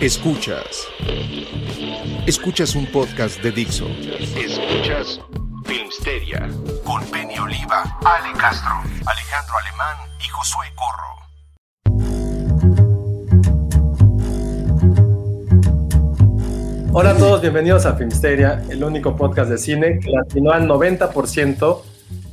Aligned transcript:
Escuchas. 0.00 0.88
Escuchas. 2.26 2.74
Un 2.74 2.86
podcast 2.86 3.42
de 3.42 3.52
Dixo. 3.52 3.86
Escuchas 4.34 5.20
Filmsteria 5.66 6.48
con 6.84 7.04
Penny 7.10 7.38
Oliva, 7.38 7.98
Ale 8.02 8.32
Castro, 8.38 8.80
Alejandro 9.04 9.54
Alemán 9.62 9.96
y 10.18 10.28
Josué 10.28 10.68
Corro. 10.74 11.10
Hola 16.94 17.10
a 17.10 17.16
todos, 17.18 17.42
bienvenidos 17.42 17.84
a 17.84 17.94
Filmsteria, 17.94 18.64
el 18.70 18.82
único 18.82 19.14
podcast 19.14 19.50
de 19.50 19.58
cine 19.58 20.00
que 20.00 20.08
latinó 20.10 20.52
al 20.52 20.66
90% 20.66 21.82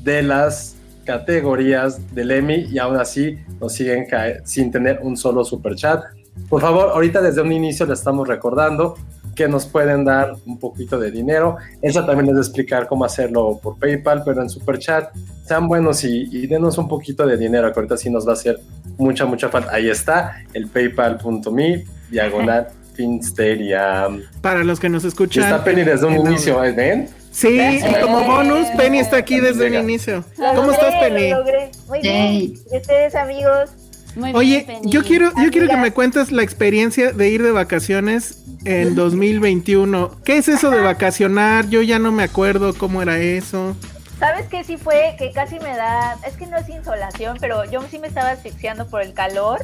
de 0.04 0.24
las 0.24 0.78
categorías 1.04 2.16
del 2.16 2.32
Emmy 2.32 2.66
y 2.72 2.80
aún 2.80 2.96
así 2.96 3.38
nos 3.60 3.74
siguen 3.74 4.08
sin 4.46 4.72
tener 4.72 5.00
un 5.02 5.18
solo 5.18 5.44
super 5.44 5.76
chat. 5.76 6.17
Por 6.50 6.62
favor, 6.62 6.90
ahorita 6.94 7.22
desde 7.22 7.42
un 7.42 7.52
inicio 7.52 7.86
le 7.86 7.94
estamos 7.94 8.28
recordando 8.28 8.96
que 9.36 9.48
nos 9.48 9.68
pueden 9.68 10.04
dar 10.04 10.34
un 10.48 10.58
poquito 10.60 10.98
de 10.98 11.12
dinero. 11.12 11.58
Eso 11.82 12.00
también 12.06 12.26
les 12.26 12.34
voy 12.36 12.40
a 12.40 12.42
explicar 12.48 12.88
cómo 12.88 13.06
hacerlo 13.06 13.60
por 13.62 13.78
PayPal, 13.78 14.24
pero 14.26 14.42
en 14.42 14.50
super 14.50 14.80
chat 14.80 15.10
sean 15.46 15.68
buenos 15.68 16.04
y, 16.04 16.28
y 16.32 16.48
denos 16.48 16.78
un 16.80 16.88
poquito 16.88 17.26
de 17.28 17.38
dinero, 17.38 17.72
que 17.72 17.80
ahorita 17.80 17.98
sí 17.98 18.10
nos 18.10 18.26
va 18.26 18.32
a 18.32 18.34
hacer 18.34 18.60
mucha, 18.98 19.26
mucha 19.26 19.50
falta. 19.50 19.72
Ahí 19.74 19.90
está, 19.90 20.38
el 20.54 20.68
paypal.me, 20.68 21.86
diagonal 22.10 22.68
Finsteria. 22.96 24.08
Para 24.42 24.64
los 24.64 24.80
que 24.80 24.90
nos 24.90 25.04
escuchan. 25.06 25.44
está 25.44 25.64
Penny 25.64 25.84
desde 25.84 26.06
un 26.08 26.14
en- 26.14 26.28
inicio, 26.28 26.64
¿eh? 26.64 26.72
¿ven? 26.72 27.08
Sí, 27.32 27.60
y 27.60 28.02
como 28.02 28.24
bonus, 28.24 28.66
Penny 28.76 28.98
está 28.98 29.18
aquí 29.18 29.40
desde 29.40 29.68
un 29.68 29.76
inicio. 29.76 30.24
Lo 30.40 30.48
¿Cómo 30.56 30.72
logré, 30.72 30.74
estás, 30.74 30.96
Penny? 31.04 31.30
Lo 31.30 31.38
logré. 31.40 31.72
Muy 31.88 32.00
bien. 32.02 32.34
¿Y 32.34 32.78
ustedes, 32.78 33.14
amigos? 33.14 33.70
Muy 34.16 34.32
Oye, 34.34 34.66
bien, 34.68 34.82
yo 34.84 35.04
quiero, 35.04 35.32
yo 35.42 35.52
quiero 35.52 35.68
que 35.68 35.78
me 35.78 35.92
cuentes 35.92 36.32
la 36.32 36.42
experiencia 36.44 37.12
de 37.12 37.30
ir 37.30 37.44
de 37.44 37.52
vacaciones 37.52 38.44
en 38.66 38.96
2021. 38.96 40.12
¿Qué 40.24 40.38
es 40.38 40.48
eso 40.48 40.70
de 40.70 40.82
vacacionar? 40.82 41.70
Yo 41.70 41.82
ya 41.82 42.00
no 42.00 42.12
me 42.12 42.24
acuerdo 42.24 42.74
cómo 42.74 43.02
era 43.02 43.20
eso. 43.20 43.76
¿Sabes 44.20 44.48
qué 44.48 44.64
sí 44.64 44.78
fue? 44.78 45.16
Que 45.20 45.32
casi 45.32 45.60
me 45.60 45.76
da. 45.76 46.18
Es 46.28 46.36
que 46.38 46.48
no 46.48 46.58
es 46.58 46.68
insolación, 46.70 47.38
pero 47.40 47.70
yo 47.70 47.82
sí 47.92 48.00
me 48.00 48.08
estaba 48.08 48.32
asfixiando 48.32 48.88
por 48.88 49.04
el 49.04 49.14
calor 49.14 49.64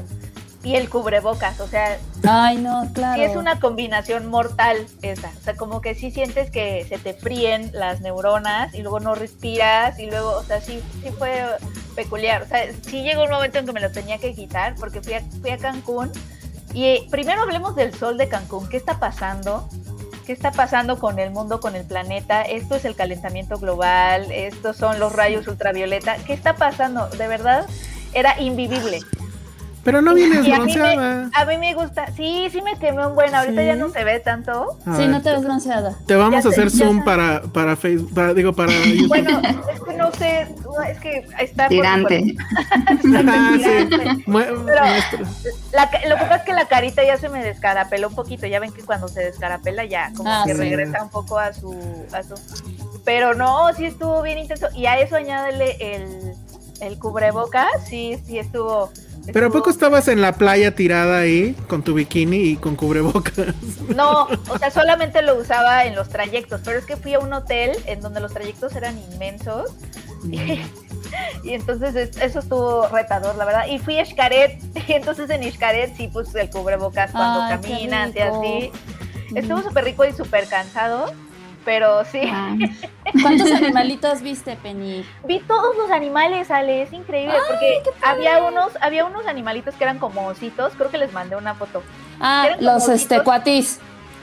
y 0.63 0.75
el 0.75 0.89
cubrebocas. 0.89 1.59
O 1.59 1.67
sea, 1.67 1.99
Ay, 2.27 2.57
no, 2.57 2.89
claro. 2.93 3.21
sí 3.21 3.29
es 3.29 3.35
una 3.35 3.59
combinación 3.59 4.27
mortal 4.27 4.77
esa. 5.01 5.29
O 5.37 5.43
sea, 5.43 5.55
como 5.55 5.81
que 5.81 5.93
sí 5.93 6.09
sientes 6.09 6.49
que 6.49 6.85
se 6.87 6.97
te 6.97 7.13
fríen 7.13 7.69
las 7.73 8.01
neuronas 8.01 8.73
y 8.73 8.81
luego 8.81 8.99
no 8.99 9.13
respiras 9.13 9.99
y 9.99 10.05
luego, 10.07 10.31
o 10.31 10.43
sea, 10.43 10.61
sí, 10.61 10.81
sí 11.03 11.09
fue 11.17 11.43
peculiar. 11.95 12.41
O 12.43 12.47
sea, 12.47 12.65
sí 12.81 13.03
llegó 13.03 13.23
un 13.23 13.29
momento 13.29 13.59
en 13.59 13.65
que 13.65 13.73
me 13.73 13.81
lo 13.81 13.91
tenía 13.91 14.17
que 14.17 14.33
quitar 14.33 14.75
porque 14.75 15.01
fui 15.01 15.13
a, 15.13 15.21
fui 15.41 15.51
a 15.51 15.57
Cancún. 15.57 16.11
Y 16.73 16.85
eh, 16.85 17.07
primero 17.11 17.41
hablemos 17.41 17.75
del 17.75 17.93
sol 17.93 18.17
de 18.17 18.29
Cancún. 18.29 18.67
¿Qué 18.69 18.77
está 18.77 18.99
pasando? 18.99 19.67
¿Qué 20.25 20.31
está 20.31 20.53
pasando 20.53 20.97
con 20.97 21.19
el 21.19 21.31
mundo, 21.31 21.59
con 21.59 21.75
el 21.75 21.85
planeta? 21.85 22.43
Esto 22.43 22.75
es 22.75 22.85
el 22.85 22.95
calentamiento 22.95 23.59
global, 23.59 24.31
estos 24.31 24.77
son 24.77 24.97
los 24.97 25.11
rayos 25.11 25.45
ultravioleta. 25.49 26.15
¿Qué 26.25 26.31
está 26.31 26.55
pasando? 26.55 27.09
De 27.09 27.27
verdad, 27.27 27.67
era 28.13 28.39
invivible. 28.39 29.01
Pero 29.83 30.01
no 30.01 30.13
vienes 30.13 30.47
Y 30.47 30.51
a 30.53 30.59
mí, 30.59 30.73
me, 30.73 30.79
bronceada. 30.79 31.29
a 31.35 31.45
mí 31.45 31.57
me 31.57 31.73
gusta. 31.73 32.07
Sí, 32.15 32.47
sí 32.51 32.61
me 32.61 32.77
quemé 32.79 33.05
un 33.05 33.15
buen. 33.15 33.35
Ahorita 33.35 33.61
Sí. 33.61 33.67
ya 33.67 33.75
no 33.75 33.89
se 33.89 34.03
ve 34.05 34.19
tanto. 34.21 34.77
A 34.85 34.93
Sí, 34.95 35.01
ver, 35.01 35.09
no 35.09 35.21
te 35.21 35.31
ves 35.31 35.43
bronceada. 35.43 35.95
Te 36.07 36.15
vamos 36.15 36.41
Ya 36.43 36.49
a 36.49 36.51
hacer 36.51 36.71
zoom 36.71 37.03
para, 37.03 37.41
para 37.41 37.75
Facebook, 37.75 38.13
para, 38.13 38.33
digo, 38.33 38.53
para 38.53 38.71
YouTube. 38.85 39.07
Bueno, 39.09 39.41
es 39.43 39.81
que 39.81 39.93
no 39.97 40.11
sé, 40.13 40.47
es 40.89 40.99
que 40.99 41.27
está... 41.39 41.63
por- 41.63 41.69
Tirante. 41.69 42.23
Ah, 43.27 43.57
sí. 43.57 44.23
Pero-. 44.25 44.65
La 45.73 45.89
ca- 45.89 45.99
lo 46.07 46.15
que 46.15 46.21
pasa 46.21 46.35
es 46.37 46.41
que 46.43 46.53
la 46.53 46.65
carita 46.67 47.03
ya 47.03 47.17
se 47.17 47.27
me 47.29 47.43
descarapeló 47.43 48.07
un 48.09 48.15
poquito. 48.15 48.47
Ya 48.47 48.59
ven 48.59 48.71
que 48.71 48.83
cuando 48.83 49.07
se 49.07 49.21
descarapela 49.21 49.85
ya 49.85 50.11
como 50.15 50.29
Ah, 50.29 50.43
que 50.45 50.53
sí. 50.53 50.59
regresa 50.59 51.03
un 51.03 51.09
poco 51.09 51.37
a 51.39 51.51
su, 51.53 51.73
a 52.13 52.23
su... 52.23 52.35
Pero 53.03 53.33
no, 53.33 53.73
sí 53.73 53.85
estuvo 53.85 54.21
bien 54.21 54.37
intenso. 54.37 54.67
Y 54.75 54.85
a 54.85 54.97
eso 54.99 55.15
añádele 55.17 55.75
el, 55.79 56.33
el 56.81 56.97
cubrebocas. 56.99 57.67
Sí, 57.87 58.17
sí 58.25 58.39
estuvo... 58.39 58.91
Pero 59.31 59.47
¿a 59.47 59.49
poco 59.49 59.69
estabas 59.69 60.07
en 60.09 60.21
la 60.21 60.33
playa 60.33 60.75
tirada 60.75 61.19
ahí 61.19 61.55
con 61.67 61.81
tu 61.83 61.93
bikini 61.93 62.37
y 62.37 62.55
con 62.57 62.75
cubrebocas? 62.75 63.33
No, 63.95 64.27
o 64.49 64.57
sea, 64.59 64.69
solamente 64.69 65.21
lo 65.21 65.35
usaba 65.35 65.85
en 65.85 65.95
los 65.95 66.09
trayectos, 66.09 66.61
pero 66.63 66.77
es 66.79 66.85
que 66.85 66.97
fui 66.97 67.13
a 67.13 67.19
un 67.19 67.31
hotel 67.31 67.71
en 67.85 68.01
donde 68.01 68.19
los 68.19 68.33
trayectos 68.33 68.75
eran 68.75 68.97
inmensos. 69.13 69.71
Y, 71.43 71.53
entonces 71.53 71.95
es- 71.95 72.17
eso 72.17 72.39
estuvo 72.39 72.87
retador, 72.87 73.35
la 73.35 73.45
verdad. 73.45 73.67
Y 73.67 73.77
fui 73.77 73.99
a 73.99 74.05
Xcaret, 74.05 74.59
y 74.87 74.93
entonces 74.93 75.29
en 75.29 75.43
Xcaret 75.51 75.95
sí 75.95 76.07
puse 76.07 76.41
el 76.41 76.49
cubrebocas 76.49 77.11
cuando 77.11 77.43
Ay, 77.43 77.57
caminas 77.59 78.15
y 78.15 78.19
así. 78.19 78.71
Estuvo 79.35 79.61
súper 79.61 79.83
rico 79.83 80.05
y 80.05 80.13
súper 80.13 80.47
cansado, 80.47 81.11
pero 81.65 82.03
sí. 82.05 82.21
Ah. 82.25 82.55
¿Cuántos 83.21 83.51
animalitos 83.51 84.21
viste, 84.21 84.55
Penny? 84.57 85.05
Vi 85.25 85.39
todos 85.41 85.75
los 85.77 85.91
animales, 85.91 86.49
Ale, 86.51 86.81
es 86.83 86.93
increíble, 86.93 87.35
porque 87.47 87.81
había 88.01 88.43
unos, 88.43 88.71
había 88.81 89.05
unos 89.05 89.27
animalitos 89.27 89.75
que 89.75 89.83
eran 89.83 89.99
como 89.99 90.25
ositos, 90.27 90.73
creo 90.77 90.89
que 90.89 90.97
les 90.97 91.11
mandé 91.13 91.35
una 91.35 91.53
foto. 91.55 91.83
Ah, 92.19 92.49
los 92.59 92.87
este 92.89 93.21
cuatis. 93.21 93.79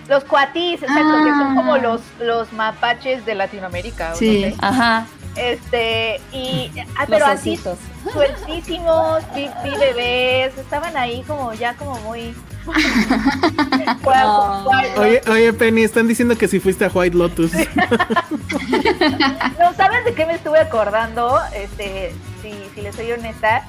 Los 0.09 0.25
cuatis, 0.25 0.83
exacto, 0.83 1.25
que 1.25 1.31
son 1.31 1.55
como 1.55 1.75
Ah. 1.75 1.79
los, 1.79 2.01
los 2.21 2.53
mapaches 2.53 3.25
de 3.25 3.35
Latinoamérica. 3.37 4.11
no 4.11 4.17
Sí. 4.17 4.43
sé. 4.43 4.55
Ajá. 4.61 5.07
Este, 5.37 6.21
y, 6.33 6.71
ah, 6.97 7.01
Los 7.03 7.07
pero 7.09 7.27
así 7.27 7.55
ositos. 7.55 7.79
Sueltísimos, 8.13 9.23
vi, 9.35 9.49
vi 9.63 9.71
bebés, 9.79 10.57
estaban 10.59 10.97
ahí 10.97 11.23
como 11.27 11.53
ya 11.55 11.75
como 11.75 11.99
muy... 12.01 12.35
No. 12.67 12.73
Oye, 14.97 15.23
oye, 15.29 15.53
Penny, 15.55 15.83
están 15.83 16.07
diciendo 16.07 16.37
que 16.37 16.47
si 16.47 16.61
fuiste 16.61 16.85
a 16.85 16.91
White 16.93 17.17
Lotus. 17.17 17.53
No, 19.59 19.75
¿saben 19.75 20.05
de 20.05 20.13
qué 20.15 20.27
me 20.27 20.35
estuve 20.35 20.59
acordando? 20.59 21.39
Este, 21.55 22.13
si, 22.43 22.53
si 22.75 22.83
les 22.83 22.95
soy 22.95 23.11
honesta, 23.13 23.67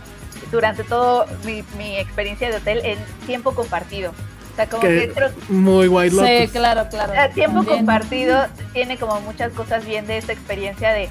durante 0.51 0.83
todo 0.83 1.25
mi, 1.45 1.63
mi 1.77 1.97
experiencia 1.97 2.49
de 2.49 2.57
hotel 2.57 2.81
en 2.83 2.99
tiempo 3.25 3.55
compartido. 3.55 4.11
O 4.11 4.55
sea, 4.55 4.67
como 4.67 4.81
que 4.81 5.13
muy 5.47 5.87
White 5.87 6.15
Lotus. 6.15 6.29
Sí, 6.29 6.47
claro, 6.49 6.89
claro. 6.89 7.13
a 7.17 7.29
tiempo 7.29 7.59
También. 7.59 7.77
compartido 7.77 8.45
tiene 8.73 8.97
como 8.97 9.21
muchas 9.21 9.53
cosas 9.53 9.85
bien 9.85 10.05
de 10.07 10.17
esta 10.17 10.33
experiencia 10.33 10.91
de 10.91 11.07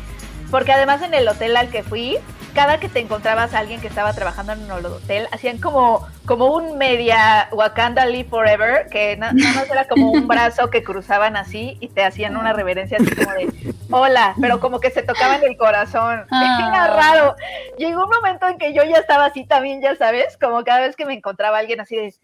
porque 0.51 0.73
además 0.73 1.01
en 1.03 1.15
el 1.15 1.29
hotel 1.29 1.57
al 1.57 1.71
que 1.71 1.83
fui 1.83 2.19
cada 2.61 2.79
que 2.79 2.91
te 2.91 3.01
encontrabas 3.01 3.55
a 3.55 3.59
alguien 3.61 3.81
que 3.81 3.87
estaba 3.87 4.13
trabajando 4.13 4.53
en 4.53 4.71
el 4.71 4.85
hotel 4.85 5.27
hacían 5.33 5.57
como 5.57 6.07
como 6.27 6.45
un 6.55 6.77
media 6.77 7.49
Wakanda 7.53 8.05
Live 8.05 8.29
Forever 8.29 8.87
que 8.91 9.17
na- 9.17 9.33
nada 9.33 9.55
más 9.55 9.71
era 9.71 9.89
como 9.89 10.11
un 10.11 10.29
brazo 10.29 10.69
que 10.69 10.83
cruzaban 10.85 11.39
así 11.39 11.79
y 11.81 11.89
te 11.89 12.05
hacían 12.05 12.37
una 12.37 12.53
reverencia 12.53 12.99
así 13.01 13.15
como 13.17 13.33
de 13.33 13.75
hola 13.91 14.35
pero 14.43 14.61
como 14.61 14.79
que 14.79 14.91
se 14.91 15.03
tocaban 15.03 15.43
el 15.43 15.57
corazón. 15.57 16.27
Ah. 16.31 16.69
era 16.75 16.87
raro. 16.89 17.35
Llegó 17.79 18.05
un 18.05 18.11
momento 18.11 18.47
en 18.47 18.59
que 18.59 18.75
yo 18.75 18.85
ya 18.85 18.99
estaba 18.99 19.25
así 19.25 19.47
también 19.47 19.81
ya 19.81 19.97
sabes 19.97 20.37
como 20.37 20.63
cada 20.63 20.81
vez 20.81 20.97
que 20.97 21.07
me 21.07 21.15
encontraba 21.15 21.57
alguien 21.57 21.81
así 21.81 21.97
de 21.97 22.15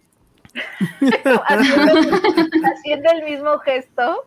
haciendo, 1.47 1.95
haciendo 2.75 3.11
el 3.11 3.23
mismo 3.25 3.59
gesto 3.61 4.27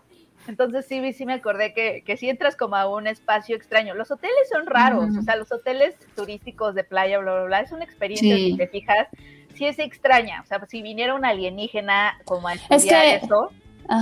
Entonces 0.50 0.86
sí, 0.88 1.14
sí 1.14 1.26
me 1.28 1.34
acordé 1.34 1.74
que, 1.76 2.04
que 2.04 2.18
si 2.18 2.28
entras 2.28 2.56
como 2.56 2.76
a 2.76 2.88
un 2.90 3.06
espacio 3.06 3.56
extraño. 3.56 3.94
Los 3.94 4.10
hoteles 4.10 4.50
son 4.52 4.66
raros, 4.66 5.16
o 5.18 5.22
sea, 5.22 5.36
los 5.36 5.52
hoteles 5.52 5.96
turísticos 6.16 6.74
de 6.74 6.84
playa, 6.84 7.20
bla, 7.20 7.34
bla, 7.36 7.44
bla, 7.44 7.60
es 7.62 7.72
una 7.72 7.84
experiencia, 7.84 8.36
Sí. 8.36 8.52
si 8.52 8.58
te 8.58 8.68
fijas, 8.68 9.08
sí 9.54 9.66
es 9.68 9.78
extraña. 9.78 10.42
O 10.42 10.46
sea, 10.48 10.66
si 10.68 10.82
viniera 10.82 11.14
un 11.14 11.24
alienígena 11.24 12.18
como 12.26 12.48
a 12.48 12.54
Es 12.56 12.62
estudiar 12.72 13.04
que- 13.20 13.26
eso, 13.26 13.52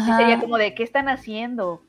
sí 0.05 0.11
sería 0.17 0.39
como 0.39 0.57
de, 0.57 0.73
¿qué 0.73 0.83
están 0.83 1.09
haciendo? 1.09 1.81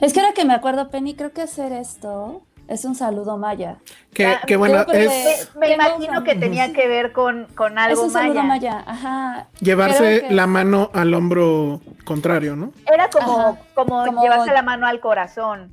Es 0.00 0.12
que 0.12 0.20
ahora 0.20 0.32
que 0.34 0.44
me 0.44 0.54
acuerdo, 0.54 0.88
Penny, 0.90 1.14
creo 1.14 1.32
que 1.32 1.42
hacer 1.42 1.72
esto 1.72 2.42
es 2.68 2.84
un 2.84 2.94
saludo 2.94 3.36
maya. 3.38 3.76
Que, 4.12 4.26
Ah, 4.26 4.40
que 4.46 4.56
bueno, 4.56 4.84
es 4.92 5.50
Me 5.56 5.72
imagino 5.74 6.24
que 6.24 6.34
tenía 6.34 6.72
que 6.72 6.88
ver 6.88 7.12
con, 7.12 7.46
con 7.54 7.78
Es 7.78 7.84
algo 7.84 8.02
un 8.04 8.10
saludo 8.10 8.42
maya. 8.42 8.72
maya. 8.74 8.84
Ajá. 8.86 9.46
llevarse 9.60 10.24
que- 10.28 10.34
la 10.34 10.46
mano 10.46 10.90
al 10.94 11.12
hombro 11.14 11.80
contrario, 12.04 12.56
¿no? 12.56 12.72
Era 12.92 13.08
como, 13.10 13.58
como, 13.74 14.04
Como- 14.04 14.22
llevarse 14.22 14.52
la 14.52 14.62
mano 14.62 14.86
al 14.86 15.00
corazón. 15.00 15.72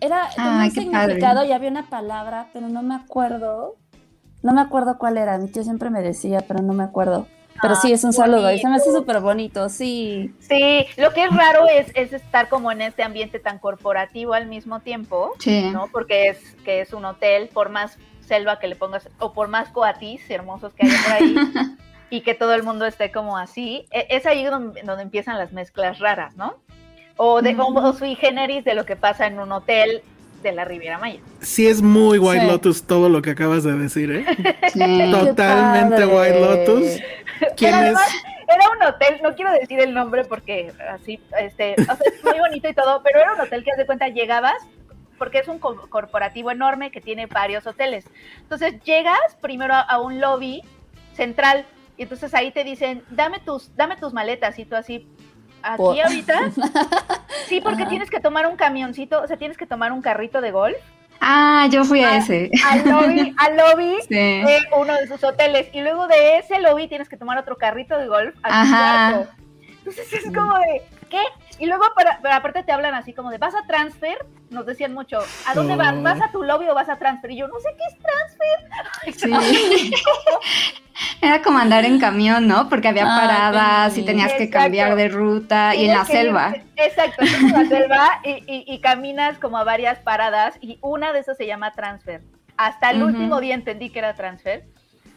Era 0.00 0.28
tenía 0.34 0.50
un 0.50 0.62
qué 0.64 0.70
significado 0.70 1.36
padre. 1.36 1.48
y 1.48 1.52
había 1.52 1.70
una 1.70 1.88
palabra, 1.88 2.48
pero 2.52 2.68
no 2.68 2.82
me 2.82 2.94
acuerdo. 2.96 3.76
No 4.42 4.52
me 4.52 4.60
acuerdo 4.60 4.98
cuál 4.98 5.16
era. 5.18 5.38
Mi 5.38 5.48
tío 5.48 5.62
siempre 5.62 5.90
me 5.90 6.02
decía, 6.02 6.44
pero 6.48 6.60
no 6.62 6.72
me 6.72 6.82
acuerdo. 6.82 7.28
Pero 7.60 7.74
Ah, 7.74 7.80
sí, 7.80 7.92
es 7.92 8.02
un 8.04 8.10
qué 8.10 8.16
saludo 8.16 8.50
y 8.52 8.58
se 8.58 8.68
me 8.68 8.76
hace 8.76 8.90
súper 8.92 9.20
bonito, 9.20 9.68
sí. 9.68 10.34
Sí, 10.40 10.86
lo 10.96 11.12
que 11.12 11.24
es 11.24 11.34
raro 11.34 11.66
es, 11.68 11.90
es 11.94 12.12
estar 12.12 12.48
como 12.48 12.72
en 12.72 12.80
este 12.82 13.02
ambiente 13.02 13.38
tan 13.38 13.58
corporativo 13.58 14.34
al 14.34 14.46
mismo 14.46 14.80
tiempo, 14.80 15.32
Sí. 15.38 15.70
¿no? 15.72 15.88
Porque 15.92 16.28
es 16.28 16.56
que 16.64 16.80
es 16.80 16.92
un 16.92 17.04
hotel, 17.04 17.48
por 17.52 17.68
más 17.68 17.98
selva 18.20 18.58
que 18.58 18.66
le 18.68 18.76
pongas, 18.76 19.08
o 19.18 19.32
por 19.32 19.48
más 19.48 19.68
coatis 19.68 20.28
hermosos 20.30 20.72
que 20.74 20.86
haya 20.86 20.96
por 21.02 21.12
ahí, 21.12 21.34
y 22.10 22.20
que 22.22 22.34
todo 22.34 22.54
el 22.54 22.62
mundo 22.62 22.86
esté 22.86 23.10
como 23.12 23.36
así, 23.36 23.86
e- 23.90 24.06
es 24.10 24.26
ahí 24.26 24.44
donde, 24.44 24.82
donde 24.82 25.02
empiezan 25.02 25.38
las 25.38 25.52
mezclas 25.52 25.98
raras, 25.98 26.36
¿no? 26.36 26.54
O 27.16 27.42
de 27.42 27.54
Ujú. 27.54 27.78
o 27.78 27.92
sui 27.92 28.14
generis 28.16 28.64
de 28.64 28.74
lo 28.74 28.86
que 28.86 28.96
pasa 28.96 29.26
en 29.26 29.38
un 29.38 29.52
hotel 29.52 30.02
de 30.42 30.52
la 30.52 30.64
Riviera 30.64 30.98
Maya. 30.98 31.20
Sí 31.40 31.66
es 31.66 31.80
muy 31.82 32.18
White 32.18 32.42
Sí. 32.44 32.46
Lotus 32.50 32.82
todo 32.84 33.08
lo 33.08 33.22
que 33.22 33.30
acabas 33.30 33.64
de 33.64 33.72
decir, 33.74 34.10
¿eh? 34.12 34.24
Sí. 34.72 35.10
Totalmente. 35.10 36.06
White 36.06 36.40
Lotus. 36.40 36.84
¿Quién 37.56 37.72
Pero 37.72 37.76
es? 37.76 37.82
además, 37.82 38.08
Era 38.48 38.64
un 38.76 38.82
hotel, 38.94 39.20
no 39.22 39.34
quiero 39.34 39.52
decir 39.52 39.80
el 39.80 39.94
nombre 39.94 40.24
porque 40.24 40.72
así, 40.90 41.20
este, 41.40 41.74
o 41.80 41.84
sea, 41.84 41.96
es 42.04 42.22
muy 42.24 42.38
bonito 42.38 42.68
y 42.68 42.74
todo, 42.74 43.02
pero 43.02 43.20
era 43.20 43.34
un 43.34 43.40
hotel 43.40 43.64
que 43.64 43.70
haz 43.70 43.78
de 43.78 43.86
cuenta 43.86 44.08
llegabas, 44.08 44.54
porque 45.18 45.38
es 45.38 45.48
un 45.48 45.58
co- 45.58 45.88
corporativo 45.88 46.50
enorme 46.50 46.90
que 46.90 47.00
tiene 47.00 47.26
varios 47.26 47.66
hoteles. 47.66 48.04
Entonces 48.40 48.74
llegas 48.84 49.18
primero 49.40 49.72
a, 49.74 49.80
a 49.80 50.00
un 50.00 50.20
lobby 50.20 50.62
central 51.14 51.64
y 51.96 52.02
entonces 52.02 52.34
ahí 52.34 52.50
te 52.52 52.64
dicen, 52.64 53.02
dame 53.10 53.38
tus, 53.40 53.74
dame 53.76 53.96
tus 53.96 54.12
maletas 54.12 54.58
y 54.58 54.64
tú 54.64 54.76
así, 54.76 55.06
aquí 55.62 55.76
Por- 55.76 56.00
ahorita. 56.00 56.40
Sí, 57.48 57.60
porque 57.60 57.82
Ajá. 57.82 57.90
tienes 57.90 58.10
que 58.10 58.20
tomar 58.20 58.46
un 58.46 58.56
camioncito, 58.56 59.20
o 59.22 59.26
sea, 59.26 59.36
tienes 59.36 59.56
que 59.56 59.66
tomar 59.66 59.92
un 59.92 60.00
carrito 60.02 60.40
de 60.40 60.50
golf 60.52 60.76
Ah, 61.20 61.66
yo 61.70 61.84
fui 61.84 62.02
a 62.02 62.16
ese. 62.16 62.50
al 62.68 62.88
lobby, 62.88 63.34
al 63.38 63.56
lobby 63.56 63.96
Sí. 64.08 64.14
de 64.14 64.58
uno 64.76 64.94
de 64.94 65.06
sus 65.06 65.22
hoteles 65.22 65.68
y 65.72 65.80
luego 65.80 66.06
de 66.08 66.38
ese 66.38 66.60
lobby 66.60 66.88
tienes 66.88 67.08
que 67.08 67.16
tomar 67.16 67.38
otro 67.38 67.56
carrito 67.56 67.96
de 67.98 68.06
golf 68.08 68.34
al 68.42 68.52
Ajá. 68.52 69.10
cuarto. 69.12 69.30
Entonces 69.84 70.12
es 70.12 70.24
como 70.32 70.56
de, 70.58 70.82
¿qué? 71.10 71.20
Y 71.58 71.66
luego, 71.66 71.84
para, 71.96 72.20
pero 72.22 72.34
aparte 72.34 72.62
te 72.62 72.70
hablan 72.72 72.94
así 72.94 73.12
como 73.12 73.30
de, 73.30 73.38
¿vas 73.38 73.54
a 73.54 73.66
transfer? 73.66 74.16
Nos 74.50 74.64
decían 74.64 74.94
mucho, 74.94 75.18
¿a 75.46 75.54
dónde 75.54 75.74
vas? 75.76 76.00
¿Vas 76.02 76.20
a 76.20 76.30
tu 76.30 76.42
lobby 76.44 76.68
o 76.68 76.74
vas 76.74 76.88
a 76.88 76.98
transfer? 76.98 77.30
Y 77.32 77.38
yo, 77.38 77.48
no 77.48 77.54
sé 77.58 77.68
qué 77.76 77.84
es 77.90 79.16
transfer. 79.18 79.50
Sí. 79.80 79.92
Era 81.20 81.42
como 81.42 81.58
andar 81.58 81.84
en 81.84 81.98
camión, 81.98 82.46
¿no? 82.46 82.68
Porque 82.68 82.88
había 82.88 83.04
Ay, 83.12 83.20
paradas 83.20 83.96
y 83.98 84.04
tenías 84.04 84.32
que 84.34 84.44
Exacto. 84.44 84.64
cambiar 84.64 84.94
de 84.96 85.08
ruta 85.08 85.74
y 85.74 85.86
en 85.86 85.94
la 85.94 86.02
ir- 86.02 86.06
selva. 86.06 86.54
Exacto, 86.76 87.24
en 87.24 87.52
la 87.52 87.64
selva 87.66 88.20
y, 88.24 88.30
y- 88.46 88.64
y 88.66 88.80
caminas 88.80 89.38
como 89.38 89.56
a 89.58 89.64
varias 89.64 89.98
paradas 90.00 90.56
y 90.60 90.78
una 90.80 91.12
de 91.12 91.20
esas 91.20 91.36
se 91.36 91.46
llama 91.46 91.72
transfer. 91.72 92.22
Hasta 92.56 92.90
el 92.90 93.02
último 93.02 93.40
día 93.40 93.54
entendí 93.54 93.90
que 93.90 93.98
era 94.00 94.14
transfer. 94.14 94.64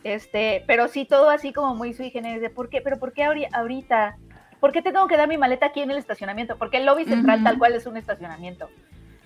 Este, 0.03 0.63
pero 0.67 0.87
sí 0.87 1.05
todo 1.05 1.29
así 1.29 1.51
como 1.51 1.73
muy 1.75 1.93
sui 1.93 2.11
generis 2.11 2.41
de 2.41 2.49
¿por 2.51 2.69
qué? 2.69 2.81
Pero 2.81 2.99
¿por 2.99 3.11
qué 3.13 3.23
ahori- 3.23 3.49
ahorita? 3.51 4.15
¿Por 4.65 4.71
qué 4.71 4.81
te 4.81 4.91
tengo 4.91 5.05
que 5.07 5.15
dar 5.15 5.27
mi 5.27 5.37
maleta 5.37 5.67
aquí 5.67 5.81
en 5.81 5.91
el 5.91 5.97
estacionamiento? 5.99 6.57
Porque 6.57 6.77
el 6.77 6.87
lobby 6.87 7.05
central 7.05 7.43
tal 7.43 7.59
cual 7.59 7.75
es 7.75 7.85
un 7.85 7.97
estacionamiento. 7.97 8.67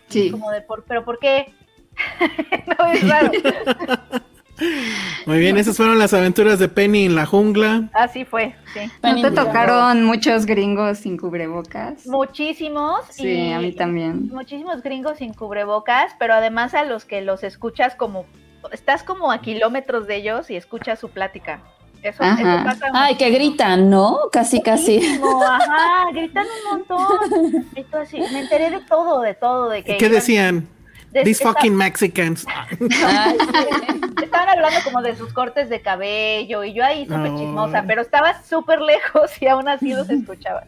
Sí. 0.10 0.32
Como 0.32 0.52
de 0.52 0.60
por, 0.60 0.84
pero 0.84 1.06
¿por 1.06 1.18
qué? 1.18 1.54
no 2.78 2.86
es 2.88 3.08
raro. 3.08 3.32
Muy 5.26 5.40
bien, 5.40 5.56
esas 5.56 5.78
fueron 5.78 5.98
las 5.98 6.14
aventuras 6.14 6.60
de 6.60 6.68
Penny 6.68 7.06
en 7.06 7.16
la 7.16 7.26
jungla. 7.26 7.90
Así 7.94 8.26
fue, 8.26 8.54
sí. 8.74 8.82
¿No 9.02 9.22
te 9.22 9.32
tocaron 9.32 10.04
muchos 10.04 10.46
gringos 10.46 10.98
sin 10.98 11.16
cubrebocas? 11.16 12.06
Muchísimos. 12.06 13.06
Sí, 13.10 13.30
y- 13.30 13.54
a 13.54 13.60
mí 13.60 13.72
también. 13.72 14.28
muchísimos 14.34 14.84
gringos 14.84 15.20
sin 15.20 15.34
cubrebocas, 15.34 16.18
pero 16.20 16.34
además 16.34 16.74
a 16.74 16.84
los 16.84 17.06
que 17.06 17.22
los 17.22 17.46
escuchas 17.46 17.96
como, 17.96 18.26
estás 18.74 19.04
como 19.04 19.32
a 19.32 19.40
kilómetros 19.40 20.06
de 20.06 20.18
ellos 20.18 20.52
y 20.52 20.58
escuchas 20.58 21.00
su 21.00 21.08
plática. 21.12 21.64
Eso, 22.02 22.24
Ajá. 22.24 22.42
eso 22.56 22.64
pasa 22.66 22.86
Ay, 22.94 23.16
que 23.16 23.30
gritan, 23.30 23.90
¿no? 23.90 24.18
Casi, 24.32 24.62
casi. 24.62 25.00
Ajá, 25.46 26.06
gritan 26.14 26.46
un 26.46 26.80
montón. 26.80 27.66
Y 27.76 27.84
tú 27.84 27.98
así, 27.98 28.20
me 28.20 28.40
enteré 28.40 28.70
de 28.72 28.80
todo, 28.82 29.22
de 29.22 29.34
todo, 29.34 29.70
de 29.70 29.84
que 29.84 29.98
¿Qué 29.98 30.06
iban- 30.06 30.12
decían? 30.16 30.68
de- 31.12 31.24
These 31.24 31.32
esta- 31.44 31.54
fucking 31.54 31.76
Mexicans. 31.76 32.46
Ay, 33.06 33.36
sí. 33.40 34.02
Estaban 34.24 34.50
hablando 34.50 34.80
como 34.84 35.02
de 35.02 35.16
sus 35.16 35.34
cortes 35.34 35.68
de 35.70 35.82
cabello 35.82 36.64
y 36.64 36.74
yo 36.74 36.86
ahí 36.86 37.04
súper 37.06 37.32
No. 37.32 37.38
chismosa, 37.40 37.84
pero 37.88 38.02
estaba 38.02 38.42
súper 38.44 38.80
lejos 38.82 39.32
y 39.42 39.48
aún 39.48 39.68
así 39.68 39.94
los 39.94 40.08
escuchaba. 40.10 40.64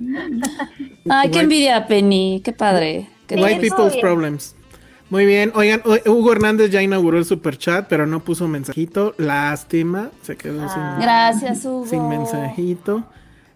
Ay, 1.09 1.29
qué 1.29 1.41
envidia, 1.41 1.85
Penny. 1.87 2.41
Qué 2.43 2.51
padre. 2.53 3.07
Qué 3.27 3.35
White 3.35 3.61
People's 3.69 3.93
bien. 3.93 4.01
Problems. 4.01 4.55
Muy 5.11 5.25
bien. 5.25 5.51
Oigan, 5.55 5.81
Hugo 6.07 6.31
Hernández 6.31 6.71
ya 6.71 6.81
inauguró 6.81 7.17
el 7.19 7.25
super 7.25 7.57
chat, 7.57 7.85
pero 7.89 8.07
no 8.07 8.21
puso 8.21 8.47
mensajito. 8.47 9.13
Lástima. 9.17 10.09
Se 10.23 10.35
quedó 10.37 10.63
Ah. 10.63 10.69
sin, 10.95 11.03
Gracias, 11.03 11.65
Hugo. 11.65 11.85
sin 11.85 12.07
mensajito. 12.09 13.03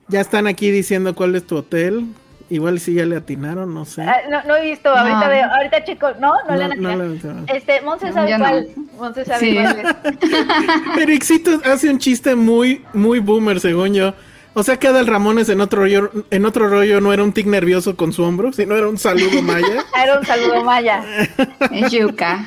Ya 0.09 0.21
están 0.21 0.45
aquí 0.47 0.69
diciendo 0.69 1.15
cuál 1.15 1.33
es 1.35 1.47
tu 1.47 1.55
hotel. 1.57 2.05
Igual 2.47 2.79
si 2.79 2.93
ya 2.93 3.05
le 3.07 3.15
atinaron, 3.15 3.73
no 3.73 3.85
sé. 3.85 4.03
Ah, 4.03 4.17
no, 4.29 4.43
no 4.43 4.55
he 4.57 4.69
visto, 4.69 4.89
ahorita 4.89 5.19
No. 5.23 5.29
veo, 5.29 5.45
ahorita 5.51 5.83
chico, 5.83 6.07
no, 6.19 6.33
no, 6.47 6.55
le 6.55 6.63
han 6.65 6.69
no 6.79 6.89
atinado. 6.91 7.43
le- 7.47 7.57
Este, 7.57 7.81
Monse 7.81 8.11
sabe 8.13 8.31
no. 8.33 8.37
cuál. 8.37 8.67
Monse 8.99 9.25
sabe 9.25 9.39
Sí. 9.39 9.55
cuál 9.55 9.79
es. 9.79 11.01
Ericito 11.01 11.59
hace 11.63 11.89
un 11.89 11.97
chiste 11.97 12.35
muy, 12.35 12.83
muy 12.93 13.17
boomer, 13.19 13.59
según 13.59 13.93
yo. 13.95 14.13
O 14.57 14.63
sea 14.63 14.77
que 14.79 14.87
Adal 14.87 15.05
Ramones 15.05 15.49
en 15.49 15.59
otro 15.59 15.81
rollo, 15.81 16.09
en 16.31 16.45
otro 16.45 16.69
rollo 16.69 17.01
no 17.01 17.11
era 17.11 17.23
un 17.23 17.33
tic 17.33 17.45
nervioso 17.45 17.97
con 17.97 18.13
su 18.13 18.23
hombro, 18.23 18.53
sino 18.53 18.75
era 18.75 18.87
un 18.87 18.97
saludo 18.97 19.41
maya. 19.41 19.83
Era 20.01 20.17
un 20.19 20.25
saludo 20.25 20.63
maya. 20.63 21.03
Es 21.71 21.91
yuca. 21.91 22.45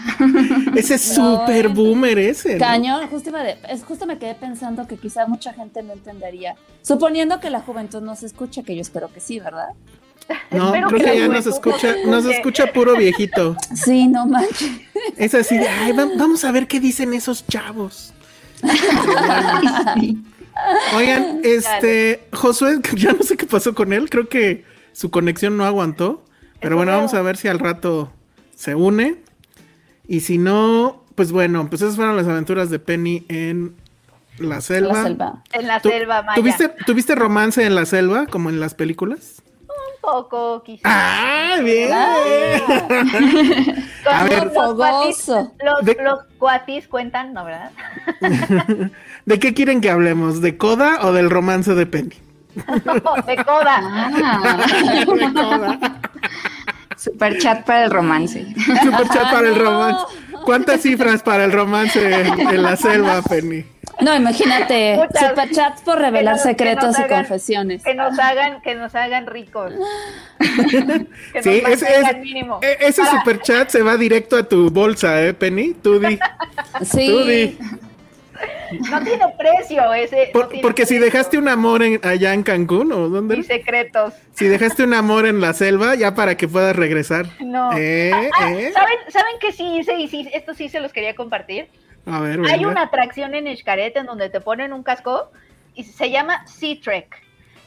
Ese 0.74 0.94
es 0.94 1.18
No, 1.18 1.40
súper 1.40 1.66
eh. 1.66 1.68
boomer 1.68 2.18
ese. 2.18 2.54
¿no? 2.54 2.58
Cañón, 2.60 3.06
justo, 3.08 3.30
de- 3.30 3.58
es, 3.68 3.84
justo 3.84 4.06
me 4.06 4.18
quedé 4.18 4.34
pensando 4.34 4.86
que 4.88 4.96
quizá 4.96 5.26
mucha 5.26 5.52
gente 5.52 5.82
no 5.82 5.92
entendería. 5.92 6.56
Suponiendo 6.82 7.40
que 7.40 7.50
la 7.50 7.60
juventud 7.60 8.00
no 8.00 8.16
se 8.16 8.24
escucha, 8.26 8.62
que 8.62 8.74
yo 8.74 8.80
espero 8.80 9.12
que 9.12 9.20
sí, 9.20 9.38
¿verdad? 9.38 9.68
No, 10.50 10.66
Espero 10.74 10.88
creo 10.88 10.98
que 11.00 11.10
que 11.12 11.18
ya 11.20 11.28
nos 11.28 11.46
escucha, 11.46 11.94
no 12.04 12.10
nos 12.12 12.24
se 12.24 12.32
escucha 12.32 12.72
puro 12.72 12.96
viejito. 12.96 13.54
Sí, 13.74 14.08
no 14.08 14.26
manches. 14.26 14.70
Es 15.18 15.34
así 15.34 15.56
de, 15.58 15.68
ay, 15.68 15.92
va- 15.92 16.08
vamos 16.16 16.42
a 16.44 16.52
ver 16.52 16.66
qué 16.66 16.80
dicen 16.80 17.12
esos 17.14 17.46
chavos. 17.46 18.12
Oigan, 20.94 21.40
este, 21.44 22.24
Josué, 22.32 22.80
ya 22.96 23.12
no 23.12 23.22
sé 23.22 23.36
qué 23.36 23.46
pasó 23.46 23.74
con 23.74 23.92
él, 23.92 24.10
creo 24.10 24.28
que 24.28 24.64
su 24.92 25.10
conexión 25.10 25.56
no 25.56 25.64
aguantó, 25.64 26.24
pero 26.60 26.76
bueno, 26.76 26.92
vamos 26.92 27.14
a 27.14 27.22
ver 27.22 27.36
si 27.36 27.48
al 27.48 27.58
rato 27.58 28.12
se 28.54 28.74
une. 28.74 29.16
Y 30.06 30.20
si 30.20 30.38
no, 30.38 31.04
pues 31.14 31.32
bueno, 31.32 31.68
pues 31.68 31.82
esas 31.82 31.96
fueron 31.96 32.16
las 32.16 32.26
aventuras 32.26 32.70
de 32.70 32.78
Penny 32.78 33.24
en 33.28 33.76
la 34.38 34.60
selva. 34.60 34.94
La 34.94 35.02
selva. 35.04 35.42
En 35.52 35.66
la 35.66 35.80
¿Tú- 35.80 35.90
selva 35.90 36.22
maya. 36.22 36.34
¿tuviste, 36.34 36.68
¿Tuviste 36.86 37.14
romance 37.14 37.64
en 37.64 37.74
la 37.74 37.84
selva, 37.86 38.26
como 38.26 38.48
en 38.50 38.58
las 38.58 38.74
películas? 38.74 39.42
Poco, 40.00 40.62
quizás. 40.62 40.82
¡Ah, 40.84 41.56
bien! 41.62 41.92
A 44.10 44.24
ver. 44.24 44.44
los, 44.46 44.54
los 44.54 44.74
cuatis, 44.74 45.24
Fogoso. 45.26 45.52
los, 45.62 45.84
De- 45.84 45.98
los 46.02 46.20
cuatis 46.38 46.88
cuentan, 46.88 47.32
¿no, 47.34 47.44
verdad? 47.44 47.70
¿De 49.26 49.38
qué 49.38 49.52
quieren 49.54 49.80
que 49.80 49.90
hablemos? 49.90 50.40
¿De 50.40 50.56
Coda 50.56 51.00
o 51.02 51.12
del 51.12 51.28
romance 51.30 51.74
de 51.74 51.84
Penny? 51.86 52.14
de 52.56 53.36
coda. 53.44 53.80
Ah. 53.82 54.56
De 55.06 55.32
Coda. 55.32 55.78
Super 56.96 57.38
chat 57.38 57.64
para 57.64 57.84
el 57.84 57.90
romance. 57.90 58.46
Super 58.82 59.08
chat 59.08 59.30
para 59.30 59.48
el 59.48 59.62
no. 59.62 60.06
¿Cuántas 60.48 60.80
cifras 60.80 61.22
para 61.22 61.44
el 61.44 61.52
romance 61.52 62.00
en, 62.22 62.62
la 62.62 62.74
selva, 62.74 63.20
Penny? 63.20 63.66
No, 64.00 64.16
imagínate. 64.16 64.96
Muchas. 64.96 65.28
Superchats 65.28 65.82
por 65.82 65.98
revelar 65.98 66.36
nos- 66.36 66.42
secretos 66.42 66.98
y 66.98 67.02
hagan- 67.02 67.18
confesiones. 67.26 67.82
Que 67.84 67.94
nos 67.94 68.18
hagan, 68.18 68.62
que 68.62 68.74
nos 68.74 68.94
hagan 68.94 69.26
ricos. 69.26 69.74
Que 70.38 71.42
Sí, 71.42 71.60
nos 71.62 71.72
ese, 71.72 71.84
mantengan 71.84 72.04
ese- 72.06 72.18
mínimo. 72.20 72.60
e- 72.62 72.78
ese 72.80 73.02
Para- 73.02 73.18
super 73.18 73.40
chat 73.42 73.68
se 73.68 73.82
va 73.82 73.98
directo 73.98 74.36
a 74.38 74.42
tu 74.44 74.70
bolsa, 74.70 75.22
¿eh, 75.22 75.34
Penny? 75.34 75.74
Tú 75.74 75.98
di. 76.00 76.18
Tú 76.92 77.24
di. 77.24 77.58
No 78.90 79.02
tiene 79.02 79.24
precio 79.38 79.92
ese. 79.94 80.30
Por- 80.32 80.44
no 80.44 80.48
tiene 80.48 80.62
porque 80.62 80.86
si 80.86 80.98
dejaste 80.98 81.38
un 81.38 81.48
amor 81.48 81.82
en, 81.82 82.00
allá 82.04 82.34
en 82.34 82.42
Cancún 82.42 82.92
o 82.92 83.08
dónde, 83.08 83.36
Y 83.38 83.42
secretos. 83.42 84.14
si 84.34 84.46
dejaste 84.46 84.84
un 84.84 84.94
amor 84.94 85.26
en 85.26 85.40
la 85.40 85.52
selva, 85.54 85.94
ya 85.94 86.14
para 86.14 86.36
que 86.36 86.48
puedas 86.48 86.74
regresar. 86.76 87.26
No. 87.40 87.70
¿Eh? 87.76 88.30
Ah, 88.38 88.52
¿Eh? 88.52 88.70
¿saben, 88.72 88.98
¿Saben 89.08 89.34
qué 89.40 89.52
sí 89.52 89.78
hice? 89.78 89.98
Y 89.98 90.08
sí, 90.08 90.28
esto 90.32 90.54
sí 90.54 90.68
se 90.68 90.80
los 90.80 90.92
quería 90.92 91.14
compartir. 91.14 91.68
A 92.06 92.20
ver, 92.20 92.38
Hay 92.46 92.52
venga. 92.58 92.68
una 92.68 92.82
atracción 92.82 93.34
en 93.34 93.54
Xcaret 93.56 93.96
en 93.96 94.06
donde 94.06 94.30
te 94.30 94.40
ponen 94.40 94.72
un 94.72 94.82
casco 94.82 95.30
y 95.74 95.84
se 95.84 96.10
llama 96.10 96.46
Sea 96.46 96.76
Trek. 96.82 97.14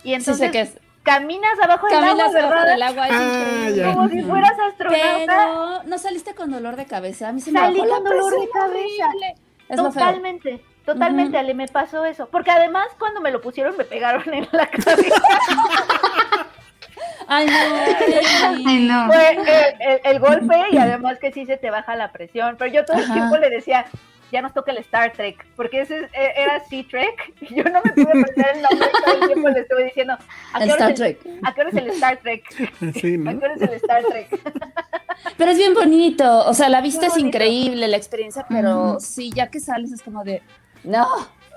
Y 0.03 0.13
entonces 0.15 0.53
es. 0.55 0.77
caminas 1.03 1.59
abajo 1.61 1.87
del 1.87 1.99
Caminas 1.99 2.27
agua, 2.35 2.49
¿verdad? 2.49 2.65
del 2.67 2.81
agua, 2.83 3.07
Ah, 3.09 3.69
ya. 3.75 3.93
Como 3.93 4.09
si 4.09 4.21
fueras 4.23 4.51
astronauta. 4.71 5.25
Pero 5.27 5.83
no 5.85 5.97
saliste 5.99 6.33
con 6.33 6.49
dolor 6.51 6.75
de 6.75 6.85
cabeza. 6.85 7.29
A 7.29 7.31
mí 7.33 7.41
se 7.41 7.51
me 7.51 7.59
Salí 7.59 7.79
bajó 7.81 7.89
la 7.89 7.95
con 7.97 8.03
dolor 8.05 8.31
de 8.41 8.49
cabeza. 8.49 9.07
horrible. 9.09 9.35
Es 9.71 9.77
lo 9.77 9.91
feo. 9.91 10.03
Totalmente, 10.05 10.61
totalmente, 10.85 11.37
Ale, 11.37 11.53
me 11.53 11.67
pasó 11.67 12.05
eso. 12.05 12.27
Porque 12.29 12.51
además, 12.51 12.87
cuando 12.99 13.21
me 13.21 13.31
lo 13.31 13.41
pusieron, 13.41 13.75
me 13.77 13.85
pegaron 13.85 14.31
en 14.33 14.47
la 14.51 14.67
cabeza. 14.67 15.21
Ay, 17.27 17.45
no. 17.47 17.53
Ay, 18.69 18.79
no. 18.87 19.05
Fue 19.07 19.31
el, 19.31 19.47
el- 19.79 20.01
el 20.03 20.19
golpe 20.19 20.55
y 20.71 20.77
además 20.77 21.17
que 21.19 21.31
sí 21.31 21.45
se 21.45 21.57
te 21.57 21.69
baja 21.71 21.95
la 21.95 22.11
presión. 22.11 22.55
Pero 22.59 22.71
yo 22.71 22.85
todo 22.85 22.97
el 22.97 23.05
Ajá. 23.05 23.13
tiempo 23.13 23.37
le 23.37 23.49
decía, 23.49 23.85
ya 24.31 24.41
nos 24.41 24.53
toca 24.53 24.71
el 24.71 24.77
Star 24.79 25.13
Trek, 25.13 25.45
porque 25.55 25.81
ese 25.81 25.99
es- 25.99 26.11
e- 26.13 26.33
era 26.41 26.63
Sea 26.65 26.83
Trek. 26.89 27.33
Y 27.41 27.55
yo 27.55 27.63
no 27.65 27.81
me 27.83 27.91
pude 27.91 28.03
aprender 28.09 28.45
el 28.55 28.61
nombre, 28.61 28.87
todo 29.05 29.21
el 29.21 29.27
tiempo 29.27 29.49
le 29.49 29.59
estuve 29.59 29.83
diciendo, 29.85 30.13
¿a 30.53 30.59
El 30.59 30.67
qué 30.67 30.73
hora 30.73 30.89
Star 30.89 30.91
es 30.91 30.95
Trek. 31.19 31.19
¿A 31.43 31.53
qué 31.53 31.61
hora 31.61 31.69
es 31.69 31.75
el 31.75 31.87
Star 31.89 32.17
Trek? 32.17 32.43
Sí, 33.01 33.17
¿no? 33.17 33.29
¿A 33.31 33.33
qué 33.33 33.45
hora 33.45 33.53
es 33.55 33.61
el 33.61 33.73
Star 33.73 34.03
Trek? 34.05 34.27
Pero 35.37 35.51
es 35.51 35.57
bien 35.57 35.73
bonito. 35.73 36.45
O 36.47 36.53
sea, 36.53 36.69
la 36.69 36.81
vista 36.81 37.07
es 37.07 37.17
increíble, 37.17 37.87
la 37.87 37.97
experiencia, 37.97 38.45
pero 38.49 38.99
sí, 38.99 39.31
ya 39.33 39.47
que 39.51 39.59
sales 39.59 39.91
es 39.91 40.01
como 40.01 40.23
de. 40.23 40.41
No. 40.83 41.07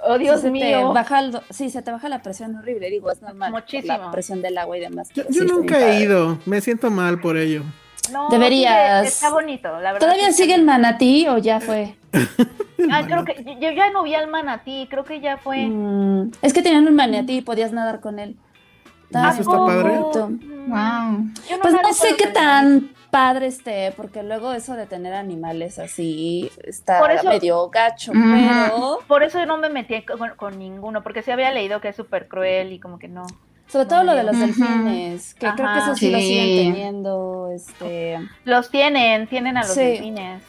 Oh, 0.07 0.19
Dios 0.19 0.43
se 0.43 0.51
mío. 0.51 0.65
Te 0.65 0.85
baja 0.95 1.21
el 1.21 1.41
sí, 1.51 1.71
se 1.71 1.81
te 1.81 1.91
baja 1.91 2.09
la 2.11 2.23
presión 2.23 2.55
horrible. 2.57 2.91
Digo, 2.91 3.11
es 3.11 3.23
normal. 3.23 3.51
Muchísimo. 3.53 3.97
La 3.97 4.11
presión 4.11 4.43
del 4.43 4.59
agua 4.59 4.77
y 4.77 4.81
demás. 4.81 5.09
Yo, 5.15 5.25
sí 5.31 5.41
nunca 5.41 5.79
he 5.97 6.03
ido, 6.03 6.39
me 6.45 6.61
siento 6.61 6.91
mal 6.91 7.21
por 7.21 7.39
ello. 7.39 7.63
No, 8.13 8.29
Deberías. 8.29 9.03
sí, 9.03 9.09
Está 9.25 9.31
bonito, 9.31 9.69
la 9.81 9.93
verdad. 9.93 10.01
¿Todavía 10.01 10.27
sí 10.29 10.35
sigue 10.43 10.53
está 10.55 10.61
el 10.61 10.65
manatí 10.67 11.27
o 11.29 11.39
ya 11.39 11.61
fue? 11.61 11.97
Ah, 12.91 13.03
creo 13.07 13.25
que 13.25 13.43
yo 13.61 13.71
ya 13.71 13.91
no 13.91 14.03
vi 14.03 14.15
al 14.15 14.29
manatí, 14.29 14.87
creo 14.91 15.05
que 15.05 15.19
ya 15.21 15.39
fue. 15.39 15.65
Mm, 15.67 16.33
es 16.43 16.53
que 16.53 16.61
tenían 16.61 16.87
un 16.87 16.95
manatí 16.95 17.39
y 17.39 17.41
podías 17.41 17.73
nadar 17.73 18.01
con 18.01 18.19
él. 18.19 18.37
Estaba 19.05 19.31
¿Eso 19.31 19.41
está 19.41 19.57
padre? 19.57 19.99
bonito. 19.99 20.29
Wow. 20.69 21.25
Yo 21.49 21.61
Pues 21.63 21.73
nadé 21.73 21.83
no 21.89 21.93
sé 21.95 22.15
qué 22.17 22.27
tan 22.27 22.91
padre 23.11 23.47
esté, 23.47 23.93
porque 23.97 24.23
luego 24.23 24.53
eso 24.53 24.75
de 24.75 24.85
tener 24.87 25.15
animales 25.15 25.79
así 25.79 26.51
está 26.63 26.99
Por 27.01 27.13
eso- 27.13 27.29
medio 27.29 27.71
gacho, 27.71 28.13
pero 28.13 28.99
Por 29.07 29.23
eso 29.23 29.47
no 29.47 29.57
me 29.57 29.71
metí 29.71 30.03
con, 30.03 30.19
con 30.37 30.59
ninguno, 30.59 31.03
porque 31.03 31.23
se 31.23 31.33
había 31.33 31.53
leído 31.53 31.81
que 31.81 31.89
es 31.89 31.97
súper 31.97 32.29
cruel 32.29 32.73
y 32.73 32.81
como 32.81 32.99
que 32.99 33.09
no. 33.09 33.23
Sobre 33.69 33.87
todo 33.87 34.05
lo 34.05 34.15
de 34.15 34.23
los 34.25 34.39
delfines, 34.39 35.35
que 35.35 35.49
creo 35.55 35.73
que 35.73 35.79
eso 35.79 35.97
sí, 35.97 36.11
lo 36.11 36.19
siguen 36.21 36.55
teniendo, 36.57 37.51
este, 37.55 38.19
Los 38.45 38.71
tienen, 38.71 39.27
tienen 39.29 39.57
a 39.57 39.63
los 39.63 39.73
Sí. 39.75 39.81
delfines. 39.81 40.43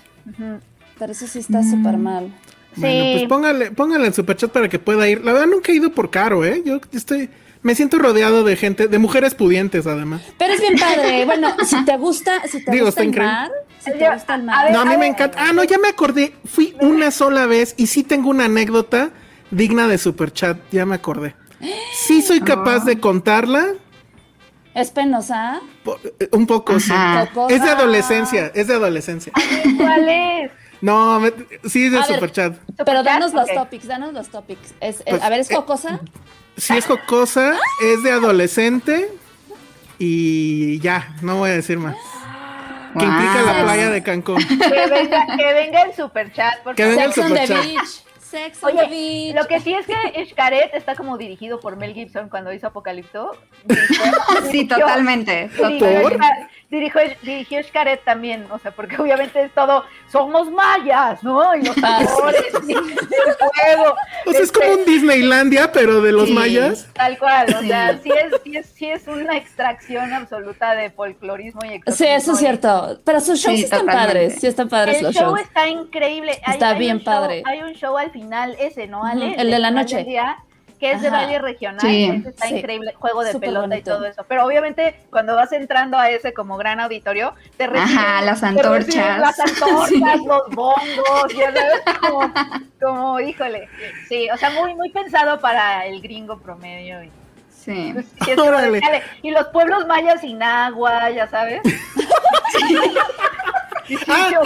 Pero 0.97 1.11
eso 1.11 1.27
sí 1.27 1.39
está 1.39 1.63
súper 1.63 1.97
mal. 1.97 2.31
Bueno, 2.77 3.05
pues 3.11 3.23
póngale, 3.23 3.71
póngale 3.71 4.07
el 4.07 4.13
superchat 4.13 4.51
para 4.51 4.67
que 4.67 4.79
pueda 4.79 5.07
ir. 5.07 5.23
La 5.23 5.31
verdad 5.33 5.47
nunca 5.47 5.71
he 5.71 5.75
ido 5.75 5.91
por 5.93 6.09
caro, 6.09 6.43
¿eh? 6.43 6.61
Yo 6.65 6.79
estoy, 6.91 7.29
me 7.61 7.73
siento 7.73 7.97
rodeado 7.99 8.43
de 8.43 8.55
gente, 8.57 8.87
de 8.89 8.99
mujeres 8.99 9.33
pudientes 9.33 9.87
además. 9.87 10.21
Pero 10.37 10.53
es 10.53 10.59
bien 10.61 10.75
padre, 10.77 11.23
bueno, 11.25 11.55
si 11.65 11.83
te 11.85 11.95
gusta, 11.97 12.45
si 12.47 12.63
te 12.63 12.71
Digo, 12.71 12.87
gusta 12.87 13.01
el 13.03 13.13
mar, 13.15 13.49
si 13.79 13.91
te 13.91 13.99
Yo- 13.99 14.11
gusta 14.13 14.35
el 14.35 14.41
a 14.41 14.43
mar. 14.45 14.63
ver, 14.65 14.73
No, 14.73 14.79
a 14.81 14.85
mí 14.85 14.91
me 14.91 14.97
ver. 14.97 15.07
encanta. 15.09 15.37
Ah, 15.39 15.53
no, 15.53 15.63
ya 15.63 15.77
me 15.77 15.87
acordé. 15.87 16.33
Fui 16.45 16.75
una 16.81 17.11
sola 17.11 17.45
vez 17.45 17.75
y 17.77 17.87
sí 17.87 18.03
tengo 18.03 18.29
una 18.29 18.45
anécdota 18.45 19.11
digna 19.51 19.87
de 19.87 19.97
superchat. 19.97 20.57
Ya 20.71 20.85
me 20.85 20.95
acordé. 20.95 21.33
Sí 21.93 22.21
soy 22.21 22.41
capaz 22.41 22.85
de 22.85 22.99
contarla. 22.99 23.65
Es 24.73 24.91
penosa. 24.91 25.61
eh, 26.19 26.29
Un 26.31 26.45
poco, 26.47 26.79
sí. 26.79 26.91
Cocosa. 27.33 27.55
Es 27.55 27.61
de 27.63 27.69
adolescencia, 27.69 28.51
es 28.53 28.67
de 28.67 28.73
adolescencia. 28.75 29.31
¿Cuál 29.77 30.09
es? 30.09 30.51
No, 30.81 31.19
me- 31.21 31.31
sí 31.69 31.85
es 31.85 31.91
de 31.93 32.03
superchat. 32.03 32.57
Pero 32.85 33.01
danos 33.01 33.33
los 33.33 33.47
topics, 33.51 33.87
danos 33.87 34.13
los 34.13 34.27
topics. 34.29 34.73
Es, 34.81 35.01
Pues, 35.07 35.21
a 35.23 35.29
ver, 35.29 35.39
¿es 35.39 35.49
eh, 35.51 35.55
cocosa? 35.55 35.99
Sí 36.57 36.75
es 36.77 36.85
jocosa, 36.85 37.57
es 37.83 38.03
de 38.03 38.11
adolescente 38.11 39.09
y 39.97 40.79
ya, 40.79 41.15
no 41.21 41.37
voy 41.37 41.51
a 41.51 41.53
decir 41.53 41.77
más. 41.79 41.95
Que 42.97 43.03
implica 43.05 43.41
la 43.41 43.63
playa 43.63 43.89
de 43.89 44.03
Cancún. 44.03 44.37
Que 44.47 44.87
venga, 44.89 45.25
que 45.37 45.53
venga 45.53 45.81
el 45.81 45.93
superchat, 45.95 46.63
por 46.63 46.75
Que 46.75 46.85
venga 46.85 47.05
el 47.05 47.13
superchat. 47.13 47.65
On 48.35 48.75
the 48.75 48.83
Oye, 48.83 48.87
beach. 48.89 49.35
lo 49.35 49.47
que 49.47 49.59
sí 49.59 49.73
es 49.73 49.85
que 49.85 50.25
Xcaret 50.29 50.73
está 50.73 50.95
como 50.95 51.17
dirigido 51.17 51.59
por 51.59 51.75
Mel 51.77 51.93
Gibson 51.93 52.29
cuando 52.29 52.53
hizo 52.53 52.67
Apocalipto. 52.67 53.31
Sí, 54.51 54.65
totalmente. 54.67 55.49
Dirigió, 56.75 57.01
dirigió 57.23 57.63
Xcaret 57.63 58.03
también, 58.03 58.45
o 58.51 58.59
sea, 58.59 58.71
porque 58.71 58.97
obviamente 59.01 59.41
es 59.41 59.51
todo, 59.53 59.83
somos 60.11 60.49
mayas, 60.51 61.23
¿no? 61.23 61.55
Y 61.55 61.63
los 61.63 61.75
Ah, 61.83 61.99
sí, 62.01 62.05
tambores, 62.07 62.45
y 62.67 62.71
el 62.73 62.83
fuego. 62.83 63.95
O 64.27 64.31
sea, 64.31 64.41
es 64.41 64.51
como 64.51 64.71
un 64.73 64.85
Disneylandia, 64.85 65.71
pero 65.71 66.01
de 66.01 66.11
los 66.11 66.27
Sí. 66.27 66.33
mayas. 66.33 66.87
Tal 66.93 67.17
cual, 67.17 67.53
o 67.55 67.59
Sí. 67.61 67.67
sea, 67.67 67.97
sí 68.01 68.09
es, 68.11 68.41
sí, 68.43 68.57
es, 68.57 68.65
sí 68.67 68.85
es 68.89 69.07
una 69.07 69.37
extracción 69.37 70.13
absoluta 70.13 70.75
de 70.75 70.89
folclorismo 70.91 71.61
y 71.65 71.81
Sí, 71.91 72.05
eso 72.05 72.33
es 72.33 72.39
cierto. 72.39 72.99
Pero 73.05 73.19
sus 73.19 73.39
shows 73.39 73.57
Sí, 73.57 73.63
están 73.63 73.81
totalmente. 73.81 74.07
padres. 74.13 74.35
Sí, 74.41 74.47
están 74.47 74.69
padres 74.69 74.97
El 74.97 75.03
los 75.05 75.15
show 75.15 75.29
shows. 75.29 75.41
está 75.41 75.67
increíble. 75.67 76.39
Está 76.47 76.69
hay 76.69 76.79
bien 76.79 77.03
padre. 77.03 77.43
Hay 77.45 77.61
un 77.61 77.73
show 77.73 77.97
al 77.97 78.11
final, 78.11 78.55
ese, 78.59 78.87
¿no, 78.87 79.05
Ale? 79.05 79.27
Ujú, 79.31 79.41
el 79.41 79.51
de 79.51 79.59
la 79.59 79.71
noche. 79.71 80.03
día, 80.03 80.37
que 80.85 80.91
es 80.91 81.01
de 81.01 81.09
baile 81.09 81.39
regional. 81.39 81.79
Sí. 81.81 82.05
ese 82.05 82.29
está 82.29 82.47
Sí. 82.47 82.55
increíble. 82.57 82.93
Juego 82.93 83.23
de 83.23 83.31
Súper 83.31 83.49
pelota 83.49 83.67
bonito. 83.67 83.79
y 83.91 83.93
todo 83.93 84.05
eso. 84.05 84.23
Pero 84.27 84.45
obviamente, 84.45 84.95
cuando 85.09 85.35
vas 85.35 85.51
entrando 85.51 85.97
a 85.97 86.09
ese 86.09 86.33
como 86.33 86.57
gran 86.57 86.79
auditorio, 86.79 87.33
te 87.57 87.65
reciben. 87.67 87.97
Ajá, 87.97 88.21
las 88.21 88.39
te 88.41 88.47
reciben 88.51 88.65
antorchas. 88.65 89.19
Las 89.19 89.39
antorchas, 89.39 89.89
Sí. 89.89 90.01
los 90.27 90.49
bongos, 90.55 91.33
ya 91.35 91.51
sabes, 91.53 91.81
como, 92.01 92.33
como, 92.81 93.19
híjole. 93.19 93.67
Sí, 94.07 94.29
o 94.29 94.37
sea, 94.37 94.51
muy, 94.51 94.75
muy 94.75 94.89
pensado 94.91 95.39
para 95.39 95.85
el 95.87 96.01
gringo 96.01 96.37
promedio. 96.39 97.03
Y, 97.03 97.11
Sí. 97.49 97.91
pues, 97.93 98.05
y 99.23 99.31
los 99.31 99.47
pueblos 99.47 99.87
mayas 99.87 100.21
sin 100.21 100.43
agua, 100.43 101.09
ya 101.09 101.27
sabes. 101.27 101.61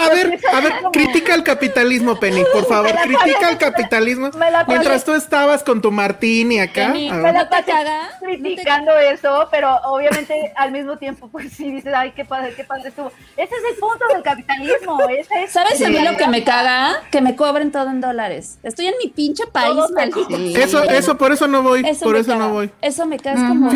a 0.09 0.13
ver, 0.13 0.39
a 0.53 0.59
ver, 0.61 0.73
como- 0.77 0.91
critica 0.91 1.35
el 1.35 1.43
capitalismo, 1.43 2.19
Penny, 2.19 2.43
por 2.53 2.65
favor, 2.65 2.91
critica 3.03 3.49
el 3.49 3.57
capitalismo. 3.57 4.29
Mientras 4.67 5.03
tú 5.03 5.13
estabas 5.13 5.63
con 5.63 5.81
tu 5.81 5.91
martini 5.91 6.59
acá. 6.59 6.87
Penny, 6.87 7.09
a 7.09 7.13
Me 7.13 7.33
la 7.33 7.43
¿No 7.43 7.49
te 7.49 7.63
pasé 7.63 7.73
criticando 8.21 8.97
eso, 8.97 9.47
pero 9.51 9.75
obviamente 9.85 10.51
al 10.55 10.71
mismo 10.71 10.97
tiempo, 10.97 11.29
pues 11.29 11.51
sí 11.53 11.71
dices, 11.71 11.93
ay, 11.93 12.11
qué 12.15 12.25
padre, 12.25 12.53
qué 12.55 12.63
padre 12.63 12.89
estuvo. 12.89 13.11
Ese 13.37 13.55
es 13.55 13.73
el 13.73 13.79
punto 13.79 14.05
del 14.13 14.23
capitalismo. 14.23 14.99
Ese 15.09 15.43
es, 15.43 15.51
¿Sabes 15.51 15.81
a 15.81 15.89
mí 15.89 15.99
lo 15.99 16.17
que 16.17 16.27
me 16.27 16.43
caga? 16.43 17.01
Que 17.11 17.21
me 17.21 17.35
cobren 17.35 17.71
todo 17.71 17.89
en 17.89 18.01
dólares. 18.01 18.59
Estoy 18.63 18.87
en 18.87 18.95
mi 19.01 19.09
pinche 19.09 19.47
país, 19.47 19.75
maldito. 19.93 20.59
Eso, 20.59 20.83
eso, 20.83 21.17
por 21.17 21.31
eso 21.31 21.47
no 21.47 21.63
voy, 21.63 21.83
por 22.01 22.15
eso 22.15 22.31
caga. 22.31 22.39
no 22.47 22.53
voy. 22.53 22.71
Eso 22.81 23.05
me 23.05 23.17
caga, 23.17 23.41
es 23.41 23.47
como... 23.49 23.69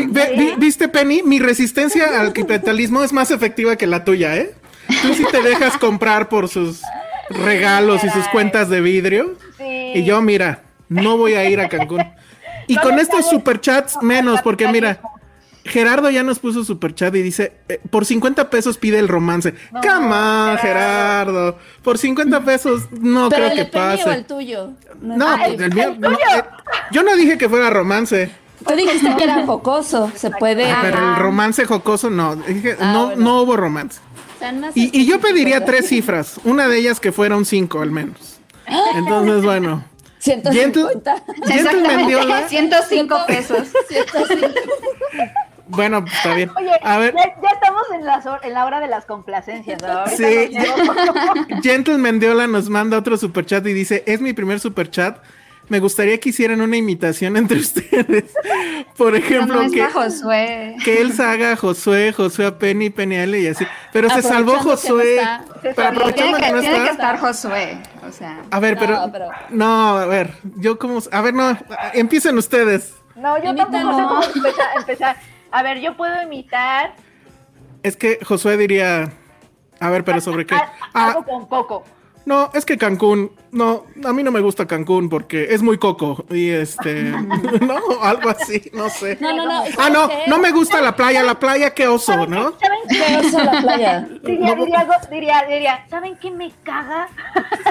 ¿Viste, 0.57 0.87
Penny? 0.87 1.23
Mi 1.23 1.39
resistencia 1.39 2.19
al 2.21 2.33
capitalismo 2.33 3.03
es 3.03 3.13
más 3.13 3.31
efectiva 3.31 3.75
que 3.75 3.87
la 3.87 4.03
tuya, 4.03 4.35
¿eh? 4.37 4.53
Tú 5.01 5.13
sí 5.13 5.25
te 5.31 5.41
dejas 5.41 5.77
comprar 5.77 6.29
por 6.29 6.49
sus 6.49 6.81
regalos 7.29 8.03
y 8.03 8.09
sus 8.09 8.27
cuentas 8.29 8.69
de 8.69 8.81
vidrio. 8.81 9.35
Sí. 9.57 9.91
Y 9.95 10.03
yo, 10.03 10.21
mira, 10.21 10.63
no 10.89 11.17
voy 11.17 11.33
a 11.35 11.49
ir 11.49 11.59
a 11.59 11.69
Cancún. 11.69 12.03
Y 12.67 12.75
No 12.75 12.81
con 12.81 12.99
estos 12.99 13.29
superchats 13.29 13.97
menos, 14.01 14.41
porque 14.41 14.67
mira, 14.67 14.99
Gerardo 15.65 16.09
ya 16.09 16.23
nos 16.23 16.39
puso 16.39 16.63
superchat 16.65 17.15
y 17.15 17.21
dice, 17.21 17.53
eh, 17.69 17.79
por 17.89 18.05
50 18.05 18.49
pesos 18.49 18.77
pide 18.77 18.99
el 18.99 19.07
romance. 19.07 19.53
No, 19.71 19.81
Come 19.81 20.13
on, 20.15 20.57
Gerardo. 20.57 21.57
Por 21.81 21.97
50 21.97 22.41
pesos 22.41 22.83
no 22.91 23.29
Pero 23.29 23.43
creo 23.47 23.51
el 23.51 23.57
que 23.57 23.63
de 23.65 23.65
Penny 23.71 23.85
o 23.85 23.93
el 23.93 24.03
pase. 24.03 24.23
tuyo. 24.23 24.71
No, 25.01 25.45
el 25.45 25.73
mío- 25.73 25.95
no, 25.99 26.11
eh, 26.11 26.17
yo 26.91 27.03
no 27.03 27.15
dije 27.15 27.37
que 27.37 27.47
fuera 27.49 27.69
romance. 27.69 28.29
Tú 28.67 28.73
dijiste 28.75 29.13
que 29.17 29.23
era 29.25 29.45
jocoso, 29.45 30.09
se 30.15 30.31
puede... 30.31 30.73
Pero 30.81 30.97
el 30.97 31.15
romance 31.17 31.65
jocoso 31.65 32.09
no. 32.09 32.35
Dije, 32.37 32.77
Ah, 32.79 32.93
no, 32.93 33.05
bueno. 33.07 33.21
no 33.23 33.41
hubo 33.41 33.57
romance. 33.57 33.99
Más 34.51 34.75
Y, 34.75 34.89
y 34.93 35.05
yo 35.05 35.19
pediría 35.19 35.63
tres 35.63 35.87
cifras. 35.87 36.39
Una 36.43 36.67
de 36.67 36.77
ellas 36.77 36.99
que 36.99 37.11
fuera 37.11 37.37
un 37.37 37.45
5 37.45 37.81
al 37.81 37.91
menos. 37.91 38.39
Entonces, 38.95 39.43
bueno. 39.43 39.83
150. 40.19 41.23
Gentleman 41.45 42.07
Diola. 42.07 42.47
105 42.47 43.17
pesos. 43.27 43.67
105. 43.89 44.47
Bueno, 45.65 46.01
pues, 46.01 46.13
está 46.13 46.35
bien. 46.35 46.51
Oye, 46.55 46.71
A 46.83 46.97
ver, 46.97 47.15
ya, 47.15 47.23
ya 47.41 47.49
estamos 47.49 47.83
en 47.93 48.05
la, 48.05 48.39
en 48.43 48.53
la 48.53 48.65
hora 48.65 48.79
de 48.79 48.87
las 48.87 49.05
complacencias. 49.05 49.81
¿no? 49.81 50.05
Sí. 50.07 50.51
Gentleman 51.63 52.19
Diola 52.19 52.47
nos 52.47 52.69
manda 52.69 52.97
otro 52.97 53.17
superchat 53.17 53.65
y 53.65 53.73
dice, 53.73 54.03
es 54.05 54.21
mi 54.21 54.33
primer 54.33 54.59
superchat. 54.59 55.17
Me 55.69 55.79
gustaría 55.79 56.19
que 56.19 56.29
hicieran 56.29 56.61
una 56.61 56.77
imitación 56.77 57.37
entre 57.37 57.59
ustedes. 57.61 58.25
Por 58.97 59.15
ejemplo, 59.15 59.55
no, 59.55 59.63
no 59.63 59.71
que, 59.71 59.83
Josué. 59.85 60.75
que 60.83 61.01
Elsa 61.01 61.31
haga 61.31 61.53
a 61.53 61.55
Josué, 61.55 62.13
Josué 62.13 62.45
a 62.47 62.57
Penny, 62.59 62.89
Penny 62.89 63.15
a 63.17 63.23
Ale 63.23 63.39
y 63.41 63.47
así. 63.47 63.65
Pero 63.91 64.09
se 64.09 64.21
salvó 64.21 64.55
Aprovechando 64.55 64.81
que 64.81 64.89
no 64.89 64.95
Josué. 64.95 65.21
Pero 65.61 65.73
Tiene 65.75 65.89
aprovechando 65.89 66.37
que, 66.37 66.43
que 66.43 66.51
no 66.51 66.59
tiene 66.59 66.75
que 66.75 66.81
está. 66.81 66.91
estar 66.91 67.19
Josué. 67.19 67.77
O 68.07 68.11
sea, 68.11 68.41
A 68.51 68.59
ver, 68.59 68.75
No, 68.75 68.79
pero, 68.81 69.09
pero- 69.11 69.29
No, 69.49 69.97
a 69.97 70.05
ver, 70.05 70.33
yo 70.57 70.77
como. 70.77 70.99
A 71.11 71.21
ver, 71.21 71.33
no, 71.33 71.57
empiecen 71.93 72.37
ustedes. 72.37 72.93
No, 73.15 73.41
yo 73.43 73.55
tampoco 73.55 73.95
sé 73.97 74.03
cómo 74.03 74.23
empezar, 74.23 74.67
empezar. 74.77 75.17
A 75.51 75.61
ver, 75.63 75.79
yo 75.79 75.95
puedo 75.95 76.19
imitar 76.23 76.95
Es 77.83 77.95
que 77.95 78.19
Josué 78.25 78.57
diría. 78.57 79.11
A 79.79 79.89
ver, 79.89 80.03
pero 80.03 80.19
sobre 80.21 80.45
qué. 80.45 80.55
a- 80.55 80.71
Ah, 80.93 81.07
algo 81.07 81.23
con 81.23 81.45
coco. 81.47 81.83
No, 82.25 82.49
es 82.53 82.65
que 82.65 82.77
Cancún. 82.77 83.31
No, 83.51 83.85
a 84.03 84.13
mí 84.13 84.23
no 84.23 84.31
me 84.31 84.39
gusta 84.39 84.65
Cancún 84.65 85.09
porque 85.09 85.53
es 85.53 85.61
muy 85.61 85.77
coco. 85.77 86.25
Y 86.29 86.49
este. 86.49 87.03
no, 87.61 88.01
algo 88.01 88.29
así, 88.29 88.71
no 88.73 88.89
sé. 88.89 89.17
No, 89.19 89.35
no, 89.35 89.45
no. 89.45 89.63
Ah, 89.77 89.89
no, 89.89 90.09
no 90.27 90.39
me 90.39 90.51
gusta 90.51 90.81
la 90.81 90.95
playa, 90.95 91.21
la 91.23 91.39
playa, 91.39 91.73
qué 91.73 91.87
oso, 91.87 92.25
¿no? 92.27 92.53
¿Saben 92.59 92.79
qué? 92.89 93.27
Oso 93.27 93.43
la 93.43 93.61
playa. 93.61 94.07
Diría, 94.23 94.55
diría, 94.55 94.79
algo, 94.79 94.93
diría, 95.11 95.45
diría, 95.47 95.85
¿saben 95.89 96.15
qué 96.17 96.31
me 96.31 96.51
caga? 96.63 97.09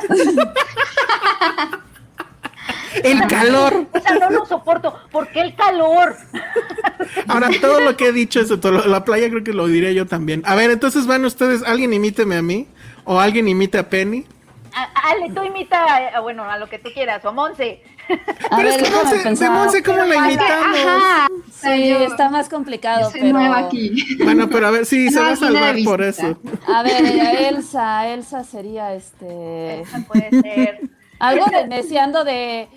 El 3.03 3.27
calor. 3.27 3.87
O 3.93 4.01
sea, 4.01 4.19
no 4.19 4.31
lo 4.31 4.47
soporto. 4.47 4.95
¿Por 5.11 5.29
qué 5.29 5.41
el 5.41 5.55
calor? 5.55 6.17
Ahora, 7.27 7.49
todo 7.61 7.81
lo 7.81 7.97
que 7.97 8.09
he 8.09 8.13
dicho, 8.13 8.41
eso, 8.41 8.61
todo, 8.61 8.87
la 8.87 9.05
playa 9.05 9.29
creo 9.31 9.43
que 9.43 9.53
lo 9.53 9.67
diré 9.67 9.95
yo 9.95 10.07
también. 10.07 10.43
A 10.45 10.55
ver, 10.55 10.71
entonces 10.71 11.07
van 11.07 11.25
ustedes, 11.25 11.63
alguien 11.63 11.93
imíteme 11.93 12.37
a 12.37 12.43
mí, 12.43 12.69
o 13.05 13.19
alguien 13.19 13.49
imite 13.49 13.79
a 13.79 13.89
Penny. 13.89 14.27
A- 14.75 15.11
Ale, 15.11 15.31
tú 15.35 15.43
imita, 15.45 16.03
eh, 16.03 16.21
bueno, 16.21 16.45
a 16.45 16.57
lo 16.59 16.69
que 16.69 16.79
tú 16.79 16.91
quieras, 16.95 17.25
o 17.25 17.29
a 17.29 17.33
Monse. 17.33 17.83
A 18.51 18.57
Pero 18.57 18.57
ver, 18.57 18.67
es 18.69 18.77
que 18.77 18.83
déjame 18.83 19.05
Monse, 19.05 19.19
pensar. 19.23 19.51
Monse, 19.51 19.83
¿cómo 19.83 19.99
la 19.99 20.05
Es 20.05 20.11
que, 20.23 20.29
imitamos? 20.35 20.79
ajá. 20.87 21.27
Sí, 21.53 21.89
yo- 21.89 21.99
está 22.01 22.29
más 22.31 22.49
complicado, 22.49 23.01
yo 23.03 23.11
soy 23.11 23.21
pero... 23.21 23.33
nueva 23.39 23.59
aquí. 23.59 24.17
Bueno, 24.25 24.49
pero 24.51 24.67
a 24.67 24.71
ver, 24.71 24.87
sí, 24.87 25.11
se 25.11 25.21
va 25.21 25.31
a 25.31 25.37
salvar 25.37 25.77
por 25.85 26.03
eso. 26.03 26.37
A 26.67 26.83
ver, 26.83 27.05
Elsa, 27.05 28.09
Elsa 28.09 28.45
sería 28.45 28.95
este... 28.95 29.81
Esa 29.83 29.99
puede 30.07 30.31
ser. 30.43 30.81
Algo 31.19 31.45
de 31.47 31.67
deseando 31.69 32.25
de... 32.25 32.69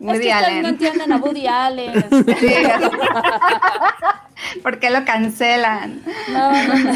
Woody 0.00 0.18
es 0.18 0.22
que 0.26 0.32
Allen. 0.32 0.62
no 0.62 0.68
entienden 0.68 1.12
a 1.12 1.16
Woody 1.16 1.46
Allen. 1.46 2.04
Sí, 2.38 2.54
¿Por 4.62 4.78
qué 4.78 4.88
lo 4.90 5.04
cancelan? 5.04 6.00
No, 6.32 6.52
no, 6.52 6.74
no. 6.74 6.92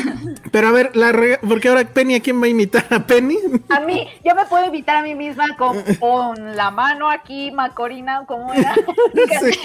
Pero 0.52 0.68
a 0.68 0.71
ver, 0.71 0.94
la 0.97 1.11
re- 1.12 1.38
porque 1.47 1.68
ahora 1.68 1.85
Penny, 1.85 2.14
¿a 2.14 2.21
quién 2.21 2.40
va 2.40 2.47
a 2.47 2.49
imitar? 2.49 2.85
¿A 2.90 3.00
Penny? 3.00 3.37
A 3.68 3.80
mí, 3.80 4.09
yo 4.25 4.35
me 4.37 4.44
puedo 4.47 4.64
invitar 4.64 4.97
a 4.97 5.02
mí 5.02 5.14
misma 5.16 5.56
con, 5.56 5.82
con 5.99 6.56
la 6.56 6.71
mano 6.71 7.11
aquí, 7.11 7.50
Macorina, 7.50 8.25
¿cómo 8.26 8.52
era? 8.54 8.75
Sí. 9.40 9.59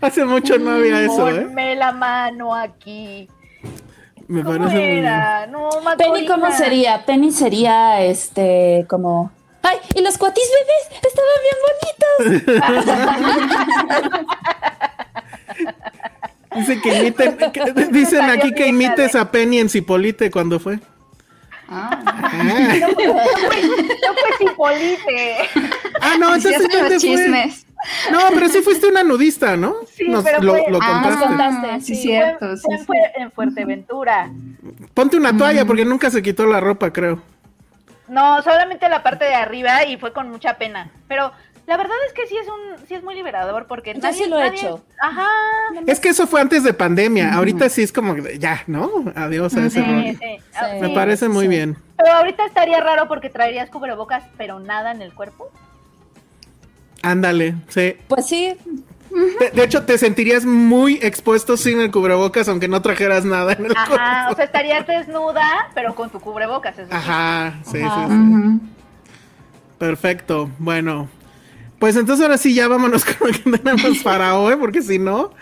Hace 0.00 0.24
mucho 0.24 0.58
no 0.58 0.72
había 0.72 1.00
eso, 1.00 1.28
¿eh? 1.28 1.42
Ponme 1.42 1.74
la 1.76 1.92
mano 1.92 2.54
aquí. 2.54 3.28
Me 4.28 4.42
¿Cómo 4.42 4.58
parece 4.58 4.76
muy 4.76 4.84
bien. 4.86 4.98
era? 4.98 5.46
No, 5.46 5.68
Macorina. 5.82 5.96
Penny, 5.96 6.26
¿cómo 6.26 6.50
sería? 6.52 7.04
Penny 7.04 7.30
sería, 7.32 8.00
este, 8.02 8.86
como... 8.88 9.30
¡Ay! 9.64 9.78
¿Y 9.94 10.02
los 10.02 10.16
cuatis 10.18 10.44
bebés? 10.60 11.02
Estaban 11.02 11.40
bien 11.42 12.42
bonitos. 12.44 12.64
Dice 16.56 16.80
que 16.80 16.98
imiten, 16.98 17.36
que- 17.52 17.88
dicen 17.90 18.22
aquí 18.30 18.52
que 18.54 18.68
imites 18.68 19.14
a 19.16 19.30
Penny 19.30 19.58
en 19.58 19.68
Cipolite 19.68 20.30
cuando 20.30 20.60
fue. 20.60 20.78
Ah, 21.68 22.00
Ah, 22.06 22.30
Yo 22.78 24.14
fue 24.14 24.30
Cipolite. 24.38 25.36
Ah, 26.00 26.14
no, 26.18 26.34
entonces 26.34 26.56
hacen 26.64 26.70
¿dónde 26.70 26.94
los 26.94 27.02
fue? 27.02 27.10
chismes. 27.16 27.66
No, 28.12 28.18
pero 28.32 28.48
sí 28.48 28.60
fuiste 28.62 28.86
una 28.86 29.02
nudista, 29.02 29.56
¿no? 29.56 29.74
Sí, 29.94 30.08
Nos- 30.08 30.24
pero 30.24 30.40
lo, 30.42 30.52
fue- 30.52 30.64
lo 30.70 30.78
Ah, 30.80 31.02
contaste. 31.02 31.26
contaste, 31.26 31.80
sí, 31.80 31.94
sí, 31.96 32.02
cierto. 32.02 32.46
Fue, 32.46 32.56
sí, 32.56 32.62
fue 32.66 32.74
en 32.74 32.78
sí. 32.80 32.86
Fuer- 32.86 33.10
en 33.16 33.32
Fuerteventura. 33.32 34.30
Ponte 34.94 35.16
una 35.16 35.36
toalla 35.36 35.64
porque 35.64 35.84
nunca 35.84 36.10
se 36.10 36.22
quitó 36.22 36.46
la 36.46 36.60
ropa, 36.60 36.92
creo. 36.92 37.20
No, 38.08 38.42
solamente 38.42 38.88
la 38.88 39.02
parte 39.02 39.24
de 39.24 39.34
arriba 39.34 39.84
y 39.84 39.96
fue 39.96 40.12
con 40.12 40.30
mucha 40.30 40.54
pena. 40.58 40.90
Pero 41.08 41.32
la 41.66 41.76
verdad 41.78 41.96
es 42.06 42.12
que 42.12 42.26
sí 42.26 42.36
es 42.36 42.46
un, 42.46 42.86
sí 42.86 42.94
es 42.94 43.02
muy 43.02 43.14
liberador 43.14 43.66
porque 43.66 43.94
Yo 43.94 44.00
nadie, 44.00 44.24
sí 44.24 44.28
lo 44.28 44.38
he 44.38 44.44
nadie- 44.50 44.58
hecho. 44.58 44.84
Ajá. 45.00 45.26
Es 45.86 46.00
que 46.00 46.10
eso 46.10 46.26
fue 46.26 46.40
antes 46.42 46.62
de 46.64 46.74
pandemia. 46.74 47.32
Ahorita 47.34 47.68
sí 47.70 47.82
es 47.82 47.92
como 47.92 48.14
que 48.14 48.38
ya, 48.38 48.62
¿no? 48.66 48.90
Adiós 49.16 49.54
a 49.56 49.66
ese 49.66 49.82
Sí, 49.82 49.86
rollo. 49.90 50.02
sí, 50.18 50.18
Sí. 50.20 50.80
Me 50.80 50.90
parece 50.90 51.28
muy 51.28 51.44
sí. 51.44 51.48
bien. 51.48 51.76
Pero 51.96 52.12
ahorita 52.12 52.44
estaría 52.44 52.80
raro 52.80 53.08
porque 53.08 53.30
traerías 53.30 53.70
cubrebocas, 53.70 54.24
pero 54.36 54.60
nada 54.60 54.90
en 54.92 55.00
el 55.00 55.14
cuerpo. 55.14 55.50
Ándale, 57.02 57.54
sí. 57.68 57.96
Pues 58.08 58.26
sí, 58.26 58.56
De, 59.40 59.50
de 59.50 59.64
hecho, 59.64 59.84
te 59.84 59.96
sentirías 59.98 60.44
muy 60.44 60.98
expuesto 61.02 61.56
sin 61.56 61.80
el 61.80 61.90
cubrebocas, 61.90 62.48
aunque 62.48 62.66
no 62.68 62.82
trajeras 62.82 63.24
nada 63.24 63.52
en 63.52 63.66
el 63.66 63.72
Ajá, 63.76 63.86
cuerpo. 63.86 64.32
o 64.32 64.36
sea, 64.36 64.44
estarías 64.44 64.86
desnuda, 64.86 65.70
pero 65.74 65.94
con 65.94 66.10
tu 66.10 66.18
cubrebocas. 66.20 66.76
Eso 66.78 66.86
sí. 66.88 66.92
Ajá, 66.94 67.54
sí, 67.70 67.80
Ajá. 67.80 68.08
sí, 68.08 68.14
sí. 68.14 68.60
Perfecto. 69.78 70.50
Bueno, 70.58 71.08
pues 71.78 71.96
entonces 71.96 72.22
ahora 72.24 72.38
sí 72.38 72.54
ya 72.54 72.68
vámonos 72.68 73.04
con 73.16 73.28
lo 73.28 73.32
que 73.34 73.58
tenemos 73.58 73.98
para 74.02 74.36
hoy, 74.36 74.56
porque 74.56 74.82
si 74.82 74.98
no. 74.98 75.32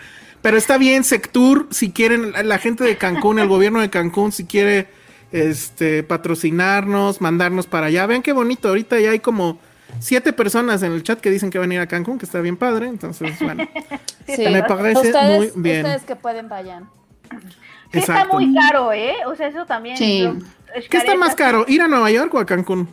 Pero 0.41 0.57
está 0.57 0.77
bien, 0.77 1.03
Sectur, 1.03 1.67
si 1.71 1.91
quieren, 1.91 2.33
la- 2.33 2.43
la 2.43 2.57
gente 2.57 2.83
de 2.83 2.97
Cancún, 2.97 3.39
el 3.39 3.47
gobierno 3.47 3.79
de 3.79 3.89
Cancún, 3.89 4.31
si 4.31 4.45
quiere 4.45 4.87
este 5.31 6.03
patrocinarnos, 6.03 7.21
mandarnos 7.21 7.65
para 7.65 7.87
allá. 7.87 8.05
Vean 8.05 8.21
qué 8.21 8.33
bonito, 8.33 8.67
ahorita 8.67 8.99
ya 8.99 9.11
hay 9.11 9.19
como 9.19 9.57
siete 9.99 10.33
personas 10.33 10.83
en 10.83 10.91
el 10.91 11.03
chat 11.03 11.19
que 11.19 11.29
dicen 11.29 11.49
que 11.49 11.59
van 11.59 11.71
a 11.71 11.73
ir 11.75 11.79
a 11.79 11.87
Cancún, 11.87 12.17
que 12.17 12.25
está 12.25 12.39
bien 12.41 12.57
padre. 12.57 12.87
Entonces, 12.87 13.37
bueno, 13.41 13.67
sí. 14.27 14.45
me 14.47 14.63
parece 14.63 15.07
ustedes, 15.07 15.55
muy 15.55 15.63
bien. 15.63 15.85
Ustedes 15.85 16.03
que 16.03 16.15
pueden 16.15 16.49
vayan. 16.49 16.89
Sí 17.91 17.99
está 17.99 18.25
muy 18.25 18.53
caro, 18.53 18.91
¿eh? 18.93 19.13
O 19.27 19.35
sea, 19.35 19.47
eso 19.47 19.65
también. 19.65 19.97
Sí. 19.97 20.21
yo- 20.23 20.35
es 20.75 20.89
¿Qué 20.89 20.97
está 20.97 21.15
más 21.15 21.35
caro, 21.35 21.65
ir 21.67 21.81
a 21.83 21.87
Nueva 21.87 22.09
York 22.09 22.33
o 22.33 22.39
a 22.39 22.45
Cancún? 22.47 22.89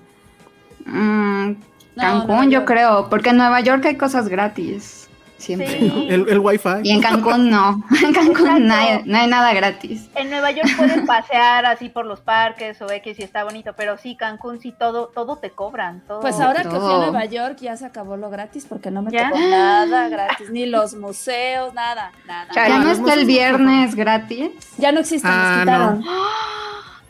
Mm, 0.84 1.50
No, 1.50 1.56
Cancún, 1.96 2.44
yo 2.46 2.50
York. 2.60 2.66
creo, 2.66 3.08
porque 3.08 3.30
en 3.30 3.38
Nueva 3.38 3.60
York 3.60 3.84
hay 3.86 3.96
cosas 3.96 4.28
gratis. 4.28 4.99
Siempre. 5.40 5.79
Sí. 5.79 6.07
El, 6.11 6.29
el 6.29 6.38
Wi-Fi. 6.38 6.81
Y 6.85 6.90
en 6.92 7.00
Cancún 7.00 7.48
no. 7.50 7.83
En 8.05 8.12
Cancún 8.12 8.66
no 8.68 8.74
hay, 8.74 9.03
no 9.07 9.18
hay 9.18 9.26
nada 9.26 9.53
gratis. 9.55 10.09
En 10.14 10.29
Nueva 10.31 10.50
York 10.50 10.68
puedes 10.76 11.00
pasear 11.07 11.64
así 11.64 11.88
por 11.88 12.05
los 12.05 12.20
parques 12.20 12.81
o 12.83 12.90
X 12.90 13.18
y 13.18 13.22
está 13.22 13.42
bonito, 13.44 13.72
pero 13.76 13.96
sí, 13.96 14.16
Cancún 14.16 14.61
sí 14.61 14.72
todo, 14.79 15.07
todo 15.09 15.37
te 15.38 15.50
cobran. 15.50 16.03
Todo. 16.07 16.20
Pues 16.20 16.38
ahora 16.40 16.62
que 16.62 16.68
fui 16.68 16.79
a. 16.94 16.98
Nueva 16.98 17.24
York 17.24 17.57
ya 17.61 17.76
se 17.76 17.87
acabó 17.87 18.16
lo 18.18 18.29
gratis 18.29 18.66
porque 18.68 18.90
no 18.90 19.00
me 19.03 19.11
¿Ya? 19.11 19.31
tocó 19.31 19.40
nada 19.40 20.09
gratis, 20.11 20.50
ni 20.50 20.66
los 20.66 20.94
museos, 20.94 21.72
nada, 21.72 22.12
nada. 22.26 22.48
¿Ya 22.55 22.79
no 22.79 22.90
está 22.90 23.14
el 23.14 23.24
viernes 23.24 23.94
gratis? 23.94 24.50
Ya 24.76 24.92
no 24.92 25.00
existen, 25.00 25.31
Ah, 25.33 25.64
los 25.64 25.64
quitaron. 25.64 26.05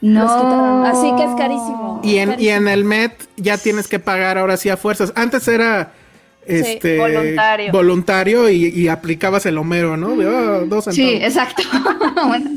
No. 0.03 0.85
Así 0.87 1.15
que 1.17 1.25
es 1.25 1.35
carísimo. 1.37 2.01
Y 2.03 2.17
en, 2.19 2.31
y 2.41 2.49
en 2.49 2.65
Carísimo. 2.65 2.69
el 2.71 2.85
Met 2.85 3.29
ya 3.37 3.59
tienes 3.59 3.87
que 3.89 3.99
pagar 3.99 4.39
ahora 4.39 4.57
sí 4.57 4.71
a 4.71 4.77
fuerzas. 4.77 5.13
Antes 5.15 5.47
era 5.49 5.93
este 6.47 6.99
Voluntario. 6.99 7.73
voluntario 7.73 8.51
y, 8.51 8.67
y 8.67 8.89
aplicabas 8.89 9.47
el 9.47 9.59
Homero, 9.59 9.97
¿no? 9.97 10.17
De, 10.17 10.27
"Ah, 10.27 10.61
dos 10.67 10.85
Sí, 10.87 10.93
centavos". 10.93 11.23
exacto. 11.25 11.63
Bueno, 12.27 12.51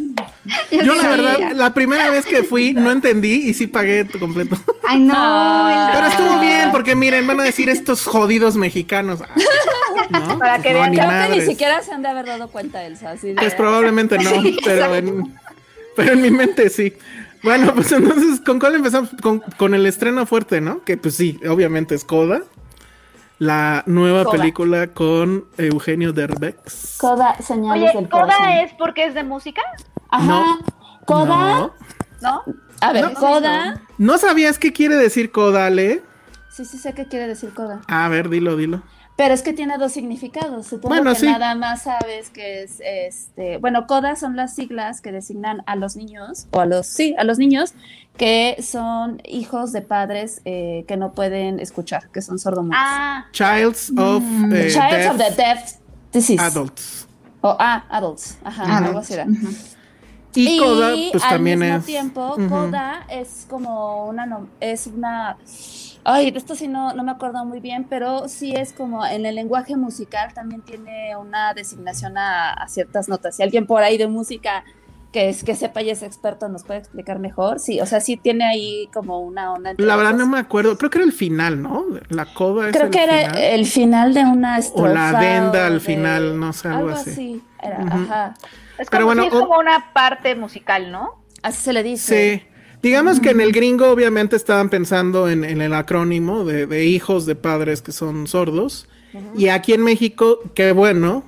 Yo 0.72 0.96
la 0.96 1.08
verdad, 1.10 1.52
la 1.54 1.74
primera 1.74 2.10
vez 2.10 2.26
que 2.26 2.44
fui 2.44 2.74
no 2.74 2.92
entendí 2.92 3.32
y 3.50 3.54
sí 3.54 3.68
pagué 3.68 4.06
completo. 4.20 4.58
Ay, 4.88 5.00
no. 5.00 5.90
Pero 5.94 6.08
estuvo 6.08 6.40
bien 6.42 6.70
porque 6.72 6.96
miren, 6.96 7.26
van 7.28 7.40
a 7.40 7.44
decir 7.44 7.70
estos 7.70 8.04
jodidos 8.06 8.56
mexicanos. 8.58 9.22
Ah, 9.22 10.20
¿no? 10.20 10.40
Para 10.40 10.60
que 10.62 10.74
No, 10.74 10.80
vean 10.80 10.92
Creo 10.94 11.02
que 11.08 11.14
ni 11.14 11.14
madres. 11.14 11.46
siquiera 11.46 11.82
se 11.82 11.94
han 11.94 12.02
de 12.02 12.10
haber 12.10 12.26
dado 12.26 12.50
cuenta, 12.50 12.84
Elsa. 12.86 13.12
Así 13.12 13.28
de- 13.30 13.36
Pues 13.36 13.54
probablemente 13.56 14.18
no, 14.18 14.30
Sí, 14.42 14.58
pero 14.66 14.94
en, 14.96 15.34
pero 15.96 16.14
en 16.14 16.22
mi 16.22 16.30
mente 16.32 16.70
sí. 16.70 16.94
Bueno, 17.42 17.74
pues 17.74 17.92
entonces, 17.94 18.42
¿con 18.42 18.60
cuál 18.60 18.76
empezamos? 18.76 19.10
Con, 19.22 19.40
con 19.58 19.74
el 19.74 19.86
estreno 19.86 20.26
fuerte, 20.26 20.60
¿no? 20.62 20.84
Que 20.84 20.98
pues 20.98 21.16
sí, 21.16 21.40
obviamente 21.50 21.96
es 21.96 22.04
Coda. 22.06 22.42
La 23.40 23.84
nueva 23.88 24.24
Coda. 24.24 24.38
película 24.38 24.88
con 24.88 25.46
Eugenio 25.58 26.14
Derbez. 26.14 26.98
Coda, 27.00 27.36
señales 27.42 27.90
Oye, 27.92 28.00
del 28.00 28.10
¿Coda 28.10 28.24
corazón. 28.24 28.48
es 28.50 28.74
porque 28.78 29.06
es 29.06 29.14
de 29.14 29.24
música? 29.24 29.62
Ajá. 30.10 30.26
No. 30.26 30.60
Coda. 31.06 31.60
No. 31.60 31.74
¿No? 32.22 32.44
A 32.80 32.94
ver, 32.94 33.04
No. 33.06 33.14
Coda. 33.16 33.82
¿No 33.98 34.18
sabías 34.18 34.60
qué 34.60 34.72
quiere 34.72 34.96
decir 34.96 35.32
Coda, 35.32 35.66
Ale? 35.66 36.04
Sí, 36.50 36.64
sí 36.66 36.78
sé 36.78 36.94
qué 36.94 37.08
quiere 37.08 37.28
decir 37.28 37.54
Coda. 37.54 37.82
A 37.88 38.08
ver, 38.10 38.30
dilo, 38.30 38.56
dilo. 38.56 38.84
Pero 39.16 39.34
es 39.36 39.44
que 39.44 39.54
tiene 39.54 39.78
dos 39.78 39.92
significados. 39.92 40.66
Supongo 40.68 40.96
Bueno, 40.96 41.12
que 41.14 41.20
sí. 41.20 41.26
nada 41.28 41.54
más 41.54 41.84
sabes 41.84 42.30
que 42.32 42.64
es 42.64 42.82
este. 42.84 43.58
Bueno, 43.58 43.86
CODA 43.86 44.16
son 44.16 44.36
las 44.36 44.56
siglas 44.56 45.02
que 45.02 45.12
designan 45.12 45.62
a 45.68 45.76
los 45.76 45.96
niños, 45.96 46.48
o 46.52 46.60
a 46.62 46.66
los, 46.66 46.88
sí, 46.88 47.14
a 47.20 47.24
los 47.24 47.38
niños 47.38 47.74
que 48.18 48.58
son 48.62 49.22
hijos 49.26 49.72
de 49.72 49.82
padres 49.82 50.42
eh, 50.46 50.84
que 50.88 50.98
no 50.98 51.12
pueden 51.14 51.60
escuchar, 51.60 52.10
que 52.10 52.22
son 52.24 52.40
sordomudos. 52.40 52.78
Ah, 52.80 53.26
Childs 53.32 53.92
of 53.98 54.24
eh, 54.52 54.70
Childs 54.72 54.76
Deaf 54.92 55.12
of 55.12 55.18
the 55.18 55.32
Deaf 55.36 55.74
Disease. 56.12 56.42
Adults. 56.44 57.08
O 57.42 57.56
ah, 57.60 57.86
adults. 57.90 58.38
Ajá, 58.44 58.64
Adults. 58.64 58.88
algo 58.88 59.00
así 59.00 59.14
era. 59.14 59.28
Y, 60.36 60.58
Coda, 60.58 60.94
pues 61.12 61.24
al 61.24 61.30
también 61.30 61.60
mismo 61.60 61.78
es. 61.78 61.86
tiempo, 61.86 62.36
Ujú. 62.36 62.50
Coda 62.50 63.06
es 63.10 63.46
como 63.48 64.08
una, 64.08 64.26
nom- 64.26 64.48
es 64.60 64.88
una, 64.88 65.38
Ay, 66.06 66.32
de 66.32 66.38
esto 66.38 66.56
sí 66.56 66.68
no, 66.68 66.94
no 66.94 67.04
me 67.04 67.12
acuerdo 67.12 67.46
muy 67.46 67.60
bien, 67.60 67.86
pero 67.90 68.28
sí 68.28 68.54
es 68.54 68.74
como 68.74 69.06
en 69.06 69.26
el 69.26 69.36
lenguaje 69.36 69.76
musical 69.78 70.34
también 70.34 70.62
tiene 70.62 71.16
una 71.16 71.54
designación 71.54 72.18
a, 72.18 72.52
a 72.54 72.68
ciertas 72.68 73.08
notas. 73.08 73.36
Si 73.38 73.44
alguien 73.44 73.66
por 73.66 73.84
ahí 73.84 73.98
de 73.98 74.08
música 74.08 74.64
que 75.14 75.30
es 75.30 75.44
que 75.44 75.54
sepa 75.56 75.84
y 75.84 75.92
es 75.92 76.02
experto 76.02 76.50
nos 76.50 76.64
puede 76.64 76.80
explicar 76.80 77.20
mejor. 77.20 77.60
Sí, 77.60 77.80
o 77.80 77.86
sea, 77.86 78.02
sí 78.02 78.18
tiene 78.18 78.46
ahí 78.46 78.90
como 78.92 79.20
una 79.20 79.54
onda. 79.54 79.74
La 79.78 79.96
verdad 79.96 80.16
no 80.16 80.26
me 80.26 80.40
acuerdo. 80.40 80.76
Creo 80.78 80.90
que 80.90 80.98
era 80.98 81.06
el 81.06 81.14
final, 81.14 81.62
¿no? 81.62 81.86
La 82.10 82.26
coda 82.34 82.66
es 82.70 82.74
Creo 82.74 82.86
el 82.88 82.92
que 82.92 83.04
era 83.04 83.20
final. 83.30 83.38
el 83.44 83.66
final 83.68 84.14
de 84.16 84.26
una 84.26 84.58
estrofa. 84.58 84.90
O 84.90 84.94
la 84.94 85.10
adenda 85.10 85.68
al 85.68 85.74
de- 85.76 85.80
final, 85.82 86.40
no 86.40 86.52
sé, 86.52 86.68
algo 86.68 86.90
así. 86.90 87.44
Era, 87.62 87.78
Ujú. 87.80 87.88
ajá. 87.94 88.34
Es 88.80 88.90
Pero 88.90 89.04
como, 89.04 89.06
bueno, 89.06 89.22
sí, 89.22 89.28
es 89.28 89.34
o- 89.36 89.40
como 89.48 89.60
una 89.60 89.94
parte 89.94 90.34
musical, 90.36 90.92
¿no? 90.92 91.24
Así 91.44 91.62
se 91.62 91.74
le 91.74 91.84
dice. 91.84 92.42
Sí. 92.42 92.53
Digamos 92.84 93.20
que 93.20 93.30
en 93.32 93.42
el 93.42 93.52
gringo 93.54 93.90
obviamente 93.90 94.36
estaban 94.36 94.70
pensando 94.70 95.30
en, 95.30 95.44
en 95.44 95.62
el 95.62 95.74
acrónimo 95.74 96.44
de, 96.44 96.68
de 96.68 96.86
hijos 96.86 97.26
de 97.26 97.36
padres 97.36 97.82
que 97.82 97.92
son 97.94 98.28
sordos. 98.28 98.88
Y 99.38 99.48
aquí 99.48 99.74
en 99.74 99.84
México, 99.84 100.40
qué 100.54 100.72
bueno, 100.74 101.24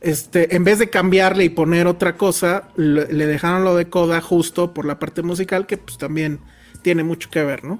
este, 0.00 0.54
en 0.54 0.64
vez 0.64 0.78
de 0.78 0.90
cambiarle 0.90 1.44
y 1.44 1.48
poner 1.48 1.86
otra 1.86 2.16
cosa, 2.16 2.68
le, 2.76 3.12
le 3.12 3.26
dejaron 3.26 3.64
lo 3.64 3.74
de 3.74 3.88
coda 3.88 4.20
justo 4.20 4.72
por 4.72 4.84
la 4.84 4.98
parte 4.98 5.22
musical, 5.22 5.66
que 5.66 5.76
pues 5.76 5.98
también 5.98 6.38
tiene 6.82 7.04
mucho 7.04 7.30
que 7.30 7.42
ver, 7.42 7.64
¿no? 7.64 7.78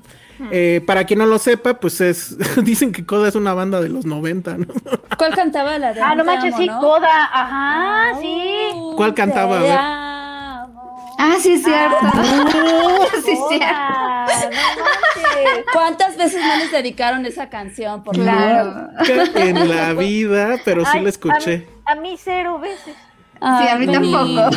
Eh, 0.50 0.82
para 0.86 1.04
quien 1.04 1.20
no 1.20 1.26
lo 1.26 1.38
sepa, 1.38 1.74
pues 1.74 2.00
es, 2.00 2.36
dicen 2.64 2.90
que 2.90 3.06
Coda 3.06 3.28
es 3.28 3.36
una 3.36 3.54
banda 3.54 3.80
de 3.80 3.88
los 3.88 4.04
90, 4.06 4.58
¿no? 4.58 4.66
¿Cuál 5.18 5.34
cantaba 5.36 5.78
la 5.78 5.92
de 5.92 6.00
Ah, 6.00 6.14
no 6.16 6.24
manches, 6.24 6.54
amo, 6.54 6.62
sí, 6.62 6.66
no? 6.66 6.80
Coda, 6.80 7.24
ajá, 7.32 8.18
sí. 8.20 8.70
¿Cuál 8.96 9.14
cantaba? 9.14 9.58
A 9.58 9.62
Te 9.62 9.68
ver. 9.68 9.78
amo. 9.78 11.11
Ah, 11.24 11.36
sí, 11.40 11.52
es 11.52 11.62
cierto. 11.62 11.96
sí, 13.24 13.30
es 13.30 13.38
cierto. 13.48 13.76
Coda, 13.94 14.50
no 14.50 14.82
manches. 14.82 15.64
¿Cuántas 15.72 16.16
veces 16.16 16.44
no 16.44 16.56
les 16.56 16.72
dedicaron 16.72 17.24
esa 17.26 17.48
canción? 17.48 18.02
Por 18.02 18.16
favor? 18.16 18.32
Claro. 18.32 18.88
Nunca 18.98 19.44
en 19.44 19.68
la 19.68 19.92
vida, 19.92 20.56
pero 20.64 20.84
sí 20.84 20.90
Ay, 20.94 21.02
la 21.04 21.08
escuché. 21.08 21.68
A 21.86 21.94
mí, 21.94 22.00
a 22.00 22.10
mí 22.10 22.16
cero 22.18 22.58
veces. 22.58 22.96
Sí, 23.42 23.68
a 23.68 23.76
mí 23.76 23.86
Ay, 23.88 23.92
tampoco. 23.92 24.50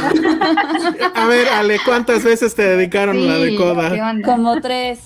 A 1.16 1.26
ver, 1.28 1.50
Ale, 1.50 1.80
¿cuántas 1.86 2.24
veces 2.24 2.56
te 2.56 2.64
dedicaron 2.64 3.28
la 3.28 3.36
de 3.36 3.50
Sí, 3.50 3.56
Coda? 3.58 3.92
Como 4.24 4.60
tres. 4.60 5.00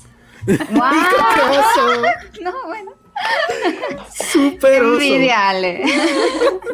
¡Guau! 0.45 0.93
¡Qué 1.35 1.41
oso! 1.57 2.01
No, 2.41 2.53
bueno. 2.67 2.91
Súper 4.31 4.83
oso. 4.83 5.01
Envidia, 5.01 5.49
Ale. 5.49 5.83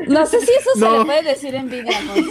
No 0.07 0.25
sé 0.25 0.39
si 0.41 0.51
eso 0.51 0.69
se 0.75 0.89
le 0.89 1.05
puede 1.05 1.23
decir 1.23 1.55
envidia. 1.55 1.99
¿no? 2.01 2.13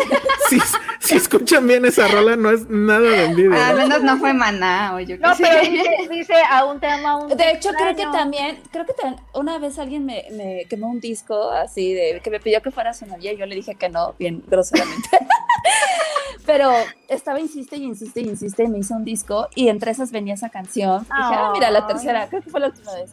Si, 0.48 0.60
si 1.00 1.16
escuchan 1.16 1.66
bien 1.66 1.86
esa 1.86 2.06
rola, 2.06 2.36
no 2.36 2.50
es 2.50 2.68
nada 2.68 3.00
de 3.00 3.24
envidia. 3.24 3.68
Al 3.68 3.76
menos 3.76 4.02
no 4.02 4.18
fue 4.18 4.34
maná 4.34 4.94
o 4.94 5.00
yo 5.00 5.16
No, 5.16 5.34
sé. 5.34 5.42
pero 5.42 5.70
dice, 5.70 5.90
dice, 6.10 6.34
aún 6.50 6.78
te 6.80 6.86
amo, 6.86 7.08
aún 7.08 7.28
te 7.28 7.36
De 7.36 7.50
hecho, 7.52 7.70
creo 7.70 7.96
que 7.96 8.04
también, 8.12 8.60
creo 8.70 8.84
que 8.84 8.92
una 9.32 9.58
vez 9.58 9.78
alguien 9.78 10.04
me, 10.04 10.26
me 10.32 10.66
quemó 10.68 10.88
un 10.90 11.00
disco 11.00 11.50
así 11.50 11.94
de 11.94 12.20
que 12.22 12.30
me 12.30 12.40
pidió 12.40 12.60
que 12.60 12.70
fuera 12.70 12.92
su 12.92 13.06
novia 13.06 13.32
y 13.32 13.38
yo 13.38 13.46
le 13.46 13.54
dije 13.54 13.74
que 13.74 13.88
no, 13.88 14.14
bien 14.18 14.44
groseramente. 14.46 15.08
Pero 16.46 16.72
estaba 17.08 17.40
insiste 17.40 17.76
y 17.76 17.84
insiste 17.84 18.20
y 18.20 18.24
insiste 18.24 18.64
y 18.64 18.68
me 18.68 18.78
hizo 18.78 18.94
un 18.94 19.04
disco 19.04 19.48
y 19.54 19.68
entre 19.68 19.92
esas 19.92 20.12
venía 20.12 20.34
esa 20.34 20.50
canción. 20.50 21.00
Dije, 21.00 21.12
ah, 21.12 21.50
mira, 21.54 21.70
la 21.70 21.86
tercera, 21.86 22.28
creo 22.28 22.42
que 22.42 22.50
fue 22.50 22.60
la 22.60 22.66
última 22.66 22.92
vez. 22.92 23.10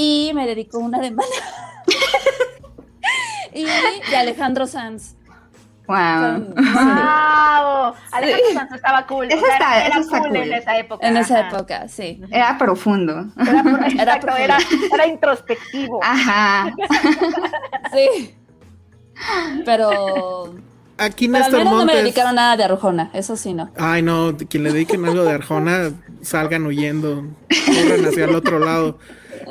Y 0.00 0.30
me 0.32 0.46
dedicó 0.46 0.78
una 0.78 1.00
de 1.00 1.10
Maná. 1.10 1.28
y 3.52 3.64
de 3.64 4.16
Alejandro 4.16 4.68
Sanz. 4.68 5.16
Wow. 5.88 5.96
¡Wow! 6.54 7.94
Alejandro 8.12 8.52
Sanz 8.54 8.72
estaba 8.74 9.06
cool. 9.08 9.26
Eso 9.28 9.42
o 9.42 9.46
sea, 9.46 9.54
está- 9.54 9.86
era 9.86 9.88
eso 9.88 10.00
está 10.00 10.18
cool, 10.20 10.28
cool. 10.28 10.36
en 10.36 10.52
esa 10.52 10.78
época. 10.78 11.08
En 11.08 11.16
esa 11.16 11.38
ajá. 11.40 11.48
época, 11.48 11.88
sí. 11.88 12.20
Era 12.30 12.56
profundo. 12.58 13.26
Era, 13.40 13.62
por- 13.64 13.72
Era 13.84 13.88
exacto, 13.88 14.26
profundo. 14.26 14.44
era, 14.44 14.58
era 14.94 15.06
introspectivo. 15.08 16.00
Ajá. 16.04 16.72
Sí. 17.92 18.36
Pero, 19.64 20.54
Aquí 20.96 21.26
pero 21.28 21.44
al 21.44 21.52
menos 21.52 21.72
no 21.74 21.84
me 21.86 21.96
dedicaron 21.96 22.36
nada 22.36 22.56
de 22.56 22.62
Arjona, 22.62 23.10
eso 23.14 23.34
sí, 23.36 23.52
no. 23.52 23.68
Ay, 23.76 24.00
no, 24.02 24.36
quien 24.48 24.62
le 24.62 24.72
dediquen 24.72 25.04
algo 25.06 25.24
de 25.24 25.32
Arjona, 25.32 25.90
salgan 26.22 26.66
huyendo, 26.66 27.24
corran 27.66 28.04
hacia 28.06 28.26
el 28.26 28.34
otro 28.36 28.60
lado. 28.60 28.98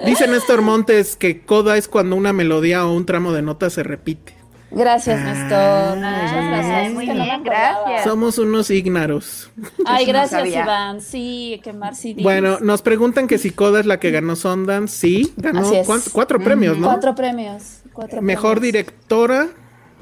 Dice 0.06 0.28
Néstor 0.28 0.62
Montes 0.62 1.16
que 1.16 1.42
coda 1.42 1.78
es 1.78 1.88
cuando 1.88 2.16
una 2.16 2.34
melodía 2.34 2.86
o 2.86 2.94
un 2.94 3.06
tramo 3.06 3.32
de 3.34 3.42
nota 3.42 3.70
se 3.70 3.84
repite. 3.84 4.36
Gracias, 4.70 5.20
Ah. 5.24 5.34
Néstor. 5.34 5.98
Muchas 5.98 6.34
Ay, 6.34 6.48
gracias. 6.50 6.94
muy 6.94 7.06
que 7.06 7.14
no 7.14 7.24
bien, 7.24 7.44
gracias. 7.44 8.04
Somos 8.04 8.38
unos 8.38 8.70
ígnaros. 8.70 9.50
Ay, 9.86 10.06
no 10.08 10.12
gracias. 10.12 10.46
Iván. 10.48 11.00
Sí, 11.02 11.62
quemar 11.64 11.96
CDs. 11.96 12.22
Bueno, 12.22 12.60
nos 12.60 12.82
preguntan 12.82 13.28
que 13.28 13.38
si 13.38 13.52
Coda 13.52 13.80
es 13.80 13.86
la 13.86 14.00
que 14.00 14.12
ganó 14.12 14.36
Sundance. 14.36 14.94
Sí, 14.96 15.34
ganó 15.38 15.62
Así 15.62 15.78
es. 15.78 15.88
¿cuántos? 15.88 16.12
cuatro 16.12 16.40
premios, 16.40 16.78
¿no? 16.78 16.88
Cuatro 16.88 17.16
premios. 17.16 17.80
Cuatro 17.94 18.22
Mejor 18.22 18.60
premios. 18.60 18.62
directora, 18.74 19.48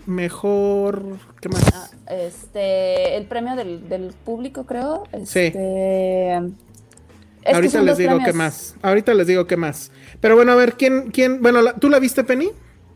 mejor... 0.08 1.04
¿Qué 1.42 1.50
más? 1.50 1.64
Ah, 1.74 2.14
Este, 2.14 3.18
el 3.18 3.26
premio 3.28 3.56
del, 3.56 3.88
del 3.88 4.14
público, 4.26 4.66
creo. 4.66 5.04
Este, 5.12 6.42
es 7.46 7.54
Ahorita 7.56 7.82
les 7.82 7.98
digo 7.98 8.10
premios. 8.12 8.26
qué 8.28 8.34
más. 8.34 8.76
Ahorita 8.82 9.14
les 9.14 9.28
digo 9.28 9.48
qué 9.48 9.56
más. 9.58 9.92
Pero 10.20 10.36
bueno, 10.36 10.52
a 10.52 10.56
ver, 10.56 10.74
¿quién, 10.74 11.12
quién? 11.12 11.42
Bueno, 11.42 11.62
la- 11.62 11.74
¿tú 11.74 11.90
la 11.90 12.00
viste, 12.00 12.24
Penny? 12.24 12.50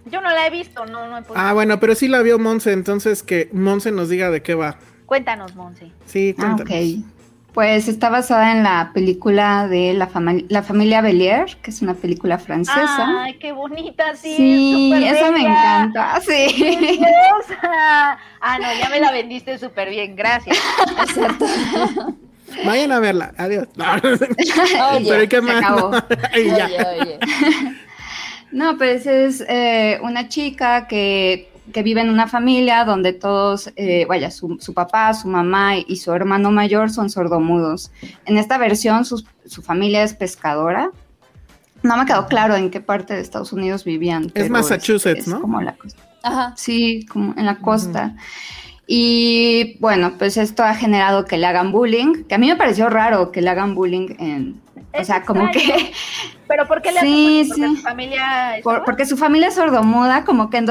Yo 0.06 0.22
no 0.22 0.30
la 0.30 0.48
he 0.48 0.50
visto, 0.50 0.86
no, 0.86 1.08
no 1.08 1.18
he 1.20 1.22
podido. 1.22 1.36
Ah, 1.46 1.54
bueno, 1.54 1.80
pero 1.80 1.94
sí 1.96 2.08
la 2.08 2.22
vio 2.22 2.40
Monse, 2.40 2.72
entonces 2.74 3.22
que 3.24 3.50
Monse 3.54 3.92
nos 3.92 4.10
diga 4.10 4.32
de 4.32 4.42
qué 4.42 4.56
va. 4.56 4.78
Cuéntanos, 5.06 5.56
Monse. 5.56 5.92
Sí, 6.06 6.34
Ah, 6.38 6.56
cuéntanos. 6.56 6.74
ok. 6.74 7.06
Pues 7.54 7.88
está 7.88 8.10
basada 8.10 8.52
en 8.52 8.62
la 8.64 8.92
película 8.94 9.68
de 9.68 9.94
la, 9.94 10.08
fami- 10.10 10.46
la 10.50 10.62
familia 10.64 11.02
Belier, 11.02 11.58
que 11.64 11.72
es 11.72 11.82
una 11.82 11.96
película 11.96 12.38
francesa. 12.38 13.24
Ay, 13.24 13.40
qué 13.40 13.52
bonita, 13.52 14.16
sí. 14.16 14.36
sí, 14.38 14.72
súper 14.92 15.04
esa 15.16 15.32
me 15.32 15.38
bella, 15.40 15.50
encanta. 15.84 16.22
Sí. 16.22 17.00
Ah, 17.62 18.58
no, 18.62 18.68
ya 18.80 18.88
me 18.90 19.00
la 19.00 19.12
vendiste 19.12 19.58
súper 19.58 19.90
bien, 19.90 20.16
gracias. 20.16 20.58
Vayan 22.66 22.92
a 22.92 23.00
verla. 23.00 23.34
Adiós. 23.38 23.68
No. 23.76 23.86
Oye, 24.04 25.06
pero 25.08 25.24
¿y 25.24 25.28
qué 25.28 25.36
se 25.38 25.42
más? 25.42 25.62
ya. 26.46 26.66
Oye, 26.66 26.86
oye. 27.02 27.20
No, 28.52 28.78
pues 28.78 29.06
es 29.06 29.44
eh, 29.48 30.00
una 30.02 30.28
chica 30.28 30.88
que, 30.88 31.52
que 31.72 31.84
vive 31.84 32.02
en 32.02 32.10
una 32.10 32.28
familia 32.28 32.84
donde 32.84 33.14
todos, 33.14 33.72
eh, 33.76 34.06
vaya, 34.08 34.32
su, 34.32 34.58
su 34.60 34.74
papá, 34.74 35.14
su 35.14 35.28
mamá 35.28 35.78
y 35.78 35.98
su 35.98 36.12
hermano 36.14 36.52
mayor 36.52 36.90
son 36.90 37.12
sordomudos. 37.12 37.92
En 38.26 38.38
esta 38.38 38.58
versión 38.58 39.06
su, 39.06 39.24
su 39.46 39.62
familia 39.62 40.04
es 40.04 40.16
pescadora. 40.16 40.92
No 41.84 41.96
me 41.96 42.06
quedó 42.06 42.26
claro 42.26 42.56
en 42.56 42.72
qué 42.72 42.82
parte 42.82 43.14
de 43.14 43.22
Estados 43.22 43.54
Unidos 43.54 43.84
vivían. 43.86 44.32
pero 44.34 44.50
Massachusetts, 44.50 45.22
es 45.22 45.28
¿no? 45.28 45.42
Como 45.42 45.62
la 45.62 45.76
costa. 45.76 46.02
Ajá. 46.24 46.54
Sí, 46.58 47.06
como 47.06 47.34
en 47.38 47.46
la 47.46 47.60
costa. 47.60 48.16
Y 48.92 49.78
bueno, 49.80 50.14
pues 50.18 50.36
esto 50.36 50.64
ha 50.64 50.74
generado 50.74 51.26
que 51.26 51.38
le 51.38 51.46
hagan 51.46 51.72
bullying, 51.72 52.24
que 52.24 52.34
a 52.34 52.38
mí 52.40 52.48
me 52.48 52.56
pareció 52.56 52.90
raro 52.90 53.32
que 53.32 53.40
le 53.44 53.52
hagan 53.52 53.76
bullying 53.76 54.16
en... 54.18 54.60
O 55.00 55.04
sea, 55.04 55.24
como 55.24 55.52
que... 55.52 55.92
¿Pero 56.48 56.68
por 56.68 56.82
qué 56.82 56.92
le 56.92 57.00
Sí, 57.02 57.42
hacen 57.52 57.60
bullying? 57.60 57.68
Porque 57.68 57.70
sí. 57.70 57.76
su 57.76 57.82
familia... 57.84 58.58
es 58.58 58.64
Por- 58.64 58.74
sorda? 58.74 58.86
porque 58.86 59.06
su 59.06 59.16
familia 59.18 59.48
es 59.50 59.54
sordomuda, 59.54 60.26
como 60.26 60.50
que 60.50 60.58
en 60.58 60.66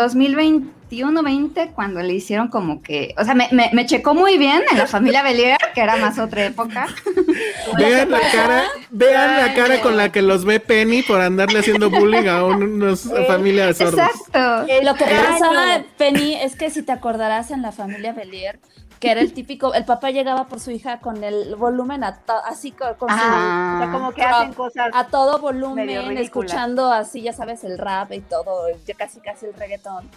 2021-20, 0.91 1.73
cuando 1.75 2.01
le 2.01 2.15
hicieron 2.15 2.49
como 2.49 2.83
que, 2.83 3.15
o 3.19 3.25
sea, 3.25 3.35
me, 3.35 3.49
me, 3.53 3.71
me 3.73 3.87
checó 3.87 4.15
muy 4.15 4.39
bien 4.39 4.63
en 4.71 4.79
la 4.79 4.87
familia 4.87 5.23
Belier, 5.23 5.57
que 5.75 5.81
era 5.81 5.97
más 5.97 6.19
otra 6.19 6.47
época. 6.47 6.87
Vean 7.79 8.11
la 8.11 8.21
cara, 8.33 8.63
vean 8.91 9.37
la 9.37 9.55
cara 9.55 9.81
con 9.81 9.97
la 9.97 10.11
que 10.11 10.23
los 10.23 10.45
ve 10.45 10.61
Penny 10.61 11.03
por 11.03 11.21
andarle 11.21 11.59
haciendo 11.61 11.91
bullying 11.91 12.27
a 12.29 12.45
un- 12.45 12.63
unos 12.63 13.03
familia 13.27 13.67
de 13.67 13.75
sordos. 13.75 14.01
Exacto. 14.01 14.67
Lo 14.83 14.95
que 14.95 15.05
pasaba, 15.05 15.83
Penny, 15.97 16.35
es 16.35 16.57
que 16.57 16.71
si 16.71 16.83
te 16.83 16.93
acordarás 16.93 17.51
en 17.51 17.63
la 17.63 17.73
familia 17.73 18.13
Belier, 18.13 18.59
que 19.01 19.11
era 19.13 19.21
el 19.21 19.33
típico, 19.33 19.75
el 19.75 19.85
papá 19.85 20.11
llegaba 20.11 20.47
por 20.49 20.59
su 20.59 20.73
hija 20.73 20.99
con 20.99 21.23
el 21.23 21.55
volumen 21.55 22.03
a 22.03 22.17
to- 22.17 22.43
así 22.45 22.73
co- 22.73 22.97
con, 22.99 23.09
su- 23.09 23.15
Ah. 23.17 23.77
O 23.81 23.85
sea, 23.85 23.93
como 23.93 24.13
que 24.13 24.23
hacen 24.23 24.53
cosas... 24.55 24.91
a 24.93 25.07
todo 25.07 25.39
volumen, 25.39 26.19
escuchando 26.19 26.91
así, 26.91 27.23
ya 27.23 27.33
sabes, 27.33 27.63
el 27.63 27.79
rap 27.79 28.13
y 28.13 28.21
todo, 28.21 28.67
ya 28.87 28.95
casi 28.95 29.21
casi 29.21 29.47
el 29.47 29.55
reggaetón. 29.55 30.09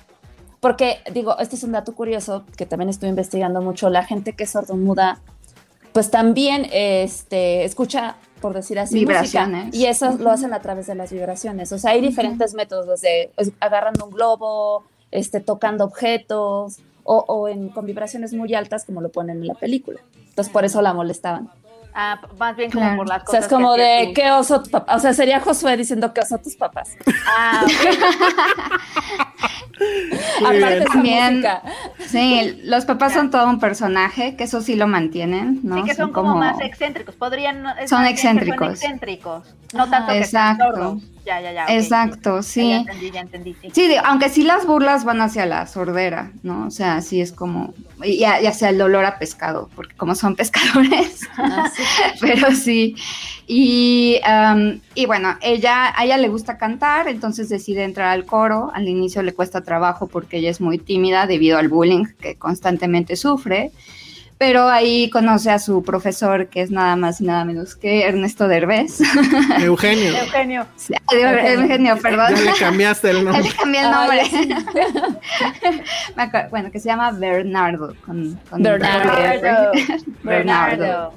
Porque, 0.61 0.99
digo, 1.13 1.37
este 1.39 1.55
es 1.57 1.63
un 1.63 1.73
dato 1.73 1.93
curioso 1.93 2.45
que 2.55 2.65
también 2.65 2.87
estoy 2.89 3.09
investigando 3.09 3.61
mucho. 3.61 3.89
La 3.89 4.03
gente 4.05 4.33
que 4.33 4.43
es 4.45 4.51
sordomuda, 4.51 5.19
pues 5.91 6.09
también 6.11 6.67
este, 6.71 7.65
escucha, 7.65 8.15
por 8.41 8.53
decir 8.53 8.79
así, 8.79 8.93
Vibraciones. 8.99 9.65
música. 9.65 9.77
Y 9.77 9.89
eso 9.89 10.15
lo 10.19 10.29
hacen 10.31 10.53
a 10.53 10.61
través 10.61 10.85
de 10.87 10.95
las 10.95 11.11
vibraciones. 11.11 11.71
O 11.73 11.77
sea, 11.79 11.91
hay 11.91 12.01
diferentes 12.01 12.53
métodos 12.53 13.01
de 13.01 13.31
es- 13.37 13.51
agarrando 13.59 14.05
un 14.05 14.11
globo, 14.11 14.83
este, 15.09 15.39
tocando 15.41 15.83
objetos, 15.83 16.77
o, 17.03 17.25
o 17.27 17.47
en, 17.49 17.69
con 17.69 17.85
vibraciones 17.87 18.31
muy 18.33 18.53
altas, 18.53 18.85
como 18.85 19.01
lo 19.01 19.09
ponen 19.09 19.37
en 19.41 19.47
la 19.47 19.55
película. 19.55 19.99
Entonces, 20.29 20.53
por 20.53 20.63
eso 20.63 20.81
la 20.83 20.93
molestaban. 20.93 21.49
Ah, 21.93 22.19
más 22.39 22.55
bien 22.55 22.71
como 22.71 22.83
Claro. 22.85 22.97
por 22.97 23.07
las 23.09 23.21
O 23.23 23.25
cosas. 23.25 23.39
sea, 23.39 23.47
es 23.47 23.53
como 23.53 23.75
que 23.75 23.81
de 23.81 24.07
tú. 24.07 24.13
qué 24.15 24.31
oso 24.31 24.63
tu 24.63 24.69
papá. 24.71 24.95
O 24.95 24.99
sea, 24.99 25.13
sería 25.13 25.39
Josué 25.41 25.75
diciendo 25.77 26.13
qué 26.13 26.21
oso 26.21 26.37
tus 26.37 26.55
papás. 26.55 26.89
Ah, 27.27 27.65
Aparte 30.45 30.85
También-. 30.85 31.43
Sí, 32.07 32.61
los 32.63 32.85
papás 32.85 33.13
son 33.13 33.31
todo 33.31 33.47
un 33.47 33.59
personaje, 33.59 34.35
que 34.35 34.43
eso 34.43 34.61
sí 34.61 34.75
lo 34.75 34.87
mantienen, 34.87 35.59
¿no? 35.63 35.77
sí 35.77 35.83
que 35.83 35.95
son 35.95 36.11
como, 36.11 36.35
más 36.35 36.59
excéntricos. 36.61 37.15
Podrían. 37.15 37.63
Son 37.63 37.75
que 37.77 37.87
Son 37.87 38.05
excéntricos. 38.05 38.69
excéntricos. 38.73 39.55
No 39.73 39.89
tanto 39.89 40.11
que 40.11 40.19
Exacto. 40.19 40.63
sordos. 40.65 41.03
Ya, 41.25 41.39
ya, 41.39 41.51
ya. 41.53 41.65
Exacto, 41.67 42.37
Ya 42.37 42.43
sí. 42.43 42.71
entendí, 42.71 43.11
ya 43.11 43.19
entendí. 43.21 43.55
Sí. 43.61 43.69
Sí, 43.73 43.87
digo, 43.87 44.01
aunque 44.05 44.29
sí 44.29 44.43
las 44.43 44.65
burlas 44.65 45.03
van 45.05 45.21
hacia 45.21 45.45
la 45.45 45.67
sordera, 45.67 46.31
¿no? 46.43 46.65
O 46.67 46.71
sea, 46.71 47.01
sí 47.01 47.21
es 47.21 47.31
como, 47.31 47.73
y, 48.03 48.23
hacia 48.23 48.69
el 48.69 48.81
olor 48.81 49.05
a 49.05 49.19
pescado, 49.19 49.69
porque 49.75 49.95
como 49.95 50.15
son 50.15 50.35
pescadores, 50.37 51.21
Ah, 51.37 51.69
sí. 51.75 51.83
pero 52.21 52.51
sí. 52.51 52.95
Y, 53.47 54.19
am, 54.23 54.79
y 54.95 55.05
bueno, 55.05 55.37
ella, 55.41 55.93
a 55.95 56.05
ella 56.05 56.17
le 56.17 56.29
gusta 56.29 56.57
cantar, 56.57 57.07
entonces 57.07 57.49
decide 57.49 57.83
entrar 57.83 58.07
al 58.09 58.25
coro. 58.25 58.71
Al 58.73 58.87
inicio 58.87 59.21
le 59.23 59.33
cuesta 59.33 59.61
trabajo 59.61 60.07
porque 60.07 60.37
ella 60.37 60.49
es 60.49 60.61
muy 60.61 60.77
tímida 60.77 61.27
debido 61.27 61.57
al 61.57 61.67
bullying 61.67 62.05
que 62.19 62.35
constantemente 62.35 63.15
sufre. 63.15 63.71
Pero 64.41 64.67
ahí 64.67 65.07
conoce 65.11 65.51
a 65.51 65.59
su 65.59 65.83
profesor, 65.83 66.47
que 66.47 66.63
es 66.63 66.71
nada 66.71 66.95
más 66.95 67.21
y 67.21 67.25
nada 67.25 67.45
menos 67.45 67.75
que 67.75 68.05
Ernesto 68.07 68.47
Derbez. 68.47 68.99
Eugenio. 69.61 70.17
Eugenio. 70.17 70.65
Sí, 70.77 70.95
digo, 71.11 71.27
Eugenio, 71.29 71.95
perdón. 72.01 72.33
Ya 72.33 72.41
le 72.51 72.57
cambiaste 72.57 73.11
el 73.11 73.17
Ya 73.23 73.23
nombre. 73.23 73.43
le 73.43 73.55
cambié 73.55 73.79
el 73.81 73.85
Ay, 73.85 73.93
nombre. 73.93 74.25
sí. 74.25 74.49
Me 76.15 76.23
acuerdo- 76.23 76.49
bueno, 76.49 76.71
que 76.71 76.79
se 76.79 76.87
llama 76.89 77.11
Bernardo. 77.11 77.93
Con, 78.03 78.39
con 78.49 78.63
Bernardo. 78.63 79.11
Bernardo. 79.15 79.71
Bernardo. 80.23 80.77
Bernardo. 80.79 81.13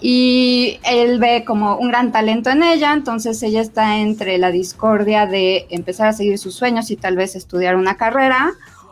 Y 0.00 0.78
él 0.84 1.18
ve 1.18 1.44
como 1.46 1.76
un 1.76 1.88
gran 1.88 2.12
talento 2.12 2.50
en 2.50 2.62
ella, 2.62 2.92
entonces 2.92 3.42
ella 3.42 3.60
está 3.62 3.96
entre 3.96 4.36
la 4.36 4.50
discordia 4.52 5.24
de 5.26 5.66
empezar 5.70 6.08
a 6.08 6.12
seguir 6.12 6.38
sus 6.38 6.54
sueños 6.54 6.90
y 6.90 6.96
tal 6.96 7.16
vez 7.16 7.34
estudiar 7.34 7.74
una 7.74 7.96
carrera, 7.96 8.50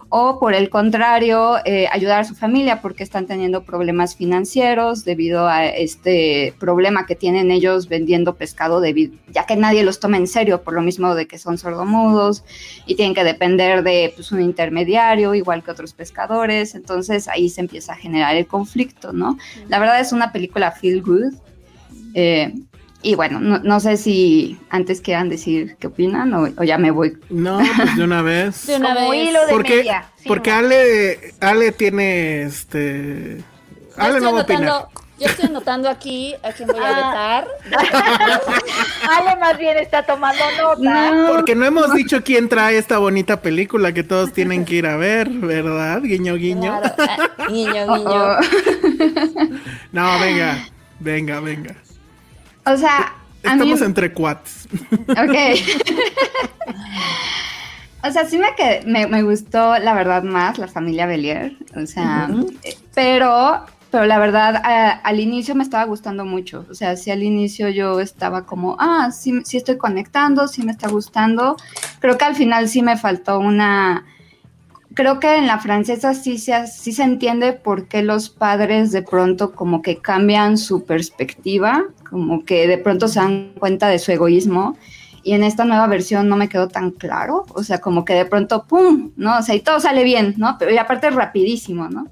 o 0.09 0.39
por 0.39 0.55
el 0.55 0.71
contrario, 0.71 1.57
eh, 1.65 1.89
ayudar 1.91 2.21
a 2.21 2.25
su 2.25 2.35
familia 2.35 2.81
porque 2.81 3.03
están 3.03 3.27
teniendo 3.27 3.65
problemas 3.65 4.15
financieros 4.15 5.05
debido 5.05 5.49
a 5.49 5.67
este 5.67 6.55
problema 6.61 7.07
que 7.07 7.17
tienen 7.17 7.51
ellos 7.51 7.89
vendiendo 7.89 8.37
pescado, 8.37 8.81
debido, 8.81 9.15
ya 9.33 9.47
que 9.47 9.57
nadie 9.57 9.83
los 9.83 9.99
toma 9.99 10.17
en 10.17 10.29
serio 10.29 10.63
por 10.63 10.75
lo 10.75 10.83
mismo 10.83 11.15
de 11.15 11.27
que 11.27 11.39
son 11.39 11.59
sordomudos 11.59 12.45
y 12.87 12.95
tienen 12.95 13.15
que 13.15 13.25
depender 13.25 13.83
de 13.83 14.13
pues, 14.15 14.31
un 14.31 14.41
intermediario, 14.41 15.35
igual 15.35 15.65
que 15.65 15.73
otros 15.73 15.93
pescadores. 15.93 16.75
Entonces 16.75 17.27
ahí 17.27 17.49
se 17.49 17.61
empieza 17.61 17.93
a 17.93 17.97
generar 17.97 18.37
el 18.37 18.47
conflicto, 18.47 19.13
¿no? 19.13 19.37
La 19.69 19.79
verdad 19.79 20.01
es 20.01 20.13
una 20.13 20.31
película 20.33 20.71
feel 20.71 21.03
good. 21.03 21.35
Eh, 22.15 22.55
y 23.03 23.15
bueno, 23.15 23.39
no, 23.41 23.59
no 23.61 23.79
sé 23.81 23.97
si 23.97 24.59
antes 24.71 25.01
quieran 25.01 25.29
decir 25.29 25.77
qué 25.79 25.87
opinan 25.87 26.33
o, 26.35 26.49
o 26.57 26.65
ya 26.65 26.79
me 26.79 26.91
voy. 26.91 27.17
No, 27.31 27.59
pues 27.77 27.97
de 27.97 28.05
una 28.05 28.23
vez. 28.23 28.67
De 28.67 28.77
una 28.77 28.95
Como 28.95 29.11
vez. 29.11 29.29
hilo 29.29 29.47
de 29.47 29.53
Porque, 29.53 29.77
media. 29.77 30.07
Sí, 30.17 30.25
porque 30.29 30.51
Ale, 30.51 31.35
Ale 31.41 31.73
tiene 31.73 32.43
este. 32.43 33.39
Yo 33.39 34.03
Ale 34.03 34.09
estoy 34.19 34.23
no 34.25 34.33
va 34.35 34.41
a 34.41 34.43
opinar. 34.43 34.63
anotando, 34.65 34.91
yo 35.19 35.27
estoy 35.27 35.47
anotando 35.49 35.89
aquí 35.89 36.35
a 36.43 36.53
quién 36.53 36.69
voy 36.69 36.81
a 36.81 36.89
Ah. 36.89 37.45
vetar. 37.71 38.41
Ale 39.11 39.37
más 39.41 39.57
bien 39.59 39.79
está 39.79 40.03
tomando 40.05 40.43
nota. 40.59 41.27
Porque 41.29 41.55
no 41.55 41.65
hemos 41.65 41.93
dicho 41.95 42.23
quién 42.25 42.49
trae 42.49 42.77
esta 42.77 42.99
bonita 42.99 43.41
película 43.41 43.93
que 43.93 44.03
todos 44.03 44.33
tienen 44.33 44.65
que 44.65 44.75
ir 44.77 44.87
a 44.87 44.97
ver, 44.97 45.29
¿verdad? 45.31 46.03
Guiño, 46.03 46.35
guiño. 46.35 46.79
Claro. 46.81 46.95
Ah, 46.99 47.47
guiño, 47.49 47.95
guiño. 47.95 48.11
Oh, 48.11 48.37
No, 49.93 50.19
venga, 50.21 50.59
venga, 51.01 51.41
venga. 51.41 51.75
O 52.67 52.77
sea, 52.77 53.15
mí, 53.45 53.51
Estamos 53.53 53.81
entre 53.83 54.13
cuates. 54.13 54.69
ok. 55.09 55.35
o 58.05 58.11
sea, 58.11 58.25
sí 58.27 58.39
me, 58.39 58.55
que, 58.55 58.83
me, 58.87 59.07
me 59.07 59.23
gustó 59.23 59.79
la 59.79 59.95
verdad 59.95 60.23
más 60.23 60.59
la 60.59 60.69
familia 60.69 61.07
Belier, 61.07 61.57
o 61.75 61.87
sea, 61.87 62.29
eh, 62.63 62.77
pero, 62.95 63.65
pero 63.91 64.05
la 64.07 64.19
verdad 64.19 64.57
a- 64.57 64.91
al 65.03 65.21
inicio 65.21 65.55
me 65.55 65.63
estaba 65.65 65.85
gustando 65.85 66.25
mucho, 66.25 66.67
o 66.71 66.75
sea, 66.75 66.97
sí 66.97 67.11
al 67.11 67.23
inicio 67.23 67.69
yo 67.69 68.01
estaba 68.01 68.45
como, 68.47 68.77
ah, 68.79 69.11
sí, 69.11 69.41
sí 69.45 69.57
estoy 69.57 69.77
conectando, 69.77 70.47
sí 70.49 70.63
me 70.63 70.73
está 70.73 70.89
gustando, 70.89 71.57
creo 72.01 72.17
que 72.19 72.25
al 72.25 72.37
final 72.37 72.69
sí 72.69 72.83
me 72.83 72.97
faltó 72.97 73.39
una 73.39 74.05
creo 74.97 75.21
que 75.21 75.37
en 75.37 75.47
la 75.47 75.61
francesa 75.61 76.15
sí 76.15 76.39
se, 76.39 76.67
sí 76.67 76.93
se 76.93 77.05
entiende 77.05 77.53
por 77.53 77.87
qué 77.87 78.03
los 78.03 78.31
padres 78.31 78.91
de 78.91 79.03
pronto 79.03 79.53
como 79.53 79.83
que 79.83 79.99
cambian 79.99 80.57
su 80.57 80.85
perspectiva, 80.85 81.85
como 82.09 82.45
que 82.45 82.67
de 82.67 82.79
pronto 82.79 83.07
se 83.07 83.21
dan 83.21 83.53
cuenta 83.59 83.89
de 83.89 84.01
su 84.01 84.11
egoísmo. 84.11 84.77
Y 85.23 85.35
en 85.35 85.45
esta 85.45 85.65
nueva 85.65 85.87
versión 85.89 86.29
no 86.29 86.37
me 86.37 86.49
quedó 86.49 86.69
tan 86.69 86.93
claro, 86.93 87.47
o 87.55 87.63
sea, 87.63 87.81
como 87.81 88.05
que 88.05 88.15
de 88.15 88.25
pronto, 88.25 88.65
¡pum! 88.65 89.11
¿no? 89.17 89.39
O 89.39 89.43
sea, 89.43 89.57
y 89.57 89.61
todo 89.61 89.81
sale 89.81 90.05
bien, 90.05 90.35
¿no? 90.37 90.57
Y 90.71 90.79
aparte 90.79 91.11
rapidísimo, 91.11 91.89
¿no? 91.89 92.07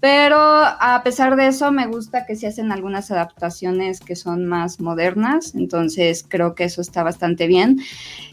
Pero 0.00 0.38
a 0.38 1.02
pesar 1.04 1.36
de 1.36 1.48
eso, 1.48 1.70
me 1.70 1.86
gusta 1.86 2.24
que 2.24 2.34
se 2.34 2.46
hacen 2.46 2.72
algunas 2.72 3.10
adaptaciones 3.10 4.00
que 4.00 4.16
son 4.16 4.46
más 4.46 4.80
modernas, 4.80 5.54
entonces 5.54 6.24
creo 6.26 6.54
que 6.54 6.64
eso 6.64 6.80
está 6.80 7.02
bastante 7.02 7.46
bien. 7.46 7.78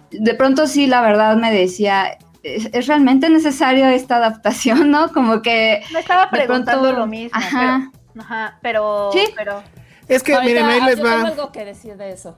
De 0.10 0.34
pronto 0.34 0.68
sí, 0.68 0.88
la 0.88 1.02
verdad 1.02 1.36
me 1.36 1.52
decía, 1.52 2.18
¿es, 2.56 2.70
es 2.74 2.88
realmente 2.88 3.30
necesaria 3.30 3.94
esta 3.94 4.18
adaptación, 4.18 4.90
no? 4.92 5.12
Como 5.12 5.42
que... 5.42 5.82
Me 5.94 6.00
estaba 6.00 6.30
pronto- 6.30 6.46
preguntando 6.48 6.92
lo 6.94 7.08
mismo. 7.08 7.32
Ajá. 7.34 7.92
Pero, 8.14 8.24
ajá, 8.26 8.60
pero. 8.62 9.10
Sí. 9.14 9.26
pero 9.36 9.64
Es 10.08 10.24
que, 10.24 10.34
Ahorita, 10.34 10.50
miren, 10.50 10.66
ahí 10.66 10.82
les 10.90 10.98
yo 10.98 11.04
tengo 11.04 11.18
va. 11.24 11.28
algo 11.30 11.52
que 11.52 11.66
decir 11.66 11.96
de 11.98 12.12
eso. 12.12 12.36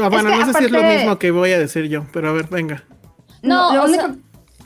Ah, 0.00 0.08
bueno, 0.08 0.28
Es 0.30 0.38
que 0.38 0.44
no 0.44 0.52
sé 0.52 0.58
si 0.58 0.64
es 0.66 0.70
lo 0.70 0.82
mismo 0.82 1.18
que 1.18 1.30
voy 1.30 1.52
a 1.52 1.58
decir 1.58 1.84
yo, 1.88 2.04
pero 2.12 2.28
a 2.28 2.32
ver, 2.32 2.46
venga. 2.48 2.84
No, 3.42 3.74
lo 3.74 3.82
o 3.82 3.84
único- 3.86 4.02
sea- 4.02 4.14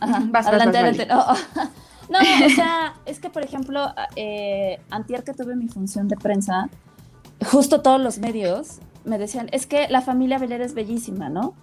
Ajá, 0.00 0.18
Vas, 0.18 0.30
vas, 0.32 0.46
adelante, 0.48 0.78
vas, 0.82 0.88
adelante. 0.88 1.06
No, 1.06 2.18
no, 2.18 2.46
o 2.46 2.50
sea, 2.50 2.94
es 3.06 3.20
que, 3.20 3.30
por 3.30 3.44
ejemplo, 3.44 3.94
eh, 4.16 4.80
antier 4.90 5.22
que 5.22 5.32
tuve 5.32 5.54
mi 5.54 5.68
función 5.68 6.08
de 6.08 6.16
prensa, 6.16 6.68
justo 7.46 7.82
todos 7.82 8.00
los 8.00 8.18
medios 8.18 8.80
me 9.04 9.16
decían, 9.18 9.48
es 9.52 9.66
que 9.66 9.86
la 9.88 10.00
familia 10.00 10.38
Beler 10.38 10.60
es 10.60 10.74
bellísima, 10.74 11.28
¿no? 11.28 11.54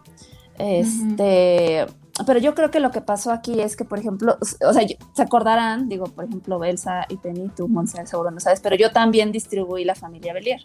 Este, 0.58 1.86
pero 2.26 2.40
yo 2.40 2.56
creo 2.56 2.72
que 2.72 2.80
lo 2.80 2.92
que 2.92 3.02
pasó 3.02 3.32
aquí 3.32 3.60
es 3.60 3.76
que, 3.76 3.86
por 3.86 4.00
ejemplo, 4.00 4.38
o 4.40 4.74
sea, 4.74 4.88
se 5.14 5.22
acordarán, 5.22 5.90
digo, 5.90 6.06
por 6.06 6.26
ejemplo, 6.26 6.64
Elsa 6.64 7.06
y 7.10 7.18
Penny, 7.18 7.50
tú, 7.50 7.68
Monse, 7.68 8.06
seguro 8.06 8.32
no 8.32 8.40
sabes, 8.40 8.60
pero 8.60 8.76
yo 8.76 8.92
también 8.92 9.32
distribuí 9.32 9.86
la 9.86 9.96
familia 9.96 10.34
Belier. 10.34 10.62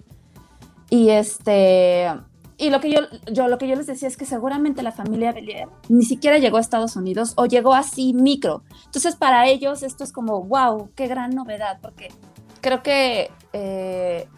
Y 0.90 1.10
este, 1.10 2.10
y 2.56 2.70
lo 2.70 2.80
que 2.80 2.90
yo, 2.90 3.00
yo, 3.32 3.48
lo 3.48 3.58
que 3.58 3.66
yo 3.66 3.74
les 3.74 3.86
decía 3.86 4.06
es 4.06 4.16
que 4.16 4.26
seguramente 4.26 4.82
la 4.82 4.92
familia 4.92 5.32
Belier 5.32 5.68
ni 5.88 6.04
siquiera 6.04 6.38
llegó 6.38 6.58
a 6.58 6.60
Estados 6.60 6.94
Unidos 6.96 7.32
o 7.36 7.46
llegó 7.46 7.74
así 7.74 8.14
micro. 8.14 8.62
Entonces, 8.86 9.16
para 9.16 9.46
ellos 9.48 9.82
esto 9.82 10.04
es 10.04 10.12
como, 10.12 10.42
wow, 10.42 10.90
qué 10.94 11.08
gran 11.08 11.34
novedad, 11.34 11.78
porque 11.82 12.08
creo 12.60 12.82
que 12.82 13.30
eh, 13.52 14.28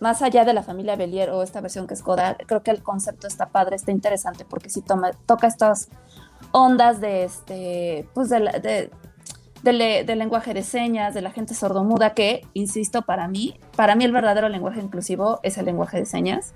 más 0.00 0.22
allá 0.22 0.44
de 0.44 0.52
la 0.52 0.62
familia 0.62 0.96
Belier 0.96 1.30
o 1.30 1.42
esta 1.42 1.60
versión 1.60 1.86
que 1.86 1.94
es 1.94 2.02
Godard, 2.02 2.36
creo 2.46 2.62
que 2.62 2.70
el 2.70 2.82
concepto 2.82 3.26
está 3.26 3.48
padre, 3.48 3.76
está 3.76 3.92
interesante, 3.92 4.44
porque 4.44 4.68
toma, 4.86 5.12
toca 5.26 5.46
estas 5.46 5.88
ondas 6.52 7.00
de 7.00 7.24
este, 7.24 8.08
pues 8.14 8.28
de, 8.28 8.40
la- 8.40 8.52
de, 8.52 10.16
lenguaje 10.16 10.54
de 10.54 10.62
señas, 10.62 11.14
de 11.14 11.22
la 11.22 11.30
gente 11.30 11.54
sordomuda, 11.54 12.14
que, 12.14 12.42
insisto, 12.54 13.02
para 13.02 13.28
mí, 13.28 13.58
para 13.76 13.94
mí 13.94 14.04
el 14.04 14.12
verdadero 14.12 14.48
lenguaje 14.48 14.80
inclusivo 14.80 15.40
es 15.42 15.58
el 15.58 15.66
lenguaje 15.66 15.98
de 15.98 16.06
señas. 16.06 16.54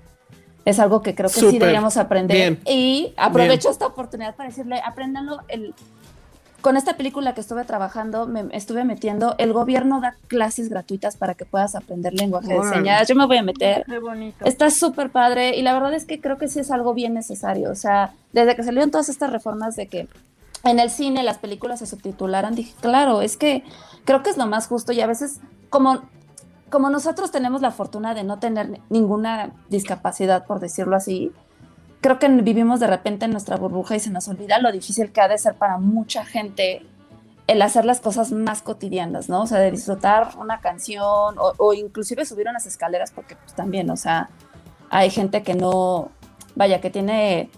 Es 0.65 0.79
algo 0.79 1.01
que 1.01 1.13
creo 1.13 1.29
que 1.29 1.41
sí 1.41 1.59
deberíamos 1.59 1.97
aprender. 1.97 2.37
Bien. 2.37 2.59
Y 2.65 3.13
aprovecho 3.17 3.69
esta 3.69 3.85
oportunidad 3.85 4.35
para 4.35 4.47
decirle, 4.49 4.81
apréndanlo. 4.85 5.39
El, 5.49 5.73
con 6.63 6.77
esta 6.77 6.95
película 6.95 7.33
que 7.33 7.41
estuve 7.41 7.65
trabajando, 7.65 8.25
me 8.25 8.45
estuve 8.53 8.85
metiendo, 8.85 9.35
el 9.37 9.51
gobierno 9.51 9.99
da 9.99 10.15
clases 10.27 10.69
gratuitas 10.69 11.17
para 11.17 11.33
que 11.33 11.43
puedas 11.43 11.75
aprender 11.75 12.13
lenguaje 12.13 12.53
de 12.53 12.63
señas. 12.63 13.05
Yo 13.05 13.15
me 13.15 13.25
voy 13.25 13.35
a 13.35 13.43
meter. 13.43 13.83
qué 13.85 13.99
bonito. 13.99 14.45
Está 14.45 14.71
súper 14.71 15.09
padre 15.09 15.57
y 15.57 15.61
la 15.61 15.73
verdad 15.73 15.93
es 15.93 16.05
que 16.05 16.21
creo 16.21 16.37
que 16.37 16.47
sí 16.47 16.61
es 16.61 16.71
algo 16.71 16.93
bien 16.93 17.13
necesario. 17.13 17.69
O 17.69 17.75
sea, 17.75 18.13
desde 18.31 18.55
que 18.55 18.63
salieron 18.63 18.91
todas 18.91 19.09
estas 19.09 19.29
reformas 19.29 19.75
de 19.75 19.87
que 19.87 20.07
en 20.63 20.79
el 20.79 20.89
cine 20.89 21.21
las 21.23 21.37
películas 21.37 21.79
se 21.79 21.85
subtitularan, 21.85 22.55
dije, 22.55 22.73
claro, 22.79 23.21
es 23.21 23.35
que 23.35 23.65
creo 24.05 24.23
que 24.23 24.29
es 24.29 24.37
lo 24.37 24.47
más 24.47 24.67
justo 24.67 24.93
y 24.93 25.01
a 25.01 25.05
veces 25.05 25.41
como, 25.69 26.03
como 26.69 26.89
nosotros 26.89 27.29
tenemos 27.29 27.61
la 27.61 27.71
fortuna 27.71 28.13
de 28.13 28.23
no 28.23 28.39
tener 28.39 28.79
ninguna 28.89 29.51
discapacidad, 29.67 30.45
por 30.45 30.61
decirlo 30.61 30.95
así, 30.95 31.33
creo 32.03 32.19
que 32.19 32.27
vivimos 32.27 32.79
de 32.81 32.87
repente 32.87 33.25
en 33.25 33.31
nuestra 33.31 33.55
burbuja 33.55 33.95
y 33.95 33.99
se 33.99 34.11
nos 34.11 34.27
olvida 34.27 34.59
lo 34.59 34.71
difícil 34.71 35.11
que 35.11 35.21
ha 35.21 35.27
de 35.27 35.37
ser 35.37 35.55
para 35.55 35.77
mucha 35.77 36.25
gente 36.25 36.85
el 37.47 37.61
hacer 37.61 37.85
las 37.85 38.01
cosas 38.01 38.31
más 38.31 38.61
cotidianas, 38.61 39.29
¿no? 39.29 39.41
O 39.41 39.47
sea, 39.47 39.59
de 39.59 39.71
disfrutar 39.71 40.31
una 40.37 40.59
canción 40.59 41.39
o, 41.39 41.53
o 41.57 41.73
inclusive 41.73 42.25
subir 42.25 42.47
unas 42.47 42.65
escaleras, 42.65 43.11
porque 43.11 43.35
pues 43.35 43.53
también, 43.53 43.89
o 43.89 43.97
sea, 43.97 44.29
hay 44.89 45.09
gente 45.09 45.43
que 45.43 45.55
no, 45.55 46.11
vaya, 46.55 46.81
que 46.81 46.89
tiene, 46.89 47.49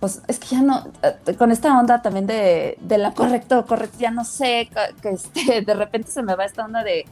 pues 0.00 0.22
es 0.28 0.38
que 0.38 0.46
ya 0.48 0.62
no, 0.62 0.86
eh, 1.02 1.34
con 1.36 1.50
esta 1.50 1.78
onda 1.78 2.00
también 2.00 2.26
de, 2.26 2.78
de 2.80 2.98
la 2.98 3.12
correcto, 3.12 3.66
correcto, 3.66 3.98
ya 3.98 4.10
no 4.10 4.24
sé, 4.24 4.68
que 5.02 5.10
este, 5.10 5.62
de 5.62 5.74
repente 5.74 6.10
se 6.10 6.22
me 6.22 6.36
va 6.36 6.44
esta 6.44 6.64
onda 6.64 6.84
de 6.84 7.04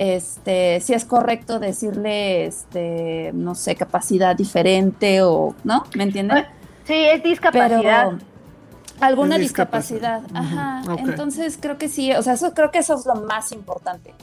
este, 0.00 0.80
si 0.80 0.94
es 0.94 1.04
correcto 1.04 1.58
decirle, 1.58 2.46
este, 2.46 3.32
no 3.34 3.54
sé, 3.54 3.76
capacidad 3.76 4.34
diferente 4.34 5.20
o, 5.20 5.54
¿no? 5.62 5.84
¿Me 5.94 6.04
entiendes? 6.04 6.46
Sí, 6.84 6.94
es 6.94 7.22
discapacidad. 7.22 8.12
alguna 8.98 9.34
Es 9.34 9.42
discapacidad, 9.42 10.22
discapacidad. 10.22 10.80
ajá. 10.88 10.96
Entonces 11.00 11.58
creo 11.60 11.76
que 11.76 11.90
sí, 11.90 12.14
o 12.14 12.22
sea, 12.22 12.32
eso 12.32 12.54
creo 12.54 12.70
que 12.70 12.78
eso 12.78 12.94
es 12.94 13.04
lo 13.04 13.14
más 13.16 13.52
importante. 13.52 14.14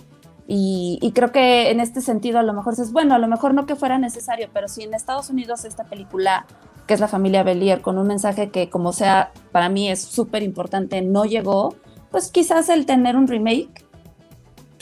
Y, 0.47 0.97
y 0.99 1.11
creo 1.11 1.31
que 1.31 1.69
en 1.69 1.79
este 1.79 2.01
sentido 2.01 2.39
a 2.39 2.43
lo 2.43 2.53
mejor 2.53 2.73
es 2.73 2.91
bueno, 2.91 3.13
a 3.13 3.19
lo 3.19 3.27
mejor 3.27 3.53
no 3.53 3.67
que 3.67 3.75
fuera 3.75 3.99
necesario, 3.99 4.49
pero 4.51 4.67
si 4.67 4.81
en 4.81 4.95
Estados 4.95 5.29
Unidos 5.29 5.63
esta 5.63 5.83
película, 5.83 6.47
que 6.87 6.95
es 6.95 6.99
la 6.99 7.07
familia 7.07 7.43
Belier, 7.43 7.81
con 7.81 7.99
un 7.99 8.07
mensaje 8.07 8.49
que 8.49 8.71
como 8.71 8.93
sea, 8.93 9.31
para 9.51 9.69
mí 9.69 9.91
es 9.91 10.01
súper 10.01 10.41
importante, 10.41 11.03
no 11.03 11.25
llegó, 11.25 11.75
pues 12.09 12.31
quizás 12.31 12.69
el 12.69 12.87
tener 12.87 13.15
un 13.15 13.27
remake, 13.27 13.85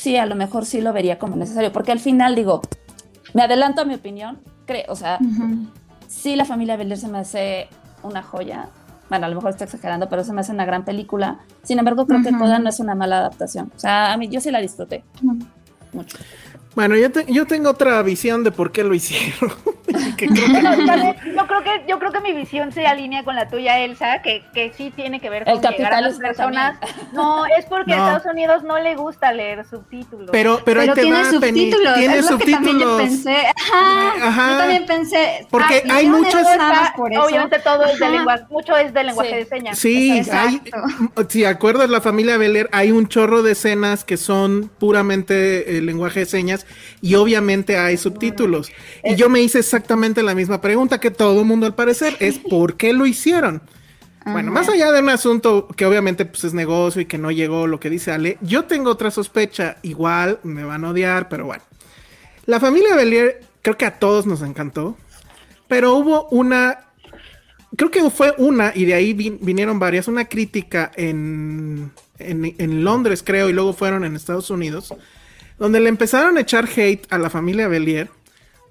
sí, 0.06 0.18
a 0.18 0.28
lo 0.28 0.36
mejor 0.36 0.66
sí 0.66 0.82
lo 0.82 0.94
vería 0.94 1.18
como 1.18 1.36
necesario, 1.36 1.72
porque 1.72 1.92
al 1.92 2.00
final 2.00 2.36
digo, 2.36 2.62
me 3.34 3.42
adelanto 3.42 3.82
a 3.82 3.86
mi 3.86 3.96
opinión, 3.96 4.38
creo, 4.68 4.84
o 4.90 4.96
sea, 4.96 5.18
Ujú. 5.20 5.66
sí 6.08 6.36
la 6.36 6.46
familia 6.46 6.78
Belier 6.78 7.00
se 7.00 7.08
me 7.08 7.18
hace 7.18 7.70
una 8.04 8.22
joya. 8.22 8.70
Bueno, 9.10 9.26
a 9.26 9.30
lo 9.30 9.36
mejor 9.36 9.50
estoy 9.50 9.66
exagerando, 9.66 10.08
pero 10.08 10.24
se 10.24 10.32
me 10.32 10.42
hace 10.42 10.52
una 10.52 10.64
gran 10.64 10.86
película. 10.86 11.40
Sin 11.64 11.80
embargo, 11.80 12.06
creo 12.06 12.22
que. 12.22 12.32
Coda 12.38 12.60
no 12.60 12.70
es 12.70 12.80
una 12.80 12.94
mala 12.94 13.18
adaptación. 13.18 13.72
O 13.76 13.80
sea, 13.80 14.14
a 14.14 14.18
mí 14.18 14.28
yo 14.30 14.40
sí 14.42 14.52
la 14.52 14.62
disfruté 14.62 15.04
mucho. 15.92 16.18
Bueno, 16.76 16.96
yo, 16.98 17.10
te- 17.12 17.26
yo 17.32 17.46
tengo 17.48 17.70
otra 17.70 18.02
visión 18.04 18.44
de 18.44 18.52
por 18.52 18.72
qué 18.72 18.84
lo 18.84 18.94
hicieron. 18.94 19.52
Que 20.18 20.28
creo 20.28 20.46
que- 20.46 20.52
Bueno, 20.62 20.86
también, 20.86 21.16
yo 21.36 21.48
creo 21.48 21.64
que 21.64 21.84
yo 21.88 22.00
creo 22.00 22.12
que 22.12 22.20
mi 22.22 22.34
visión 22.34 22.72
se 22.72 22.86
alinea 22.88 23.24
con 23.24 23.36
la 23.36 23.48
tuya, 23.50 23.80
Elsa, 23.80 24.22
que, 24.22 24.44
que 24.54 24.74
sí 24.76 24.92
tiene 24.94 25.20
que 25.22 25.30
ver 25.30 25.44
El 25.48 25.62
con 25.62 25.72
llegar 25.74 25.94
a 25.94 26.02
las 26.02 26.18
personas. 26.18 26.78
No, 27.14 27.46
es 27.46 27.66
porque 27.66 27.94
a. 27.94 27.98
Estados 28.16 28.26
Unidos 28.34 28.64
no 28.64 28.78
le 28.80 28.96
gusta 28.96 29.32
leer 29.32 29.66
subtítulos. 29.70 30.30
pero, 30.32 30.60
pero, 30.66 30.82
ahí 30.82 30.88
Pero 30.88 30.96
te 30.96 31.02
tiene 31.04 31.24
va, 31.24 31.40
Penny. 31.40 31.60
subtítulos, 31.72 31.94
Tiene 31.96 32.18
es 32.18 32.30
lo 32.32 32.38
que 32.38 32.52
también 32.52 32.80
yo 32.80 32.98
subtítulos. 32.98 33.02
pensé. 33.02 33.38
Ajá, 33.72 34.28
Ajá. 34.28 34.52
yo 34.52 34.58
también 34.58 34.86
pensé. 34.86 35.48
Porque 35.50 35.84
ah, 35.90 35.96
hay 35.96 36.06
Está- 36.08 36.94
por 36.98 37.12
eso. 37.14 37.24
obviamente 37.24 37.60
todo 37.60 37.86
es 37.86 38.00
de 38.00 38.10
lenguaje, 38.10 38.44
mucho 38.50 38.76
es 38.76 38.94
de 38.94 39.04
lenguaje 39.04 39.30
Sí. 39.30 39.36
de 39.36 39.46
señas. 39.46 39.80
Sí, 39.80 40.22
hay, 40.32 40.62
si 41.30 41.46
acuerdas 41.46 41.90
la 41.90 42.02
familia 42.02 42.38
Beler, 42.38 42.70
hay 42.74 42.92
un 42.92 43.08
chorro 43.08 43.44
de 43.44 43.54
escenas 43.54 44.04
que 44.04 44.18
son 44.18 44.70
puramente 44.80 45.78
el 45.78 45.86
lenguaje 45.86 46.22
de 46.22 46.26
señas 46.26 46.65
y 47.02 47.16
obviamente 47.16 47.78
hay 47.78 47.98
subtítulos. 47.98 48.72
Y 49.04 49.16
yo 49.16 49.30
me 49.30 49.42
hice 49.42 49.60
exactamente 49.60 50.24
la 50.24 50.36
misma 50.36 50.62
pregunta 50.62 51.00
que 51.00 51.12
todo 51.12 51.40
el 51.40 51.46
mundo 51.46 51.66
al 51.66 51.76
parecer, 51.76 52.16
es 52.20 52.40
¿por 52.40 52.78
qué 52.78 52.94
lo 52.94 53.06
hicieron? 53.06 53.62
Bueno, 54.26 54.52
más 54.52 54.68
allá 54.70 54.92
de 54.92 55.02
un 55.02 55.10
asunto 55.10 55.68
que 55.68 55.86
obviamente 55.86 56.26
pues, 56.26 56.44
es 56.46 56.54
negocio 56.56 57.00
y 57.02 57.06
que 57.06 57.20
no 57.20 57.30
llegó 57.30 57.68
lo 57.68 57.80
que 57.80 57.92
dice 57.92 58.12
Ale, 58.12 58.40
yo 58.42 58.66
tengo 58.66 58.90
otra 58.90 59.12
sospecha, 59.12 59.78
igual 59.84 60.40
me 60.42 60.64
van 60.64 60.84
a 60.84 60.90
odiar, 60.90 61.30
pero 61.30 61.46
bueno. 61.46 61.64
La 62.48 62.60
familia 62.60 62.96
Belier 62.96 63.44
creo 63.62 63.78
que 63.78 63.86
a 63.86 64.00
todos 64.00 64.26
nos 64.26 64.42
encantó, 64.42 64.98
pero 65.68 65.94
hubo 65.94 66.28
una 66.30 66.80
creo 67.78 67.92
que 67.92 68.10
fue 68.10 68.34
una, 68.38 68.72
y 68.74 68.86
de 68.86 68.94
ahí 68.94 69.14
vin- 69.14 69.38
vinieron 69.42 69.80
varias, 69.80 70.08
una 70.08 70.26
crítica 70.26 70.92
en, 70.96 71.92
en, 72.20 72.56
en 72.58 72.84
Londres, 72.84 73.22
creo, 73.24 73.50
y 73.50 73.54
luego 73.54 73.74
fueron 73.74 74.06
en 74.06 74.16
Estados 74.16 74.50
Unidos, 74.50 74.94
donde 75.58 75.80
le 75.80 75.90
empezaron 75.90 76.38
a 76.38 76.42
echar 76.42 76.68
hate 76.76 77.06
a 77.10 77.18
la 77.18 77.30
familia 77.30 77.68
Belier 77.68 78.10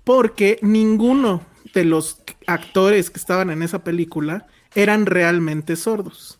porque 0.05 0.59
ninguno 0.62 1.42
de 1.73 1.85
los 1.85 2.18
actores 2.47 3.11
que 3.11 3.18
estaban 3.18 3.51
en 3.51 3.62
esa 3.62 3.83
película 3.83 4.47
eran 4.75 5.07
realmente 5.07 5.77
sordos. 5.77 6.38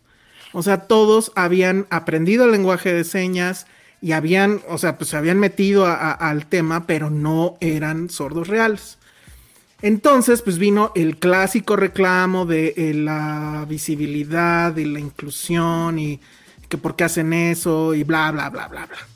O 0.53 0.63
sea, 0.63 0.83
todos 0.87 1.33
habían 1.35 1.87
aprendido 1.91 2.45
el 2.45 2.53
lenguaje 2.53 2.93
de 2.93 3.05
señas 3.05 3.67
y 4.01 4.13
habían, 4.13 4.61
o 4.69 4.79
sea, 4.79 4.99
pues 4.99 5.11
se 5.11 5.17
habían 5.17 5.41
metido 5.41 5.87
al 5.87 6.47
tema, 6.47 6.87
pero 6.87 7.11
no 7.11 7.57
eran 7.61 8.11
sordos 8.11 8.49
reales. 8.49 8.99
Entonces, 9.83 10.43
pues 10.43 10.59
vino 10.59 10.93
el 10.95 11.19
clásico 11.19 11.77
reclamo 11.77 12.47
de 12.47 12.75
eh, 12.77 12.95
la 12.95 13.67
visibilidad 13.69 14.77
y 14.77 14.85
la 14.85 15.01
inclusión 15.01 15.99
y 15.99 16.21
que 16.69 16.79
por 16.79 16.97
qué 16.97 17.05
hacen 17.05 17.33
eso 17.33 17.95
y 17.95 18.05
bla, 18.05 18.31
bla, 18.31 18.49
bla, 18.51 18.69
bla, 18.69 18.87
bla. 18.87 19.14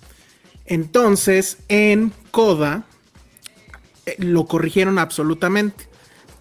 Entonces, 0.69 1.59
en 1.69 2.13
Coda 2.31 2.85
eh, 4.05 4.17
lo 4.19 4.47
corrigieron 4.47 4.99
absolutamente. 4.99 5.89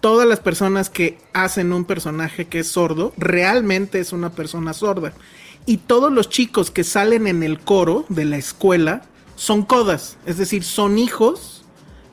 Todas 0.00 0.28
las 0.28 0.38
personas 0.38 0.90
que 0.90 1.18
hacen 1.32 1.72
un 1.72 1.86
personaje 1.86 2.46
que 2.46 2.60
es 2.60 2.68
sordo, 2.68 3.14
realmente 3.16 3.98
es 3.98 4.12
una 4.12 4.30
persona 4.30 4.74
sorda. 4.74 5.14
Y 5.64 5.78
todos 5.78 6.12
los 6.12 6.28
chicos 6.28 6.70
que 6.70 6.84
salen 6.84 7.26
en 7.26 7.42
el 7.42 7.58
coro 7.58 8.04
de 8.10 8.26
la 8.26 8.36
escuela 8.36 9.02
son 9.34 9.62
codas, 9.62 10.18
es 10.26 10.36
decir, 10.36 10.62
son 10.62 10.98
hijos 10.98 11.64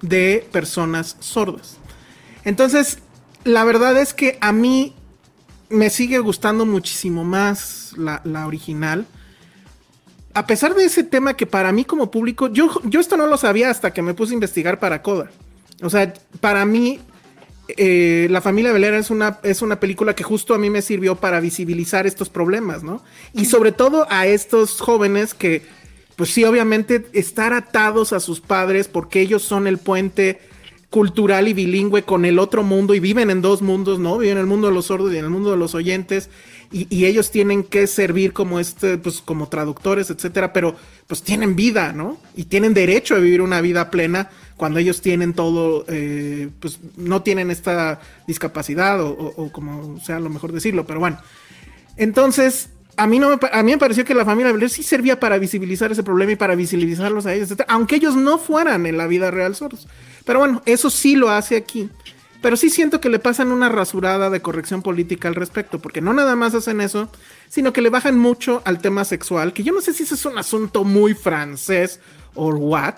de 0.01 0.47
personas 0.51 1.17
sordas. 1.19 1.77
Entonces, 2.45 2.99
la 3.43 3.65
verdad 3.65 3.97
es 3.97 4.13
que 4.13 4.37
a 4.41 4.53
mí 4.53 4.93
me 5.69 5.89
sigue 5.89 6.19
gustando 6.19 6.65
muchísimo 6.65 7.23
más 7.25 7.93
la, 7.97 8.21
la 8.23 8.47
original. 8.47 9.05
A 10.35 10.45
pesar 10.45 10.75
de 10.75 10.83
ese 10.83 11.05
tema 11.05 11.35
que 11.35 11.45
para 11.45 11.71
mí 11.71 11.85
como 11.85 12.11
público, 12.11 12.49
yo, 12.49 12.69
yo 12.83 12.99
esto 12.99 13.15
no 13.15 13.25
lo 13.25 13.37
sabía 13.37 13.69
hasta 13.69 13.93
que 13.93 14.01
me 14.01 14.13
puse 14.13 14.33
a 14.33 14.35
investigar 14.35 14.79
para 14.79 15.01
Coda. 15.01 15.31
O 15.81 15.89
sea, 15.89 16.13
para 16.41 16.65
mí, 16.65 16.99
eh, 17.69 18.27
La 18.29 18.41
familia 18.41 18.73
Velera 18.73 18.97
es 18.97 19.09
una, 19.09 19.39
es 19.43 19.61
una 19.61 19.79
película 19.79 20.13
que 20.13 20.23
justo 20.23 20.53
a 20.53 20.57
mí 20.57 20.69
me 20.69 20.81
sirvió 20.81 21.15
para 21.15 21.39
visibilizar 21.39 22.05
estos 22.05 22.29
problemas, 22.29 22.83
¿no? 22.83 23.01
Y 23.31 23.45
sobre 23.45 23.71
todo 23.71 24.07
a 24.09 24.27
estos 24.27 24.81
jóvenes 24.81 25.33
que, 25.33 25.61
pues 26.17 26.31
sí, 26.31 26.43
obviamente 26.43 27.07
estar 27.13 27.53
atados 27.53 28.11
a 28.11 28.19
sus 28.19 28.41
padres 28.41 28.89
porque 28.89 29.21
ellos 29.21 29.41
son 29.41 29.67
el 29.67 29.77
puente 29.77 30.41
cultural 30.89 31.47
y 31.47 31.53
bilingüe 31.53 32.03
con 32.03 32.25
el 32.25 32.39
otro 32.39 32.61
mundo 32.61 32.93
y 32.93 32.99
viven 32.99 33.29
en 33.29 33.41
dos 33.41 33.61
mundos, 33.61 33.99
¿no? 33.99 34.17
Viven 34.17 34.37
en 34.37 34.41
el 34.41 34.47
mundo 34.47 34.67
de 34.67 34.73
los 34.73 34.87
sordos 34.87 35.13
y 35.13 35.17
en 35.17 35.23
el 35.23 35.31
mundo 35.31 35.51
de 35.51 35.57
los 35.57 35.75
oyentes 35.75 36.29
y, 36.71 37.05
ellos 37.05 37.31
tienen 37.31 37.63
que 37.63 37.87
servir 37.87 38.33
como 38.33 38.59
este, 38.59 38.97
pues 38.97 39.21
como 39.21 39.47
traductores, 39.47 40.09
etcétera, 40.09 40.51
pero 40.51 40.75
pues 41.07 41.21
tienen 41.21 41.55
vida, 41.55 41.93
¿no? 41.93 42.17
Y 42.35 42.45
tienen 42.45 42.73
derecho 42.73 43.15
a 43.15 43.19
vivir 43.19 43.41
una 43.41 43.61
vida 43.61 43.89
plena 43.91 44.29
cuando 44.57 44.79
ellos 44.79 45.01
tienen 45.01 45.33
todo, 45.33 45.85
eh, 45.87 46.49
pues 46.59 46.79
no 46.97 47.21
tienen 47.21 47.51
esta 47.51 47.99
discapacidad 48.27 49.01
o, 49.01 49.51
como 49.51 49.99
sea 49.99 50.19
lo 50.19 50.29
mejor 50.29 50.51
decirlo, 50.51 50.85
pero 50.85 50.99
bueno. 50.99 51.19
Entonces, 51.97 52.69
a 52.97 53.07
mí, 53.07 53.19
no 53.19 53.29
me, 53.29 53.37
a 53.51 53.63
mí 53.63 53.71
me 53.71 53.77
pareció 53.77 54.05
que 54.05 54.13
la 54.13 54.25
familia 54.25 54.51
Beler 54.51 54.69
sí 54.69 54.83
servía 54.83 55.19
para 55.19 55.37
visibilizar 55.37 55.91
ese 55.91 56.03
problema 56.03 56.33
y 56.33 56.35
para 56.35 56.55
visibilizarlos 56.55 57.25
a 57.25 57.33
ellos, 57.33 57.45
etcétera, 57.45 57.67
aunque 57.71 57.97
ellos 57.97 58.15
no 58.15 58.37
fueran 58.37 58.85
en 58.85 58.97
la 58.97 59.07
vida 59.07 59.31
real 59.31 59.55
sordos. 59.55 59.87
Pero 60.25 60.39
bueno, 60.39 60.61
eso 60.65 60.89
sí 60.89 61.15
lo 61.15 61.29
hace 61.29 61.55
aquí. 61.55 61.89
Pero 62.41 62.57
sí 62.57 62.69
siento 62.69 63.01
que 63.01 63.09
le 63.09 63.19
pasan 63.19 63.51
una 63.51 63.69
rasurada 63.69 64.29
de 64.29 64.41
corrección 64.41 64.81
política 64.81 65.27
al 65.27 65.35
respecto, 65.35 65.79
porque 65.79 66.01
no 66.01 66.13
nada 66.13 66.35
más 66.35 66.53
hacen 66.53 66.79
eso, 66.81 67.09
sino 67.49 67.73
que 67.73 67.81
le 67.81 67.89
bajan 67.89 68.19
mucho 68.19 68.61
al 68.65 68.79
tema 68.79 69.03
sexual, 69.03 69.53
que 69.53 69.63
yo 69.63 69.73
no 69.73 69.81
sé 69.81 69.93
si 69.93 70.03
ese 70.03 70.15
es 70.15 70.25
un 70.25 70.37
asunto 70.37 70.83
muy 70.83 71.13
francés 71.13 71.99
o 72.35 72.49
what, 72.49 72.95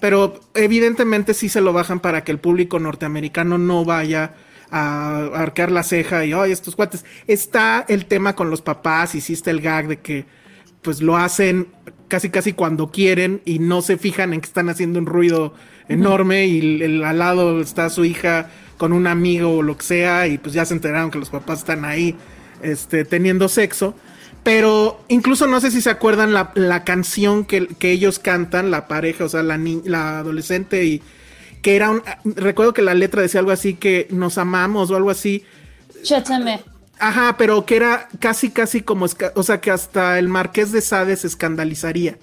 pero 0.00 0.40
evidentemente 0.54 1.34
sí 1.34 1.48
se 1.48 1.60
lo 1.60 1.72
bajan 1.72 2.00
para 2.00 2.24
que 2.24 2.32
el 2.32 2.38
público 2.38 2.78
norteamericano 2.78 3.58
no 3.58 3.84
vaya 3.84 4.34
a 4.70 5.30
arquear 5.34 5.72
la 5.72 5.82
ceja 5.82 6.24
y, 6.24 6.32
ay, 6.32 6.52
estos 6.52 6.76
cuates. 6.76 7.04
Está 7.26 7.84
el 7.88 8.06
tema 8.06 8.34
con 8.34 8.50
los 8.50 8.62
papás, 8.62 9.14
hiciste 9.14 9.50
el 9.50 9.60
gag 9.60 9.88
de 9.88 10.00
que 10.00 10.26
pues 10.82 11.02
lo 11.02 11.16
hacen 11.16 11.68
casi 12.06 12.30
casi 12.30 12.52
cuando 12.52 12.90
quieren 12.90 13.42
y 13.44 13.58
no 13.58 13.82
se 13.82 13.98
fijan 13.98 14.32
en 14.32 14.40
que 14.40 14.46
están 14.46 14.68
haciendo 14.68 14.98
un 14.98 15.06
ruido 15.06 15.54
enorme 15.88 16.46
y 16.46 16.82
el, 16.82 17.04
al 17.04 17.18
lado 17.18 17.60
está 17.60 17.90
su 17.90 18.04
hija 18.04 18.50
con 18.78 18.94
un 18.94 19.06
amigo 19.06 19.58
o 19.58 19.62
lo 19.62 19.76
que 19.76 19.84
sea 19.84 20.26
y 20.26 20.38
pues 20.38 20.54
ya 20.54 20.64
se 20.64 20.72
enteraron 20.72 21.10
que 21.10 21.18
los 21.18 21.28
papás 21.28 21.58
están 21.58 21.84
ahí 21.84 22.16
este, 22.62 23.04
teniendo 23.04 23.48
sexo. 23.48 23.94
Pero 24.44 25.04
incluso 25.08 25.46
no 25.46 25.60
sé 25.60 25.70
si 25.70 25.82
se 25.82 25.90
acuerdan 25.90 26.32
la, 26.32 26.52
la 26.54 26.84
canción 26.84 27.44
que, 27.44 27.66
que 27.66 27.90
ellos 27.90 28.18
cantan, 28.18 28.70
la 28.70 28.88
pareja, 28.88 29.24
o 29.24 29.28
sea, 29.28 29.42
la, 29.42 29.58
ni- 29.58 29.82
la 29.84 30.20
adolescente 30.20 30.84
y 30.86 31.02
que 31.60 31.76
era 31.76 31.90
un... 31.90 32.02
Recuerdo 32.24 32.72
que 32.72 32.80
la 32.80 32.94
letra 32.94 33.20
decía 33.20 33.40
algo 33.40 33.50
así 33.52 33.74
que 33.74 34.06
nos 34.10 34.38
amamos 34.38 34.90
o 34.90 34.96
algo 34.96 35.10
así. 35.10 35.44
Chétame. 36.02 36.60
Ajá, 37.00 37.36
pero 37.36 37.66
que 37.66 37.76
era 37.76 38.08
casi, 38.20 38.50
casi 38.50 38.80
como, 38.80 39.06
o 39.34 39.42
sea, 39.42 39.60
que 39.60 39.70
hasta 39.70 40.18
el 40.18 40.28
marqués 40.28 40.72
de 40.72 40.80
Sade 40.80 41.16
se 41.16 41.26
escandalizaría 41.26 42.16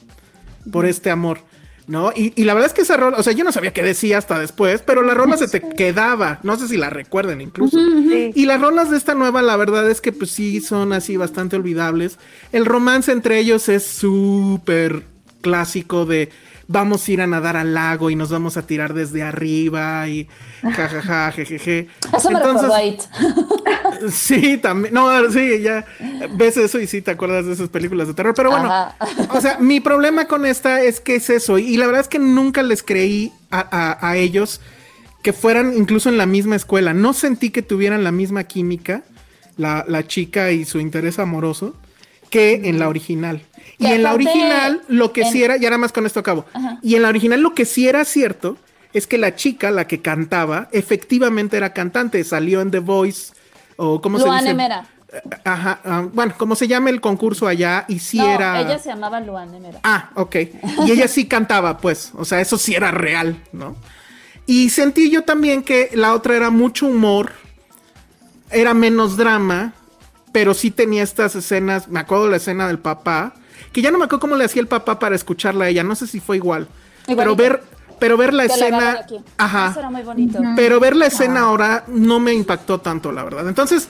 por 0.71 0.85
este 0.85 1.11
amor, 1.11 1.39
¿no? 1.87 2.11
Y, 2.15 2.33
y 2.35 2.45
la 2.45 2.53
verdad 2.53 2.67
es 2.67 2.73
que 2.73 2.81
esa 2.81 2.97
rola, 2.97 3.17
o 3.17 3.23
sea, 3.23 3.33
yo 3.33 3.43
no 3.43 3.51
sabía 3.51 3.73
qué 3.73 3.83
decía 3.83 4.17
hasta 4.17 4.39
después, 4.39 4.81
pero 4.81 5.03
la 5.03 5.13
rola 5.13 5.37
se 5.37 5.47
te 5.47 5.61
quedaba, 5.61 6.39
no 6.43 6.57
sé 6.57 6.67
si 6.67 6.77
la 6.77 6.89
recuerden 6.89 7.41
incluso. 7.41 7.77
Y 7.79 8.45
las 8.45 8.59
rolas 8.59 8.89
de 8.89 8.97
esta 8.97 9.13
nueva, 9.13 9.41
la 9.41 9.55
verdad 9.55 9.89
es 9.89 10.01
que 10.01 10.11
pues 10.11 10.31
sí 10.31 10.61
son 10.61 10.93
así 10.93 11.17
bastante 11.17 11.55
olvidables. 11.55 12.17
El 12.51 12.65
romance 12.65 13.11
entre 13.11 13.39
ellos 13.39 13.69
es 13.69 13.85
súper 13.85 15.03
clásico 15.41 16.05
de 16.05 16.29
vamos 16.67 17.07
a 17.07 17.11
ir 17.11 17.21
a 17.21 17.27
nadar 17.27 17.57
al 17.57 17.73
lago 17.73 18.09
y 18.09 18.15
nos 18.15 18.29
vamos 18.29 18.57
a 18.57 18.65
tirar 18.65 18.93
desde 18.93 19.23
arriba 19.23 20.07
y 20.07 20.27
jajaja, 20.63 21.31
jejeje. 21.31 21.87
Eso 22.15 22.29
me 22.31 22.37
Entonces- 22.37 22.61
recordó 22.63 22.73
a 22.75 22.83
It. 22.83 23.01
Sí, 24.11 24.57
también. 24.57 24.93
No, 24.93 25.09
sí, 25.31 25.61
ya 25.61 25.85
ves 26.35 26.57
eso 26.57 26.79
y 26.79 26.87
sí 26.87 27.01
te 27.01 27.11
acuerdas 27.11 27.45
de 27.45 27.53
esas 27.53 27.69
películas 27.69 28.07
de 28.07 28.13
terror. 28.13 28.33
Pero 28.35 28.51
bueno, 28.51 28.65
Ajá. 28.71 28.95
o 29.29 29.39
sea, 29.41 29.57
mi 29.59 29.79
problema 29.79 30.25
con 30.27 30.45
esta 30.45 30.81
es 30.81 30.99
que 30.99 31.15
es 31.15 31.29
eso. 31.29 31.57
Y 31.57 31.77
la 31.77 31.85
verdad 31.85 32.01
es 32.01 32.07
que 32.07 32.19
nunca 32.19 32.61
les 32.63 32.83
creí 32.83 33.31
a, 33.51 33.59
a- 33.99 34.09
a 34.09 34.17
ellos 34.17 34.59
que 35.23 35.33
fueran 35.33 35.73
incluso 35.77 36.09
en 36.09 36.17
la 36.17 36.25
misma 36.25 36.55
escuela. 36.55 36.93
No 36.93 37.13
sentí 37.13 37.49
que 37.51 37.61
tuvieran 37.61 38.03
la 38.03 38.11
misma 38.11 38.43
química, 38.43 39.03
la, 39.57 39.85
la 39.87 40.05
chica 40.05 40.51
y 40.51 40.65
su 40.65 40.79
interés 40.79 41.17
amoroso, 41.19 41.75
que 42.29 42.61
en 42.65 42.79
la 42.79 42.89
original. 42.89 43.41
Y 43.77 43.87
en 43.87 44.03
la 44.03 44.13
original, 44.13 44.81
lo 44.87 45.11
que 45.11 45.25
sí 45.25 45.39
en- 45.39 45.45
era, 45.51 45.57
y 45.57 45.65
ahora 45.65 45.77
más 45.77 45.91
con 45.91 46.05
esto 46.05 46.19
acabo. 46.19 46.45
Ajá. 46.53 46.79
Y 46.81 46.95
en 46.95 47.01
la 47.01 47.09
original, 47.09 47.41
lo 47.41 47.53
que 47.53 47.65
sí 47.65 47.87
era 47.87 48.05
cierto 48.05 48.57
es 48.93 49.07
que 49.07 49.17
la 49.17 49.35
chica, 49.35 49.71
la 49.71 49.87
que 49.87 50.01
cantaba, 50.01 50.69
efectivamente 50.71 51.57
era 51.57 51.73
cantante. 51.73 52.23
Salió 52.23 52.61
en 52.61 52.71
The 52.71 52.79
Voice, 52.79 53.33
o 53.75 54.01
cómo 54.01 54.17
se 54.19 54.25
Luana 54.25 54.41
dice. 54.41 54.53
Mera. 54.53 54.87
Ajá, 55.45 55.79
ah, 55.85 56.07
bueno, 56.13 56.33
como 56.37 56.55
se 56.55 56.67
llama 56.67 56.89
el 56.89 56.99
concurso 56.99 57.47
allá, 57.47 57.85
y 57.87 57.99
sí 57.99 58.17
no, 58.17 58.27
era. 58.29 58.59
ella 58.61 58.79
se 58.79 58.89
llamaba 58.89 59.19
Luana 59.21 59.59
Mera. 59.59 59.79
Ah, 59.83 60.09
ok. 60.15 60.35
Y 60.85 60.91
ella 60.91 61.07
sí 61.07 61.25
cantaba, 61.25 61.77
pues. 61.77 62.11
O 62.15 62.25
sea, 62.25 62.41
eso 62.41 62.57
sí 62.57 62.73
era 62.75 62.91
real, 62.91 63.41
¿no? 63.53 63.75
Y 64.45 64.69
sentí 64.69 65.09
yo 65.09 65.23
también 65.23 65.63
que 65.63 65.89
la 65.93 66.13
otra 66.13 66.35
era 66.35 66.49
mucho 66.49 66.85
humor, 66.87 67.31
era 68.51 68.73
menos 68.73 69.17
drama, 69.17 69.73
pero 70.31 70.53
sí 70.53 70.71
tenía 70.71 71.03
estas 71.03 71.35
escenas. 71.35 71.87
Me 71.87 71.99
acuerdo 71.99 72.25
de 72.25 72.31
la 72.31 72.37
escena 72.37 72.67
del 72.67 72.79
papá, 72.79 73.33
que 73.71 73.81
ya 73.81 73.91
no 73.91 73.97
me 73.97 74.05
acuerdo 74.05 74.21
cómo 74.21 74.35
le 74.35 74.45
hacía 74.45 74.61
el 74.61 74.67
papá 74.67 74.99
para 74.99 75.15
escucharla 75.15 75.65
a 75.65 75.69
ella. 75.69 75.83
No 75.83 75.95
sé 75.95 76.07
si 76.07 76.19
fue 76.19 76.37
igual. 76.37 76.67
Pero 77.07 77.35
ver, 77.35 77.61
pero 77.99 78.17
ver 78.17 78.33
la 78.33 78.45
escena. 78.45 78.97
aquí. 79.01 79.17
Ajá. 79.37 79.69
Eso 79.71 79.79
era 79.79 79.89
muy 79.89 80.01
bonito. 80.01 80.39
Pero 80.55 80.79
ver 80.79 80.95
la 80.95 81.07
escena 81.07 81.41
ahora 81.41 81.83
no 81.87 82.19
me 82.19 82.33
impactó 82.33 82.79
tanto, 82.79 83.11
la 83.11 83.23
verdad. 83.23 83.47
Entonces, 83.47 83.87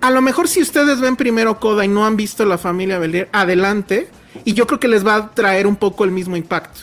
a 0.00 0.10
lo 0.10 0.20
mejor 0.20 0.48
si 0.48 0.60
ustedes 0.60 1.00
ven 1.00 1.16
primero 1.16 1.58
Coda 1.58 1.84
y 1.84 1.88
no 1.88 2.06
han 2.06 2.16
visto 2.16 2.44
la 2.44 2.58
familia 2.58 2.98
Belier, 2.98 3.28
adelante. 3.32 4.08
Y 4.44 4.52
yo 4.52 4.66
creo 4.66 4.78
que 4.78 4.88
les 4.88 5.06
va 5.06 5.16
a 5.16 5.30
traer 5.30 5.66
un 5.66 5.76
poco 5.76 6.04
el 6.04 6.10
mismo 6.10 6.36
impacto. 6.36 6.80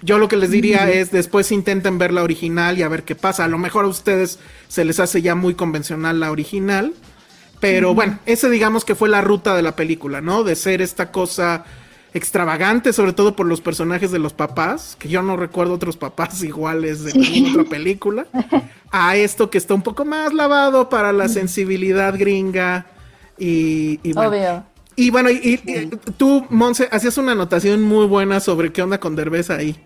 Yo 0.00 0.18
lo 0.18 0.28
que 0.28 0.36
les 0.36 0.50
diría 0.50 0.88
es 0.90 1.10
después 1.10 1.50
intenten 1.50 1.98
ver 1.98 2.12
la 2.12 2.22
original 2.22 2.78
y 2.78 2.82
a 2.82 2.88
ver 2.88 3.04
qué 3.04 3.14
pasa. 3.14 3.44
A 3.44 3.48
lo 3.48 3.58
mejor 3.58 3.84
a 3.84 3.88
ustedes 3.88 4.38
se 4.68 4.84
les 4.84 5.00
hace 5.00 5.22
ya 5.22 5.34
muy 5.34 5.54
convencional 5.54 6.20
la 6.20 6.30
original. 6.30 6.94
Pero 7.60 7.94
bueno, 7.94 8.18
ese 8.26 8.48
digamos 8.50 8.84
que 8.84 8.94
fue 8.94 9.08
la 9.08 9.20
ruta 9.20 9.54
de 9.56 9.62
la 9.62 9.74
película, 9.76 10.20
¿no? 10.20 10.44
De 10.44 10.54
ser 10.54 10.80
esta 10.82 11.10
cosa 11.10 11.64
extravagante, 12.14 12.92
sobre 12.92 13.12
todo 13.12 13.36
por 13.36 13.46
los 13.46 13.60
personajes 13.60 14.10
de 14.10 14.18
los 14.18 14.32
papás, 14.32 14.96
que 14.98 15.08
yo 15.08 15.22
no 15.22 15.36
recuerdo 15.36 15.74
otros 15.74 15.96
papás 15.96 16.42
iguales 16.44 17.04
de 17.04 17.12
ninguna 17.14 17.50
otra 17.62 17.64
película, 17.70 18.26
a 18.90 19.16
esto 19.16 19.50
que 19.50 19.58
está 19.58 19.74
un 19.74 19.82
poco 19.82 20.04
más 20.04 20.32
lavado 20.32 20.88
para 20.88 21.12
la 21.12 21.28
sensibilidad 21.28 22.16
gringa 22.18 22.86
y, 23.38 24.00
y 24.02 24.12
bueno. 24.12 24.30
Obvio. 24.30 24.64
Y 24.96 25.10
bueno, 25.10 25.30
y, 25.30 25.36
y- 25.36 25.60
y 25.64 25.86
tú, 26.16 26.44
Monse, 26.50 26.88
hacías 26.90 27.18
una 27.18 27.32
anotación 27.32 27.82
muy 27.82 28.06
buena 28.06 28.40
sobre 28.40 28.72
qué 28.72 28.82
onda 28.82 28.98
con 28.98 29.14
Derbez 29.14 29.48
ahí. 29.50 29.76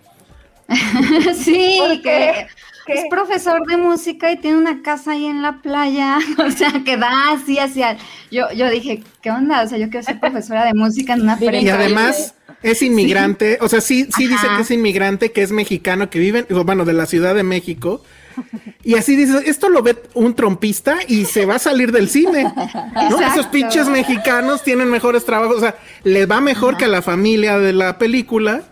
sí, 1.44 1.76
¿Por 1.78 2.02
que 2.02 2.46
es 2.86 3.02
profesor 3.10 3.66
de 3.66 3.76
música 3.76 4.30
y 4.32 4.36
tiene 4.38 4.58
una 4.58 4.82
casa 4.82 5.12
ahí 5.12 5.26
en 5.26 5.42
la 5.42 5.58
playa, 5.62 6.18
o 6.38 6.50
sea, 6.50 6.72
que 6.84 6.96
da 6.96 7.32
así 7.32 7.58
hacia... 7.58 7.96
Yo, 8.30 8.50
yo 8.52 8.68
dije, 8.70 9.02
¿qué 9.22 9.30
onda? 9.30 9.62
O 9.62 9.68
sea, 9.68 9.78
yo 9.78 9.88
quiero 9.90 10.04
ser 10.04 10.18
profesora 10.20 10.64
de 10.64 10.74
música 10.74 11.12
en 11.14 11.22
una 11.22 11.36
Vive 11.36 11.58
Y 11.58 11.62
prepa. 11.62 11.76
además 11.78 12.34
es 12.62 12.82
inmigrante, 12.82 13.58
o 13.60 13.68
sea, 13.68 13.80
sí, 13.80 14.08
sí 14.16 14.28
dice 14.28 14.46
que 14.56 14.62
es 14.62 14.70
inmigrante, 14.70 15.32
que 15.32 15.42
es 15.42 15.50
mexicano, 15.52 16.10
que 16.10 16.18
vive, 16.18 16.46
en- 16.48 16.66
bueno, 16.66 16.84
de 16.84 16.92
la 16.92 17.06
Ciudad 17.06 17.34
de 17.34 17.42
México. 17.42 18.04
Y 18.82 18.94
así 18.94 19.14
dices, 19.14 19.42
esto 19.46 19.68
lo 19.68 19.82
ve 19.82 19.96
un 20.14 20.34
trompista 20.34 20.96
y 21.06 21.26
se 21.26 21.44
va 21.44 21.56
a 21.56 21.58
salir 21.58 21.92
del 21.92 22.08
cine. 22.08 22.44
¿no? 23.10 23.20
Esos 23.20 23.46
pinches 23.48 23.88
mexicanos 23.88 24.62
tienen 24.62 24.88
mejores 24.88 25.24
trabajos, 25.26 25.56
o 25.56 25.60
sea, 25.60 25.76
les 26.04 26.30
va 26.30 26.40
mejor 26.40 26.76
que 26.78 26.86
a 26.86 26.88
la 26.88 27.02
familia 27.02 27.58
de 27.58 27.72
la 27.74 27.98
película, 27.98 28.62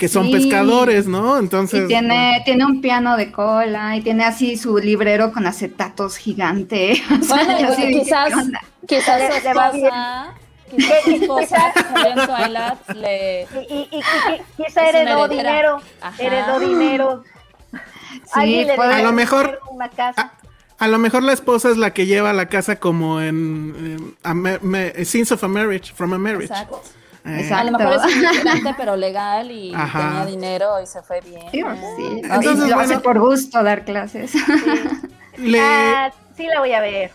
que 0.00 0.08
son 0.08 0.24
Sí. 0.26 0.32
pescadores, 0.32 1.06
¿no? 1.06 1.38
Entonces. 1.38 1.84
Y 1.84 1.88
tiene, 1.88 2.40
tiene 2.46 2.64
un 2.64 2.80
piano 2.80 3.18
de 3.18 3.30
cola 3.30 3.96
y 3.96 4.00
tiene 4.00 4.24
así 4.24 4.56
su 4.56 4.78
librero 4.78 5.30
con 5.30 5.46
acetatos 5.46 6.16
gigante. 6.16 6.94
O 7.20 7.22
sea, 7.22 7.76
quizás, 7.76 8.32
quizás 8.88 9.20
Le- 9.20 9.40
su 9.40 9.44
le 9.48 9.54
va 9.54 9.70
bien. 9.70 9.84
esposa, 9.86 10.34
quizás 10.74 11.04
su 11.04 11.10
esposa 11.10 11.72
Twilight 12.26 12.88
le... 12.96 13.42
Y, 13.68 13.74
y, 13.74 13.88
y, 13.92 13.98
y- 13.98 14.42
quizá 14.64 14.88
Es 14.88 14.90
una 14.94 15.00
heredó 15.02 15.28
dinero. 15.28 15.82
Ajá. 16.00 16.22
Heredó 16.22 16.60
dinero. 16.60 17.24
Sí, 18.34 18.66
puede- 18.74 18.94
A 18.94 19.02
lo 19.02 19.12
mejor- 19.12 19.60
Una 19.70 19.88
casa. 19.90 20.32
A 20.78 20.88
lo 20.88 20.98
mejor 20.98 21.22
la 21.24 21.34
esposa 21.34 21.68
es 21.68 21.76
la 21.76 21.92
que 21.92 22.06
lleva 22.06 22.32
la 22.32 22.46
casa 22.46 22.76
como 22.76 23.20
en, 23.20 23.74
en 23.78 24.14
a 24.22 24.32
me- 24.32 24.58
me- 24.62 25.04
Scenes 25.04 25.30
of 25.30 25.44
a 25.44 25.48
Marriage, 25.48 25.92
from 25.94 26.14
a 26.14 26.18
Marriage. 26.18 26.46
Exacto. 26.54 26.80
Eh, 27.24 27.50
A 27.52 27.64
lo 27.64 27.76
mejor 27.78 27.94
es 28.06 28.16
inmigrante 28.16 28.74
pero 28.76 28.96
legal 28.96 29.50
y 29.50 29.72
Ajá. 29.76 29.98
tenía 29.98 30.26
dinero 30.26 30.80
y 30.82 30.86
se 30.86 31.02
fue 31.02 31.20
bien. 31.20 31.42
Sí, 31.52 31.60
sí. 31.96 32.20
Entonces, 32.24 32.66
Y 32.66 32.70
lo 32.70 32.76
hace 32.78 32.86
bueno. 32.94 33.02
por 33.02 33.18
gusto 33.20 33.62
dar 33.62 33.84
clases. 33.84 34.32
le- 35.36 35.60
Ah, 35.60 36.10
sí 36.36 36.46
la 36.46 36.60
voy 36.60 36.72
a 36.72 36.80
ver. 36.80 37.10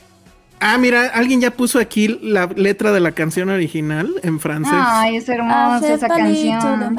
Ah, 0.59 0.77
mira, 0.77 1.07
alguien 1.13 1.41
ya 1.41 1.51
puso 1.51 1.79
aquí 1.79 2.19
la 2.21 2.47
letra 2.47 2.91
de 2.91 2.99
la 2.99 3.11
canción 3.11 3.49
original 3.49 4.09
en 4.23 4.39
francés. 4.39 4.73
Ay, 4.73 5.17
es 5.17 5.27
hermosa 5.27 5.93
esa 5.93 6.07
canción. 6.07 6.97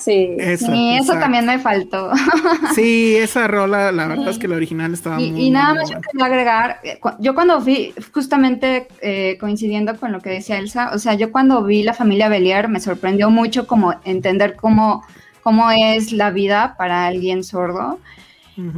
Sí. 0.00 0.30
Esa, 0.38 0.66
Sí, 0.66 0.90
eso 0.92 1.02
exacto. 1.02 1.20
también 1.20 1.46
me 1.46 1.58
faltó. 1.58 2.10
Sí, 2.74 3.16
esa 3.16 3.48
rola, 3.48 3.90
la 3.92 4.06
verdad 4.06 4.28
es 4.28 4.38
que 4.38 4.48
la 4.48 4.56
original 4.56 4.92
estaba 4.92 5.20
Y, 5.20 5.32
muy 5.32 5.44
y 5.46 5.50
nada 5.50 5.70
muy 5.70 5.78
más 5.80 5.90
yo 5.90 6.00
quería 6.00 6.26
agregar, 6.26 6.80
eh, 6.84 6.98
yo 7.18 7.34
cuando 7.34 7.60
vi, 7.60 7.94
justamente 8.12 8.88
eh, 9.00 9.38
coincidiendo 9.40 9.96
con 9.98 10.12
lo 10.12 10.20
que 10.20 10.30
decía 10.30 10.58
Elsa, 10.58 10.90
o 10.92 10.98
sea, 10.98 11.14
yo 11.14 11.32
cuando 11.32 11.62
vi 11.64 11.82
la 11.82 11.94
familia 11.94 12.28
Belier 12.28 12.68
me 12.68 12.80
sorprendió 12.80 13.30
mucho 13.30 13.66
como 13.66 13.94
entender 14.04 14.54
cómo, 14.56 15.02
cómo 15.42 15.70
es 15.70 16.12
la 16.12 16.30
vida 16.30 16.74
para 16.76 17.06
alguien 17.06 17.42
sordo. 17.42 17.98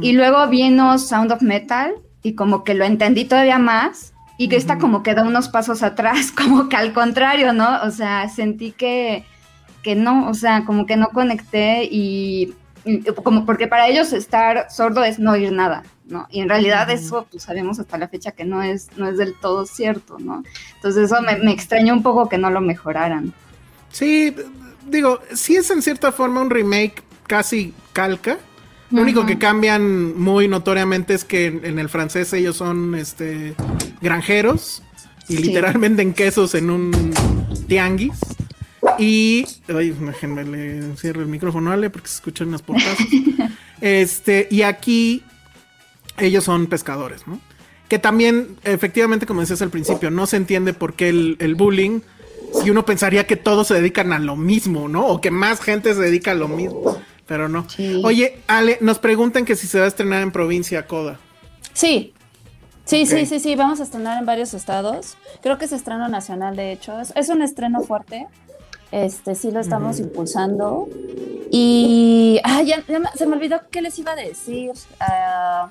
Y 0.01 0.11
luego 0.11 0.45
vino 0.49 0.97
Sound 0.97 1.31
of 1.31 1.41
Metal 1.41 1.93
y 2.23 2.33
como 2.33 2.63
que 2.63 2.73
lo 2.73 2.85
entendí 2.85 3.25
todavía 3.25 3.59
más 3.59 4.13
y 4.37 4.47
que 4.47 4.55
esta 4.55 4.77
como 4.77 5.03
que 5.03 5.15
da 5.15 5.23
unos 5.23 5.49
pasos 5.49 5.83
atrás, 5.83 6.31
como 6.35 6.69
que 6.69 6.77
al 6.77 6.93
contrario, 6.93 7.53
¿no? 7.53 7.81
O 7.83 7.91
sea, 7.91 8.29
sentí 8.29 8.71
que, 8.71 9.25
que 9.83 9.95
no, 9.95 10.29
o 10.29 10.33
sea, 10.33 10.65
como 10.65 10.85
que 10.85 10.97
no 10.97 11.09
conecté 11.09 11.83
y, 11.83 12.53
y 12.85 13.01
como 13.23 13.45
porque 13.45 13.67
para 13.67 13.87
ellos 13.87 14.13
estar 14.13 14.71
sordo 14.71 15.03
es 15.03 15.19
no 15.19 15.31
oír 15.31 15.51
nada, 15.51 15.83
¿no? 16.05 16.27
Y 16.31 16.39
en 16.41 16.49
realidad 16.49 16.89
eso 16.89 17.27
pues 17.29 17.43
sabemos 17.43 17.79
hasta 17.79 17.97
la 17.97 18.07
fecha 18.07 18.31
que 18.31 18.45
no 18.45 18.63
es, 18.63 18.89
no 18.97 19.07
es 19.07 19.17
del 19.17 19.33
todo 19.35 19.65
cierto, 19.65 20.17
¿no? 20.19 20.43
Entonces 20.75 21.11
eso 21.11 21.21
me, 21.21 21.37
me 21.37 21.51
extrañó 21.51 21.93
un 21.93 22.03
poco 22.03 22.29
que 22.29 22.37
no 22.37 22.49
lo 22.49 22.61
mejoraran. 22.61 23.33
Sí, 23.91 24.33
digo, 24.87 25.19
sí 25.33 25.55
es 25.55 25.69
en 25.69 25.81
cierta 25.81 26.11
forma 26.11 26.41
un 26.41 26.49
remake 26.49 27.03
casi 27.27 27.73
calca. 27.93 28.37
Lo 28.91 29.01
único 29.03 29.25
que 29.25 29.37
cambian 29.37 30.17
muy 30.19 30.47
notoriamente 30.47 31.13
es 31.13 31.23
que 31.23 31.45
en, 31.47 31.65
en 31.65 31.79
el 31.79 31.89
francés 31.89 32.33
ellos 32.33 32.57
son 32.57 32.95
este 32.95 33.55
granjeros 34.01 34.81
y 35.27 35.37
Sí. 35.37 35.43
literal 35.43 35.77
venden 35.79 36.13
quesos 36.13 36.55
en 36.55 36.69
un 36.71 37.13
tianguis. 37.67 38.17
Y. 38.97 39.45
Ay, 39.67 39.91
déjenme 39.91 40.43
le 40.43 40.95
cierro 40.97 41.21
el 41.21 41.27
micrófono, 41.27 41.71
Ale, 41.71 41.89
porque 41.89 42.07
se 42.07 42.15
escuchan 42.15 42.47
unas 42.47 42.61
portazos. 42.61 43.05
este, 43.81 44.47
y 44.49 44.63
aquí 44.63 45.23
ellos 46.17 46.43
son 46.43 46.67
pescadores, 46.67 47.27
¿no? 47.27 47.39
Que 47.87 47.99
también, 47.99 48.57
efectivamente, 48.63 49.25
como 49.25 49.41
decías 49.41 49.61
al 49.61 49.69
principio, 49.69 50.11
no 50.11 50.25
se 50.27 50.37
entiende 50.37 50.73
por 50.73 50.93
qué 50.93 51.09
el, 51.09 51.37
el 51.39 51.55
bullying. 51.55 52.01
Si 52.63 52.69
uno 52.69 52.85
pensaría 52.85 53.27
que 53.27 53.35
todos 53.35 53.67
se 53.67 53.75
dedican 53.75 54.11
a 54.13 54.19
lo 54.19 54.35
mismo, 54.35 54.87
¿no? 54.89 55.05
O 55.07 55.21
que 55.21 55.29
más 55.31 55.61
gente 55.61 55.93
se 55.93 56.01
dedica 56.01 56.31
a 56.31 56.35
lo 56.35 56.47
mismo. 56.47 56.99
Pero 57.29 57.47
no. 57.47 57.69
Sí. 57.69 58.01
Oye, 58.03 58.41
Ale, 58.47 58.79
nos 58.81 58.97
preguntan 58.97 59.45
que 59.45 59.55
si 59.55 59.67
se 59.67 59.79
va 59.79 59.85
a 59.85 59.87
estrenar 59.87 60.23
en 60.23 60.31
provincia 60.31 60.87
Coda. 60.87 61.19
Sí. 61.73 62.13
Sí, 62.85 63.05
sí, 63.05 63.27
sí, 63.27 63.39
sí, 63.39 63.55
vamos 63.55 63.79
a 63.79 63.83
estrenar 63.83 64.17
en 64.17 64.25
varios 64.25 64.55
estados. 64.55 65.15
Creo 65.43 65.59
que 65.59 65.65
es 65.65 65.71
estreno 65.71 66.09
nacional, 66.09 66.55
de 66.55 66.71
hecho. 66.71 66.99
Es, 66.99 67.13
es 67.15 67.29
un 67.29 67.43
estreno 67.43 67.81
fuerte. 67.81 68.25
Este, 68.91 69.35
sí 69.35 69.51
lo 69.51 69.59
estamos 69.59 69.99
impulsando. 69.99 70.89
Y. 71.51 72.41
Ah, 72.43 72.63
ya, 72.63 72.83
se 73.15 73.27
me 73.27 73.35
olvidó 73.35 73.61
qué 73.69 73.83
les 73.83 73.99
iba 73.99 74.13
a 74.13 74.15
decir. 74.15 74.71
Ah, 74.99 75.69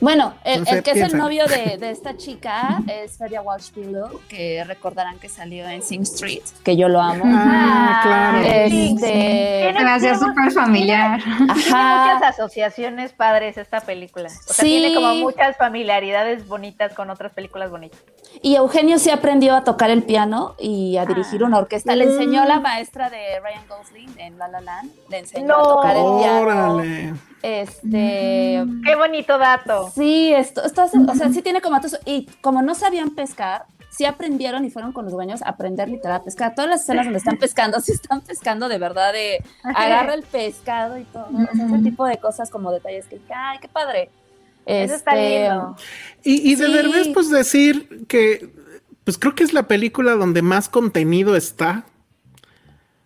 bueno, 0.00 0.34
el, 0.44 0.64
que 0.82 0.92
es 0.92 0.96
el 1.12 1.16
novio 1.18 1.46
de, 1.46 1.76
de 1.78 1.90
esta 1.98 2.16
chica 2.16 2.80
es 2.86 3.16
Feria 3.18 3.40
Walsh 3.42 3.70
Pillow, 3.72 4.20
que 4.28 4.62
recordarán 4.64 5.18
que 5.18 5.28
salió 5.28 5.68
en 5.68 5.82
Sing 5.82 6.02
Street, 6.02 6.42
que 6.64 6.76
yo 6.76 6.88
lo 6.88 7.00
amo. 7.00 7.24
Ah, 7.26 8.00
claro. 8.02 8.38
Este. 8.46 9.72
Se 9.76 9.84
me 9.84 9.90
hacía 9.90 10.14
súper 10.18 10.52
familiar. 10.52 11.20
Tiene 11.22 11.46
Ajá. 11.52 12.14
muchas 12.14 12.34
asociaciones 12.34 13.12
padres 13.12 13.56
esta 13.58 13.80
película. 13.80 14.28
O 14.28 14.52
sea, 14.52 14.54
Sí. 14.64 14.78
tiene 14.80 14.94
como 14.94 15.14
muchas 15.16 15.56
familiaridades 15.56 16.46
bonitas 16.46 16.92
con 16.94 17.10
otras 17.10 17.32
películas 17.32 17.70
bonitas. 17.70 18.00
Y 18.42 18.56
Eugenio 18.56 18.98
sí 18.98 19.10
aprendió 19.10 19.54
a 19.56 19.64
tocar 19.64 19.90
el 19.90 20.02
piano 20.02 20.54
y 20.58 20.96
a 20.96 21.06
dirigir 21.06 21.42
una 21.42 21.58
orquesta. 21.58 21.96
Le 21.96 22.04
enseñó 22.04 22.44
Mm. 22.44 22.48
la 22.48 22.60
maestra 22.60 23.10
de 23.10 23.40
Ryan 23.40 23.66
Gosling 23.68 24.14
en 24.18 24.38
La 24.38 24.48
La 24.48 24.60
Land. 24.60 24.90
Le 25.08 25.18
enseñó 25.18 25.46
No. 25.46 25.54
a 25.56 25.62
tocar 25.64 25.96
el 25.96 26.02
piano. 26.18 26.40
Órale. 26.74 27.14
Este. 27.42 28.64
Qué 28.84 28.94
bonito 28.96 29.38
dato. 29.38 29.90
Sí, 29.94 30.32
esto, 30.34 30.64
esto 30.64 30.82
hace- 30.82 30.98
o 30.98 31.14
sea, 31.14 31.30
sí 31.32 31.42
tiene 31.42 31.60
como 31.60 31.76
datos. 31.76 31.98
Y 32.04 32.26
como 32.40 32.62
no 32.62 32.74
sabían 32.74 33.10
pescar, 33.10 33.64
sí 33.90 34.04
aprendieron 34.04 34.64
y 34.64 34.70
fueron 34.70 34.92
con 34.92 35.04
los 35.04 35.14
dueños 35.14 35.42
a 35.42 35.50
aprender 35.50 35.88
literal 35.88 36.16
a 36.20 36.24
pescar. 36.24 36.54
Todas 36.54 36.70
las 36.70 36.82
escenas 36.82 37.06
donde 37.06 37.18
están 37.18 37.36
pescando, 37.38 37.80
sí 37.80 37.92
están 37.92 38.20
pescando 38.22 38.68
de 38.68 38.78
verdad, 38.78 39.12
de 39.12 39.42
agarra 39.62 40.14
el 40.14 40.22
pescado 40.22 40.98
y 40.98 41.04
todo. 41.04 41.26
O 41.32 41.56
sea, 41.56 41.66
ese 41.66 41.78
tipo 41.82 42.06
de 42.06 42.18
cosas 42.18 42.50
como 42.50 42.70
detalles 42.72 43.06
que, 43.06 43.20
ay, 43.34 43.58
qué 43.60 43.68
padre. 43.68 44.10
Eso 44.66 44.94
está 44.96 45.12
Este, 45.16 45.48
lindo. 45.48 45.76
Y, 46.24 46.52
y 46.52 46.54
de 46.56 46.66
Sí. 46.66 46.72
Derbez, 46.72 47.08
pues 47.14 47.30
decir 47.30 48.04
que, 48.06 48.50
pues 49.04 49.16
creo 49.16 49.34
que 49.34 49.42
es 49.44 49.54
la 49.54 49.66
película 49.66 50.12
donde 50.12 50.42
más 50.42 50.68
contenido 50.68 51.36
está. 51.36 51.86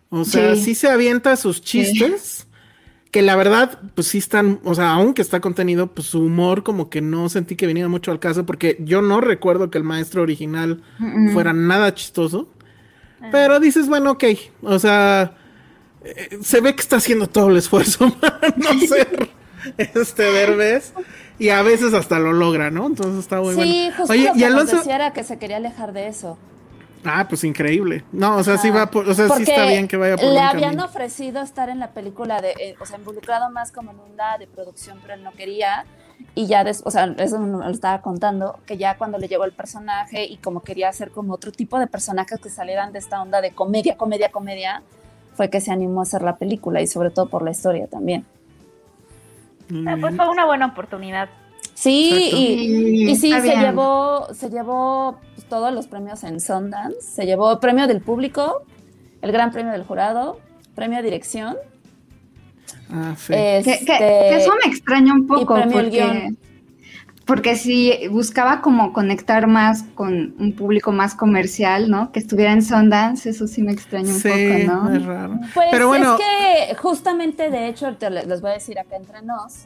O 0.09 0.25
sea, 0.25 0.55
sí, 0.55 0.61
Sí. 0.63 0.75
se 0.75 0.89
avienta 0.89 1.35
sus 1.37 1.61
chistes, 1.61 2.47
que 3.13 3.21
la 3.21 3.35
verdad, 3.35 3.77
pues 3.93 4.07
sí 4.07 4.17
están, 4.17 4.59
o 4.63 4.73
sea, 4.73 4.93
aunque 4.93 5.21
está 5.21 5.39
contenido, 5.39 5.85
pues 5.85 6.07
su 6.07 6.19
humor 6.19 6.63
como 6.63 6.89
que 6.89 6.99
no 6.99 7.29
sentí 7.29 7.55
que 7.55 7.67
viniera 7.67 7.87
mucho 7.87 8.09
al 8.09 8.19
caso, 8.19 8.43
porque 8.43 8.75
yo 8.79 9.03
no 9.03 9.21
recuerdo 9.21 9.69
que 9.69 9.77
el 9.77 9.83
maestro 9.83 10.23
original 10.23 10.81
fuera 11.31 11.53
nada 11.53 11.93
chistoso. 11.93 12.49
Pero 13.31 13.59
dices, 13.59 13.87
bueno, 13.87 14.13
ok, 14.13 14.23
o 14.63 14.79
sea, 14.79 15.35
eh, 16.03 16.39
se 16.41 16.59
ve 16.59 16.73
que 16.73 16.81
está 16.81 16.95
haciendo 16.95 17.27
todo 17.27 17.49
el 17.49 17.57
esfuerzo 17.57 18.11
para 18.19 18.39
no 18.57 18.79
ser 18.79 19.29
este 19.77 20.23
Derbez. 20.23 20.93
Y 21.37 21.49
a 21.49 21.61
veces 21.61 21.93
hasta 21.93 22.17
lo 22.17 22.33
logra, 22.33 22.71
¿no? 22.71 22.87
Entonces 22.87 23.19
está 23.19 23.39
muy 23.39 23.53
sí, 23.53 23.59
bueno. 23.59 23.95
justo 23.95 24.13
Oye, 24.13 24.25
lo 24.25 24.33
que 24.33 24.39
y 24.39 24.43
Alonso. 24.43 24.77
decía 24.77 24.95
era 24.95 25.13
que 25.13 25.23
se 25.23 25.37
quería 25.37 25.57
alejar 25.57 25.93
de 25.93 26.07
eso. 26.07 26.39
Ah, 27.05 27.25
pues 27.27 27.43
increíble. 27.43 28.03
No, 28.11 28.37
o 28.37 28.43
sea, 28.43 28.57
sí 28.57 28.69
va 28.69 28.89
por, 28.89 29.07
o 29.09 29.13
sea, 29.13 29.27
sí 29.29 29.43
está 29.43 29.65
bien 29.65 29.87
que 29.87 29.97
vaya 29.97 30.15
por 30.15 30.25
Le 30.25 30.31
buen 30.31 30.43
habían 30.43 30.61
camino. 30.71 30.85
ofrecido 30.85 31.41
estar 31.41 31.69
en 31.69 31.79
la 31.79 31.89
película 31.91 32.41
de, 32.41 32.51
eh, 32.51 32.75
o 32.79 32.85
sea, 32.85 32.97
involucrado 32.97 33.49
más 33.49 33.71
como 33.71 33.91
en 33.91 33.99
una 34.13 34.37
de 34.37 34.47
producción, 34.47 34.99
pero 35.01 35.13
él 35.15 35.23
no 35.23 35.31
quería. 35.33 35.85
Y 36.35 36.47
ya 36.47 36.63
después, 36.63 36.87
o 36.95 36.97
sea, 36.97 37.13
eso 37.17 37.39
me 37.39 37.47
lo 37.65 37.69
estaba 37.69 38.01
contando, 38.01 38.59
que 38.65 38.77
ya 38.77 38.97
cuando 38.97 39.17
le 39.17 39.27
llegó 39.27 39.43
el 39.43 39.51
personaje 39.51 40.23
y 40.25 40.37
como 40.37 40.61
quería 40.61 40.89
hacer 40.89 41.11
como 41.11 41.33
otro 41.33 41.51
tipo 41.51 41.77
de 41.79 41.87
personajes 41.87 42.39
que 42.39 42.49
salieran 42.49 42.93
de 42.93 42.99
esta 42.99 43.21
onda 43.21 43.41
de 43.41 43.51
comedia, 43.51 43.97
comedia, 43.97 44.31
comedia, 44.31 44.81
fue 45.35 45.49
que 45.49 45.59
se 45.59 45.71
animó 45.71 45.99
a 45.99 46.03
hacer 46.03 46.21
la 46.21 46.37
película 46.37 46.81
y 46.81 46.87
sobre 46.87 47.09
todo 47.09 47.27
por 47.27 47.43
la 47.43 47.51
historia 47.51 47.87
también. 47.87 48.25
Ah, 49.87 49.97
Pues 49.99 50.15
fue 50.15 50.29
una 50.29 50.45
buena 50.45 50.67
oportunidad. 50.67 51.29
Sí, 51.73 52.25
Exacto. 52.25 52.37
y, 52.37 53.11
y 53.11 53.15
sí, 53.15 53.31
se 53.31 53.55
llevó, 53.57 54.27
se 54.33 54.49
llevó 54.49 55.17
todos 55.53 55.71
los 55.71 55.85
premios 55.85 56.23
en 56.23 56.39
Sundance. 56.39 56.99
Se 57.01 57.25
llevó 57.27 57.59
premio 57.59 57.85
del 57.85 58.01
público, 58.01 58.63
el 59.21 59.31
gran 59.31 59.51
premio 59.51 59.71
del 59.71 59.83
jurado, 59.83 60.39
premio 60.73 60.97
de 60.97 61.03
dirección. 61.03 61.55
Ah, 62.89 63.13
sí. 63.15 63.33
este, 63.35 63.79
Que, 63.79 63.85
que- 63.85 63.97
que 64.29 64.35
eso 64.37 64.51
me 64.65 64.71
extraña 64.71 65.13
un 65.13 65.27
poco 65.27 65.53
porque, 65.71 66.31
porque 67.25 67.55
si 67.55 68.07
buscaba 68.09 68.61
como 68.61 68.93
conectar 68.93 69.45
más 69.45 69.83
con 69.93 70.33
un 70.39 70.53
público 70.53 70.91
más 70.91 71.13
comercial, 71.13 71.87
¿no? 71.91 72.11
Que 72.11 72.17
estuviera 72.19 72.51
en 72.51 72.63
Sundance, 72.63 73.29
eso 73.29 73.45
sí 73.45 73.61
me 73.61 73.73
extraña 73.73 74.09
un 74.11 74.19
sí, 74.19 74.29
poco, 74.29 74.73
¿no? 74.73 74.91
es 74.95 75.05
raro. 75.05 75.39
Pues 75.53 75.67
Pero 75.69 75.87
bueno, 75.87 76.15
es 76.17 76.21
que 76.69 76.75
justamente, 76.77 77.51
de 77.51 77.67
hecho, 77.67 77.95
le- 78.09 78.25
les 78.25 78.41
voy 78.41 78.49
a 78.49 78.53
decir 78.55 78.79
acá 78.79 78.95
entre 78.95 79.21
nos, 79.21 79.65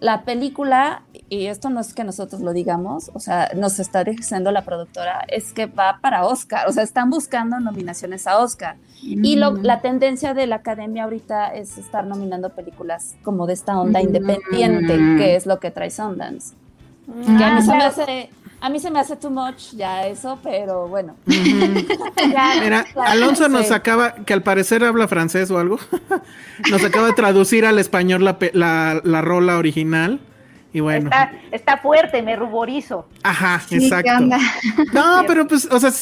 la 0.00 0.22
película, 0.24 1.02
y 1.30 1.46
esto 1.46 1.70
no 1.70 1.80
es 1.80 1.94
que 1.94 2.04
nosotros 2.04 2.40
lo 2.42 2.52
digamos, 2.52 3.10
o 3.14 3.20
sea, 3.20 3.50
nos 3.56 3.78
está 3.78 4.04
diciendo 4.04 4.50
la 4.52 4.62
productora, 4.62 5.24
es 5.28 5.52
que 5.52 5.66
va 5.66 5.98
para 6.02 6.26
Oscar, 6.26 6.68
o 6.68 6.72
sea, 6.72 6.82
están 6.82 7.10
buscando 7.10 7.58
nominaciones 7.60 8.26
a 8.26 8.38
Oscar. 8.38 8.76
Y 9.02 9.36
lo- 9.36 9.52
Mm. 9.52 9.62
la 9.62 9.80
tendencia 9.80 10.34
de 10.34 10.46
la 10.46 10.56
academia 10.56 11.04
ahorita 11.04 11.54
es 11.54 11.78
estar 11.78 12.06
nominando 12.06 12.50
películas 12.50 13.14
como 13.22 13.46
de 13.46 13.52
esta 13.54 13.78
onda 13.80 14.00
Mm. 14.00 14.06
independiente, 14.06 14.96
que 15.18 15.36
es 15.36 15.46
lo 15.46 15.58
que 15.60 15.70
trae 15.70 15.90
Sundance. 15.90 16.54
Que 17.06 17.44
a 17.44 17.48
Ah, 17.52 17.54
mí 17.56 17.62
se 17.62 17.70
me 17.74 17.84
hace, 17.84 18.30
a 18.64 18.70
mí 18.70 18.80
se 18.80 18.90
me 18.90 18.98
hace 18.98 19.16
too 19.16 19.30
much 19.30 19.72
ya 19.74 20.06
eso, 20.06 20.38
pero 20.42 20.88
bueno. 20.88 21.16
Ya, 21.26 22.54
Mira, 22.62 22.84
claro. 22.84 23.10
Alonso 23.10 23.48
nos 23.48 23.66
Sí. 23.68 23.74
acaba, 23.74 24.14
que 24.24 24.32
al 24.32 24.42
parecer 24.42 24.82
habla 24.84 25.06
francés 25.08 25.50
o 25.50 25.58
algo, 25.58 25.78
nos 26.70 26.82
acaba 26.84 27.08
de 27.08 27.12
traducir 27.12 27.66
al 27.66 27.78
español 27.78 28.24
la, 28.24 28.38
la, 28.54 29.00
la 29.04 29.20
rola 29.22 29.58
original. 29.58 30.20
Y 30.72 30.80
bueno, 30.80 31.04
Está, 31.08 31.30
está 31.52 31.76
fuerte, 31.78 32.20
me 32.22 32.34
ruborizo. 32.34 33.06
ajá, 33.22 33.60
Sí, 33.60 33.78
¿qué 33.78 33.84
exacto. 33.86 34.26
No, 34.92 35.22
pero 35.28 35.46
pues, 35.46 35.68
o 35.70 35.78
sea, 35.78 35.92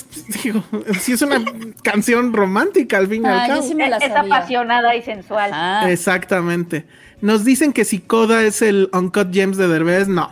digo, 0.42 0.64
sí 0.98 1.12
es 1.12 1.20
una 1.20 1.42
canción 1.82 2.32
romántica 2.32 2.96
al 2.96 3.06
fin 3.08 3.22
y 3.24 3.26
al 3.28 3.38
Ah, 3.40 3.48
yo 3.48 3.54
cabo. 3.56 3.68
sí 3.68 3.74
me 3.74 3.90
la 3.90 3.98
Es 3.98 4.10
apasionada 4.16 4.96
y 4.96 5.02
sensual. 5.02 5.50
Ah. 5.52 5.84
Exactamente. 5.90 6.86
Nos 7.20 7.44
dicen 7.44 7.74
que 7.74 7.84
si 7.84 7.98
Coda 7.98 8.42
es 8.44 8.62
el 8.62 8.88
Uncut 8.94 9.30
Gems 9.34 9.58
de 9.58 9.68
Derbez, 9.68 10.08
no. 10.08 10.30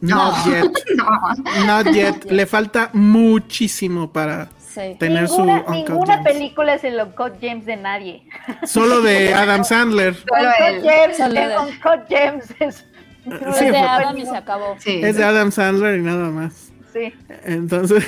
Not 0.00 0.34
yet. 0.46 0.70
No. 0.96 1.64
Not 1.66 1.94
yet. 1.94 2.24
Le 2.30 2.46
falta 2.46 2.90
muchísimo 2.92 4.12
para 4.12 4.48
Sí. 4.72 4.94
tener 5.00 5.24
ninguna 5.24 5.64
su 5.64 5.72
Uncut 5.72 5.74
ninguna 5.74 6.14
Gems. 6.14 6.28
película 6.28 6.74
es 6.74 6.84
el 6.84 7.00
Uncut 7.00 7.32
James 7.40 7.66
de 7.66 7.76
nadie. 7.76 8.22
Solo 8.64 9.00
de 9.02 9.34
Adam 9.34 9.64
Sandler. 9.64 10.14
Solo 10.14 10.48
Uncut 10.48 10.66
él. 10.68 10.82
James, 10.88 11.16
Solo 11.16 11.40
el 11.40 11.58
Uncut 11.58 12.00
James 12.08 12.54
es, 12.60 12.86
Sí, 13.24 13.66
Es 13.66 13.72
de 13.72 13.78
Adam 13.78 14.16
y 14.16 14.24
se 14.26 14.36
acabó. 14.36 14.76
Sí. 14.78 15.00
Es 15.02 15.16
de 15.16 15.24
Adam 15.24 15.50
Sandler 15.52 15.98
y 15.98 16.02
nada 16.02 16.30
más. 16.30 16.69
Sí. 16.92 17.12
Entonces, 17.44 18.04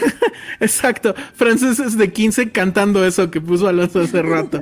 exacto. 0.60 1.14
Frances 1.34 1.78
es 1.78 1.96
de 1.96 2.12
15 2.12 2.50
cantando 2.50 3.04
eso 3.06 3.30
que 3.30 3.40
puso 3.40 3.68
Alonso 3.68 4.00
hace 4.00 4.22
rato. 4.22 4.60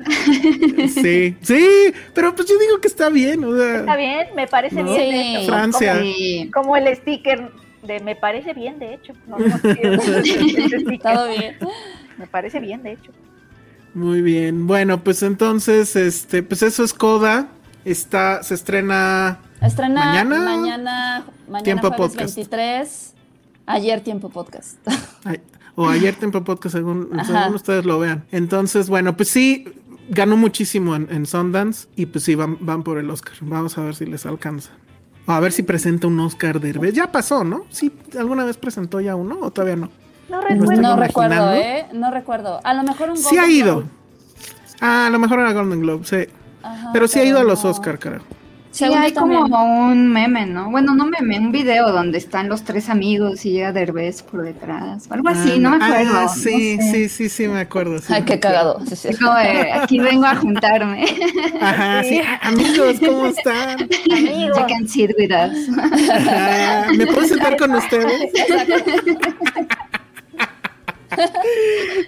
Sí, 0.95 1.37
sí, 1.41 1.67
pero 2.15 2.35
pues 2.35 2.49
yo 2.49 2.59
digo 2.59 2.81
que 2.81 2.89
está 2.89 3.09
bien. 3.09 3.45
O 3.45 3.57
sea, 3.57 3.81
Está 3.81 3.97
bien, 3.97 4.29
me 4.37 4.47
parece 4.47 4.83
No. 4.83 4.93
bien. 4.95 5.11
Sí. 5.11 5.11
de 5.13 5.37
hecho. 5.43 5.47
Francia. 5.53 6.01
Sí. 6.03 6.51
Como, 6.53 6.65
como 6.71 6.77
el 6.77 6.95
sticker 6.97 7.51
de 7.83 8.01
me 8.01 8.15
parece 8.17 8.53
bien, 8.53 8.79
de 8.79 8.95
hecho. 8.95 9.13
No, 9.27 9.39
no. 9.39 9.59
Todo 11.03 11.29
bien. 11.29 11.57
Me 12.19 12.27
parece 12.27 12.61
bien, 12.61 12.83
de 12.83 12.93
hecho. 12.93 13.13
Muy 13.95 14.21
bien. 14.23 14.67
Bueno, 14.67 15.03
pues 15.03 15.23
entonces, 15.23 15.97
este, 15.97 16.43
pues 16.43 16.63
eso 16.63 16.85
es 16.85 16.93
Coda. 16.95 17.49
Está, 17.85 18.43
se 18.43 18.55
estrena. 18.55 19.39
Estrena 19.63 20.05
Mañana. 20.07 20.39
mañana, 20.39 21.25
mañana, 21.49 21.63
Tiempo 21.65 21.89
jueves 21.89 22.13
podcast. 22.13 22.37
23. 22.37 23.15
Ayer 23.67 24.01
tiempo 24.01 24.29
podcast. 24.29 24.79
ay, 25.25 25.41
o 25.75 25.89
ayer 25.89 26.15
Tiempo 26.15 26.45
Podcast, 26.45 26.75
según, 26.77 27.09
según 27.25 27.55
ustedes 27.55 27.85
lo 27.85 27.99
vean. 27.99 28.25
Entonces, 28.33 28.89
bueno, 28.89 29.17
pues 29.17 29.31
sí, 29.31 29.65
ganó 30.11 30.37
muchísimo 30.37 30.95
en, 30.95 31.09
en 31.11 31.25
Sundance. 31.27 31.89
Y 31.97 32.07
pues 32.07 32.25
sí, 32.25 32.35
van, 32.35 32.59
van 32.61 32.83
por 32.83 32.99
el 32.99 33.09
Oscar. 33.11 33.35
Vamos 33.41 33.79
a 33.79 33.83
ver 33.83 33.95
si 33.95 34.05
les 34.07 34.27
alcanza. 34.27 34.73
O 35.27 35.33
a 35.33 35.41
ver 35.41 35.53
si 35.53 35.63
presenta 35.63 36.07
un 36.07 36.19
Oscar 36.21 36.61
de 36.61 36.93
Ya 36.93 37.13
pasó, 37.13 37.45
¿no? 37.45 37.65
Sí, 37.71 37.93
¿alguna 38.19 38.45
vez 38.45 38.57
presentó 38.57 39.01
ya 39.01 39.15
uno 39.17 39.39
o 39.41 39.51
todavía 39.51 39.77
no? 39.77 39.91
No 40.29 40.41
recuerdo. 40.41 40.83
No 40.83 40.97
recuerdo, 40.97 41.53
¿eh? 41.55 41.87
No 41.93 42.11
recuerdo. 42.11 42.61
A 42.63 42.75
lo 42.75 42.83
mejor 42.83 43.11
un 43.11 43.17
Sí 43.17 43.37
ha 43.37 43.43
Golden 43.43 43.57
ido. 43.57 43.77
Globe. 43.77 43.91
Ah, 44.81 45.07
a 45.07 45.11
lo 45.11 45.19
mejor 45.19 45.41
era 45.41 45.53
Golden 45.53 45.81
Globe, 45.81 46.05
sí. 46.05 46.27
Ajá, 46.63 46.91
pero 46.93 47.09
sí 47.09 47.19
ha 47.19 47.25
ido 47.25 47.39
a 47.39 47.45
los. 47.45 47.65
Oscar, 47.65 47.99
creo. 47.99 48.21
Sí, 48.73 48.85
Según 48.85 48.99
hay 48.99 49.13
como 49.13 49.41
un 49.89 50.07
meme, 50.13 50.47
¿no? 50.47 50.71
Bueno, 50.71 50.95
no 50.95 51.05
meme, 51.05 51.41
un 51.41 51.51
video 51.51 51.91
donde 51.91 52.19
están 52.19 52.49
los 52.49 52.63
tres 52.63 52.89
amigos 52.89 53.45
y 53.45 53.51
llega 53.51 53.73
Derbez 53.73 54.23
por 54.23 54.43
detrás. 54.43 55.09
O 55.11 55.15
algo 55.15 55.29
así, 55.29 55.59
no 55.59 55.71
me 55.71 55.85
Ah, 55.85 55.89
acuerdo. 55.89 56.19
Ah, 56.19 56.23
no 56.23 56.29
sí, 56.29 56.77
sé. 56.77 56.93
sí, 56.93 57.09
sí, 57.09 57.29
sí, 57.29 57.49
me 57.49 57.59
acuerdo. 57.61 57.99
sí. 57.99 58.13
Ay, 58.13 58.23
qué 58.23 58.39
cagado. 58.39 58.81
Sí, 58.87 58.95
sí. 58.95 59.09
Como 59.17 59.35
de, 59.35 59.73
aquí 59.73 59.99
vengo 59.99 60.25
a 60.25 60.37
juntarme. 60.37 61.05
Ajá, 61.61 62.05
sí. 62.05 62.21
Ah, 62.25 62.39
Amigos, 62.43 63.01
¿cómo 63.01 63.27
están? 63.27 63.89
Amigo. 64.13 64.57
You 64.61 64.67
can 64.69 64.89
sit 64.89 65.11
with 65.19 65.33
us. 65.33 65.69
Ah, 66.29 66.87
¿Me 66.97 67.07
puedo 67.09 67.27
sentar 67.27 67.57
con 67.57 67.75
ustedes? 67.75 68.31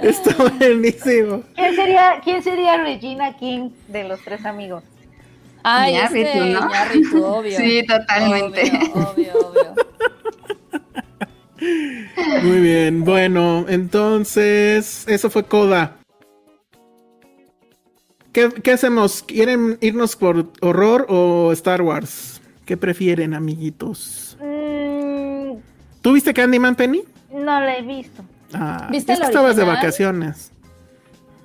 Está 0.01 0.45
buenísimo. 0.59 1.43
¿Quién 1.57 1.75
sería, 1.75 2.21
¿Quién 2.23 2.43
sería 2.43 2.77
Regina 2.77 3.37
King 3.37 3.71
de 3.89 4.05
los 4.05 4.21
tres 4.23 4.45
amigos? 4.47 4.85
Ay, 5.63 5.95
Iñárritu, 5.95 6.29
este, 6.29 6.51
¿no? 6.51 6.69
Iñárritu, 6.69 7.25
obvio. 7.25 7.57
Sí, 7.59 7.87
totalmente. 7.87 8.63
Obvio, 8.95 9.09
obvio, 9.09 9.33
obvio. 9.49 9.75
Muy 12.43 12.61
bien, 12.61 13.05
bueno, 13.05 13.65
entonces, 13.69 15.05
eso 15.07 15.31
fue 15.31 15.45
Coda. 15.45 15.97
¿Qué, 18.33 18.49
qué 18.63 18.73
hacemos? 18.73 19.23
¿Quieren 19.23 19.79
irnos 19.81 20.17
por 20.17 20.51
horror 20.61 21.07
o 21.09 21.53
Star 21.53 21.83
Wars? 21.83 22.41
¿Qué 22.65 22.77
prefieren, 22.77 23.35
amiguitos? 23.35 24.37
Mm, 24.41 25.57
¿Tú 26.01 26.13
viste 26.13 26.33
Candyman, 26.35 26.75
Penny? 26.75 27.05
no 27.33 27.61
la 27.61 27.77
he 27.79 27.83
visto. 27.83 28.23
Ah, 28.55 28.89
¿Viste 28.91 29.13
es 29.13 29.21
que 29.21 29.27
estabas 29.27 29.57
de 29.57 29.65
vacaciones. 29.65 30.53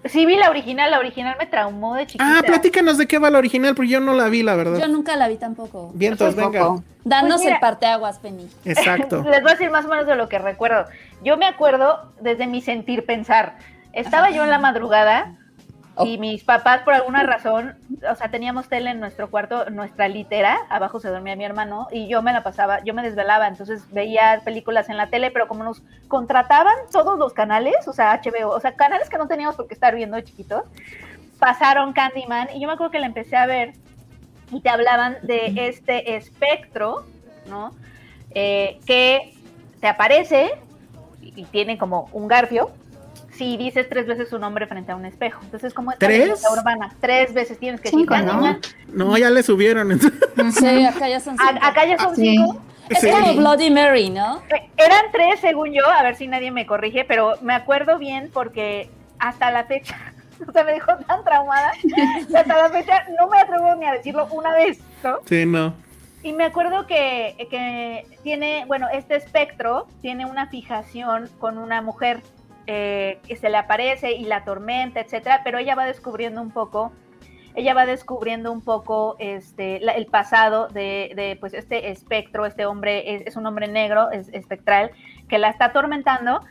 Sí 0.10 0.26
vi 0.26 0.36
la 0.36 0.50
original, 0.50 0.92
la 0.92 1.00
original 1.00 1.36
me 1.40 1.46
traumó 1.46 1.96
de 1.96 2.06
chiquita. 2.08 2.40
Ah, 2.40 2.42
platícanos 2.44 2.98
de 2.98 3.08
qué 3.08 3.20
va 3.20 3.30
la 3.30 3.38
original, 3.38 3.76
porque 3.76 3.92
yo 3.92 4.00
no 4.00 4.14
la 4.14 4.30
vi, 4.30 4.44
la 4.44 4.56
verdad. 4.56 4.80
Yo 4.80 4.88
nunca 4.88 5.16
la 5.16 5.28
vi 5.28 5.38
tampoco. 5.38 5.92
Vientos, 5.94 6.36
venga. 6.36 6.60
Tampoco. 6.60 6.84
Danos 7.04 7.42
Pues 7.42 7.54
el 7.54 7.60
parteaguas, 7.60 8.20
Penny. 8.20 8.50
Exacto. 8.66 9.24
Les 9.30 9.42
voy 9.42 9.52
a 9.52 9.54
decir 9.54 9.72
más 9.72 9.86
o 9.86 9.90
menos 9.90 10.06
de 10.08 10.16
lo 10.16 10.28
que 10.28 10.40
recuerdo. 10.40 10.86
Yo 11.24 11.38
me 11.38 11.46
acuerdo 11.46 12.12
desde 12.22 12.48
mi 12.48 12.62
sentir 12.62 13.06
pensar. 13.06 13.58
Estaba 13.94 14.30
yo 14.30 14.44
en 14.44 14.50
la 14.50 14.60
madrugada 14.60 15.36
Y 16.04 16.18
mis 16.18 16.44
papás, 16.44 16.82
por 16.84 16.94
alguna 16.94 17.24
razón, 17.24 17.76
o 18.10 18.16
sea, 18.16 18.30
teníamos 18.30 18.68
tele 18.70 18.92
en 18.92 19.00
nuestro 19.00 19.30
cuarto, 19.30 19.70
nuestra 19.70 20.08
litera, 20.08 20.58
abajo 20.70 21.00
se 21.00 21.10
dormía 21.10 21.36
mi 21.36 21.46
hermano, 21.46 21.88
y 21.92 22.08
yo 22.08 22.22
me 22.22 22.34
la 22.34 22.44
pasaba, 22.44 22.84
yo 22.84 22.94
me 22.94 23.02
desvelaba, 23.02 23.48
entonces 23.48 23.92
veía 23.92 24.42
películas 24.44 24.90
en 24.90 24.98
la 24.98 25.08
tele, 25.08 25.32
pero 25.32 25.48
como 25.48 25.64
nos 25.64 25.82
contrataban 26.08 26.76
todos 26.92 27.18
los 27.18 27.34
canales, 27.34 27.88
o 27.88 27.94
sea, 27.94 28.22
HBO, 28.22 28.50
o 28.50 28.60
sea, 28.60 28.74
canales 28.76 29.10
que 29.10 29.18
no 29.18 29.28
teníamos 29.28 29.56
por 29.56 29.68
qué 29.68 29.74
estar 29.74 29.96
viendo 29.96 30.20
chiquitos, 30.22 30.64
pasaron 31.40 31.94
Candyman, 31.94 32.50
y 32.54 32.60
yo 32.60 32.68
me 32.68 32.74
acuerdo 32.74 32.92
que 32.92 33.00
la 33.00 33.08
empecé 33.08 33.36
a 33.36 33.46
ver, 33.46 33.74
y 34.52 34.62
te 34.62 34.70
hablaban 34.70 35.18
de 35.24 35.54
este 35.68 36.16
espectro, 36.16 37.06
¿no? 37.48 37.72
Eh, 38.32 38.80
que 38.86 39.34
te 39.80 39.88
aparece 39.88 40.52
y 41.22 41.46
tiene 41.46 41.78
como 41.78 42.10
un 42.14 42.28
garfio 42.28 42.72
si 43.38 43.56
dices 43.58 43.88
tres 43.90 44.08
veces 44.08 44.30
su 44.30 44.40
nombre 44.40 44.68
frente 44.68 44.92
a 44.92 44.96
un 44.96 45.06
espejo. 45.06 45.40
Entonces, 45.44 45.74
como 45.74 45.92
esta 45.92 46.06
¿Tres? 46.08 46.44
urbana, 46.52 46.94
tres 47.00 47.34
veces 47.34 47.58
tienes 47.60 47.80
que 47.82 47.90
decir 47.90 48.00
Cinco, 48.02 48.18
¿no? 48.18 48.26
Candyman. 48.26 48.60
No, 48.94 49.18
ya 49.18 49.30
le 49.30 49.44
subieron. 49.44 50.00
Sí, 50.52 50.86
acá 50.86 51.08
ya 51.10 51.20
son 51.20 51.38
cinco. 51.38 51.60
A- 51.62 51.68
Acá 51.68 51.86
ya 51.86 51.98
son 51.98 52.16
Sí. 52.16 52.38
cinco. 52.38 52.62
Es 52.90 53.02
Sí. 53.02 53.10
como 53.12 53.34
Bloody 53.34 53.70
Mary, 53.70 54.10
¿no? 54.10 54.42
Eh, 54.50 54.70
Eran 54.78 55.06
tres, 55.12 55.40
según 55.42 55.74
yo, 55.74 55.86
a 55.90 56.04
ver 56.04 56.16
si 56.16 56.28
nadie 56.28 56.52
me 56.52 56.66
corrige, 56.66 57.04
pero 57.06 57.34
me 57.42 57.54
acuerdo 57.54 57.98
bien 57.98 58.30
porque 58.34 58.90
hasta 59.20 59.52
la 59.52 59.66
fecha, 59.66 59.96
o 60.48 60.52
sea, 60.52 60.64
me 60.64 60.72
dejó 60.74 60.96
tan 61.06 61.24
traumada, 61.26 61.72
que 62.30 62.38
hasta 62.38 62.58
la 62.58 62.70
fecha 62.70 63.04
no 63.20 63.28
me 63.28 63.40
atrevo 63.40 63.76
ni 63.76 63.86
a 63.86 63.92
decirlo 63.94 64.28
una 64.32 64.54
vez, 64.54 64.80
¿no? 65.04 65.18
Sí, 65.26 65.46
no. 65.46 65.74
Y 66.24 66.32
me 66.34 66.46
acuerdo 66.46 66.88
que, 66.88 67.36
que 67.52 68.06
tiene, 68.24 68.64
bueno, 68.68 68.88
este 68.92 69.16
espectro 69.18 69.88
tiene 70.02 70.26
una 70.26 70.48
fijación 70.48 71.30
con 71.40 71.58
una 71.58 71.82
mujer 71.82 72.22
eh, 72.68 73.20
que 73.28 73.36
se 73.36 73.50
le 73.50 73.58
aparece 73.58 74.12
y 74.12 74.26
la 74.26 74.44
tormenta, 74.44 75.00
etcétera, 75.00 75.42
pero 75.44 75.58
ella 75.58 75.74
va 75.76 75.86
descubriendo 75.86 76.42
un 76.42 76.52
poco, 76.52 76.92
ella 77.56 77.74
va 77.74 77.86
descubriendo 77.86 78.52
un 78.52 78.62
poco 78.62 79.16
este, 79.20 79.80
la- 79.80 79.94
el 79.94 80.06
pasado 80.06 80.68
de, 80.68 81.12
de, 81.16 81.38
pues, 81.40 81.54
este 81.54 81.90
espectro, 81.90 82.46
este 82.46 82.66
hombre, 82.66 83.16
es, 83.16 83.24
es 83.28 83.36
un 83.36 83.46
hombre 83.48 83.68
negro, 83.68 84.12
es 84.12 84.30
espectral, 84.34 84.92
que 85.28 85.38
la 85.40 85.50
está 85.50 85.66
atormentando. 85.66 86.42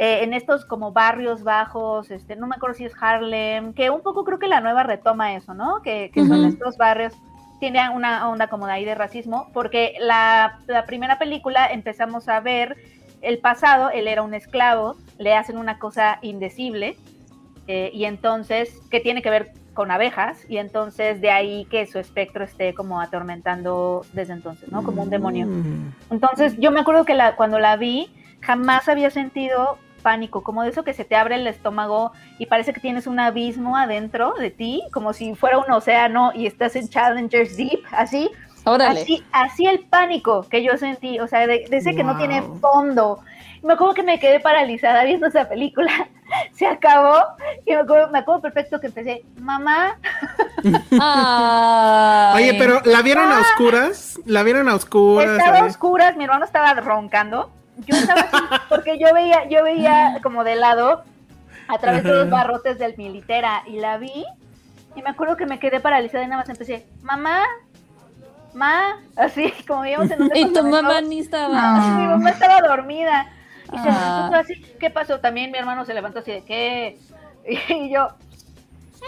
eh, 0.00 0.22
en 0.22 0.32
estos 0.32 0.64
como 0.64 0.92
barrios 0.92 1.42
bajos, 1.42 2.10
este, 2.12 2.36
no 2.36 2.46
me 2.46 2.54
acuerdo 2.54 2.76
si 2.76 2.84
es 2.84 2.94
Harlem, 3.00 3.74
que 3.74 3.90
un 3.90 4.00
poco 4.00 4.22
creo 4.24 4.38
que 4.38 4.46
la 4.46 4.60
nueva 4.60 4.84
retoma 4.84 5.34
eso, 5.34 5.54
¿no? 5.54 5.82
Que, 5.82 6.10
que 6.14 6.20
son 6.24 6.44
estos 6.44 6.76
barrios 6.76 7.14
tiene 7.58 7.90
una 7.90 8.28
onda 8.28 8.46
como 8.46 8.68
de 8.68 8.74
ahí 8.74 8.84
de 8.84 8.94
racismo, 8.94 9.50
porque 9.52 9.96
la, 9.98 10.60
la 10.68 10.84
primera 10.84 11.18
película 11.18 11.66
empezamos 11.66 12.28
a 12.28 12.38
ver 12.38 12.76
el 13.22 13.38
pasado, 13.38 13.90
él 13.90 14.08
era 14.08 14.22
un 14.22 14.34
esclavo, 14.34 14.96
le 15.18 15.34
hacen 15.34 15.58
una 15.58 15.78
cosa 15.78 16.18
indecible, 16.22 16.96
eh, 17.66 17.90
y 17.92 18.04
entonces, 18.04 18.80
que 18.90 19.00
tiene 19.00 19.22
que 19.22 19.30
ver 19.30 19.52
con 19.74 19.90
abejas, 19.90 20.38
y 20.48 20.56
entonces 20.56 21.20
de 21.20 21.30
ahí 21.30 21.66
que 21.66 21.86
su 21.86 21.98
espectro 21.98 22.44
esté 22.44 22.74
como 22.74 23.00
atormentando 23.00 24.04
desde 24.12 24.32
entonces, 24.32 24.72
¿no? 24.72 24.82
Como 24.82 25.02
un 25.02 25.10
demonio. 25.10 25.46
Mm. 25.46 25.92
Entonces, 26.10 26.56
yo 26.58 26.70
me 26.70 26.80
acuerdo 26.80 27.04
que 27.04 27.14
la, 27.14 27.36
cuando 27.36 27.58
la 27.58 27.76
vi, 27.76 28.10
jamás 28.40 28.88
había 28.88 29.10
sentido 29.10 29.78
pánico, 30.02 30.42
como 30.42 30.62
de 30.62 30.70
eso 30.70 30.84
que 30.84 30.94
se 30.94 31.04
te 31.04 31.16
abre 31.16 31.34
el 31.34 31.46
estómago 31.46 32.12
y 32.38 32.46
parece 32.46 32.72
que 32.72 32.80
tienes 32.80 33.06
un 33.06 33.20
abismo 33.20 33.76
adentro 33.76 34.34
de 34.38 34.50
ti, 34.50 34.82
como 34.92 35.12
si 35.12 35.34
fuera 35.34 35.58
un 35.58 35.70
océano 35.70 36.32
y 36.34 36.46
estás 36.46 36.76
en 36.76 36.88
Challengers 36.88 37.56
Deep, 37.56 37.82
así. 37.92 38.30
Órale. 38.70 39.02
Así, 39.02 39.24
así 39.32 39.66
el 39.66 39.80
pánico 39.80 40.46
que 40.48 40.62
yo 40.62 40.76
sentí, 40.76 41.18
o 41.20 41.26
sea, 41.26 41.46
de, 41.46 41.66
de 41.68 41.76
ese 41.76 41.94
que 41.94 42.04
no 42.04 42.12
Wow. 42.14 42.18
tiene 42.18 42.42
fondo. 42.60 43.20
Me 43.62 43.72
acuerdo 43.72 43.94
que 43.94 44.02
me 44.04 44.20
quedé 44.20 44.38
paralizada 44.40 45.02
viendo 45.04 45.26
esa 45.26 45.48
película. 45.48 45.90
Se 46.52 46.66
acabó 46.66 47.20
y 47.66 47.72
me 47.72 47.78
acuerdo, 47.80 48.10
me 48.10 48.18
acuerdo 48.18 48.42
perfecto 48.42 48.80
que 48.80 48.86
empecé, 48.88 49.22
mamá. 49.40 49.96
Oye, 52.34 52.54
pero 52.54 52.80
¿la 52.84 53.02
vieron 53.02 53.30
a 53.32 53.40
oscuras? 53.40 54.18
¿La 54.26 54.42
vieron 54.42 54.68
a 54.68 54.74
oscuras? 54.74 55.30
Estaba 55.38 55.58
a 55.60 55.64
oscuras, 55.64 56.16
mi 56.16 56.24
hermano 56.24 56.44
estaba 56.44 56.74
roncando. 56.74 57.50
Yo 57.86 57.96
estaba 57.96 58.20
así, 58.22 58.44
porque 58.68 58.98
yo 58.98 59.12
veía, 59.14 59.48
yo 59.48 59.62
veía 59.62 60.18
como 60.22 60.44
de 60.44 60.56
lado 60.56 61.02
a 61.68 61.78
través 61.78 62.02
de 62.04 62.10
los 62.10 62.30
barrotes 62.30 62.78
del 62.78 62.96
militera 62.96 63.62
y 63.66 63.78
la 63.78 63.98
vi 63.98 64.24
y 64.96 65.02
me 65.02 65.10
acuerdo 65.10 65.36
que 65.36 65.46
me 65.46 65.58
quedé 65.60 65.78
paralizada 65.80 66.24
y 66.24 66.26
nada 66.26 66.40
más 66.42 66.48
empecé, 66.48 66.86
mamá, 67.02 67.42
ma, 68.54 68.96
así 69.16 69.52
como 69.66 69.84
íbamos 69.86 70.10
en 70.10 70.22
un 70.22 70.30
Y 70.34 70.52
tu 70.52 70.62
mamá 70.66 71.00
ni 71.00 71.20
estaba. 71.20 71.54
Ah. 71.54 71.96
Mi 71.98 72.06
mamá 72.06 72.30
estaba 72.30 72.60
dormida. 72.66 73.26
Y 73.72 73.78
se 73.78 73.88
Ah. 73.88 74.28
levantó 74.30 74.36
así. 74.38 74.54
¿Qué 74.80 74.90
pasó? 74.90 75.20
También 75.20 75.50
mi 75.50 75.58
hermano 75.58 75.84
se 75.84 75.94
levantó 75.94 76.20
así 76.20 76.30
de 76.32 76.42
¿qué? 76.44 76.98
Y 77.68 77.90
yo, 77.90 78.08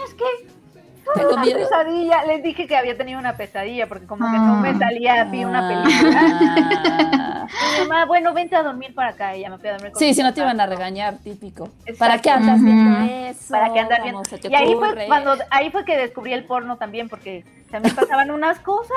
es 0.05 0.13
que 0.13 0.23
¿Te 1.13 1.19
tuve 1.21 1.33
una 1.33 1.41
comieron? 1.41 1.63
pesadilla. 1.63 2.25
Les 2.25 2.43
dije 2.43 2.67
que 2.67 2.77
había 2.77 2.97
tenido 2.97 3.19
una 3.19 3.35
pesadilla 3.35 3.87
porque 3.87 4.05
como 4.05 4.31
que 4.31 4.37
no 4.37 4.57
me 4.57 4.77
salía, 4.77 5.23
vi 5.25 5.43
una 5.43 5.67
película. 5.67 6.21
Ah. 6.23 7.47
Mi 7.81 7.87
mamá, 7.87 8.05
bueno, 8.05 8.33
vente 8.33 8.55
a 8.55 8.63
dormir 8.63 8.93
para 8.93 9.09
acá. 9.09 9.35
Y 9.35 9.41
ya 9.41 9.49
me 9.49 9.57
fui 9.57 9.67
a 9.69 9.73
dormir 9.73 9.91
con 9.91 9.99
Sí, 9.99 10.13
si 10.13 10.23
no 10.23 10.33
te 10.33 10.41
iban 10.41 10.59
a 10.61 10.65
regañar, 10.67 11.17
típico. 11.23 11.65
Exacto. 11.85 11.97
¿Para 11.99 12.19
qué 12.19 12.29
andas 12.29 12.63
viendo 12.63 12.99
eso? 13.29 13.51
Para 13.51 13.73
que 13.73 13.79
andar 13.79 14.01
viendo. 14.03 14.19
¿Cómo 14.19 14.29
se 14.29 14.37
te 14.37 14.47
Y 14.49 14.55
ahí 14.55 14.73
fue 14.75 15.05
cuando 15.07 15.35
ahí 15.49 15.69
fue 15.71 15.83
que 15.83 15.97
descubrí 15.97 16.33
el 16.33 16.45
porno 16.45 16.77
también 16.77 17.09
porque 17.09 17.43
se 17.69 17.79
me 17.79 17.89
pasaban 17.89 18.31
unas 18.31 18.59
cosas. 18.59 18.93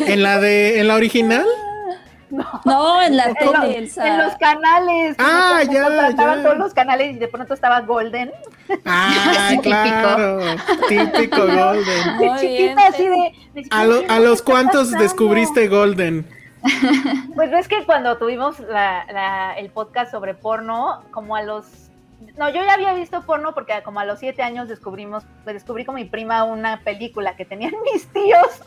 ¿En 0.00 0.22
la 0.22 0.38
de, 0.38 0.80
en 0.80 0.88
la 0.88 0.94
original? 0.94 1.46
No, 2.64 3.02
en 3.02 3.16
la 3.16 3.32
tele, 3.34 3.78
en 3.78 4.18
los 4.18 4.34
canales. 4.36 5.16
Ah, 5.18 5.56
me 5.58 5.66
ya, 5.72 6.10
ya. 6.10 6.42
todos 6.42 6.56
los 6.58 6.74
canales 6.74 7.14
y 7.14 7.18
de 7.18 7.28
pronto 7.28 7.54
estaba 7.54 7.80
Golden. 7.82 8.32
Ah, 8.84 9.48
Típico. 9.50 9.62
claro. 9.62 10.40
Típico 10.88 11.36
Golden. 11.42 12.18
De 12.18 12.28
Muy 12.30 12.38
chiquita 12.40 12.56
bien, 12.56 12.78
así 12.78 13.02
sí. 13.02 13.08
de. 13.62 13.66
¿A, 13.70 13.84
lo- 13.84 13.98
a 13.98 14.06
¿qué 14.06 14.20
los 14.20 14.38
está 14.38 14.50
cuántos 14.52 14.82
pasando? 14.86 15.02
descubriste 15.02 15.68
Golden? 15.68 16.26
Pues 17.34 17.50
ves 17.50 17.68
que 17.68 17.84
cuando 17.84 18.16
tuvimos 18.16 18.58
la, 18.60 19.04
la- 19.12 19.52
el 19.58 19.70
podcast 19.70 20.10
sobre 20.10 20.32
porno, 20.34 21.02
como 21.10 21.36
a 21.36 21.42
los... 21.42 21.83
No, 22.36 22.48
yo 22.48 22.64
ya 22.64 22.74
había 22.74 22.92
visto 22.94 23.22
porno 23.22 23.54
porque 23.54 23.80
como 23.84 24.00
a 24.00 24.04
los 24.04 24.18
siete 24.18 24.42
años 24.42 24.68
descubrimos, 24.68 25.24
pues 25.44 25.54
descubrí 25.54 25.84
con 25.84 25.94
mi 25.94 26.04
prima 26.04 26.42
una 26.44 26.80
película 26.80 27.36
que 27.36 27.44
tenían 27.44 27.74
mis 27.92 28.06
tíos. 28.12 28.60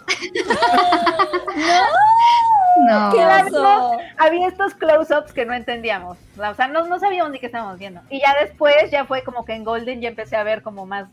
No. 2.87 3.11
¿Qué 3.11 3.17
la 3.17 3.43
pasó? 3.43 3.97
Había 4.17 4.47
estos 4.47 4.73
close-ups 4.75 5.33
que 5.33 5.45
no 5.45 5.53
entendíamos. 5.53 6.17
O 6.37 6.53
sea, 6.55 6.67
no, 6.67 6.85
no 6.85 6.99
sabíamos 6.99 7.31
ni 7.31 7.39
qué 7.39 7.47
estábamos 7.47 7.77
viendo. 7.79 8.01
Y 8.09 8.21
ya 8.21 8.35
después, 8.39 8.91
ya 8.91 9.05
fue 9.05 9.23
como 9.23 9.45
que 9.45 9.53
en 9.53 9.63
Golden 9.63 9.99
ya 9.99 10.09
empecé 10.09 10.35
a 10.35 10.43
ver 10.43 10.61
como 10.61 10.85
más... 10.85 11.07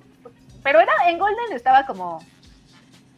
Pero 0.62 0.80
era 0.80 0.92
en 1.08 1.18
Golden 1.18 1.52
estaba 1.52 1.86
como 1.86 2.22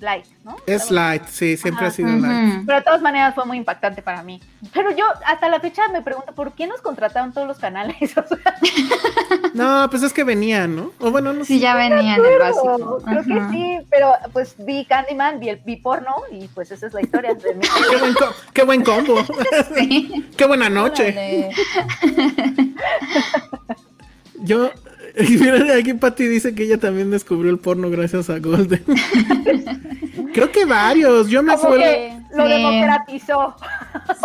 light, 0.00 0.26
¿no? 0.44 0.56
Es 0.66 0.90
light, 0.90 1.24
sí, 1.26 1.56
siempre 1.56 1.86
Ajá. 1.86 1.92
ha 1.92 1.96
sido 1.96 2.08
light. 2.10 2.64
Pero 2.66 2.78
de 2.78 2.84
todas 2.84 3.00
maneras 3.02 3.34
fue 3.34 3.44
muy 3.46 3.56
impactante 3.56 4.02
para 4.02 4.22
mí. 4.22 4.40
Pero 4.74 4.90
yo 4.90 5.04
hasta 5.24 5.48
la 5.48 5.60
fecha 5.60 5.88
me 5.88 6.02
pregunto, 6.02 6.34
¿por 6.34 6.52
qué 6.52 6.66
nos 6.66 6.80
contrataron 6.80 7.32
todos 7.32 7.46
los 7.46 7.58
canales? 7.58 7.96
O 8.16 8.26
sea, 8.26 8.56
No, 9.54 9.88
pues 9.90 10.02
es 10.02 10.12
que 10.12 10.24
venían, 10.24 10.76
¿no? 10.76 10.90
O 11.00 11.10
bueno, 11.10 11.32
no 11.32 11.40
sé. 11.44 11.54
Sí, 11.54 11.60
ya 11.60 11.74
venía 11.76 12.16
en 12.16 12.24
el 12.24 12.38
básico. 12.38 12.98
creo 13.04 13.22
que 13.24 13.48
sí, 13.50 13.78
pero 13.90 14.12
pues 14.32 14.54
vi 14.58 14.84
Candyman, 14.84 15.40
vi, 15.40 15.50
el, 15.50 15.56
vi 15.64 15.76
porno 15.76 16.14
y 16.30 16.48
pues 16.48 16.70
esa 16.70 16.86
es 16.86 16.92
la 16.94 17.00
historia 17.02 17.34
de 17.34 17.54
mi 17.54 17.64
Qué 17.90 17.96
buen, 17.96 18.14
qué 18.52 18.62
buen 18.64 18.84
combo. 18.84 19.24
Sí. 19.74 20.26
qué 20.36 20.46
buena 20.46 20.68
noche. 20.68 21.12
Órale. 21.12 21.50
Yo, 24.40 24.70
mira, 25.30 25.76
aquí 25.76 25.94
Patty 25.94 26.26
dice 26.26 26.54
que 26.54 26.64
ella 26.64 26.78
también 26.78 27.10
descubrió 27.10 27.50
el 27.50 27.58
porno 27.58 27.88
gracias 27.90 28.28
a 28.28 28.38
Golden. 28.38 28.82
Creo 30.34 30.52
que 30.52 30.64
varios. 30.66 31.28
Yo 31.28 31.42
me 31.42 31.54
acuerdo, 31.54 31.78
que 31.84 32.12
lo 32.36 32.44
Sí. 32.46 32.52
democratizó. 32.52 33.56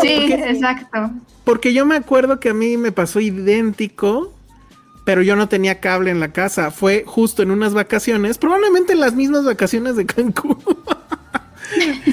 Sí, 0.02 0.34
exacto. 0.34 1.12
porque 1.46 1.74
yo 1.74 1.86
me 1.86 1.96
acuerdo 1.96 2.39
que 2.39 2.50
a 2.50 2.54
mí 2.54 2.76
me 2.76 2.92
pasó 2.92 3.22
idéntico, 3.22 4.34
pero 5.06 5.22
yo 5.22 5.36
no 5.38 5.48
tenía 5.48 5.80
cable 5.80 6.12
en 6.12 6.20
la 6.20 6.34
casa. 6.34 6.72
Fue 6.72 7.04
justo 7.08 7.42
en 7.42 7.52
unas 7.52 7.74
vacaciones, 7.74 8.38
probablemente 8.38 8.92
en 8.94 9.00
las 9.00 9.14
mismas 9.16 9.46
vacaciones 9.46 9.96
de 9.96 10.06
Cancún, 10.06 10.58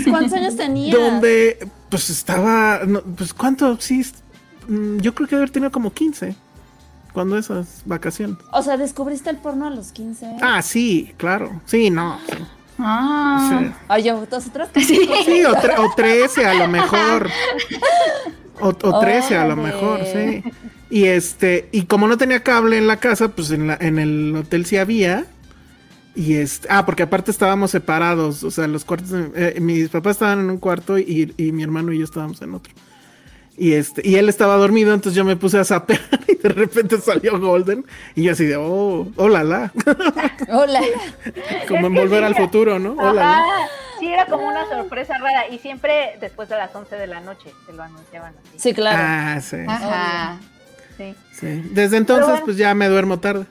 ¿Cuántos 0.08 0.32
años 0.34 0.56
tenías? 0.56 0.96
donde 0.96 1.58
pues 1.90 2.10
estaba, 2.10 2.82
no, 2.86 3.00
pues 3.02 3.34
cuánto, 3.34 3.80
sí, 3.80 4.06
mm, 4.68 4.98
yo 4.98 5.14
creo 5.14 5.26
que 5.28 5.34
haber 5.34 5.50
tenido 5.50 5.72
como 5.72 5.92
15 5.92 6.36
cuando 7.12 7.36
esas 7.38 7.82
vacaciones. 7.84 8.36
O 8.52 8.62
sea, 8.62 8.76
¿descubriste 8.76 9.30
el 9.30 9.36
porno 9.38 9.66
a 9.66 9.70
los 9.70 9.92
15? 9.92 10.36
Ah, 10.40 10.62
sí, 10.62 11.12
claro. 11.16 11.60
Sí, 11.66 11.90
no. 11.90 12.18
sí. 12.26 12.34
Ah. 12.78 13.60
Sí. 13.62 13.70
Ay, 13.88 14.02
yo, 14.04 14.24
nosotros 14.30 14.68
Sí. 14.76 14.84
Sí, 15.24 15.44
o, 15.44 15.52
tre- 15.54 15.78
o 15.78 15.92
13 15.96 16.46
a 16.46 16.54
lo 16.54 16.68
mejor. 16.68 17.28
O, 18.60 18.68
o 18.68 19.00
13 19.00 19.36
a 19.36 19.46
lo 19.46 19.56
mejor, 19.56 20.00
sí. 20.04 20.42
Y 20.90 21.04
este, 21.04 21.68
y 21.72 21.82
como 21.86 22.08
no 22.08 22.16
tenía 22.16 22.42
cable 22.42 22.78
en 22.78 22.86
la 22.86 22.96
casa, 22.98 23.28
pues 23.28 23.50
en, 23.50 23.66
la, 23.66 23.76
en 23.80 23.98
el 23.98 24.34
hotel 24.36 24.64
sí 24.66 24.76
había. 24.76 25.26
Y 26.14 26.34
este, 26.34 26.66
ah, 26.70 26.84
porque 26.86 27.04
aparte 27.04 27.30
estábamos 27.30 27.70
separados, 27.70 28.42
o 28.42 28.50
sea, 28.50 28.66
los 28.66 28.84
cuartos, 28.84 29.10
eh, 29.36 29.58
mis 29.60 29.88
papás 29.88 30.16
estaban 30.16 30.40
en 30.40 30.50
un 30.50 30.58
cuarto 30.58 30.98
y, 30.98 31.32
y 31.36 31.52
mi 31.52 31.62
hermano 31.62 31.92
y 31.92 31.98
yo 31.98 32.04
estábamos 32.04 32.42
en 32.42 32.54
otro. 32.54 32.72
Y 33.58 33.74
este, 33.74 34.08
y 34.08 34.14
él 34.14 34.28
estaba 34.28 34.54
dormido, 34.54 34.94
entonces 34.94 35.16
yo 35.16 35.24
me 35.24 35.34
puse 35.34 35.58
a 35.58 35.64
sapear 35.64 36.00
y 36.28 36.36
de 36.36 36.48
repente 36.48 37.00
salió 37.00 37.40
Golden. 37.40 37.84
Y 38.14 38.22
yo 38.22 38.32
así 38.32 38.44
de, 38.44 38.56
oh, 38.56 39.08
hola 39.16 39.42
la. 39.42 39.72
Hola. 40.48 40.80
Como 41.66 41.88
en 41.88 41.94
volver 41.94 42.22
al 42.22 42.36
futuro, 42.36 42.78
¿no? 42.78 42.92
Hola. 42.92 43.42
Sí, 43.98 44.06
era 44.06 44.26
como 44.26 44.46
una 44.46 44.64
sorpresa 44.68 45.18
rara. 45.18 45.48
Y 45.48 45.58
siempre 45.58 46.16
después 46.20 46.48
de 46.48 46.56
las 46.56 46.72
11 46.72 46.94
de 46.94 47.06
la 47.08 47.20
noche 47.20 47.52
se 47.66 47.72
lo 47.72 47.82
anunciaban 47.82 48.32
así. 48.38 48.58
Sí, 48.58 48.74
claro. 48.74 48.98
Ah, 49.00 49.40
sí. 49.40 49.56
Ajá. 49.66 50.38
Sí. 50.96 51.16
sí. 51.32 51.62
Desde 51.72 51.96
entonces, 51.96 52.28
bueno. 52.28 52.44
pues 52.44 52.56
ya 52.56 52.74
me 52.74 52.88
duermo 52.88 53.18
tarde. 53.18 53.46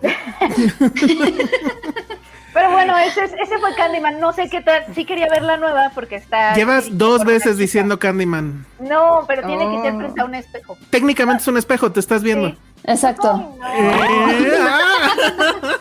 Pero 2.54 2.70
bueno, 2.72 2.96
ese, 2.98 3.24
es- 3.24 3.32
ese 3.34 3.58
fue 3.58 3.74
Candyman. 3.76 4.18
No 4.20 4.32
sé 4.32 4.48
qué 4.48 4.60
tal. 4.62 4.84
Sí 4.94 5.04
quería 5.04 5.28
ver 5.28 5.42
la 5.42 5.56
nueva 5.58 5.90
porque 5.94 6.16
está. 6.16 6.54
Llevas 6.54 6.86
dos 6.96 7.24
veces 7.24 7.56
diciendo 7.58 7.98
Candyman. 7.98 8.64
No, 8.80 9.24
pero 9.28 9.46
tiene 9.46 9.70
que 9.70 9.82
ser 9.82 9.94
Oh. 9.94 9.98
frente 9.98 10.20
a 10.20 10.24
un 10.24 10.34
espejo. 10.34 10.76
Técnicamente 10.90 11.42
es 11.42 11.48
un 11.48 11.56
espejo, 11.58 11.92
te 11.92 12.00
estás 12.00 12.22
viendo. 12.22 12.48
Sí. 12.48 12.58
Exacto. 12.84 13.54
Eh, 13.76 14.58
ah. 14.60 14.80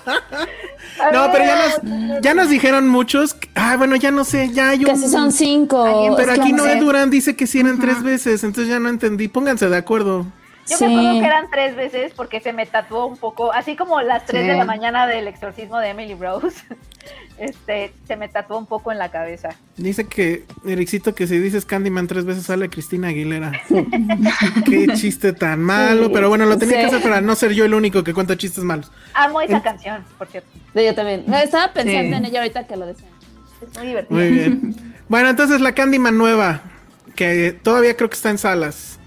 No, 1.13 1.21
ver, 1.23 1.31
pero 1.31 1.45
ya 1.45 1.55
nos, 1.55 2.21
ya 2.23 2.33
nos 2.33 2.49
dijeron 2.49 2.87
muchos. 2.89 3.35
que- 3.35 3.49
Ah, 3.55 3.75
bueno, 3.77 3.95
ya 3.97 4.09
no 4.09 4.23
sé, 4.23 4.49
ya 4.51 4.69
hay 4.69 4.79
un. 4.79 4.85
Que 4.85 4.95
si 4.95 5.07
son 5.09 5.31
cinco. 5.31 6.15
Pero 6.17 6.31
aquí 6.31 6.51
no 6.53 6.63
Noé. 6.65 6.79
Durán 6.79 7.09
dice 7.11 7.35
que 7.35 7.45
sí 7.45 7.59
eran 7.59 7.79
tres 7.79 8.01
veces, 8.01 8.43
entonces 8.43 8.71
ya 8.71 8.79
no 8.79 8.89
entendí. 8.89 9.27
Pónganse 9.27 9.69
de 9.69 9.77
acuerdo. 9.77 10.25
Yo 10.69 10.77
Sí. 10.77 10.85
me 10.85 10.97
acuerdo 10.99 11.19
que 11.19 11.25
eran 11.25 11.49
tres 11.51 11.75
veces 11.75 12.11
porque 12.15 12.41
se 12.41 12.51
me 12.53 12.65
tatuó 12.65 13.05
un 13.05 13.17
poco, 13.17 13.53
así 13.53 13.75
como 13.75 14.01
las 14.01 14.25
tres 14.25 14.43
Sí. 14.43 14.47
de 14.49 14.55
la 14.55 14.65
mañana 14.65 15.07
del 15.07 15.27
exorcismo 15.27 15.79
de 15.79 15.89
Emily 15.89 16.15
Rose. 16.15 16.55
Este, 17.37 17.93
se 18.07 18.15
me 18.17 18.27
tatuó 18.27 18.57
un 18.57 18.65
poco 18.65 18.91
en 18.91 18.97
la 18.97 19.11
cabeza. 19.11 19.49
Dice 19.77 20.05
que, 20.07 20.43
Ericito, 20.65 21.13
que 21.13 21.27
si 21.27 21.37
dices 21.37 21.65
Candyman 21.65 22.07
tres 22.07 22.25
veces 22.25 22.45
sale 22.45 22.67
Cristina 22.67 23.09
Aguilera. 23.09 23.51
Qué 24.65 24.87
chiste 24.95 25.33
tan 25.33 25.61
malo, 25.61 26.11
pero 26.11 26.29
bueno, 26.29 26.47
lo 26.47 26.57
tenía 26.57 26.77
Sí. 26.77 26.81
que 26.81 26.87
hacer 26.95 27.01
para 27.03 27.21
no 27.21 27.35
ser 27.35 27.53
yo 27.53 27.65
el 27.65 27.75
único 27.75 28.03
que 28.03 28.13
cuenta 28.15 28.35
chistes 28.37 28.63
malos. 28.63 28.91
Amo 29.13 29.39
esa 29.41 29.61
canción, 29.61 30.03
por 30.17 30.27
cierto. 30.27 30.49
Sí, 30.73 30.83
yo 30.83 30.95
también. 30.95 31.25
No, 31.27 31.37
estaba 31.37 31.71
pensando 31.73 32.09
Sí. 32.17 32.23
en 32.23 32.25
ella 32.25 32.39
ahorita 32.39 32.65
que 32.65 32.75
lo 32.75 32.87
decía. 32.87 33.07
Es 33.61 33.77
muy 33.77 33.87
divertido. 33.87 34.19
Muy 34.19 34.29
bien. 34.31 34.95
Bueno, 35.07 35.29
entonces 35.29 35.61
la 35.61 35.73
Candyman 35.73 36.17
nueva, 36.17 36.61
que 37.15 37.51
todavía 37.51 37.95
creo 37.95 38.09
que 38.09 38.15
está 38.15 38.31
en 38.31 38.39
salas. 38.39 38.99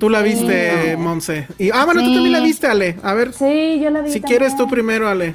Tú 0.00 0.08
la 0.10 0.22
viste, 0.22 0.96
Monse. 0.96 1.46
Y, 1.58 1.70
ah, 1.70 1.84
bueno, 1.84 2.00
tú 2.00 2.08
Sí. 2.08 2.14
también 2.14 2.32
la 2.32 2.40
viste, 2.40 2.66
Ale. 2.66 2.96
A 3.02 3.14
ver, 3.14 3.32
Sí, 3.32 3.78
yo 3.80 3.90
la 3.90 4.00
vi. 4.00 4.10
si 4.10 4.20
también. 4.20 4.22
quieres 4.38 4.56
tú 4.56 4.68
primero, 4.68 5.08
Ale. 5.08 5.34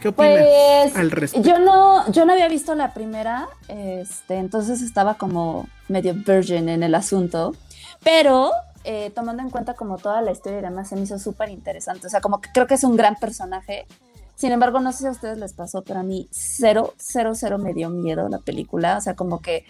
¿Qué 0.00 0.08
opinas 0.08 0.32
Pues 0.42 0.96
al 0.96 1.10
respecto? 1.12 1.48
yo 1.48 1.58
no, 1.60 2.10
yo 2.10 2.24
no 2.24 2.32
había 2.32 2.48
visto 2.48 2.74
la 2.74 2.92
primera, 2.92 3.46
este, 3.68 4.34
entonces 4.38 4.82
estaba 4.82 5.14
como 5.14 5.68
medio 5.88 6.14
virgin 6.14 6.68
en 6.68 6.82
el 6.82 6.96
asunto, 6.96 7.54
pero 8.02 8.50
eh, 8.82 9.12
tomando 9.14 9.40
en 9.42 9.50
cuenta 9.50 9.74
como 9.74 9.96
toda 9.96 10.20
la 10.20 10.32
historia 10.32 10.58
y 10.58 10.62
demás 10.62 10.88
se 10.88 10.96
me 10.96 11.02
hizo 11.02 11.18
súper 11.20 11.48
interesante, 11.50 12.08
o 12.08 12.10
sea, 12.10 12.20
como 12.20 12.40
que 12.40 12.50
creo 12.52 12.66
que 12.66 12.74
es 12.74 12.82
un 12.84 12.96
gran 12.96 13.14
personaje. 13.16 13.86
Sin 14.34 14.50
embargo, 14.50 14.80
no 14.80 14.90
sé 14.92 14.98
si 14.98 15.06
a 15.06 15.10
ustedes 15.12 15.38
les 15.38 15.52
pasó, 15.52 15.82
pero 15.82 16.00
a 16.00 16.02
mí 16.02 16.28
cero, 16.32 16.94
cero, 16.96 17.32
cero 17.36 17.58
me 17.58 17.72
dio 17.72 17.88
miedo 17.88 18.28
la 18.28 18.38
película, 18.38 18.96
o 18.98 19.00
sea, 19.00 19.14
como 19.14 19.40
que 19.40 19.64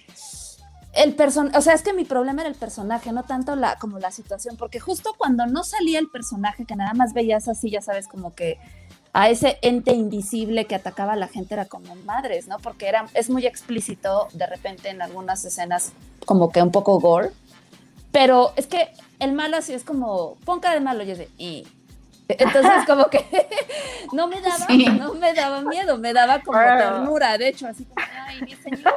el 0.98 1.14
person, 1.14 1.54
o 1.54 1.60
sea, 1.60 1.74
es 1.74 1.82
que 1.82 1.92
mi 1.92 2.04
problema 2.04 2.42
era 2.42 2.50
el 2.50 2.56
personaje, 2.56 3.12
no 3.12 3.22
tanto 3.22 3.54
la 3.54 3.76
como 3.76 4.00
la 4.00 4.10
situación, 4.10 4.56
porque 4.56 4.80
justo 4.80 5.14
cuando 5.16 5.46
no 5.46 5.62
salía 5.62 6.00
el 6.00 6.08
personaje, 6.10 6.64
que 6.66 6.74
nada 6.74 6.92
más 6.92 7.14
veías 7.14 7.46
así, 7.46 7.70
ya 7.70 7.80
sabes, 7.80 8.08
como 8.08 8.34
que 8.34 8.58
a 9.12 9.30
ese 9.30 9.58
ente 9.62 9.92
invisible 9.92 10.64
que 10.66 10.74
atacaba 10.74 11.12
a 11.12 11.16
la 11.16 11.28
gente 11.28 11.54
era 11.54 11.66
como 11.66 11.94
madres, 11.94 12.48
¿no? 12.48 12.58
Porque 12.58 12.88
era, 12.88 13.06
es 13.14 13.30
muy 13.30 13.46
explícito 13.46 14.26
de 14.32 14.46
repente 14.46 14.88
en 14.90 15.00
algunas 15.00 15.44
escenas 15.44 15.92
como 16.26 16.50
que 16.50 16.60
un 16.62 16.72
poco 16.72 16.98
gore, 16.98 17.30
pero 18.10 18.52
es 18.56 18.66
que 18.66 18.88
el 19.20 19.32
malo 19.32 19.56
así 19.56 19.72
es 19.74 19.84
como, 19.84 20.34
pon 20.44 20.58
cara 20.58 20.74
de 20.74 20.80
malo 20.80 21.04
y 21.04 21.06
de, 21.06 21.28
"Y". 21.38 21.64
Entonces 22.28 22.72
como 22.86 23.08
que 23.08 23.24
no 24.12 24.28
me 24.28 24.40
daba, 24.40 24.66
Sí. 24.66 24.84
no 24.86 25.14
me 25.14 25.32
daba 25.32 25.62
miedo, 25.62 25.96
me 25.96 26.12
daba 26.12 26.40
como 26.40 26.58
ternura, 26.58 27.38
de 27.38 27.48
hecho, 27.48 27.66
así 27.66 27.84
como, 27.84 28.06
ay, 28.26 28.42
mi 28.42 28.54
señor. 28.54 28.94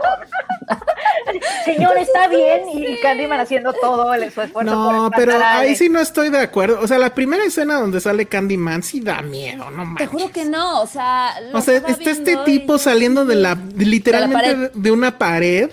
Señor, 1.66 1.98
está 1.98 2.28
bien. 2.28 2.62
Y 2.74 2.98
Candyman 3.02 3.40
haciendo 3.40 3.74
todo 3.74 4.14
el 4.14 4.32
su 4.32 4.42
esfuerzo. 4.42 4.64
No, 4.64 5.10
por 5.10 5.18
pero 5.20 5.40
ahí 5.44 5.76
sí 5.76 5.90
no 5.90 6.00
estoy 6.00 6.30
de 6.30 6.40
acuerdo. 6.40 6.80
O 6.82 6.88
sea, 6.88 6.98
la 6.98 7.14
primera 7.14 7.44
escena 7.44 7.76
donde 7.80 8.00
sale 8.02 8.26
Candyman 8.26 8.84
sí 8.84 9.00
da 9.00 9.22
miedo, 9.22 9.70
no 9.72 9.82
Te 9.84 9.86
manches. 9.86 10.10
juro 10.10 10.32
que 10.32 10.46
no, 10.46 10.82
o 10.82 10.88
sea, 10.88 11.34
O 11.54 11.62
sea, 11.62 11.78
está 11.78 12.12
este 12.12 12.38
tipo 12.38 12.76
y- 12.76 12.80
saliendo 12.80 13.26
de 13.26 13.36
la, 13.36 13.56
de- 13.56 13.86
literalmente 13.86 14.72
de, 14.74 14.92
una 14.92 15.18
pared 15.18 15.70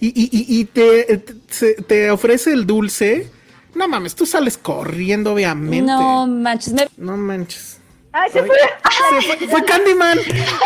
y, 0.00 0.08
y- 0.08 0.28
y- 0.32 0.60
y 0.60 0.64
te, 0.66 1.18
te- 1.18 1.34
se- 1.48 1.74
te 1.82 2.10
ofrece 2.10 2.52
el 2.52 2.66
dulce. 2.66 3.30
No 3.74 3.88
mames, 3.88 4.14
tú 4.14 4.26
sales 4.26 4.58
corriendo, 4.58 5.32
obviamente. 5.32 5.82
No 5.82 6.26
manches, 6.26 6.72
me 6.74 6.88
No 6.96 7.16
manches. 7.16 7.78
Ay, 8.14 8.30
se 8.30 8.42
fue. 8.42 8.56
Se 8.58 9.22
fue, 9.38 9.48
fue 9.48 9.64
Candyman. 9.64 10.18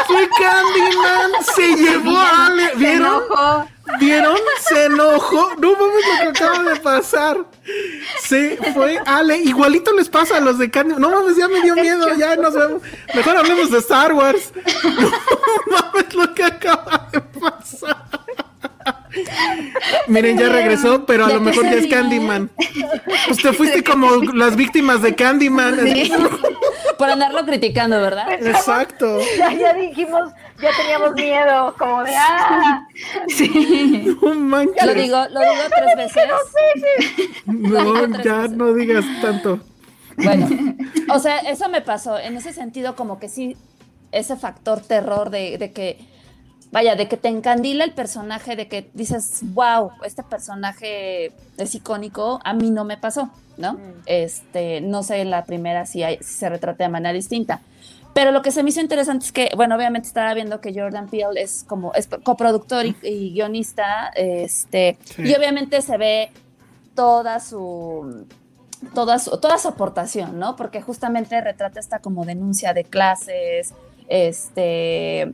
Fue 0.08 0.28
Candyman. 0.40 1.30
Se 1.54 1.76
llevó 1.76 2.18
a 2.18 2.46
Ale. 2.46 2.70
Se 2.70 2.74
¿Vieron? 2.76 3.06
enojó. 3.06 3.68
¿Vieron? 4.00 4.36
Se 4.68 4.84
enojó. 4.86 5.54
No 5.56 5.72
mames 5.72 6.04
lo 6.08 6.22
que 6.22 6.28
acaba 6.44 6.62
de 6.64 6.80
pasar. 6.80 7.46
Se 8.20 8.58
fue 8.74 8.98
Ale. 9.06 9.38
Igualito 9.38 9.92
les 9.92 10.08
pasa 10.08 10.38
a 10.38 10.40
los 10.40 10.58
de 10.58 10.72
Candyman. 10.72 11.00
No 11.00 11.08
mames, 11.10 11.36
ya 11.36 11.46
me 11.46 11.62
dio 11.62 11.76
miedo. 11.76 12.12
Ya 12.16 12.34
nos 12.34 12.52
vemos. 12.52 12.82
Mejor 13.14 13.36
hablemos 13.36 13.70
de 13.70 13.78
Star 13.78 14.12
Wars. 14.12 14.52
No 15.68 15.72
mames 15.92 16.14
lo 16.14 16.34
que 16.34 16.44
acaba 16.44 17.08
de 17.12 17.20
pasar. 17.20 18.06
Miren, 20.08 20.38
ya 20.38 20.48
regresó, 20.48 21.04
pero 21.06 21.24
a 21.24 21.28
¿De 21.28 21.34
lo 21.34 21.40
mejor 21.40 21.64
ya 21.64 21.74
es? 21.74 21.86
Candyman. 21.86 22.50
Pues 23.26 23.38
te 23.38 23.52
fuiste 23.52 23.82
como 23.82 24.08
las 24.34 24.54
víctimas 24.56 25.02
de 25.02 25.14
Candyman. 25.14 25.76
por 26.98 27.10
andarlo 27.10 27.44
criticando, 27.44 28.00
¿verdad? 28.00 28.32
Exacto. 28.32 29.18
Ya, 29.36 29.52
ya 29.52 29.72
dijimos, 29.74 30.32
ya 30.60 30.70
teníamos 30.76 31.12
miedo. 31.14 31.74
Como 31.78 32.04
de, 32.04 32.14
ah. 32.16 32.86
Sí. 33.28 34.16
No 34.22 34.34
manches. 34.34 34.86
Lo 34.86 34.94
digo, 34.94 35.18
lo 35.30 35.40
digo 35.40 35.62
tres 35.74 35.96
veces. 35.96 36.24
No, 37.46 38.22
ya 38.22 38.48
no 38.48 38.72
digas 38.72 39.04
tanto. 39.20 39.60
Bueno, 40.16 40.48
o 41.10 41.18
sea, 41.18 41.38
eso 41.38 41.68
me 41.68 41.82
pasó. 41.82 42.18
En 42.18 42.36
ese 42.36 42.52
sentido, 42.52 42.96
como 42.96 43.18
que 43.18 43.28
sí, 43.28 43.56
ese 44.12 44.36
factor 44.36 44.80
terror 44.80 45.30
de, 45.30 45.58
de 45.58 45.72
que, 45.72 45.98
vaya, 46.72 46.94
de 46.96 47.08
que 47.08 47.16
te 47.16 47.28
encandila 47.28 47.84
el 47.84 47.92
personaje, 47.92 48.56
de 48.56 48.68
que 48.68 48.90
dices, 48.94 49.40
wow, 49.54 49.90
este 50.04 50.22
personaje 50.22 51.32
es 51.56 51.74
icónico, 51.74 52.40
a 52.44 52.52
mí 52.54 52.70
no 52.70 52.84
me 52.84 52.96
pasó, 52.96 53.30
¿no? 53.56 53.78
Este, 54.06 54.80
no 54.80 55.02
sé 55.02 55.20
en 55.20 55.30
la 55.30 55.44
primera 55.44 55.86
si, 55.86 56.02
hay- 56.02 56.18
si 56.18 56.34
se 56.34 56.48
retrata 56.48 56.84
de 56.84 56.90
manera 56.90 57.12
distinta. 57.12 57.60
Pero 58.14 58.30
lo 58.32 58.40
que 58.40 58.50
se 58.50 58.62
me 58.62 58.70
hizo 58.70 58.80
interesante 58.80 59.26
es 59.26 59.32
que, 59.32 59.50
bueno, 59.56 59.76
obviamente 59.76 60.08
estaba 60.08 60.32
viendo 60.32 60.60
que 60.62 60.72
Jordan 60.74 61.06
Peele 61.08 61.40
es 61.42 61.64
como 61.68 61.92
es 61.94 62.08
coproductor 62.24 62.86
y, 62.86 62.96
y 63.02 63.32
guionista, 63.34 64.10
este, 64.14 64.96
Sí. 65.04 65.22
y 65.22 65.34
obviamente 65.34 65.82
se 65.82 65.96
ve 65.98 66.30
toda 66.94 67.40
su 67.40 68.26
toda 68.94 69.18
su, 69.18 69.38
toda 69.38 69.58
su 69.58 69.68
aportación, 69.68 70.38
¿no? 70.38 70.56
Porque 70.56 70.80
justamente 70.82 71.40
retrata 71.40 71.78
esta 71.80 71.98
como 71.98 72.24
denuncia 72.24 72.72
de 72.74 72.84
clases, 72.84 73.72
este 74.08 75.32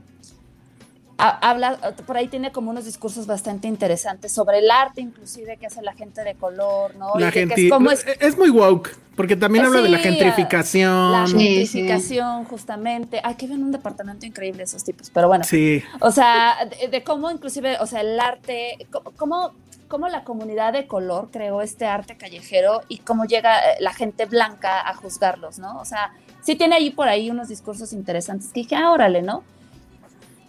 habla, 1.29 1.95
por 2.07 2.17
ahí 2.17 2.29
tiene 2.29 2.53
como 2.53 2.71
unos 2.71 2.85
discursos 2.85 3.27
bastante 3.27 3.69
interesantes 3.69 4.33
sobre 4.33 4.59
el 4.59 4.71
arte 4.71 5.01
inclusive 5.01 5.57
que 5.59 5.67
hace 5.67 5.83
la 5.83 5.95
gente 5.95 6.23
de 6.23 6.35
color, 6.37 6.95
¿no? 6.97 7.19
La 7.19 7.29
Y 7.29 7.31
que 7.31 7.41
gente 7.41 7.55
es 7.55 7.67
como 7.69 7.91
es, 7.91 8.05
es 8.21 8.37
muy 8.37 8.51
woke, 8.51 8.97
porque 9.17 9.37
también 9.37 9.65
Eh, 9.65 9.67
habla 9.67 9.81
de 9.83 9.89
la 9.89 9.99
sí, 9.99 10.05
gentrificación. 10.05 11.13
la 11.13 11.27
Sí, 11.27 11.67
gentrificación 11.67 12.45
justamente. 12.45 13.21
Ay, 13.25 13.37
que 13.37 13.47
ven 13.47 13.63
un 13.63 13.73
departamento 13.73 14.27
increíble 14.27 14.63
esos 14.65 14.85
tipos, 14.85 15.11
pero 15.11 15.29
bueno. 15.29 15.45
Sí, 15.45 15.83
O 16.01 16.11
sea, 16.11 16.57
de, 16.81 16.89
de 16.89 17.05
cómo 17.05 17.31
inclusive, 17.31 17.79
o 17.81 17.87
sea, 17.87 18.01
el 18.01 18.19
arte, 18.19 18.77
cómo, 19.17 19.53
cómo 19.89 20.09
la 20.09 20.25
comunidad 20.25 20.73
de 20.73 20.87
color 20.87 21.31
creó 21.31 21.63
este 21.63 21.87
arte 21.87 22.17
callejero 22.17 22.81
y 22.89 22.99
cómo 22.99 23.25
llega 23.27 23.59
eh, 23.73 23.77
la 23.81 23.93
gente 23.93 24.27
blanca 24.27 24.81
a 24.89 24.95
juzgarlos, 24.95 25.59
¿no? 25.59 25.79
O 25.81 25.85
sea, 25.85 26.13
sí 26.43 26.57
tiene 26.57 26.77
ahí 26.77 26.91
por 26.91 27.09
ahí 27.09 27.31
unos 27.31 27.49
discursos 27.49 27.93
interesantes 27.93 28.53
que 28.53 28.61
dije, 28.61 28.77
ah, 28.77 28.91
órale, 28.93 29.23
¿no? 29.23 29.45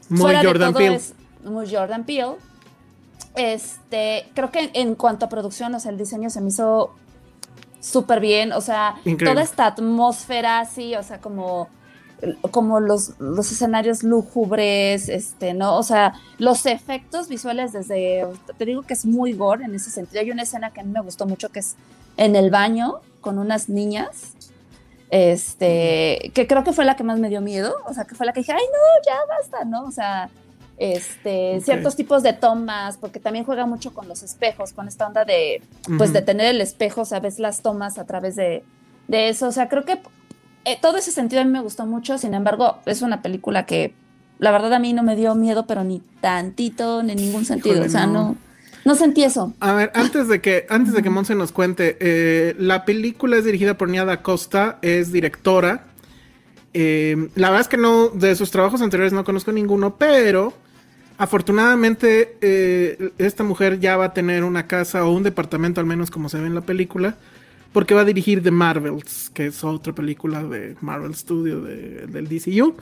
Muy 0.10 0.20
Fuera 0.20 0.43
Jordan 0.43 0.74
Peele. 0.74 0.95
es 0.95 1.14
muy 1.43 1.74
Jordan 1.74 2.04
Peele. 2.06 2.36
Este, 3.36 4.30
creo 4.36 4.51
que 4.51 4.70
en 4.74 4.95
cuanto 4.95 5.26
a 5.26 5.30
producción, 5.30 5.74
o 5.76 5.80
sea, 5.80 5.91
el 5.91 5.97
diseño 5.97 6.30
se 6.30 6.41
me 6.41 6.49
hizo 6.49 6.93
súper 7.80 8.20
bien, 8.20 8.54
o 8.54 8.62
sea, 8.62 8.95
Increíble. 8.99 9.32
toda 9.32 9.41
esta 9.43 9.66
atmósfera 9.66 10.60
así, 10.60 10.95
o 10.95 11.04
sea, 11.04 11.20
como 11.20 11.68
como 12.51 12.80
los, 12.80 13.20
los 13.20 13.51
escenarios 13.51 14.04
lúgubres, 14.04 15.10
este, 15.10 15.54
¿no? 15.54 15.78
O 15.78 15.84
sea, 15.84 16.14
los 16.38 16.66
efectos 16.66 17.28
visuales 17.28 17.74
desde, 17.74 18.26
te 18.58 18.66
digo 18.66 18.84
que 18.84 18.93
es 18.93 19.06
muy 19.06 19.34
gore 19.34 19.66
en 19.66 19.76
ese 19.76 19.89
sentido. 19.89 20.22
Hay 20.22 20.32
una 20.32 20.43
escena 20.43 20.72
que 20.72 20.82
a 20.82 20.84
mí 20.84 20.91
me 20.91 21.01
gustó 21.01 21.26
mucho 21.26 21.49
que 21.49 21.60
es 21.60 21.76
en 22.18 22.36
el 22.36 22.49
baño 22.49 23.01
con 23.22 23.39
unas 23.39 23.70
niñas, 23.70 24.34
este, 25.14 26.32
que 26.34 26.47
creo 26.47 26.64
que 26.64 26.74
fue 26.74 26.86
la 26.86 26.95
que 26.95 27.03
más 27.03 27.20
me 27.20 27.30
dio 27.30 27.39
miedo, 27.39 27.76
o 27.86 27.93
sea, 27.93 28.05
que 28.05 28.16
fue 28.16 28.26
la 28.26 28.34
que 28.34 28.39
dije, 28.39 28.51
ay, 28.51 28.64
no, 28.64 29.05
ya 29.05 29.16
basta, 29.30 29.64
¿no? 29.64 29.84
O 29.84 29.91
sea, 29.91 30.32
este, 30.80 31.61
ciertos 31.61 31.95
tipos 31.95 32.24
de 32.24 32.34
tomas, 32.34 32.97
porque 32.97 33.20
también 33.20 33.45
juega 33.45 33.68
mucho 33.68 33.93
con 33.93 34.07
los 34.07 34.24
espejos, 34.24 34.74
con 34.74 34.88
esta 34.88 35.05
onda 35.05 35.24
de, 35.24 35.61
pues, 35.99 36.14
de 36.14 36.24
tener 36.24 36.47
el 36.47 36.61
espejo, 36.61 37.05
sabes, 37.05 37.38
las 37.38 37.61
tomas 37.61 37.99
a 37.99 38.05
través 38.05 38.36
de, 38.36 38.64
de 39.07 39.30
eso. 39.30 39.47
O 39.47 39.51
sea, 39.51 39.70
creo 39.70 39.86
que 39.86 39.99
eh, 40.66 40.80
todo 40.82 40.97
ese 40.97 41.11
sentido 41.11 41.43
a 41.43 41.45
mí 41.45 41.51
me 41.51 41.61
gustó 41.61 41.86
mucho, 41.86 42.18
sin 42.18 42.34
embargo, 42.34 42.80
es 42.88 43.03
una 43.03 43.22
película 43.22 43.68
que 43.68 43.93
la 44.39 44.49
verdad 44.49 44.74
a 44.74 44.80
mí 44.80 44.93
no 44.93 45.03
me 45.03 45.16
dio 45.16 45.36
miedo, 45.36 45.68
pero 45.68 45.84
ni 45.84 45.99
tantito, 46.22 47.01
en 47.01 47.16
ningún 47.16 47.45
sentido. 47.45 47.76
Híjole, 47.76 47.88
o 47.88 47.91
sea, 47.91 48.07
no. 48.07 48.14
no. 48.14 48.38
No, 48.86 48.96
sentí 48.96 49.24
eso. 49.24 49.54
A 49.60 49.74
ver, 49.74 49.92
antes 49.96 50.28
de 50.28 50.42
que, 50.42 50.66
antes 50.70 50.94
de 50.94 51.02
que 51.02 51.10
Monse 51.10 51.36
nos 51.36 51.52
cuente, 51.52 51.98
eh, 52.00 52.56
la 52.60 52.86
película 52.86 53.38
es 53.38 53.46
dirigida 53.46 53.78
por 53.78 53.90
Niada 53.90 54.22
Costa, 54.22 54.80
es 54.82 55.12
directora. 55.12 55.86
Eh, 56.74 57.30
la 57.36 57.50
verdad 57.50 57.62
es 57.62 57.68
que 57.68 57.78
no, 57.78 58.10
de 58.10 58.36
sus 58.36 58.52
trabajos 58.52 58.82
anteriores 58.82 59.14
no 59.14 59.24
conozco 59.24 59.52
ninguno, 59.52 59.96
pero 59.98 60.54
afortunadamente 61.18 62.38
eh, 62.42 63.12
esta 63.18 63.44
mujer 63.44 63.80
ya 63.80 63.96
va 63.98 64.06
a 64.06 64.14
tener 64.14 64.44
una 64.44 64.68
casa 64.68 65.06
o 65.06 65.12
un 65.12 65.24
departamento, 65.24 65.80
al 65.80 65.86
menos 65.88 66.12
como 66.12 66.30
se 66.30 66.40
ve 66.40 66.48
en 66.48 66.56
la 66.56 66.62
película, 66.62 67.16
porque 67.72 67.94
va 67.94 68.02
a 68.02 68.06
dirigir 68.06 68.44
The 68.44 68.52
Marvels, 68.52 69.32
que 69.34 69.48
es 69.48 69.64
otra 69.64 69.94
película 69.94 70.44
de 70.44 70.76
Marvel 70.82 71.16
Studio 71.16 71.62
de- 71.62 72.08
del 72.08 72.28
DCU. 72.28 72.76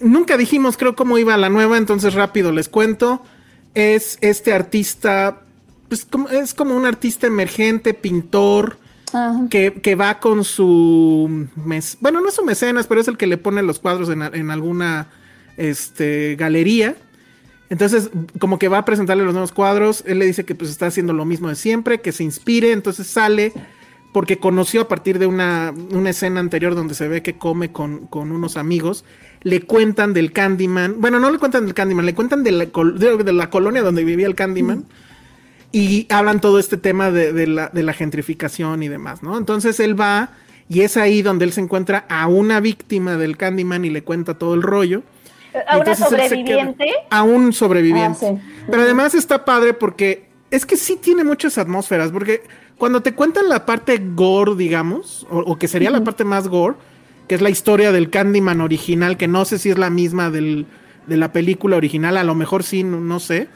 Nunca 0.00 0.36
dijimos, 0.36 0.76
creo, 0.76 0.94
cómo 0.94 1.18
iba 1.18 1.36
la 1.36 1.48
nueva, 1.48 1.78
entonces 1.78 2.14
rápido 2.14 2.52
les 2.52 2.68
cuento. 2.68 3.22
Es 3.74 4.18
este 4.20 4.52
artista, 4.52 5.40
pues 5.88 6.04
como, 6.04 6.28
es 6.28 6.54
como 6.54 6.76
un 6.76 6.84
artista 6.86 7.26
emergente, 7.26 7.94
pintor, 7.94 8.78
que, 9.50 9.74
que 9.74 9.94
va 9.94 10.20
con 10.20 10.42
su... 10.44 11.48
mes- 11.56 11.98
bueno, 12.00 12.20
no 12.20 12.28
es 12.28 12.34
su 12.34 12.44
mecenas, 12.44 12.86
pero 12.86 13.00
es 13.00 13.08
el 13.08 13.16
que 13.16 13.26
le 13.26 13.36
pone 13.36 13.62
los 13.62 13.78
cuadros 13.78 14.08
en, 14.08 14.22
en 14.22 14.50
alguna 14.50 15.08
este, 15.56 16.36
galería. 16.36 16.96
Entonces, 17.68 18.10
como 18.38 18.58
que 18.58 18.68
va 18.68 18.78
a 18.78 18.84
presentarle 18.84 19.24
los 19.24 19.32
nuevos 19.32 19.52
cuadros. 19.52 20.04
Él 20.06 20.18
le 20.18 20.26
dice 20.26 20.44
que 20.44 20.54
pues 20.54 20.70
está 20.70 20.86
haciendo 20.86 21.14
lo 21.14 21.24
mismo 21.24 21.48
de 21.48 21.54
siempre, 21.56 22.00
que 22.02 22.12
se 22.12 22.24
inspire. 22.24 22.72
Entonces 22.72 23.06
sale 23.06 23.52
porque 24.12 24.36
conoció 24.38 24.82
a 24.82 24.88
partir 24.88 25.18
de 25.18 25.26
una, 25.26 25.72
una 25.90 26.10
escena 26.10 26.40
anterior 26.40 26.74
donde 26.74 26.94
se 26.94 27.08
ve 27.08 27.22
que 27.22 27.38
come 27.38 27.72
con, 27.72 28.06
con 28.08 28.30
unos 28.30 28.58
amigos. 28.58 29.06
Le 29.42 29.62
cuentan 29.62 30.12
del 30.14 30.32
Candyman. 30.32 31.00
Bueno, 31.00 31.18
no 31.20 31.30
le 31.30 31.38
cuentan 31.38 31.64
del 31.64 31.74
Candyman, 31.74 32.06
le 32.06 32.14
cuentan 32.14 32.44
de 32.44 32.52
la, 32.52 32.66
col- 32.66 32.98
de, 32.98 33.16
de 33.16 33.32
la 33.32 33.50
colonia 33.50 33.82
donde 33.82 34.04
vivía 34.04 34.26
el 34.26 34.34
Candyman. 34.34 34.84
Y 35.72 36.06
hablan 36.10 36.40
todo 36.40 36.58
este 36.58 36.76
tema 36.76 37.10
de, 37.10 37.32
de 37.32 37.46
la, 37.46 37.68
de 37.68 37.82
la 37.82 37.94
gentrificación 37.94 38.82
y 38.82 38.88
demás, 38.88 39.22
¿no? 39.22 39.38
Entonces 39.38 39.80
él 39.80 39.98
va 39.98 40.30
y 40.68 40.82
es 40.82 40.96
ahí 40.96 41.22
donde 41.22 41.44
él 41.46 41.52
se 41.52 41.60
encuentra 41.62 42.04
a 42.08 42.26
una 42.26 42.60
víctima 42.60 43.16
del 43.16 43.36
Candyman 43.36 43.84
y 43.84 43.90
le 43.90 44.02
cuenta 44.02 44.34
todo 44.34 44.54
el 44.54 44.62
rollo. 44.62 45.02
¿A 45.68 45.78
una 45.78 45.94
sobreviviente? 45.94 46.86
A 47.10 47.22
un 47.22 47.52
sobreviviente. 47.52 48.26
Ah, 48.26 48.40
sí. 48.40 48.64
Pero 48.70 48.82
además 48.82 49.14
está 49.14 49.44
padre 49.44 49.74
porque 49.74 50.26
es 50.50 50.64
que 50.66 50.76
sí 50.76 50.96
tiene 51.00 51.24
muchas 51.24 51.58
atmósferas, 51.58 52.10
porque 52.12 52.42
cuando 52.76 53.02
te 53.02 53.14
cuentan 53.14 53.48
la 53.48 53.64
parte 53.64 54.00
gore, 54.14 54.54
digamos, 54.56 55.26
o, 55.30 55.38
o 55.38 55.58
que 55.58 55.68
sería 55.68 55.90
la 55.90 56.04
parte 56.04 56.24
más 56.24 56.48
gore, 56.48 56.76
que 57.28 57.34
es 57.34 57.40
la 57.40 57.50
historia 57.50 57.92
del 57.92 58.10
Candyman 58.10 58.60
original, 58.60 59.16
que 59.16 59.28
no 59.28 59.44
sé 59.44 59.58
si 59.58 59.70
es 59.70 59.78
la 59.78 59.90
misma 59.90 60.30
del, 60.30 60.66
de 61.06 61.16
la 61.16 61.32
película 61.32 61.76
original, 61.76 62.16
a 62.16 62.24
lo 62.24 62.34
mejor 62.34 62.62
sí, 62.62 62.84
no, 62.84 63.00
no 63.00 63.20
sé, 63.20 63.48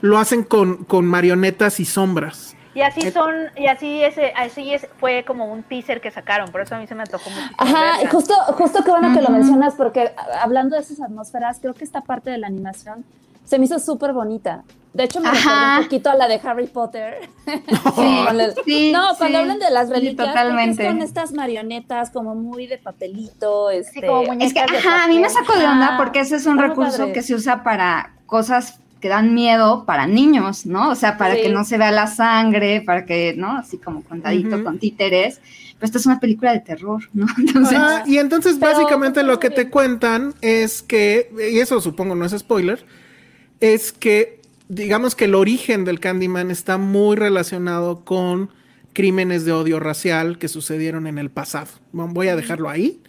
lo 0.00 0.18
hacen 0.18 0.42
con, 0.42 0.84
con 0.84 1.06
marionetas 1.06 1.80
y 1.80 1.84
sombras. 1.84 2.56
Y 2.72 2.82
así 2.82 3.10
son, 3.10 3.34
y 3.56 3.66
así 3.66 4.02
ese, 4.02 4.32
así 4.36 4.72
es, 4.72 4.86
fue 4.98 5.24
como 5.26 5.52
un 5.52 5.64
teaser 5.64 6.00
que 6.00 6.10
sacaron, 6.10 6.52
por 6.52 6.60
eso 6.60 6.76
a 6.76 6.78
mí 6.78 6.86
se 6.86 6.94
me 6.94 7.02
antojó 7.02 7.28
mucho. 7.28 7.42
Ajá, 7.58 8.08
justo, 8.08 8.34
justo 8.54 8.84
que 8.84 8.90
bueno 8.90 9.12
que 9.12 9.22
lo 9.22 9.30
mencionas, 9.30 9.74
porque 9.74 10.12
hablando 10.40 10.76
de 10.76 10.82
esas 10.82 11.00
atmósferas, 11.00 11.58
creo 11.60 11.74
que 11.74 11.84
esta 11.84 12.02
parte 12.02 12.30
de 12.30 12.38
la 12.38 12.46
animación 12.46 13.04
se 13.50 13.58
me 13.58 13.64
hizo 13.64 13.78
súper 13.80 14.12
bonita. 14.12 14.62
De 14.92 15.04
hecho, 15.04 15.20
me 15.20 15.30
recordó 15.30 15.76
un 15.78 15.82
poquito 15.84 16.10
a 16.10 16.14
la 16.16 16.26
de 16.28 16.40
Harry 16.42 16.66
Potter. 16.66 17.28
El- 17.46 18.54
Sí, 18.64 18.92
no, 18.92 19.14
cuando 19.18 19.38
sí, 19.38 19.42
hablan 19.42 19.58
de 19.58 19.70
las 19.70 19.88
reliquias, 19.88 20.28
totalmente. 20.28 20.82
es 20.84 20.88
con 20.88 21.02
estas 21.02 21.32
marionetas 21.32 22.10
como 22.10 22.34
muy 22.34 22.66
de 22.66 22.78
papelito. 22.78 23.70
Este, 23.70 24.06
como 24.06 24.32
Es 24.40 24.52
que, 24.54 24.60
ajá, 24.60 25.04
a 25.04 25.08
mí 25.08 25.18
me 25.18 25.28
sacó 25.30 25.56
de 25.58 25.64
onda 25.66 25.96
porque 25.96 26.20
ese 26.20 26.36
es 26.36 26.46
un 26.46 26.58
recurso 26.58 26.98
padre. 26.98 27.12
que 27.12 27.22
se 27.22 27.34
usa 27.34 27.62
para 27.62 28.12
cosas 28.26 28.78
que 29.00 29.08
dan 29.08 29.32
miedo 29.34 29.84
para 29.86 30.06
niños, 30.06 30.66
¿no? 30.66 30.90
O 30.90 30.94
sea, 30.94 31.16
para 31.16 31.34
Sí. 31.34 31.42
que 31.42 31.48
no 31.48 31.64
se 31.64 31.78
vea 31.78 31.90
la 31.90 32.06
sangre, 32.06 32.82
para 32.82 33.06
que, 33.06 33.34
¿no? 33.36 33.56
Así 33.56 33.78
como 33.78 34.02
contadito 34.02 34.62
con 34.62 34.78
títeres. 34.78 35.40
Pero 35.74 35.86
esta 35.86 35.98
es 35.98 36.04
una 36.06 36.20
película 36.20 36.52
de 36.52 36.60
terror, 36.60 37.02
¿no? 37.14 37.26
Entonces, 37.38 37.78
Ajá, 37.78 38.02
y 38.06 38.18
entonces 38.18 38.56
Pero 38.60 38.72
básicamente 38.72 39.22
lo 39.22 39.38
que 39.40 39.48
te 39.50 39.70
cuentan 39.70 40.34
es 40.42 40.82
que, 40.82 41.32
y 41.50 41.58
eso 41.60 41.80
supongo 41.80 42.14
no 42.14 42.24
es 42.26 42.32
spoiler, 42.38 42.84
es 43.60 43.92
que 43.92 44.40
digamos 44.70 45.16
que 45.16 45.24
el 45.24 45.34
origen 45.34 45.84
del 45.84 45.98
Candyman 45.98 46.50
está 46.50 46.78
muy 46.78 47.16
relacionado 47.16 48.04
con 48.04 48.50
crímenes 48.92 49.44
de 49.44 49.52
odio 49.52 49.80
racial 49.80 50.38
que 50.38 50.48
sucedieron 50.48 51.06
en 51.06 51.18
el 51.18 51.30
pasado. 51.30 51.68
Voy 51.92 52.28
a 52.28 52.36
dejarlo 52.36 52.68
ahí. 52.68 53.00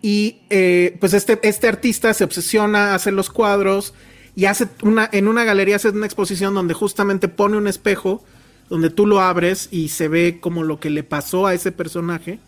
Y 0.00 0.38
eh, 0.50 0.96
pues 1.00 1.12
este, 1.12 1.38
este 1.42 1.66
artista 1.66 2.14
se 2.14 2.22
obsesiona, 2.22 2.94
hace 2.94 3.10
los 3.10 3.30
cuadros 3.30 3.94
y 4.36 4.44
hace 4.44 4.68
una, 4.82 5.08
en 5.12 5.26
una 5.26 5.44
galería 5.44 5.76
hace 5.76 5.88
una 5.88 6.06
exposición 6.06 6.54
donde 6.54 6.74
justamente 6.74 7.26
pone 7.26 7.56
un 7.56 7.66
espejo 7.66 8.22
donde 8.68 8.90
tú 8.90 9.06
lo 9.06 9.20
abres 9.20 9.68
y 9.72 9.88
se 9.88 10.06
ve 10.06 10.38
como 10.40 10.62
lo 10.62 10.78
que 10.78 10.90
le 10.90 11.02
pasó 11.02 11.46
a 11.46 11.54
ese 11.54 11.72
personaje. 11.72 12.38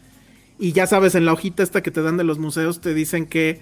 Y 0.61 0.73
ya 0.73 0.87
sabes, 0.87 1.15
en 1.17 1.25
la 1.25 1.33
hojita 1.33 1.63
esta 1.63 1.83
que 1.83 1.91
te 1.91 2.03
dan 2.03 2.17
de 2.17 2.25
los 2.25 2.39
museos 2.39 2.81
te 2.81 2.95
dicen 2.95 3.27
que 3.27 3.61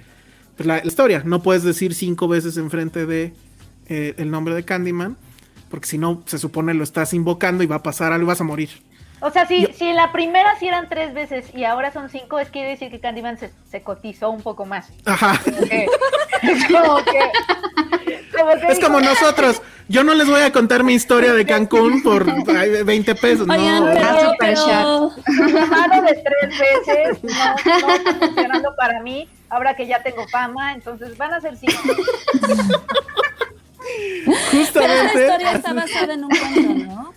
pues, 0.57 0.67
la, 0.67 0.77
la 0.79 0.87
historia, 0.87 1.23
no 1.25 1.43
puedes 1.43 1.63
decir 1.63 1.95
cinco 1.95 2.29
veces 2.29 2.57
enfrente 2.59 3.07
de 3.07 3.33
eh, 3.89 4.15
el 4.19 4.31
nombre 4.31 4.55
de 4.55 4.65
Candyman, 4.65 5.17
porque 5.71 5.87
si 5.87 5.99
no, 5.99 6.23
se 6.27 6.39
supone 6.39 6.75
lo 6.75 6.85
estás 6.85 7.13
invocando 7.15 7.63
y 7.63 7.67
va 7.67 7.77
a 7.77 7.83
pasar 7.83 8.13
algo 8.13 8.25
y 8.25 8.29
vas 8.29 8.41
a 8.41 8.45
morir. 8.45 8.71
O 9.21 9.31
sea, 9.31 9.47
si, 9.47 9.63
Yo- 9.63 9.69
si 9.73 9.85
en 9.89 9.97
la 9.97 10.13
primera 10.13 10.59
sí 10.59 10.69
eran 10.69 10.89
tres 10.91 11.15
veces 11.15 11.47
y 11.55 11.65
ahora 11.65 11.91
son 11.91 12.11
cinco, 12.11 12.39
es 12.39 12.51
quiere 12.51 12.69
decir 12.71 12.91
que 12.91 13.01
Candyman 13.01 13.39
se, 13.39 13.51
se 13.71 13.83
cotizó 13.83 14.31
un 14.31 14.43
poco 14.43 14.67
más. 14.67 14.89
Ajá. 15.07 15.41
Como 15.43 15.67
que- 15.67 15.87
es 16.43 16.65
como 16.67 16.97
que, 17.05 17.31
como 18.37 18.61
que 18.61 18.67
Es 18.73 18.79
como 18.79 19.01
dijo, 19.01 19.13
nosotros. 19.15 19.63
Yo 19.89 20.03
no 20.05 20.15
les 20.15 20.29
voy 20.29 20.43
a 20.43 20.53
contar 20.53 20.83
mi 20.85 20.93
historia 20.95 21.33
de 21.33 21.47
Cancún 21.47 22.03
por 22.03 22.27
ay, 22.59 22.83
20 22.83 23.15
pesos. 23.15 23.49
Oigan, 23.49 23.85
no. 23.87 23.93
pero, 23.95 24.21
super 24.21 24.37
pero- 24.39 25.13
"Mi 25.47 25.53
mano 25.67 26.03
de 26.03 26.15
tres 26.25 26.59
veces 26.59 27.25
no, 27.25 27.87
no 27.87 27.95
está 27.95 28.15
funcionando 28.19 28.75
para 28.77 29.01
mí, 29.01 29.29
ahora 29.49 29.75
que 29.77 29.87
ya 29.87 30.03
tengo 30.03 30.27
fama, 30.29 30.75
entonces 30.75 31.17
van 31.17 31.33
a 31.35 31.41
ser 31.41 31.57
cinco. 31.57 31.79
Pero 34.51 34.63
esta 34.63 34.81
Justamente. 34.81 35.21
historia 35.21 35.53
está 35.53 35.73
basada 35.73 36.15
en 36.15 36.25
un 36.25 36.31
cuento, 36.31 36.85
¿no? 36.87 37.17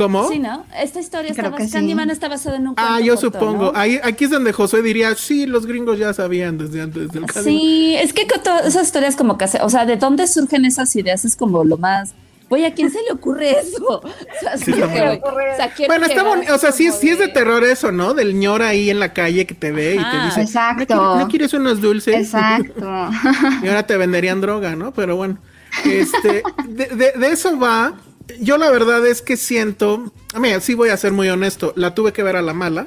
¿Cómo? 0.00 0.28
Sí, 0.30 0.38
¿no? 0.38 0.64
Esta 0.78 1.00
historia 1.00 1.30
está 1.30 1.54
que 1.54 1.66
sí. 1.66 1.72
Candyman 1.72 2.08
está 2.08 2.28
basada 2.28 2.56
en 2.56 2.68
un 2.68 2.74
cuento. 2.74 2.92
Ah, 2.92 3.00
yo 3.00 3.16
corto, 3.16 3.38
supongo. 3.38 3.72
¿no? 3.72 3.78
Ahí, 3.78 4.00
aquí 4.02 4.24
es 4.24 4.30
donde 4.30 4.52
Josué 4.52 4.80
diría, 4.82 5.14
sí, 5.14 5.46
los 5.46 5.66
gringos 5.66 5.98
ya 5.98 6.14
sabían 6.14 6.56
desde 6.56 6.80
antes 6.80 7.10
del 7.10 7.26
Candyman. 7.26 7.44
Sí, 7.44 7.96
es 7.96 8.12
que 8.14 8.24
todas 8.24 8.66
esas 8.66 8.86
historias 8.86 9.14
como 9.14 9.36
que, 9.36 9.46
o 9.60 9.68
sea, 9.68 9.84
¿de 9.84 9.96
dónde 9.96 10.26
surgen 10.26 10.64
esas 10.64 10.94
ideas? 10.96 11.24
Es 11.24 11.36
como 11.36 11.64
lo 11.64 11.76
más... 11.76 12.14
Oye, 12.48 12.66
¿a 12.66 12.74
quién 12.74 12.90
se 12.90 13.00
le 13.02 13.12
ocurre 13.12 13.60
eso? 13.60 14.00
O 14.04 14.40
sea, 14.40 14.56
Sí, 14.56 14.72
o 14.72 14.88
sea, 14.88 15.72
Bueno, 15.86 16.06
está 16.06 16.22
bonito, 16.22 16.54
o 16.54 16.58
sea, 16.58 16.72
sí, 16.72 16.90
sí 16.90 17.10
es 17.10 17.18
de 17.18 17.28
terror 17.28 17.62
eso, 17.62 17.92
¿no? 17.92 18.14
Del 18.14 18.38
ñor 18.38 18.62
ahí 18.62 18.88
en 18.90 19.00
la 19.00 19.12
calle 19.12 19.46
que 19.46 19.54
te 19.54 19.70
ve 19.70 19.96
y 19.96 19.98
te 19.98 20.24
dice, 20.24 20.40
Exacto. 20.40 20.94
¿no, 20.94 21.00
quieres, 21.02 21.20
no 21.20 21.28
quieres 21.28 21.54
unos 21.54 21.80
dulces? 21.80 22.14
exacto. 22.14 22.80
y 23.62 23.68
ahora 23.68 23.86
te 23.86 23.96
venderían 23.98 24.40
droga, 24.40 24.74
¿no? 24.74 24.92
Pero 24.92 25.14
bueno, 25.16 25.38
este, 25.84 26.42
de, 26.68 26.86
de- 26.86 27.12
de 27.18 27.30
eso 27.32 27.58
va. 27.58 27.94
Yo 28.40 28.58
la 28.58 28.70
verdad 28.70 29.04
es 29.06 29.22
que 29.22 29.36
siento, 29.36 30.12
mira, 30.38 30.60
sí 30.60 30.74
voy 30.74 30.90
a 30.90 30.96
ser 30.96 31.12
muy 31.12 31.28
honesto, 31.28 31.72
la 31.76 31.94
tuve 31.94 32.12
que 32.12 32.22
ver 32.22 32.36
a 32.36 32.42
la 32.42 32.54
mala 32.54 32.86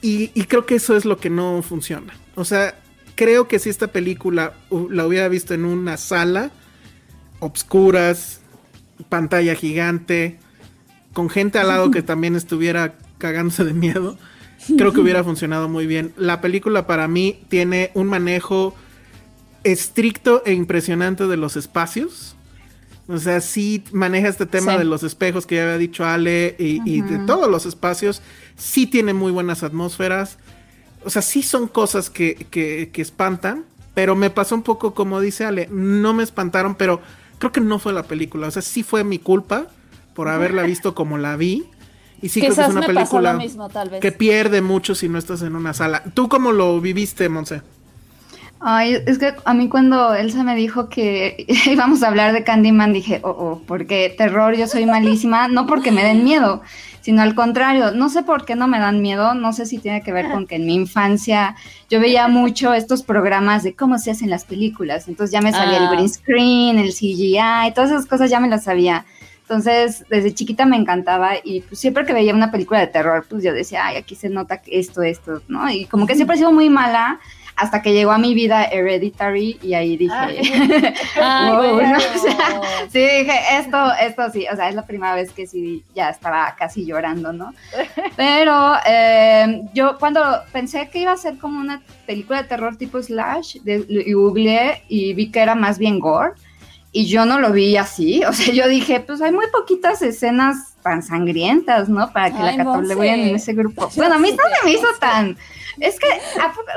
y, 0.00 0.30
y 0.34 0.44
creo 0.44 0.66
que 0.66 0.76
eso 0.76 0.96
es 0.96 1.04
lo 1.04 1.16
que 1.18 1.30
no 1.30 1.62
funciona. 1.62 2.14
O 2.36 2.44
sea, 2.44 2.78
creo 3.16 3.48
que 3.48 3.58
si 3.58 3.70
esta 3.70 3.88
película 3.88 4.54
la 4.90 5.06
hubiera 5.06 5.28
visto 5.28 5.52
en 5.54 5.64
una 5.64 5.96
sala, 5.96 6.52
obscuras, 7.40 8.40
pantalla 9.08 9.54
gigante, 9.54 10.38
con 11.12 11.28
gente 11.30 11.58
al 11.58 11.68
lado 11.68 11.90
que 11.90 12.02
también 12.04 12.36
estuviera 12.36 12.96
cagándose 13.18 13.64
de 13.64 13.72
miedo, 13.74 14.16
creo 14.76 14.92
que 14.92 15.00
hubiera 15.00 15.24
funcionado 15.24 15.68
muy 15.68 15.86
bien. 15.86 16.12
La 16.16 16.40
película 16.40 16.86
para 16.86 17.08
mí 17.08 17.44
tiene 17.48 17.90
un 17.94 18.06
manejo 18.08 18.74
estricto 19.64 20.42
e 20.46 20.52
impresionante 20.52 21.26
de 21.26 21.36
los 21.36 21.56
espacios. 21.56 22.36
O 23.08 23.18
sea, 23.18 23.40
sí 23.40 23.84
maneja 23.92 24.28
este 24.28 24.46
tema 24.46 24.72
Sí. 24.72 24.78
de 24.78 24.84
los 24.84 25.02
espejos 25.02 25.46
que 25.46 25.56
ya 25.56 25.64
había 25.64 25.78
dicho 25.78 26.04
Ale 26.06 26.56
y, 26.58 26.80
y 26.90 27.02
de 27.02 27.18
todos 27.26 27.50
los 27.50 27.66
espacios. 27.66 28.22
Sí 28.56 28.86
tiene 28.86 29.12
muy 29.12 29.30
buenas 29.32 29.62
atmósferas. 29.62 30.38
O 31.04 31.10
sea, 31.10 31.20
sí 31.20 31.42
son 31.42 31.68
cosas 31.68 32.08
que, 32.08 32.46
que- 32.50 32.90
que 32.92 33.02
espantan. 33.02 33.64
Pero 33.94 34.16
me 34.16 34.30
pasó 34.30 34.54
un 34.54 34.62
poco 34.62 34.94
como 34.94 35.20
dice 35.20 35.44
Ale. 35.44 35.68
No 35.70 36.14
me 36.14 36.22
espantaron, 36.22 36.74
pero 36.74 37.00
creo 37.38 37.52
que 37.52 37.60
no 37.60 37.78
fue 37.78 37.92
la 37.92 38.04
película. 38.04 38.48
O 38.48 38.50
sea, 38.50 38.62
sí 38.62 38.82
fue 38.82 39.04
mi 39.04 39.18
culpa 39.18 39.66
por 40.14 40.28
haberla 40.28 40.62
visto 40.62 40.94
como 40.94 41.18
la 41.18 41.36
vi. 41.36 41.64
Y 42.22 42.30
sí 42.30 42.40
creo 42.40 42.54
que 42.54 42.60
es 42.62 42.68
una 42.68 42.86
película 42.86 43.34
mismo, 43.34 43.68
que 44.00 44.12
pierde 44.12 44.62
mucho 44.62 44.94
si 44.94 45.08
no 45.10 45.18
estás 45.18 45.42
en 45.42 45.54
una 45.56 45.74
sala. 45.74 46.02
¿Tú 46.14 46.28
cómo 46.30 46.52
lo 46.52 46.80
viviste, 46.80 47.28
Monse? 47.28 47.60
Ay, 48.66 48.96
es 49.04 49.18
que 49.18 49.34
a 49.44 49.52
mí 49.52 49.68
cuando 49.68 50.14
Elsa 50.14 50.42
me 50.42 50.56
dijo 50.56 50.88
que 50.88 51.44
íbamos 51.70 52.02
a 52.02 52.08
hablar 52.08 52.32
de 52.32 52.44
Candyman, 52.44 52.94
dije, 52.94 53.20
oh, 53.22 53.28
oh, 53.28 53.62
porque 53.66 54.14
terror 54.16 54.56
yo 54.56 54.66
soy 54.66 54.86
malísima, 54.86 55.48
no 55.48 55.66
porque 55.66 55.92
me 55.92 56.02
den 56.02 56.24
miedo, 56.24 56.62
sino 57.02 57.20
al 57.20 57.34
contrario, 57.34 57.90
no 57.90 58.08
sé 58.08 58.22
por 58.22 58.46
qué 58.46 58.56
no 58.56 58.66
me 58.66 58.78
dan 58.78 59.02
miedo, 59.02 59.34
no 59.34 59.52
sé 59.52 59.66
si 59.66 59.76
tiene 59.76 60.00
que 60.00 60.12
ver 60.12 60.30
con 60.30 60.46
que 60.46 60.56
en 60.56 60.64
mi 60.64 60.74
infancia 60.74 61.56
yo 61.90 62.00
veía 62.00 62.26
mucho 62.26 62.72
estos 62.72 63.02
programas 63.02 63.64
de 63.64 63.74
cómo 63.74 63.98
se 63.98 64.12
hacen 64.12 64.30
las 64.30 64.46
películas, 64.46 65.08
entonces 65.08 65.30
ya 65.30 65.42
me 65.42 65.52
sabía 65.52 65.76
el 65.76 65.84
Ah. 65.88 65.92
green 65.92 66.08
screen, 66.08 66.78
el 66.78 66.94
CGI, 66.94 67.74
todas 67.74 67.90
esas 67.90 68.06
cosas 68.06 68.30
ya 68.30 68.40
me 68.40 68.48
las 68.48 68.64
sabía. 68.64 69.04
Entonces, 69.42 70.06
desde 70.08 70.32
chiquita 70.32 70.64
me 70.64 70.78
encantaba 70.78 71.32
y 71.44 71.60
pues, 71.60 71.78
siempre 71.78 72.06
que 72.06 72.14
veía 72.14 72.32
una 72.32 72.50
película 72.50 72.80
de 72.80 72.86
terror, 72.86 73.26
pues 73.28 73.44
yo 73.44 73.52
decía, 73.52 73.84
ay, 73.84 73.96
aquí 73.96 74.14
se 74.14 74.30
nota 74.30 74.62
esto, 74.68 75.02
esto, 75.02 75.42
¿no? 75.48 75.68
Y 75.70 75.84
como 75.84 76.06
que 76.06 76.14
siempre 76.14 76.36
he 76.36 76.38
sido 76.38 76.50
muy 76.50 76.70
mala 76.70 77.20
hasta 77.56 77.82
que 77.82 77.92
llegó 77.92 78.10
a 78.10 78.18
mi 78.18 78.34
vida 78.34 78.64
Hereditary 78.64 79.58
y 79.62 79.74
ahí 79.74 79.96
dije, 79.96 80.14
Ay, 80.14 80.40
wow, 81.16 81.74
bueno. 81.74 81.90
¿no? 81.90 82.04
O 82.14 82.18
sea, 82.18 82.62
sí, 82.90 82.98
dije, 82.98 83.38
esto, 83.58 83.92
esto 84.00 84.30
sí, 84.32 84.46
o 84.50 84.56
sea, 84.56 84.68
es 84.68 84.74
la 84.74 84.86
primera 84.86 85.14
vez 85.14 85.30
que 85.32 85.46
sí 85.46 85.84
ya 85.94 86.10
estaba 86.10 86.54
casi 86.58 86.84
llorando, 86.84 87.32
¿no? 87.32 87.54
Pero 88.16 88.74
eh, 88.86 89.62
yo 89.72 89.98
cuando 89.98 90.20
pensé 90.52 90.88
que 90.90 91.00
iba 91.00 91.12
a 91.12 91.16
ser 91.16 91.38
como 91.38 91.60
una 91.60 91.82
película 92.06 92.42
de 92.42 92.48
terror 92.48 92.76
tipo 92.76 93.02
slash, 93.02 93.58
de, 93.62 93.84
y 93.88 94.12
googleé 94.12 94.82
y 94.88 95.14
vi 95.14 95.30
que 95.30 95.40
era 95.40 95.54
más 95.54 95.78
bien 95.78 96.00
gore, 96.00 96.32
y 96.96 97.06
yo 97.06 97.26
no 97.26 97.40
lo 97.40 97.52
vi 97.52 97.76
así, 97.76 98.24
o 98.24 98.32
sea, 98.32 98.54
yo 98.54 98.68
dije, 98.68 99.00
pues 99.00 99.20
hay 99.20 99.32
muy 99.32 99.46
poquitas 99.48 100.00
escenas 100.02 100.74
tan 100.82 101.02
sangrientas, 101.02 101.88
¿no? 101.88 102.12
Para 102.12 102.30
que 102.30 102.36
Ay, 102.40 102.56
la 102.56 102.64
Monse. 102.64 102.92
en 102.92 103.34
ese 103.34 103.52
grupo. 103.52 103.90
Bueno, 103.96 104.14
a 104.14 104.18
mí 104.18 104.30
no 104.30 104.36
se 104.36 104.64
me 104.64 104.72
hizo 104.72 104.86
tan... 105.00 105.36
Es 105.80 105.98
que 105.98 106.06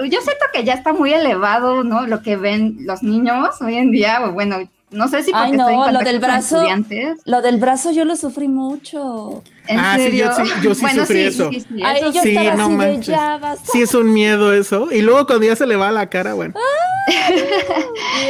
yo 0.10 0.22
siento 0.22 0.46
que 0.54 0.64
ya 0.64 0.74
está 0.74 0.94
muy 0.94 1.14
elevado, 1.14 1.84
¿no? 1.84 2.06
Lo 2.08 2.22
que 2.22 2.36
ven 2.38 2.78
los 2.82 3.04
niños 3.04 3.62
hoy 3.62 3.76
en 3.76 3.92
día, 3.92 4.20
bueno, 4.30 4.58
no 4.90 5.08
sé 5.10 5.22
si 5.24 5.32
porque 5.32 5.46
Ay, 5.48 5.52
no, 5.52 5.70
estoy 5.70 5.88
en 5.88 5.94
lo 5.94 6.00
del 6.00 6.16
con 6.20 6.22
brazo. 6.22 6.56
estudiantes. 6.58 7.18
Lo 7.26 7.42
del 7.42 7.58
brazo 7.58 7.92
yo 7.92 8.06
lo 8.06 8.16
sufrí 8.16 8.48
mucho. 8.48 9.44
¿En 9.68 9.80
Ah, 9.80 9.96
sí, 9.98 10.04
serio? 10.04 10.26
yo 10.38 10.46
sí- 10.46 10.52
yo 10.64 10.76
sí 10.76 10.82
Bueno, 10.82 11.02
sufrí 11.02 11.22
eso. 11.24 11.50
sí, 11.52 11.60
sí, 11.62 11.82
Ay, 11.84 11.98
eso 11.98 12.12
yo 12.14 12.22
sí, 12.22 12.30
estaba 12.38 12.56
no 12.56 12.64
así 12.64 12.72
de 12.72 12.78
manches. 12.78 13.08
ya 13.08 13.38
basta. 13.38 13.72
Sí, 13.72 13.82
es 13.82 13.94
un 13.94 14.14
miedo 14.14 14.54
eso. 14.54 14.88
Y 14.92 15.02
luego 15.02 15.26
cuando 15.28 15.46
ya 15.46 15.56
se 15.58 15.68
le 15.68 15.76
va 15.76 15.92
la 15.92 16.10
cara, 16.10 16.34
bueno. 16.36 16.54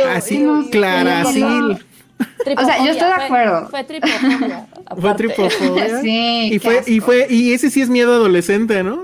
Así, 0.09 0.45
Clara, 0.71 1.25
sí, 1.25 1.43
así. 1.43 1.77
O 2.19 2.65
sea, 2.65 2.77
yo 2.83 2.91
estoy 2.91 3.07
de 3.07 3.13
acuerdo. 3.13 3.67
Fue 3.69 3.83
tripofobia. 3.83 4.67
Fue 5.01 5.15
tripofobia. 5.15 6.01
Sí, 6.01 6.49
Y 6.53 6.59
fue, 6.59 6.83
y 6.87 6.99
fue, 6.99 7.27
y 7.29 7.53
ese 7.53 7.69
sí 7.69 7.81
es 7.81 7.89
miedo 7.89 8.13
adolescente, 8.13 8.83
¿no? 8.83 9.01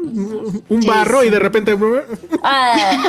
Un 0.69 0.81
Sí, 0.81 0.87
barro 0.87 1.21
sí. 1.21 1.27
y 1.27 1.29
de 1.29 1.39
repente. 1.39 1.77
Ah, 2.43 3.03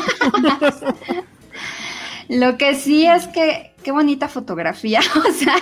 Lo 2.28 2.56
que 2.58 2.74
sí 2.74 3.06
es 3.06 3.28
que 3.28 3.74
qué 3.84 3.92
bonita 3.92 4.28
fotografía. 4.28 5.00
O 5.16 5.32
sea, 5.32 5.56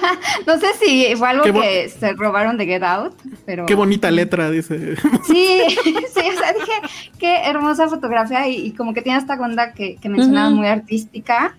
no 0.46 0.58
sé 0.58 0.66
si 0.80 1.14
fue 1.16 1.28
algo 1.28 1.44
que 1.44 1.88
se 1.88 2.12
robaron 2.14 2.56
de 2.56 2.66
Get 2.66 2.82
Out, 2.82 3.14
pero 3.44 3.66
Qué 3.66 3.74
bonita 3.74 4.10
letra, 4.10 4.50
dice. 4.50 4.96
Sí, 5.26 5.60
sí, 5.76 5.94
o 5.94 6.38
sea, 6.38 6.52
dije, 6.52 6.72
qué 7.18 7.42
hermosa 7.44 7.88
fotografía 7.88 8.48
y, 8.48 8.66
y 8.66 8.72
como 8.72 8.94
que 8.94 9.02
tiene 9.02 9.18
esta 9.18 9.34
onda 9.34 9.72
que, 9.72 9.96
que 9.96 10.08
muy 10.08 10.66
artística. 10.66 11.56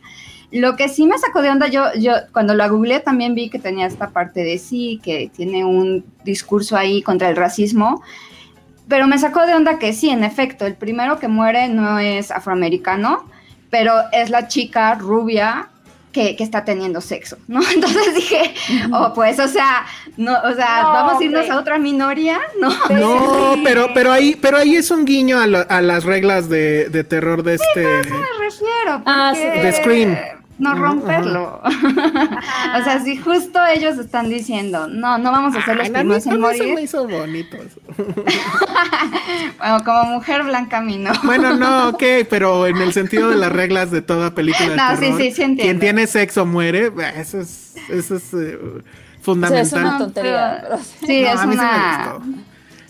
Lo 0.54 0.76
que 0.76 0.88
sí 0.88 1.06
me 1.08 1.18
sacó 1.18 1.41
de 1.41 1.49
onda, 1.49 1.68
yo, 1.68 1.86
yo 1.97 2.14
cuando 2.32 2.54
la 2.54 2.68
googleé 2.68 2.99
también 2.99 3.34
vi 3.36 3.49
que 3.49 3.58
tenía 3.60 3.88
esta 3.88 4.10
parte 4.12 4.43
de 4.43 4.58
sí, 4.60 4.99
que 5.04 5.30
tiene 5.36 5.66
un 5.66 6.06
discurso 6.24 6.78
ahí 6.78 7.01
contra 7.01 7.30
el 7.30 7.36
racismo, 7.36 8.04
pero 8.88 9.08
me 9.08 9.18
sacó 9.18 9.45
de 9.45 9.56
onda 9.56 9.80
que 9.80 9.93
sí, 9.93 10.10
en 10.10 10.24
efecto, 10.24 10.66
el 10.66 10.76
primero 10.76 11.18
que 11.20 11.28
muere 11.28 11.70
no 11.70 11.97
es 11.99 12.30
afroamericano, 12.32 13.26
pero 13.70 13.93
es 14.12 14.30
la 14.30 14.47
chica 14.47 14.93
rubia 14.95 15.70
que, 16.12 16.36
que 16.36 16.43
está 16.43 16.64
teniendo 16.64 17.01
sexo, 17.01 17.38
¿no? 17.47 17.60
Entonces 17.74 18.14
dije, 18.14 18.54
oh, 18.93 19.12
pues, 19.16 19.39
o 19.39 19.47
sea, 19.47 19.86
no, 20.18 20.34
o 20.43 20.54
sea, 20.54 20.84
No, 20.84 20.93
vamos 20.93 21.20
a 21.20 21.24
irnos 21.24 21.39
hombre. 21.41 21.56
a 21.56 21.60
otra 21.60 21.80
minoría, 21.80 22.39
¿no? 22.62 22.70
No, 22.99 23.56
pero, 23.64 23.88
pero 23.95 24.12
ahí, 24.12 24.38
pero 24.39 24.58
ahí 24.58 24.76
es 24.76 24.91
un 24.91 25.06
guiño 25.06 25.39
a, 25.39 25.47
la- 25.47 25.62
a 25.62 25.82
las 25.82 26.04
reglas 26.04 26.47
de, 26.49 26.89
de 26.89 27.04
terror 27.04 27.41
de 27.41 27.56
este. 27.56 27.84
me 27.84 28.45
refiero. 28.45 29.01
Ah, 29.08 29.32
porque 29.34 29.54
sí. 29.56 29.60
De 29.66 29.72
Scream. 29.74 30.18
No 30.60 30.70
Ajá, 30.70 30.80
romperlo. 30.80 31.62
o 31.64 32.84
sea, 32.84 33.01
si 33.04 33.18
justo 33.18 33.60
ellos 33.66 33.97
están 33.97 34.30
diciendo, 34.30 34.88
no, 34.88 35.18
no 35.18 35.32
vamos 35.32 35.56
a 35.56 35.66
ser 35.66 35.76
los 35.78 35.86
Ay, 35.88 35.91
primeros 35.93 36.18
en 36.28 36.32
se 36.32 36.38
me 36.38 36.38
morir. 36.38 36.80
hizo 36.80 37.08
bonito. 37.08 37.58
Bueno, 39.58 39.84
como 39.84 40.04
mujer 40.06 40.43
blanca 40.43 40.78
a 40.78 40.82
mí 40.82 40.97
no. 40.97 41.12
Bueno, 41.24 41.56
no, 41.56 41.89
ok, 41.89 42.04
pero 42.30 42.68
en 42.68 42.78
el 42.78 42.93
sentido 42.93 43.30
de 43.30 43.36
las 43.38 43.51
reglas 43.51 43.91
de 43.91 44.01
toda 44.01 44.34
película 44.36 44.70
de 44.70 44.76
No, 44.76 44.89
sí, 44.95 44.99
terror, 45.01 45.18
sí, 45.22 45.32
sí 45.32 45.41
entiendo. 45.41 45.64
quien 45.64 45.80
tiene 45.80 46.08
sexo 46.08 46.45
muere, 46.45 46.91
eso 47.18 47.39
es, 47.39 47.76
eso 47.89 48.16
es 48.18 48.34
eh, 48.34 48.58
o 48.58 48.74
sea, 48.82 48.84
fundamental. 49.22 49.62
es 49.66 49.74
una 49.74 49.97
tontería. 49.97 50.58
pero- 50.62 50.78
pero- 50.78 51.08
Sí, 51.08 51.22
No, 51.22 51.28
es 51.30 51.39
a 51.39 51.45
mí 51.45 51.54
sí 51.54 51.60
me 51.60 51.66
una. 51.66 52.14
gustó. 52.14 52.43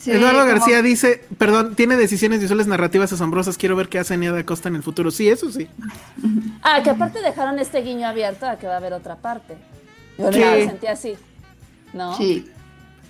Sí, 0.03 0.11
Eduardo 0.11 0.39
como- 0.41 0.51
García 0.51 0.81
dice, 0.81 1.23
perdón, 1.37 1.75
tiene 1.75 1.95
decisiones 1.97 2.39
visuales 2.41 2.67
narrativas 2.67 3.11
asombrosas, 3.13 3.57
quiero 3.57 3.75
ver 3.75 3.89
qué 3.89 3.99
hace 3.99 4.17
Nia 4.17 4.31
da 4.31 4.43
Costa 4.45 4.69
en 4.69 4.75
el 4.75 4.83
futuro. 4.83 5.11
Sí, 5.11 5.27
eso 5.29 5.51
sí. 5.51 5.67
Ah, 6.65 6.81
que 6.81 6.89
aparte 6.89 7.21
dejaron 7.21 7.59
este 7.59 7.81
guiño 7.81 8.07
abierto 8.07 8.45
a 8.47 8.57
que 8.57 8.67
va 8.67 8.73
a 8.75 8.77
haber 8.77 8.93
otra 8.93 9.15
parte. 9.17 9.55
Yo 10.17 10.31
Sí. 10.31 10.39
ya 10.39 10.55
lo 10.55 10.65
sentí 10.65 10.87
así. 10.87 11.15
¿No? 11.93 12.15
Sí. 12.17 12.47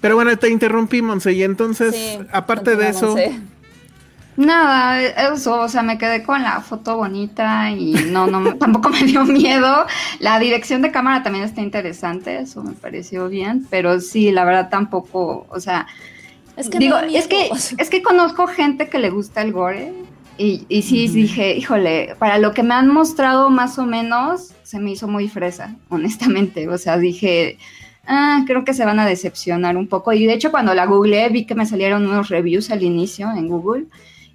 Pero 0.02 0.16
bueno, 0.16 0.36
te 0.38 0.50
interrumpí, 0.50 1.02
Monse, 1.02 1.32
y 1.34 1.44
entonces, 1.44 1.94
Sí, 1.96 2.20
aparte 2.32 2.76
de 2.76 2.90
eso. 2.90 3.16
Nada, 4.36 5.00
eso, 5.32 5.62
o 5.62 5.70
sea, 5.70 5.84
me 5.84 6.00
quedé 6.00 6.24
con 6.24 6.42
la 6.42 6.60
foto 6.62 6.98
bonita 6.98 7.70
y 7.70 7.94
no, 8.10 8.26
no, 8.26 8.56
tampoco 8.58 8.90
me 8.90 9.04
dio 9.04 9.24
miedo. 9.26 9.86
La 10.20 10.40
dirección 10.40 10.82
de 10.82 10.92
cámara 10.92 11.22
también 11.22 11.46
está 11.46 11.62
interesante, 11.62 12.40
eso 12.40 12.64
me 12.64 12.74
pareció 12.74 13.30
bien, 13.30 13.68
pero 13.70 14.00
sí, 14.02 14.32
la 14.32 14.44
verdad 14.44 14.70
tampoco, 14.70 15.46
o 15.50 15.60
sea, 15.60 15.86
Es 16.56 16.70
que 16.70 16.80
digo, 16.80 16.98
es 16.98 17.28
que, 17.28 17.50
es 17.78 17.90
que 17.90 18.02
conozco 18.02 18.48
gente 18.48 18.90
que 18.90 19.00
le 19.00 19.10
gusta 19.10 19.42
el 19.42 19.52
gore 19.52 19.94
y, 20.38 20.66
y 20.70 20.82
sí 20.84 21.08
dije, 21.08 21.56
híjole, 21.56 22.16
para 22.20 22.38
lo 22.38 22.54
que 22.54 22.64
me 22.64 22.74
han 22.74 22.90
mostrado 22.90 23.50
más 23.50 23.80
o 23.80 23.86
menos, 23.86 24.52
se 24.64 24.80
me 24.80 24.92
hizo 24.92 25.08
muy 25.08 25.28
fresa, 25.28 25.76
honestamente, 25.90 26.68
o 26.70 26.78
sea, 26.78 26.98
dije... 26.98 27.58
Ah, 28.06 28.44
creo 28.46 28.66
que 28.66 28.74
se 28.74 28.84
van 28.84 29.00
a 29.00 29.06
decepcionar 29.06 29.78
un 29.78 29.88
poco. 29.88 30.12
Y 30.12 30.26
de 30.26 30.34
hecho, 30.34 30.52
cuando 30.52 30.74
la 30.74 30.86
googleé, 30.86 31.30
vi 31.30 31.46
que 31.46 31.56
me 31.56 31.66
salieron 31.66 32.06
unos 32.06 32.28
reviews 32.28 32.70
al 32.70 32.84
inicio 32.84 33.32
en 33.32 33.48
Google. 33.48 33.86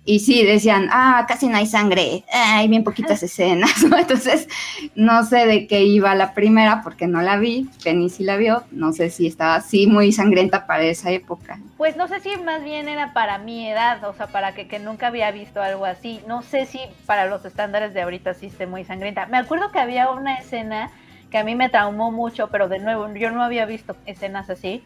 Y 0.09 0.21
sí, 0.21 0.43
decían, 0.43 0.89
ah, 0.91 1.27
casi 1.29 1.49
no 1.49 1.59
hay 1.59 1.67
sangre, 1.67 2.25
hay 2.33 2.67
bien 2.67 2.83
poquitas 2.83 3.23
escenas, 3.23 3.85
¿no? 3.91 3.99
Entonces, 3.99 4.49
no 4.95 5.23
sé 5.23 5.45
de 5.45 5.67
qué 5.67 5.83
iba 5.83 6.15
la 6.15 6.33
primera 6.33 6.81
porque 6.83 7.07
no 7.07 7.21
la 7.21 7.37
vi, 7.37 7.69
Penny 7.85 8.09
sí 8.09 8.25
la 8.25 8.39
vio, 8.39 8.65
no 8.71 8.95
sé 8.95 9.11
si 9.11 9.27
estaba 9.27 9.57
así 9.57 9.87
muy 9.87 10.11
sangrienta 10.13 10.67
para 10.67 10.85
esa 10.85 11.11
época. 11.11 11.61
Pues 11.77 11.99
no 11.99 12.09
sé 12.09 12.21
si 12.21 12.35
más 12.39 12.65
bien 12.65 12.89
era 12.89 13.13
para 13.13 13.37
mi 13.37 13.69
edad, 13.69 14.03
o 14.05 14.15
sea, 14.15 14.29
para 14.29 14.55
que, 14.55 14.67
que 14.67 14.79
nunca 14.79 15.09
había 15.09 15.31
visto 15.31 15.61
algo 15.61 15.85
así. 15.85 16.23
No 16.27 16.41
sé 16.41 16.65
si 16.65 16.81
para 17.05 17.27
los 17.27 17.45
estándares 17.45 17.93
de 17.93 18.01
ahorita 18.01 18.33
sí 18.33 18.47
esté 18.47 18.67
muy 18.67 18.85
sangrienta. 18.85 19.27
Me 19.27 19.37
acuerdo 19.37 19.71
que 19.73 19.79
había 19.79 20.11
una 20.11 20.37
escena 20.37 20.91
que 21.31 21.37
a 21.37 21.45
mí 21.45 21.55
me 21.55 21.69
traumó 21.69 22.13
mucho, 22.13 22.49
pero 22.49 22.71
de 22.71 22.79
nuevo, 22.79 23.13
yo 23.13 23.31
no 23.31 23.43
había 23.43 23.67
visto 23.67 23.95
escenas 24.07 24.49
así, 24.49 24.83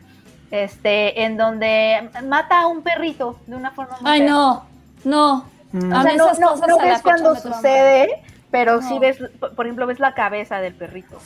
este, 0.50 1.22
en 1.22 1.36
donde 1.36 2.10
mata 2.24 2.62
a 2.62 2.66
un 2.66 2.82
perrito 2.82 3.38
de 3.46 3.54
una 3.54 3.70
forma 3.70 3.96
Ay, 4.02 4.22
no, 4.22 4.71
no. 5.04 5.44
Mm. 5.72 5.92
O 5.92 6.02
sea, 6.02 6.16
no, 6.16 6.26
esas 6.26 6.38
no, 6.38 6.78
ves 6.78 7.02
cuando 7.02 7.34
sucede, 7.36 8.22
pero 8.50 8.82
sí 8.82 8.94
No. 8.94 9.00
ves, 9.00 9.18
por 9.56 9.64
ejemplo, 9.66 9.86
ves 9.86 9.98
la 10.00 10.12
cabeza 10.14 10.58
del 10.60 10.74
perrito. 10.74 11.18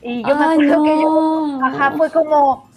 Y 0.00 0.22
yo 0.22 0.36
me 0.36 0.44
acuerdo 0.44 0.82
que 0.84 0.90
yo, 1.00 1.60
ajá, 1.64 1.90
fue 1.96 2.10
como, 2.12 2.68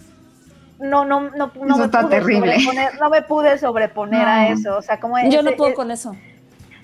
no, 0.79 1.05
no, 1.05 1.21
no, 1.21 1.51
no 1.53 1.67
Eso 1.67 1.77
me 1.77 1.85
está 1.85 2.01
pude 2.01 2.09
terrible. 2.17 2.53
sobreponer, 2.59 2.99
no 2.99 3.09
me 3.11 3.21
pude 3.21 3.57
sobreponer 3.59 4.27
a 4.27 4.47
eso, 4.49 4.77
o 4.77 4.81
sea, 4.81 4.99
como 4.99 5.19
Yo 5.29 5.43
no 5.43 5.49
ese- 5.49 5.57
puedo 5.57 5.75
con 5.75 5.91
eso. 5.91 6.15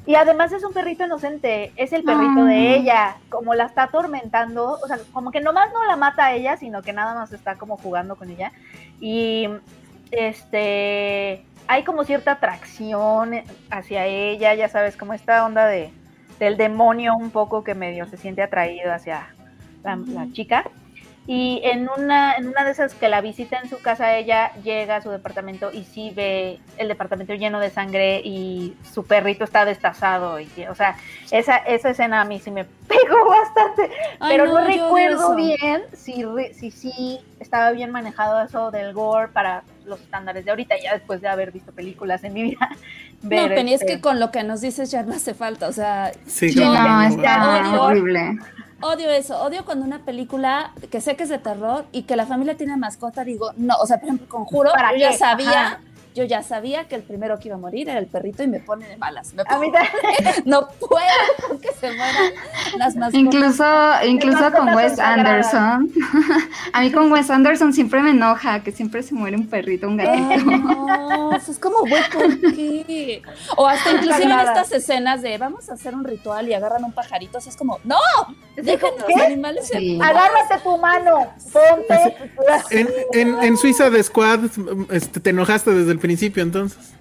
y 0.05 0.13
además 0.13 0.51
es 0.51 0.63
un 0.63 0.73
perrito 0.73 1.03
inocente, 1.05 1.71
es 1.75 1.91
el 1.91 2.03
perrito 2.03 2.41
Ah. 2.41 2.45
de 2.45 2.75
ella, 2.75 3.15
como 3.29 3.55
la 3.55 3.65
está 3.65 3.83
atormentando, 3.83 4.77
o 4.83 4.87
sea, 4.87 4.99
como 5.11 5.31
que 5.31 5.41
nomás 5.41 5.73
no 5.73 5.83
la 5.85 5.95
mata 5.95 6.25
a 6.25 6.33
ella, 6.33 6.55
sino 6.57 6.83
que 6.83 6.93
nada 6.93 7.15
más 7.15 7.33
está 7.33 7.55
como 7.55 7.77
jugando 7.77 8.15
con 8.15 8.29
ella. 8.29 8.51
Y 9.01 9.49
este 10.11 11.43
hay 11.67 11.83
como 11.83 12.03
cierta 12.03 12.33
atracción 12.33 13.43
hacia 13.69 14.05
ella, 14.05 14.53
ya 14.55 14.69
sabes, 14.69 14.97
como 14.97 15.13
esta 15.13 15.45
onda 15.45 15.65
de 15.67 15.91
del 16.39 16.55
demonio 16.55 17.15
un 17.15 17.31
poco 17.31 17.63
que 17.63 17.73
medio 17.73 18.05
se 18.05 18.17
siente 18.17 18.43
atraído 18.43 18.93
hacia 18.93 19.27
la, 19.83 19.95
la 19.95 20.31
chica. 20.33 20.69
Y 21.29 21.59
en 21.65 21.89
una, 21.89 22.35
en 22.35 22.47
una 22.47 22.63
de 22.63 22.71
esas 22.71 22.93
que 22.93 23.09
la 23.09 23.19
visita 23.19 23.59
en 23.61 23.69
su 23.69 23.81
casa, 23.81 24.15
ella 24.15 24.53
llega 24.63 24.95
a 24.95 25.01
su 25.01 25.09
departamento 25.09 25.71
y 25.73 25.83
sí 25.83 26.13
ve 26.15 26.59
el 26.77 26.87
departamento 26.87 27.33
lleno 27.33 27.59
de 27.59 27.69
sangre 27.69 28.21
y 28.23 28.77
su 28.93 29.05
perrito 29.05 29.43
está 29.43 29.65
destazado. 29.65 30.39
Y, 30.39 30.47
o 30.69 30.75
sea, 30.75 30.95
esa, 31.29 31.57
esa 31.57 31.89
escena 31.89 32.21
a 32.21 32.25
mí 32.25 32.39
sí 32.39 32.49
me 32.49 32.63
pegó 32.63 33.29
bastante. 33.29 33.91
Ay, 34.21 34.37
pero 34.37 34.45
no, 34.47 34.65
recuerdo 34.65 35.35
bien 35.35 35.83
si, 35.91 36.23
si 36.53 36.71
sí 36.71 37.19
estaba 37.41 37.71
bien 37.71 37.91
manejado 37.91 38.41
eso 38.41 38.71
del 38.71 38.93
gore 38.93 39.27
para 39.27 39.63
los 39.85 39.99
estándares 39.99 40.45
de 40.45 40.51
ahorita, 40.51 40.75
ya 40.81 40.93
después 40.93 41.19
de 41.19 41.27
haber 41.27 41.51
visto 41.51 41.73
películas 41.73 42.23
en 42.23 42.33
mi 42.33 42.43
vida. 42.43 42.69
No, 43.19 43.29
Penny, 43.29 43.73
es 43.73 43.81
este, 43.81 43.95
que 43.95 43.99
con 43.99 44.19
lo 44.19 44.29
que 44.29 44.43
nos 44.43 44.61
dices 44.61 44.91
ya 44.91 45.01
no 45.01 45.15
hace 45.15 45.33
falta. 45.33 45.67
O 45.67 45.73
sea, 45.73 46.11
Sí, 46.27 46.53
yo. 46.53 46.71
No, 46.71 47.01
está 47.01 47.81
horrible. 47.81 48.37
Odio 48.81 49.09
eso. 49.11 49.41
Odio 49.41 49.65
cuando 49.65 49.85
una 49.85 49.99
película 49.99 50.71
que 50.91 51.01
sé 51.01 51.15
que 51.15 51.23
es 51.23 51.29
de 51.29 51.39
terror 51.39 51.85
y 51.91 52.03
que 52.03 52.15
la 52.15 52.25
familia 52.25 52.55
tiene 52.57 52.77
mascota, 52.77 53.23
digo, 53.23 53.51
no. 53.57 53.75
O 53.77 53.85
sea, 53.85 53.97
por 53.97 54.05
ejemplo, 54.09 54.27
Conjuro, 54.27 54.71
¿Para 54.71 54.93
yo 54.93 54.99
ya 54.99 55.13
sabía. 55.13 55.67
Ajá. 55.67 55.79
Yo 56.17 56.23
ya 56.23 56.41
sabía 56.41 56.87
que 56.87 56.95
el 56.95 57.03
primero 57.03 57.37
que 57.37 57.49
iba 57.49 57.57
a 57.57 57.59
morir 57.59 57.87
era 57.89 57.99
el 57.99 58.07
perrito 58.07 58.41
y 58.41 58.47
me 58.47 58.59
pone 58.59 58.87
de 58.87 58.97
malas. 58.97 59.35
Me 59.35 59.43
A 59.47 59.59
mí 59.59 59.69
pone- 59.71 59.87
no 60.45 60.67
puedo 60.79 61.59
que 61.61 61.71
se 61.79 61.87
mueran 61.95 62.31
las 62.79 62.95
mascotas. 62.95 63.13
Incluso, 63.13 63.63
incluso 64.07 64.39
mascotas 64.39 64.59
con 64.65 64.75
Wes. 64.75 64.99
Anderson. 64.99 65.91
A 66.73 66.81
mí 66.81 66.91
con 66.91 67.11
Wes 67.11 67.29
Anderson 67.29 67.71
siempre 67.71 68.01
me 68.01 68.09
enoja 68.11 68.63
que 68.63 68.71
siempre 68.71 69.03
se 69.03 69.13
muere 69.13 69.37
un 69.37 69.45
perrito, 69.47 69.87
un 69.87 69.97
gatito. 69.97 70.43
No, 70.51 71.31
eso 71.35 71.51
es 71.51 71.59
como, 71.59 71.81
güey, 71.81 72.01
¿por 72.11 72.39
qué? 72.55 73.21
O 73.55 73.67
hasta 73.67 73.91
inclusive 73.91 74.23
en 74.25 74.39
estas 74.39 74.71
escenas 74.71 75.21
de 75.21 75.37
vamos 75.37 75.69
a 75.69 75.73
hacer 75.73 75.93
un 75.93 76.03
ritual 76.03 76.47
y 76.47 76.55
agarran 76.55 76.83
un 76.83 76.93
pajarito, 76.93 77.37
o 77.37 77.41
sea, 77.41 77.51
es 77.51 77.57
como, 77.57 77.79
¡no! 77.83 77.97
Dejen 78.55 78.79
los 78.97 79.05
¿Qué? 79.05 79.21
animales 79.23 79.69
en 79.71 79.79
Sí. 79.79 79.97
paz. 79.99 80.09
Agárrate 80.09 80.63
tu 80.63 80.77
mano, 80.79 81.27
ponte. 81.53 82.15
En, 82.71 82.89
en, 83.13 83.43
en 83.43 83.57
Suiza 83.57 83.89
de 83.91 84.01
Squad 84.01 84.39
este, 84.89 85.19
te 85.19 85.29
enojaste 85.29 85.71
desde 85.71 85.91
el 85.91 85.99
principio, 85.99 86.06
entonces. 86.41 86.93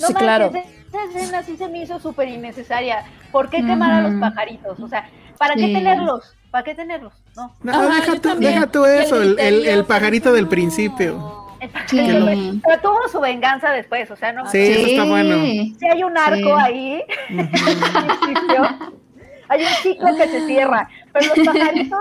No 0.00 0.06
Sí, 0.08 0.12
manches, 0.14 0.16
claro. 0.22 0.52
Esa 0.54 1.04
escena 1.18 1.42
sí 1.42 1.56
se 1.56 1.68
me 1.68 1.82
hizo 1.82 1.98
súper 2.00 2.28
innecesaria. 2.28 3.04
¿Por 3.30 3.48
qué 3.48 3.58
quemar 3.58 3.92
a 3.92 4.02
los 4.08 4.20
pajaritos? 4.20 4.78
O 4.80 4.88
sea, 4.88 5.08
¿para 5.38 5.54
qué 5.54 5.66
Sí. 5.66 5.72
tenerlos? 5.72 6.34
¿Para 6.50 6.64
qué 6.64 6.74
tenerlos? 6.74 7.14
No. 7.34 7.54
No, 7.62 7.72
Ajá, 7.72 7.94
deja, 7.94 8.20
tú, 8.20 8.28
deja 8.38 8.66
tú 8.66 8.84
eso, 8.84 9.22
el, 9.22 9.38
el- 9.38 9.84
pajarito 9.86 10.32
del 10.34 10.48
principio. 10.48 11.38
Sí. 11.86 12.60
Pero 12.66 12.80
tuvo 12.82 13.08
su 13.10 13.20
venganza 13.20 13.70
después, 13.70 14.10
o 14.10 14.16
sea, 14.16 14.32
no. 14.32 14.50
Sí, 14.50 14.58
eso 14.58 14.86
está 14.86 15.04
bueno. 15.04 15.36
Si 15.78 15.86
hay 15.90 16.02
un 16.02 16.18
arco 16.18 16.36
Sí. 16.58 16.62
ahí. 16.64 17.02
hay 19.52 19.62
un 19.62 19.68
ciclo 19.82 20.16
que 20.16 20.28
se 20.28 20.46
cierra. 20.46 20.88
Pero 21.12 21.34
los 21.34 21.46
pajaritos, 21.46 21.98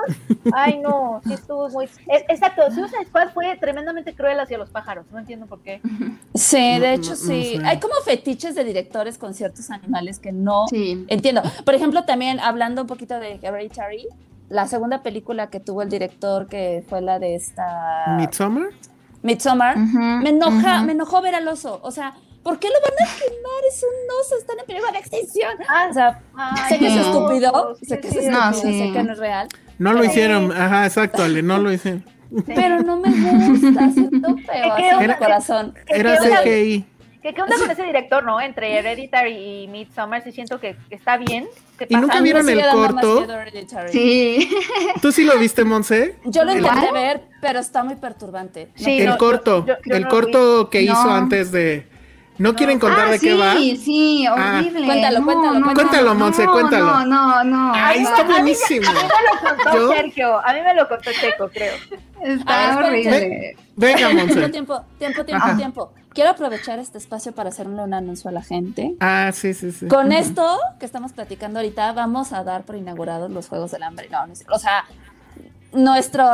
ay 0.54 0.80
no, 0.80 1.22
sí 1.26 1.34
estuvo 1.34 1.70
muy. 1.70 1.88
Exacto, 2.30 2.64
Suicide 2.72 3.06
Squad 3.08 3.30
fue 3.34 3.58
tremendamente 3.58 4.14
cruel 4.16 4.39
hacia 4.39 4.58
los 4.58 4.70
pájaros. 4.70 5.06
No 5.12 5.20
entiendo 5.20 5.45
por 5.47 5.62
qué. 5.62 5.82
Sí, 6.34 6.58
de 6.80 6.80
No, 6.80 6.86
hecho 6.93 7.12
no- 7.12 7.18
no 7.18 7.34
sí. 7.34 7.58
sé. 7.58 7.62
Hay 7.66 7.80
como 7.80 7.95
fetiches 8.06 8.56
de 8.56 8.64
directores 8.64 9.18
con 9.18 9.34
ciertos 9.34 9.70
animales 9.70 10.20
que 10.20 10.32
no 10.32 10.68
Sí. 10.70 11.06
entiendo. 11.10 11.41
Por 11.66 11.76
ejemplo, 11.76 12.06
también 12.06 12.39
hablando 12.39 12.82
un 12.82 12.88
poquito 12.88 13.20
de 13.20 13.39
Hereditary, 13.41 14.08
la 14.49 14.68
segunda 14.68 15.02
película 15.04 15.49
que 15.49 15.60
tuvo 15.60 15.82
el 15.82 15.89
director, 15.89 16.47
que 16.47 16.84
fue 16.89 17.02
la 17.02 17.20
de 17.20 17.36
esta 17.36 18.16
Midsommar. 18.18 18.70
Midsommar, 19.24 19.78
me 19.78 20.30
enoja, 20.30 20.82
me 20.84 20.93
enojó 20.93 21.22
ver 21.22 21.36
al 21.36 21.47
oso. 21.47 21.80
O 21.84 21.91
sea, 21.91 22.14
¿por 22.44 22.60
qué 22.60 22.68
lo 22.68 22.74
van 22.82 23.08
a 23.08 23.14
quemar? 23.16 23.64
Es 23.70 23.84
un 23.84 24.20
oso, 24.20 24.38
están 24.38 24.60
en 24.60 24.66
peligro 24.66 24.92
de 24.92 24.98
extinción. 25.00 25.52
Ah, 25.70 25.88
O 25.89 25.94
sea, 25.94 26.20
Ay, 26.36 26.70
sé 26.70 26.80
que 26.80 26.88
es 26.88 26.96
no. 26.96 27.02
estúpido, 27.02 27.76
Sí, 27.80 27.86
sé 27.86 28.00
que 28.00 28.08
es 28.08 28.16
estúpido, 28.16 28.39
No, 28.42 28.54
sí. 28.54 28.62
sé 28.80 28.92
que 28.94 29.04
no 29.04 29.14
es 29.14 29.20
real, 29.20 29.48
No 29.78 29.94
lo 29.94 30.04
hicieron, 30.04 30.52
ajá, 30.52 30.86
exacto, 30.86 31.24
Ale, 31.24 31.42
no 31.44 31.58
lo 31.60 31.72
hicieron. 31.72 32.04
pero 32.56 32.80
no 32.82 32.96
me 32.98 33.10
gusta, 33.10 33.89
siento 33.92 34.36
feo 34.38 35.18
corazón. 35.20 35.74
¿Qué- 35.86 35.96
Era? 35.98 36.18
CGI. 36.18 36.86
¿Qué, 37.22 37.36
¿Qué 37.36 37.42
onda 37.44 37.56
con 37.56 37.70
ese 37.70 37.84
director, 37.84 38.24
no? 38.24 38.42
Entre 38.42 38.76
Hereditary 38.80 39.34
y 39.64 39.68
Midsommar, 39.68 40.24
sí 40.24 40.32
siento 40.32 40.60
que 40.60 40.76
que 40.89 40.96
está 40.96 41.18
bien. 41.18 41.48
¿Qué 41.78 41.86
¿Y 41.88 41.96
nunca 41.96 42.20
vieron 42.20 42.50
el 42.50 42.60
corto? 42.72 43.28
Sí. 43.92 44.50
¿Tú 45.04 45.12
sí 45.12 45.24
lo 45.24 45.38
viste, 45.38 45.64
Monse? 45.64 46.16
Yo 46.26 46.44
lo 46.46 46.52
¿El 46.54 46.66
intenté 46.66 46.92
ver, 46.92 47.22
pero 47.39 47.60
está 47.60 47.84
muy 47.84 47.96
perturbante. 47.96 48.70
No 48.76 48.84
Sí, 48.86 49.02
el 49.02 49.10
no, 49.10 49.18
corto, 49.20 49.66
yo- 49.68 49.76
yo 49.86 49.96
el 49.98 50.04
no 50.04 50.10
corto 50.10 50.70
que 50.72 50.82
hizo 50.82 50.96
antes 51.12 51.52
de... 51.52 51.91
¿No 52.38 52.56
quieren 52.56 52.80
contar 52.80 53.08
ah, 53.08 53.12
de 53.12 53.20
sí, 53.20 53.28
qué 53.28 53.34
va? 53.36 53.54
sí, 53.56 54.26
Ah. 54.28 54.58
horrible. 54.58 54.86
Cuéntalo, 54.86 55.24
cuéntalo, 55.24 55.60
no, 55.60 55.74
cuéntalo, 55.74 56.14
no, 56.14 56.16
Monse, 56.16 56.46
no, 56.46 56.52
cuéntalo. 56.54 56.86
No, 56.86 57.06
no, 57.06 57.44
no. 57.44 57.72
Ay, 57.76 57.98
A 57.98 58.00
mí- 58.00 58.06
está 58.08 58.22
a 58.22 58.24
mí- 58.24 58.32
buenísimo. 58.32 58.90
A 58.90 58.94
mí 58.94 59.00
me 59.00 59.50
lo 59.50 59.56
contó 59.64 59.78
¿Yo? 59.78 59.94
Sergio, 59.94 60.40
a 60.48 60.54
mí 60.54 60.62
me 60.62 60.74
lo 60.74 60.88
contó 60.88 61.12
Checo, 61.12 61.50
creo. 61.50 61.74
Está 62.24 62.76
ver, 62.78 62.86
horrible. 62.86 63.58
Venga, 63.76 64.10
Monse. 64.14 64.50
tiempo, 64.50 64.82
tiempo, 64.98 65.24
tiempo, 65.26 65.46
Ajá. 65.46 65.58
tiempo. 65.58 65.94
Quiero 66.14 66.32
aprovechar 66.32 66.78
este 66.80 66.98
espacio 66.98 67.32
para 67.32 67.50
hacerle 67.50 67.82
un 67.82 67.94
anuncio 67.94 68.30
a 68.30 68.34
la 68.34 68.42
gente. 68.42 68.96
Ah, 69.00 69.32
sí, 69.34 69.54
sí, 69.54 69.72
sí. 69.72 69.88
Con 69.88 70.12
esto 70.12 70.58
que 70.80 70.86
estamos 70.86 71.14
platicando 71.14 71.60
ahorita, 71.60 71.94
vamos 71.94 72.34
a 72.34 72.44
dar 72.44 72.64
por 72.64 72.76
inaugurados 72.76 73.32
los 73.32 73.48
Juegos 73.48 73.72
del 73.72 73.84
Hambre. 73.84 74.10
No, 74.12 74.28
no 74.28 74.34
es- 74.34 74.44
o 74.50 74.60
sea, 74.60 74.84
nuestro, 75.74 76.26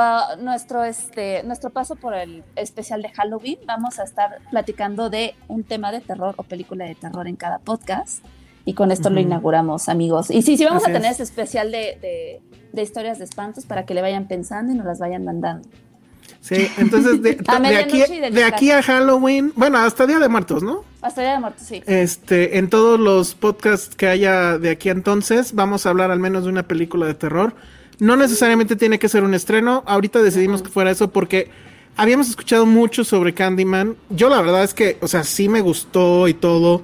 nuestro, 0.41 0.83
este, 0.83 1.43
nuestro 1.43 1.69
paso 1.69 1.95
por 1.95 2.13
el 2.15 2.43
especial 2.55 3.01
de 3.01 3.09
Halloween, 3.09 3.57
vamos 3.65 3.99
a 3.99 4.03
estar 4.03 4.38
platicando 4.49 5.09
de 5.09 5.35
un 5.47 5.63
tema 5.63 5.91
de 5.91 6.01
terror 6.01 6.33
o 6.38 6.43
película 6.43 6.85
de 6.85 6.95
terror 6.95 7.27
en 7.27 7.35
cada 7.35 7.59
podcast. 7.59 8.23
Y 8.65 8.73
con 8.73 8.91
esto 8.91 9.09
lo 9.09 9.21
inauguramos, 9.21 9.88
amigos. 9.88 10.29
Y 10.29 10.41
sí, 10.41 10.57
sí, 10.57 10.65
vamos 10.65 10.83
Así 10.83 10.91
a 10.91 10.93
tener 10.95 11.11
es. 11.11 11.15
ese 11.19 11.23
especial 11.23 11.71
de, 11.71 11.97
de- 12.01 12.41
de 12.73 12.81
historias 12.81 13.17
de 13.17 13.23
espantos 13.23 13.65
para 13.65 13.85
que 13.85 13.93
le 13.93 14.01
vayan 14.01 14.27
pensando 14.27 14.73
y 14.73 14.75
nos 14.75 14.85
las 14.85 14.99
vayan 14.99 15.23
mandando. 15.23 15.67
Sí, 16.41 16.67
entonces 16.77 17.21
de, 17.23 17.38
A 17.47 17.53
de 17.55 17.59
medianoche 17.61 18.03
aquí, 18.03 18.19
de 18.35 18.43
aquí 18.43 18.71
a 18.71 18.83
Halloween, 18.83 19.53
bueno, 19.55 19.77
hasta 19.77 20.05
Día 20.05 20.19
de 20.19 20.27
Muertos, 20.27 20.63
¿no? 20.63 20.83
Hasta 21.01 21.21
Día 21.21 21.31
de 21.33 21.39
Muertos, 21.39 21.65
sí. 21.65 21.81
Este, 21.88 22.57
en 22.57 22.69
todos 22.69 22.99
los 22.99 23.35
podcasts 23.35 23.95
que 23.95 24.07
haya 24.07 24.57
de 24.57 24.69
aquí 24.71 24.89
a 24.89 24.91
entonces, 24.91 25.53
vamos 25.53 25.85
a 25.85 25.89
hablar 25.89 26.11
al 26.11 26.19
menos 26.19 26.43
de 26.43 26.49
una 26.49 26.63
película 26.67 27.05
de 27.05 27.13
terror. 27.13 27.55
No 28.00 28.16
necesariamente 28.16 28.76
tiene 28.76 29.00
que 29.00 29.10
ser 29.10 29.24
un 29.24 29.34
estreno. 29.34 29.84
Ahorita 29.86 30.22
decidimos 30.22 30.62
que 30.62 30.70
fuera 30.70 30.91
eso 30.91 31.12
porque 31.12 31.50
habíamos 31.95 32.30
escuchado 32.30 32.66
mucho 32.66 33.04
sobre 33.04 33.34
Candyman. 33.34 33.95
Yo 34.10 34.30
la 34.30 34.41
verdad 34.41 34.64
es 34.64 34.74
que, 34.74 34.98
o 35.02 35.08
sea, 35.08 35.24
sí 35.24 35.50
me 35.50 35.62
gustó 35.62 36.28
y 36.28 36.34
todo, 36.34 36.84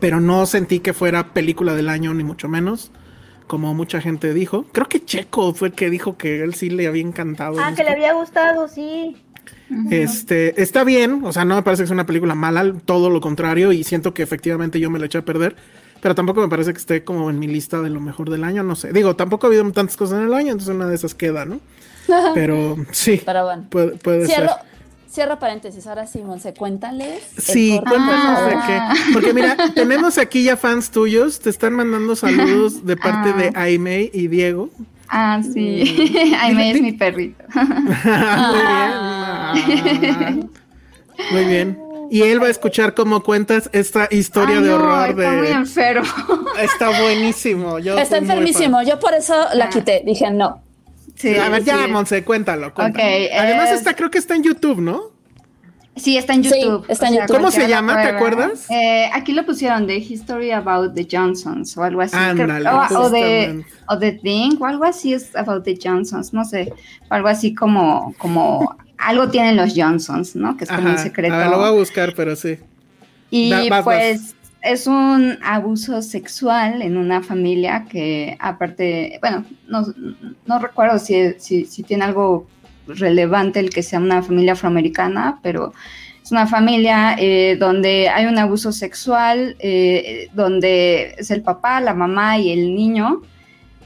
pero 0.00 0.20
no 0.20 0.44
sentí 0.46 0.80
que 0.80 0.92
fuera 0.92 1.32
película 1.32 1.74
del 1.74 1.88
año 1.88 2.12
ni 2.12 2.24
mucho 2.24 2.48
menos, 2.48 2.90
como 3.46 3.72
mucha 3.72 4.00
gente 4.00 4.34
dijo. 4.34 4.66
Creo 4.72 4.88
que 4.88 5.04
Checo 5.04 5.54
fue 5.54 5.68
el 5.68 5.74
que 5.74 5.90
dijo 5.90 6.18
que 6.18 6.42
él 6.42 6.54
sí 6.54 6.70
le 6.70 6.86
había 6.86 7.02
encantado. 7.02 7.58
Ah, 7.58 7.70
esto. 7.70 7.76
que 7.76 7.84
le 7.84 7.90
había 7.90 8.12
gustado, 8.14 8.68
sí. 8.68 9.16
Este, 9.90 10.60
está 10.62 10.84
bien, 10.84 11.22
o 11.24 11.32
sea, 11.32 11.44
no 11.44 11.56
me 11.56 11.62
parece 11.62 11.82
que 11.82 11.86
sea 11.88 11.94
una 11.94 12.06
película 12.06 12.34
mala, 12.34 12.74
todo 12.84 13.10
lo 13.10 13.20
contrario, 13.20 13.72
y 13.72 13.84
siento 13.84 14.14
que 14.14 14.22
efectivamente 14.22 14.80
yo 14.80 14.90
me 14.90 14.98
la 14.98 15.06
eché 15.06 15.18
a 15.18 15.24
perder, 15.24 15.56
pero 16.04 16.14
tampoco 16.14 16.42
me 16.42 16.48
parece 16.48 16.74
que 16.74 16.78
esté 16.78 17.02
como 17.02 17.30
en 17.30 17.38
mi 17.38 17.46
lista 17.46 17.80
de 17.80 17.88
lo 17.88 17.98
mejor 17.98 18.28
del 18.28 18.44
año, 18.44 18.62
no 18.62 18.76
sé. 18.76 18.92
Digo, 18.92 19.16
tampoco 19.16 19.46
ha 19.46 19.48
habido 19.48 19.62
tantas 19.72 19.96
cosas 19.96 20.18
en 20.18 20.26
el 20.26 20.34
año, 20.34 20.52
entonces 20.52 20.74
una 20.74 20.86
de 20.86 20.94
esas 20.94 21.14
queda, 21.14 21.46
¿no? 21.46 21.60
Pero 22.34 22.76
sí, 22.92 23.22
Pero 23.24 23.44
bueno. 23.44 23.64
puede, 23.70 23.92
puede 23.96 24.26
Cierro, 24.26 24.48
ser. 24.48 24.56
cierro 25.10 25.38
paréntesis. 25.38 25.86
Ahora 25.86 26.06
sí, 26.06 26.22
Monse, 26.22 26.52
cuéntales. 26.52 27.22
Sí, 27.38 27.80
cuéntanos 27.88 28.44
de 28.44 28.52
favor. 28.52 28.66
qué. 28.66 29.12
Porque 29.14 29.32
mira, 29.32 29.56
tenemos 29.74 30.18
aquí 30.18 30.44
ya 30.44 30.58
fans 30.58 30.90
tuyos, 30.90 31.40
te 31.40 31.48
están 31.48 31.72
mandando 31.72 32.14
saludos 32.16 32.84
de 32.84 32.98
parte 32.98 33.32
de 33.32 33.50
Aimee 33.54 34.10
y 34.12 34.28
Diego. 34.28 34.68
Ah, 35.08 35.40
sí. 35.54 36.34
Aime 36.38 36.70
es 36.72 36.82
mi 36.82 36.92
perrito. 36.92 37.42
Muy 37.54 37.64
bien. 37.64 38.92
Ah. 38.92 39.54
Muy 41.30 41.44
bien. 41.46 41.78
Y 42.10 42.22
él 42.22 42.42
va 42.42 42.46
a 42.46 42.50
escuchar 42.50 42.94
cómo 42.94 43.22
cuentas 43.22 43.68
esta 43.72 44.08
historia 44.10 44.56
Ay, 44.58 44.62
de 44.64 44.68
no, 44.70 44.74
horror 44.76 45.08
está 45.10 45.32
muy 45.32 45.46
enfermo. 45.48 46.08
Está 46.60 47.00
buenísimo. 47.02 47.78
Yo 47.80 47.98
Está 47.98 48.18
enfermísimo. 48.18 48.82
Yo 48.82 48.98
por 49.00 49.12
eso 49.14 49.34
la 49.54 49.66
Ah. 49.66 49.68
quité. 49.70 50.02
Dije, 50.06 50.30
no. 50.30 50.62
Sí. 51.16 51.36
A 51.36 51.48
ver, 51.48 51.64
ya. 51.64 51.86
Monse, 51.88 52.24
cuéntalo. 52.24 52.72
Además, 52.76 53.70
es- 53.70 53.78
está, 53.78 53.94
creo 53.94 54.10
que 54.10 54.18
está 54.18 54.34
en 54.34 54.42
YouTube, 54.44 54.80
¿no? 54.80 55.12
Sí, 55.96 56.16
está 56.16 56.34
en 56.34 56.42
Sí, 56.42 56.50
YouTube. 56.60 56.86
está 56.88 57.06
en 57.06 57.14
YouTube. 57.14 57.36
¿Cómo 57.36 57.50
se 57.52 57.68
llama? 57.68 58.02
¿Te 58.02 58.08
acuerdas? 58.08 58.68
Eh, 58.68 59.08
aquí 59.12 59.32
lo 59.32 59.46
pusieron 59.46 59.86
de 59.86 59.98
History 59.98 60.50
About 60.50 60.92
the 60.94 61.06
Johnsons 61.08 61.76
o 61.76 61.84
algo 61.84 62.00
así. 62.00 62.16
Ándale, 62.16 62.64
Creo- 62.68 62.98
o, 62.98 63.02
o 63.04 63.10
de 63.10 63.64
o 63.88 63.96
The 63.98 64.12
Thing 64.12 64.56
o 64.60 64.66
algo 64.66 64.82
así 64.84 65.14
es 65.14 65.36
About 65.36 65.62
the 65.64 65.78
Johnsons, 65.80 66.32
no 66.32 66.44
sé, 66.44 66.72
algo 67.10 67.28
así 67.28 67.54
como 67.54 68.12
como 68.18 68.76
algo 69.08 69.28
tienen 69.30 69.56
los 69.56 69.72
Johnsons, 69.76 70.36
¿no? 70.36 70.56
Que 70.56 70.64
es 70.64 70.70
como 70.70 70.88
un 70.90 70.98
secreto. 70.98 71.34
Ver, 71.36 71.48
lo 71.48 71.58
voy 71.58 71.68
a 71.68 71.70
buscar, 71.72 72.14
pero 72.14 72.36
sí. 72.36 72.58
Y 73.30 73.50
Da- 73.50 73.68
vas, 73.68 73.84
pues 73.84 74.34
es 74.62 74.86
un 74.86 75.38
abuso 75.42 76.00
sexual 76.02 76.80
en 76.82 76.96
una 76.96 77.22
familia 77.22 77.84
que 77.90 78.36
aparte, 78.40 79.18
bueno, 79.20 79.44
no, 79.68 79.84
no 80.46 80.58
recuerdo 80.58 80.98
si, 80.98 81.34
si, 81.38 81.64
si 81.66 81.82
tiene 81.82 82.04
algo 82.04 82.46
relevante 82.86 83.60
el 83.60 83.70
que 83.70 83.82
sea 83.82 83.98
una 83.98 84.22
familia 84.22 84.52
afroamericana, 84.54 85.38
pero 85.42 85.72
es 86.22 86.30
una 86.32 86.46
familia 86.46 87.16
eh, 87.18 87.56
donde 87.58 88.08
hay 88.08 88.24
un 88.26 88.38
abuso 88.38 88.72
sexual, 88.72 89.56
eh, 89.58 90.28
donde 90.34 91.14
es 91.18 91.30
el 91.30 91.42
papá, 91.42 91.80
la 91.80 91.92
mamá 91.94 92.38
y 92.38 92.50
el 92.52 92.74
niño. 92.74 93.20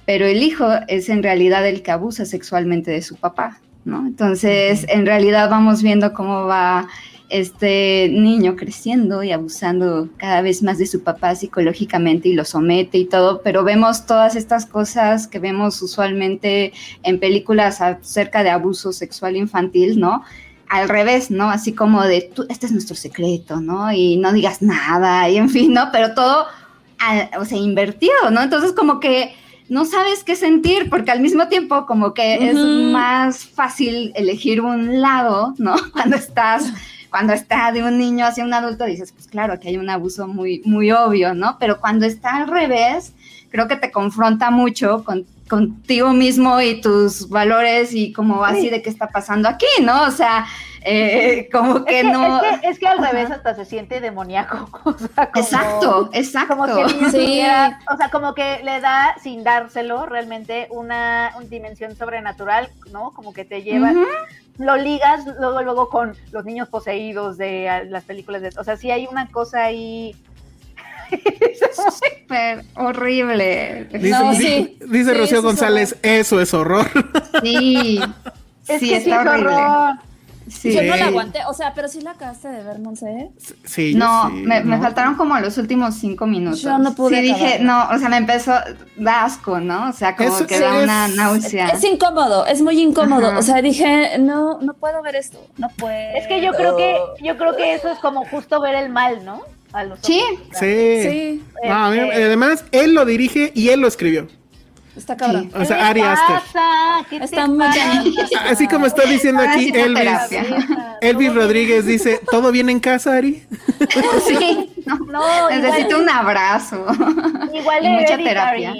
pero 0.05 0.27
el 0.27 0.43
hijo 0.43 0.67
es 0.89 1.09
en 1.09 1.23
realidad 1.23 1.67
el 1.67 1.83
que 1.83 1.91
abusa 1.91 2.25
sexualmente 2.25 2.91
de 2.93 3.03
su 3.03 3.17
papá, 3.17 3.61
¿no? 3.89 4.07
Entonces, 4.07 4.87
en 4.89 5.07
realidad 5.07 5.51
vamos 5.51 5.83
viendo 5.83 6.13
cómo 6.13 6.47
va 6.47 6.89
este 7.29 8.09
niño 8.11 8.57
creciendo 8.57 9.23
y 9.23 9.33
abusando 9.33 10.09
cada 10.17 10.41
vez 10.41 10.63
más 10.63 10.79
de 10.79 10.87
su 10.87 11.03
papá 11.03 11.35
psicológicamente 11.35 12.29
y 12.29 12.35
lo 12.35 12.45
somete 12.45 12.99
y 12.99 13.05
todo, 13.05 13.43
pero 13.43 13.65
vemos 13.65 14.07
todas 14.07 14.35
estas 14.35 14.65
cosas 14.65 15.27
que 15.27 15.39
vemos 15.39 15.83
usualmente 15.83 16.73
en 17.03 17.21
películas 17.21 17.81
acerca 17.81 18.43
de 18.43 18.51
abuso 18.51 18.93
sexual 18.93 19.37
infantil, 19.37 20.01
¿no? 20.01 20.23
Al 20.69 20.89
revés, 20.89 21.31
¿no? 21.31 21.51
Así 21.51 21.73
como 21.73 22.03
de, 22.05 22.31
tú, 22.35 22.47
este 22.49 22.67
es 22.67 22.73
nuestro 22.73 22.97
secreto, 22.97 23.61
¿no? 23.61 23.93
Y 23.93 24.17
no 24.17 24.33
digas 24.33 24.63
nada, 24.63 25.29
y 25.29 25.37
en 25.37 25.51
fin, 25.51 25.75
¿no? 25.75 25.91
Pero 25.93 26.15
todo, 26.15 26.47
o 27.39 27.45
sea, 27.45 27.59
invertido, 27.59 28.31
¿no? 28.31 28.43
Entonces 28.43 28.73
como 28.73 29.01
que 29.01 29.35
no 29.69 29.85
sabes 29.85 30.25
qué 30.25 30.37
sentir, 30.37 30.89
porque 30.89 31.11
al 31.11 31.21
mismo 31.21 31.49
tiempo 31.49 31.87
como 31.87 32.15
que 32.15 32.49
es 32.51 32.57
más 32.57 33.45
fácil 33.45 34.13
elegir 34.15 34.61
un 34.61 35.01
lado, 35.01 35.55
¿no? 35.59 35.77
Cuando 35.93 36.17
estás 36.17 36.73
cuando 37.11 37.33
está 37.33 37.73
de 37.73 37.83
un 37.83 37.99
niño 37.99 38.27
hacia 38.27 38.45
un 38.45 38.53
adulto, 38.53 38.85
dices, 38.85 39.13
pues 39.13 39.27
claro, 39.29 39.59
que 39.59 39.69
hay 39.69 39.79
un 39.79 39.89
abuso 39.89 40.29
muy, 40.29 40.61
muy 40.67 40.93
obvio, 40.93 41.35
¿no? 41.35 41.57
Pero 41.59 41.81
cuando 41.81 42.05
está 42.05 42.37
al 42.37 42.49
revés, 42.49 43.15
creo 43.51 43.67
que 43.67 43.77
te 43.77 43.91
confronta 43.91 44.51
mucho 44.51 45.05
con, 45.05 45.25
contigo 45.49 46.13
mismo 46.13 46.61
y 46.61 46.81
tus 46.81 47.29
valores 47.29 47.95
y 47.95 48.13
como 48.13 48.45
así 48.45 48.69
de 48.69 48.83
qué 48.83 48.91
está 48.91 49.09
pasando 49.09 49.49
aquí, 49.49 49.67
¿no? 49.83 50.03
O 50.03 50.11
sea, 50.11 50.47
eh, 50.83 51.49
como 51.51 51.85
que, 51.85 52.05
no... 52.05 52.41
Es 52.63 52.79
que, 52.79 52.87
al 52.87 52.99
revés 52.99 53.31
hasta 53.31 53.55
se 53.55 53.65
siente 53.65 54.01
demoníaco. 54.01 54.69
exacto, 55.35 56.11
exacto. 56.13 56.57
Como 56.57 56.67
que 56.67 56.83
o 56.83 57.97
sea, 57.97 58.11
como 58.11 58.35
que 58.35 58.61
le 58.63 58.81
da, 58.81 59.15
sin 59.23 59.45
dárselo, 59.45 60.07
realmente 60.07 60.69
una, 60.71 61.35
dimensión 61.49 61.97
sobrenatural, 61.97 62.71
¿no? 62.93 63.13
Como 63.13 63.33
que 63.33 63.45
te 63.45 63.63
lleva... 63.63 63.93
Lo 64.59 64.77
ligas 64.77 65.25
luego, 65.39 65.63
luego 65.63 65.89
con 65.89 66.17
los 66.33 66.45
niños 66.45 66.69
poseídos 66.69 67.39
de 67.39 67.87
las 67.89 68.03
películas 68.05 68.43
de... 68.43 68.51
O 68.59 68.65
sea, 68.65 68.77
sí 68.77 68.91
hay 68.91 69.07
una 69.07 69.29
cosa 69.29 69.65
ahí 69.65 70.17
súper 71.73 72.65
horrible. 72.75 73.89
Dice, 73.93 74.77
dice 74.87 75.15
Rocío 75.15 75.43
González, 75.43 75.97
eso 76.03 76.41
es 76.41 76.53
horror. 76.55 76.87
Sí, 77.43 78.01
sí, 78.79 78.95
está 78.95 79.21
horrible. 79.23 79.55
Yo 80.49 80.83
no 80.83 80.97
la 80.97 81.07
aguanté, 81.07 81.41
o 81.49 81.55
sea, 81.55 81.75
pero 81.75 81.89
sí 81.89 82.01
la 82.01 82.13
acabaste 82.13 82.49
de 82.49 82.63
ver, 82.63 82.81
no 82.81 82.97
sé. 82.97 83.31
Sí, 83.65 83.95
no, 83.95 84.29
me, 84.31 84.63
me, 84.63 84.79
faltaron 84.79 85.15
como 85.17 85.39
los 85.39 85.59
últimos 85.59 85.95
cinco 85.97 86.27
minutos. 86.27 86.63
Yo 86.63 86.79
no 86.79 86.95
pude. 86.95 87.17
Sí, 87.17 87.23
dije, 87.23 87.59
no, 87.61 87.89
o 87.91 87.99
sea, 87.99 88.09
me 88.09 88.17
empezó, 88.17 88.55
da 88.97 89.25
asco, 89.25 89.61
¿no? 89.61 89.91
O 89.91 89.93
sea, 89.93 90.17
como 90.17 90.47
que 90.47 90.59
da 90.59 90.83
una 90.83 91.09
náusea. 91.09 91.69
Es 91.69 91.85
incómodo, 91.85 92.47
es 92.47 92.63
muy 92.63 92.81
incómodo. 92.81 93.39
O 93.39 93.43
sea, 93.43 93.63
dije, 93.63 94.19
no, 94.19 94.59
no 94.61 94.75
puedo 94.75 95.03
ver 95.03 95.17
esto, 95.17 95.45
no 95.57 95.69
puedo. 95.71 96.17
Es 96.17 96.27
que 96.27 96.41
yo 96.41 96.53
creo 96.53 96.77
que, 96.77 96.97
yo 97.23 97.37
creo 97.37 97.57
que 97.57 97.75
eso 97.75 97.91
es 97.91 97.99
como 97.99 98.25
justo 98.27 98.61
ver 98.61 98.75
el 98.75 98.91
mal, 98.91 99.25
¿no? 99.25 99.43
A 99.73 99.85
los 99.85 100.01
sí. 100.01 100.23
Sí. 100.59 101.03
sí. 101.03 101.45
además, 101.63 102.65
él 102.73 102.95
lo 102.95 103.05
dirige 103.05 103.53
y 103.55 103.69
él 103.69 103.81
lo 103.81 103.89
escribió. 103.89 104.29
Está 104.99 105.17
cabrón. 105.17 105.51
O 105.55 105.65
sea, 105.65 105.89
Ari 105.89 106.01
Aster. 106.03 107.23
Está 107.23 107.47
muy 107.47 107.67
Así 108.51 108.67
como 108.67 108.87
está 108.87 109.05
diciendo 109.05 109.43
aquí 109.47 109.71
Elvis. 109.73 110.41
Elvis 111.01 111.35
Rodríguez 111.35 111.87
dice, 111.87 112.21
¿todo 112.29 112.51
bien 112.51 112.69
en 112.69 112.81
casa, 112.81 113.17
Ari? 113.17 113.47
Sí. 114.27 114.75
No, 114.87 115.51
necesito 115.51 115.99
un 115.99 116.09
abrazo. 116.09 116.85
Igual 117.53 117.85
y 117.85 117.89
mucha 117.91 118.17
terapia. 118.17 118.75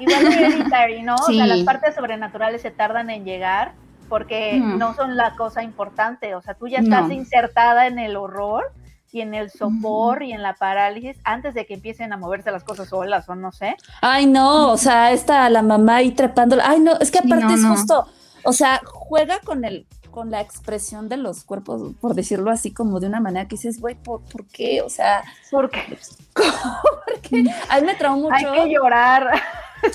Igual 0.00 0.32
hereditary, 0.32 1.02
¿no? 1.02 1.14
O 1.14 1.32
sea, 1.32 1.46
las 1.46 1.60
partes 1.60 1.94
sobrenaturales 1.94 2.62
se 2.62 2.70
tardan 2.70 3.10
en 3.10 3.24
llegar 3.24 3.72
porque 4.08 4.58
no 4.58 4.94
son 4.94 5.16
la 5.16 5.36
cosa 5.36 5.62
importante. 5.62 6.34
O 6.34 6.42
sea, 6.42 6.54
tú 6.54 6.66
ya 6.66 6.80
estás 6.80 7.10
insertada 7.10 7.86
en 7.86 7.98
el 7.98 8.16
horror 8.16 8.72
y 9.12 9.20
en 9.20 9.34
el 9.34 9.50
sopor 9.50 10.22
y 10.22 10.32
en 10.32 10.42
la 10.42 10.54
parálisis 10.54 11.18
antes 11.22 11.54
de 11.54 11.66
que 11.66 11.74
empiecen 11.74 12.12
a 12.12 12.16
moverse 12.16 12.50
las 12.50 12.64
cosas 12.64 12.88
solas 12.88 13.28
o 13.28 13.34
no 13.34 13.52
sé. 13.52 13.76
Ay, 14.00 14.26
no, 14.26 14.72
o 14.72 14.76
sea, 14.78 15.12
está 15.12 15.48
la 15.50 15.62
mamá 15.62 15.96
ahí 15.96 16.12
trepándola. 16.12 16.64
Ay, 16.66 16.80
no, 16.80 16.98
es 16.98 17.10
que 17.10 17.18
aparte 17.18 17.54
es 17.54 17.64
justo, 17.64 18.06
o 18.42 18.52
sea, 18.52 18.80
juega 18.84 19.38
con 19.40 19.64
el 19.64 19.86
con 20.10 20.30
la 20.30 20.42
expresión 20.42 21.08
de 21.08 21.16
los 21.16 21.42
cuerpos, 21.42 21.94
por 21.98 22.14
decirlo 22.14 22.50
así, 22.50 22.70
como 22.70 23.00
de 23.00 23.06
una 23.06 23.18
manera 23.18 23.48
que 23.48 23.56
dices, 23.56 23.80
güey, 23.80 23.94
¿por, 23.94 24.20
qué? 24.52 24.82
O 24.82 24.90
sea, 24.90 25.24
¿por 25.50 25.70
qué? 25.70 25.98
Porque 27.04 27.44
a 27.68 27.80
mí 27.80 27.86
me 27.86 27.94
traumó 27.94 28.28
mucho. 28.30 28.52
Hay 28.52 28.64
que 28.64 28.74
llorar. 28.74 29.30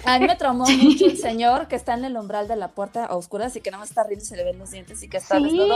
A 0.05 0.19
mí 0.19 0.27
me 0.27 0.35
traumó 0.35 0.65
mucho 0.65 1.05
el 1.05 1.17
señor 1.17 1.67
que 1.67 1.75
está 1.75 1.93
en 1.93 2.05
el 2.05 2.17
umbral 2.17 2.47
de 2.47 2.55
la 2.55 2.69
puerta 2.69 3.05
a 3.05 3.15
oscuras 3.15 3.55
y 3.55 3.61
que 3.61 3.71
nada 3.71 3.81
más 3.81 3.89
está 3.89 4.03
riendo 4.03 4.23
y 4.23 4.27
se 4.27 4.35
le 4.35 4.43
ven 4.43 4.59
los 4.59 4.71
dientes 4.71 5.01
y 5.03 5.09
que 5.09 5.17
está 5.17 5.37
sí, 5.37 5.69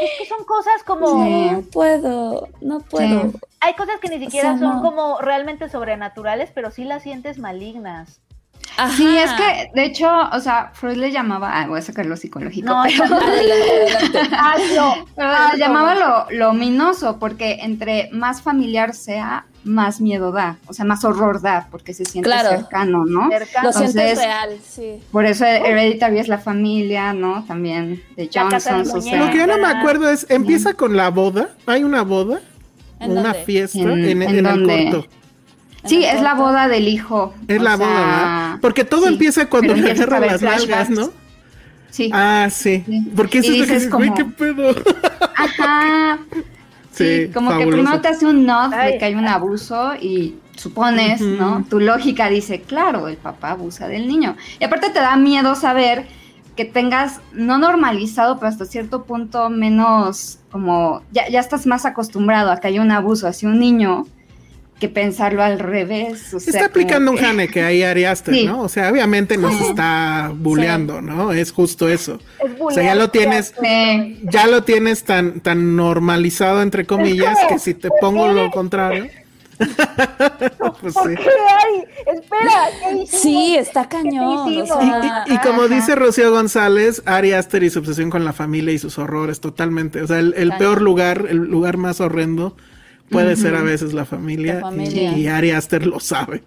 Es 0.00 0.10
que 0.18 0.26
son 0.26 0.44
cosas 0.44 0.82
como. 0.84 1.24
No 1.24 1.62
puedo, 1.62 2.48
no 2.60 2.80
puedo. 2.80 3.32
Hay 3.60 3.74
cosas 3.74 4.00
que 4.00 4.08
ni 4.08 4.24
siquiera 4.24 4.58
son 4.58 4.82
como 4.82 5.18
realmente 5.20 5.68
sobrenaturales, 5.68 6.50
pero 6.54 6.70
sí 6.70 6.84
las 6.84 7.02
sientes 7.02 7.38
malignas. 7.38 8.20
Sí, 8.96 9.18
es 9.18 9.30
que, 9.32 9.70
de 9.74 9.84
hecho, 9.84 10.10
o 10.32 10.40
sea, 10.40 10.70
Freud 10.74 10.96
le 10.96 11.12
llamaba, 11.12 11.60
ah, 11.60 11.66
voy 11.66 11.78
a 11.78 11.82
sacar 11.82 12.06
lo 12.06 12.16
psicológico, 12.16 12.68
no, 12.68 12.82
pero, 12.84 13.04
le 15.52 15.58
llamaba 15.58 15.94
lo, 15.94 16.26
lo 16.36 16.50
ominoso, 16.50 17.18
porque 17.18 17.58
entre 17.62 18.08
más 18.12 18.42
familiar 18.42 18.94
sea, 18.94 19.46
más 19.64 20.00
miedo 20.00 20.30
da, 20.30 20.58
o 20.66 20.74
sea, 20.74 20.84
más 20.84 21.04
horror 21.04 21.40
da, 21.40 21.68
porque 21.70 21.94
se 21.94 22.04
siente 22.04 22.30
cercano, 22.30 23.04
¿no? 23.06 23.30
Lo 23.62 23.72
sientes 23.72 24.18
real, 24.18 24.58
sí. 24.62 25.00
Por 25.10 25.24
eso 25.24 25.44
Hereditary 25.44 26.18
es 26.18 26.28
la 26.28 26.38
familia, 26.38 27.12
¿no? 27.12 27.44
También 27.44 28.02
de 28.16 28.30
Johnson. 28.32 28.84
Lo 28.84 29.30
que 29.30 29.38
yo 29.38 29.46
no 29.46 29.58
me 29.58 29.68
acuerdo 29.68 30.10
es, 30.10 30.26
empieza 30.28 30.74
con 30.74 30.96
la 30.96 31.10
boda, 31.10 31.50
hay 31.66 31.82
una 31.82 32.02
boda, 32.02 32.40
una 33.00 33.34
fiesta 33.34 33.78
en, 33.78 34.22
el 34.22 34.92
corto. 34.92 35.08
Sí, 35.84 36.04
es 36.04 36.22
la 36.22 36.34
boda 36.34 36.68
del 36.68 36.88
hijo. 36.88 37.34
Es 37.46 37.60
la 37.60 37.76
boda, 37.76 38.58
Porque 38.60 38.84
todo 38.84 39.06
empieza 39.06 39.46
cuando 39.46 39.74
le 39.74 39.90
agarra 39.90 40.20
las 40.20 40.42
nalgas, 40.42 40.90
¿no? 40.90 41.10
Sí. 41.90 42.10
Ah, 42.12 42.48
sí. 42.50 42.84
Porque 43.14 43.38
eso 43.38 43.52
es 43.52 43.84
que 43.84 43.90
como... 43.90 44.14
qué 44.14 44.24
pedo. 44.24 44.74
Ajá. 45.36 46.18
Sí, 46.94 47.28
como 47.34 47.58
que 47.58 47.66
primero 47.66 48.00
te 48.00 48.06
hace 48.06 48.24
un 48.24 48.46
nod 48.46 48.70
de 48.70 48.98
que 48.98 49.04
hay 49.04 49.16
un 49.16 49.26
abuso 49.26 49.94
y 50.00 50.36
supones, 50.54 51.20
¿no? 51.20 51.64
Tu 51.68 51.80
lógica 51.80 52.28
dice, 52.28 52.60
claro, 52.60 53.08
el 53.08 53.16
papá 53.16 53.50
abusa 53.50 53.88
del 53.88 54.06
niño. 54.06 54.36
Y 54.60 54.64
aparte 54.64 54.90
te 54.90 55.00
da 55.00 55.16
miedo 55.16 55.56
saber 55.56 56.06
que 56.54 56.64
tengas, 56.64 57.20
no 57.32 57.58
normalizado, 57.58 58.38
pero 58.38 58.48
hasta 58.48 58.64
cierto 58.64 59.04
punto 59.04 59.50
menos 59.50 60.38
como, 60.52 61.02
ya, 61.10 61.28
ya 61.28 61.40
estás 61.40 61.66
más 61.66 61.84
acostumbrado 61.84 62.52
a 62.52 62.58
que 62.58 62.68
haya 62.68 62.80
un 62.80 62.92
abuso 62.92 63.26
hacia 63.26 63.48
un 63.48 63.58
niño 63.58 64.06
que 64.78 64.88
pensarlo 64.88 65.42
al 65.42 65.58
revés. 65.58 66.34
está 66.34 66.66
aplicando 66.66 67.12
un 67.12 67.18
Hane 67.18 67.48
que 67.48 67.62
hay 67.62 67.82
Ari 67.82 68.04
¿no? 68.44 68.62
O 68.62 68.68
sea, 68.68 68.90
obviamente 68.90 69.36
nos 69.36 69.60
está 69.60 70.32
bulleando, 70.34 71.00
¿no? 71.00 71.32
Es 71.32 71.52
justo 71.52 71.88
eso. 71.88 72.20
o 72.58 72.70
sea, 72.70 72.82
ya 72.82 72.94
lo 72.94 73.10
tienes, 73.10 73.54
ya 74.22 74.46
lo 74.46 74.64
tienes 74.64 75.04
tan, 75.04 75.40
tan 75.40 75.76
normalizado, 75.76 76.62
entre 76.62 76.86
comillas, 76.86 77.38
que 77.48 77.58
si 77.58 77.74
te 77.74 77.88
pongo 78.00 78.28
lo 78.28 78.50
contrario. 78.50 79.06
pues 80.80 80.94
sí. 80.94 81.14
qué 81.14 81.30
hay? 81.30 82.16
Espera, 82.16 83.06
Sí, 83.06 83.54
está 83.56 83.88
cañón. 83.88 84.52
y, 84.52 85.38
como 85.38 85.68
dice 85.68 85.94
Rocío 85.94 86.32
González, 86.32 87.02
Ari 87.06 87.32
Aster 87.32 87.62
y 87.62 87.70
su 87.70 87.78
obsesión 87.78 88.10
con 88.10 88.24
la 88.24 88.32
familia 88.32 88.74
y 88.74 88.78
sus 88.78 88.98
horrores, 88.98 89.40
totalmente. 89.40 90.02
O 90.02 90.08
sea, 90.08 90.18
el 90.18 90.52
peor 90.58 90.82
lugar, 90.82 91.26
el 91.30 91.36
lugar 91.36 91.76
más 91.76 92.00
horrendo 92.00 92.56
puede 93.14 93.36
ser 93.36 93.54
a 93.54 93.62
veces 93.62 93.94
la 93.94 94.04
familia, 94.04 94.62
Y, 95.16 95.26
Ari 95.26 95.52
Aster 95.52 95.86
lo 95.86 96.00
sabe. 96.00 96.42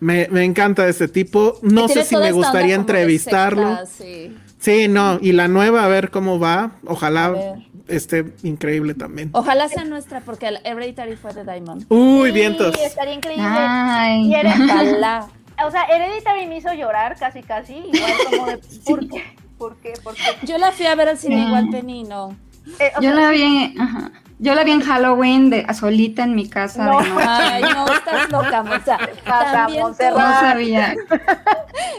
Me, 0.00 0.26
encanta 0.44 0.88
este 0.88 1.08
tipo. 1.08 1.58
No 1.62 1.88
sé 1.88 2.04
si 2.04 2.16
me 2.16 2.32
gustaría 2.32 2.74
entrevistarlo. 2.74 3.78
sí. 3.86 4.88
no, 4.88 5.18
y 5.22 5.32
la 5.32 5.48
nueva, 5.48 5.84
a 5.84 5.88
ver 5.88 6.10
cómo 6.10 6.38
va. 6.38 6.72
Ojalá 6.84 7.56
esté 7.88 8.32
increíble 8.42 8.94
también. 8.94 9.30
Ojalá 9.32 9.68
sea 9.68 9.84
nuestra, 9.84 10.20
porque 10.20 10.48
el 10.48 10.58
Hereditary 10.64 11.16
fue 11.16 11.32
de 11.32 11.44
Diamond. 11.44 11.86
Uy, 11.88 12.32
vientos. 12.32 12.74
Sí, 12.76 12.84
estaría 12.84 13.14
increíble. 13.14 13.44
Ay. 13.46 14.32
Ojalá. 14.34 15.28
O 15.66 15.70
sea, 15.70 15.84
Hereditary 15.84 16.46
me 16.46 16.58
hizo 16.58 16.72
llorar 16.72 17.16
casi, 17.18 17.42
casi. 17.42 17.74
Igual 17.74 18.12
como 18.30 18.46
de, 18.46 18.58
¿por 18.84 19.08
qué? 19.08 19.22
¿Por 19.58 19.76
qué? 19.76 19.92
¿Por 20.02 20.14
qué? 20.14 20.46
Yo 20.46 20.58
la 20.58 20.72
fui 20.72 20.86
a 20.86 20.94
ver 20.94 21.08
al 21.08 21.18
cine 21.18 21.44
igual 21.46 21.68
Penny, 21.70 22.04
no. 22.04 22.36
Eh, 22.78 22.92
Yo 23.00 23.12
la 23.12 23.30
vi, 23.30 23.74
ajá. 23.78 24.12
Yo 24.42 24.56
la 24.56 24.64
vi 24.64 24.72
en 24.72 24.80
Halloween 24.80 25.50
de 25.50 25.64
solita 25.72 26.24
en 26.24 26.34
mi 26.34 26.48
casa. 26.48 26.84
No, 26.84 26.98
ay, 26.98 27.62
no, 27.62 27.92
estás 27.92 28.28
loca. 28.28 28.64
No 30.10 30.40
sabía. 30.40 30.96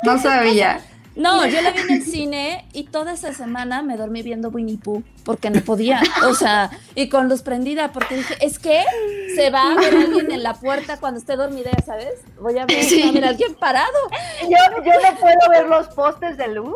No 0.03 0.19
sabía. 0.19 0.81
No, 1.15 1.45
yo 1.45 1.61
la 1.61 1.71
vi 1.71 1.79
en 1.81 1.91
el 1.91 2.03
cine 2.05 2.65
y 2.73 2.85
toda 2.85 3.13
esa 3.13 3.33
semana 3.33 3.81
me 3.83 3.97
dormí 3.97 4.21
viendo 4.23 4.49
Winnie 4.49 4.77
Pooh 4.77 5.03
porque 5.23 5.49
no 5.49 5.61
podía, 5.61 6.01
o 6.27 6.33
sea, 6.33 6.69
y 6.95 7.07
con 7.07 7.29
luz 7.29 7.43
prendida 7.43 7.91
porque 7.93 8.15
dije, 8.17 8.35
es 8.41 8.59
que 8.59 8.83
se 9.35 9.49
va 9.51 9.71
a 9.71 9.75
ver 9.75 9.95
alguien 9.95 10.31
en 10.31 10.43
la 10.43 10.53
puerta 10.55 10.97
cuando 10.99 11.19
esté 11.19 11.35
dormida, 11.37 11.71
¿sabes? 11.85 12.09
Voy 12.41 12.57
a 12.57 12.65
ver, 12.65 12.83
Sí. 12.83 13.03
a 13.07 13.11
ver 13.11 13.23
a 13.25 13.29
alguien 13.29 13.53
parado. 13.55 13.97
Yo, 14.41 14.49
yo 14.83 14.91
no 15.01 15.17
puedo 15.19 15.49
ver 15.49 15.67
los 15.67 15.87
postes 15.89 16.35
de 16.37 16.47
luz 16.49 16.75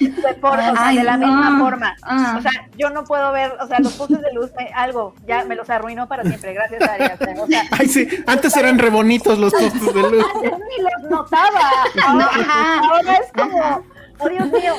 de, 0.00 0.34
por- 0.34 0.58
o 0.58 0.62
sea, 0.62 0.74
Ay, 0.76 0.96
de 0.98 1.04
la 1.04 1.16
no. 1.16 1.26
misma 1.28 1.58
forma. 1.60 1.96
Ah. 2.02 2.34
O 2.38 2.42
sea, 2.42 2.50
yo 2.76 2.90
no 2.90 3.04
puedo 3.04 3.30
ver, 3.32 3.52
o 3.60 3.66
sea, 3.68 3.78
los 3.78 3.92
postes 3.94 4.20
de 4.20 4.32
luz, 4.34 4.50
me- 4.58 4.70
algo, 4.74 5.14
ya 5.26 5.44
me 5.44 5.54
los 5.54 5.70
arruinó 5.70 6.08
para 6.08 6.24
siempre, 6.24 6.52
gracias 6.52 6.82
a 6.82 6.92
Arias. 6.94 7.18
O 7.40 7.46
sea, 7.46 7.62
Ay, 7.70 7.88
sí, 7.88 8.08
antes 8.26 8.54
eran 8.56 8.78
re 8.78 8.90
bonitos 8.90 9.38
los 9.38 9.52
postes 9.52 9.94
de 9.94 10.02
luz. 10.02 10.24
antes 10.34 10.52
ni 10.52 10.82
los 10.82 11.10
notaba. 11.10 11.60
Ahora, 12.06 12.26
Ajá. 12.26 12.80
ahora 12.90 13.19
es 13.20 13.32
como, 13.32 13.84
oh 14.18 14.28
Dios 14.28 14.50
mío. 14.50 14.74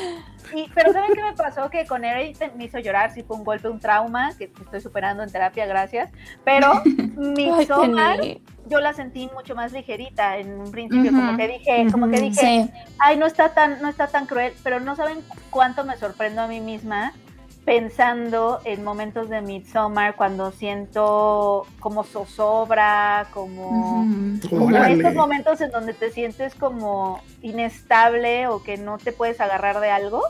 Y, 0.54 0.70
pero 0.74 0.92
¿saben 0.92 1.14
qué 1.14 1.22
me 1.22 1.34
pasó? 1.34 1.70
Que 1.70 1.86
con 1.86 2.04
Eric 2.04 2.54
me 2.56 2.66
hizo 2.66 2.80
llorar, 2.80 3.14
sí 3.14 3.24
fue 3.24 3.38
un 3.38 3.44
golpe, 3.44 3.70
un 3.70 3.80
trauma, 3.80 4.34
que 4.38 4.46
estoy 4.46 4.82
superando 4.82 5.24
en 5.24 5.32
terapia, 5.32 5.66
gracias. 5.66 6.12
Pero 6.44 6.82
mi 7.16 7.50
Penny. 7.66 8.42
yo 8.68 8.80
la 8.80 8.94
sentí 8.94 9.30
mucho 9.34 9.56
más 9.56 9.72
ligerita 9.72 10.38
en 10.38 10.60
un 10.60 10.72
principio, 10.72 11.12
como 11.12 11.38
que 11.38 11.48
dije, 11.48 11.88
como 11.92 12.10
que 12.10 12.20
dije, 12.20 12.66
sí. 12.66 12.72
ay, 13.00 13.18
no 13.18 13.26
está 13.26 13.54
tan, 13.54 13.82
no 13.82 13.90
está 13.90 14.08
tan 14.08 14.26
cruel, 14.26 14.54
pero 14.64 14.80
no 14.80 14.96
saben 14.96 15.20
cuánto 15.50 15.86
me 15.86 15.96
sorprendo 15.98 16.42
a 16.42 16.48
mí 16.48 16.60
misma 16.60 17.14
pensando 17.66 18.60
en 18.66 18.84
momentos 18.84 19.30
de 19.30 19.42
Midsommar 19.42 20.16
cuando 20.16 20.52
siento 20.52 21.68
como 21.80 22.04
zozobra, 22.04 23.28
como, 23.32 24.06
Órale. 24.52 24.96
estos 24.96 25.14
momentos 25.14 25.62
en 25.62 25.70
donde 25.72 25.94
te 25.94 26.12
sientes 26.12 26.56
como 26.56 27.22
inestable 27.44 28.48
o 28.48 28.64
que 28.64 28.78
no 28.78 28.98
te 28.98 29.12
puedes 29.12 29.40
agarrar 29.40 29.80
de 29.80 29.92
algo. 29.92 30.24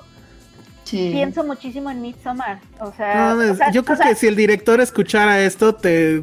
Sí. 0.83 1.11
Pienso 1.13 1.45
muchísimo 1.45 1.89
en 1.89 2.01
Midsommar, 2.01 2.59
o 2.81 2.91
sea, 2.91 3.15
No, 3.15 3.35
mames, 3.37 3.51
o 3.51 3.55
sea, 3.55 3.71
yo 3.71 3.83
creo 3.85 3.93
o 3.93 3.97
sea, 3.97 4.07
que 4.09 4.15
si 4.15 4.27
el 4.27 4.35
director 4.35 4.81
escuchara 4.81 5.39
esto, 5.39 5.73
te 5.73 6.21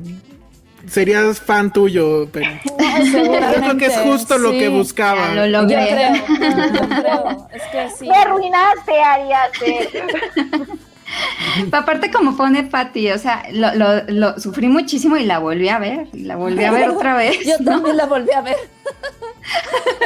serías 0.87 1.41
fan 1.41 1.73
tuyo, 1.73 2.29
pero 2.31 2.51
yo 2.67 3.61
creo 3.63 3.77
que 3.79 3.87
es 3.87 3.97
justo 4.01 4.37
lo 4.37 4.51
que 4.51 4.69
buscaba. 4.69 5.35
Ya 5.35 5.47
lo 5.47 5.63
Yo 5.63 5.63
logré. 5.63 5.87
creo, 5.89 6.15
yo 6.75 6.89
creo, 6.89 7.49
es 7.53 7.63
que 7.73 7.91
sí. 7.97 8.09
me 8.09 8.17
arruinaste, 8.17 9.01
Arias. 9.03 9.51
Aparte 11.73 12.11
como 12.11 12.37
pone 12.37 12.65
Patty, 12.65 13.11
o 13.11 13.19
sea, 13.19 13.45
lo, 13.53 13.75
lo, 13.75 14.03
lo 14.09 14.39
sufrí 14.41 14.69
muchísimo 14.69 15.17
y 15.17 15.25
la 15.25 15.39
volví 15.39 15.69
a 15.69 15.79
ver, 15.79 16.09
y 16.13 16.21
la 16.25 16.37
volví 16.37 16.63
a 16.65 16.71
ver 16.71 16.91
otra 16.91 17.17
vez. 17.17 17.39
Yo 17.47 17.55
¿no? 17.61 17.73
también 17.73 17.97
la 17.97 18.07
volví 18.15 18.33
a 18.33 18.43
ver. 18.43 18.57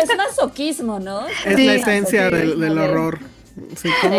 Es 0.02 0.16
masoquismo, 0.16 1.00
¿no? 1.00 1.26
Es 1.44 1.56
Sí. 1.56 1.66
la 1.66 1.74
esencia 1.74 2.30
del, 2.30 2.60
del 2.60 2.78
horror. 2.78 3.18
Sí, 3.76 3.88
cómo, 4.00 4.16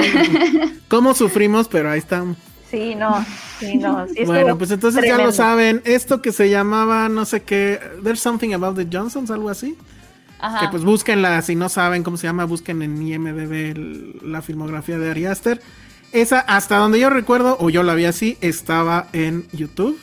cómo 0.89 1.14
sufrimos, 1.14 1.68
pero 1.68 1.89
ahí 1.89 1.99
estamos. 1.99 2.38
Sí, 2.69 2.95
no, 2.95 3.23
sí, 3.60 3.76
no. 3.77 4.07
sí 4.07 4.26
Bueno, 4.26 4.57
pues 4.57 4.72
entonces 4.72 5.03
ya 5.05 5.18
lo 5.18 5.31
saben. 5.31 5.81
Esto 5.85 6.22
que 6.22 6.31
se 6.31 6.49
llamaba, 6.49 7.07
no 7.10 7.23
sé 7.26 7.43
qué, 7.43 7.80
There's 8.03 8.19
Something 8.19 8.53
About 8.53 8.76
the 8.76 8.88
Johnsons, 8.91 9.31
algo 9.31 9.49
así. 9.49 9.77
Ajá. 10.39 10.60
Que 10.60 10.68
pues 10.69 10.84
búsquenla, 10.84 11.41
si 11.41 11.55
no 11.55 11.69
saben 11.69 12.03
cómo 12.03 12.18
se 12.18 12.27
llama, 12.27 12.45
busquen 12.45 12.81
en 12.81 13.01
IMDB 13.01 13.72
el- 13.72 14.15
la 14.23 14.41
filmografía 14.41 14.97
de 14.97 15.10
Ari 15.11 15.26
Aster. 15.27 15.61
Esa, 16.14 16.40
hasta 16.40 16.77
donde 16.77 16.99
yo 16.99 17.10
recuerdo, 17.10 17.57
o 17.60 17.69
yo 17.69 17.84
la 17.84 17.95
vi 17.95 18.06
así, 18.06 18.38
estaba 18.41 19.07
en 19.14 19.48
YouTube. 19.52 19.99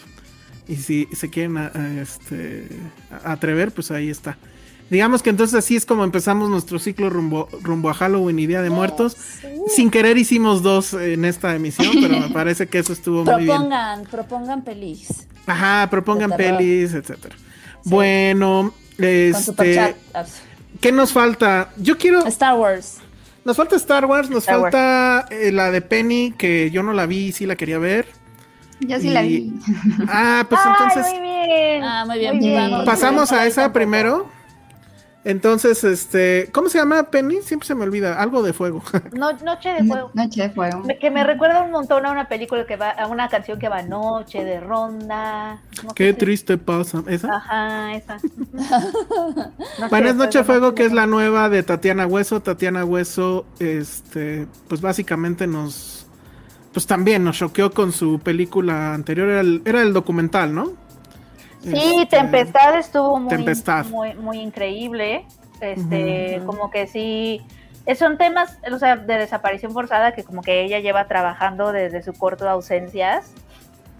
Y 0.68 0.76
si 0.76 1.08
se 1.12 1.30
quieren 1.30 1.56
a- 1.56 1.70
a, 1.74 2.00
este, 2.02 2.68
a- 3.24 3.32
atrever, 3.32 3.72
pues 3.72 3.90
ahí 3.90 4.10
está. 4.10 4.36
Digamos 4.88 5.22
que 5.22 5.30
entonces 5.30 5.54
así 5.56 5.76
es 5.76 5.86
como 5.86 6.02
empezamos 6.02 6.50
nuestro 6.50 6.80
ciclo 6.80 7.10
rumbo, 7.10 7.48
rumbo 7.62 7.90
a 7.90 7.94
Halloween 7.94 8.40
y 8.40 8.46
Día 8.48 8.60
de 8.60 8.70
Muertos. 8.70 9.16
Sin 9.68 9.88
querer 9.90 10.18
hicimos 10.18 10.62
dos 10.64 10.94
en 10.94 11.24
esta 11.24 11.54
emisión, 11.54 11.92
pero 12.00 12.18
me 12.18 12.28
parece 12.34 12.66
que 12.66 12.80
eso 12.80 12.92
estuvo 12.92 13.24
muy 13.24 13.44
bien. 13.44 13.46
Propongan, 13.56 14.02
propongan 14.06 14.62
pelis. 14.64 15.28
Ajá, 15.46 15.88
propongan 15.90 16.32
pelis, 16.36 16.92
etcétera. 16.92 17.36
Bueno, 17.84 18.74
este. 18.98 19.94
¿qué 20.80 20.90
nos 20.92 21.12
falta? 21.12 21.70
Yo 21.76 21.96
quiero, 21.96 22.26
Star 22.26 22.56
Wars. 22.58 22.96
Nos 23.44 23.56
falta 23.56 23.76
Star 23.76 24.04
Wars, 24.06 24.28
nos 24.30 24.44
Star 24.44 24.60
Wars. 24.60 24.72
falta 24.74 25.26
eh, 25.30 25.50
la 25.52 25.70
de 25.70 25.80
Penny, 25.82 26.32
que 26.36 26.70
yo 26.70 26.82
no 26.82 26.92
la 26.92 27.06
vi, 27.06 27.32
sí 27.32 27.46
la 27.46 27.56
quería 27.56 27.78
ver. 27.78 28.06
Yo 28.80 28.98
sí 28.98 29.08
Y- 29.08 29.10
la 29.10 29.22
vi. 29.22 29.52
Ah, 30.08 30.46
pues 30.48 30.60
Ay, 30.64 30.72
entonces 30.72 31.12
muy 31.12 31.20
bien. 31.46 31.84
Ah, 31.84 32.04
muy 32.06 32.18
bien. 32.18 32.36
Muy 32.38 32.48
bien. 32.48 32.84
pasamos 32.84 33.32
a 33.32 33.46
esa 33.46 33.62
tampoco. 33.62 33.74
primero. 33.74 34.30
Entonces, 35.22 35.84
este, 35.84 36.48
¿cómo 36.50 36.70
se 36.70 36.78
llama 36.78 37.02
Penny? 37.10 37.42
Siempre 37.42 37.66
se 37.66 37.74
me 37.74 37.82
olvida, 37.84 38.18
algo 38.20 38.42
de 38.42 38.54
fuego. 38.54 38.82
No, 39.12 39.32
Noche 39.44 39.68
de 39.74 39.84
Fuego. 39.84 40.10
Noche 40.14 40.42
de 40.44 40.50
fuego. 40.50 40.80
Me- 40.80 40.98
Que 40.98 41.10
me 41.10 41.22
recuerda 41.24 41.62
un 41.62 41.70
montón 41.70 42.06
a 42.06 42.10
una 42.10 42.26
película 42.26 42.64
que 42.66 42.76
va, 42.76 42.88
a 42.90 43.06
una 43.06 43.28
canción 43.28 43.58
que 43.58 43.68
va 43.68 43.82
Noche 43.82 44.42
de 44.44 44.60
Ronda. 44.60 45.60
No 45.84 45.92
Qué 45.94 46.12
si- 46.12 46.18
triste 46.18 46.56
pasa. 46.56 47.02
¿Esa? 47.06 47.36
Ajá, 47.36 47.94
esa. 47.94 48.16
Bueno, 49.90 50.08
es 50.08 50.14
Noche 50.14 50.38
de 50.38 50.44
Fuego, 50.44 50.74
que 50.74 50.84
es 50.86 50.92
la 50.92 51.06
nueva 51.06 51.48
de 51.48 51.62
Tatiana 51.62 52.06
Hueso. 52.06 52.40
Tatiana 52.40 52.84
Hueso, 52.84 53.44
este, 53.58 54.46
pues 54.68 54.80
básicamente 54.80 55.46
nos, 55.46 56.06
pues 56.72 56.86
también 56.86 57.24
nos 57.24 57.36
choqueó 57.38 57.70
con 57.72 57.92
su 57.92 58.20
película 58.20 58.94
anterior, 58.94 59.28
era 59.28 59.40
el, 59.40 59.62
era 59.64 59.82
el 59.82 59.92
documental, 59.92 60.54
¿no? 60.54 60.72
Sí, 61.62 61.98
Este, 62.02 62.16
Tempestad 62.16 62.78
estuvo 62.78 63.18
muy, 63.18 63.28
Tempestad. 63.28 63.86
muy, 63.86 64.14
muy 64.14 64.38
increíble. 64.40 65.26
Este, 65.60 66.40
como 66.46 66.70
que 66.70 66.86
sí. 66.86 67.42
eh, 67.84 67.94
Son 67.94 68.16
temas, 68.16 68.58
o 68.72 68.78
sea, 68.78 68.96
de 68.96 69.18
desaparición 69.18 69.72
forzada 69.72 70.12
que 70.12 70.24
como 70.24 70.42
que 70.42 70.62
ella 70.62 70.78
lleva 70.80 71.06
trabajando 71.06 71.72
desde 71.72 72.02
su 72.02 72.12
corto 72.14 72.44
de 72.44 72.50
ausencias. 72.50 73.32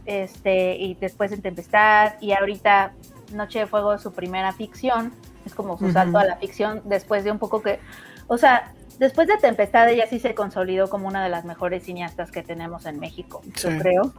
Este, 0.07 0.77
y 0.77 0.95
después 0.95 1.31
en 1.33 1.43
Tempestad, 1.43 2.15
y 2.21 2.33
ahorita 2.33 2.93
Noche 3.35 3.61
de 3.61 3.67
Fuego 3.67 3.99
su 3.99 4.13
primera 4.13 4.53
ficción. 4.53 5.13
Es 5.45 5.55
como 5.55 5.79
su 5.79 5.91
salto 5.93 6.19
a 6.19 6.25
la 6.25 6.37
ficción 6.37 6.83
después 6.85 7.25
de 7.25 7.31
un 7.31 7.39
poco 7.39 7.63
que. 7.63 7.79
O 8.27 8.37
sea, 8.39 8.73
después 9.01 9.27
de 9.27 9.37
Tempestad 9.39 9.89
ella 9.91 10.05
sí 10.09 10.21
se 10.21 10.35
consolidó 10.35 10.89
como 10.89 11.09
una 11.09 11.25
de 11.25 11.29
las 11.31 11.45
mejores 11.45 11.83
cineastas 11.83 12.31
que 12.31 12.43
tenemos 12.45 12.87
en 12.87 13.01
México, 13.01 13.43
Sí. 13.57 13.69
yo 13.69 13.79
creo. 13.81 14.15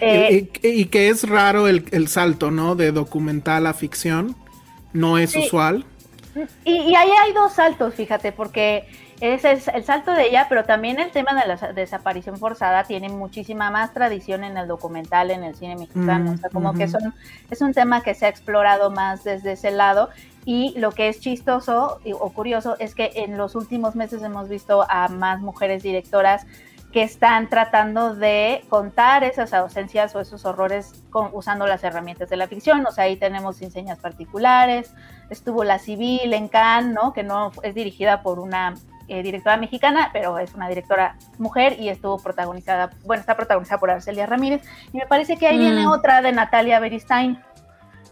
Y- 0.00 0.04
Eh, 0.04 0.50
y, 0.62 0.68
y 0.68 0.84
que 0.84 1.08
es 1.08 1.28
raro 1.28 1.66
el, 1.66 1.84
el 1.90 2.06
salto, 2.06 2.52
¿no? 2.52 2.76
De 2.76 2.92
documental 2.92 3.66
a 3.66 3.72
ficción. 3.74 4.36
No 4.92 5.18
es 5.18 5.32
Sí. 5.32 5.40
usual. 5.46 5.84
Y, 6.64 6.72
y 6.72 6.94
ahí 6.94 7.08
hay 7.24 7.32
dos 7.32 7.54
saltos, 7.54 7.94
fíjate, 7.94 8.30
porque 8.30 8.86
ese 9.20 9.52
es 9.52 9.68
el 9.68 9.84
salto 9.84 10.12
de 10.12 10.28
ella, 10.28 10.46
pero 10.50 10.64
también 10.64 10.98
el 11.00 11.10
tema 11.10 11.32
de 11.40 11.48
la 11.48 11.56
sa- 11.56 11.72
desaparición 11.72 12.36
forzada 12.36 12.84
tiene 12.84 13.08
muchísima 13.08 13.70
más 13.70 13.94
tradición 13.94 14.44
en 14.44 14.58
el 14.58 14.68
documental, 14.68 15.30
en 15.30 15.42
el 15.44 15.54
cine 15.56 15.76
mexicano. 15.76 16.30
Mm, 16.32 16.34
o 16.34 16.36
sea, 16.36 16.50
como 16.50 16.74
que 16.74 16.88
son, 16.88 17.14
es 17.50 17.62
un 17.62 17.72
tema 17.72 18.02
que 18.02 18.14
se 18.14 18.26
ha 18.26 18.28
explorado 18.28 18.90
más 18.90 19.24
desde 19.24 19.52
ese 19.52 19.70
lado. 19.70 20.10
Y 20.46 20.72
lo 20.78 20.92
que 20.92 21.08
es 21.08 21.20
chistoso 21.20 21.98
o 22.18 22.30
curioso 22.32 22.76
es 22.78 22.94
que 22.94 23.10
en 23.16 23.36
los 23.36 23.54
últimos 23.56 23.94
meses 23.96 24.22
hemos 24.22 24.48
visto 24.48 24.86
a 24.88 25.08
más 25.08 25.40
mujeres 25.40 25.82
directoras 25.82 26.46
que 26.92 27.02
están 27.02 27.48
tratando 27.50 28.14
de 28.14 28.64
contar 28.70 29.24
esas 29.24 29.52
ausencias 29.52 30.14
o 30.14 30.20
esos 30.20 30.44
horrores 30.46 31.04
con- 31.10 31.30
usando 31.34 31.66
las 31.66 31.82
herramientas 31.84 32.30
de 32.30 32.36
la 32.36 32.46
ficción. 32.46 32.86
O 32.86 32.92
sea, 32.92 33.04
ahí 33.04 33.16
tenemos 33.16 33.60
Enseñas 33.60 33.98
Particulares, 33.98 34.94
estuvo 35.28 35.64
La 35.64 35.78
Civil 35.80 36.32
en 36.32 36.46
Cannes, 36.48 36.94
¿no? 36.94 37.12
que 37.12 37.22
no 37.24 37.50
es 37.62 37.74
dirigida 37.74 38.22
por 38.22 38.38
una 38.38 38.74
eh, 39.08 39.22
directora 39.22 39.56
mexicana, 39.56 40.10
pero 40.12 40.38
es 40.38 40.54
una 40.54 40.68
directora 40.68 41.16
mujer 41.38 41.76
y 41.78 41.88
estuvo 41.90 42.18
protagonizada, 42.18 42.90
bueno, 43.04 43.20
está 43.20 43.36
protagonizada 43.36 43.78
por 43.78 43.90
Arcelia 43.90 44.26
Ramírez. 44.26 44.62
Y 44.92 44.96
me 44.98 45.06
parece 45.06 45.36
que 45.36 45.48
ahí 45.48 45.58
Mm. 45.58 45.60
viene 45.60 45.86
otra 45.88 46.22
de 46.22 46.32
Natalia 46.32 46.80
Beristain, 46.80 47.42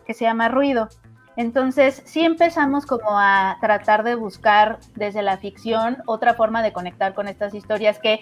que 0.06 0.15
se 0.15 0.24
llama 0.24 0.48
Ruido. 0.48 0.89
Entonces, 1.36 2.02
sí 2.05 2.24
empezamos 2.24 2.86
como 2.86 3.19
a 3.19 3.56
tratar 3.61 4.05
de 4.05 4.15
buscar 4.15 4.78
desde 4.94 5.23
la 5.23 5.36
ficción 5.36 5.98
otra 6.06 6.35
forma 6.35 6.62
de 6.62 6.73
conectar 6.73 7.15
con 7.15 7.28
estas 7.28 7.55
historias 7.55 7.98
que 7.98 8.20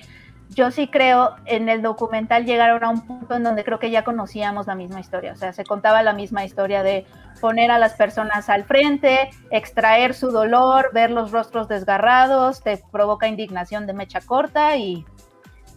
yo 0.54 0.70
sí 0.70 0.88
creo 0.88 1.34
en 1.46 1.68
el 1.68 1.82
documental 1.82 2.44
llegaron 2.44 2.84
a 2.84 2.90
un 2.90 3.06
punto 3.06 3.34
en 3.34 3.42
donde 3.42 3.64
creo 3.64 3.78
que 3.78 3.90
ya 3.90 4.04
conocíamos 4.04 4.66
la 4.66 4.74
misma 4.74 5.00
historia, 5.00 5.32
o 5.32 5.36
sea, 5.36 5.52
se 5.52 5.64
contaba 5.64 6.02
la 6.02 6.12
misma 6.12 6.44
historia 6.44 6.82
de 6.82 7.06
poner 7.40 7.70
a 7.70 7.78
las 7.78 7.94
personas 7.94 8.48
al 8.48 8.64
frente, 8.64 9.30
extraer 9.50 10.14
su 10.14 10.30
dolor, 10.30 10.90
ver 10.92 11.10
los 11.10 11.32
rostros 11.32 11.68
desgarrados, 11.68 12.62
te 12.62 12.82
provoca 12.90 13.28
indignación 13.28 13.86
de 13.86 13.94
mecha 13.94 14.20
corta 14.20 14.76
y, 14.76 15.04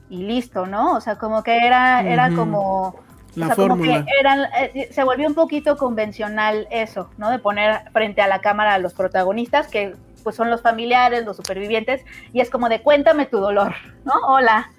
y 0.10 0.24
listo, 0.24 0.66
¿no? 0.66 0.96
O 0.96 1.02
sea, 1.02 1.18
como 1.18 1.44
que 1.44 1.58
era, 1.58 2.02
era 2.02 2.30
como... 2.32 2.96
La 3.36 3.48
o 3.48 3.56
sea, 3.56 3.68
como 3.68 3.82
que 3.84 4.04
eran, 4.20 4.46
eh, 4.58 4.90
se 4.92 5.04
volvió 5.04 5.28
un 5.28 5.34
poquito 5.36 5.76
convencional 5.78 6.68
eso, 6.72 7.10
¿no? 7.18 7.30
De 7.32 7.40
poner 7.40 7.82
frente 7.92 8.22
a 8.22 8.28
la 8.28 8.40
cámara 8.40 8.74
a 8.76 8.80
los 8.80 8.94
protagonistas, 8.94 9.68
que 9.68 9.96
pues 10.24 10.36
son 10.36 10.50
los 10.50 10.62
familiares, 10.62 11.24
los 11.26 11.38
supervivientes, 11.38 12.04
y 12.34 12.40
es 12.42 12.50
como 12.50 12.68
de 12.70 12.82
cuéntame 12.82 13.26
tu 13.26 13.38
dolor, 13.40 13.74
¿no? 14.06 14.14
Hola. 14.28 14.70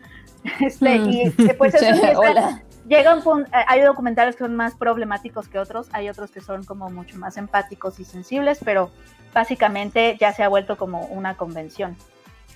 Este, 0.61 0.99
Mm. 1.01 1.11
y 1.11 1.29
después 1.31 1.75
eso 1.75 1.85
Sí, 1.85 1.91
empieza, 1.91 2.19
hola. 2.21 2.63
llega 2.89 3.15
un 3.15 3.23
punto, 3.23 3.51
eh, 3.51 3.65
hay 3.67 3.81
documentales 3.81 4.37
que 4.37 4.45
son 4.45 4.55
más 4.55 4.75
problemáticos 4.77 5.49
que 5.49 5.59
otros, 5.59 5.89
hay 5.93 6.09
otros 6.09 6.31
que 6.31 6.41
son 6.41 6.63
como 6.65 6.89
mucho 6.89 7.19
más 7.19 7.37
empáticos 7.37 7.99
y 7.99 8.05
sensibles, 8.05 8.61
pero 8.65 8.91
básicamente 9.35 10.17
ya 10.21 10.33
se 10.33 10.45
ha 10.45 10.49
vuelto 10.49 10.77
como 10.77 11.01
una 11.07 11.37
convención. 11.37 11.97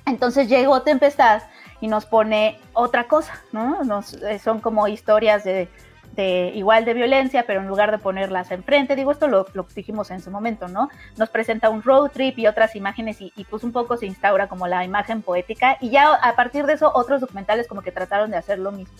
Entonces 0.07 0.49
llegó 0.49 0.83
Tempestad 0.83 1.43
y 1.81 1.89
nos 1.89 2.07
pone 2.07 2.59
otra 2.73 3.05
cosa, 3.05 3.35
¿no? 3.53 3.83
Nos, 3.85 4.15
eh, 4.15 4.39
son 4.39 4.61
como 4.61 4.87
historias 4.89 5.43
de, 5.45 5.69
de, 6.13 6.53
igual 6.55 6.85
de 6.85 6.95
violencia, 6.95 7.45
pero 7.47 7.61
en 7.61 7.69
lugar 7.69 7.91
de 7.91 7.99
ponerlas 7.99 8.51
enfrente, 8.51 8.97
digo, 8.97 9.13
esto 9.13 9.29
lo, 9.29 9.47
lo, 9.55 9.67
dijimos 9.75 10.11
en 10.11 10.21
su 10.21 10.31
momento, 10.31 10.69
¿no? 10.69 10.89
Nos 11.17 11.31
presenta 11.31 11.71
un 11.71 11.83
road 11.83 12.11
trip 12.11 12.39
y 12.39 12.47
otras 12.47 12.75
imágenes 12.77 13.19
y, 13.21 13.33
pues 13.49 13.65
un 13.65 13.73
poco 13.73 13.97
se 13.97 14.07
instaura 14.07 14.49
como 14.49 14.67
la 14.67 14.85
imagen 14.85 15.23
poética 15.23 15.77
y 15.81 15.91
ya 15.91 16.15
a 16.15 16.35
partir 16.35 16.67
de 16.67 16.75
eso 16.75 16.91
otros 16.95 17.21
documentales 17.21 17.69
como 17.69 17.83
que 17.83 17.93
trataron 17.93 18.31
de 18.31 18.37
hacer 18.37 18.59
lo 18.59 18.73
mismo. 18.73 18.95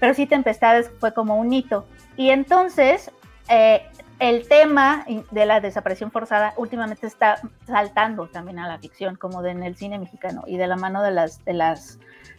Pero 0.00 0.14
sí, 0.14 0.26
Tempestades 0.26 0.90
fue 1.00 1.12
como 1.12 1.36
un 1.36 1.52
hito. 1.52 1.86
Y 2.16 2.30
entonces 2.30 3.10
eh, 3.48 3.82
el 4.18 4.48
tema 4.48 5.04
de 5.30 5.46
la 5.46 5.60
desaparición 5.60 6.10
forzada 6.10 6.54
últimamente 6.56 7.06
está 7.06 7.40
saltando 7.66 8.26
también 8.26 8.58
a 8.58 8.68
la 8.68 8.78
ficción, 8.78 9.16
como 9.16 9.42
de, 9.42 9.50
en 9.50 9.62
el 9.62 9.76
cine 9.76 9.98
mexicano 9.98 10.42
y 10.46 10.56
de 10.56 10.66
la 10.66 10.76
mano 10.76 11.02
de 11.02 11.12
las, 11.12 11.44
de 11.44 11.52
las 11.52 11.98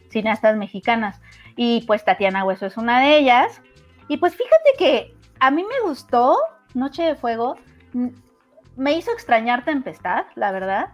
cineastas 0.10 0.58
mexicanas. 0.58 1.22
Y 1.56 1.82
pues 1.82 2.04
Tatiana 2.04 2.46
Hueso 2.46 2.66
es 2.66 2.78
una 2.78 3.02
de 3.02 3.18
ellas. 3.18 3.62
Y 4.10 4.18
pues 4.18 4.36
fíjate 4.36 4.74
que 4.78 5.16
a 5.40 5.52
mí 5.52 5.64
me 5.64 5.88
gustó 5.88 6.38
Noche 6.74 7.04
de 7.04 7.16
Fuego, 7.16 7.56
me 8.76 8.94
hizo 8.94 9.12
extrañar 9.12 9.64
Tempestad, 9.64 10.26
la 10.36 10.52
verdad. 10.52 10.90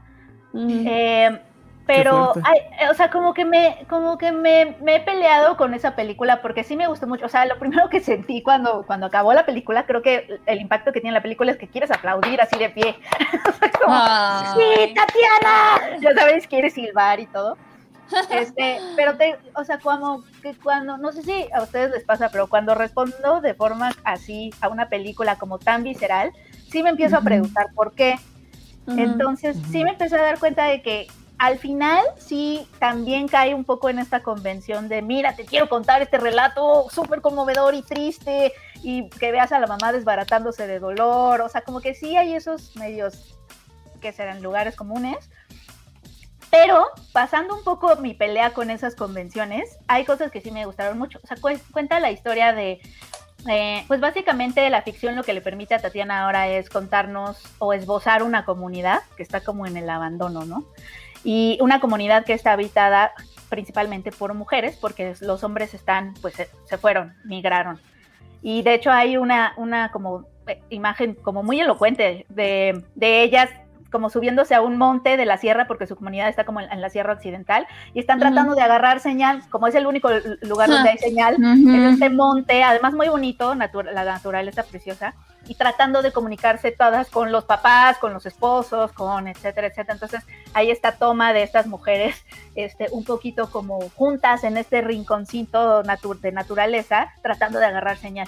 Mm. 0.54 0.88
Eh, 0.88 1.42
pero 1.88 2.34
ay, 2.44 2.60
o 2.90 2.94
sea 2.96 3.12
como 3.12 3.36
que 3.36 3.46
me 3.46 3.86
como 3.90 4.18
que 4.18 4.32
me, 4.32 4.76
me, 4.82 4.96
he 4.96 5.00
peleado 5.02 5.56
con 5.56 5.76
esa 5.76 5.96
película 5.96 6.42
porque 6.42 6.64
sí 6.64 6.76
me 6.76 6.88
gustó 6.88 7.08
mucho. 7.08 7.26
O 7.26 7.30
sea 7.30 7.46
lo 7.46 7.60
primero 7.60 7.90
que 7.90 8.00
sentí 8.00 8.42
cuando 8.42 8.84
cuando 8.88 9.06
acabó 9.06 9.34
la 9.34 9.46
película 9.46 9.86
creo 9.86 10.02
que 10.02 10.40
el 10.46 10.62
impacto 10.62 10.92
que 10.92 11.02
tiene 11.02 11.14
la 11.14 11.22
película 11.22 11.52
es 11.52 11.58
que 11.58 11.68
quieres 11.68 11.92
aplaudir 11.92 12.42
así 12.42 12.58
de 12.58 12.70
pie. 12.70 12.96
O 13.48 13.52
sea, 13.58 13.72
como, 13.72 14.60
sí 14.60 14.94
Tatiana 14.94 16.00
ya 16.02 16.14
sabes 16.14 16.48
quieres 16.48 16.74
silbar 16.74 17.20
y 17.20 17.28
todo 17.28 17.58
este 18.30 18.80
pero 18.96 19.18
te 19.18 19.38
o 19.56 19.64
sea 19.64 19.80
como 19.80 20.24
que 20.42 20.56
cuando 20.56 20.98
no 20.98 21.12
sé 21.12 21.24
si 21.24 21.48
a 21.54 21.64
ustedes 21.64 21.92
les 21.92 22.04
pasa 22.04 22.30
pero 22.30 22.48
cuando 22.48 22.76
respondo 22.76 23.42
de 23.42 23.54
forma 23.54 23.92
así 24.04 24.52
a 24.62 24.70
una 24.70 24.90
película 24.90 25.38
como 25.38 25.58
tan 25.60 25.84
visceral 25.84 26.32
sí 26.72 26.84
me 26.84 26.90
empiezo 26.92 27.16
uh 27.16 27.20
-huh. 27.20 27.22
a 27.22 27.26
preguntar 27.26 27.68
por 27.74 27.94
qué 27.94 28.16
uh 28.88 28.92
-huh. 28.92 29.04
entonces 29.04 29.58
uh 29.58 29.60
-huh. 29.60 29.72
sí 29.72 29.84
me 29.84 29.92
empecé 29.92 30.16
a 30.16 30.22
dar 30.22 30.40
cuenta 30.40 30.66
de 30.66 30.82
que 30.82 31.08
al 31.38 31.58
final 31.58 32.04
sí 32.18 32.68
también 32.80 33.28
cae 33.28 33.54
un 33.54 33.66
poco 33.66 33.90
en 33.90 34.00
esta 34.00 34.22
convención 34.22 34.88
de, 34.88 35.02
mira, 35.02 35.36
te 35.36 35.46
quiero 35.46 35.68
contar 35.68 36.02
este 36.02 36.18
relato 36.18 36.88
súper 36.90 37.22
conmovedor 37.22 37.74
y 37.74 37.82
triste 37.82 38.54
y 38.82 39.10
que 39.10 39.32
veas 39.32 39.52
a 39.52 39.60
la 39.60 39.68
mamá 39.68 39.92
desbaratándose 39.92 40.68
de 40.68 40.80
dolor, 40.80 41.42
o 41.42 41.50
sea, 41.50 41.62
como 41.62 41.82
que 41.82 41.94
sí 41.94 42.16
hay 42.16 42.34
esos 42.34 42.76
medios 42.78 43.38
que 44.02 44.14
serán 44.14 44.42
lugares 44.42 44.76
comunes, 44.76 45.30
pero 46.58 46.88
pasando 47.12 47.56
un 47.56 47.64
poco 47.64 47.96
mi 47.98 48.14
pelea 48.14 48.52
con 48.52 48.70
esas 48.70 48.96
convenciones, 48.96 49.78
hay 49.88 50.06
cosas 50.06 50.32
que 50.32 50.42
sí 50.42 50.52
me 50.52 50.66
gustaron 50.66 50.98
mucho, 50.98 51.20
o 51.24 51.28
sea, 51.28 51.38
cu 51.38 51.50
cuenta 51.72 52.00
la 52.00 52.12
historia 52.12 52.54
de... 52.54 52.80
Eh, 53.48 53.84
pues 53.88 54.00
básicamente 54.00 54.68
la 54.72 54.82
ficción 54.82 55.16
lo 55.16 55.24
que 55.24 55.34
le 55.34 55.42
permite 55.42 55.76
a 55.76 55.80
Tatiana 55.80 56.24
ahora 56.24 56.48
es 56.48 56.68
contarnos 56.68 57.38
o 57.60 57.74
esbozar 57.74 58.24
una 58.24 58.44
comunidad 58.44 59.02
que 59.16 59.22
está 59.22 59.42
como 59.42 59.68
en 59.68 59.78
el 59.78 59.88
abandono, 59.88 60.46
¿no? 60.46 60.66
y 61.26 61.58
una 61.60 61.82
comunidad 61.82 62.24
que 62.24 62.34
está 62.34 62.54
habitada 62.54 63.12
principalmente 63.50 64.12
por 64.12 64.34
mujeres, 64.34 64.78
porque 64.80 65.16
los 65.22 65.44
hombres 65.44 65.74
están, 65.74 66.14
pues 66.22 66.36
se, 66.36 66.50
se 66.66 66.78
fueron, 66.78 67.16
migraron. 67.26 67.82
Y 68.42 68.62
de 68.62 68.76
hecho 68.76 68.92
hay 68.92 69.18
una, 69.18 69.54
una 69.58 69.92
como 69.92 70.26
eh, 70.48 70.62
imagen 70.70 71.16
como 71.16 71.42
muy 71.42 71.60
elocuente 71.60 72.26
de, 72.30 72.84
de 72.94 73.24
ellas 73.24 73.50
como 73.92 74.10
subiéndose 74.10 74.56
a 74.56 74.62
un 74.62 74.78
monte 74.78 75.18
de 75.18 75.26
la 75.26 75.38
sierra, 75.38 75.68
porque 75.68 75.88
su 75.88 75.96
comunidad 75.96 76.28
está 76.30 76.44
como 76.44 76.60
en, 76.60 76.72
en 76.72 76.82
la 76.82 76.90
sierra 76.90 77.14
occidental, 77.14 77.68
y 77.94 78.00
están 78.00 78.20
tratando 78.20 78.52
uh 78.52 78.54
-huh. 78.54 78.58
de 78.58 78.62
agarrar 78.62 79.00
señal, 79.00 79.42
como 79.50 79.68
es 79.68 79.76
el 79.76 79.88
único 79.88 80.10
lugar 80.42 80.70
donde 80.70 80.90
hay 80.90 80.98
señal, 80.98 81.36
uh 81.36 81.40
-huh. 81.40 81.76
en 81.76 81.84
este 81.86 82.10
monte, 82.10 82.64
además 82.64 82.94
muy 82.94 83.10
bonito, 83.10 83.56
natura, 83.56 83.92
la 83.92 84.04
naturaleza 84.04 84.64
preciosa, 84.64 85.14
y 85.48 85.56
tratando 85.56 86.02
de 86.02 86.12
comunicarse 86.12 86.72
todas 86.72 87.10
con 87.10 87.32
los 87.32 87.46
papás, 87.46 87.98
con 88.00 88.14
los 88.14 88.26
esposos, 88.26 88.92
con 88.94 89.28
etcétera, 89.28 89.68
etcétera. 89.68 89.94
Entonces, 89.94 90.24
hay 90.54 90.72
esta 90.72 90.94
toma 90.94 91.34
de 91.34 91.44
estas 91.44 91.68
mujeres 91.68 92.26
este, 92.56 92.88
un 92.92 93.04
poquito 93.04 93.52
como 93.52 93.80
juntas 93.92 94.44
en 94.44 94.58
este 94.58 94.82
rinconcito 94.82 95.84
natu 95.84 96.16
de 96.20 96.32
naturaleza, 96.32 97.14
tratando 97.22 97.60
de 97.60 97.66
agarrar 97.66 97.98
señal 97.98 98.28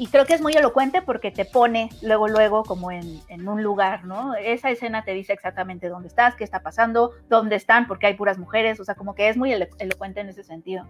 y 0.00 0.06
creo 0.06 0.24
que 0.24 0.32
es 0.32 0.40
muy 0.40 0.54
elocuente 0.54 1.02
porque 1.02 1.30
te 1.30 1.44
pone 1.44 1.90
luego, 2.00 2.26
luego 2.26 2.64
como 2.64 2.90
en, 2.90 3.20
en, 3.28 3.46
un 3.46 3.62
lugar, 3.62 4.06
¿no? 4.06 4.34
Esa 4.34 4.70
escena 4.70 5.04
te 5.04 5.12
dice 5.12 5.34
exactamente 5.34 5.90
dónde 5.90 6.08
estás, 6.08 6.34
qué 6.36 6.42
está 6.42 6.62
pasando, 6.62 7.12
dónde 7.28 7.56
están, 7.56 7.86
porque 7.86 8.06
hay 8.06 8.14
puras 8.14 8.38
mujeres, 8.38 8.80
o 8.80 8.84
sea, 8.86 8.94
como 8.94 9.14
que 9.14 9.28
es 9.28 9.36
muy 9.36 9.52
elo 9.52 9.66
elocuente 9.78 10.20
en 10.20 10.30
ese 10.30 10.42
sentido. 10.42 10.86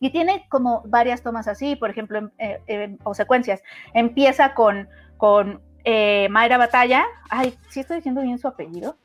Y 0.00 0.08
tiene 0.12 0.46
como 0.48 0.80
varias 0.86 1.22
tomas 1.22 1.46
así, 1.46 1.76
por 1.76 1.90
ejemplo, 1.90 2.30
eh, 2.38 2.62
eh, 2.66 2.96
o 3.04 3.12
secuencias. 3.12 3.62
Empieza 3.92 4.54
con, 4.54 4.88
con 5.18 5.60
eh, 5.84 6.28
Mayra 6.30 6.56
Batalla, 6.56 7.04
ay, 7.28 7.58
¿sí 7.68 7.80
estoy 7.80 7.96
diciendo 7.96 8.22
bien 8.22 8.38
su 8.38 8.48
apellido? 8.48 8.96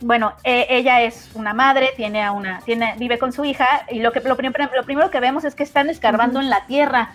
Bueno, 0.00 0.32
eh, 0.42 0.66
ella 0.70 1.02
es 1.02 1.30
una 1.34 1.52
madre, 1.52 1.90
tiene 1.96 2.22
a 2.22 2.32
una, 2.32 2.60
tiene, 2.60 2.94
vive 2.98 3.18
con 3.18 3.30
su 3.30 3.44
hija, 3.44 3.66
y 3.90 4.00
lo, 4.00 4.10
que, 4.10 4.20
lo, 4.20 4.30
lo 4.30 4.84
primero 4.86 5.10
que 5.10 5.20
vemos 5.20 5.44
es 5.44 5.54
que 5.54 5.64
están 5.64 5.90
escarbando 5.90 6.38
uh 6.38 6.40
-huh. 6.40 6.44
en 6.44 6.50
la 6.50 6.66
tierra, 6.66 7.10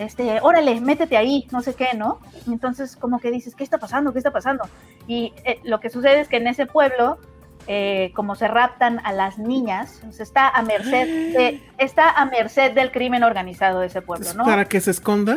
este, 0.00 0.40
órale, 0.40 0.80
métete 0.80 1.16
ahí, 1.16 1.46
no 1.52 1.60
sé 1.60 1.74
qué, 1.74 1.88
¿no? 1.94 2.20
Entonces, 2.48 2.96
como 2.96 3.20
que 3.20 3.30
dices, 3.30 3.54
¿qué 3.54 3.62
está 3.62 3.78
pasando? 3.78 4.12
¿Qué 4.12 4.18
está 4.18 4.30
pasando? 4.30 4.64
Y 5.06 5.34
eh, 5.44 5.60
lo 5.62 5.78
que 5.78 5.90
sucede 5.90 6.20
es 6.20 6.28
que 6.28 6.38
en 6.38 6.46
ese 6.46 6.64
pueblo, 6.64 7.18
eh, 7.66 8.10
como 8.14 8.34
se 8.34 8.48
raptan 8.48 9.00
a 9.04 9.12
las 9.12 9.38
niñas, 9.38 10.00
pues 10.02 10.20
está 10.20 10.48
a 10.48 10.62
merced, 10.62 11.06
de, 11.36 11.62
está 11.76 12.08
a 12.10 12.24
merced 12.24 12.72
del 12.72 12.90
crimen 12.90 13.22
organizado 13.24 13.80
de 13.80 13.88
ese 13.88 14.00
pueblo, 14.00 14.32
¿no? 14.32 14.44
¿Para 14.44 14.64
que 14.64 14.80
se 14.80 14.90
esconda? 14.90 15.36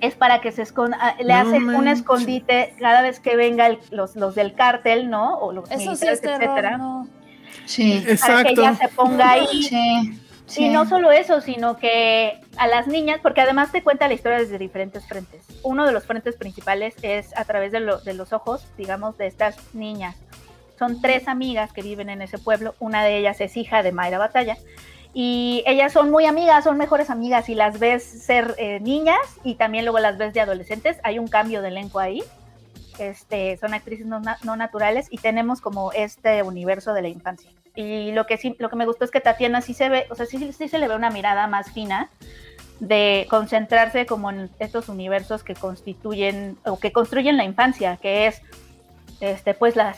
Es 0.00 0.16
para 0.16 0.40
que 0.40 0.50
se 0.50 0.62
esconda, 0.62 0.98
ah, 1.00 1.14
le 1.18 1.32
no 1.32 1.40
hacen 1.40 1.62
manches. 1.62 1.80
un 1.80 1.88
escondite 1.88 2.74
cada 2.80 3.00
vez 3.00 3.20
que 3.20 3.36
venga 3.36 3.68
el, 3.68 3.78
los, 3.92 4.16
los 4.16 4.34
del 4.34 4.54
cártel, 4.54 5.08
¿no? 5.08 5.38
O 5.38 5.52
los 5.52 5.70
Eso 5.70 5.94
sí 5.94 6.06
es 6.08 6.20
terror, 6.20 6.42
etcétera. 6.42 6.78
No. 6.78 7.08
Sí, 7.64 8.00
para 8.00 8.12
Exacto. 8.12 8.54
que 8.54 8.60
ella 8.60 8.74
se 8.74 8.88
ponga 8.88 9.30
ahí. 9.30 9.62
Sí. 9.62 10.20
Sí. 10.46 10.66
Y 10.66 10.68
no 10.68 10.86
solo 10.86 11.10
eso, 11.10 11.40
sino 11.40 11.76
que 11.78 12.40
a 12.56 12.66
las 12.66 12.86
niñas, 12.86 13.20
porque 13.22 13.40
además 13.40 13.72
te 13.72 13.82
cuenta 13.82 14.08
la 14.08 14.14
historia 14.14 14.38
desde 14.38 14.58
diferentes 14.58 15.06
frentes. 15.06 15.44
Uno 15.62 15.86
de 15.86 15.92
los 15.92 16.04
frentes 16.04 16.36
principales 16.36 16.94
es 17.02 17.36
a 17.36 17.44
través 17.44 17.72
de, 17.72 17.80
lo, 17.80 17.98
de 18.00 18.14
los 18.14 18.32
ojos, 18.32 18.66
digamos, 18.76 19.16
de 19.16 19.26
estas 19.26 19.56
niñas. 19.74 20.16
Son 20.78 21.00
tres 21.00 21.28
amigas 21.28 21.72
que 21.72 21.82
viven 21.82 22.10
en 22.10 22.20
ese 22.20 22.38
pueblo. 22.38 22.74
Una 22.78 23.04
de 23.04 23.16
ellas 23.16 23.40
es 23.40 23.56
hija 23.56 23.82
de 23.82 23.92
Mayra 23.92 24.18
Batalla. 24.18 24.56
Y 25.14 25.62
ellas 25.66 25.92
son 25.92 26.10
muy 26.10 26.26
amigas, 26.26 26.64
son 26.64 26.76
mejores 26.76 27.08
amigas 27.08 27.48
y 27.48 27.54
las 27.54 27.78
ves 27.78 28.02
ser 28.02 28.56
eh, 28.58 28.80
niñas 28.80 29.20
y 29.44 29.54
también 29.54 29.84
luego 29.84 30.00
las 30.00 30.18
ves 30.18 30.34
de 30.34 30.40
adolescentes. 30.40 30.98
Hay 31.04 31.20
un 31.20 31.28
cambio 31.28 31.62
de 31.62 31.68
elenco 31.68 32.00
ahí. 32.00 32.22
Este, 32.98 33.56
son 33.56 33.74
actrices 33.74 34.06
no, 34.06 34.20
naturales 34.56 35.08
y 35.10 35.18
tenemos 35.18 35.60
como 35.60 35.92
este 35.92 36.42
universo 36.42 36.94
de 36.94 37.02
la 37.02 37.08
infancia 37.08 37.50
y 37.74 38.12
lo 38.12 38.26
que 38.26 38.36
sí, 38.36 38.54
lo 38.58 38.70
que 38.70 38.76
me 38.76 38.86
gustó 38.86 39.04
es 39.04 39.10
que 39.10 39.20
Tatiana 39.20 39.60
sí 39.60 39.74
se 39.74 39.88
ve, 39.88 40.06
o 40.10 40.14
sea, 40.14 40.26
sí, 40.26 40.52
sí 40.52 40.68
se 40.68 40.78
le 40.78 40.86
ve 40.86 40.94
una 40.94 41.10
mirada 41.10 41.46
más 41.48 41.72
fina 41.72 42.08
de 42.80 43.26
concentrarse 43.30 44.06
como 44.06 44.30
en 44.30 44.50
estos 44.58 44.88
universos 44.88 45.42
que 45.42 45.54
constituyen 45.54 46.56
o 46.64 46.78
que 46.78 46.92
construyen 46.92 47.36
la 47.36 47.44
infancia, 47.44 47.98
que 48.00 48.26
es 48.26 48.42
este, 49.20 49.54
pues 49.54 49.76
la, 49.76 49.94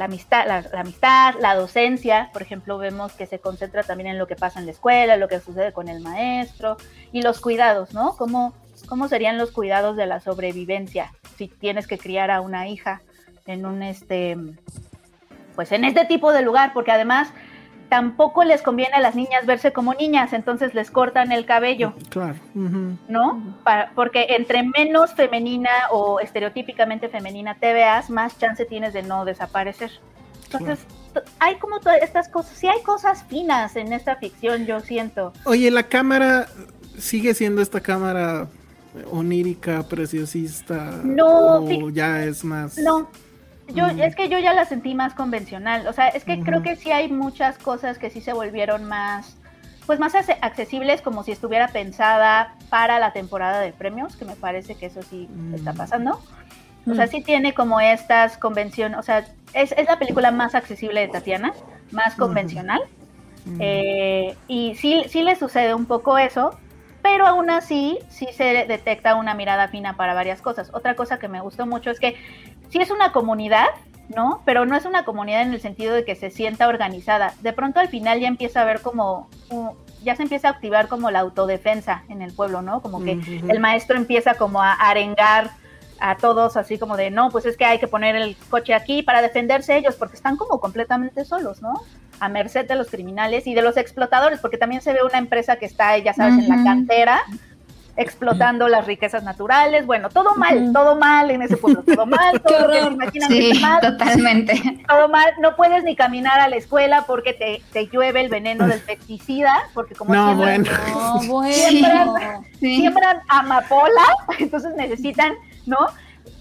amistad, 0.00 0.46
la, 0.46 0.80
amistad, 0.80 1.34
la 1.40 1.54
docencia, 1.54 2.30
por 2.32 2.42
ejemplo, 2.42 2.78
vemos 2.78 3.12
que 3.12 3.26
se 3.26 3.38
concentra 3.38 3.82
también 3.82 4.08
en 4.08 4.18
lo 4.18 4.26
que 4.26 4.36
pasa 4.36 4.58
en 4.58 4.66
la 4.66 4.72
escuela, 4.72 5.16
lo 5.16 5.28
que 5.28 5.40
sucede 5.40 5.72
con 5.72 5.88
el 5.88 6.00
maestro 6.00 6.76
y 7.12 7.22
los 7.22 7.40
cuidados, 7.40 7.94
¿no? 7.94 8.16
¿Cómo, 8.16 8.52
cómo 8.90 9.08
serían 9.08 9.38
los 9.38 9.52
cuidados 9.52 9.96
de 9.96 10.04
la 10.04 10.20
sobrevivencia 10.20 11.12
si 11.38 11.48
tienes 11.48 11.86
que 11.86 11.96
criar 11.96 12.30
a 12.30 12.42
una 12.42 12.68
hija 12.68 13.00
en 13.46 13.64
un 13.64 13.82
este 13.82 14.36
pues 15.54 15.72
en 15.72 15.84
este 15.84 16.04
tipo 16.04 16.32
de 16.32 16.42
lugar, 16.42 16.72
porque 16.74 16.90
además 16.90 17.32
tampoco 17.88 18.44
les 18.44 18.62
conviene 18.62 18.94
a 18.94 19.00
las 19.00 19.14
niñas 19.14 19.46
verse 19.46 19.72
como 19.72 19.94
niñas, 19.94 20.32
entonces 20.32 20.74
les 20.74 20.90
cortan 20.90 21.32
el 21.32 21.44
cabello. 21.44 21.94
Claro. 22.08 22.36
Uh 22.54 22.60
-huh. 22.60 22.98
¿No? 23.08 23.56
Para, 23.64 23.90
porque 23.94 24.26
entre 24.30 24.62
menos 24.62 25.12
femenina 25.14 25.70
o 25.90 26.20
estereotípicamente 26.20 27.08
femenina 27.08 27.56
te 27.56 27.72
veas, 27.72 28.10
más 28.10 28.38
chance 28.38 28.64
tienes 28.64 28.92
de 28.92 29.02
no 29.02 29.24
desaparecer. 29.24 29.90
Entonces, 30.44 30.78
claro. 31.12 31.28
hay 31.40 31.56
como 31.56 31.78
todas 31.80 32.02
estas 32.02 32.28
cosas, 32.28 32.56
sí 32.56 32.66
hay 32.66 32.82
cosas 32.82 33.24
finas 33.24 33.76
en 33.76 33.92
esta 33.92 34.16
ficción, 34.16 34.66
yo 34.66 34.80
siento. 34.80 35.32
Oye, 35.44 35.70
la 35.70 35.84
cámara 35.84 36.46
sigue 36.98 37.34
siendo 37.34 37.60
esta 37.60 37.80
cámara 37.80 38.48
onírica, 39.10 39.82
preciosista. 39.84 41.00
No, 41.04 41.56
o 41.56 41.90
ya 41.90 42.24
es 42.24 42.44
más. 42.44 42.78
No, 42.78 43.08
yo, 43.68 43.86
mm. 43.86 44.00
es 44.00 44.16
que 44.16 44.28
yo 44.28 44.38
ya 44.38 44.52
la 44.52 44.64
sentí 44.64 44.94
más 44.94 45.14
convencional. 45.14 45.86
O 45.86 45.92
sea, 45.92 46.08
es 46.08 46.24
que 46.24 46.36
mm 46.36 46.44
creo 46.44 46.62
que 46.62 46.76
sí 46.76 46.90
hay 46.90 47.08
muchas 47.10 47.58
cosas 47.58 47.98
que 47.98 48.10
sí 48.10 48.20
se 48.20 48.32
volvieron 48.32 48.84
más, 48.84 49.36
pues 49.86 49.98
más 50.00 50.14
ac- 50.14 50.38
accesibles 50.40 51.02
como 51.02 51.22
si 51.22 51.32
estuviera 51.32 51.68
pensada 51.68 52.54
para 52.68 52.98
la 52.98 53.12
temporada 53.12 53.60
de 53.60 53.72
premios, 53.72 54.16
que 54.16 54.24
me 54.24 54.36
parece 54.36 54.74
que 54.74 54.86
eso 54.86 55.02
sí 55.02 55.28
está 55.54 55.72
pasando. 55.72 56.20
O 56.90 56.94
sea, 56.94 57.06
sí 57.06 57.20
tiene 57.20 57.52
como 57.52 57.78
estas 57.78 58.38
convenciones, 58.38 58.98
o 58.98 59.02
sea, 59.02 59.26
es, 59.52 59.72
es 59.72 59.86
la 59.86 59.98
película 59.98 60.30
más 60.32 60.54
accesible 60.54 61.02
de 61.02 61.08
Tatiana, 61.08 61.52
más 61.92 62.14
convencional. 62.16 62.80
Eh, 63.58 64.34
y 64.48 64.74
sí, 64.76 65.04
sí 65.08 65.22
le 65.22 65.36
sucede 65.36 65.74
un 65.74 65.84
poco 65.84 66.16
eso, 66.18 66.58
pero 67.02 67.26
aún 67.26 67.50
así 67.50 67.98
sí 68.08 68.28
se 68.32 68.66
detecta 68.66 69.14
una 69.14 69.34
mirada 69.34 69.68
fina 69.68 69.96
para 69.96 70.14
varias 70.14 70.42
cosas. 70.42 70.70
Otra 70.72 70.94
cosa 70.94 71.18
que 71.18 71.28
me 71.28 71.40
gustó 71.40 71.66
mucho 71.66 71.90
es 71.90 72.00
que 72.00 72.16
sí 72.68 72.78
es 72.78 72.90
una 72.90 73.12
comunidad, 73.12 73.66
¿no? 74.08 74.42
Pero 74.44 74.66
no 74.66 74.76
es 74.76 74.84
una 74.84 75.04
comunidad 75.04 75.42
en 75.42 75.52
el 75.52 75.60
sentido 75.60 75.94
de 75.94 76.04
que 76.04 76.14
se 76.14 76.30
sienta 76.30 76.68
organizada. 76.68 77.34
De 77.40 77.52
pronto 77.52 77.80
al 77.80 77.88
final 77.88 78.20
ya 78.20 78.28
empieza 78.28 78.62
a 78.62 78.64
ver 78.64 78.80
como, 78.80 79.28
ya 80.02 80.16
se 80.16 80.22
empieza 80.22 80.48
a 80.48 80.52
activar 80.52 80.88
como 80.88 81.10
la 81.10 81.20
autodefensa 81.20 82.04
en 82.08 82.22
el 82.22 82.32
pueblo, 82.32 82.62
¿no? 82.62 82.82
Como 82.82 83.02
que 83.02 83.12
el 83.48 83.60
maestro 83.60 83.96
empieza 83.96 84.34
como 84.34 84.62
a 84.62 84.72
arengar 84.72 85.50
a 86.00 86.16
todos 86.16 86.56
así 86.56 86.78
como 86.78 86.96
de, 86.96 87.10
no, 87.10 87.30
pues 87.30 87.44
es 87.44 87.56
que 87.56 87.66
hay 87.66 87.78
que 87.78 87.86
poner 87.86 88.16
el 88.16 88.36
coche 88.48 88.74
aquí 88.74 89.02
para 89.02 89.20
defenderse 89.20 89.76
ellos, 89.76 89.96
porque 89.96 90.16
están 90.16 90.36
como 90.36 90.58
completamente 90.58 91.24
solos, 91.24 91.60
¿no? 91.60 91.74
A 92.20 92.28
merced 92.28 92.66
de 92.68 92.76
los 92.76 92.88
criminales 92.90 93.46
y 93.46 93.54
de 93.54 93.62
los 93.62 93.76
explotadores, 93.76 94.38
porque 94.40 94.58
también 94.58 94.82
se 94.82 94.92
ve 94.92 95.00
una 95.02 95.18
empresa 95.18 95.56
que 95.56 95.66
está, 95.66 95.96
ya 95.98 96.12
sabes, 96.14 96.34
en 96.38 96.48
la 96.48 96.62
cantera, 96.62 97.22
explotando 97.96 98.68
las 98.68 98.86
riquezas 98.86 99.24
naturales, 99.24 99.84
bueno, 99.84 100.08
todo 100.08 100.34
mal, 100.36 100.70
todo 100.72 100.96
mal 100.96 101.30
en 101.30 101.42
ese 101.42 101.56
pueblo, 101.56 101.82
todo 101.82 102.06
mal, 102.06 102.40
todo 102.46 102.66
lo 102.68 102.72
que 102.72 102.80
se 102.82 102.88
imaginan 102.92 103.28
que 103.28 103.34
Sí, 103.40 103.50
está 103.50 103.68
mal, 103.68 103.80
totalmente. 103.80 104.78
todo 104.88 105.08
mal, 105.08 105.30
no 105.40 105.56
puedes 105.56 105.82
ni 105.84 105.96
caminar 105.96 106.40
a 106.40 106.48
la 106.48 106.56
escuela 106.56 107.04
porque 107.06 107.32
te, 107.34 107.62
te 107.72 107.88
llueve 107.88 108.20
el 108.22 108.28
veneno 108.30 108.66
del 108.68 108.80
pesticida, 108.80 109.54
porque 109.74 109.94
como 109.94 110.14
No, 110.14 110.28
siembran- 110.34 110.36
bueno. 110.38 110.70
No, 110.88 111.20
bueno. 111.32 111.52
siembran, 111.54 112.42
Sí. 112.60 112.76
siembran 112.76 113.18
amapola, 113.28 114.02
entonces 114.38 114.74
necesitan, 114.76 115.34
¿no? 115.66 115.78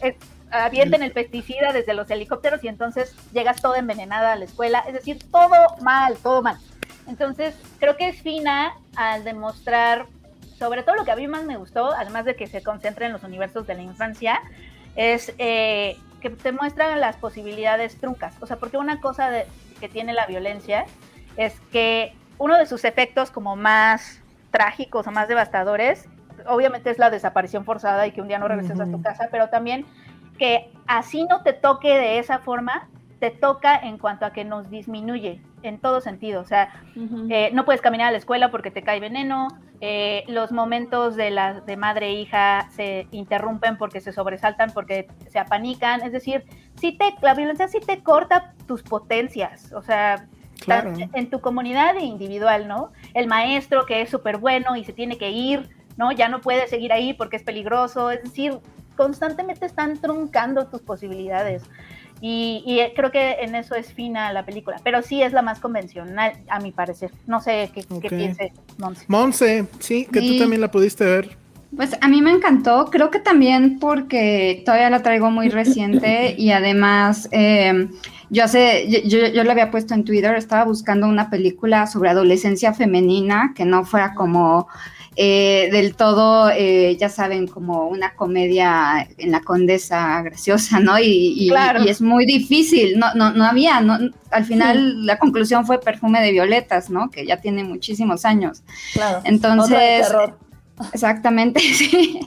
Eh, 0.01 0.15
avienten 0.51 1.03
el 1.03 1.11
pesticida 1.11 1.71
desde 1.73 1.93
los 1.93 2.09
helicópteros 2.09 2.63
y 2.63 2.67
entonces 2.67 3.15
llegas 3.33 3.61
toda 3.61 3.77
envenenada 3.79 4.33
a 4.33 4.35
la 4.35 4.45
escuela, 4.45 4.83
es 4.87 4.93
decir, 4.93 5.19
todo 5.31 5.49
mal, 5.81 6.15
todo 6.17 6.41
mal. 6.41 6.57
Entonces, 7.07 7.55
creo 7.79 7.97
que 7.97 8.09
es 8.09 8.21
fina 8.21 8.73
al 8.95 9.23
demostrar, 9.23 10.05
sobre 10.57 10.83
todo 10.83 10.95
lo 10.95 11.05
que 11.05 11.11
a 11.11 11.15
mí 11.15 11.27
más 11.27 11.43
me 11.43 11.57
gustó, 11.57 11.91
además 11.93 12.25
de 12.25 12.35
que 12.35 12.47
se 12.47 12.61
concentra 12.61 13.05
en 13.05 13.13
los 13.13 13.23
universos 13.23 13.65
de 13.65 13.73
la 13.75 13.81
infancia, 13.81 14.41
es 14.95 15.33
eh, 15.37 15.97
que 16.21 16.29
te 16.29 16.51
muestran 16.51 16.99
las 16.99 17.15
posibilidades 17.15 17.97
truncas. 17.99 18.35
O 18.41 18.45
sea, 18.45 18.57
porque 18.57 18.77
una 18.77 18.99
cosa 19.01 19.29
de- 19.29 19.45
que 19.79 19.87
tiene 19.87 20.13
la 20.13 20.25
violencia 20.25 20.85
es 21.37 21.59
que 21.71 22.13
uno 22.37 22.57
de 22.57 22.65
sus 22.65 22.83
efectos 22.85 23.31
como 23.31 23.55
más 23.55 24.19
trágicos 24.51 25.07
o 25.07 25.11
más 25.11 25.27
devastadores, 25.27 26.07
obviamente 26.47 26.89
es 26.89 26.97
la 26.99 27.09
desaparición 27.09 27.65
forzada 27.65 28.05
y 28.07 28.11
que 28.11 28.21
un 28.21 28.27
día 28.27 28.39
no 28.39 28.47
regreses 28.47 28.79
a 28.79 28.85
tu 28.85 29.01
casa, 29.01 29.27
pero 29.31 29.49
también 29.49 29.85
que 30.39 30.71
así 30.87 31.25
no 31.29 31.43
te 31.43 31.53
toque 31.53 31.89
de 31.89 32.17
esa 32.17 32.39
forma, 32.39 32.89
te 33.19 33.29
toca 33.29 33.77
en 33.77 33.97
cuanto 33.97 34.25
a 34.25 34.31
que 34.31 34.45
nos 34.45 34.69
disminuye 34.69 35.41
en 35.61 35.77
todo 35.79 36.01
sentido. 36.01 36.41
O 36.41 36.45
sea, 36.45 36.73
eh, 37.29 37.51
no 37.53 37.65
puedes 37.65 37.81
caminar 37.81 38.07
a 38.07 38.11
la 38.11 38.17
escuela 38.17 38.49
porque 38.49 38.71
te 38.71 38.81
cae 38.81 38.99
veneno, 38.99 39.49
eh, 39.81 40.23
los 40.27 40.51
momentos 40.51 41.15
de, 41.15 41.29
la, 41.29 41.61
de 41.61 41.77
madre 41.77 42.07
e 42.07 42.13
hija 42.13 42.69
se 42.71 43.07
interrumpen 43.11 43.77
porque 43.77 44.01
se 44.01 44.13
sobresaltan, 44.13 44.71
porque 44.73 45.07
se 45.27 45.37
apanican, 45.37 46.01
es 46.01 46.11
decir, 46.11 46.45
sí 46.75 46.93
te, 46.93 47.13
la 47.21 47.33
violencia 47.33 47.67
sí 47.67 47.79
te 47.85 48.01
corta 48.01 48.53
tus 48.65 48.81
potencias, 48.83 49.71
o 49.73 49.81
sea, 49.81 50.27
Claro. 50.65 50.91
en 51.13 51.29
tu 51.29 51.39
comunidad 51.39 51.95
e 51.95 52.03
individual, 52.03 52.67
¿no? 52.67 52.91
El 53.13 53.27
maestro 53.27 53.85
que 53.85 54.01
es 54.01 54.09
súper 54.09 54.37
bueno 54.37 54.75
y 54.75 54.83
se 54.83 54.91
tiene 54.91 55.17
que 55.17 55.29
ir, 55.29 55.69
¿no? 55.95 56.11
Ya 56.11 56.27
no 56.27 56.41
puede 56.41 56.67
seguir 56.67 56.91
ahí 56.91 57.13
porque 57.13 57.37
es 57.37 57.43
peligroso, 57.43 58.11
es 58.11 58.21
decir, 58.23 58.59
constantemente 58.99 59.65
están 59.65 59.97
truncando 59.97 60.67
tus 60.67 60.81
posibilidades. 60.81 61.63
Y, 62.19 62.61
y, 62.65 62.81
eh, 62.81 62.91
creo 62.93 63.11
que 63.11 63.37
en 63.39 63.55
eso 63.55 63.75
es 63.75 63.93
fina 63.93 64.33
la 64.33 64.45
película, 64.45 64.75
pero 64.83 65.01
sí 65.01 65.23
es 65.23 65.31
la 65.31 65.41
más 65.41 65.61
convencional, 65.61 66.33
a 66.49 66.59
mi 66.59 66.73
parecer. 66.73 67.11
No 67.25 67.39
sé 67.39 67.71
qué, 67.73 67.85
Ok. 67.89 68.01
qué 68.01 68.09
piense 68.09 68.51
Monse. 68.77 69.05
Monse, 69.07 69.65
sí, 69.79 70.05
que 70.11 70.19
Sí. 70.19 70.33
tú 70.33 70.39
también 70.39 70.59
la 70.59 70.69
pudiste 70.69 71.05
ver. 71.05 71.37
Pues 71.73 71.95
a 72.01 72.09
mí 72.09 72.21
me 72.21 72.31
encantó, 72.31 72.89
creo 72.91 73.09
que 73.09 73.19
también 73.19 73.79
porque 73.79 74.63
todavía 74.65 74.89
la 74.89 75.01
traigo 75.01 75.31
muy 75.31 75.47
reciente 75.61 76.35
y 76.37 76.51
además 76.51 77.29
eh, 77.31 77.87
yo 78.29 78.43
hace, 78.43 78.89
yo, 78.89 78.99
yo, 79.05 79.27
yo 79.27 79.49
había 79.49 79.71
puesto 79.71 79.93
en 79.93 80.03
Twitter, 80.03 80.35
estaba 80.35 80.65
buscando 80.65 81.07
una 81.07 81.29
película 81.29 81.87
sobre 81.87 82.09
adolescencia 82.09 82.73
femenina 82.73 83.53
que 83.55 83.63
no 83.63 83.85
fuera 83.85 84.13
como 84.13 84.67
eh, 85.15 85.69
del 85.71 85.95
todo, 85.95 86.49
eh, 86.49 86.95
ya 86.99 87.09
saben, 87.09 87.47
como 87.47 87.87
una 87.87 88.13
comedia 88.15 89.07
en 89.17 89.31
la 89.31 89.41
condesa 89.41 90.21
graciosa, 90.21 90.79
¿no? 90.79 90.97
Y, 90.99 91.33
y- 91.37 91.49
Claro. 91.49 91.83
y 91.83 91.89
es 91.89 92.01
muy 92.01 92.25
difícil, 92.25 92.97
no, 92.97 93.13
no, 93.15 93.31
no 93.31 93.43
había, 93.45 93.81
no, 93.81 93.97
al 94.31 94.45
final 94.45 95.05
la 95.05 95.17
conclusión 95.17 95.65
fue 95.65 95.79
Perfume 95.81 96.21
de 96.21 96.31
Violetas, 96.31 96.89
¿no? 96.89 97.09
Que 97.09 97.25
ya 97.25 97.37
tiene 97.37 97.63
muchísimos 97.63 98.23
años. 98.25 98.61
Claro. 98.93 99.21
Entonces, 99.25 99.65
Otra 99.75 99.79
de 99.79 100.01
terror. 100.01 100.37
Exactamente, 100.93 101.59
sí. 101.73 102.19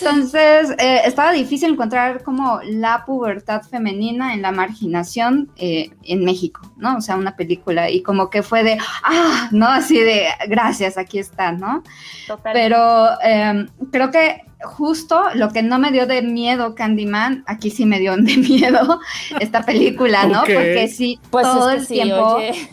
Entonces, 0.00 0.70
eh, 0.78 1.00
estaba 1.04 1.32
difícil 1.32 1.72
encontrar 1.72 2.22
como 2.22 2.60
la 2.62 3.04
pubertad 3.04 3.62
femenina 3.62 4.34
en 4.34 4.42
la 4.42 4.52
marginación 4.52 5.50
eh, 5.56 5.90
en 6.02 6.24
México, 6.24 6.60
¿no? 6.76 6.96
O 6.96 7.00
sea, 7.00 7.16
una 7.16 7.36
película 7.36 7.90
y 7.90 8.02
como 8.02 8.30
que 8.30 8.42
fue 8.42 8.62
de, 8.62 8.78
ah, 9.02 9.48
¿no? 9.52 9.68
Así 9.68 9.98
de, 9.98 10.26
gracias, 10.48 10.98
aquí 10.98 11.18
está, 11.18 11.52
¿no? 11.52 11.82
Total. 12.26 12.52
Pero 12.52 13.08
eh, 13.22 13.66
creo 13.90 14.10
que 14.10 14.42
justo 14.64 15.22
lo 15.34 15.50
que 15.50 15.62
no 15.62 15.78
me 15.78 15.92
dio 15.92 16.06
de 16.06 16.22
miedo 16.22 16.74
Candyman, 16.74 17.44
aquí 17.46 17.70
sí 17.70 17.86
me 17.86 18.00
dio 18.00 18.16
de 18.16 18.36
miedo 18.36 19.00
esta 19.40 19.62
película, 19.62 20.26
¿no? 20.26 20.40
Porque 20.40 20.88
sí, 20.88 21.18
Pues 21.30 21.46
todo 21.46 21.70
es 21.70 21.74
que 21.74 21.80
el 21.80 21.86
sí, 21.86 21.94
tiempo 21.94 22.34
oye. 22.36 22.68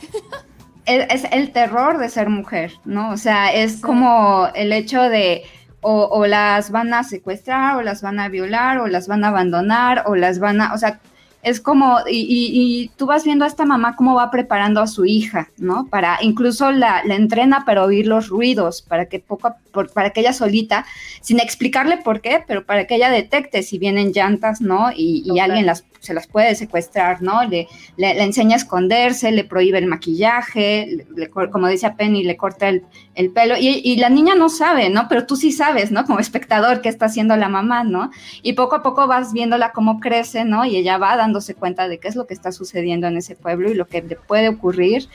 Es, 1.10 1.24
el 1.32 1.52
terror 1.52 1.98
de 1.98 2.10
ser 2.10 2.30
mujer, 2.30 2.74
¿no? 2.86 3.12
O 3.12 3.18
sea, 3.18 3.52
es 3.54 3.78
como 3.82 4.48
el 4.56 4.72
hecho 4.74 5.02
de 5.04 5.44
o, 5.82 6.04
o 6.12 6.28
las 6.28 6.70
van 6.72 6.94
a 6.94 7.04
secuestrar, 7.04 7.76
o 7.78 7.82
las 7.82 8.02
van 8.02 8.20
a 8.20 8.30
violar, 8.30 8.78
o 8.80 8.88
las 8.88 9.08
van 9.08 9.24
a 9.24 9.30
abandonar, 9.30 10.04
o 10.06 10.16
las 10.16 10.38
van 10.40 10.62
a, 10.62 10.74
o 10.74 10.78
sea, 10.78 11.00
es 11.44 11.60
como, 11.60 11.98
y, 12.08 12.20
y- 12.20 12.84
y 12.84 12.88
tú 12.98 13.08
vas 13.08 13.24
viendo 13.24 13.46
a 13.46 13.48
esta 13.48 13.66
mamá 13.66 13.96
cómo 13.96 14.14
va 14.14 14.30
preparando 14.30 14.80
a 14.80 14.86
su 14.86 15.06
hija, 15.06 15.50
¿no? 15.58 15.88
Para, 15.88 16.20
incluso 16.22 16.72
la, 16.72 17.02
la 17.04 17.16
entrena 17.16 17.66
para 17.66 17.84
oír 17.84 18.06
los 18.06 18.28
ruidos, 18.28 18.84
para 18.84 19.08
que 19.08 19.18
poco, 19.20 19.56
por- 19.72 19.92
para 19.92 20.12
que 20.12 20.20
ella 20.20 20.34
solita, 20.34 20.86
sin 21.22 21.40
explicarle 21.40 21.98
por 21.98 22.22
qué, 22.22 22.44
pero 22.48 22.64
para 22.64 22.86
que 22.86 22.94
ella 22.96 23.10
detecte 23.10 23.64
si 23.64 23.80
vienen 23.80 24.12
llantas, 24.12 24.62
¿no? 24.62 24.92
Y, 24.96 25.40
alguien 25.40 25.66
las, 25.66 25.84
se 26.02 26.14
las 26.16 26.28
puede 26.28 26.56
secuestrar, 26.56 27.22
¿no? 27.22 27.44
Le, 27.48 27.68
le, 27.96 28.22
enseña 28.24 28.56
a 28.56 28.58
esconderse, 28.58 29.32
le 29.32 29.44
prohíbe 29.44 29.78
el 29.78 29.86
maquillaje, 29.86 31.06
le- 31.16 31.30
como 31.30 31.68
decía 31.68 31.96
Penny, 31.96 32.24
le 32.24 32.36
corta 32.36 32.70
el, 32.70 32.84
el 33.14 33.30
pelo, 33.30 33.56
y, 33.58 33.82
y 33.84 33.98
la 33.98 34.10
niña 34.10 34.34
no 34.36 34.50
sabe, 34.50 34.90
¿no? 34.90 35.08
Pero 35.08 35.28
tú 35.28 35.36
sí 35.36 35.52
sabes, 35.52 35.92
¿no? 35.92 36.06
Como 36.06 36.20
espectador, 36.20 36.82
qué 36.82 36.90
está 36.90 37.06
haciendo 37.06 37.38
la 37.38 37.50
mamá, 37.50 37.84
¿no? 37.84 38.10
Y 38.42 38.54
poco 38.54 38.76
a 38.78 38.84
poco 38.84 39.06
vas 39.08 39.32
viéndola 39.32 39.72
cómo 39.74 40.00
crece, 40.00 40.44
¿no? 40.44 40.66
Y 40.66 40.76
ella 40.76 40.98
va 40.98 41.16
dándose 41.16 41.54
cuenta 41.54 41.88
de 41.88 42.00
qué 42.00 42.08
es 42.08 42.16
lo 42.16 42.26
que 42.26 42.34
está 42.34 42.52
sucediendo 42.52 43.06
en 43.08 43.18
ese 43.18 43.36
pueblo 43.36 43.70
y 43.70 43.76
lo 43.76 43.86
que 43.86 44.02
le 44.02 44.16
puede 44.16 44.50
ocurrir. 44.50 45.08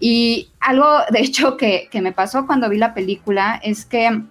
Y 0.00 0.48
algo, 0.58 0.88
de 1.10 1.20
hecho, 1.20 1.56
que, 1.56 1.88
que 1.90 2.02
me 2.02 2.10
pasó 2.12 2.46
cuando 2.46 2.68
vi 2.68 2.78
la 2.78 2.94
película 2.94 3.60
es 3.62 3.84
que 3.86 4.22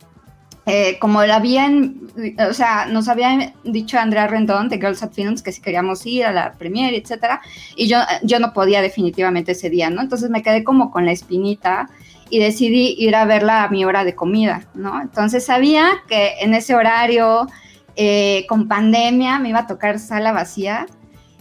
eh, 0.68 1.00
como 1.00 1.24
la 1.24 1.38
habían, 1.38 2.02
o 2.48 2.54
sea, 2.54 2.86
nos 2.86 3.08
había 3.08 3.54
dicho 3.64 3.98
Andrea 3.98 4.28
Rendón 4.28 4.70
de 4.70 4.78
Girls 4.78 5.02
at 5.02 5.12
Films 5.12 5.42
que 5.42 5.52
si 5.52 5.60
queríamos 5.62 6.06
ir 6.06 6.26
a 6.26 6.32
la 6.32 6.54
premiere, 6.54 6.98
etcétera, 6.98 7.42
y 7.76 7.88
yo, 7.88 7.98
yo 8.22 8.40
no 8.40 8.54
podía 8.54 8.82
definitivamente 8.82 9.54
ese 9.54 9.72
día, 9.72 9.90
¿no? 9.90 10.02
Entonces 10.02 10.30
me 10.30 10.44
quedé 10.44 10.64
como 10.64 10.92
con 10.92 11.06
la 11.06 11.14
espinita 11.14 11.90
y 12.30 12.40
decidí 12.40 12.96
ir 12.98 13.16
a 13.16 13.26
verla 13.26 13.64
a 13.64 13.70
mi 13.70 13.86
hora 13.86 14.04
de 14.04 14.16
comida, 14.16 14.66
¿no? 14.74 15.02
Entonces 15.02 15.46
sabía 15.46 15.90
que 16.08 16.36
en 16.42 16.54
ese 16.54 16.76
horario, 16.76 17.48
eh, 17.96 18.46
con 18.48 18.68
pandemia, 18.68 19.40
me 19.40 19.50
iba 19.50 19.60
a 19.60 19.68
tocar 19.68 20.00
sala 20.00 20.32
vacía. 20.32 20.86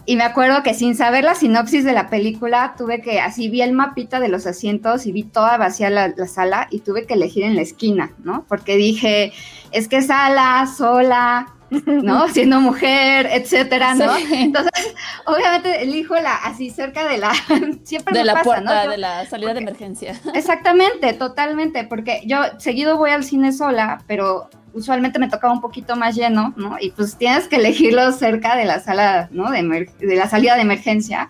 Y 0.05 0.15
me 0.15 0.23
acuerdo 0.23 0.63
que 0.63 0.73
sin 0.73 0.95
saber 0.95 1.23
la 1.23 1.35
sinopsis 1.35 1.83
de 1.83 1.93
la 1.93 2.09
película, 2.09 2.73
tuve 2.77 3.01
que, 3.01 3.19
así 3.19 3.49
vi 3.49 3.61
el 3.61 3.73
mapita 3.73 4.19
de 4.19 4.29
los 4.29 4.47
asientos 4.47 5.05
y 5.05 5.11
vi 5.11 5.23
toda 5.23 5.57
vacía 5.57 5.89
la, 5.89 6.07
la 6.09 6.27
sala 6.27 6.67
y 6.71 6.79
tuve 6.79 7.05
que 7.05 7.13
elegir 7.13 7.43
en 7.43 7.55
la 7.55 7.61
esquina, 7.61 8.11
¿no? 8.23 8.45
Porque 8.47 8.77
dije, 8.77 9.31
es 9.71 9.87
que 9.87 10.01
sala, 10.01 10.67
sola, 10.75 11.53
¿no? 11.85 12.27
Siendo 12.33 12.59
mujer, 12.61 13.27
etcétera, 13.31 13.95
¿no? 13.95 14.15
Sí. 14.17 14.25
Entonces, 14.31 14.93
obviamente 15.25 15.81
elijo 15.83 16.15
la 16.15 16.35
así 16.35 16.69
cerca 16.69 17.07
de 17.07 17.17
la, 17.17 17.31
siempre 17.83 18.13
De 18.13 18.19
me 18.19 18.25
la 18.25 18.33
pasa, 18.33 18.43
puerta, 18.43 18.85
¿no? 18.85 18.91
De 18.91 18.97
la 18.97 19.25
salida 19.25 19.53
de 19.53 19.61
porque- 19.61 19.69
emergencia. 19.69 20.19
Exactamente, 20.33 21.13
totalmente, 21.13 21.83
porque 21.85 22.21
yo 22.25 22.37
seguido 22.59 22.97
voy 22.97 23.11
al 23.11 23.23
cine 23.23 23.51
sola, 23.53 24.03
pero 24.07 24.49
usualmente 24.73 25.19
me 25.19 25.29
tocaba 25.29 25.53
un 25.53 25.61
poquito 25.61 25.95
más 25.95 26.15
lleno, 26.15 26.53
¿no? 26.55 26.77
Y 26.79 26.91
pues 26.91 27.17
tienes 27.17 27.47
que 27.47 27.57
elegirlo 27.57 28.11
cerca 28.11 28.55
de 28.55 28.65
la 28.65 28.79
sala, 28.79 29.27
¿no? 29.31 29.49
De, 29.51 29.89
de 29.99 30.15
la 30.15 30.29
salida 30.29 30.55
de 30.55 30.61
emergencia. 30.61 31.27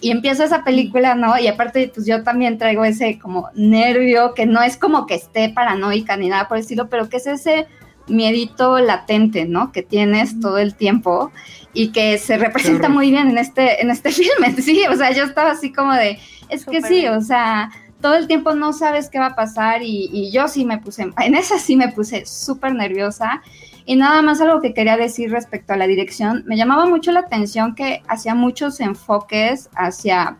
Y 0.00 0.12
empieza 0.12 0.44
esa 0.44 0.62
película, 0.62 1.16
¿no? 1.16 1.36
Y 1.38 1.48
aparte, 1.48 1.90
pues 1.92 2.06
yo 2.06 2.22
también 2.22 2.56
traigo 2.56 2.84
ese 2.84 3.18
como 3.18 3.48
nervio, 3.54 4.32
que 4.32 4.46
no 4.46 4.62
es 4.62 4.76
como 4.76 5.06
que 5.06 5.14
esté 5.16 5.48
paranoica 5.48 6.16
ni 6.16 6.28
nada 6.28 6.46
por 6.46 6.56
el 6.56 6.62
estilo, 6.62 6.88
pero 6.88 7.08
que 7.08 7.16
es 7.16 7.26
ese 7.26 7.66
miedito 8.08 8.78
latente, 8.78 9.44
¿no? 9.44 9.72
Que 9.72 9.82
tienes 9.82 10.40
todo 10.40 10.58
el 10.58 10.74
tiempo 10.74 11.30
y 11.72 11.92
que 11.92 12.18
se 12.18 12.38
representa 12.38 12.88
muy 12.88 13.10
bien 13.10 13.28
en 13.28 13.38
este, 13.38 13.82
en 13.82 13.90
este 13.90 14.10
filme, 14.12 14.52
sí, 14.60 14.84
o 14.90 14.96
sea, 14.96 15.12
yo 15.12 15.24
estaba 15.24 15.50
así 15.50 15.72
como 15.72 15.92
de, 15.94 16.18
es 16.48 16.64
que 16.64 16.82
sí, 16.82 17.06
o 17.06 17.20
sea, 17.20 17.70
todo 18.00 18.14
el 18.14 18.26
tiempo 18.26 18.54
no 18.54 18.72
sabes 18.72 19.08
qué 19.10 19.18
va 19.18 19.26
a 19.26 19.36
pasar 19.36 19.82
y, 19.82 20.08
y 20.12 20.30
yo 20.30 20.48
sí 20.48 20.64
me 20.64 20.78
puse, 20.78 21.10
en 21.18 21.34
esa 21.34 21.58
sí 21.58 21.76
me 21.76 21.88
puse 21.88 22.26
súper 22.26 22.74
nerviosa. 22.74 23.42
Y 23.84 23.96
nada 23.96 24.20
más 24.20 24.38
algo 24.42 24.60
que 24.60 24.74
quería 24.74 24.98
decir 24.98 25.30
respecto 25.30 25.72
a 25.72 25.76
la 25.78 25.86
dirección, 25.86 26.44
me 26.46 26.58
llamaba 26.58 26.84
mucho 26.84 27.10
la 27.10 27.20
atención 27.20 27.74
que 27.74 28.02
hacía 28.06 28.34
muchos 28.34 28.80
enfoques 28.80 29.70
hacia 29.74 30.36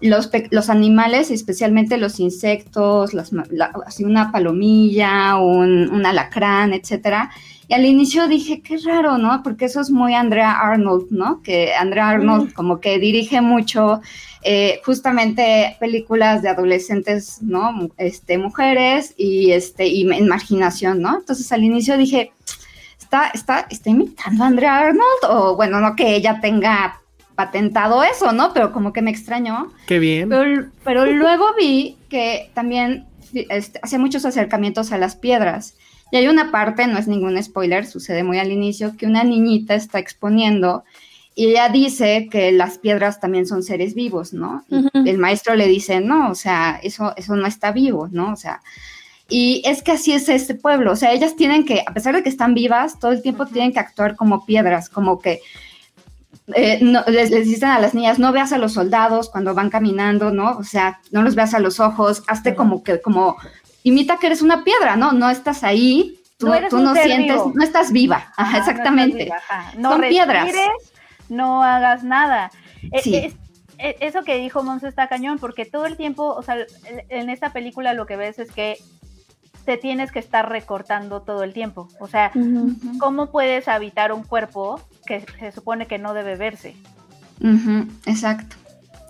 los, 0.00 0.30
los 0.50 0.70
animales, 0.70 1.30
especialmente 1.30 1.96
los 1.98 2.20
insectos, 2.20 3.14
las, 3.14 3.32
la, 3.32 3.72
así 3.86 4.04
una 4.04 4.32
palomilla, 4.32 5.36
un, 5.36 5.90
un 5.90 6.06
alacrán, 6.06 6.72
etcétera. 6.72 7.30
Y 7.68 7.74
al 7.74 7.86
inicio 7.86 8.26
dije, 8.26 8.62
qué 8.62 8.78
raro, 8.78 9.16
¿no? 9.16 9.42
Porque 9.44 9.66
eso 9.66 9.80
es 9.80 9.90
muy 9.90 10.14
Andrea 10.14 10.58
Arnold, 10.58 11.06
¿no? 11.10 11.40
Que 11.40 11.72
Andrea 11.74 12.08
Arnold 12.08 12.52
como 12.52 12.80
que 12.80 12.98
dirige 12.98 13.40
mucho 13.40 14.00
eh, 14.42 14.80
justamente 14.84 15.76
películas 15.78 16.42
de 16.42 16.48
adolescentes, 16.48 17.40
¿no? 17.42 17.88
Este, 17.96 18.38
mujeres 18.38 19.14
y, 19.16 19.52
este, 19.52 19.86
y 19.86 20.00
imaginación, 20.00 21.00
¿no? 21.00 21.18
Entonces 21.18 21.52
al 21.52 21.62
inicio 21.62 21.96
dije, 21.96 22.32
¿está, 22.98 23.28
está, 23.34 23.66
está 23.70 23.90
imitando 23.90 24.42
a 24.42 24.48
Andrea 24.48 24.78
Arnold? 24.78 25.24
O 25.28 25.54
bueno, 25.54 25.78
no 25.78 25.94
que 25.94 26.16
ella 26.16 26.40
tenga 26.40 26.99
patentado 27.40 28.02
eso, 28.02 28.32
¿no? 28.32 28.52
Pero 28.52 28.70
como 28.70 28.92
que 28.92 29.00
me 29.00 29.10
extrañó. 29.10 29.72
Qué 29.86 29.98
bien. 29.98 30.28
Pero, 30.28 30.66
pero 30.84 31.06
luego 31.22 31.46
vi 31.58 31.96
que 32.10 32.50
también 32.52 33.06
este, 33.32 33.80
hacía 33.82 33.98
muchos 33.98 34.26
acercamientos 34.26 34.92
a 34.92 34.98
las 34.98 35.16
piedras. 35.16 35.74
Y 36.12 36.16
hay 36.16 36.28
una 36.28 36.50
parte, 36.50 36.86
no 36.86 36.98
es 36.98 37.08
ningún 37.08 37.42
spoiler, 37.42 37.86
sucede 37.86 38.24
muy 38.24 38.38
al 38.38 38.52
inicio, 38.52 38.96
que 38.96 39.06
una 39.06 39.24
niñita 39.24 39.74
está 39.74 39.98
exponiendo 39.98 40.84
y 41.34 41.46
ella 41.46 41.68
dice 41.68 42.28
que 42.30 42.52
las 42.52 42.78
piedras 42.78 43.20
también 43.20 43.46
son 43.46 43.62
seres 43.62 43.94
vivos, 43.94 44.34
¿no? 44.34 44.64
Y 44.68 45.08
el 45.08 45.16
maestro 45.16 45.54
le 45.54 45.68
dice, 45.68 46.00
no, 46.00 46.30
o 46.30 46.34
sea, 46.34 46.80
eso, 46.82 47.14
eso 47.16 47.36
no 47.36 47.46
está 47.46 47.70
vivo, 47.72 48.08
¿no? 48.10 48.32
O 48.32 48.36
sea, 48.36 48.60
y 49.28 49.62
es 49.64 49.82
que 49.82 49.92
así 49.92 50.12
es 50.12 50.28
este 50.28 50.56
pueblo, 50.56 50.92
o 50.92 50.96
sea, 50.96 51.12
ellas 51.12 51.36
tienen 51.36 51.64
que, 51.64 51.84
a 51.86 51.94
pesar 51.94 52.16
de 52.16 52.24
que 52.24 52.28
están 52.28 52.52
vivas, 52.52 52.98
todo 52.98 53.12
el 53.12 53.22
tiempo 53.22 53.46
tienen 53.46 53.72
que 53.72 53.78
actuar 53.78 54.16
como 54.16 54.44
piedras, 54.44 54.90
como 54.90 55.20
que 55.20 55.40
eh, 56.54 56.78
no- 56.82 57.02
les, 57.06 57.30
les 57.30 57.46
dicen 57.46 57.68
a 57.70 57.78
las 57.80 57.94
niñas, 57.94 58.18
no 58.18 58.32
veas 58.32 58.52
a 58.52 58.58
los 58.58 58.72
soldados 58.74 59.28
cuando 59.30 59.54
van 59.54 59.70
caminando, 59.70 60.30
¿no? 60.30 60.58
O 60.58 60.64
sea, 60.64 61.00
no 61.10 61.22
los 61.22 61.34
veas 61.34 61.54
a 61.54 61.58
los 61.60 61.80
ojos, 61.80 62.22
hazte 62.26 62.54
como 62.54 62.82
que, 62.82 63.00
como, 63.00 63.36
imita 63.82 64.18
que 64.18 64.26
eres 64.26 64.42
una 64.42 64.64
piedra, 64.64 64.96
¿no? 64.96 65.12
No 65.12 65.30
estás 65.30 65.64
ahí, 65.64 66.18
tú, 66.38 66.46
No 66.48 66.68
tú 66.68 66.94
sientes, 67.02 67.36
vivo. 67.36 67.52
no 67.54 67.62
estás 67.64 67.92
viva, 67.92 68.16
Ajá, 68.16 68.32
Ajá, 68.36 68.50
no 68.52 68.58
estás 68.58 68.68
exactamente. 68.68 69.24
viva, 69.24 69.36
ajá. 69.36 69.72
No 69.78 69.90
Son 69.92 70.00
piedras. 70.02 70.48
no 71.28 71.62
hagas 71.62 72.02
nada. 72.04 72.50
E- 72.92 73.02
Sí. 73.02 73.16
es- 73.16 73.34
e- 73.78 73.96
eso 74.00 74.22
que 74.24 74.36
dijo 74.36 74.62
Monse 74.62 74.88
está 74.88 75.08
cañón, 75.08 75.38
porque 75.38 75.64
todo 75.64 75.86
el 75.86 75.96
tiempo, 75.96 76.24
o 76.34 76.42
sea, 76.42 76.56
en- 77.08 77.30
esta 77.30 77.52
película 77.52 77.94
lo 77.94 78.06
que 78.06 78.16
ves 78.16 78.38
es 78.38 78.50
que 78.52 78.76
te 79.64 79.76
tienes 79.76 80.10
que 80.10 80.18
estar 80.18 80.48
recortando 80.48 81.20
todo 81.22 81.44
el 81.44 81.52
tiempo. 81.52 81.88
O 82.00 82.08
sea. 82.08 82.32
¿cómo 82.98 83.30
puedes 83.30 83.68
habitar 83.68 84.10
un 84.12 84.22
cuerpo 84.24 84.80
que 85.18 85.24
se 85.40 85.50
supone 85.52 85.86
que 85.86 85.98
no 85.98 86.14
debe 86.14 86.36
verse? 86.36 86.76
Ujú, 87.40 87.86
exacto, 88.06 88.54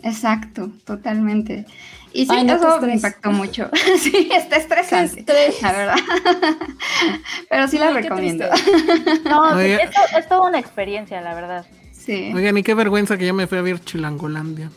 exacto, 0.03 0.71
totalmente. 0.87 1.67
Y 2.13 2.25
sí, 2.25 2.33
Ay, 2.33 2.45
no, 2.45 2.55
eso 2.55 2.81
me 2.81 2.95
impactó 2.95 3.31
mucho. 3.31 3.71
sí, 4.01 4.31
está 4.35 4.57
estresante, 4.57 5.21
estrés. 5.21 5.63
la 5.63 5.73
verdad. 5.73 5.97
Pero 7.51 7.69
sí 7.69 7.79
la 7.79 7.89
Ay, 7.89 7.95
recomiendo. 8.03 8.47
No, 9.25 9.43
Oye. 9.57 9.75
es, 9.83 9.91
es 10.17 10.29
toda 10.29 10.49
una 10.49 10.59
experiencia, 10.59 11.21
la 11.21 11.35
verdad. 11.35 11.67
Sí. 11.93 12.33
Oigan, 12.35 12.57
y 12.57 12.63
qué 12.63 12.75
vergüenza 12.75 13.19
que 13.19 13.27
ya 13.27 13.33
me 13.33 13.47
fui 13.47 13.59
a 13.59 13.63
ver 13.63 13.79
Chilangolandia. 13.85 14.71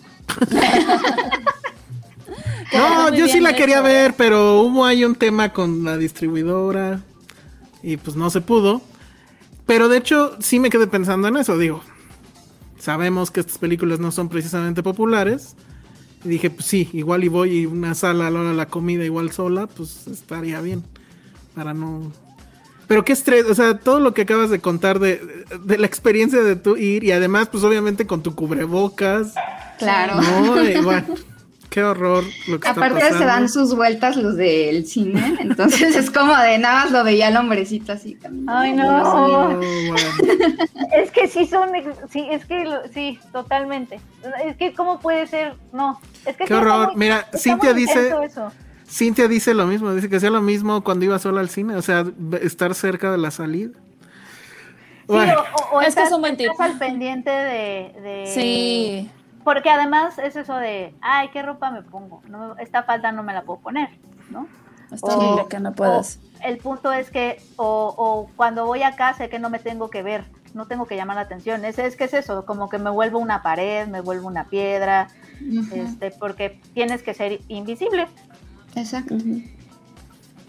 No, 2.73 3.13
yo 3.13 3.27
sí 3.27 3.39
la 3.39 3.53
quería 3.53 3.77
hecho. 3.77 3.83
ver, 3.83 4.13
pero 4.15 4.61
hubo 4.61 4.85
ahí 4.85 5.05
un 5.05 5.15
tema 5.15 5.53
con 5.53 5.83
la 5.83 5.95
distribuidora 5.97 7.01
y 7.81 7.97
pues 7.97 8.15
no 8.15 8.29
se 8.29 8.41
pudo. 8.41 8.81
Pero 9.65 9.87
de 9.87 9.97
hecho 9.97 10.35
sí 10.39 10.59
me 10.59 10.69
quedé 10.69 10.87
pensando 10.87 11.27
en 11.27 11.37
eso, 11.37 11.57
digo. 11.57 11.81
Sabemos 12.79 13.31
que 13.31 13.39
estas 13.39 13.57
películas 13.57 13.99
no 13.99 14.11
son 14.11 14.29
precisamente 14.29 14.83
populares. 14.83 15.55
Y 16.25 16.29
dije, 16.29 16.49
pues 16.49 16.65
sí, 16.65 16.89
igual 16.93 17.23
y 17.23 17.27
voy 17.27 17.59
y 17.59 17.65
una 17.65 17.95
sala 17.95 18.27
a 18.27 18.31
la 18.31 18.39
hora 18.39 18.49
de 18.49 18.55
la 18.55 18.67
comida 18.67 19.03
igual 19.03 19.31
sola, 19.31 19.67
pues 19.67 20.07
estaría 20.07 20.61
bien. 20.61 20.83
Para 21.55 21.73
no... 21.73 22.11
Pero 22.87 23.05
qué 23.05 23.13
estrés, 23.13 23.45
o 23.45 23.55
sea, 23.55 23.79
todo 23.79 23.99
lo 23.99 24.13
que 24.13 24.23
acabas 24.23 24.49
de 24.49 24.59
contar 24.59 24.99
de, 24.99 25.45
de 25.63 25.77
la 25.77 25.87
experiencia 25.87 26.43
de 26.43 26.57
tú 26.57 26.75
ir 26.75 27.03
y 27.03 27.11
además 27.11 27.47
pues 27.49 27.63
obviamente 27.63 28.05
con 28.05 28.21
tu 28.21 28.35
cubrebocas. 28.35 29.33
Claro. 29.79 30.21
No, 30.21 30.55
bueno, 30.83 31.15
qué 31.73 31.83
horror 31.83 32.23
lo 32.47 32.59
que 32.59 32.67
está 32.67 32.71
Aparte 32.71 32.99
pasando. 32.99 33.17
se 33.19 33.25
dan 33.25 33.49
sus 33.49 33.75
vueltas 33.75 34.15
los 34.15 34.35
del 34.37 34.85
cine, 34.85 35.37
entonces 35.39 35.95
es 35.95 36.11
como 36.11 36.35
de 36.37 36.57
nada 36.59 36.83
más 36.83 36.91
lo 36.91 37.03
veía 37.03 37.29
el 37.29 37.37
hombrecito 37.37 37.93
así 37.93 38.13
caminando. 38.15 38.51
Ay, 38.53 38.73
no. 38.73 39.47
Bueno. 39.57 39.59
Es 40.95 41.09
que 41.11 41.27
sí 41.27 41.47
son, 41.47 41.69
sí, 42.11 42.27
es 42.29 42.45
que 42.45 42.63
sí, 42.93 43.19
totalmente. 43.31 43.99
Es 44.45 44.55
que 44.57 44.73
cómo 44.73 44.99
puede 44.99 45.25
ser, 45.25 45.55
no, 45.71 45.99
es 46.25 46.37
que 46.37 46.43
Qué 46.45 46.47
sí 46.47 46.53
horror. 46.53 46.87
muy- 46.89 46.95
Mira, 46.97 47.27
Cintia 47.35 47.73
dice- 47.73 48.13
eso. 48.23 48.51
Cintia 48.87 49.27
dice 49.27 49.55
lo 49.55 49.65
mismo, 49.65 49.91
dice 49.95 50.07
que 50.07 50.19
sea 50.19 50.29
lo 50.29 50.41
mismo 50.41 50.83
cuando 50.83 51.03
iba 51.05 51.17
sola 51.17 51.39
al 51.41 51.49
cine, 51.49 51.75
o 51.75 51.81
sea, 51.81 52.05
estar 52.41 52.75
cerca 52.75 53.11
de 53.11 53.17
la 53.17 53.31
salida. 53.31 53.71
Sí, 53.73 55.07
Bueno, 55.07 55.33
o, 55.71 55.77
o 55.77 55.81
Es 55.81 55.85
que 55.85 55.89
estás, 55.89 56.07
es 56.09 56.13
un 56.13 56.21
buen 56.21 56.37
tip. 56.37 56.51
estás 56.51 56.69
al 56.71 56.77
pendiente 56.77 57.31
de, 57.31 57.93
de- 58.01 58.31
Sí. 58.33 59.09
Porque 59.43 59.69
además 59.69 60.17
es 60.19 60.35
eso 60.35 60.55
de, 60.55 60.93
ay, 61.01 61.29
¿qué 61.33 61.41
ropa 61.43 61.71
me 61.71 61.81
pongo? 61.83 62.21
No, 62.29 62.57
esta 62.57 62.83
falda 62.83 63.11
no 63.11 63.23
me 63.23 63.33
la 63.33 63.43
puedo 63.43 63.59
poner, 63.59 63.89
¿no? 64.29 64.47
Está 64.91 65.17
O- 65.17 65.47
que 65.47 65.59
no 65.59 65.73
puedas. 65.73 66.19
el 66.43 66.57
punto 66.57 66.91
es 66.93 67.09
que, 67.09 67.41
o, 67.55 67.93
o 67.97 68.29
cuando 68.35 68.65
voy 68.65 68.83
acá 68.83 69.13
sé 69.15 69.29
que 69.29 69.39
no 69.39 69.49
me 69.49 69.59
tengo 69.59 69.89
que 69.89 70.03
ver, 70.03 70.25
no 70.53 70.67
tengo 70.67 70.85
que 70.85 70.95
llamar 70.95 71.15
la 71.15 71.23
atención. 71.23 71.65
Es, 71.65 71.79
es 71.79 71.95
que 71.95 72.03
es 72.03 72.13
eso, 72.13 72.45
como 72.45 72.69
que 72.69 72.77
me 72.77 72.89
vuelvo 72.91 73.17
una 73.19 73.41
pared, 73.41 73.87
me 73.87 74.01
vuelvo 74.01 74.27
una 74.27 74.45
piedra, 74.45 75.07
este, 75.73 76.11
porque 76.11 76.61
tienes 76.73 77.01
que 77.01 77.13
ser 77.13 77.41
invisible. 77.47 78.07
Exacto. 78.75 79.15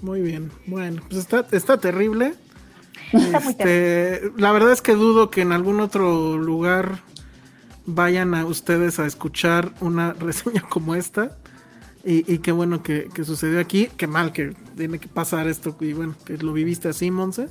muy 0.03 0.21
bien. 0.21 0.51
Bueno, 0.67 1.03
pues 1.09 1.21
está, 1.21 1.47
está 1.53 1.79
terrible. 1.79 2.35
Está 3.13 3.41
muy 3.41 3.51
Este, 3.53 4.31
la 4.37 4.53
verdad 4.53 4.73
es 4.73 4.83
que 4.83 4.93
dudo 4.95 5.31
que 5.31 5.41
en 5.43 5.53
algún 5.53 5.81
otro 5.81 6.37
lugar 6.37 6.99
vayan 7.87 8.35
a 8.35 8.47
ustedes 8.47 8.99
a 8.99 9.07
escuchar 9.07 9.73
una 9.81 10.13
reseña 10.19 10.63
como 10.69 10.95
esta. 10.95 11.37
Y, 12.05 12.31
y 12.33 12.39
qué 12.39 12.53
bueno 12.53 12.83
que, 12.83 13.09
que 13.15 13.25
sucedió 13.25 13.61
aquí. 13.61 13.89
Qué 13.97 14.07
mal 14.07 14.33
que 14.33 14.55
tiene 14.77 14.99
que 14.99 15.09
pasar 15.09 15.49
esto. 15.49 15.77
Y 15.81 15.93
bueno, 15.95 16.15
que 16.25 16.37
lo 16.39 16.53
viviste 16.53 16.89
así, 16.89 17.11
Monse. 17.11 17.49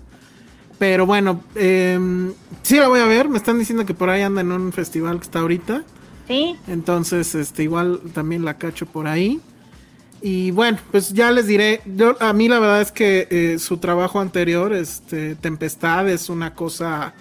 Pero 0.80 1.06
bueno, 1.06 1.44
em, 1.56 2.34
sí 2.62 2.78
la 2.78 2.88
voy 2.88 3.00
a 3.00 3.06
ver. 3.06 3.30
Me 3.30 3.38
están 3.38 3.58
diciendo 3.58 3.86
que 3.86 3.94
por 3.94 4.10
ahí 4.10 4.22
anda 4.22 4.42
en 4.42 4.52
un 4.52 4.72
festival 4.72 5.18
que 5.18 5.24
está 5.24 5.40
ahorita. 5.40 5.84
Sí, 6.28 6.56
Entonces, 6.68 7.36
este, 7.36 7.64
igual 7.64 8.00
también 8.14 8.46
la 8.46 8.58
cacho 8.58 8.86
por 8.86 9.08
ahí. 9.08 9.42
Y 10.22 10.52
bueno, 10.52 10.78
pues 10.92 11.14
ya 11.14 11.32
les 11.32 11.48
diré. 11.48 11.82
Yo, 11.86 12.16
a 12.22 12.32
mí 12.32 12.48
la 12.48 12.60
verdad 12.60 12.82
es 12.82 12.92
que 12.92 13.28
eh, 13.30 13.60
su 13.60 13.78
trabajo 13.78 14.20
anterior, 14.20 14.72
este, 14.74 15.36
Tempestad, 15.36 16.08
es 16.10 16.30
una 16.30 16.54
cosa. 16.54 17.14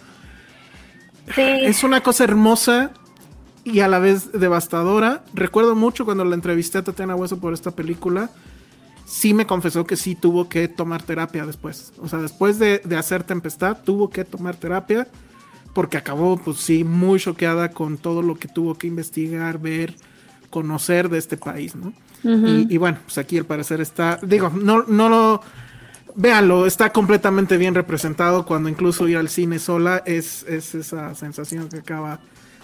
sí. 1.35 1.43
Es 1.43 1.83
una 1.83 2.01
cosa 2.03 2.25
hermosa 2.25 2.93
y 3.65 3.81
a 3.81 3.89
la 3.89 3.99
vez 3.99 4.33
devastadora. 4.33 5.25
Recuerdo 5.35 5.75
mucho 5.75 6.05
cuando 6.05 6.25
la 6.25 6.35
entrevisté 6.35 6.79
a 6.79 6.85
Tatiana 6.85 7.15
Hueso 7.15 7.39
por 7.39 7.53
esta 7.53 7.71
película. 7.71 8.31
Sí 9.07 9.35
me 9.35 9.47
confesó 9.47 9.85
que 9.87 9.97
sí 9.97 10.15
tuvo 10.15 10.49
que 10.49 10.69
tomar 10.69 11.03
terapia 11.03 11.47
después. 11.47 11.93
O 11.99 12.09
sea, 12.09 12.19
después 12.19 12.59
de, 12.59 12.81
de 12.85 12.97
hacer 12.97 13.25
Tempestad, 13.25 13.79
tuvo 13.85 14.11
que 14.11 14.25
tomar 14.25 14.57
terapia. 14.57 15.09
Porque 15.75 15.97
acabó, 15.97 16.37
pues 16.37 16.59
sí, 16.59 16.85
muy 16.85 17.19
choqueada 17.19 17.71
con 17.71 17.97
todo 17.97 18.21
lo 18.21 18.37
que 18.37 18.47
tuvo 18.47 18.75
que 18.75 18.87
investigar, 18.87 19.59
ver, 19.59 19.95
conocer 20.51 21.09
de 21.09 21.17
este 21.17 21.39
país, 21.39 21.75
¿no? 21.75 21.95
y, 22.25 22.73
y 22.73 22.77
bueno, 22.77 22.99
pues 23.05 23.19
aquí 23.19 23.39
al 23.39 23.47
parecer 23.47 23.81
está. 23.81 24.19
Digo, 24.23 24.51
no, 24.55 24.85
no 24.85 25.09
lo. 25.09 25.43
Véanlo, 26.15 26.67
está 26.67 26.93
completamente 26.93 27.57
bien 27.57 27.75
representado 27.75 28.45
cuando 28.45 28.69
incluso 28.69 29.09
ir 29.09 29.17
al 29.17 29.31
cine 29.31 29.59
sola 29.59 30.03
es, 30.05 30.43
es 30.43 30.75
esa 30.75 31.15
sensación 31.15 31.71
que 31.71 31.79
acaba 31.79 32.21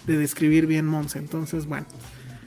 de 0.08 0.18
describir 0.18 0.66
bien 0.66 0.86
Monse. 0.86 1.18
Entonces, 1.18 1.66
bueno, 1.66 1.86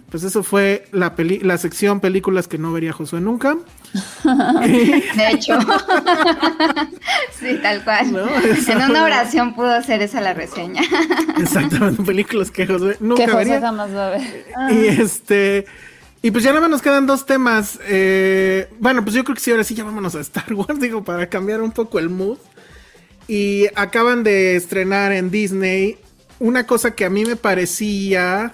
Pues 0.09 0.23
eso 0.23 0.43
fue 0.43 0.87
la, 0.91 1.15
peli 1.15 1.39
la 1.39 1.57
sección 1.57 2.01
películas 2.01 2.49
que 2.49 2.57
no 2.57 2.73
vería 2.73 2.91
Josué 2.91 3.21
nunca. 3.21 3.55
De 4.25 5.29
hecho, 5.31 5.57
sí, 7.39 7.59
tal 7.61 7.83
cual. 7.85 8.11
¿No? 8.11 8.25
En 8.27 8.89
una 8.89 9.03
oración 9.03 9.53
pudo 9.55 9.71
hacer 9.71 10.01
esa 10.01 10.19
la 10.19 10.33
reseña. 10.33 10.81
Exactamente, 11.37 12.03
películas 12.03 12.51
que 12.51 12.67
Josué 12.67 12.97
nunca 12.99 13.25
que 13.25 13.31
José 13.31 13.45
vería. 13.45 13.61
jamás 13.61 13.95
va 13.95 14.07
a 14.07 14.09
ver. 14.09 14.45
Y 14.71 14.87
este. 14.87 15.65
Y 16.23 16.31
pues 16.31 16.43
ya 16.43 16.51
nada 16.51 16.61
más 16.61 16.69
nos 16.69 16.81
quedan 16.81 17.07
dos 17.07 17.25
temas. 17.25 17.79
Eh, 17.87 18.67
bueno, 18.79 19.03
pues 19.03 19.15
yo 19.15 19.23
creo 19.23 19.35
que 19.35 19.41
sí, 19.41 19.51
ahora 19.51 19.63
sí 19.63 19.73
ya 19.75 19.83
vámonos 19.83 20.13
a 20.15 20.19
Star 20.19 20.53
Wars, 20.53 20.79
digo, 20.79 21.03
para 21.03 21.27
cambiar 21.29 21.61
un 21.61 21.71
poco 21.71 21.99
el 21.99 22.09
mood. 22.09 22.37
Y 23.27 23.67
acaban 23.75 24.23
de 24.23 24.55
estrenar 24.55 25.13
en 25.13 25.31
Disney 25.31 25.97
una 26.41 26.65
cosa 26.65 26.95
que 26.95 27.05
a 27.05 27.09
mí 27.09 27.23
me 27.25 27.35
parecía. 27.35 28.53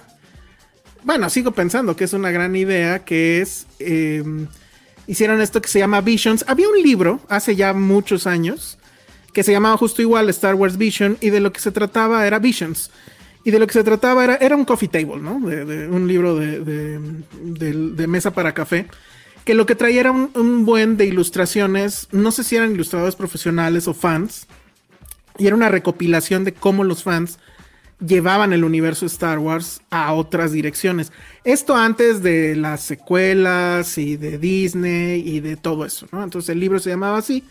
Bueno, 1.04 1.30
sigo 1.30 1.52
pensando 1.52 1.96
que 1.96 2.04
es 2.04 2.12
una 2.12 2.30
gran 2.30 2.54
idea, 2.54 3.04
que 3.04 3.40
es. 3.40 3.66
eh, 3.78 4.22
hicieron 5.06 5.40
esto 5.40 5.62
que 5.62 5.68
se 5.68 5.78
llama 5.78 6.00
Visions. 6.02 6.44
Había 6.48 6.68
un 6.68 6.82
libro 6.82 7.20
hace 7.28 7.56
ya 7.56 7.72
muchos 7.72 8.26
años 8.26 8.78
que 9.32 9.42
se 9.42 9.52
llamaba 9.52 9.76
justo 9.76 10.02
igual 10.02 10.28
Star 10.30 10.54
Wars 10.54 10.76
Vision 10.76 11.16
y 11.20 11.30
de 11.30 11.40
lo 11.40 11.52
que 11.52 11.60
se 11.60 11.70
trataba 11.72 12.26
era 12.26 12.38
Visions. 12.38 12.90
Y 13.44 13.50
de 13.52 13.58
lo 13.58 13.66
que 13.66 13.72
se 13.72 13.84
trataba 13.84 14.24
era, 14.24 14.36
era 14.36 14.56
un 14.56 14.64
coffee 14.66 14.88
table, 14.88 15.22
¿no? 15.22 15.36
Un 15.36 16.06
libro 16.08 16.36
de, 16.36 16.60
de- 16.60 17.24
de- 17.94 18.06
mesa 18.06 18.32
para 18.32 18.52
café. 18.52 18.86
Que 19.46 19.54
lo 19.54 19.64
que 19.64 19.74
traía 19.74 20.00
era 20.00 20.10
un 20.12 20.66
buen 20.66 20.98
de 20.98 21.06
ilustraciones. 21.06 22.08
No 22.12 22.32
sé 22.32 22.44
si 22.44 22.56
eran 22.56 22.72
ilustradores 22.72 23.16
profesionales 23.16 23.88
o 23.88 23.94
fans. 23.94 24.46
Y 25.38 25.46
era 25.46 25.56
una 25.56 25.70
recopilación 25.70 26.44
de 26.44 26.52
cómo 26.52 26.84
los 26.84 27.02
fans 27.04 27.38
llevaban 28.00 28.52
el 28.52 28.64
universo 28.64 29.06
Star 29.06 29.38
Wars 29.38 29.80
a 29.90 30.12
otras 30.12 30.52
direcciones. 30.52 31.12
Esto 31.44 31.76
antes 31.76 32.22
de 32.22 32.56
las 32.56 32.82
secuelas 32.82 33.98
y 33.98 34.16
de 34.16 34.38
Disney 34.38 35.22
y 35.26 35.40
de 35.40 35.56
todo 35.56 35.84
eso. 35.84 36.06
Entonces 36.12 36.50
el 36.50 36.60
libro 36.60 36.78
se 36.78 36.90
llamaba 36.90 37.18
así. 37.18 37.44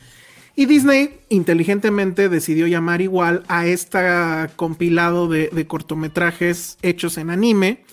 Y 0.56 0.66
Disney 0.66 1.20
inteligentemente 1.30 2.30
decidió 2.30 2.66
llamar 2.66 3.02
igual 3.02 3.44
a 3.48 3.68
este 3.68 4.00
compilado 4.56 5.28
de, 5.28 5.50
de 5.50 5.68
cortometrajes 5.68 6.80
hechos 6.82 7.20
en 7.20 7.30
anime, 7.30 7.84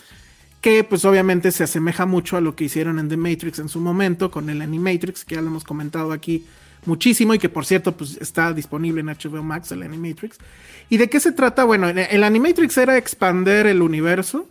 que 0.63 0.83
pues 0.83 1.05
obviamente 1.05 1.53
se 1.53 1.65
asemeja 1.65 2.07
mucho 2.07 2.39
a 2.39 2.41
lo 2.41 2.57
que 2.57 2.65
hicieron 2.65 2.99
en 2.99 3.11
The 3.11 3.19
Matrix 3.19 3.59
en 3.59 3.69
su 3.69 3.81
momento, 3.81 4.31
con 4.31 4.49
el 4.49 4.63
Animatrix, 4.63 5.27
que 5.27 5.35
ya 5.35 5.43
lo 5.43 5.49
hemos 5.49 5.65
comentado 5.65 6.11
aquí 6.13 6.47
muchísimo 6.87 7.35
y 7.35 7.39
que 7.39 7.49
por 7.51 7.67
cierto 7.67 7.97
pues 7.97 8.17
está 8.19 8.53
disponible 8.55 9.01
en 9.01 9.09
HBO 9.09 9.43
Max, 9.43 9.71
el 9.73 9.83
Animatrix. 9.83 10.39
¿Y 10.95 10.97
de 10.97 11.11
qué 11.11 11.19
se 11.19 11.33
trata? 11.33 11.65
Bueno, 11.65 11.89
el- 11.89 12.23
Animatrix 12.23 12.77
era 12.79 12.97
expander 12.97 13.67
el 13.67 13.83
universo 13.83 14.47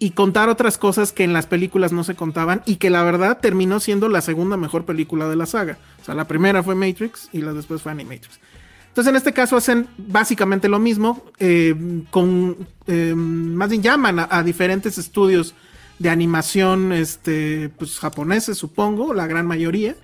y 0.00 0.10
contar 0.10 0.48
otras 0.48 0.78
cosas 0.78 1.12
que 1.12 1.22
en 1.22 1.32
las 1.32 1.46
películas 1.46 1.92
no 1.92 2.02
se 2.02 2.16
contaban 2.16 2.62
y 2.66 2.74
que 2.76 2.90
la 2.90 3.04
verdad 3.04 3.38
terminó 3.40 3.78
siendo 3.78 4.08
la 4.08 4.20
segunda 4.20 4.56
mejor 4.56 4.84
película 4.84 5.28
de 5.28 5.36
la 5.36 5.46
saga. 5.46 5.78
O 6.02 6.04
sea, 6.04 6.16
la 6.16 6.26
primera 6.26 6.64
fue 6.64 6.74
Matrix 6.74 7.28
y 7.32 7.38
la 7.38 7.52
después 7.52 7.82
fue 7.82 7.92
Animatrix. 7.92 8.40
Entonces 8.88 9.10
en 9.10 9.14
este 9.16 9.32
caso 9.32 9.56
hacen 9.56 9.86
básicamente 9.96 10.68
lo 10.68 10.80
mismo, 10.80 11.22
eh, 11.38 12.02
con 12.10 12.66
eh, 12.88 13.14
más 13.14 13.70
bien 13.70 13.84
llaman 13.84 14.18
a, 14.18 14.26
a 14.28 14.42
diferentes 14.42 14.98
estudios 14.98 15.54
de 16.00 16.10
animación 16.10 16.92
este, 16.92 17.68
pues, 17.78 18.00
japoneses, 18.00 18.58
supongo, 18.58 19.14
la 19.14 19.28
gran 19.28 19.46
mayoría, 19.46 19.94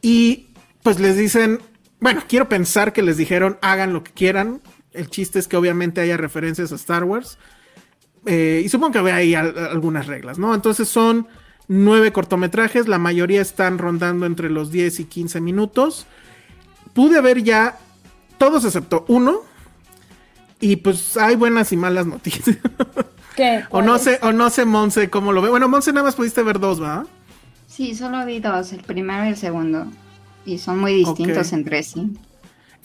y 0.00 0.50
pues 0.84 1.00
les 1.00 1.16
dicen, 1.16 1.58
bueno, 1.98 2.22
quiero 2.28 2.48
pensar 2.48 2.92
que 2.92 3.02
les 3.02 3.16
dijeron 3.16 3.58
hagan 3.62 3.92
lo 3.92 4.04
que 4.04 4.12
quieran. 4.12 4.60
El 4.96 5.08
chiste 5.10 5.38
es 5.38 5.48
que 5.48 5.56
obviamente 5.56 6.00
haya 6.00 6.16
referencias 6.16 6.72
a 6.72 6.76
Star 6.76 7.04
Wars. 7.04 7.38
Eh, 8.26 8.62
y 8.64 8.68
supongo 8.68 8.92
que 8.92 8.98
había 8.98 9.16
ahí 9.16 9.34
al- 9.34 9.56
algunas 9.58 10.06
reglas, 10.06 10.38
¿no? 10.38 10.54
Entonces 10.54 10.88
son 10.88 11.28
nueve 11.68 12.12
cortometrajes, 12.12 12.88
la 12.88 12.98
mayoría 12.98 13.40
están 13.42 13.78
rondando 13.78 14.26
entre 14.26 14.50
los 14.50 14.70
10 14.70 15.00
y 15.00 15.04
15 15.04 15.40
minutos. 15.40 16.06
Pude 16.92 17.20
ver 17.20 17.42
ya 17.42 17.78
todos 18.38 18.64
excepto 18.64 19.04
uno. 19.08 19.40
Y 20.58 20.76
pues 20.76 21.16
hay 21.18 21.36
buenas 21.36 21.70
y 21.72 21.76
malas 21.76 22.06
noticias. 22.06 22.56
¿Qué? 23.36 23.64
o 23.70 23.82
no 23.82 23.98
sé, 23.98 24.18
o 24.22 24.32
no 24.32 24.48
sé, 24.50 24.64
Monse, 24.64 25.10
cómo 25.10 25.32
lo 25.32 25.42
ve. 25.42 25.50
Bueno, 25.50 25.68
Monse 25.68 25.92
nada 25.92 26.06
más 26.06 26.14
pudiste 26.14 26.42
ver 26.42 26.58
dos, 26.58 26.82
¿va? 26.82 27.04
Sí, 27.68 27.94
solo 27.94 28.24
vi 28.24 28.40
dos, 28.40 28.72
el 28.72 28.82
primero 28.82 29.24
y 29.26 29.28
el 29.28 29.36
segundo. 29.36 29.86
Y 30.46 30.58
son 30.58 30.78
muy 30.78 30.94
distintos 30.94 31.52
entre 31.52 31.82
sí. 31.82 32.10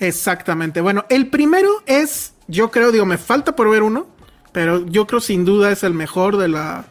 Exactamente. 0.02 0.82
Bueno, 0.82 1.06
el 1.10 1.28
primero 1.28 1.70
es, 1.86 2.34
yo 2.48 2.72
creo, 2.72 2.92
digo, 2.92 3.06
me 3.06 3.18
falta 3.18 3.56
por 3.56 3.70
ver 3.70 3.84
uno, 3.84 4.08
pero 4.52 4.86
yo 4.88 5.08
creo 5.08 5.22
sin 5.22 5.46
duda 5.46 5.72
es 5.72 5.84
el 5.84 5.94
mejor 5.94 6.38
de 6.38 6.48
la, 6.48 6.86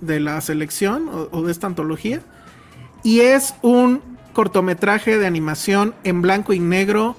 de 0.00 0.20
la 0.20 0.40
selección 0.42 1.08
o, 1.08 1.28
o 1.32 1.42
de 1.42 1.52
esta 1.52 1.66
antología. 1.66 2.20
Y 3.02 3.20
es 3.20 3.54
un 3.62 4.02
cortometraje 4.34 5.18
de 5.18 5.26
animación 5.26 5.94
en 6.04 6.22
blanco 6.22 6.52
y 6.52 6.60
negro 6.60 7.16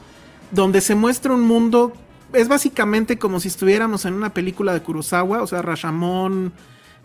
donde 0.52 0.80
se 0.80 0.96
muestra 0.96 1.34
un 1.34 1.42
mundo, 1.42 1.94
es 2.34 2.48
básicamente 2.48 3.18
como 3.18 3.40
si 3.40 3.48
estuviéramos 3.48 4.06
en 4.06 4.14
una 4.14 4.34
película 4.34 4.74
de 4.74 4.82
Kurosawa, 4.82 5.42
o 5.42 5.48
sea, 5.48 5.62
Rashomon, 5.62 6.54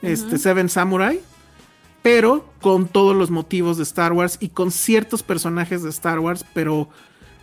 este, 0.02 0.38
Seven 0.38 0.68
Samurai, 0.68 1.20
pero 2.02 2.48
con 2.60 2.86
todos 2.86 3.16
los 3.16 3.30
motivos 3.30 3.76
de 3.76 3.84
Star 3.84 4.12
Wars 4.12 4.36
y 4.40 4.50
con 4.50 4.70
ciertos 4.70 5.22
personajes 5.22 5.82
de 5.82 5.90
Star 5.90 6.18
Wars, 6.18 6.44
pero 6.52 6.88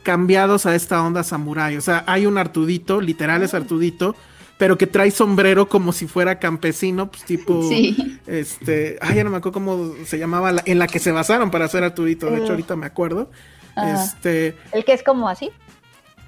cambiados 0.03 0.65
a 0.65 0.75
esta 0.75 1.01
onda 1.03 1.23
samurai. 1.23 1.77
O 1.77 1.81
sea, 1.81 2.03
hay 2.07 2.25
un 2.25 2.37
Artudito, 2.37 3.01
literal 3.01 3.41
es 3.43 3.53
Artudito, 3.53 4.15
pero 4.57 4.77
que 4.77 4.85
trae 4.87 5.09
sombrero 5.11 5.67
como 5.67 5.91
si 5.93 6.05
fuera 6.07 6.39
campesino, 6.39 7.09
pues 7.09 7.23
tipo, 7.23 7.67
Sí. 7.67 8.19
este, 8.27 8.97
ay, 9.01 9.15
ya 9.15 9.23
no 9.23 9.31
me 9.31 9.37
acuerdo 9.37 9.53
cómo 9.53 9.93
se 10.05 10.19
llamaba, 10.19 10.51
la- 10.51 10.63
en 10.65 10.77
la 10.79 10.87
que 10.87 10.99
se 10.99 11.11
basaron 11.11 11.49
para 11.49 11.65
hacer 11.65 11.83
Artudito, 11.83 12.29
de 12.29 12.37
hecho 12.37 12.51
ahorita 12.51 12.75
me 12.75 12.85
acuerdo. 12.85 13.31
Ajá. 13.75 14.03
Este, 14.03 14.55
El 14.71 14.85
que 14.85 14.93
es 14.93 15.01
como 15.03 15.27
así. 15.27 15.49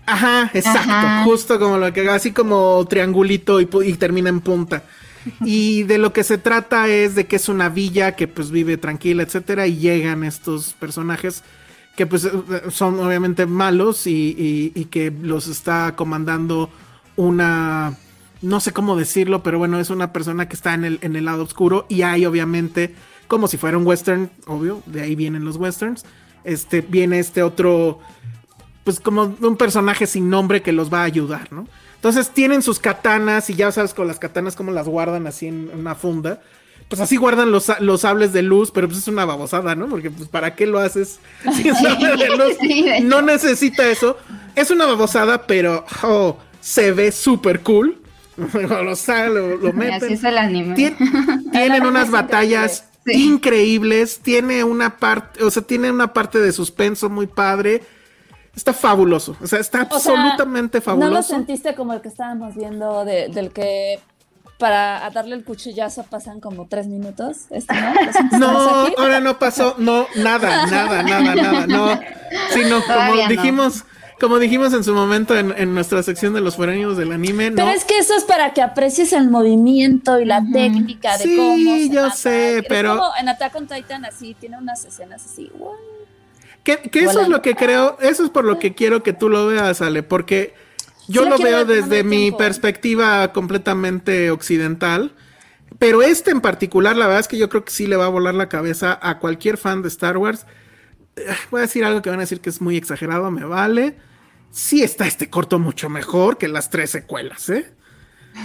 Ajá, 0.07 0.52
exacto, 0.53 0.80
Ajá. 0.91 1.23
justo 1.23 1.60
como 1.60 1.77
lo 1.77 1.91
que 1.93 2.07
así 2.10 2.31
como 2.31 2.85
triangulito 2.89 3.60
y, 3.61 3.68
y 3.85 3.93
termina 3.93 4.30
en 4.30 4.39
punta. 4.41 4.84
Y 5.43 5.81
de 5.84 5.97
lo 5.97 6.14
que 6.14 6.23
se 6.23 6.38
trata 6.38 6.88
es 6.88 7.15
de 7.15 7.26
que 7.26 7.38
es 7.38 7.49
una 7.49 7.69
villa 7.69 8.15
que 8.15 8.27
pues 8.27 8.52
vive 8.52 8.77
tranquila, 8.77 9.23
etcétera, 9.23 9.65
y 9.65 9.77
llegan 9.77 10.23
estos 10.23 10.73
personajes 10.73 11.43
que 11.95 12.05
pues 12.05 12.26
eh, 12.26 12.31
son 12.69 12.99
obviamente 12.99 13.45
malos 13.45 14.07
y, 14.07 14.72
y- 14.76 14.85
que 14.85 15.11
los 15.11 15.47
está 15.47 15.95
comandando 15.95 16.69
una, 17.15 17.97
no 18.41 18.59
sé 18.59 18.72
cómo 18.73 18.95
decirlo, 18.97 19.43
pero 19.43 19.57
bueno, 19.59 19.80
es 19.80 19.89
una 19.89 20.11
persona 20.13 20.47
que 20.49 20.55
está 20.55 20.73
en 20.73 20.85
el, 20.85 20.99
en 21.01 21.15
el 21.15 21.26
lado 21.26 21.43
oscuro 21.43 21.85
y 21.89 22.01
hay 22.01 22.26
obviamente, 22.26 22.93
como 23.27 23.47
si 23.47 23.57
fuera 23.57 23.77
un 23.77 23.88
western, 23.88 24.30
obvio, 24.47 24.81
de 24.85 25.01
ahí 25.01 25.15
vienen 25.15 25.45
los 25.45 25.55
westerns, 25.57 26.05
este, 26.43 26.81
viene 26.81 27.19
este 27.19 27.41
otro 27.43 27.99
pues 28.84 28.99
como 28.99 29.35
un 29.41 29.57
personaje 29.57 30.05
sin 30.05 30.30
nombre 30.30 30.61
que 30.61 30.72
los 30.72 30.93
va 30.93 31.01
a 31.01 31.05
ayudar, 31.05 31.51
¿no? 31.51 31.67
Entonces 31.95 32.30
tienen 32.30 32.61
sus 32.61 32.77
katanas 32.77 33.49
y 33.49 33.55
ya 33.55 33.72
sabes 33.72 33.95
con 33.95 34.07
las 34.07 34.19
katanas 34.19 34.55
como 34.55 34.72
las 34.72 34.88
guardan 34.88 35.26
así 35.26 35.47
en 35.47 35.72
una 35.73 35.95
funda. 35.95 36.39
Pues 36.88 37.02
así 37.02 37.18
guardan 37.18 37.52
los, 37.52 37.72
los 37.80 38.02
sables 38.02 38.32
de 38.32 38.44
luz, 38.44 38.70
pero 38.72 38.88
pues 38.88 38.99
es 38.99 39.07
una 39.07 39.26
babosada, 39.26 39.76
¿no? 39.76 39.88
Porque 39.88 40.12
pues 40.12 40.30
para 40.30 40.56
qué 40.56 40.68
lo 40.68 40.80
haces 40.80 41.20
sin 41.56 41.74
sable 41.76 42.16
de 42.16 42.28
luz. 42.38 42.57
Sí, 42.62 42.84
de 42.84 42.98
hecho. 42.98 43.07
No 43.07 43.22
necesita 43.22 43.88
eso. 43.90 44.18
Es 44.56 44.70
una 44.72 44.86
babosada, 44.86 45.48
pero 45.48 45.84
oh, 46.03 46.38
se 46.62 46.91
ve 46.91 47.12
súper 47.12 47.62
cool. 47.62 48.02
lo, 48.53 48.84
lo, 48.84 49.57
lo 49.57 49.70
Y 49.70 49.74
meten. 49.74 50.03
así 50.03 50.14
es 50.14 50.24
el 50.24 50.38
anime. 50.38 50.76
Tien- 50.76 50.95
tienen 51.52 51.86
unas 51.86 52.12
batallas 52.12 52.86
Sí. 53.06 53.24
increíbles. 53.24 54.20
Tiene 54.20 54.64
una 54.64 54.98
parte, 54.98 55.44
o 55.44 55.52
sea, 55.52 55.62
tiene 55.62 55.91
una 55.91 56.12
parte 56.14 56.40
de 56.40 56.52
suspenso 56.52 57.07
muy 57.10 57.28
padre. 57.28 57.84
Está 58.56 58.74
fabuloso. 58.74 59.36
O 59.41 59.48
sea, 59.48 59.60
está 59.60 59.84
O 59.91 59.99
sea, 59.99 60.14
absolutamente 60.14 60.80
¿No 60.80 60.86
lo 60.95 61.02
fabuloso. 61.02 61.30
sentiste 61.36 61.76
como 61.76 61.94
el 61.94 62.02
que 62.02 62.07
estábamos 62.07 62.56
viendo 62.56 63.06
de- 63.06 63.28
del 63.30 63.52
que 63.52 63.99
para 64.57 65.10
darle 65.11 65.36
el 65.36 65.44
cuchillazo 65.44 66.03
pasan 66.03 66.40
como 66.40 66.68
tres 66.68 66.88
minutos? 66.88 67.40
¿Este 67.49 67.73
no? 67.73 67.94
¿Lo 67.94 68.14
sentiste 68.14 68.38
No, 68.40 68.88
ahora 68.98 69.19
no 69.19 69.38
pasó, 69.40 69.76
no, 69.77 70.07
nada, 70.15 70.65
nada, 70.68 71.03
nada, 71.03 71.36
nada, 71.36 71.68
no. 71.68 71.99
Sino 72.53 72.82
como 72.82 72.94
Todavía 72.94 73.23
no. 73.26 73.30
dijimos, 73.30 73.84
como 74.19 74.40
dijimos 74.40 74.73
en 74.73 74.84
su 74.86 74.94
momento 74.94 75.38
en, 75.38 75.53
en 75.57 75.73
nuestra 75.73 76.02
sección 76.03 76.34
de 76.34 76.40
los 76.41 76.56
foráneos 76.56 76.95
del 76.95 77.11
anime, 77.11 77.49
no. 77.49 77.57
Pero 77.57 77.69
es 77.72 77.84
que 77.84 77.98
eso 77.98 78.15
es 78.15 78.23
para 78.23 78.53
que 78.53 78.61
aprecies 78.61 79.11
el 79.14 79.30
movimiento 79.30 80.19
y 80.19 80.26
la 80.26 80.41
técnica 80.53 81.18
de 81.18 81.23
Sí, 81.26 81.36
cómo 81.36 81.76
se 81.76 81.90
yo 81.90 82.02
mata. 82.03 82.15
sé, 82.15 82.64
pero- 82.69 82.98
como 82.98 83.11
en 83.19 83.30
Attack 83.30 83.56
on 83.56 83.68
Titan 83.68 84.06
así, 84.06 84.36
tiene 84.40 84.57
unas 84.57 84.86
escenas 84.86 85.26
así, 85.26 85.52
wow. 85.57 85.73
Que, 86.64 86.77
que 86.77 87.02
eso 87.02 87.22
es 87.22 87.27
lo 87.27 87.41
que 87.44 87.53
creo, 87.56 87.98
eso 88.02 88.23
es 88.23 88.32
por 88.32 88.44
lo 88.44 88.57
que 88.57 88.73
quiero 88.73 89.03
que 89.03 89.14
tú 89.14 89.30
lo 89.30 89.45
veas, 89.45 89.82
Ale, 89.82 90.02
porque 90.02 90.56
yo 91.07 91.23
Sí 91.23 91.30
lo 91.30 91.38
veo 91.38 91.65
desde 91.65 92.03
mi 92.03 92.18
tiempo. 92.18 92.38
perspectiva 92.38 93.32
completamente 93.34 94.32
occidental. 94.32 95.14
Pero 95.80 96.02
este 96.02 96.32
en 96.32 96.41
particular, 96.41 96.95
la 96.95 97.06
verdad 97.06 97.19
es 97.22 97.27
que 97.27 97.38
yo 97.38 97.49
creo 97.49 97.65
que 97.65 97.72
sí 97.72 97.86
le 97.88 97.95
va 97.95 98.06
a 98.06 98.10
volar 98.10 98.34
la 98.34 98.48
cabeza 98.49 98.98
a 99.02 99.19
cualquier 99.19 99.57
fan 99.57 99.82
de 99.82 99.90
Star 99.90 100.18
Wars. 100.18 100.45
Eh, 101.15 101.26
Voy 101.52 101.60
a 101.60 101.61
decir 101.64 101.84
algo 101.84 102.02
que 102.02 102.10
van 102.10 102.19
a 102.19 102.23
decir 102.23 102.40
que 102.40 102.49
es 102.49 102.61
muy 102.61 102.77
exagerado, 102.77 103.30
me 103.32 103.44
vale. 103.44 103.98
Sí 104.52 104.84
está 104.84 105.06
este 105.06 105.30
corto 105.30 105.60
mucho 105.60 105.90
mejor 105.90 106.38
que 106.38 106.48
las 106.48 106.69
tres 106.69 106.91
secuelas, 106.91 107.49
¿eh? 107.49 107.73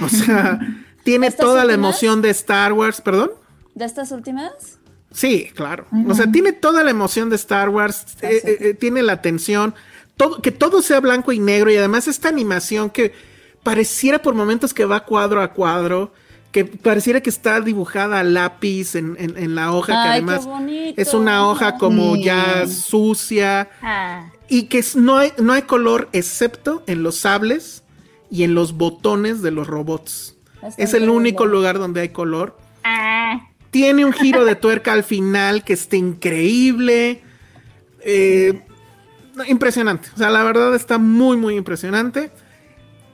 O 0.03 0.09
sea, 0.09 0.59
Tiene 1.05 1.29
¿Estas 1.29 1.47
toda 1.47 1.65
la 1.65 1.73
emoción 1.73 2.21
de 2.21 2.31
Star 2.31 2.73
Wars, 2.73 3.01
perdón. 3.01 3.31
¿De 3.75 3.85
estas 3.85 4.13
últimas? 4.13 4.79
Sí, 5.13 5.51
claro. 5.55 5.87
O 6.07 6.15
sea, 6.15 6.31
tiene 6.31 6.53
toda 6.53 6.85
la 6.85 6.91
emoción 6.91 7.31
de 7.31 7.37
Star 7.37 7.69
Wars, 7.69 8.05
eh, 8.23 8.59
eh, 8.61 8.75
tiene 8.75 9.03
la 9.03 9.23
tensión, 9.23 9.75
todo, 10.21 10.43
que 10.43 10.51
todo 10.53 10.83
sea 10.83 11.01
blanco 11.01 11.33
y 11.33 11.39
negro 11.39 11.71
y 11.71 11.77
además 11.77 12.07
esta 12.09 12.29
animación 12.29 12.91
que 12.91 13.13
pareciera 13.63 14.21
por 14.21 14.35
momentos 14.35 14.75
que 14.75 14.85
va 14.85 15.05
cuadro 15.05 15.41
a 15.43 15.53
cuadro, 15.53 16.13
que 16.53 16.65
pareciera 16.65 17.21
que 17.23 17.31
está 17.31 17.61
dibujada 17.61 18.21
a 18.21 18.25
lápiz 18.25 18.95
en, 18.97 19.17
en- 19.19 19.37
en 19.39 19.55
la 19.55 19.73
hoja, 19.73 19.93
que 19.93 19.99
Ay, 19.99 20.11
además 20.19 20.45
bonito. 20.45 21.01
es 21.01 21.15
una 21.15 21.49
hoja 21.49 21.77
como 21.79 22.17
Sí. 22.17 22.25
ya 22.25 22.67
sucia 22.67 23.71
Ah, 23.81 24.31
y 24.49 24.65
que 24.65 24.85
no, 24.97 25.17
hay, 25.19 25.33
no 25.39 25.53
hay 25.53 25.63
color 25.63 26.09
excepto 26.13 26.83
en 26.87 27.03
los 27.03 27.17
sables 27.17 27.83
y 28.31 28.43
en 28.45 28.55
los 28.55 28.73
botones 28.75 29.43
de 29.43 29.51
los 29.53 29.67
robots. 29.69 30.37
Está 30.63 30.83
Es 30.83 30.93
el 30.95 31.09
único 31.09 31.47
lugar 31.47 31.79
donde 31.79 32.01
hay 32.03 32.09
color. 32.11 32.59
ah. 32.85 33.47
Tiene 33.71 34.05
un 34.05 34.13
giro 34.13 34.45
de 34.45 34.57
tuerca 34.57 34.93
al 34.93 35.05
final 35.05 35.63
que 35.63 35.73
está 35.75 35.95
increíble. 35.97 37.23
Eh, 38.05 38.63
impresionante. 39.47 40.09
O 40.15 40.19
sea, 40.19 40.31
la 40.31 40.43
verdad 40.43 40.75
está 40.75 40.99
muy, 40.99 41.37
muy 41.37 41.57
impresionante. 41.57 42.31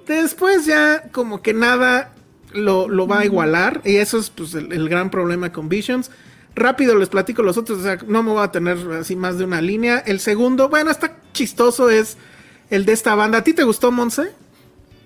Después 0.06 0.66
ya 0.66 1.04
como 1.12 1.42
que 1.42 1.52
nada 1.52 2.12
lo, 2.52 2.88
lo 2.88 3.06
va 3.06 3.20
a 3.20 3.24
igualar. 3.24 3.82
Y 3.84 3.96
eso 3.96 4.18
es 4.18 4.30
pues, 4.30 4.54
el, 4.54 4.72
el 4.72 4.88
gran 4.88 5.10
problema 5.10 5.52
con 5.52 5.68
Visions. 5.68 6.10
Rápido 6.54 6.96
les 6.96 7.08
platico 7.08 7.42
los 7.42 7.56
otros. 7.56 7.80
O 7.80 7.82
sea, 7.82 7.98
no 8.06 8.22
me 8.22 8.30
voy 8.30 8.42
a 8.42 8.50
tener 8.50 8.78
así 8.98 9.16
más 9.16 9.38
de 9.38 9.44
una 9.44 9.60
línea. 9.60 9.98
El 9.98 10.20
segundo, 10.20 10.68
bueno, 10.68 10.90
está 10.90 11.16
chistoso, 11.32 11.90
es 11.90 12.16
el 12.70 12.84
de 12.84 12.92
esta 12.92 13.14
banda. 13.14 13.38
¿A 13.38 13.44
ti 13.44 13.52
te 13.52 13.64
gustó, 13.64 13.92
Monse? 13.92 14.32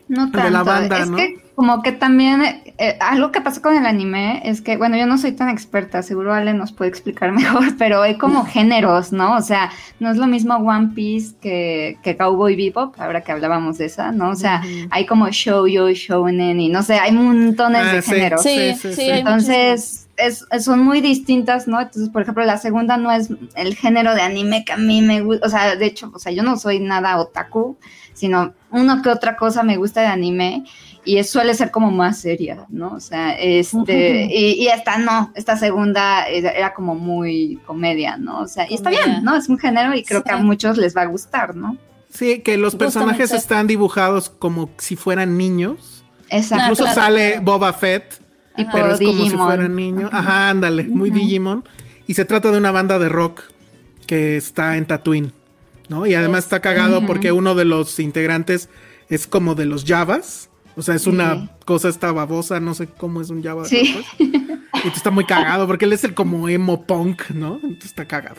No 0.08 0.26
de 0.26 0.32
tanto. 0.32 0.50
la 0.50 0.62
banda, 0.62 1.00
es 1.00 1.10
¿no? 1.10 1.16
que 1.16 1.49
como 1.60 1.82
que 1.82 1.92
también 1.92 2.40
eh, 2.78 2.96
algo 3.00 3.32
que 3.32 3.42
pasa 3.42 3.60
con 3.60 3.76
el 3.76 3.84
anime 3.84 4.40
es 4.46 4.62
que, 4.62 4.78
bueno, 4.78 4.96
yo 4.96 5.04
no 5.04 5.18
soy 5.18 5.32
tan 5.32 5.50
experta, 5.50 6.02
seguro 6.02 6.32
Ale 6.32 6.54
nos 6.54 6.72
puede 6.72 6.88
explicar 6.88 7.32
mejor, 7.42 7.76
pero 7.76 8.00
hay 8.00 8.16
como 8.16 8.46
géneros, 8.46 9.12
¿no? 9.12 9.36
O 9.36 9.42
sea, 9.42 9.70
no 9.98 10.10
es 10.10 10.16
lo 10.16 10.26
mismo 10.26 10.54
One 10.56 10.92
Piece 10.94 11.34
que, 11.38 11.98
que 12.02 12.16
Cowboy 12.16 12.56
Bebop, 12.56 12.98
ahora 12.98 13.20
que 13.20 13.32
hablábamos 13.32 13.76
de 13.76 13.84
esa, 13.84 14.10
¿no? 14.10 14.30
O 14.30 14.36
sea, 14.36 14.62
hay 14.90 15.04
como 15.04 15.28
shoujo, 15.28 15.90
shounen 15.90 16.58
y 16.60 16.70
no 16.70 16.82
sé, 16.82 16.94
hay 16.94 17.12
montones 17.12 17.82
Ah, 17.84 17.92
de 17.92 18.00
sí. 18.00 18.10
géneros. 18.10 18.42
Sí, 18.42 18.72
sí, 18.80 18.94
sí, 18.94 19.02
Entonces, 19.10 20.08
es, 20.16 20.46
es- 20.50 20.64
son 20.64 20.82
muy 20.82 21.02
distintas, 21.02 21.68
¿no? 21.68 21.78
Entonces, 21.78 22.08
por 22.08 22.22
ejemplo, 22.22 22.42
la 22.46 22.56
segunda 22.56 22.96
no 22.96 23.12
es 23.12 23.28
el 23.54 23.76
género 23.76 24.14
de 24.14 24.22
anime 24.22 24.64
que 24.64 24.72
a 24.72 24.78
mí 24.78 25.02
me 25.02 25.20
gusta, 25.20 25.46
o 25.46 25.50
sea, 25.50 25.76
de 25.76 25.84
hecho, 25.84 26.10
o 26.14 26.18
sea, 26.18 26.32
yo 26.32 26.42
no 26.42 26.56
soy 26.56 26.80
nada 26.80 27.18
otaku, 27.18 27.76
sino 28.14 28.54
uno 28.70 29.02
que 29.02 29.10
otra 29.10 29.36
cosa 29.36 29.62
me 29.62 29.76
gusta 29.76 30.00
de 30.00 30.06
anime 30.06 30.64
y 31.04 31.18
es- 31.18 31.30
suele 31.30 31.54
ser 31.54 31.70
como 31.70 31.90
más 31.90 32.18
seria, 32.18 32.66
¿no? 32.68 32.88
O 32.94 33.00
sea, 33.00 33.32
este, 33.32 34.26
y, 34.30 34.62
y 34.62 34.68
esta 34.68 34.98
no, 34.98 35.32
esta 35.34 35.56
segunda 35.56 36.26
era, 36.28 36.50
era 36.50 36.74
como 36.74 36.94
muy 36.94 37.58
comedia, 37.66 38.16
¿no? 38.16 38.40
O 38.40 38.48
sea, 38.48 38.66
y 38.70 38.74
está 38.74 38.90
bien, 38.90 39.22
¿no? 39.22 39.36
Es 39.36 39.48
un 39.48 39.58
género 39.58 39.94
y 39.94 40.02
creo 40.04 40.22
que 40.22 40.32
a 40.32 40.36
muchos 40.38 40.76
les 40.76 40.96
va 40.96 41.02
a 41.02 41.06
gustar, 41.06 41.54
¿no? 41.56 41.76
Sí, 42.12 42.40
que 42.40 42.56
los 42.56 42.74
personajes 42.74 43.30
Justamente. 43.30 43.36
están 43.42 43.66
dibujados 43.68 44.30
como 44.30 44.70
si 44.78 44.96
fueran 44.96 45.38
niños. 45.38 46.04
Exacto. 46.28 46.64
Incluso 46.64 46.82
claro, 46.84 47.00
sale. 47.00 47.40
Boba 47.40 47.72
Fett, 47.72 48.20
Tipo 48.56 48.70
pero 48.72 48.92
es 48.94 48.98
como 48.98 49.12
si 49.12 49.18
Digimon. 49.22 49.46
fuera 49.46 49.68
niño. 49.68 50.08
Ajá, 50.12 50.50
ándale, 50.50 50.84
muy 50.84 51.10
Digimon. 51.10 51.64
Y 52.08 52.14
se 52.14 52.24
trata 52.24 52.50
de 52.50 52.58
una 52.58 52.72
banda 52.72 52.98
de 52.98 53.08
rock 53.08 53.42
que 54.06 54.36
está 54.36 54.76
en 54.76 54.86
Tatooine, 54.86 55.32
¿no? 55.88 56.04
Y 56.06 56.14
además 56.14 56.44
está 56.44 56.58
cagado 56.60 57.06
porque 57.06 57.30
uno 57.30 57.54
de 57.54 57.64
los 57.64 57.98
integrantes 58.00 58.68
es 59.08 59.28
como 59.28 59.54
de 59.54 59.66
los 59.66 59.84
Javas. 59.84 60.49
O 60.80 60.82
sea, 60.82 60.94
es 60.94 61.06
una 61.06 61.34
Sí. 61.34 61.50
cosa 61.66 61.88
esta 61.90 62.10
babosa, 62.10 62.58
no 62.58 62.72
sé 62.74 62.86
cómo 62.86 63.20
es 63.20 63.28
un 63.28 63.42
Java. 63.42 63.66
Sí. 63.66 64.02
pues. 64.16 64.30
Y 64.82 64.88
tú 64.88 64.96
está 64.96 65.10
muy 65.10 65.26
cagado 65.26 65.66
porque 65.66 65.84
él 65.84 65.92
es 65.92 66.04
el 66.04 66.14
como 66.14 66.48
emo 66.48 66.86
punk, 66.86 67.28
¿no? 67.30 67.56
Entonces 67.56 67.84
está 67.90 68.06
cagado. 68.06 68.36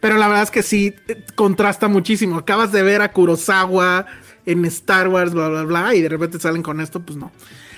Pero 0.00 0.16
la 0.16 0.26
verdad 0.26 0.42
es 0.42 0.50
que 0.50 0.64
sí, 0.64 0.94
eh, 1.06 1.24
contrasta 1.36 1.86
muchísimo. 1.86 2.36
Acabas 2.38 2.72
de 2.72 2.82
ver 2.82 3.02
a 3.02 3.12
Kurosawa 3.12 4.06
en 4.46 4.64
Star 4.64 5.06
Wars, 5.08 5.32
bla, 5.32 5.48
bla, 5.48 5.62
bla, 5.62 5.94
y 5.94 6.02
de 6.02 6.08
repente 6.08 6.40
salen 6.40 6.62
con 6.62 6.80
esto, 6.80 7.00
pues 7.00 7.16
no. 7.16 7.30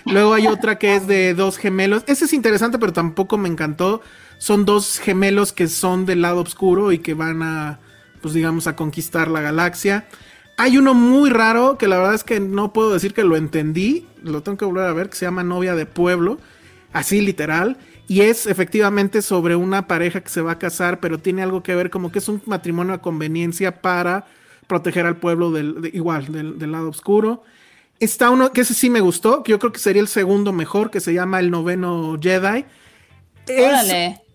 Luego 0.06 0.32
hay 0.32 0.46
otra 0.46 0.78
que 0.78 0.94
es 0.96 1.06
de 1.06 1.34
dos 1.34 1.58
gemelos. 1.58 2.02
Ese 2.06 2.24
es 2.24 2.32
interesante, 2.32 2.78
pero 2.78 2.94
tampoco 2.94 3.36
me 3.36 3.48
encantó. 3.50 4.00
Son 4.38 4.64
dos 4.64 4.98
gemelos 4.98 5.52
que 5.52 5.68
son 5.68 6.06
del 6.06 6.22
lado 6.22 6.40
oscuro 6.40 6.92
y 6.92 7.00
que 7.00 7.12
van 7.12 7.42
a, 7.42 7.78
pues 8.22 8.32
digamos, 8.32 8.66
a 8.68 8.74
conquistar 8.74 9.28
la 9.28 9.42
galaxia. 9.42 10.06
Hay 10.58 10.76
uno 10.76 10.92
muy 10.92 11.30
raro 11.30 11.78
que 11.78 11.88
la 11.88 11.96
verdad 11.98 12.14
es 12.14 12.24
que 12.24 12.40
no 12.40 12.72
puedo 12.72 12.92
decir 12.92 13.14
que 13.14 13.24
lo 13.24 13.36
entendí. 13.36 14.06
Lo 14.22 14.42
tengo 14.42 14.58
que 14.58 14.64
volver 14.64 14.84
a 14.84 14.92
ver, 14.92 15.08
que 15.08 15.16
se 15.16 15.24
llama 15.24 15.42
Novia 15.44 15.74
de 15.74 15.86
Pueblo. 15.86 16.38
Así 16.92 17.20
literal. 17.20 17.78
Y 18.08 18.22
es 18.22 18.46
efectivamente 18.46 19.22
sobre 19.22 19.54
una 19.54 19.86
pareja 19.86 20.20
que 20.20 20.30
se 20.30 20.40
va 20.40 20.52
a 20.52 20.58
casar, 20.58 20.98
pero 21.00 21.18
tiene 21.18 21.42
algo 21.42 21.62
que 21.62 21.74
ver 21.74 21.90
como 21.90 22.10
que 22.10 22.18
es 22.18 22.28
un 22.28 22.42
matrimonio 22.46 22.94
a 22.94 22.98
conveniencia 23.02 23.80
para 23.80 24.26
proteger 24.66 25.06
al 25.06 25.16
pueblo 25.16 25.50
del, 25.52 25.80
de- 25.80 25.90
igual, 25.94 26.32
del, 26.32 26.58
del 26.58 26.72
lado 26.72 26.88
oscuro. 26.88 27.42
Está 28.00 28.30
uno 28.30 28.52
que 28.52 28.62
ese 28.62 28.74
sí 28.74 28.90
me 28.90 29.00
gustó, 29.00 29.42
que 29.42 29.50
yo 29.52 29.58
creo 29.58 29.72
que 29.72 29.78
sería 29.78 30.00
el 30.02 30.08
segundo 30.08 30.52
mejor, 30.52 30.90
que 30.90 31.00
se 31.00 31.12
llama 31.14 31.40
El 31.40 31.50
Noveno 31.50 32.18
Jedi. 32.20 32.64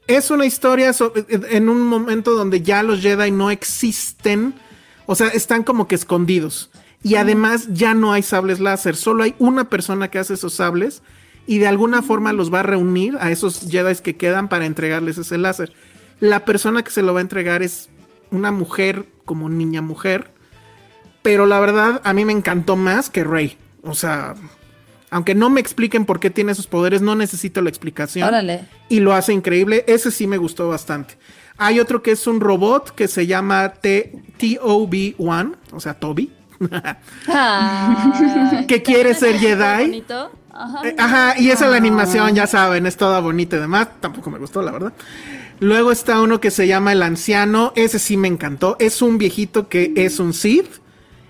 Es, 0.08 0.30
una 0.32 0.46
historia 0.46 0.92
en 1.50 1.70
un 1.70 1.82
momento 1.82 2.32
donde 2.36 2.62
ya 2.62 2.84
los 2.84 3.02
Jedi 3.02 3.32
no 3.32 3.50
existen, 3.52 4.54
o 5.06 5.16
sea, 5.16 5.28
están 5.28 5.64
como 5.64 5.88
que 5.88 5.96
escondidos. 5.96 6.70
Y 7.04 7.16
además 7.16 7.68
ya 7.72 7.94
no 7.94 8.14
hay 8.14 8.24
sables 8.24 8.60
láser, 8.62 8.96
solo 8.96 9.24
hay 9.24 9.36
una 9.38 9.70
persona 9.70 10.10
que 10.10 10.20
hace 10.20 10.36
esos 10.36 10.54
sables 10.54 11.02
y 11.46 11.58
de 11.58 11.68
alguna 11.68 12.02
forma 12.02 12.32
los 12.32 12.54
va 12.54 12.62
a 12.62 12.64
reunir 12.64 13.18
a 13.20 13.30
esos 13.30 13.70
Jedi 13.70 13.96
que 13.98 14.16
quedan 14.16 14.48
para 14.48 14.66
entregarles 14.66 15.18
ese 15.18 15.38
láser. 15.38 15.74
La 16.22 16.46
persona 16.46 16.84
que 16.84 16.92
se 16.92 17.02
lo 17.02 17.14
va 17.14 17.20
a 17.20 17.22
entregar 17.22 17.62
es 17.62 17.90
una 18.32 18.52
mujer 18.52 19.06
como 19.26 19.50
niña 19.50 19.82
mujer, 19.82 20.32
pero 21.22 21.46
la 21.46 21.60
verdad 21.60 22.02
a 22.06 22.14
mí 22.14 22.24
me 22.24 22.32
encantó 22.34 22.78
más 22.78 23.10
que 23.10 23.26
Rey. 23.26 23.58
O 23.84 23.96
sea, 23.96 24.36
aunque 25.10 25.36
no 25.36 25.50
me 25.50 25.60
expliquen 25.60 26.06
por 26.06 26.22
qué 26.22 26.30
tiene 26.30 26.54
esos 26.54 26.68
poderes, 26.68 27.02
no 27.02 27.16
necesito 27.16 27.62
la 27.62 27.70
explicación 27.70 28.28
Órale. 28.28 28.66
y 28.88 29.02
lo 29.02 29.14
hace 29.14 29.34
increíble. 29.34 29.84
Ese 29.88 30.10
sí 30.10 30.26
me 30.26 30.38
gustó 30.38 30.70
bastante. 30.70 31.18
Hay 31.66 31.80
otro 31.80 32.02
que 32.04 32.12
es 32.12 32.28
un 32.28 32.40
robot 32.40 32.92
que 32.92 33.08
se 33.08 33.26
llama 33.28 33.74
T- 33.74 34.12
TOB-1, 34.40 35.56
o 35.72 35.80
sea, 35.80 35.94
Toby, 35.96 36.32
Ay, 37.28 38.66
que 38.68 38.82
quiere 38.82 39.14
ser 39.14 39.38
Jedi. 39.38 39.82
bonito. 39.86 40.32
Ajá. 40.52 40.88
Eh, 40.88 40.96
Ajá, 40.98 41.40
y 41.40 41.50
esa 41.50 41.66
es 41.66 41.72
la 41.72 41.78
animación, 41.78 42.36
ya 42.36 42.46
saben, 42.48 42.86
es 42.86 42.96
toda 42.96 43.20
bonita 43.20 43.56
y 43.58 43.60
demás. 43.60 43.88
Tampoco 44.00 44.30
me 44.30 44.38
gustó, 44.40 44.62
la 44.62 44.72
verdad. 44.72 44.94
Luego 45.60 45.92
está 45.92 46.22
uno 46.22 46.40
que 46.40 46.52
se 46.52 46.68
llama 46.68 46.92
El 46.92 47.02
Anciano. 47.02 47.74
Ese 47.76 47.98
sí 48.00 48.18
me 48.18 48.28
encantó. 48.28 48.76
Es 48.80 49.02
un 49.02 49.18
viejito 49.18 49.68
que 49.68 49.94
es 49.96 50.20
un 50.20 50.34
Sith. 50.34 50.82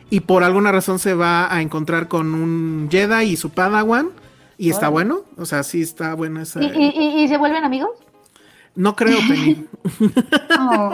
Y 0.10 0.22
por 0.22 0.44
alguna 0.44 0.72
razón 0.72 1.00
se 1.00 1.14
va 1.14 1.54
a 1.54 1.62
encontrar 1.62 2.08
con 2.08 2.34
un 2.34 2.88
Jedi 2.92 3.24
y 3.32 3.38
su 3.38 3.50
Padawan. 3.52 4.10
Y 4.58 4.70
está 4.70 4.88
bueno. 4.90 5.22
O 5.38 5.46
sea, 5.46 5.64
sí 5.64 5.82
está 5.82 6.14
bueno 6.16 6.42
esa. 6.42 6.62
¿Y, 6.64 6.68
y, 6.68 6.94
y- 6.96 7.24
y 7.24 7.28
se 7.28 7.38
vuelven 7.38 7.64
amigos? 7.64 7.90
No 8.76 8.96
creo, 8.96 9.18
Penny. 9.28 9.66
Oh. 10.60 10.92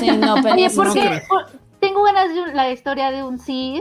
Sí, 0.00 0.10
no, 0.10 0.34
pero 0.42 0.54
Oye, 0.54 0.68
no 0.68 0.74
porque 0.74 1.22
por- 1.28 1.46
tengo 1.80 2.02
ganas 2.02 2.28
de 2.34 2.52
la 2.54 2.70
historia 2.70 3.10
de 3.10 3.22
un 3.22 3.38
Cid 3.38 3.80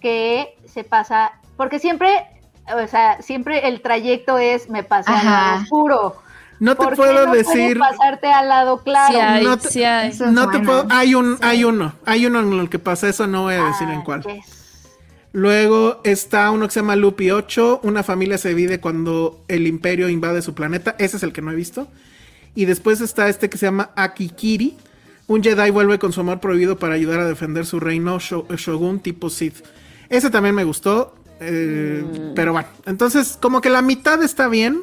que 0.00 0.56
se 0.66 0.84
pasa, 0.84 1.32
porque 1.56 1.78
siempre, 1.78 2.24
o 2.72 2.86
sea, 2.86 3.20
siempre 3.22 3.66
el 3.68 3.80
trayecto 3.82 4.38
es 4.38 4.68
me 4.70 4.82
pasé 4.84 5.10
al 5.10 5.16
Ajá. 5.26 5.30
lado 5.50 5.62
oscuro. 5.62 6.16
No 6.60 6.76
te 6.76 6.84
¿Por 6.84 6.90
qué 6.90 6.96
puedo 6.96 7.26
no 7.26 7.32
decir. 7.32 7.76
pasarte 7.78 8.30
al 8.32 8.48
lado 8.48 8.82
claro. 8.84 9.12
Sí 9.12 9.18
hay, 9.18 9.44
No 9.44 9.56
te- 9.58 9.68
sí 9.68 9.82
hay. 9.84 10.12
No 10.30 10.48
te 10.50 10.60
puedo. 10.60 10.86
Hay 10.90 11.14
un, 11.16 11.36
hay 11.40 11.64
uno. 11.64 11.94
Hay 12.06 12.24
uno 12.26 12.38
en 12.40 12.52
el 12.52 12.70
que 12.70 12.78
pasa 12.78 13.08
eso, 13.08 13.26
no 13.26 13.42
voy 13.42 13.54
a 13.54 13.64
decir 13.64 13.88
en 13.88 14.00
Ah, 14.00 14.04
cuál. 14.04 14.22
yes. 14.22 14.88
Luego 15.32 16.00
está 16.04 16.50
uno 16.50 16.66
que 16.66 16.72
se 16.72 16.80
llama 16.80 16.94
Lupi 16.94 17.30
8. 17.30 17.80
Una 17.82 18.02
familia 18.02 18.38
se 18.38 18.50
divide 18.50 18.80
cuando 18.80 19.44
el 19.48 19.66
imperio 19.66 20.08
invade 20.08 20.42
su 20.42 20.54
planeta. 20.54 20.94
Ese 20.98 21.16
es 21.16 21.22
el 21.22 21.32
que 21.32 21.42
no 21.42 21.50
he 21.50 21.54
visto. 21.54 21.88
Y 22.54 22.64
después 22.66 23.00
está 23.00 23.28
este 23.28 23.48
que 23.48 23.58
se 23.58 23.66
llama 23.66 23.90
Akikiri. 23.96 24.76
Un 25.26 25.42
Jedi 25.42 25.70
vuelve 25.70 25.98
con 25.98 26.12
su 26.12 26.20
amor 26.20 26.40
prohibido 26.40 26.78
para 26.78 26.94
ayudar 26.94 27.20
a 27.20 27.26
defender 27.26 27.64
su 27.64 27.80
reino 27.80 28.18
Sho- 28.18 28.46
Shogun 28.56 29.00
tipo 29.00 29.30
Sith. 29.30 29.64
Ese 30.08 30.30
también 30.30 30.54
me 30.54 30.64
gustó. 30.64 31.14
eh, 31.40 32.04
Mm. 32.04 32.34
Pero 32.34 32.52
bueno, 32.52 32.68
entonces 32.86 33.38
como 33.40 33.60
que 33.60 33.70
la 33.70 33.82
mitad 33.82 34.22
está 34.22 34.48
bien. 34.48 34.82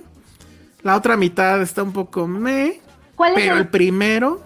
La 0.81 0.95
otra 0.95 1.15
mitad 1.17 1.61
está 1.61 1.83
un 1.83 1.93
poco 1.93 2.27
me. 2.27 2.79
¿Cuál, 3.15 3.31
es 3.33 3.35
Pero 3.43 3.53
el 3.55 3.61
el, 3.61 3.67
primero. 3.67 4.41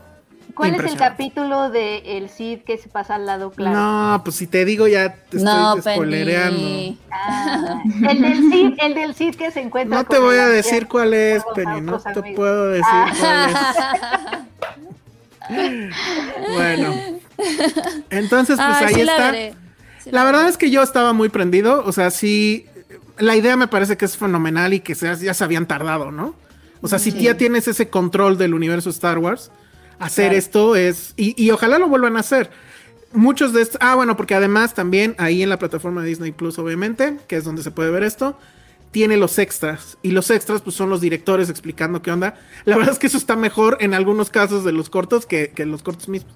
Cuál 0.56 0.76
es 0.76 0.84
el 0.92 0.98
capítulo 0.98 1.70
de 1.70 2.18
el 2.18 2.30
Cid 2.30 2.60
que 2.60 2.78
se 2.78 2.90
pasa 2.90 3.16
al 3.16 3.26
lado 3.26 3.52
claro? 3.52 3.78
No, 3.78 4.22
pues 4.24 4.36
si 4.38 4.48
te 4.48 4.66
digo 4.66 4.88
ya 4.88 5.14
te 5.30 5.38
No, 5.40 5.78
estoy 5.78 5.94
spoilereando. 5.96 6.98
Ah, 7.12 7.82
el 8.10 8.22
del 8.22 8.38
Cid, 8.52 8.74
el 8.82 8.94
del 8.94 9.16
Cid 9.16 9.36
que 9.36 9.52
se 9.52 9.62
encuentra. 9.62 9.98
No 9.98 10.06
te 10.06 10.20
voy 10.20 10.38
a 10.38 10.48
decir 10.48 10.88
cuál 10.88 11.14
es, 11.14 11.44
Penny, 11.56 11.82
no 11.82 12.00
te 12.00 12.10
amigos. 12.10 12.36
puedo 12.36 12.70
decir 12.70 12.86
Ah. 12.88 13.14
cuál 13.20 14.30
es. 14.30 14.44
Bueno, 16.54 16.94
entonces 18.10 18.56
pues 18.58 18.78
ahí 18.82 18.94
sí 18.96 19.04
la 19.04 19.12
está. 19.14 19.32
veré. 19.32 19.56
Sí 20.02 20.10
La 20.12 20.20
la 20.20 20.26
verdad 20.26 20.48
es 20.48 20.58
que 20.58 20.70
yo 20.72 20.82
estaba 20.82 21.12
muy 21.14 21.30
prendido, 21.30 21.84
o 21.86 21.92
sea, 21.92 22.12
sí 22.12 22.66
la 23.18 23.36
idea 23.36 23.58
me 23.58 23.68
parece 23.68 23.98
que 23.98 24.06
es 24.06 24.18
fenomenal 24.18 24.74
y 24.74 24.80
que 24.80 24.96
se- 24.96 25.16
ya 25.18 25.34
se 25.34 25.44
habían 25.44 25.68
tardado, 25.68 26.12
¿no? 26.12 26.34
O 26.82 26.88
sea, 26.88 26.98
si 27.00 27.12
ya 27.12 27.36
tienes 27.38 27.68
ese 27.68 27.90
control 27.90 28.38
del 28.38 28.54
universo 28.54 28.90
Star 28.90 29.18
Wars, 29.18 29.52
hacer 30.00 30.26
Claro. 30.26 30.38
esto 30.38 30.76
es. 30.76 31.14
Y, 31.18 31.42
y 31.42 31.52
ojalá 31.52 31.78
lo 31.80 31.88
vuelvan 31.88 32.18
a 32.18 32.22
hacer. 32.22 32.50
Muchos 33.12 33.54
de 33.54 33.62
estos. 33.62 33.78
Ah, 33.82 33.96
bueno, 33.96 34.18
porque 34.18 34.34
además 34.36 34.74
también 34.74 35.16
ahí 35.20 35.44
en 35.44 35.50
la 35.50 35.60
plataforma 35.60 36.02
de 36.02 36.10
Disney 36.10 36.32
Plus, 36.32 36.58
obviamente, 36.58 37.18
que 37.28 37.36
es 37.36 37.44
donde 37.44 37.62
se 37.62 37.70
puede 37.72 37.92
ver 37.92 38.04
esto, 38.04 38.38
tiene 38.92 39.18
los 39.18 39.38
extras. 39.40 39.98
Y 40.02 40.12
los 40.12 40.30
extras, 40.32 40.62
pues 40.62 40.76
son 40.76 40.90
los 40.90 41.00
directores 41.02 41.50
explicando 41.50 42.02
qué 42.02 42.12
onda. 42.12 42.36
La 42.66 42.76
verdad 42.76 42.94
es 42.94 43.00
que 43.00 43.08
eso 43.08 43.18
está 43.18 43.36
mejor 43.36 43.78
en 43.82 43.94
algunos 43.94 44.30
casos 44.32 44.64
de 44.64 44.72
los 44.72 44.90
cortos 44.90 45.26
que, 45.28 45.52
que 45.52 45.66
los 45.66 45.84
cortos 45.84 46.10
mismos. 46.10 46.34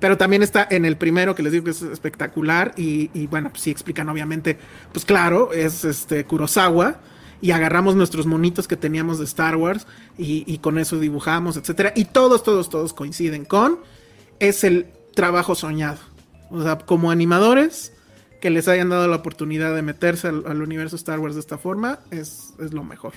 Pero 0.00 0.16
también 0.16 0.42
está 0.44 0.66
en 0.70 0.84
el 0.84 0.96
primero, 0.96 1.34
que 1.34 1.42
les 1.42 1.50
digo 1.52 1.64
que 1.64 1.70
es 1.72 1.82
espectacular. 1.82 2.72
Y, 2.76 3.10
y 3.14 3.26
bueno, 3.26 3.50
pues 3.50 3.62
sí 3.62 3.70
explican, 3.70 4.08
obviamente. 4.08 4.58
Pues 4.92 5.04
claro, 5.04 5.52
es 5.52 5.84
este 5.84 6.24
Kurosawa. 6.24 7.00
Y 7.40 7.52
agarramos 7.52 7.94
nuestros 7.94 8.26
monitos 8.26 8.66
que 8.66 8.76
teníamos 8.76 9.18
de 9.18 9.24
Star 9.24 9.56
Wars. 9.56 9.86
Y, 10.16 10.44
y 10.46 10.58
con 10.58 10.78
eso 10.78 10.98
dibujamos, 10.98 11.56
etcétera. 11.56 11.92
Y 11.94 12.06
todos, 12.06 12.42
todos, 12.42 12.68
todos 12.70 12.92
coinciden 12.92 13.44
con. 13.44 13.78
Es 14.40 14.64
el 14.64 14.86
trabajo 15.14 15.54
soñado. 15.54 15.98
O 16.50 16.62
sea, 16.62 16.78
como 16.78 17.10
animadores 17.10 17.92
que 18.40 18.50
les 18.50 18.68
hayan 18.68 18.88
dado 18.88 19.08
la 19.08 19.16
oportunidad 19.16 19.74
de 19.74 19.82
meterse 19.82 20.28
al, 20.28 20.44
al 20.46 20.62
universo 20.62 20.96
Star 20.96 21.18
Wars 21.18 21.34
de 21.34 21.40
esta 21.40 21.58
forma 21.58 21.98
es, 22.10 22.54
es 22.60 22.72
lo 22.72 22.84
mejor. 22.84 23.12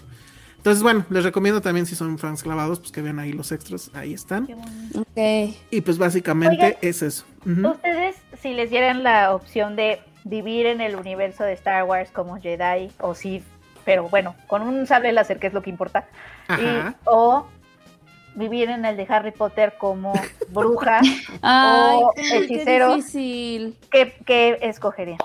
Entonces, 0.61 0.83
bueno, 0.83 1.07
les 1.09 1.23
recomiendo 1.23 1.59
también 1.59 1.87
si 1.87 1.95
son 1.95 2.19
fans 2.19 2.43
clavados, 2.43 2.79
pues 2.79 2.91
que 2.91 3.01
vean 3.01 3.17
ahí 3.17 3.33
los 3.33 3.51
extras, 3.51 3.89
ahí 3.95 4.13
están. 4.13 4.47
Ok. 4.93 5.55
Y 5.71 5.81
pues 5.81 5.97
básicamente 5.97 6.65
Oigan, 6.65 6.77
es 6.83 7.01
eso. 7.01 7.25
Ustedes, 7.43 8.17
si 8.39 8.53
les 8.53 8.69
dieran 8.69 9.01
la 9.01 9.33
opción 9.33 9.75
de 9.75 10.01
vivir 10.23 10.67
en 10.67 10.79
el 10.79 10.95
universo 10.95 11.43
de 11.43 11.53
Star 11.53 11.83
Wars 11.85 12.11
como 12.11 12.39
Jedi 12.39 12.91
o 12.99 13.15
Sith, 13.15 13.43
pero 13.85 14.09
bueno, 14.09 14.35
con 14.47 14.61
un 14.61 14.85
sable 14.87 15.11
láser, 15.11 15.39
que 15.39 15.47
es 15.47 15.53
lo 15.53 15.61
que 15.61 15.69
importa, 15.69 16.05
y- 16.59 16.95
o 17.05 17.47
vivir 18.35 18.69
en 18.69 18.85
el 18.85 18.95
de 18.95 19.05
Harry 19.09 19.31
Potter 19.31 19.73
como 19.77 20.13
bruja 20.49 21.01
Ay, 21.41 21.99
o 22.01 22.13
qué 22.15 22.37
hechicero, 22.37 22.95
difícil. 22.95 23.77
¿qué, 23.91 24.15
qué 24.25 24.57
escogerían? 24.61 25.17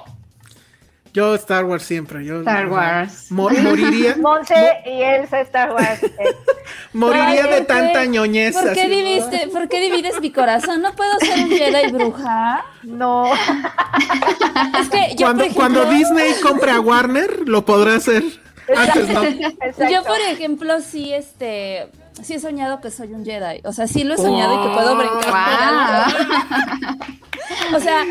Yo 1.16 1.34
Star 1.36 1.64
Wars 1.64 1.82
siempre. 1.82 2.22
Yo, 2.26 2.40
Star. 2.40 2.68
Wars. 2.68 3.26
Mo- 3.30 3.48
moriría 3.48 4.16
Monse 4.18 4.55
y 4.84 5.01
Elsa 5.01 5.40
Star 5.40 5.72
Wars. 5.72 6.01
moriría 6.93 7.44
Ay, 7.44 7.51
de 7.51 7.56
¿por 7.56 7.66
tanta 7.66 8.05
ñoñez. 8.05 8.55
¿Por 8.55 8.74
qué, 8.74 8.80
así, 8.82 8.88
¿no? 8.90 8.97
diviste, 8.97 9.48
¿Por 9.48 9.66
qué 9.66 9.80
divides 9.80 10.20
mi 10.20 10.30
corazón? 10.30 10.82
¿No 10.82 10.94
puedo 10.94 11.18
ser 11.20 11.38
un 11.38 11.48
Jedi 11.51 11.90
bruja? 11.90 12.66
no, 12.82 13.24
Es 14.80 14.88
que 14.90 15.14
yo, 15.16 15.24
Cuando, 15.24 15.44
ejemplo, 15.44 15.62
cuando 15.62 15.84
Disney 15.86 16.34
compre 16.43 16.70
a 16.70 16.80
Warner, 16.80 17.48
lo 17.48 17.64
podrá 17.64 17.94
hacer. 17.94 18.22
Antes 18.76 19.09
no. 19.09 19.22
exacto. 19.24 19.84
yo 19.90 20.02
por 20.05 20.20
ejemplo 20.20 20.80
sí, 20.82 21.14
este, 21.14 21.88
sí 22.22 22.34
he 22.34 22.40
soñado 22.40 22.80
que 22.80 22.90
soy 22.90 23.12
un 23.12 23.24
Jedi. 23.24 23.60
O 23.64 23.72
sea, 23.72 23.86
sí 23.86 24.05
lo 24.05 24.14
he 24.14 24.16
soñado 24.16 24.60
y 24.60 24.68
que 24.68 24.74
puedo 24.74 24.97
brincar. 24.97 26.06
Wow. 26.10 27.76
O 27.76 27.80
sea, 27.80 28.05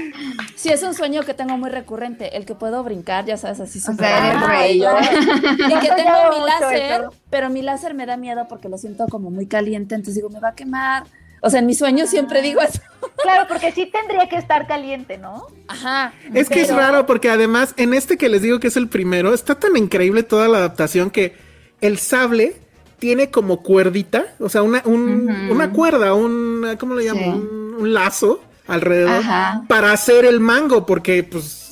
sí 0.55 0.69
es 0.69 0.83
un 0.83 0.93
sueño 0.93 1.23
que 1.23 1.33
tengo 1.33 1.57
muy 1.57 1.69
recurrente, 1.69 2.37
el 2.37 2.45
que 2.45 2.55
puedo 2.55 2.83
brincar, 2.83 3.25
ya 3.25 3.37
sabes, 3.37 3.59
así 3.59 3.79
O 3.79 3.81
súper 3.81 4.07
sea, 4.07 4.29
eres 4.31 4.47
rey. 4.47 4.79
yo- 4.79 4.97
Y 4.97 5.79
que 5.79 5.87
tengo 5.95 6.11
mi 6.31 6.45
láser, 6.45 7.05
pero 7.29 7.49
mi 7.49 7.61
láser 7.61 7.93
me 7.93 8.05
da 8.05 8.17
miedo 8.17 8.45
porque 8.47 8.69
lo 8.69 8.77
siento 8.77 9.05
como 9.07 9.31
muy 9.31 9.47
caliente, 9.47 9.95
entonces 9.95 10.15
digo, 10.15 10.29
me 10.29 10.39
va 10.39 10.49
a 10.49 10.55
quemar. 10.55 11.03
O 11.41 11.49
sea, 11.49 11.59
en 11.59 11.67
mis 11.67 11.77
sueños 11.77 12.09
siempre 12.09 12.41
digo 12.41 12.61
eso. 12.61 12.79
Claro, 13.21 13.45
porque 13.47 13.71
sí 13.71 13.85
tendría 13.91 14.27
que 14.27 14.37
estar 14.37 14.65
caliente, 14.67 15.17
¿no? 15.17 15.45
Ajá. 15.67 16.13
Es 16.33 16.49
que 16.49 16.61
es 16.61 16.73
raro 16.73 17.05
porque 17.05 17.29
además 17.29 17.73
en 17.77 17.93
este 17.93 18.17
que 18.17 18.29
les 18.29 18.41
digo 18.41 18.59
que 18.59 18.67
es 18.67 18.77
el 18.77 18.87
primero, 18.89 19.33
está 19.33 19.55
tan 19.55 19.75
increíble 19.77 20.23
toda 20.23 20.47
la 20.47 20.57
adaptación 20.59 21.11
que 21.11 21.35
el 21.81 21.99
sable 21.99 22.55
tiene 22.99 23.29
como 23.31 23.61
cuerdita, 23.61 24.25
o 24.39 24.49
sea, 24.49 24.61
una, 24.63 24.81
un- 24.85 25.29
una 25.49 25.71
cuerda, 25.71 26.13
un, 26.13 26.65
¿cómo 26.79 26.95
le 26.95 27.05
llamo? 27.05 27.21
Sí. 27.21 27.29
Un, 27.29 27.75
un 27.79 27.93
lazo 27.93 28.41
alrededor 28.67 29.11
Ajá. 29.19 29.63
para 29.67 29.91
hacer 29.91 30.25
el 30.25 30.39
mango, 30.39 30.85
porque 30.85 31.23
pues 31.23 31.64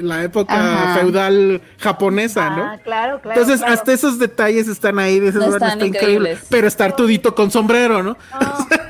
la 0.00 0.22
época 0.22 0.54
Ajá. 0.54 1.00
feudal 1.00 1.60
japonesa, 1.78 2.46
Ah, 2.46 2.50
¿no? 2.76 2.82
claro, 2.82 3.20
claro. 3.20 3.40
Entonces, 3.40 3.60
claro. 3.60 3.74
hasta 3.74 3.92
esos 3.92 4.18
detalles 4.18 4.68
están 4.68 4.98
ahí, 4.98 5.18
dices, 5.20 5.34
No 5.36 5.40
bueno, 5.42 5.56
están 5.56 5.70
está 5.72 5.86
increíble. 5.86 6.30
increíbles. 6.30 6.46
Pero 6.50 6.66
estar 6.68 6.96
tudito 6.96 7.34
con 7.34 7.50
sombrero, 7.50 8.02
¿no? 8.02 8.16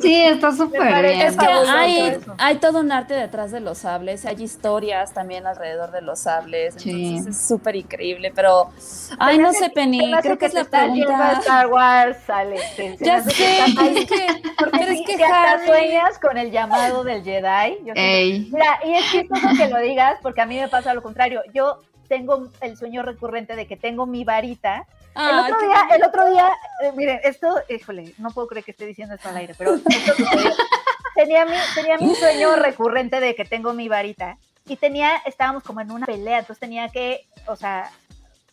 Sí, 0.00 0.14
está 0.24 0.52
súper 0.52 0.80
bien. 1.02 1.20
Es 1.22 1.36
que 1.36 1.46
hay, 1.46 2.16
hay 2.38 2.56
todo 2.58 2.80
un 2.80 2.92
arte 2.92 3.14
detrás 3.14 3.50
de 3.50 3.60
los 3.60 3.78
sables, 3.78 4.24
hay 4.24 4.40
historias 4.42 5.12
también 5.12 5.46
alrededor 5.46 5.90
de 5.90 6.02
los 6.02 6.20
sables, 6.20 6.74
Sí. 6.78 6.90
entonces 7.16 7.34
es 7.36 7.48
súper 7.48 7.76
increíble, 7.76 8.32
pero, 8.34 8.70
ay, 9.18 9.38
no 9.38 9.52
sé, 9.52 9.70
Penny, 9.70 10.12
creo 10.22 10.38
que 10.38 10.46
es 10.46 10.54
la 10.54 10.64
pregunta. 10.64 11.32
Star 11.40 11.66
Wars, 11.66 12.16
sale. 12.26 12.56
Ya 13.00 13.22
sé, 13.22 13.58
es 13.58 14.06
que, 14.08 14.26
Porque 14.58 14.80
es 14.92 15.00
que 15.06 15.24
Harry- 15.24 15.66
sueñas 15.66 16.18
con 16.20 16.36
el 16.38 16.50
llamado 16.50 17.04
del 17.04 17.22
Jedi. 17.22 17.78
Yo 17.84 17.92
Ey. 17.96 18.48
Mira, 18.52 18.78
y 18.84 18.94
es 18.94 19.10
chistoso 19.10 19.48
que 19.56 19.68
lo 19.68 19.78
digas 19.80 20.11
porque 20.20 20.40
a 20.40 20.46
mí 20.46 20.58
me 20.58 20.68
pasa 20.68 20.94
lo 20.94 21.02
contrario. 21.02 21.42
Yo 21.54 21.78
tengo 22.08 22.48
el 22.60 22.76
sueño 22.76 23.02
recurrente 23.02 23.56
de 23.56 23.66
que 23.66 23.76
tengo 23.76 24.06
mi 24.06 24.24
varita. 24.24 24.86
El 25.14 25.38
Ay, 25.38 25.52
otro 25.52 25.66
día, 25.66 25.88
el 25.94 26.04
otro 26.04 26.30
día, 26.30 26.50
eh, 26.82 26.92
miren, 26.94 27.20
esto, 27.22 27.54
híjole, 27.68 28.14
no 28.18 28.30
puedo 28.30 28.48
creer 28.48 28.64
que 28.64 28.72
esté 28.72 28.86
diciendo 28.86 29.14
esto 29.14 29.28
al 29.28 29.36
aire, 29.36 29.54
pero 29.56 29.74
esto 29.74 29.84
tenía 31.14 31.44
mi, 31.44 31.56
tenía 31.74 31.98
mi 31.98 32.14
sueño 32.14 32.56
recurrente 32.56 33.20
de 33.20 33.34
que 33.34 33.44
tengo 33.44 33.72
mi 33.72 33.88
varita 33.88 34.38
y 34.66 34.76
tenía, 34.76 35.16
estábamos 35.26 35.62
como 35.62 35.80
en 35.80 35.90
una 35.90 36.06
pelea, 36.06 36.38
entonces 36.38 36.60
tenía 36.60 36.88
que, 36.88 37.26
o 37.46 37.56
sea, 37.56 37.90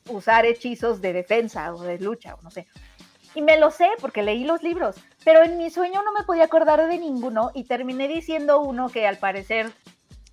usar 0.08 0.46
hechizos 0.46 1.02
de 1.02 1.14
defensa 1.14 1.74
o 1.74 1.82
de 1.82 2.00
lucha 2.00 2.36
o 2.36 2.42
no 2.42 2.52
sé. 2.52 2.68
Y 3.36 3.42
me 3.42 3.58
lo 3.58 3.72
sé 3.72 3.90
porque 4.02 4.24
leí 4.24 4.44
los 4.44 4.64
libros, 4.64 4.96
pero 5.24 5.44
en 5.44 5.58
mi 5.58 5.70
sueño 5.70 6.02
no 6.04 6.12
me 6.12 6.24
podía 6.24 6.46
acordar 6.46 6.88
de 6.88 6.98
ninguno 6.98 7.52
y 7.54 7.66
terminé 7.66 8.08
diciendo 8.08 8.60
uno 8.62 8.90
que 8.90 9.08
al 9.08 9.18
parecer 9.18 9.72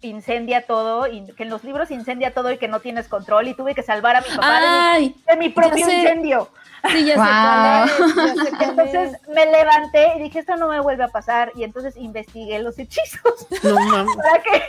incendia 0.03 0.67
todo 0.67 1.07
y 1.07 1.27
que 1.35 1.43
en 1.45 1.51
los 1.51 1.65
libros 1.65 1.91
incendia 1.91 2.33
todo 2.35 2.53
y 2.53 2.59
que 2.59 2.69
no 2.69 2.81
tienes 2.81 3.09
control 3.09 3.49
y 3.49 3.55
tuve 3.55 3.75
que 3.75 3.83
salvar 3.83 4.17
a 4.17 4.21
mi 4.21 4.29
papá 4.29 4.61
de 4.61 4.67
mi- 4.67 4.75
Ay, 4.77 5.17
de 5.27 5.37
mi 5.37 5.49
propio 5.49 5.85
sé. 5.87 5.93
incendio. 5.95 6.49
sí, 6.91 7.05
ya 7.07 7.15
sé 7.15 7.21
Wow. 7.21 7.27
cuál 7.27 7.89
es, 7.89 8.37
ya 8.37 8.45
sé 8.45 8.51
cuál 8.57 8.71
Entonces 8.71 9.13
es. 9.15 9.29
me 9.29 9.47
levanté 9.47 10.13
y 10.17 10.23
dije, 10.23 10.39
esto 10.41 10.57
no 10.57 10.69
me 10.69 10.81
vuelve 10.81 11.05
a 11.05 11.09
pasar. 11.09 11.51
Y 11.57 11.65
entonces 11.65 11.97
investigué 11.97 12.59
los 12.61 12.79
hechizos 12.79 13.47
No 13.63 13.75
mames. 13.75 14.17
para 14.23 14.43
que, 14.43 14.63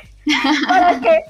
para 0.68 1.00
que, 1.00 1.24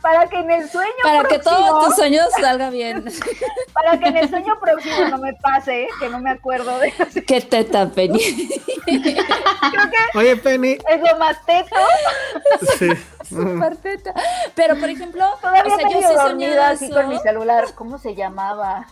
para 0.00 0.26
que 0.28 0.36
en 0.38 0.50
el 0.50 0.68
sueño 0.70 0.90
Para 1.02 1.28
que 1.28 1.38
todos 1.38 1.84
tus 1.86 1.96
sueños 1.96 2.26
salga 2.40 2.70
bien. 2.70 3.04
para 3.72 3.98
que 3.98 4.06
en 4.08 4.16
el 4.16 4.28
sueño 4.28 4.58
próximo 4.60 5.08
no 5.10 5.18
me 5.18 5.32
pase, 5.34 5.88
que 6.00 6.08
no 6.08 6.18
me 6.20 6.30
acuerdo 6.30 6.78
de 6.78 6.92
los 6.98 7.08
Qué 7.26 7.40
teta, 7.40 7.88
Penny. 7.90 8.18
Creo 8.84 9.02
que 9.90 10.18
Oye, 10.18 10.36
Penny. 10.36 10.72
es 10.88 11.00
lo 11.10 11.18
más 11.18 11.36
teto. 11.46 11.76
Sí. 12.78 12.88
Súper 13.28 13.76
teta. 13.76 14.12
Pero, 14.54 14.78
por 14.78 14.90
ejemplo, 14.90 15.24
Todavía 15.40 15.62
o 15.74 15.78
sea, 15.78 15.88
yo 15.90 15.98
sí 16.00 16.04
he 16.04 16.14
dormida 16.14 16.28
soñado 16.28 16.62
así 16.74 16.84
eso. 16.86 16.94
con 16.94 17.08
mi 17.08 17.18
celular. 17.20 17.64
¿Cómo 17.74 17.98
se 17.98 18.14
llamaba? 18.14 18.86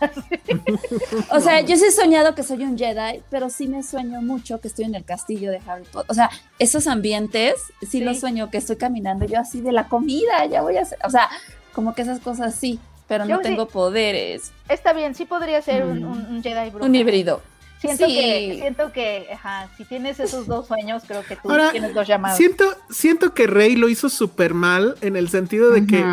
O 1.29 1.39
sea, 1.39 1.61
yo 1.61 1.75
sí 1.75 1.85
he 1.85 1.91
soñado 1.91 2.33
que 2.33 2.41
soy 2.43 2.63
un 2.63 2.77
Jedi, 2.77 3.21
pero 3.29 3.49
sí 3.49 3.67
me 3.67 3.83
sueño 3.83 4.21
mucho 4.21 4.59
que 4.59 4.67
estoy 4.67 4.85
en 4.85 4.95
el 4.95 5.05
castillo 5.05 5.51
de 5.51 5.61
Harry 5.67 5.83
Potter. 5.83 6.09
O 6.09 6.13
sea, 6.15 6.29
esos 6.57 6.87
ambientes, 6.87 7.53
sí, 7.81 7.87
Sí. 7.87 8.01
los 8.01 8.19
sueño 8.19 8.49
que 8.49 8.57
estoy 8.57 8.77
caminando 8.77 9.25
yo 9.25 9.39
así 9.39 9.50
de 9.59 9.73
la 9.73 9.89
comida, 9.89 10.45
ya 10.45 10.61
voy 10.61 10.77
a 10.77 10.83
hacer. 10.83 10.97
O 11.03 11.09
sea, 11.09 11.29
como 11.73 11.93
que 11.93 12.03
esas 12.03 12.21
cosas 12.21 12.55
sí, 12.55 12.79
pero 13.09 13.25
Yo 13.25 13.31
no 13.35 13.37
sí. 13.41 13.43
tengo 13.49 13.67
poderes. 13.67 14.53
Está 14.69 14.93
bien, 14.93 15.13
sí 15.15 15.25
podría 15.25 15.61
ser 15.61 15.83
un, 15.83 16.05
un- 16.05 16.25
un 16.27 16.41
Jedi 16.43 16.69
brujo. 16.69 16.85
Un 16.85 16.95
híbrido. 16.95 17.41
Siento 17.81 18.05
Sí. 18.05 18.13
que, 18.15 18.57
siento 18.61 18.91
que, 18.93 19.27
ajá, 19.33 19.67
si 19.75 19.83
tienes 19.85 20.19
esos 20.19 20.45
dos 20.47 20.67
sueños, 20.67 21.01
creo 21.07 21.23
que 21.23 21.35
tú 21.35 21.49
Ahora, 21.51 21.71
tienes 21.71 21.93
dos 21.95 22.07
llamados. 22.07 22.37
Siento, 22.37 22.63
siento 22.91 23.33
que 23.33 23.47
Rey 23.47 23.75
lo 23.75 23.89
hizo 23.89 24.07
súper 24.07 24.53
mal 24.53 24.95
en 25.01 25.15
el 25.15 25.29
sentido 25.29 25.71
de 25.71 25.87
que 25.87 26.05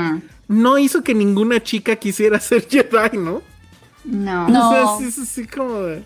no 0.49 0.79
hizo 0.79 1.05
que 1.05 1.15
ninguna 1.15 1.63
chica 1.63 1.95
quisiera 1.97 2.41
ser 2.41 2.67
Jedi, 2.69 3.19
¿no? 3.19 3.43
No. 4.05 4.49
No. 4.49 4.71
O 4.71 4.73
sea, 4.73 4.87
sí, 4.99 5.13
sí, 5.13 5.27
sí, 5.27 5.47
como 5.47 5.83
de... 5.83 6.03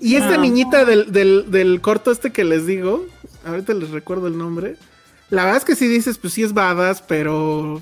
Y 0.00 0.16
esta 0.16 0.36
niñita 0.36 0.84
del, 0.84 1.10
del, 1.12 1.50
del 1.50 1.80
corto 1.80 2.10
este 2.10 2.30
que 2.32 2.44
les 2.44 2.66
digo, 2.66 3.06
ahorita 3.46 3.72
les 3.74 3.90
recuerdo 3.90 4.26
el 4.26 4.36
nombre, 4.38 4.76
la 5.32 5.44
verdad 5.44 5.56
es 5.56 5.64
que 5.64 5.76
sí 5.76 5.88
dices, 5.88 6.18
pues 6.18 6.34
sí 6.34 6.42
es 6.42 6.52
badass, 6.52 7.00
pero... 7.00 7.80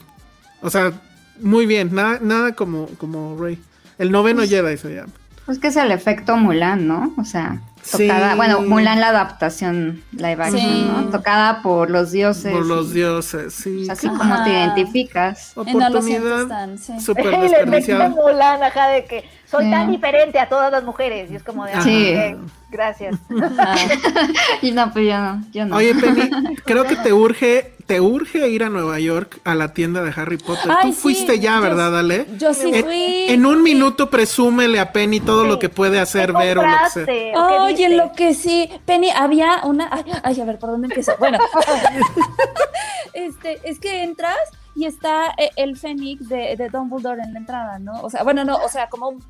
O 0.63 0.71
sea, 0.71 0.93
muy 1.41 1.67
bien, 1.67 1.93
nada, 1.93 2.21
nada 2.23 2.55
como, 2.55 2.87
como 2.97 3.37
Rey. 3.37 3.59
El 3.99 4.13
noveno 4.13 4.43
Jedi 4.45 4.77
se 4.77 4.95
llama. 4.95 5.13
Pues 5.47 5.59
que 5.59 5.67
es 5.67 5.77
el 5.77 5.91
efecto 5.91 6.37
Mulan, 6.37 6.87
¿no? 6.87 7.13
O 7.19 7.25
sea, 7.25 7.61
tocada, 7.91 8.31
Sí. 8.31 8.37
bueno, 8.37 8.61
Mulan 8.61 9.01
la 9.01 9.09
adaptación 9.09 10.01
live 10.13 10.45
action, 10.45 10.61
Sí. 10.61 10.87
¿no? 10.87 11.09
Tocada 11.11 11.61
por 11.61 11.91
los 11.91 12.13
dioses. 12.13 12.53
Por 12.53 12.67
los 12.67 12.93
dioses, 12.93 13.53
sí. 13.53 13.89
Así 13.91 14.07
sí. 14.09 14.15
como 14.17 14.45
te 14.45 14.51
identificas. 14.51 15.51
Oportunidad 15.57 16.77
sí. 16.79 17.03
le 17.03 17.15
metió 17.17 17.41
desperdiciada. 17.41 18.09
Mulan, 18.11 18.63
ajá, 18.63 18.89
de 18.91 19.07
que 19.07 19.25
soy 19.51 19.65
Sí. 19.65 19.71
tan 19.71 19.91
diferente 19.91 20.39
a 20.39 20.49
todas 20.49 20.71
las 20.71 20.85
mujeres. 20.85 21.31
Y 21.31 21.37
es 21.37 21.43
como 21.43 21.65
de, 21.65 21.73
ah, 21.73 21.83
Sí. 21.83 22.15
ok, 22.17 22.51
gracias. 22.71 23.17
Ajá. 23.43 23.75
Y 24.63 24.71
no, 24.73 24.93
pues 24.93 25.07
yo 25.09 25.19
no, 25.19 25.43
yo 25.53 25.65
no. 25.67 25.77
Oye, 25.77 25.95
Penny, 25.95 26.31
creo 26.65 26.85
que 26.85 26.97
te 26.97 27.13
urge, 27.13 27.75
te 27.87 28.01
urge 28.01 28.49
ir 28.49 28.63
a 28.63 28.69
Nueva 28.69 29.01
York 29.01 29.41
a 29.45 29.55
la 29.55 29.73
tienda 29.73 30.03
de 30.03 30.13
Harry 30.15 30.37
Potter. 30.37 30.71
Ay, 30.71 30.91
Tú 30.91 30.95
sí, 30.95 31.01
fuiste 31.01 31.41
ya, 31.41 31.57
yo- 31.57 31.63
¿verdad, 31.63 31.99
Ale? 31.99 32.27
Yo 32.39 32.55
sí 32.55 32.71
En, 32.73 32.85
fui. 32.85 33.25
en 33.29 33.45
un 33.47 33.63
minuto 33.63 34.09
presúmele 34.11 34.79
a 34.79 34.93
Penny 34.93 35.19
todo 35.21 35.45
lo 35.45 35.59
que 35.59 35.69
puede 35.69 35.99
hacer 35.99 36.33
¿Qué 36.33 36.39
ver 36.39 36.59
o 36.59 36.63
lo 36.63 36.69
que 36.95 37.05
sea. 37.07 37.63
Oye, 37.65 37.75
viste? 37.89 37.97
lo 37.97 38.13
que 38.13 38.35
sí, 38.35 38.69
Penny, 38.85 39.11
había 39.11 39.63
una. 39.65 39.89
Ay, 39.91 40.05
ay, 40.23 40.41
a 40.41 40.45
ver, 40.45 40.59
¿por 40.59 40.71
dónde 40.71 40.87
empiezo? 40.89 41.13
Bueno, 41.19 41.39
este, 43.15 43.61
es 43.65 43.79
que 43.81 44.03
entras 44.05 44.37
y 44.77 44.85
está 44.87 45.35
eh, 45.37 45.51
el 45.57 45.77
Fénix 45.77 46.29
de, 46.29 46.55
de 46.57 46.69
Dumbledore 46.69 47.23
en 47.23 47.33
la 47.33 47.41
entrada, 47.41 47.79
¿no? 47.79 48.01
O 48.03 48.11
sea, 48.11 48.23
bueno, 48.23 48.45
no, 48.45 48.57
o 48.57 48.69
sea, 48.69 48.89
como 48.89 49.09
un- 49.09 49.25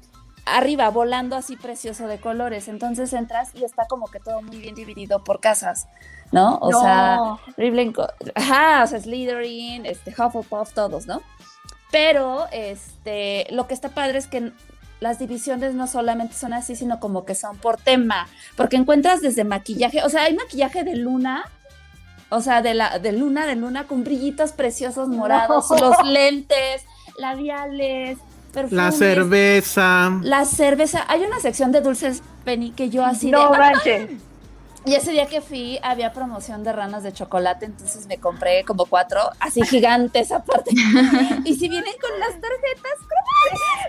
arriba, 0.46 0.88
volando 0.90 1.36
así 1.36 1.56
precioso 1.56 2.06
de 2.06 2.18
colores. 2.20 2.68
Entonces 2.68 3.12
entras 3.12 3.50
y 3.54 3.64
está 3.64 3.86
como 3.86 4.08
que 4.10 4.20
todo 4.20 4.42
muy 4.42 4.58
bien 4.58 4.74
dividido 4.74 5.22
por 5.24 5.40
casas, 5.40 5.86
¿no? 6.32 6.56
O 6.56 6.70
No. 6.70 6.80
sea, 6.80 7.18
Ravenclaw, 7.56 8.08
ajá, 8.34 8.84
o 8.84 8.86
sea, 8.86 9.00
Slytherin, 9.00 9.86
este, 9.86 10.10
Hufflepuff, 10.10 10.72
todos, 10.72 11.06
¿no? 11.06 11.22
Pero, 11.90 12.46
este, 12.52 13.46
lo 13.50 13.66
que 13.66 13.74
está 13.74 13.88
padre 13.90 14.18
es 14.18 14.26
que 14.28 14.52
las 15.00 15.18
divisiones 15.18 15.74
no 15.74 15.86
solamente 15.86 16.34
son 16.34 16.52
así, 16.52 16.76
sino 16.76 17.00
como 17.00 17.24
que 17.24 17.34
son 17.34 17.56
por 17.56 17.78
tema, 17.78 18.28
porque 18.56 18.76
encuentras 18.76 19.20
desde 19.22 19.44
maquillaje, 19.44 20.02
o 20.04 20.08
sea, 20.08 20.24
hay 20.24 20.34
maquillaje 20.36 20.84
de 20.84 20.94
luna, 20.94 21.44
o 22.28 22.40
sea, 22.42 22.62
de 22.62 22.74
la 22.74 22.98
de 22.98 23.12
luna, 23.12 23.46
de 23.46 23.56
luna 23.56 23.86
con 23.88 24.04
brillitos 24.04 24.52
preciosos 24.52 25.08
morados, 25.08 25.68
No. 25.70 25.78
los 25.78 25.96
lentes, 26.06 26.84
labiales, 27.18 28.18
perfumes, 28.50 28.72
La 28.84 28.92
cerveza. 28.92 30.18
la 30.22 30.44
cerveza. 30.44 31.04
Hay 31.08 31.22
una 31.22 31.40
sección 31.40 31.72
de 31.72 31.80
dulces 31.80 32.22
Penny 32.44 32.70
que 32.72 32.90
yo 32.90 33.04
así 33.04 33.30
No 33.30 33.50
de 33.50 33.58
manches. 33.58 34.10
y 34.84 34.94
ese 34.94 35.12
día 35.12 35.26
que 35.26 35.40
fui 35.40 35.78
había 35.82 36.12
promoción 36.12 36.64
de 36.64 36.72
ranas 36.72 37.02
de 37.02 37.12
chocolate, 37.12 37.66
entonces 37.66 38.06
me 38.06 38.18
compré 38.18 38.64
como 38.64 38.86
cuatro, 38.86 39.20
así 39.40 39.62
gigantes 39.62 40.32
aparte. 40.32 40.70
y 41.44 41.54
si 41.54 41.68
vienen 41.68 41.94
con 42.00 42.18
las 42.18 42.30
tarjetas, 42.40 42.92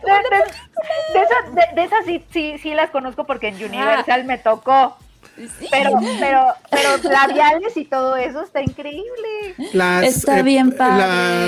De, 0.03 0.11
de- 0.11 1.19
de 1.19 1.23
esas, 1.23 1.55
de, 1.55 1.75
de 1.81 1.83
esas 1.87 2.05
sí, 2.05 2.25
sí, 2.31 2.57
sí 2.61 2.73
las 2.73 2.89
conozco 2.89 3.25
porque 3.25 3.47
en 3.49 3.55
Universal 3.55 4.25
me 4.25 4.37
tocó. 4.37 4.95
Sí. 5.37 5.67
Pero, 5.71 5.91
pero, 6.19 6.45
pero 6.69 7.09
labiales 7.11 7.75
y 7.77 7.85
todo 7.85 8.15
eso 8.15 8.41
está 8.43 8.61
increíble. 8.61 9.55
Las, 9.73 10.03
Está 10.03 10.41
bien 10.41 10.71
padre. 10.75 10.97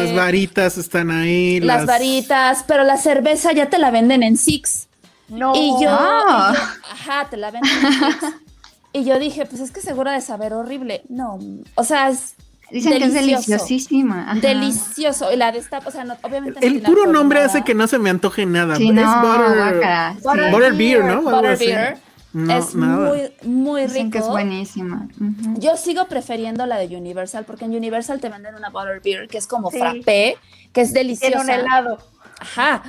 Las 0.07 0.15
varitas 0.15 0.77
están 0.77 1.11
ahí. 1.11 1.59
las 1.59 1.85
varitas, 1.85 2.63
pero 2.67 2.83
la 2.83 2.97
cerveza 2.97 3.51
ya 3.51 3.69
te 3.69 3.77
la 3.77 3.91
venden 3.91 4.23
en 4.23 4.37
Six. 4.37 4.87
No. 5.29 5.53
Y 5.55 5.71
yo, 5.81 5.89
Ah. 5.89 6.53
y 6.53 6.55
yo- 6.57 6.63
ajá, 6.91 7.27
te 7.29 7.37
la 7.37 7.51
venden 7.51 7.71
en 7.85 7.91
Six. 7.93 8.33
Y 8.95 9.05
yo 9.05 9.17
dije, 9.17 9.45
pues 9.47 9.59
es 9.61 9.71
que 9.71 9.81
seguro 9.81 10.11
de 10.11 10.21
saber 10.21 10.53
horrible. 10.53 11.01
No, 11.09 11.39
o 11.75 11.83
sea, 11.83 12.09
es 12.09 12.35
Dicen 12.69 12.97
que 12.97 13.05
es 13.05 13.13
deliciosísima. 13.13 14.31
ajá. 14.31 14.39
delicioso. 14.39 15.31
Y 15.31 15.35
la 15.35 15.51
destapa, 15.51 15.89
o 15.89 15.91
sea, 15.91 16.03
no, 16.03 16.15
obviamente 16.21 16.65
El 16.65 16.81
puro 16.81 17.05
nombre 17.07 17.39
nada. 17.39 17.49
hace 17.49 17.63
que 17.63 17.73
no 17.75 17.87
se 17.87 17.97
me 17.99 18.09
antoje 18.09 18.45
nada. 18.45 18.75
Sí, 18.75 18.89
es 18.89 18.93
no, 18.95 19.21
butter, 19.21 19.57
guácala, 19.57 20.15
sí. 20.19 20.51
butter 20.51 20.73
beer, 20.73 21.03
¿no? 21.05 21.13
Así. 21.17 21.23
Butterbeer. 21.35 21.97
No, 22.33 22.57
es 22.57 22.73
nada. 22.75 23.09
muy, 23.09 23.31
muy 23.43 23.81
Dicen 23.83 24.09
que 24.11 24.17
es 24.17 24.23
rico. 24.23 24.33
buenísima. 24.33 25.07
Yo 25.59 25.77
sigo 25.77 26.07
prefiriendo 26.07 26.65
la 26.65 26.77
de 26.77 26.95
Universal 26.97 27.45
porque 27.45 27.65
en 27.65 27.75
Universal 27.75 28.19
te 28.19 28.29
venden 28.29 28.55
una 28.55 28.69
butterbeer 28.69 29.27
que 29.27 29.37
es 29.37 29.45
como 29.47 29.69
Sí. 29.71 29.77
frappé, 29.77 30.35
que 30.71 30.81
es 30.81 30.93
deliciosa. 30.93 31.41
un 31.41 31.49
helado. 31.49 31.97
Ajá. 32.39 32.83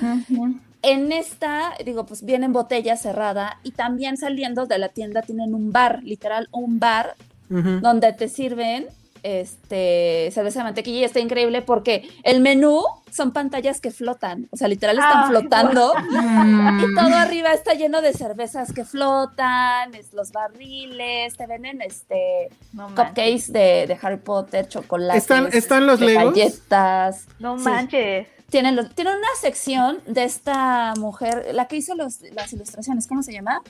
En 0.83 1.13
esta, 1.13 1.73
digo, 1.85 2.05
pues 2.07 2.25
viene 2.25 2.47
en 2.47 2.53
botella 2.53 2.97
cerrada 2.97 3.59
y 3.63 3.71
también 3.73 4.17
saliendo 4.17 4.67
de 4.67 4.79
la 4.79 4.89
tienda 4.89 5.23
tienen 5.23 5.55
un 5.55 5.73
bar, 5.73 6.03
literal 6.03 6.49
un 6.51 6.79
bar 6.79 7.15
donde 7.49 8.13
te 8.15 8.29
sirven 8.29 8.87
este 9.25 10.31
cerveza 10.33 10.61
de 10.61 10.65
mantequilla 10.65 10.99
y 11.01 11.05
está 11.05 11.19
increíble 11.19 11.63
porque 11.63 12.09
el 12.23 12.41
menú 12.41 12.83
son 13.11 13.33
pantallas 13.33 13.81
que 13.81 13.91
flotan, 13.91 14.49
o 14.51 14.57
sea, 14.57 14.69
literal 14.69 14.99
están 14.99 15.29
flotando 15.29 15.95
Mm. 16.11 16.81
y 16.81 16.95
todo 16.95 17.15
arriba 17.17 17.53
está 17.53 17.75
lleno 17.75 18.03
de 18.03 18.13
cervezas 18.13 18.73
que 18.73 18.85
flotan, 18.85 19.95
es- 19.95 20.13
los 20.13 20.31
barriles, 20.33 21.37
te 21.37 21.47
venden 21.47 21.81
este 21.83 22.49
No 22.73 22.89
cupcakes 22.89 23.51
de, 23.53 23.87
de 23.89 23.99
Harry 24.03 24.19
Potter, 24.19 24.69
chocolates, 24.69 25.23
¿Están- 25.23 25.49
están 25.53 25.87
los 25.87 26.01
de 26.01 26.07
Legos? 26.07 26.35
galletas. 26.35 27.27
No 27.39 27.59
Sí. 27.59 27.65
manches. 27.65 28.29
Tienen, 28.51 28.77
los- 28.77 28.95
tienen 28.95 29.15
una 29.17 29.27
sección 29.41 29.99
de 30.07 30.25
esta 30.25 30.93
mujer, 30.99 31.49
la 31.55 31.67
que 31.67 31.77
hizo 31.77 31.95
los- 31.95 32.21
las 32.21 32.53
ilustraciones, 32.53 33.07
¿cómo 33.07 33.23
se 33.23 33.33
llama? 33.33 33.63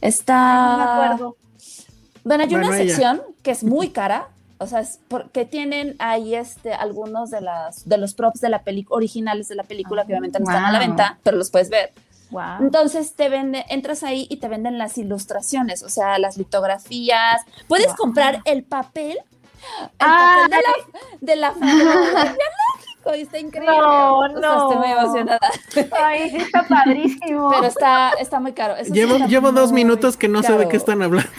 Está. 0.00 0.70
No 0.72 0.76
me 0.78 0.84
acuerdo. 0.84 1.36
Bueno, 2.24 2.42
hay 2.44 2.48
Bueno, 2.50 2.68
una 2.68 2.78
ella. 2.78 2.88
sección 2.94 3.22
que 3.42 3.50
es 3.50 3.62
muy 3.64 3.90
cara, 3.90 4.28
o 4.60 4.66
sea, 4.66 4.80
es 4.80 5.00
porque 5.08 5.44
tienen 5.44 5.96
ahí 5.98 6.34
este, 6.34 6.72
algunos 6.74 7.30
de, 7.30 7.40
las, 7.40 7.88
de 7.88 7.96
los 7.98 8.14
props 8.14 8.40
de 8.40 8.50
la 8.50 8.62
película, 8.62 8.96
originales 8.96 9.48
de 9.48 9.54
la 9.56 9.64
película, 9.64 10.04
que 10.04 10.12
obviamente 10.12 10.38
no 10.38 10.44
están 10.44 10.64
a 10.66 10.70
la 10.72 10.78
venta, 10.78 11.18
pero 11.22 11.36
los 11.36 11.50
puedes 11.50 11.70
ver. 11.70 11.92
Wow. 12.30 12.60
Entonces 12.60 13.14
te 13.14 13.28
vende, 13.28 13.64
entras 13.70 14.04
ahí 14.04 14.26
y 14.30 14.36
te 14.36 14.46
venden 14.48 14.78
las 14.78 14.96
ilustraciones, 14.98 15.82
o 15.82 15.88
sea, 15.88 16.18
las 16.20 16.36
litografías. 16.36 17.42
Puedes 17.66 17.88
Wow. 17.88 17.96
comprar 17.96 18.40
el 18.44 18.62
papel, 18.62 19.18
el 19.18 19.88
Ah, 19.98 20.46
papel 20.48 20.58
de 21.20 21.36
la, 21.36 21.52
de 21.54 21.60
la 21.70 22.34
está 23.16 23.38
increíble. 23.38 23.76
No, 23.76 24.18
O 24.18 24.28
sea, 24.28 24.38
no. 24.40 24.70
estoy 24.70 24.76
muy 24.76 24.90
emocionada. 24.98 25.50
Ay, 26.04 26.30
sí 26.30 26.36
está 26.36 26.62
padrísimo. 26.68 27.50
Pero 27.50 27.66
está, 27.66 28.10
está 28.20 28.38
muy 28.40 28.52
caro. 28.52 28.76
Eso 28.76 28.84
sí 28.86 28.92
Llevo, 28.92 29.14
está 29.14 29.26
llevo 29.26 29.52
dos 29.52 29.72
minutos 29.72 30.16
que 30.16 30.28
no 30.28 30.42
sé 30.42 30.52
de 30.56 30.68
qué 30.68 30.76
están 30.76 31.02
hablando. 31.02 31.30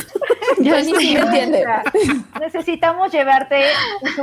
Yo 0.64 0.76
ni 0.78 0.96
sí 0.96 1.16
entiende. 1.18 1.66
Necesitamos 2.40 3.12
llevarte. 3.12 3.64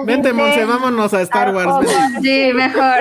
Vente, 0.04 0.32
Monse, 0.32 0.64
vámonos 0.64 1.12
a 1.14 1.22
Star 1.22 1.54
Wars. 1.54 1.88
Sí, 2.22 2.50
mejor. 2.54 2.96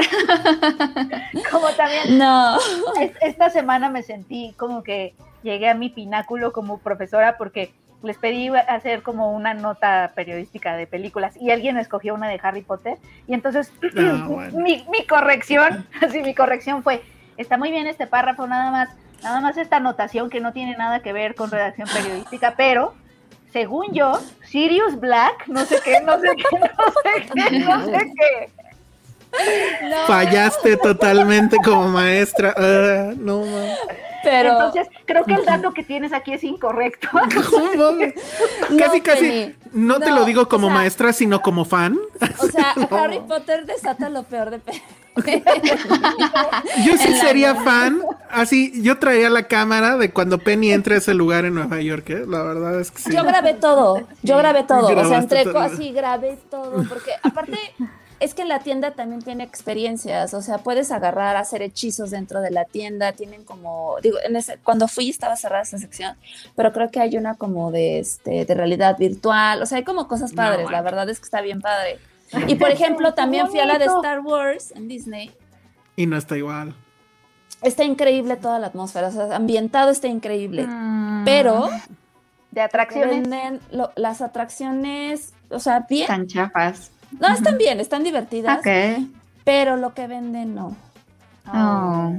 Como 1.52 1.68
también 1.70 2.18
No. 2.18 2.58
es- 3.00 3.12
esta 3.22 3.50
semana 3.50 3.90
me 3.90 4.04
sentí 4.04 4.54
como 4.58 4.84
que 4.84 5.14
llegué 5.44 5.70
a 5.70 5.74
mi 5.74 5.90
pináculo 5.90 6.52
como 6.52 6.80
profesora 6.80 7.38
porque 7.38 7.72
les 8.04 8.18
pedí 8.18 8.50
hacer 8.68 9.02
como 9.02 9.32
una 9.34 9.54
nota 9.54 10.12
periodística 10.16 10.76
de 10.76 10.88
películas 10.88 11.36
y 11.40 11.52
alguien 11.52 11.78
escogió 11.78 12.14
una 12.14 12.28
de 12.28 12.40
Harry 12.44 12.62
Potter 12.62 12.98
y 13.28 13.34
entonces 13.34 13.72
Ah, 13.98 14.26
bueno. 14.28 14.60
mi, 14.60 14.86
mi 14.92 15.06
corrección, 15.06 15.88
así 16.02 16.22
mi 16.22 16.36
corrección 16.36 16.84
fue, 16.84 17.02
está 17.38 17.58
muy 17.58 17.72
bien 17.72 17.88
este 17.88 18.06
párrafo 18.08 18.46
nada 18.46 18.72
más, 18.72 18.90
nada 19.24 19.42
más 19.42 19.58
esta 19.58 19.78
anotación 19.78 20.30
que 20.30 20.40
no 20.42 20.54
tiene 20.54 20.76
nada 20.78 21.00
que 21.02 21.12
ver 21.14 21.34
con 21.36 21.50
redacción 21.50 21.88
periodística, 21.92 22.54
pero 22.58 22.94
según 23.58 23.92
yo, 23.92 24.20
Sirius 24.44 25.00
Black, 25.00 25.48
no 25.48 25.66
sé 25.66 25.80
qué, 25.84 26.00
no 26.02 26.20
sé 26.20 26.28
qué, 26.36 26.60
no 26.60 26.68
sé 27.02 27.28
qué, 27.34 27.60
no 27.60 27.86
sé 27.86 28.14
qué. 28.16 28.57
Fallaste 30.08 30.78
totalmente 30.78 31.58
como 31.64 31.88
maestra. 31.90 32.54
Ah, 32.58 33.14
no, 33.18 33.42
mames. 33.42 33.78
Pero 34.24 34.52
Entonces, 34.54 34.88
creo 35.06 35.24
que 35.24 35.36
el 35.36 35.46
dato 35.46 35.72
que 35.74 35.84
tienes 35.84 36.12
aquí 36.12 36.34
es 36.34 36.44
incorrecto. 36.44 37.08
¿Cómo? 37.12 37.98
Casi, 38.78 38.98
No, 38.98 39.04
casi. 39.04 39.20
Penny. 39.22 39.56
No 39.72 40.00
te 40.00 40.10
lo 40.12 40.26
digo 40.26 40.50
como 40.50 40.68
o 40.68 40.70
sea- 40.70 40.80
maestra, 40.80 41.14
sino 41.14 41.42
como 41.42 41.64
fan. 41.66 41.98
O 42.40 42.48
sea, 42.48 42.74
No. 42.90 42.98
Harry 42.98 43.20
Potter 43.20 43.66
desata 43.66 44.10
lo 44.10 44.24
peor 44.24 44.50
de 44.50 44.60
Pe- 44.60 44.82
Yo 46.86 46.98
sí 46.98 47.14
sería 47.20 47.54
vida. 47.54 47.64
fan. 47.64 48.02
Así, 48.30 48.82
yo 48.82 48.98
traía 49.00 49.30
la 49.30 49.44
cámara 49.44 49.98
de 49.98 50.12
cuando 50.12 50.38
Penny 50.40 50.72
entra 50.72 50.96
a 50.96 50.98
ese 50.98 51.14
lugar 51.14 51.46
en 51.46 51.56
Nueva 51.56 51.80
York. 51.82 52.10
¿eh? 52.10 52.24
La 52.28 52.44
verdad 52.44 52.80
es 52.80 52.92
que 52.92 53.02
sí. 53.04 53.14
Yo 53.14 53.24
grabé 53.24 53.54
todo, 53.54 54.08
yo 54.24 54.38
grabé 54.38 54.64
todo, 54.64 54.88
o 54.88 55.10
sea, 55.10 55.20
entre 55.20 55.44
todo. 55.44 55.60
así 55.60 55.92
grabé 55.92 56.38
todo, 56.52 56.84
porque 56.90 57.12
aparte 57.24 57.58
es 58.20 58.34
que 58.34 58.46
la 58.46 58.60
tienda 58.60 58.92
también 58.92 59.22
tiene 59.22 59.44
experiencias, 59.44 60.34
o 60.34 60.42
sea, 60.42 60.58
puedes 60.58 60.92
agarrar, 60.92 61.36
hacer 61.36 61.62
hechizos 61.62 62.12
dentro 62.12 62.42
de 62.42 62.52
la 62.52 62.66
tienda, 62.66 63.12
tienen 63.14 63.44
como, 63.44 63.96
digo, 64.02 64.18
en 64.24 64.36
ese, 64.36 64.58
cuando 64.64 64.88
fui 64.88 65.10
estaba 65.10 65.36
cerrada 65.36 65.64
esa 65.64 65.78
sección, 65.78 66.16
pero 66.56 66.74
creo 66.74 66.90
que 66.90 67.00
hay 67.00 67.18
una 67.18 67.36
como 67.36 67.72
de, 67.72 68.00
este, 68.00 68.46
de 68.46 68.54
realidad 68.56 68.98
virtual, 68.98 69.62
o 69.62 69.66
sea, 69.66 69.78
hay 69.78 69.84
como 69.84 70.08
cosas 70.08 70.32
No, 70.32 70.38
padres, 70.38 70.70
la 70.72 70.82
verdad 70.82 71.10
es 71.10 71.20
que 71.20 71.26
está 71.26 71.42
bien 71.42 71.62
padre. 71.62 72.00
Y 72.48 72.56
por 72.56 72.70
ejemplo, 72.72 73.14
también 73.14 73.48
fui 73.48 73.60
a 73.60 73.66
la 73.66 73.78
de. 73.78 73.86
Star 73.86 74.20
Wars 74.20 74.72
en 74.76 74.88
Disney. 74.90 75.32
Y 75.96 76.06
no 76.08 76.18
está 76.18 76.36
igual. 76.38 76.76
Está 77.62 77.84
increíble 77.86 78.36
toda 78.36 78.60
la 78.60 78.68
atmósfera, 78.68 79.08
o 79.08 79.12
sea, 79.12 79.36
ambientado 79.36 79.90
está 79.92 80.08
increíble. 80.08 80.66
Mm. 80.68 81.24
Pero 81.24 81.70
De 82.52 82.62
atracciones. 82.62 83.10
venden 83.10 83.62
lo- 83.72 83.92
las 83.96 84.22
atracciones, 84.22 85.34
o 85.50 85.60
sea, 85.60 85.86
bien. 85.90 86.08
Tan 86.08 86.28
chafas. 86.28 86.92
No, 87.20 87.28
están 87.30 87.58
bien, 87.58 87.80
están 87.80 88.04
divertidas, 88.04 88.60
Ok. 88.60 88.68
pero 89.44 89.78
lo 89.78 89.94
que 89.94 90.08
venden 90.08 90.56
no. 90.56 90.76
Oh. 91.54 92.14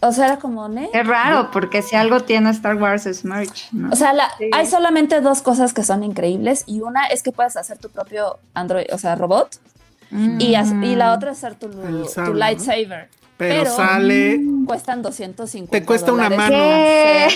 O 0.00 0.12
sea, 0.12 0.26
era 0.26 0.36
como, 0.38 0.68
¿ne? 0.68 0.88
Es 0.92 1.04
raro, 1.06 1.50
porque 1.50 1.82
si 1.82 1.96
algo 1.96 2.20
tiene 2.20 2.50
Star 2.50 2.76
Wars 2.76 3.04
es 3.06 3.24
merch, 3.24 3.72
¿no? 3.72 3.90
O 3.90 3.96
sea, 3.96 4.12
la- 4.12 4.30
hay 4.52 4.66
solamente 4.66 5.20
dos 5.20 5.42
cosas 5.42 5.72
que 5.74 5.82
son 5.82 6.04
increíbles 6.04 6.62
y 6.66 6.80
una 6.82 7.06
es 7.06 7.24
que 7.24 7.32
puedes 7.32 7.56
hacer 7.56 7.78
tu 7.78 7.88
propio 7.90 8.38
Android, 8.54 8.86
o 8.92 8.98
sea, 8.98 9.16
robot, 9.16 9.58
y, 10.38 10.54
as- 10.54 10.72
y 10.82 10.94
la 10.94 11.12
otra 11.12 11.32
es 11.32 11.38
hacer 11.38 11.56
tu, 11.56 11.68
tu 11.68 12.32
lightsaber. 12.34 13.08
Pero 13.38 13.64
sale- 13.70 14.40
Cuestan 14.66 15.00
250 15.00 15.70
Te 15.70 15.86
cuesta 15.86 16.12
una 16.12 16.28
mano. 16.28 16.56
¿Qué? 16.58 17.28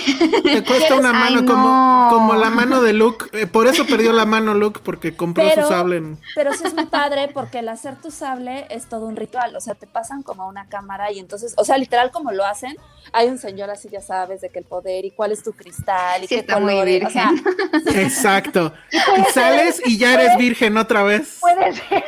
Te 0.43 0.63
cuesta 0.63 0.95
una 0.95 1.09
Ay, 1.13 1.15
mano 1.33 1.41
no. 1.41 1.51
como, 1.51 2.07
como 2.11 2.35
la 2.35 2.49
mano 2.51 2.81
de 2.83 2.93
Luke. 2.93 3.25
Eh, 3.31 3.47
por 3.47 3.65
eso 3.67 3.87
perdió 3.87 4.11
la 4.13 4.25
mano 4.25 4.53
Luke, 4.53 4.81
porque 4.83 5.15
compró 5.15 5.43
Pero, 5.47 5.63
su 5.63 5.69
sable. 5.69 5.97
en- 5.97 6.19
pero 6.35 6.53
sí 6.53 6.63
es 6.65 6.73
muy 6.75 6.85
padre 6.85 7.29
porque 7.33 7.59
el 7.59 7.69
hacer 7.69 7.95
tu 7.95 8.11
sable 8.11 8.67
es 8.69 8.85
todo 8.87 9.05
un 9.07 9.15
ritual, 9.15 9.55
o 9.55 9.61
sea, 9.61 9.73
te 9.75 9.87
pasan 9.87 10.21
como 10.23 10.43
a 10.43 10.47
una 10.47 10.67
cámara 10.67 11.11
y 11.11 11.19
entonces, 11.19 11.53
o 11.57 11.63
sea, 11.65 11.77
literal 11.77 12.11
como 12.11 12.31
lo 12.31 12.45
hacen, 12.45 12.75
hay 13.13 13.29
un 13.29 13.37
señor 13.39 13.69
así, 13.71 13.87
ya 13.89 14.01
sabes, 14.01 14.41
de 14.41 14.49
que 14.49 14.59
el 14.59 14.65
poder 14.65 15.05
y 15.05 15.11
cuál 15.11 15.31
es 15.31 15.41
tu 15.41 15.53
cristal 15.53 16.23
y 16.23 16.27
Sí, 16.27 16.35
qué 16.35 16.41
está 16.41 16.59
muy 16.59 16.73
color, 16.75 17.05
o 17.07 17.09
sea, 17.09 17.31
Exacto. 17.95 18.73
Y 19.17 19.31
sales 19.31 19.81
y 19.85 19.97
ya 19.97 20.13
eres 20.15 20.37
virgen 20.37 20.77
otra 20.77 21.01
vez. 21.03 21.37
Puede 21.39 21.73
ser. 21.73 22.03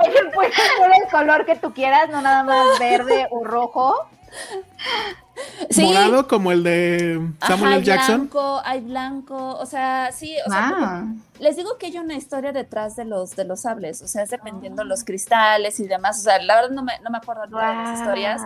Oye, 0.00 0.30
puede 0.34 0.52
ser 0.52 0.90
el 1.04 1.10
color 1.10 1.44
que 1.46 1.56
tú 1.56 1.72
quieras, 1.72 2.08
no 2.10 2.20
nada 2.22 2.42
más 2.42 2.45
verde 2.78 3.26
o 3.30 3.44
rojo. 3.44 3.94
sí, 5.70 5.84
Morado 5.84 6.26
como 6.28 6.52
el 6.52 6.62
de 6.62 7.20
Samuel 7.46 7.66
Ajá, 7.72 7.76
hay 7.76 7.84
Jackson. 7.84 8.16
blanco, 8.22 8.60
hay 8.64 8.80
blanco, 8.80 9.56
o 9.58 9.66
sea, 9.66 10.10
sí, 10.12 10.34
o 10.46 10.50
sea, 10.50 10.72
Ah. 10.74 11.04
les 11.38 11.56
digo 11.56 11.76
que 11.78 11.86
hay 11.86 11.98
una 11.98 12.14
historia 12.14 12.52
detrás 12.52 12.96
de 12.96 13.04
los 13.04 13.36
de 13.36 13.44
los 13.44 13.60
sables, 13.62 14.02
o 14.02 14.08
sea, 14.08 14.22
es 14.22 14.30
dependiendo 14.30 14.84
los 14.84 15.04
cristales 15.04 15.78
y 15.80 15.86
demás, 15.86 16.18
o 16.20 16.22
sea, 16.22 16.40
la 16.42 16.56
verdad 16.56 16.70
no 16.70 16.82
me, 16.82 16.98
no 17.00 17.10
me 17.10 17.18
acuerdo 17.18 17.42
ahorita 17.42 17.68
de 17.68 17.74
las 17.76 17.98
historias, 18.00 18.42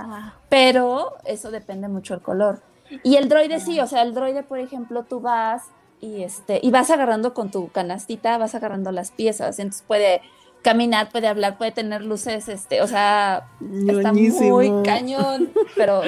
pero 0.48 1.14
eso 1.24 1.50
depende 1.50 1.88
mucho 1.88 2.14
del 2.14 2.22
color. 2.22 2.60
Y 3.04 3.16
el 3.16 3.28
droide 3.28 3.60
sí, 3.60 3.78
o 3.78 3.86
sea, 3.86 4.02
el 4.02 4.14
droide, 4.14 4.42
por 4.42 4.58
ejemplo, 4.58 5.04
tú 5.04 5.20
vas 5.20 5.62
y 6.00 6.22
este 6.22 6.58
y 6.62 6.70
vas 6.70 6.90
agarrando 6.90 7.34
con 7.34 7.50
tu 7.50 7.68
canastita, 7.70 8.36
vas 8.38 8.54
agarrando 8.54 8.90
las 8.90 9.10
piezas, 9.12 9.58
entonces 9.60 9.84
puede 9.86 10.22
caminar, 10.62 11.10
puede 11.10 11.28
hablar, 11.28 11.58
puede 11.58 11.72
tener 11.72 12.02
luces, 12.02 12.48
este, 12.48 12.82
o 12.82 12.86
sea, 12.86 13.46
está 13.88 14.12
muy 14.12 14.70
cañón, 14.84 15.50
pero 15.76 16.02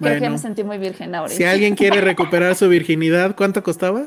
creo 0.00 0.20
que 0.20 0.30
me 0.30 0.38
sentí 0.38 0.64
muy 0.64 0.78
virgen 0.78 1.14
ahorita. 1.14 1.36
Si 1.36 1.44
alguien 1.44 1.74
quiere 1.76 2.00
recuperar 2.00 2.54
su 2.54 2.68
virginidad, 2.68 3.36
¿cuánto 3.36 3.62
costaba? 3.62 4.06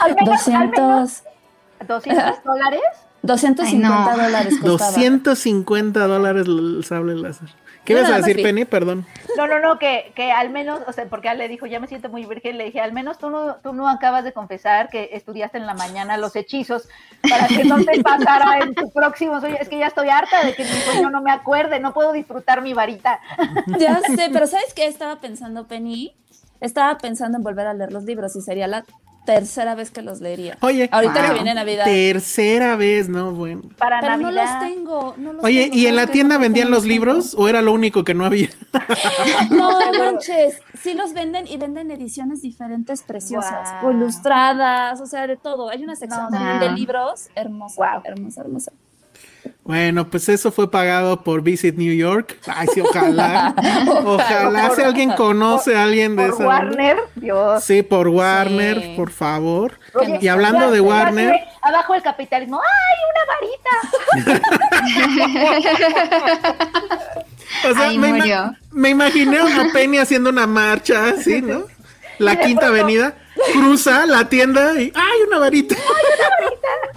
Al 0.00 0.14
menos, 0.14 0.48
al 0.48 0.70
menos 0.70 1.22
200, 1.86 1.86
200 1.86 2.44
dólares. 2.44 2.80
250 3.22 3.66
Ay, 3.66 4.16
no. 4.16 4.22
dólares 4.22 4.54
costaba. 4.60 4.90
250 4.90 6.06
dólares 6.06 6.46
el 6.46 6.84
sable 6.84 7.14
láser. 7.16 7.48
¿Qué 7.86 7.92
ibas 7.92 8.10
a 8.10 8.16
decir. 8.16 8.42
Penny? 8.42 8.64
Perdón. 8.64 9.06
No, 9.36 9.46
no, 9.46 9.60
no, 9.60 9.78
que, 9.78 10.12
que 10.14 10.32
al 10.32 10.50
menos, 10.50 10.80
o 10.86 10.92
sea, 10.92 11.06
porque 11.06 11.28
él 11.28 11.38
le 11.38 11.48
dijo, 11.48 11.66
ya 11.66 11.78
me 11.78 11.86
siento 11.86 12.08
muy 12.08 12.26
virgen, 12.26 12.58
le 12.58 12.64
dije, 12.64 12.80
al 12.80 12.92
menos 12.92 13.18
tú 13.18 13.30
no, 13.30 13.56
tú 13.56 13.72
no 13.72 13.88
acabas 13.88 14.24
de 14.24 14.32
confesar 14.32 14.88
que 14.88 15.10
estudiaste 15.12 15.58
en 15.58 15.66
la 15.66 15.74
mañana 15.74 16.16
los 16.16 16.34
hechizos 16.36 16.88
para 17.22 17.46
que 17.46 17.64
no 17.64 17.82
te 17.84 18.02
pasara 18.02 18.58
en 18.58 18.74
tu 18.74 18.90
próximo 18.90 19.40
sueño. 19.40 19.56
Es 19.60 19.68
que 19.68 19.78
ya 19.78 19.86
estoy 19.86 20.08
harta 20.08 20.44
de 20.44 20.54
que 20.54 20.64
mi 20.64 20.70
sueño 20.70 21.10
no 21.10 21.22
me 21.22 21.30
acuerde, 21.30 21.80
no 21.80 21.94
puedo 21.94 22.12
disfrutar 22.12 22.62
mi 22.62 22.74
varita. 22.74 23.20
Ya 23.78 24.00
sé, 24.00 24.30
pero 24.32 24.46
¿sabes 24.46 24.72
qué 24.74 24.86
estaba 24.86 25.20
pensando, 25.20 25.66
Penny? 25.66 26.14
Estaba 26.60 26.98
pensando 26.98 27.38
en 27.38 27.44
volver 27.44 27.66
a 27.66 27.74
leer 27.74 27.92
los 27.92 28.04
libros 28.04 28.34
y 28.36 28.40
sería 28.40 28.66
la 28.66 28.84
tercera 29.26 29.74
vez 29.74 29.90
que 29.90 30.00
los 30.00 30.20
leería. 30.22 30.56
Oye, 30.62 30.88
Ahorita 30.90 31.14
que 31.20 31.26
wow. 31.26 31.34
viene 31.34 31.52
Navidad. 31.54 31.84
tercera 31.84 32.76
vez, 32.76 33.08
¿no? 33.10 33.32
Bueno. 33.32 33.62
Para 33.76 34.00
Pero 34.00 34.16
no 34.16 34.30
los 34.30 34.58
tengo. 34.60 35.14
no 35.18 35.32
los 35.34 35.44
Oye, 35.44 35.64
tengo, 35.64 35.76
¿y 35.76 35.86
en 35.86 35.94
¿sabes 35.94 36.06
la 36.06 36.12
tienda 36.12 36.34
No 36.36 36.40
vendían 36.40 36.70
los 36.70 36.84
libros 36.86 37.34
o 37.36 37.48
era 37.48 37.60
lo 37.60 37.72
único 37.72 38.04
que 38.04 38.14
no 38.14 38.24
había? 38.24 38.48
No 39.50 39.78
manches, 39.98 40.58
sí 40.82 40.94
los 40.94 41.12
venden 41.12 41.46
y 41.46 41.56
venden 41.58 41.90
ediciones 41.90 42.40
diferentes 42.42 43.02
preciosas, 43.02 43.82
o 43.84 43.90
ilustradas, 43.90 45.00
o 45.00 45.06
sea, 45.06 45.26
de 45.26 45.36
todo. 45.36 45.68
Hay 45.68 45.82
una 45.84 45.96
sección 45.96 46.28
No, 46.30 46.38
wow. 46.38 46.60
de 46.60 46.70
libros 46.70 47.28
hermosa, 47.34 47.74
Guau. 47.76 48.00
hermosa, 48.04 48.40
hermosa. 48.42 48.72
Bueno, 49.64 50.08
pues 50.08 50.28
eso 50.28 50.52
fue 50.52 50.70
pagado 50.70 51.22
por 51.22 51.42
Visit 51.42 51.76
New 51.76 51.94
York. 51.94 52.38
Ay, 52.46 52.68
sí, 52.72 52.80
ojalá. 52.80 53.54
ojalá 54.04 54.70
si 54.74 54.82
alguien 54.82 55.10
conoce 55.12 55.76
a 55.76 55.82
alguien 55.84 56.14
de 56.16 56.26
Por 56.26 56.34
esa. 56.34 56.46
Warner, 56.46 56.96
Dios. 57.14 57.64
Sí, 57.64 57.82
por 57.82 58.08
Warner, 58.08 58.80
Sí. 58.82 58.94
por 58.96 59.10
favor. 59.10 59.78
Oye, 59.94 60.18
y 60.20 60.28
hablando 60.28 60.66
ya- 60.66 60.70
de 60.70 60.80
Warner, 60.80 61.30
ve 61.32 61.44
Abajo 61.62 61.94
el 61.94 62.02
capitalismo. 62.02 62.60
¡Ay, 62.60 62.98
una 64.22 64.24
varita! 64.24 64.56
o 67.68 67.74
sea, 67.74 67.88
Ahí 67.88 67.98
me, 67.98 68.08
ima- 68.10 68.56
me 68.72 68.90
imaginé 68.90 69.38
a 69.38 69.44
una 69.44 69.72
Penny 69.72 69.98
haciendo 69.98 70.30
una 70.30 70.46
marcha 70.46 71.08
así, 71.08 71.42
¿no? 71.42 71.64
La 72.18 72.36
quinta 72.38 72.66
pronto- 72.66 72.80
avenida, 72.82 73.14
cruza 73.52 74.06
la 74.06 74.28
tienda 74.28 74.80
y 74.80 74.92
¡ay, 74.94 75.22
una 75.26 75.38
varita! 75.38 75.74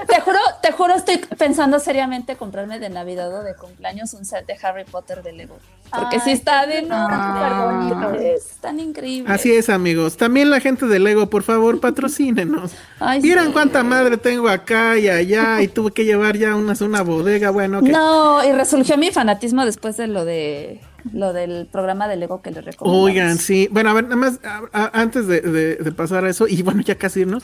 Te 0.08 0.22
juro, 0.22 0.40
te 0.62 0.72
juro, 0.72 0.96
estoy 0.96 1.18
pensando 1.38 1.80
seriamente 1.80 2.36
comprarme 2.36 2.80
de 2.80 2.90
Navidad 2.90 3.32
o 3.34 3.44
de 3.44 3.54
cumpleaños 3.56 4.14
un 4.14 4.26
set 4.26 4.46
de 4.48 4.56
Harry 4.64 4.84
Potter 4.84 5.22
de 5.22 5.34
Lego. 5.34 5.58
Porque 5.92 6.16
Ay, 6.18 6.22
sí 6.24 6.32
está 6.32 6.66
de 6.66 6.82
no, 6.82 6.96
Ah. 6.98 7.88
súper 7.90 8.10
bonito. 8.10 8.24
Están 8.36 8.80
increíbles. 8.80 9.32
Así 9.32 9.52
es, 9.54 9.70
amigos. 9.70 10.18
También 10.18 10.50
la 10.50 10.60
gente 10.60 10.88
de 10.88 11.00
Lego, 11.00 11.30
por 11.30 11.44
favor, 11.44 11.80
patrocínenos. 11.80 12.72
Ay, 13.00 13.22
Vieran 13.22 13.48
sí. 13.48 13.52
cuánta 13.54 13.84
madre 13.84 14.18
tengo 14.18 14.50
acá 14.50 14.98
y 14.98 15.10
allá 15.10 15.62
y 15.62 15.68
tuve 15.68 15.92
que 15.92 16.06
llevar 16.06 16.38
ya 16.38 16.56
una, 16.56 16.74
una 16.82 17.02
bodega. 17.04 17.52
Bueno, 17.52 17.82
que 17.84 17.92
No, 17.92 18.44
y 18.44 18.52
resurgió 18.52 18.98
mi 18.98 19.12
fanatismo 19.12 19.64
después 19.66 19.96
de 19.98 20.08
lo 20.08 20.26
de 20.26 20.82
lo 21.14 21.34
del 21.34 21.68
programa 21.68 22.08
de 22.08 22.16
Lego 22.16 22.42
que 22.42 22.52
les 22.52 22.64
recomiendo. 22.64 23.04
Oigan, 23.04 23.38
sí. 23.38 23.68
Bueno, 23.72 23.90
a 23.90 23.94
ver, 23.94 24.04
nada 24.06 24.16
más, 24.16 24.40
antes 24.72 25.28
de, 25.28 25.94
pasar 25.96 26.26
a 26.26 26.30
eso, 26.30 26.48
y 26.48 26.62
bueno, 26.62 26.82
ya 26.82 26.96
casi 26.96 27.22
irnos. 27.22 27.44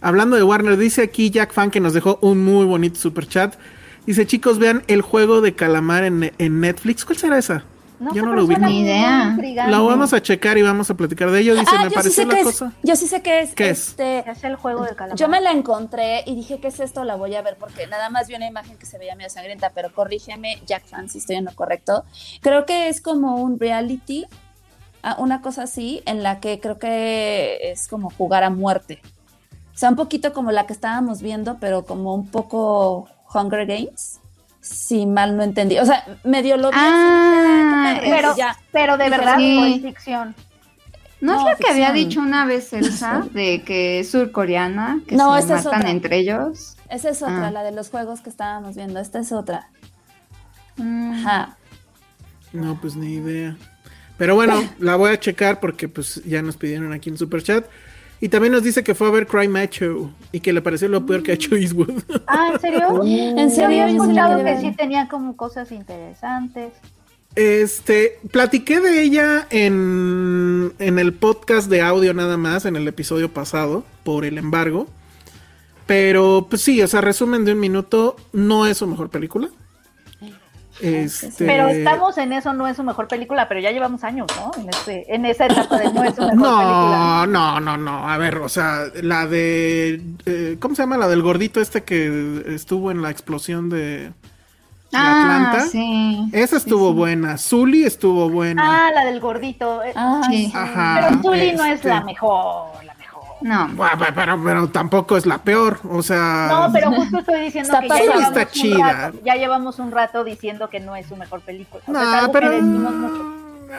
Hablando 0.00 0.36
de 0.36 0.42
Warner, 0.42 0.76
dice 0.76 1.02
aquí 1.02 1.30
Jack 1.30 1.52
Fan 1.52 1.70
que 1.70 1.80
nos 1.80 1.94
dejó 1.94 2.18
un 2.20 2.44
muy 2.44 2.66
bonito 2.66 2.98
super 2.98 3.26
chat. 3.26 3.56
Dice, 4.06 4.26
chicos, 4.26 4.58
vean 4.58 4.82
el 4.86 5.02
juego 5.02 5.40
de 5.40 5.54
calamar 5.54 6.04
en 6.04 6.60
Netflix. 6.60 7.04
¿Cuál 7.04 7.18
será 7.18 7.38
esa? 7.38 7.64
No 7.98 8.12
Yo 8.12 8.22
no 8.24 8.34
lo 8.34 8.44
ubico. 8.44 8.60
Ni 8.60 8.80
idea. 8.80 9.36
La 9.68 9.78
vamos 9.78 10.12
a 10.12 10.20
checar 10.20 10.58
y 10.58 10.62
vamos 10.62 10.90
a 10.90 10.94
platicar 10.94 11.30
de 11.30 11.40
ello. 11.40 11.54
Dice, 11.54 11.66
Ah, 11.70 11.78
me 11.78 11.84
yo 11.84 11.88
sí 11.90 11.94
pareció 11.94 12.22
sé 12.22 12.26
la 12.26 12.34
qué 12.34 12.42
cosa. 12.42 12.66
es. 12.66 12.88
Yo 12.88 12.96
sí 12.96 13.06
sé 13.06 13.22
qué 13.22 13.40
es. 13.40 13.54
¿Qué 13.54 13.70
es? 13.70 13.88
este, 13.88 14.18
Es 14.30 14.44
el 14.44 14.56
juego 14.56 14.82
de 14.84 14.94
calamar. 14.94 15.16
Yo 15.18 15.28
me 15.28 15.40
la 15.40 15.52
encontré 15.52 16.22
y 16.26 16.34
dije, 16.34 16.60
¿qué 16.60 16.68
es 16.68 16.80
esto? 16.80 17.04
La 17.04 17.16
voy 17.16 17.34
a 17.34 17.42
ver 17.42 17.56
porque 17.58 17.86
nada 17.86 18.10
más 18.10 18.28
vi 18.28 18.34
una 18.34 18.46
imagen 18.46 18.76
que 18.76 18.84
se 18.86 18.98
veía 18.98 19.14
medio 19.16 19.30
sangrienta, 19.30 19.70
pero 19.74 19.92
corrígeme, 19.94 20.60
Jack 20.66 20.86
Fan, 20.86 21.08
si 21.08 21.18
estoy 21.18 21.36
en 21.36 21.46
lo 21.46 21.54
correcto. 21.54 22.04
Creo 22.42 22.66
que 22.66 22.88
es 22.88 23.00
como 23.00 23.36
un 23.36 23.58
reality, 23.58 24.26
ah, 25.02 25.16
una 25.18 25.40
cosa 25.40 25.62
así, 25.62 26.02
en 26.04 26.22
la 26.22 26.40
que 26.40 26.60
creo 26.60 26.78
que 26.78 27.58
es 27.72 27.88
como 27.88 28.10
jugar 28.10 28.44
a 28.44 28.50
muerte. 28.50 29.00
O 29.74 29.78
sea, 29.78 29.88
un 29.90 29.96
poquito 29.96 30.32
como 30.32 30.52
la 30.52 30.66
que 30.66 30.72
estábamos 30.72 31.22
viendo, 31.22 31.58
pero 31.60 31.84
como 31.84 32.14
un 32.14 32.28
poco 32.30 33.08
Hunger 33.34 33.66
Games. 33.66 34.20
Si 34.66 35.06
mal 35.06 35.36
no 35.36 35.42
entendí. 35.44 35.78
O 35.78 35.86
sea, 35.86 36.04
medio 36.24 36.56
lo 36.56 36.70
vi. 36.70 36.76
Ah, 36.78 37.94
así, 37.98 38.10
Pero, 38.10 38.36
ya. 38.36 38.56
pero 38.72 38.96
de 38.96 39.04
Dije, 39.04 39.16
verdad 39.16 39.36
sí. 39.38 39.60
no 39.60 39.64
es 39.66 39.82
ficción. 39.82 40.34
¿No, 41.20 41.34
No, 41.34 41.48
es 41.48 41.58
lo 41.58 41.64
que 41.64 41.70
había 41.72 41.92
dicho 41.92 42.20
una 42.20 42.44
vez 42.46 42.72
Elsa 42.72 43.24
de 43.32 43.62
que 43.62 44.00
es 44.00 44.10
surcoreana, 44.10 45.00
que 45.06 45.14
No, 45.16 45.34
se 45.34 45.40
es 45.40 45.48
matan 45.64 45.78
otra. 45.80 45.90
entre 45.90 46.18
ellos? 46.18 46.76
Esa 46.90 47.10
es 47.10 47.22
otra, 47.22 47.46
Ah. 47.48 47.50
la 47.50 47.62
de 47.62 47.72
los 47.72 47.90
juegos 47.90 48.20
que 48.20 48.28
estábamos 48.30 48.76
viendo. 48.76 49.00
Esta 49.00 49.20
es 49.20 49.32
otra. 49.32 49.68
Mm. 50.76 51.12
Ajá. 51.12 51.56
No, 52.52 52.78
pues 52.80 52.96
ni 52.96 53.14
idea. 53.14 53.56
Pero 54.18 54.34
bueno, 54.34 54.62
la 54.78 54.96
voy 54.96 55.10
a 55.12 55.20
checar 55.20 55.60
porque 55.60 55.88
pues 55.88 56.22
ya 56.24 56.42
nos 56.42 56.56
pidieron 56.56 56.92
aquí 56.92 57.08
en 57.10 57.18
Super 57.18 57.42
Chat. 57.42 57.66
Y 58.20 58.28
también 58.28 58.52
nos 58.52 58.62
dice 58.62 58.82
que 58.82 58.94
fue 58.94 59.08
a 59.08 59.10
ver 59.10 59.26
Cry 59.26 59.46
Macho 59.46 60.10
y 60.32 60.40
que 60.40 60.52
le 60.52 60.62
pareció 60.62 60.88
lo 60.88 61.04
peor 61.04 61.22
que 61.22 61.32
ha 61.32 61.34
hecho 61.34 61.54
Eastwood. 61.54 62.02
Ah, 62.26 62.50
¿en 62.54 62.60
serio? 62.60 63.04
¿En 63.04 63.50
serio? 63.50 63.66
había 63.66 63.88
Yo 63.90 63.98
la 63.98 64.02
escuchado 64.02 64.44
que 64.44 64.60
sí 64.60 64.72
tenía 64.72 65.08
como 65.08 65.36
cosas 65.36 65.70
interesantes. 65.70 66.72
Este, 67.34 68.18
platiqué 68.30 68.80
de 68.80 69.02
ella 69.02 69.46
en, 69.50 70.72
en 70.78 70.98
el 70.98 71.12
podcast 71.12 71.68
de 71.68 71.82
audio 71.82 72.14
nada 72.14 72.38
más, 72.38 72.64
en 72.64 72.76
el 72.76 72.88
episodio 72.88 73.30
pasado, 73.30 73.84
por 74.04 74.24
el 74.24 74.38
embargo. 74.38 74.86
Pero, 75.86 76.46
pues 76.48 76.62
sí, 76.62 76.80
o 76.82 76.88
sea, 76.88 77.02
resumen 77.02 77.44
de 77.44 77.52
un 77.52 77.60
minuto, 77.60 78.16
no 78.32 78.66
es 78.66 78.78
su 78.78 78.86
mejor 78.86 79.10
película. 79.10 79.50
Este, 80.80 81.44
Pero 81.46 81.68
estamos 81.68 82.18
en 82.18 82.32
eso, 82.32 82.52
no 82.52 82.66
es 82.66 82.76
su 82.76 82.82
mejor 82.84 83.08
película, 83.08 83.48
pero 83.48 83.60
ya 83.60 83.70
llevamos 83.70 84.04
años, 84.04 84.26
¿no? 84.36 84.50
En, 84.62 84.68
este, 84.68 85.14
en 85.14 85.24
esa 85.24 85.46
etapa 85.46 85.78
de 85.78 85.92
no 85.92 86.04
es 86.04 86.14
su 86.14 86.20
mejor 86.20 86.28
película. 86.36 86.36
No, 86.36 87.26
no, 87.26 87.60
no, 87.60 87.76
no. 87.78 88.08
A 88.10 88.18
ver, 88.18 88.36
o 88.38 88.48
sea, 88.48 88.84
la 89.02 89.26
de. 89.26 90.02
eh, 90.26 90.56
¿Cómo 90.60 90.74
se 90.74 90.82
llama? 90.82 90.98
La 90.98 91.08
del 91.08 91.22
gordito 91.22 91.60
este 91.60 91.82
que 91.84 92.42
estuvo 92.48 92.90
en 92.90 93.00
la 93.02 93.10
explosión 93.10 93.70
de, 93.70 94.12
Ah, 94.92 95.48
Atlanta. 95.50 95.66
sí. 95.70 96.28
Esa 96.32 96.56
estuvo 96.56 96.92
buena. 96.94 97.36
Zully 97.38 97.84
estuvo 97.84 98.30
buena. 98.30 98.86
Ah, 98.86 98.90
la 98.94 99.04
del 99.04 99.20
gordito. 99.20 99.82
Eh, 99.82 99.92
Ah, 99.96 100.22
Sí. 100.30 100.50
Ajá. 100.54 101.08
Pero 101.10 101.22
Zully 101.22 101.52
no 101.52 101.64
es 101.64 101.74
este. 101.74 101.88
la 101.88 101.94
la 101.96 102.04
mejor. 102.04 102.66
No. 103.42 103.68
Bueno, 103.74 103.92
pero, 103.98 104.14
pero, 104.14 104.42
pero 104.44 104.68
tampoco 104.68 105.16
es 105.16 105.26
la 105.26 105.38
peor. 105.38 105.78
O 105.90 106.02
sea. 106.02 106.48
No, 106.50 106.72
pero 106.72 106.90
justo 106.92 107.18
estoy 107.18 107.40
diciendo 107.42 107.68
Está 107.72 107.80
que 107.82 107.88
ya 107.88 107.96
llevamos, 108.02 108.24
Está 108.28 108.48
chida. 108.50 108.92
rato, 108.92 109.18
ya 109.24 109.34
llevamos 109.36 109.78
un 109.78 109.90
rato 109.92 110.24
diciendo 110.24 110.68
que 110.70 110.80
no 110.80 110.96
es 110.96 111.06
su 111.06 111.16
mejor 111.16 111.40
película. 111.42 111.82
O 111.86 111.92
sea, 111.92 112.02
es 112.02 112.08
No, 112.08 112.14
algo 112.14 112.32
pero. 112.32 112.50
que 112.50 112.62
mucho. 112.62 113.32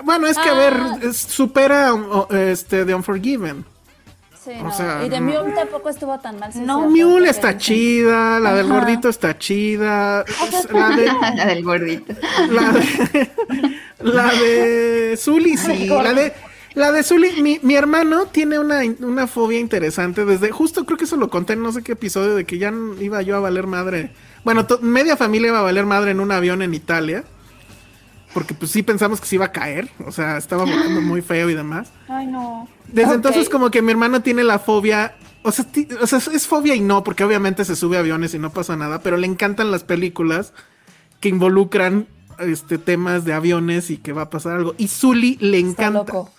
Bueno, 0.03 0.27
es 0.27 0.38
que 0.38 0.49
a 0.49 0.53
Ah. 0.53 0.55
ver, 0.55 0.73
es- 1.03 1.17
supera 1.17 1.93
um, 1.93 2.25
este 2.35 2.85
The 2.85 2.93
Unforgiven. 2.93 3.65
Sí, 4.43 4.51
O 4.61 4.63
no. 4.65 4.71
sea, 4.71 5.03
y 5.03 5.09
de 5.09 5.19
no. 5.19 5.41
Mule 5.41 5.53
tampoco 5.55 5.89
estuvo 5.89 6.17
tan 6.19 6.39
mal. 6.39 6.53
sí, 6.53 6.59
No, 6.59 6.81
Mule 6.89 7.29
está 7.29 7.57
chida, 7.57 8.39
la 8.39 8.53
del 8.53 8.67
Ajá. 8.71 8.79
gordito 8.79 9.09
está 9.09 9.38
chida, 9.38 10.21
es- 10.21 10.71
la 10.71 10.89
de 10.89 11.05
La 11.35 11.45
del 11.47 11.63
gordito. 11.63 12.13
la 12.51 12.71
de 12.71 13.31
la 13.99 14.25
de 14.31 15.17
Zully 15.17 15.57
sí, 15.57 15.88
la 15.88 16.13
de 16.13 16.34
la 16.73 16.91
de 16.91 17.03
Zully, 17.03 17.41
mi, 17.41 17.60
mi 17.64 17.76
hermano 17.76 18.26
tiene 18.27 18.60
una, 18.60 18.81
una 18.99 19.27
fobia 19.27 19.60
interesante 19.60 20.26
desde 20.26 20.52
justo 20.52 20.85
creo 20.85 20.98
que 20.98 21.06
eso 21.06 21.15
lo 21.18 21.30
conté 21.30 21.53
en 21.53 21.64
no 21.64 21.72
sé 21.72 21.81
qué 21.84 21.94
episodio 21.94 22.35
de 22.35 22.45
que 22.45 22.57
ya 22.57 22.72
iba 22.99 23.22
yo 23.22 23.35
a 23.35 23.39
valer 23.39 23.65
madre. 23.68 24.11
Bueno, 24.44 24.65
to- 24.65 24.80
media 24.81 25.18
familia 25.18 25.49
iba 25.49 25.60
a 25.60 25.64
valer 25.64 25.85
madre 25.85 26.11
en 26.11 26.19
un 26.19 26.31
avión 26.31 26.61
en 26.61 26.73
Italia. 26.73 27.23
Porque 28.34 28.53
pues 28.53 28.69
sí 28.72 28.84
pensamos 28.84 29.19
que 29.19 29.26
se 29.26 29.35
iba 29.35 29.45
a 29.45 29.52
caer, 29.52 29.89
o 30.06 30.11
sea, 30.11 30.38
estaba 30.38 30.64
volando 30.65 31.02
muy 31.02 31.22
feo 31.22 31.49
y 31.49 31.56
demás. 31.56 31.89
Ay, 32.07 32.27
no. 32.27 32.68
Desde 32.88 33.15
entonces 33.15 33.49
como 33.49 33.72
que 33.72 33.81
mi 33.81 33.91
hermano 33.91 34.22
tiene 34.22 34.44
la 34.44 34.60
fobia, 34.60 35.15
o 35.44 35.52
sea, 35.52 35.65
ti- 35.65 35.88
o 35.99 36.06
sea, 36.06 36.19
es- 36.19 36.27
es 36.27 36.45
fobia 36.45 36.76
y 36.76 36.81
no, 36.81 37.03
porque 37.03 37.23
obviamente 37.23 37.65
se 37.65 37.76
sube 37.76 37.98
a 37.98 38.02
aviones 38.02 38.34
y 38.35 38.39
no 38.39 38.52
pasa 38.52 38.76
nada, 38.76 38.99
pero 39.02 39.18
le 39.18 39.26
encantan 39.26 39.72
las 39.72 39.84
películas 39.84 40.53
que 41.19 41.30
involucran 41.30 42.07
este 42.38 42.77
temas 42.77 43.26
de 43.26 43.34
aviones 43.34 43.89
y 43.89 43.98
que 43.98 44.14
va 44.14 44.23
a 44.23 44.30
pasar 44.30 44.57
algo. 44.57 44.76
Y 44.77 44.88
Zully 44.89 45.38
le 45.39 45.57
Está 45.57 45.85
encanta. 45.88 46.14
loco. 46.14 46.31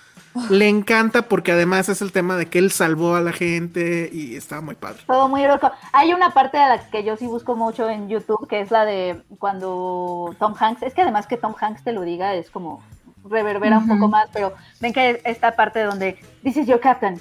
Le 0.51 0.69
encanta 0.69 1.23
porque 1.23 1.52
además 1.52 1.89
es 1.89 2.02
el 2.02 2.12
tema 2.12 2.36
de 2.36 2.47
que 2.47 2.59
él 2.59 2.70
salvó 2.70 3.15
a 3.15 3.20
la 3.20 3.32
gente 3.32 4.09
y 4.12 4.36
está 4.36 4.60
muy 4.60 4.74
padre. 4.74 5.02
Todo 5.06 5.28
muy 5.28 5.44
loco. 5.47 5.70
Hay 5.93 6.12
una 6.12 6.31
parte 6.35 6.59
a 6.59 6.69
la 6.69 6.90
que 6.90 7.05
yo 7.05 7.16
sí 7.16 7.27
busco 7.27 7.56
mucho 7.56 7.89
en 7.89 8.09
YouTube, 8.09 8.47
que 8.48 8.60
es 8.60 8.70
la 8.70 8.85
de 8.85 9.23
cuando 9.39 10.35
Tom 10.39 10.55
Hanks, 10.59 10.82
es 10.82 10.94
que 10.94 11.02
además 11.02 11.27
que 11.27 11.36
Tom 11.36 11.55
Hanks 11.60 11.85
te 11.85 11.93
lo 11.93 12.02
diga 12.02 12.35
es 12.35 12.51
como 12.51 12.82
reverbera 13.28 13.78
un 13.78 13.89
poco 13.89 14.09
más, 14.09 14.28
pero 14.32 14.55
ven 14.81 14.93
que 14.93 15.20
esta 15.24 15.55
parte 15.55 15.82
donde 15.82 16.19
This 16.43 16.56
is 16.56 16.66
your 16.66 16.81
captain, 16.81 17.20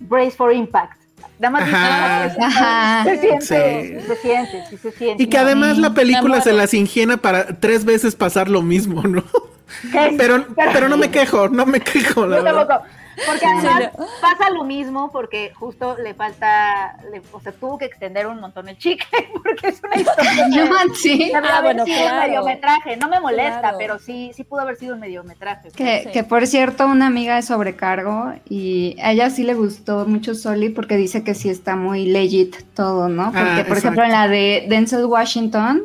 brace 0.00 0.32
for 0.32 0.52
impact. 0.52 0.98
Nada 1.38 1.52
más 1.52 1.62
Ajá. 1.62 2.24
dice, 2.28 2.42
Ajá. 2.44 3.04
se 3.04 3.18
siente, 3.18 4.00
Sí. 4.00 4.06
se 4.06 4.16
siente, 4.16 4.66
sí 4.68 4.76
se 4.76 4.92
siente. 4.92 5.22
Y 5.22 5.26
que 5.28 5.38
además 5.38 5.78
la 5.78 5.94
película 5.94 6.40
se 6.42 6.52
las 6.52 6.74
ingiena 6.74 7.16
para 7.16 7.58
tres 7.60 7.84
veces 7.84 8.14
pasar 8.14 8.48
lo 8.48 8.60
mismo, 8.62 9.02
¿no? 9.02 9.22
Pero, 10.16 10.46
pero 10.56 10.88
no 10.88 10.96
me 10.96 11.10
quejo, 11.10 11.48
no 11.48 11.66
me 11.66 11.80
quejo, 11.80 12.26
la 12.26 12.38
Yo 12.38 12.42
verdad. 12.44 12.66
tampoco. 12.66 12.90
Porque 13.26 13.44
además 13.44 13.90
Sí, 13.92 14.04
pasa 14.22 14.48
lo 14.50 14.64
mismo 14.64 15.10
porque 15.12 15.52
justo 15.54 15.94
le 16.02 16.14
falta, 16.14 16.96
le- 17.12 17.20
o 17.32 17.40
sea, 17.40 17.52
tuvo 17.52 17.76
que 17.76 17.84
extender 17.84 18.26
un 18.26 18.40
montón 18.40 18.66
el 18.68 18.78
chicle 18.78 19.06
porque 19.42 19.68
es 19.68 19.82
una 19.84 19.96
historia. 19.96 20.48
No, 20.48 20.94
sí. 20.94 21.30
Ah, 21.34 21.60
bueno, 21.62 21.84
sido 21.84 21.98
un 21.98 22.02
claro. 22.04 22.26
mediometraje. 22.28 22.96
No 22.96 23.08
me 23.08 23.20
molesta, 23.20 23.60
Claro. 23.60 23.76
pero 23.78 23.98
sí, 23.98 24.30
sí 24.34 24.44
pudo 24.44 24.60
haber 24.60 24.76
sido 24.76 24.94
un 24.94 25.00
mediometraje. 25.00 25.70
Que, 25.72 26.04
Sí. 26.04 26.10
que 26.12 26.24
por 26.24 26.46
cierto, 26.46 26.86
una 26.86 27.08
amiga 27.08 27.36
es 27.36 27.46
sobrecargo 27.46 28.32
y 28.48 28.96
a 29.02 29.12
ella 29.12 29.28
sí 29.28 29.42
le 29.42 29.52
gustó 29.54 30.06
mucho 30.06 30.34
Soli 30.34 30.70
porque 30.70 30.96
dice 30.96 31.22
que 31.22 31.34
sí 31.34 31.50
está 31.50 31.76
muy 31.76 32.06
legit 32.06 32.56
todo, 32.74 33.08
¿no? 33.08 33.24
Porque, 33.32 33.60
Ah, 33.60 33.64
por 33.68 33.76
ejemplo, 33.76 34.02
en 34.04 34.12
la 34.12 34.28
de 34.28 34.64
Denzel 34.70 35.04
Washington, 35.04 35.82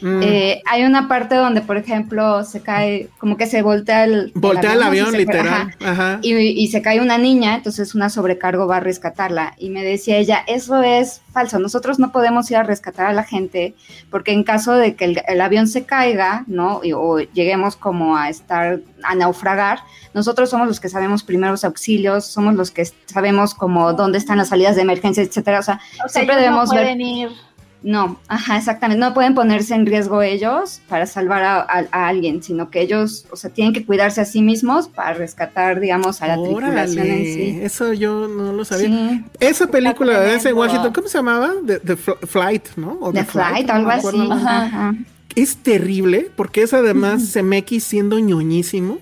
Mm. 0.00 0.20
eh, 0.22 0.62
hay 0.66 0.84
una 0.84 1.08
parte 1.08 1.34
donde, 1.34 1.60
por 1.60 1.76
ejemplo, 1.76 2.44
se 2.44 2.60
cae, 2.60 3.08
como 3.18 3.36
que 3.36 3.46
se 3.46 3.62
voltea 3.62 4.04
el, 4.04 4.30
Voltea 4.34 4.74
el 4.74 4.82
avión, 4.82 5.10
se- 5.10 5.18
literal. 5.18 5.46
ajá. 5.46 5.70
Ajá. 5.90 6.18
Y, 6.22 6.34
y 6.36 6.68
se 6.68 6.82
cae 6.82 7.00
una 7.00 7.18
niña, 7.18 7.56
entonces 7.56 7.94
una 7.94 8.08
sobrecargo 8.08 8.66
va 8.66 8.76
a 8.76 8.80
rescatarla. 8.80 9.54
Y 9.58 9.70
me 9.70 9.82
decía 9.82 10.16
ella, 10.16 10.44
eso 10.46 10.82
es 10.82 11.20
falso, 11.32 11.58
nosotros 11.58 11.98
no 11.98 12.12
podemos 12.12 12.50
ir 12.50 12.56
a 12.56 12.62
rescatar 12.62 13.06
a 13.06 13.12
la 13.12 13.22
gente 13.24 13.74
porque 14.10 14.32
en 14.32 14.42
caso 14.44 14.72
de 14.74 14.94
que 14.96 15.04
el, 15.04 15.22
el 15.28 15.40
avión 15.40 15.66
se 15.68 15.84
caiga, 15.84 16.44
¿no? 16.46 16.80
Y- 16.82 16.92
o 16.92 17.18
lleguemos 17.18 17.76
como 17.76 18.16
a 18.16 18.28
estar, 18.28 18.80
a 19.02 19.14
naufragar, 19.14 19.80
nosotros 20.14 20.48
somos 20.50 20.66
los 20.68 20.80
que 20.80 20.88
sabemos 20.88 21.22
primeros 21.22 21.64
auxilios, 21.64 22.24
somos 22.24 22.54
los 22.54 22.70
que 22.70 22.84
sabemos 23.06 23.54
como 23.54 23.92
dónde 23.92 24.18
están 24.18 24.38
las 24.38 24.48
salidas 24.48 24.74
de 24.76 24.82
emergencia, 24.82 25.22
etcétera. 25.22 25.60
O 25.60 25.62
sea, 25.62 25.80
O 26.04 26.08
sea, 26.08 26.22
siempre 26.22 26.34
ellos 26.36 26.44
debemos 26.44 26.68
no 26.70 26.74
ver 26.74 26.84
pueden 26.84 27.00
ir. 27.00 27.28
No, 27.82 28.18
ajá, 28.28 28.56
exactamente. 28.58 28.98
No 29.00 29.14
pueden 29.14 29.34
ponerse 29.34 29.74
en 29.74 29.86
riesgo 29.86 30.20
ellos 30.22 30.80
para 30.88 31.06
salvar 31.06 31.42
a, 31.44 31.60
a- 31.60 31.86
a 31.92 32.08
alguien, 32.08 32.42
sino 32.42 32.70
que 32.70 32.80
ellos, 32.80 33.26
o 33.30 33.36
sea, 33.36 33.50
tienen 33.50 33.72
que 33.72 33.86
cuidarse 33.86 34.20
a 34.20 34.24
sí 34.24 34.42
mismos 34.42 34.88
para 34.88 35.14
rescatar, 35.14 35.78
digamos, 35.80 36.20
a 36.22 36.26
la 36.28 36.34
tripulación 36.42 37.06
en 37.06 37.24
sí. 37.24 37.58
eso 37.62 37.92
yo 37.92 38.26
no 38.26 38.52
lo 38.52 38.64
sabía. 38.64 38.86
Sí, 38.88 39.24
Esa 39.40 39.68
película 39.68 40.18
de 40.20 40.34
ese. 40.34 40.52
Washington, 40.52 40.92
¿cómo 40.92 41.08
se 41.08 41.18
llamaba? 41.18 41.52
The, 41.66 41.78
The 41.80 41.96
Fl- 41.96 42.26
Flight, 42.26 42.68
¿no? 42.76 42.98
O 43.00 43.12
The 43.12 43.24
Flight, 43.24 43.70
algo 43.70 43.90
no 43.90 44.26
me 44.26 44.34
así. 44.34 44.44
Ajá, 44.46 44.62
ajá. 44.64 44.94
Es 45.36 45.56
terrible 45.58 46.30
porque 46.34 46.62
es 46.62 46.72
además 46.74 47.32
CMX 47.32 47.84
siendo 47.84 48.18
ñoñísimo. 48.18 48.98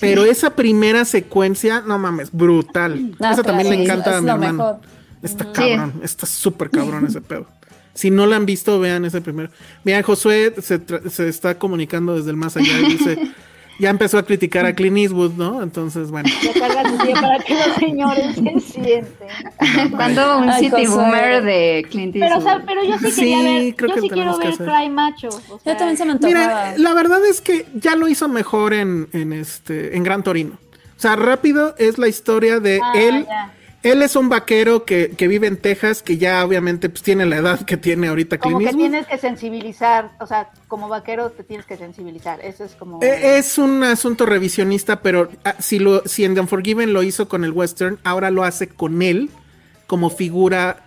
Pero 0.00 0.24
esa 0.24 0.50
primera 0.50 1.04
secuencia, 1.04 1.80
no 1.86 1.98
mames, 1.98 2.30
brutal. 2.32 3.16
Ah, 3.20 3.32
esa 3.32 3.42
también 3.42 3.70
le 3.70 3.84
encanta 3.84 4.10
es 4.10 4.16
a 4.16 4.20
mi 4.22 4.30
hermano. 4.30 4.52
mejor. 4.52 4.80
Está 5.22 5.44
Sí. 5.44 5.50
cabrón, 5.52 5.92
está 6.02 6.26
súper 6.26 6.68
cabrón 6.70 7.06
ese 7.08 7.20
pedo. 7.20 7.46
Si 7.94 8.10
no 8.10 8.26
lo 8.26 8.34
han 8.34 8.44
visto, 8.46 8.80
vean 8.80 9.04
ese 9.04 9.20
primero. 9.20 9.50
Mira, 9.84 10.02
Josué 10.02 10.52
se, 10.60 10.80
tra- 10.84 11.08
se 11.08 11.28
está 11.28 11.58
comunicando 11.58 12.16
desde 12.16 12.30
el 12.30 12.36
más 12.36 12.56
allá 12.56 12.76
y 12.80 12.84
dice, 12.96 13.18
ya 13.78 13.90
empezó 13.90 14.18
a 14.18 14.24
criticar 14.24 14.66
a 14.66 14.74
Clint 14.74 14.96
Eastwood, 14.98 15.32
¿no? 15.34 15.62
Entonces, 15.62 16.10
bueno. 16.10 16.28
Día 16.28 17.14
para 17.20 17.38
que 17.38 17.54
los 17.54 17.76
señores 17.76 18.34
se 18.34 18.60
sienten. 18.72 19.90
Cuando 19.96 20.38
un 20.38 20.48
Ay, 20.50 20.64
city 20.64 20.86
boomer 20.86 21.42
de 21.42 21.86
Clint 21.90 22.14
Pero, 22.18 22.38
o 22.38 22.40
sea, 22.40 22.54
Eastwood. 22.54 22.66
pero 22.68 22.84
yo 22.84 22.98
sí 22.98 23.10
Sí, 23.12 23.20
quería 23.20 23.42
ver, 23.42 23.76
creo 23.76 23.88
yo 23.90 23.94
que 23.94 24.00
sí 24.00 24.08
quiero 24.08 24.14
tenemos 24.36 24.38
que 24.38 24.44
ver 24.46 24.54
hacer. 24.54 24.66
Cry 24.66 24.90
Macho. 24.90 25.28
o 25.28 25.58
sea, 25.60 25.72
Yo 25.72 25.76
también 25.78 25.96
se 25.96 26.04
me 26.04 26.12
antojaba. 26.12 26.38
Mira, 26.38 26.74
la 26.78 26.94
verdad 26.94 27.24
es 27.26 27.40
que 27.40 27.66
ya 27.74 27.94
lo 27.96 28.08
hizo 28.08 28.28
mejor 28.28 28.74
en, 28.74 29.08
en 29.12 29.32
este 29.32 29.96
en 29.96 30.02
Gran 30.02 30.22
Torino. 30.22 30.58
O 30.96 31.00
sea, 31.00 31.16
rápido 31.16 31.74
es 31.78 31.98
la 31.98 32.08
historia 32.08 32.60
de 32.60 32.80
Ah, 32.82 32.92
él. 32.96 33.24
ya. 33.28 33.52
Él 33.84 34.00
es 34.02 34.16
un 34.16 34.30
vaquero 34.30 34.86
que, 34.86 35.10
que 35.10 35.28
vive 35.28 35.46
en 35.46 35.58
Texas, 35.58 36.02
que 36.02 36.16
ya 36.16 36.42
obviamente 36.42 36.88
pues, 36.88 37.02
tiene 37.02 37.26
la 37.26 37.36
edad 37.36 37.60
que 37.66 37.76
tiene 37.76 38.08
ahorita 38.08 38.38
Como 38.38 38.56
Clint 38.56 38.70
que 38.70 38.82
Eastwood. 38.82 38.90
tienes 38.90 39.06
que 39.06 39.18
sensibilizar, 39.18 40.10
o 40.20 40.26
sea, 40.26 40.50
como 40.68 40.88
vaquero 40.88 41.30
te 41.30 41.44
tienes 41.44 41.66
que 41.66 41.76
sensibilizar. 41.76 42.40
Eso 42.42 42.64
es 42.64 42.72
como. 42.76 43.02
Eh, 43.02 43.36
Es 43.36 43.58
un 43.58 43.84
asunto 43.84 44.24
revisionista, 44.24 45.02
pero 45.02 45.28
ah, 45.44 45.56
si, 45.58 45.78
lo, 45.78 46.02
si 46.06 46.24
en 46.24 46.34
The 46.34 46.40
Unforgiven 46.40 46.94
lo 46.94 47.02
hizo 47.02 47.28
con 47.28 47.44
el 47.44 47.52
western, 47.52 47.98
ahora 48.04 48.30
lo 48.30 48.42
hace 48.42 48.68
con 48.68 49.02
él 49.02 49.28
como 49.86 50.08
figura 50.08 50.82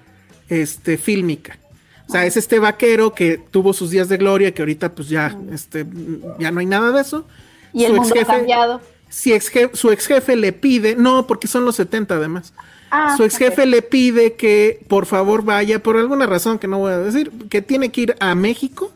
este, 0.49 0.97
fílmica. 0.97 1.59
O 2.07 2.11
sea, 2.11 2.25
es 2.25 2.35
este 2.35 2.57
vaquero 2.57 3.13
que 3.13 3.37
tuvo 3.37 3.73
sus 3.73 3.91
días 3.91 4.09
de 4.09 4.17
gloria, 4.17 4.53
que 4.53 4.63
ahorita 4.63 4.95
pues 4.95 5.07
ya, 5.07 5.37
este, 5.51 5.85
ya 6.39 6.49
no 6.49 6.61
hay 6.61 6.65
nada 6.65 6.91
de 6.91 7.01
eso. 7.01 7.27
y 7.73 7.83
el 7.83 7.93
mundo 7.93 8.15
ha 8.19 8.25
cambiado. 8.25 8.81
si 9.07 9.33
ex 9.33 9.51
su 9.73 9.91
ex 9.91 10.07
jefe 10.07 10.35
le 10.35 10.51
pide, 10.51 10.95
no, 10.95 11.27
porque 11.27 11.47
son 11.47 11.63
los 11.63 11.75
70 11.75 12.15
además. 12.15 12.53
Ah, 12.89 13.15
su 13.17 13.23
ex 13.23 13.37
jefe 13.37 13.65
le 13.65 13.81
pide 13.81 14.33
que 14.33 14.79
por 14.87 15.05
favor 15.05 15.43
vaya, 15.43 15.83
por 15.83 15.97
alguna 15.97 16.25
razón 16.25 16.57
que 16.59 16.67
no 16.67 16.77
voy 16.79 16.91
a 16.93 16.97
decir, 16.99 17.31
que 17.49 17.61
tiene 17.61 17.89
que 17.89 18.01
ir 18.01 18.15
a 18.19 18.33
México. 18.35 18.91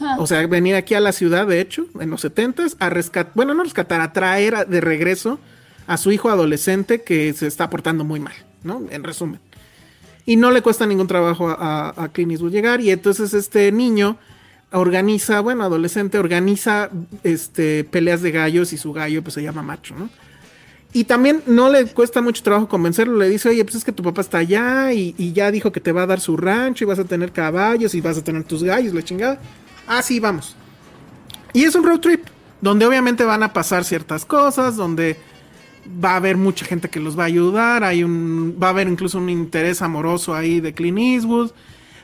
Ah. 0.00 0.16
O 0.18 0.26
sea, 0.26 0.46
venir 0.46 0.74
aquí 0.74 0.94
a 0.94 1.00
la 1.00 1.12
ciudad, 1.12 1.46
de 1.46 1.60
hecho, 1.60 1.86
en 2.00 2.10
los 2.10 2.20
70 2.22 2.64
a 2.78 2.90
rescatar, 2.90 3.32
bueno, 3.34 3.54
no 3.54 3.62
rescatar, 3.62 4.00
a 4.00 4.12
traer 4.12 4.54
a- 4.54 4.64
de 4.64 4.80
regreso 4.80 5.38
a 5.86 5.96
su 5.96 6.12
hijo 6.12 6.28
adolescente 6.28 7.02
que 7.02 7.32
se 7.32 7.46
está 7.46 7.70
portando 7.70 8.04
muy 8.04 8.20
mal, 8.20 8.34
¿no? 8.64 8.82
En 8.90 9.02
resumen. 9.04 9.40
Y 10.26 10.36
no 10.36 10.50
le 10.50 10.60
cuesta 10.62 10.86
ningún 10.86 11.06
trabajo 11.08 11.48
a, 11.48 11.54
a, 11.96 12.04
a 12.04 12.08
Clint 12.10 12.32
Eastwood 12.32 12.52
llegar. 12.52 12.80
Y 12.80 12.90
entonces 12.90 13.32
este 13.34 13.72
niño 13.72 14.16
organiza, 14.72 15.40
bueno, 15.40 15.64
adolescente, 15.64 16.18
organiza 16.18 16.90
este, 17.24 17.84
peleas 17.84 18.22
de 18.22 18.30
gallos 18.30 18.72
y 18.72 18.78
su 18.78 18.92
gallo 18.92 19.22
pues 19.22 19.34
se 19.34 19.42
llama 19.42 19.62
macho, 19.62 19.94
¿no? 19.96 20.08
Y 20.92 21.04
también 21.04 21.42
no 21.46 21.70
le 21.70 21.86
cuesta 21.86 22.20
mucho 22.20 22.42
trabajo 22.42 22.68
convencerlo, 22.68 23.16
le 23.16 23.28
dice, 23.28 23.48
oye, 23.48 23.64
pues 23.64 23.76
es 23.76 23.84
que 23.84 23.92
tu 23.92 24.02
papá 24.02 24.20
está 24.20 24.38
allá 24.38 24.92
y, 24.92 25.14
y 25.16 25.32
ya 25.32 25.50
dijo 25.50 25.72
que 25.72 25.80
te 25.80 25.90
va 25.90 26.02
a 26.02 26.06
dar 26.06 26.20
su 26.20 26.36
rancho 26.36 26.84
y 26.84 26.86
vas 26.86 26.98
a 26.98 27.04
tener 27.04 27.32
caballos 27.32 27.94
y 27.94 28.00
vas 28.02 28.18
a 28.18 28.24
tener 28.24 28.44
tus 28.44 28.62
gallos, 28.62 28.92
la 28.92 29.02
chingada. 29.02 29.40
Ah, 29.86 30.02
sí, 30.02 30.20
vamos. 30.20 30.54
Y 31.54 31.64
es 31.64 31.74
un 31.74 31.84
road 31.84 32.00
trip, 32.00 32.26
donde 32.60 32.86
obviamente 32.86 33.24
van 33.24 33.42
a 33.42 33.52
pasar 33.52 33.84
ciertas 33.84 34.24
cosas, 34.24 34.76
donde 34.76 35.16
va 36.02 36.12
a 36.12 36.16
haber 36.16 36.36
mucha 36.36 36.64
gente 36.64 36.88
que 36.88 37.00
los 37.00 37.18
va 37.18 37.24
a 37.24 37.26
ayudar, 37.26 37.84
hay 37.84 38.04
un, 38.04 38.58
va 38.62 38.68
a 38.68 38.70
haber 38.70 38.88
incluso 38.88 39.18
un 39.18 39.28
interés 39.28 39.82
amoroso 39.82 40.34
ahí 40.34 40.60
de 40.60 40.74
Clint 40.74 40.98
Eastwood, 40.98 41.50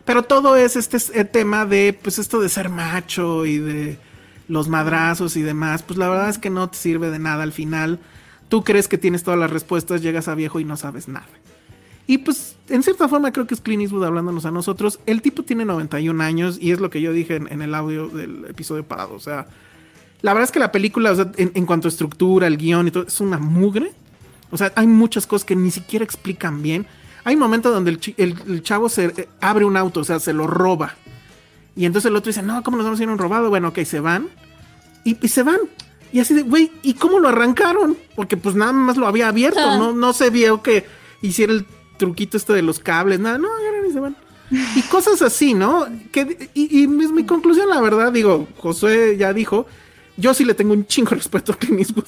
pero 0.04 0.22
todo 0.22 0.56
es 0.56 0.76
este 0.76 0.98
el 1.18 1.28
tema 1.28 1.64
de, 1.66 1.98
pues 2.00 2.18
esto 2.18 2.40
de 2.40 2.48
ser 2.48 2.68
macho 2.70 3.46
y 3.46 3.58
de 3.58 3.98
los 4.48 4.68
madrazos 4.68 5.36
y 5.36 5.42
demás, 5.42 5.82
pues 5.82 5.98
la 5.98 6.08
verdad 6.08 6.28
es 6.30 6.38
que 6.38 6.50
no 6.50 6.68
te 6.68 6.78
sirve 6.78 7.10
de 7.10 7.18
nada 7.18 7.42
al 7.42 7.52
final. 7.52 7.98
Tú 8.48 8.64
crees 8.64 8.88
que 8.88 8.98
tienes 8.98 9.22
todas 9.22 9.38
las 9.38 9.50
respuestas, 9.50 10.02
llegas 10.02 10.28
a 10.28 10.34
viejo 10.34 10.60
y 10.60 10.64
no 10.64 10.76
sabes 10.76 11.08
nada. 11.08 11.26
Y 12.06 12.18
pues, 12.18 12.56
en 12.70 12.82
cierta 12.82 13.06
forma, 13.06 13.32
creo 13.32 13.46
que 13.46 13.54
es 13.54 13.60
Clint 13.60 13.82
Eastwood 13.82 14.04
hablándonos 14.04 14.46
a 14.46 14.50
nosotros. 14.50 14.98
El 15.04 15.20
tipo 15.20 15.42
tiene 15.42 15.66
91 15.66 16.22
años 16.22 16.58
y 16.60 16.72
es 16.72 16.80
lo 16.80 16.88
que 16.88 17.02
yo 17.02 17.12
dije 17.12 17.36
en, 17.36 17.60
el 17.60 17.74
audio 17.74 18.08
del 18.08 18.46
episodio 18.48 18.82
pasado. 18.82 19.14
O 19.14 19.20
sea, 19.20 19.46
la 20.22 20.32
verdad 20.32 20.44
es 20.44 20.52
que 20.52 20.58
la 20.58 20.72
película, 20.72 21.12
o 21.12 21.14
sea, 21.14 21.30
en, 21.36 21.66
cuanto 21.66 21.86
a 21.86 21.90
estructura, 21.90 22.46
el 22.46 22.56
guion 22.56 22.88
y 22.88 22.90
todo, 22.90 23.04
es 23.06 23.20
una 23.20 23.38
mugre. 23.38 23.92
O 24.50 24.56
sea, 24.56 24.72
hay 24.74 24.86
muchas 24.86 25.26
cosas 25.26 25.44
que 25.44 25.54
ni 25.54 25.70
siquiera 25.70 26.02
explican 26.02 26.62
bien. 26.62 26.86
Hay 27.24 27.34
un 27.34 27.40
momento 27.40 27.70
donde 27.70 27.98
el 28.16 28.62
chavo 28.62 28.88
se 28.88 29.04
eh, 29.04 29.28
abre 29.42 29.66
un 29.66 29.76
auto, 29.76 30.00
o 30.00 30.04
sea, 30.04 30.18
se 30.18 30.32
lo 30.32 30.46
roba. 30.46 30.94
Y 31.78 31.84
entonces 31.84 32.08
el 32.10 32.16
otro 32.16 32.30
dice, 32.30 32.42
no, 32.42 32.62
¿cómo 32.64 32.76
nos 32.76 32.86
vamos 32.86 32.98
a 32.98 33.02
ir 33.04 33.08
a 33.08 33.12
un 33.12 33.18
robado? 33.18 33.50
Bueno, 33.50 33.68
ok, 33.68 33.84
se 33.84 34.00
van. 34.00 34.28
Y, 35.04 35.16
y 35.24 35.28
se 35.28 35.44
van. 35.44 35.60
Y 36.12 36.20
así 36.20 36.34
de, 36.34 36.42
güey, 36.42 36.70
¿y 36.82 36.94
cómo 36.94 37.18
lo 37.20 37.28
arrancaron? 37.28 37.96
Porque 38.16 38.36
pues 38.36 38.54
nada 38.54 38.72
más 38.72 38.96
lo 38.96 39.06
había 39.06 39.28
abierto, 39.28 39.60
Ah. 39.60 39.76
no, 39.78 39.92
no 39.92 40.12
se 40.12 40.30
vio 40.30 40.62
que 40.62 40.86
hiciera 41.22 41.52
el 41.52 41.66
truquito 41.98 42.36
este 42.36 42.52
de 42.52 42.62
los 42.62 42.78
cables, 42.78 43.20
nada, 43.20 43.38
no, 43.38 43.48
agarran 43.54 43.86
y 43.88 43.92
se 43.92 44.00
van. 44.00 44.16
Y 44.76 44.82
cosas 44.82 45.20
así, 45.20 45.52
¿no? 45.52 45.86
Que, 46.10 46.50
y, 46.54 46.78
y 46.80 46.84
es 46.84 47.10
mi 47.12 47.24
conclusión, 47.24 47.68
la 47.68 47.80
verdad, 47.82 48.12
digo, 48.12 48.48
Josué 48.56 49.16
ya 49.18 49.32
dijo, 49.34 49.66
yo 50.16 50.32
sí 50.32 50.44
le 50.44 50.54
tengo 50.54 50.72
un 50.72 50.86
chingo 50.86 51.10
respeto 51.10 51.52
a 51.52 51.56
Clint 51.58 51.80
Eastwood, 51.80 52.06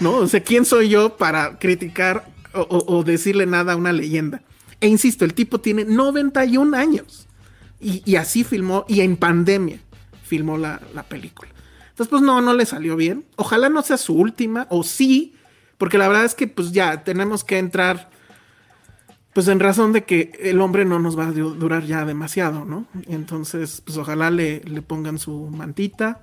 ¿no? 0.00 0.16
O 0.16 0.26
sea, 0.26 0.42
¿quién 0.42 0.64
soy 0.64 0.88
yo 0.88 1.16
para 1.16 1.58
criticar 1.58 2.26
o, 2.52 2.60
o- 2.62 2.96
o 2.98 3.04
decirle 3.04 3.46
nada 3.46 3.74
a 3.74 3.76
una 3.76 3.92
leyenda? 3.92 4.42
E 4.80 4.88
insisto, 4.88 5.24
el 5.24 5.34
tipo 5.34 5.60
tiene 5.60 5.84
91 5.84 6.74
años. 6.76 7.26
Y, 7.80 8.02
y 8.04 8.16
así 8.16 8.42
filmó, 8.44 8.84
y 8.88 9.00
en 9.02 9.16
pandemia 9.16 9.78
filmó 10.24 10.58
la, 10.58 10.80
la 10.94 11.02
película. 11.04 11.50
Entonces, 12.00 12.12
pues 12.18 12.22
no, 12.22 12.40
no 12.40 12.54
le 12.54 12.64
salió 12.64 12.96
bien. 12.96 13.26
Ojalá 13.36 13.68
no 13.68 13.82
sea 13.82 13.98
su 13.98 14.14
última, 14.14 14.66
o 14.70 14.82
sí, 14.84 15.34
porque 15.76 15.98
la 15.98 16.08
verdad 16.08 16.24
es 16.24 16.34
que 16.34 16.46
pues 16.48 16.72
ya 16.72 17.04
tenemos 17.04 17.44
que 17.44 17.58
entrar, 17.58 18.08
pues 19.34 19.48
en 19.48 19.60
razón 19.60 19.92
de 19.92 20.04
que 20.04 20.32
el 20.40 20.62
hombre 20.62 20.86
no 20.86 20.98
nos 20.98 21.18
va 21.18 21.26
a 21.26 21.32
du- 21.32 21.54
durar 21.56 21.84
ya 21.84 22.06
demasiado, 22.06 22.64
¿no? 22.64 22.86
Entonces, 23.06 23.82
pues 23.84 23.98
ojalá 23.98 24.30
le, 24.30 24.60
le 24.64 24.80
pongan 24.80 25.18
su 25.18 25.50
mantita, 25.50 26.22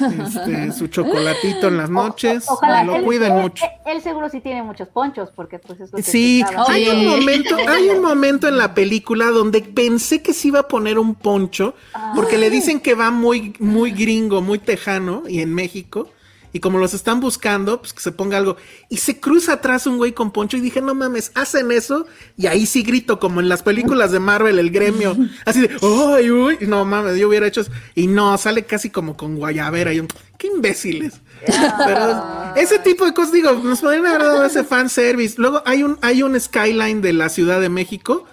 este, 0.00 0.72
su 0.72 0.86
chocolatito 0.88 1.68
en 1.68 1.76
las 1.76 1.90
noches, 1.90 2.44
Ojalá 2.48 2.84
lo 2.84 2.96
él, 2.96 3.04
cuiden 3.04 3.32
él- 3.36 3.42
mucho. 3.42 3.64
él 3.86 4.00
seguro 4.02 4.28
sí 4.28 4.40
tiene 4.40 4.62
muchos 4.62 4.88
ponchos, 4.88 5.30
porque 5.34 5.58
pues 5.58 5.80
es 5.80 5.90
lo 5.92 5.96
que 5.96 6.02
Sí, 6.02 6.44
hay 6.68 6.88
un 6.88 7.06
momento, 7.06 7.56
hay 7.68 7.88
un 7.90 8.02
momento 8.02 8.48
en 8.48 8.56
la 8.58 8.74
película 8.74 9.26
donde 9.26 9.60
pensé 9.62 10.22
que 10.22 10.32
se 10.32 10.48
iba 10.48 10.60
a 10.60 10.68
poner 10.68 10.98
un 10.98 11.14
poncho, 11.14 11.74
porque 12.14 12.38
le 12.38 12.50
dicen 12.50 12.80
que 12.80 12.94
va 12.94 13.10
muy, 13.10 13.54
muy 13.58 13.90
gringo, 13.92 14.40
muy 14.42 14.58
tejano, 14.58 15.22
y 15.28 15.40
en 15.40 15.54
México, 15.54 16.08
y 16.52 16.60
como 16.60 16.78
los 16.78 16.94
están 16.94 17.20
buscando, 17.20 17.80
pues 17.80 17.92
que 17.92 18.00
se 18.00 18.12
ponga 18.12 18.36
algo. 18.36 18.56
Y 18.88 18.98
se 18.98 19.20
cruza 19.20 19.54
atrás 19.54 19.86
un 19.86 19.96
güey 19.98 20.12
con 20.12 20.32
poncho 20.32 20.56
y 20.56 20.60
dije, 20.60 20.80
no 20.80 20.94
mames, 20.94 21.32
hacen 21.34 21.72
eso, 21.72 22.06
y 22.36 22.46
ahí 22.46 22.66
sí 22.66 22.82
grito, 22.82 23.18
como 23.18 23.40
en 23.40 23.48
las 23.48 23.62
películas 23.62 24.12
de 24.12 24.20
Marvel, 24.20 24.58
el 24.58 24.70
gremio, 24.70 25.16
así 25.44 25.60
de, 25.60 25.76
¡ay, 25.82 26.30
uy! 26.30 26.58
No 26.62 26.84
mames, 26.84 27.18
yo 27.18 27.28
hubiera 27.28 27.46
hecho 27.46 27.62
eso. 27.62 27.72
Y 27.94 28.06
no, 28.06 28.36
sale 28.38 28.64
casi 28.64 28.90
como 28.90 29.16
con 29.16 29.36
guayabera, 29.36 29.92
y 29.92 30.00
un, 30.00 30.08
¡qué 30.38 30.48
imbéciles! 30.48 31.20
Pero 31.46 32.54
ese 32.56 32.78
tipo 32.78 33.04
de 33.04 33.14
cosas, 33.14 33.32
digo, 33.32 33.52
nos 33.52 33.80
podrían 33.80 34.06
haber 34.06 34.22
dado 34.22 34.44
ese 34.44 34.64
fanservice. 34.64 35.34
Luego 35.38 35.62
hay 35.66 35.82
un, 35.82 35.98
hay 36.02 36.22
un 36.22 36.38
skyline 36.38 37.02
de 37.02 37.12
la 37.12 37.28
Ciudad 37.28 37.60
de 37.60 37.68
México, 37.68 38.24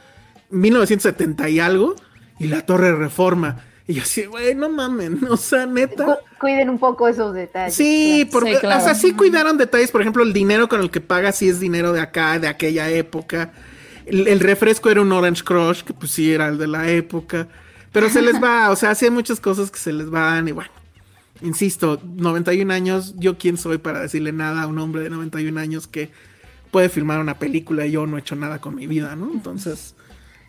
1970 0.49 1.49
y 1.49 1.60
algo, 1.60 1.95
y 2.40 2.48
la 2.48 2.65
Torre 2.65 2.95
Reforma. 2.95 3.64
Y 3.88 3.95
yo 3.95 4.03
así, 4.03 4.26
güey, 4.26 4.55
no 4.55 4.69
mamen, 4.69 5.19
o 5.30 5.35
sea, 5.38 5.65
neta. 5.65 6.05
Cu- 6.05 6.38
Cuiden 6.39 6.69
un 6.69 6.80
poco 6.80 7.07
esos 7.07 7.34
detalles. 7.34 7.76
Sí, 7.76 8.27
porque, 8.31 8.53
Sí, 8.55 8.60
claro. 8.61 8.81
o 8.81 8.84
sea, 8.84 8.95
sí 8.95 9.14
cuidaron 9.14 9.57
detalles, 9.57 9.91
por 9.91 10.01
ejemplo, 10.01 10.23
el 10.23 10.31
dinero 10.34 10.69
con 10.69 10.81
el 10.81 10.89
que 10.89 11.01
paga 11.01 11.31
sí 11.31 11.49
es 11.49 11.60
dinero 11.60 11.91
de 11.91 11.99
acá, 12.01 12.39
de 12.39 12.47
aquella 12.47 12.89
época. 12.89 13.51
El, 14.05 14.27
el 14.27 14.39
refresco 14.39 14.89
era 14.89 15.01
un 15.01 15.11
Orange 15.11 15.43
Crush, 15.43 15.84
que 15.84 15.93
pues 15.93 16.11
sí 16.11 16.31
era 16.34 16.47
el 16.47 16.57
de 16.57 16.68
la 16.68 16.89
época. 16.89 17.47
Pero 17.91 18.10
se 18.10 18.22
les 18.22 18.41
va, 18.41 18.69
o 18.72 18.76
sea, 18.76 18.95
sí 18.95 19.05
hay 19.05 19.11
muchas 19.11 19.39
cosas 19.39 19.69
que 19.69 19.80
se 19.80 19.91
les 19.93 20.10
van 20.10 20.47
y 20.47 20.51
bueno. 20.53 20.72
Insisto, 21.41 21.99
91 22.03 22.73
años, 22.73 23.15
yo 23.18 23.38
quién 23.38 23.57
soy 23.57 23.77
para 23.77 23.99
decirle 23.99 24.31
nada 24.31 24.64
a 24.64 24.68
un 24.68 24.80
hombre 24.80 25.01
de 25.01 25.10
91 25.10 25.60
años 25.60 25.88
que 25.88 26.10
puede 26.72 26.88
filmar 26.89 27.19
una 27.19 27.38
película 27.38 27.85
y 27.85 27.91
yo 27.91 28.05
no 28.07 28.15
he 28.18 28.22
hecho 28.22 28.35
nada 28.35 28.60
con 28.61 28.76
mi 28.76 28.88
vida, 28.88 29.15
¿no? 29.18 29.30
Entonces, 29.34 29.93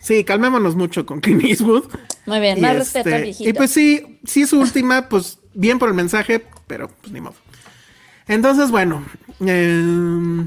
sí, 0.05 0.22
calmémonos 0.24 0.76
mucho 0.76 1.05
con 1.06 1.20
Clint 1.20 1.43
Eastwood. 1.44 1.85
Muy 2.26 2.40
bien, 2.40 2.59
Y 2.59 2.60
más 2.60 2.76
este, 2.76 2.98
respeto 3.01 3.16
al 3.16 3.22
viejito. 3.22 3.51
Y 3.51 3.52
pues 3.55 3.70
sí, 3.70 4.20
sí 4.24 4.43
es 4.43 4.51
su 4.51 4.60
última, 4.60 5.09
pues 5.09 5.39
bien 5.55 5.78
por 5.78 5.89
el 5.89 5.94
mensaje, 5.94 6.44
pero 6.66 6.89
pues 7.01 7.12
ni 7.12 7.20
modo. 7.20 7.35
Entonces, 8.28 8.70
bueno. 8.70 9.05
eh, 9.44 10.47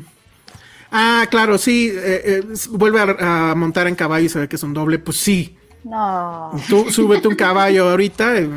ah, 0.92 1.28
claro, 1.30 1.58
sí, 1.58 1.92
eh, 1.94 2.22
eh, 2.26 2.44
vuelve 2.72 3.00
a, 3.02 3.52
a 3.52 3.56
montar 3.56 3.88
en 3.88 3.96
caballo 3.96 4.26
y 4.26 4.30
se 4.30 4.40
ve 4.40 4.48
que 4.48 4.56
es 4.56 4.64
un 4.64 4.74
doble, 4.74 5.00
pues 5.00 5.18
sí. 5.18 5.58
No. 5.84 6.52
Tú 6.68 6.92
súbete 6.92 7.28
un 7.28 7.36
caballo 7.38 7.90
ahorita, 7.90 8.38
eh, 8.38 8.50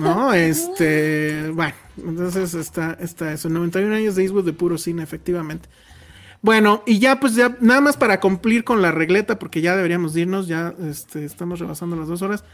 ¿no? 0.00 0.32
Este, 0.34 1.50
bueno, 1.50 1.74
entonces 1.96 2.54
está, 2.54 2.96
está 3.00 3.32
eso, 3.32 3.48
91 3.48 3.94
años 3.94 4.16
de 4.16 4.22
Eastwood 4.24 4.44
de 4.44 4.52
puro 4.52 4.76
cine, 4.78 5.02
efectivamente. 5.02 5.68
Bueno, 6.46 6.84
y 6.86 7.00
ya 7.00 7.18
pues 7.18 7.34
ya, 7.34 7.56
nada 7.60 7.80
más 7.80 7.96
para 7.96 8.20
cumplir 8.20 8.62
con 8.62 8.80
la 8.80 8.92
regleta, 8.92 9.36
porque 9.36 9.60
ya 9.60 9.74
deberíamos 9.74 10.14
de 10.14 10.20
irnos, 10.20 10.46
ya 10.46 10.74
este, 10.88 11.24
estamos 11.24 11.58
rebasando 11.58 11.96
las 11.96 12.06
dos 12.06 12.22
horas. 12.22 12.44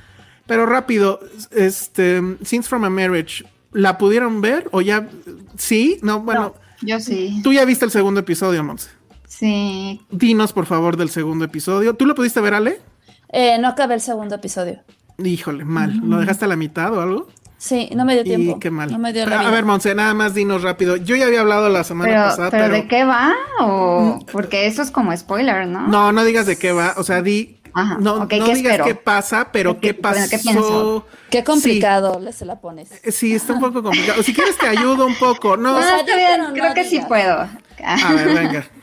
Pero 0.47 0.64
rápido, 0.64 1.20
este, 1.51 2.23
Scenes 2.43 2.70
from 2.70 2.86
a 2.86 2.89
Marriage, 2.89 3.44
¿la 3.70 3.98
pudieron 3.98 4.40
ver? 4.40 4.66
¿O 4.73 4.81
ya? 4.81 5.10
¿Sí? 5.59 5.98
No, 6.01 6.20
bueno, 6.20 6.55
Yo 6.81 7.01
sí. 7.01 7.43
tú 7.44 7.52
ya 7.52 7.66
viste 7.66 7.85
el 7.85 7.90
segundo 7.90 8.20
episodio, 8.20 8.64
Monse. 8.64 8.89
Sí. 9.28 10.01
Dinos, 10.10 10.55
por 10.55 10.64
favor, 10.64 10.97
del 10.97 11.10
segundo 11.10 11.44
episodio. 11.44 11.93
¿Tú 11.93 12.06
lo 12.06 12.14
pudiste 12.14 12.40
ver, 12.40 12.55
Ale? 12.55 12.81
Eh, 13.28 13.59
no 13.60 13.69
acabé 13.69 13.93
el 13.93 14.01
segundo 14.01 14.36
episodio. 14.36 14.81
Híjole, 15.23 15.66
mal. 15.66 16.01
¿Lo 16.02 16.19
dejaste 16.19 16.47
a 16.47 16.48
la 16.48 16.56
mitad 16.56 16.97
o 16.97 17.02
algo? 17.02 17.28
Sí, 17.65 17.91
no 17.95 18.05
me 18.05 18.15
dio 18.15 18.25
tiempo. 18.25 18.57
Y 18.57 18.59
qué 18.59 18.73
mal. 18.73 18.91
No 18.91 18.99
me 18.99 19.13
dio 19.13 19.23
Pero, 19.25 19.41
la 19.41 19.47
a 19.49 19.51
ver, 19.53 19.65
Monse, 19.65 19.95
nada 19.95 20.15
más 20.15 20.35
dinos 20.35 20.63
rápido. 20.63 20.97
Yo 20.97 21.15
ya 21.15 21.27
había 21.27 21.43
hablado 21.43 21.69
la 21.69 21.85
semana 21.85 22.11
Pero, 22.11 22.23
pasada, 22.25 22.51
pero, 22.51 22.65
pero. 22.65 22.75
¿de 22.75 22.89
qué 22.89 23.05
va? 23.05 23.33
O 23.61 24.19
porque 24.33 24.67
eso 24.67 24.83
es 24.83 24.91
como 24.91 25.17
spoiler, 25.17 25.69
¿no? 25.69 25.87
No, 25.87 26.11
no 26.11 26.25
digas 26.25 26.47
de 26.47 26.59
qué 26.59 26.73
va. 26.73 26.95
O 26.97 27.05
sea, 27.05 27.23
di. 27.23 27.61
Ajá, 27.73 27.99
No, 28.01 28.19
no 28.19 28.27
¿qué 28.29 28.41
digas 28.41 28.59
espero? 28.59 28.85
qué 28.85 28.97
pasa, 28.97 29.51
pero 29.53 29.75
¿Qué- 29.79 29.95
qué 29.95 30.01
bueno, 30.03 30.17
pasó. 30.19 30.29
qué 30.31 30.39
pienso? 30.41 31.07
Qué 31.31 31.45
complicado 31.45 32.19
le 32.19 32.33
se 32.33 32.45
la 32.47 32.61
pones. 32.61 32.89
Sí, 33.05 33.13
sí, 33.13 33.35
está 33.37 33.53
un 33.53 33.61
poco 33.61 33.81
complicado. 33.81 34.23
Si 34.25 34.35
quieres 34.35 34.59
te 34.59 34.67
ayudo 34.67 35.07
un 35.07 35.15
poco. 35.15 35.57
No, 35.57 35.71
No, 35.73 35.79
O 35.79 35.83
sea, 35.83 36.01
está 36.01 36.11
yo 36.13 36.17
bien, 36.19 36.41
no 36.43 36.53
creo 36.53 36.75
que 36.75 36.85
sí 36.85 37.01
puedo. 37.07 37.49
a 37.85 38.13
ver, 38.13 38.35
venga. 38.35 38.67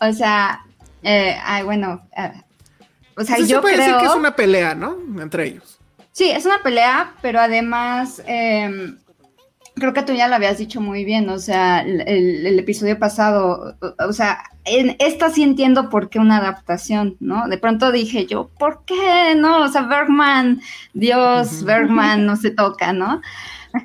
O 0.00 0.12
sea, 0.14 0.60
eh, 1.02 1.36
ay, 1.44 1.62
bueno, 1.62 2.02
eh, 2.16 2.32
o 3.16 3.22
sea, 3.22 3.36
Sí, 3.36 3.42
se 3.42 3.48
yo 3.48 3.60
puede 3.60 3.76
decir 3.76 3.92
creo... 3.92 4.00
que 4.00 4.06
es 4.08 4.14
una 4.16 4.34
pelea, 4.34 4.74
¿no? 4.74 4.96
Entre 5.20 5.46
ellos. 5.46 5.71
Sí, 6.12 6.30
es 6.30 6.44
una 6.46 6.62
pelea, 6.62 7.14
pero 7.22 7.40
además 7.40 8.22
eh, 8.26 8.94
creo 9.74 9.94
que 9.94 10.02
tú 10.02 10.12
ya 10.12 10.28
lo 10.28 10.34
habías 10.34 10.58
dicho 10.58 10.80
muy 10.80 11.04
bien, 11.04 11.28
o 11.30 11.38
sea, 11.38 11.80
el, 11.80 12.02
el- 12.02 12.46
el 12.46 12.58
episodio 12.58 12.98
pasado, 12.98 13.76
o, 13.80 14.04
o 14.08 14.12
sea, 14.12 14.42
en 14.64 14.94
esta 15.00 15.30
sí 15.30 15.42
entiendo 15.42 15.88
por 15.88 16.10
qué 16.10 16.18
una 16.18 16.36
adaptación, 16.38 17.16
¿no? 17.20 17.48
De 17.48 17.58
pronto 17.58 17.90
dije 17.92 18.26
yo, 18.26 18.50
¿por 18.58 18.84
qué? 18.84 19.34
No, 19.36 19.62
o 19.64 19.68
sea, 19.68 19.82
Bergman, 19.82 20.60
Dios, 20.92 21.64
Bergman 21.64 22.26
no 22.26 22.36
se 22.36 22.50
toca, 22.50 22.92
¿no? 22.92 23.20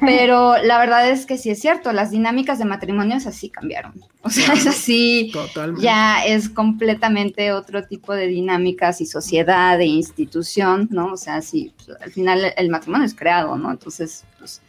Pero 0.01 0.57
la 0.63 0.79
verdad 0.79 1.09
es 1.09 1.25
que 1.25 1.37
sí 1.37 1.49
es 1.49 1.59
cierto, 1.61 1.91
las 1.93 2.11
dinámicas 2.11 2.59
de 2.59 2.65
matrimonios 2.65 3.25
así 3.25 3.49
cambiaron. 3.49 3.93
O 4.21 4.29
sea, 4.29 4.53
es 4.53 4.67
así, 4.67 5.29
Totalmente. 5.31 5.81
ya 5.81 6.25
es 6.25 6.49
completamente 6.49 7.51
otro 7.53 7.83
tipo 7.85 8.13
de 8.13 8.27
dinámicas 8.27 8.99
y 9.01 9.05
sociedad 9.05 9.79
e 9.79 9.85
institución, 9.85 10.89
¿no? 10.91 11.13
O 11.13 11.17
sea, 11.17 11.41
sí, 11.41 11.73
pues, 11.85 11.97
al 12.01 12.11
final 12.11 12.53
el 12.57 12.69
matrimonio 12.69 13.05
es 13.05 13.15
creado, 13.15 13.57
¿no? 13.57 13.71
Entonces, 13.71 14.25
pues, 14.39 14.61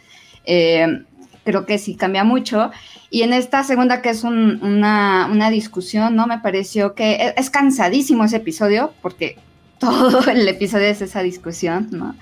eh, 0.44 1.02
creo 1.44 1.66
que 1.66 1.78
sí 1.78 1.96
cambia 1.96 2.22
mucho. 2.24 2.70
Y 3.10 3.22
en 3.22 3.32
esta 3.32 3.64
segunda, 3.64 4.02
que 4.02 4.10
es 4.10 4.22
un- 4.22 4.60
una, 4.62 5.28
una 5.32 5.50
discusión, 5.50 6.14
¿no? 6.14 6.26
Me 6.26 6.38
pareció 6.38 6.94
que 6.94 7.12
e- 7.14 7.34
es 7.36 7.50
cansadísimo 7.50 8.24
ese 8.24 8.36
episodio, 8.36 8.92
porque 9.02 9.36
todo 9.80 10.20
el 10.30 10.46
episodio 10.46 10.86
es 10.86 11.00
esa 11.02 11.22
discusión, 11.22 11.88
¿no? 11.90 12.14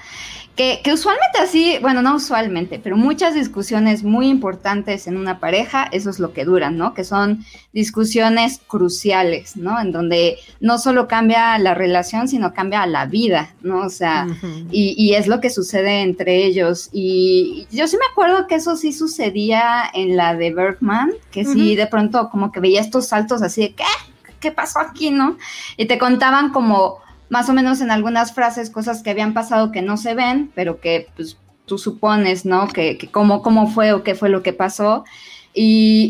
Que, 0.56 0.80
que 0.82 0.94
usualmente 0.94 1.38
así, 1.38 1.76
bueno, 1.82 2.00
no 2.00 2.16
usualmente, 2.16 2.80
pero 2.82 2.96
muchas 2.96 3.34
discusiones 3.34 4.02
muy 4.02 4.28
importantes 4.28 5.06
en 5.06 5.18
una 5.18 5.38
pareja, 5.38 5.86
eso 5.92 6.08
es 6.08 6.18
lo 6.18 6.32
que 6.32 6.46
duran, 6.46 6.78
¿no? 6.78 6.94
Que 6.94 7.04
son 7.04 7.44
discusiones 7.74 8.62
cruciales, 8.66 9.58
¿no? 9.58 9.78
En 9.78 9.92
donde 9.92 10.38
no 10.60 10.78
solo 10.78 11.08
cambia 11.08 11.58
la 11.58 11.74
relación, 11.74 12.26
sino 12.26 12.54
cambia 12.54 12.86
la 12.86 13.04
vida, 13.04 13.54
¿no? 13.60 13.80
O 13.80 13.90
sea, 13.90 14.26
y, 14.70 14.94
y 14.96 15.14
es 15.14 15.26
lo 15.26 15.42
que 15.42 15.50
sucede 15.50 16.00
entre 16.00 16.46
ellos. 16.46 16.88
Y 16.90 17.66
yo 17.70 17.86
sí 17.86 17.98
me 17.98 18.06
acuerdo 18.10 18.46
que 18.46 18.54
eso 18.54 18.76
sí 18.76 18.94
sucedía 18.94 19.82
en 19.92 20.16
la 20.16 20.34
de 20.34 20.54
Bergman, 20.54 21.12
que 21.30 21.44
sí 21.44 21.76
de 21.76 21.86
pronto 21.86 22.30
como 22.30 22.50
que 22.50 22.60
veía 22.60 22.80
estos 22.80 23.08
saltos 23.08 23.42
así 23.42 23.60
de, 23.60 23.74
¿qué? 23.74 23.84
¿Qué 24.40 24.52
pasó 24.52 24.78
aquí, 24.78 25.10
no? 25.10 25.36
Y 25.76 25.86
te 25.86 25.98
contaban 25.98 26.50
como 26.50 26.98
más 27.28 27.48
o 27.48 27.52
menos 27.52 27.80
en 27.80 27.90
algunas 27.90 28.32
frases 28.32 28.70
cosas 28.70 29.02
que 29.02 29.10
habían 29.10 29.34
pasado 29.34 29.72
que 29.72 29.82
no 29.82 29.96
se 29.96 30.14
ven, 30.14 30.50
pero 30.54 30.80
que 30.80 31.08
pues 31.16 31.38
tú 31.66 31.78
supones, 31.78 32.44
¿no? 32.44 32.68
Que, 32.68 32.96
que 32.96 33.08
cómo, 33.08 33.42
cómo 33.42 33.66
fue 33.68 33.92
o 33.92 34.02
qué 34.02 34.14
fue 34.14 34.28
lo 34.28 34.42
que 34.42 34.52
pasó. 34.52 35.04
Y, 35.52 36.08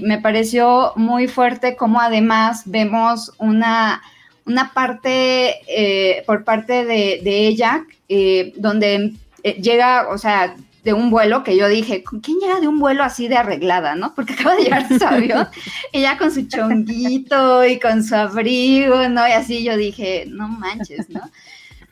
y 0.00 0.06
me 0.06 0.20
pareció 0.20 0.92
muy 0.96 1.26
fuerte 1.26 1.76
como 1.76 2.00
además 2.00 2.62
vemos 2.64 3.32
una, 3.38 4.00
una 4.46 4.72
parte 4.72 5.56
eh, 5.68 6.22
por 6.26 6.44
parte 6.44 6.84
de, 6.84 7.46
ella 7.46 7.84
eh, 8.08 8.52
donde 8.56 9.14
eh, 9.42 9.54
llega, 9.60 10.08
o 10.10 10.18
sea, 10.18 10.54
de 10.84 10.92
un 10.92 11.10
vuelo 11.10 11.42
que 11.42 11.56
yo 11.56 11.66
dije, 11.68 12.04
¿con 12.04 12.20
quién 12.20 12.38
llega 12.38 12.60
de 12.60 12.68
un 12.68 12.78
vuelo 12.78 13.02
así 13.02 13.26
de 13.26 13.36
arreglada, 13.36 13.94
no? 13.94 14.14
Porque 14.14 14.34
acaba 14.34 14.54
de 14.54 14.64
llegar 14.64 14.86
su 14.86 15.04
avión, 15.04 15.48
ella 15.92 16.18
con 16.18 16.30
su 16.30 16.46
chonguito 16.46 17.64
y 17.64 17.80
con 17.80 18.04
su 18.04 18.14
abrigo, 18.14 19.08
¿no? 19.08 19.26
Y 19.26 19.32
así 19.32 19.64
yo 19.64 19.76
dije, 19.76 20.26
no 20.28 20.46
manches, 20.46 21.08
¿no? 21.08 21.22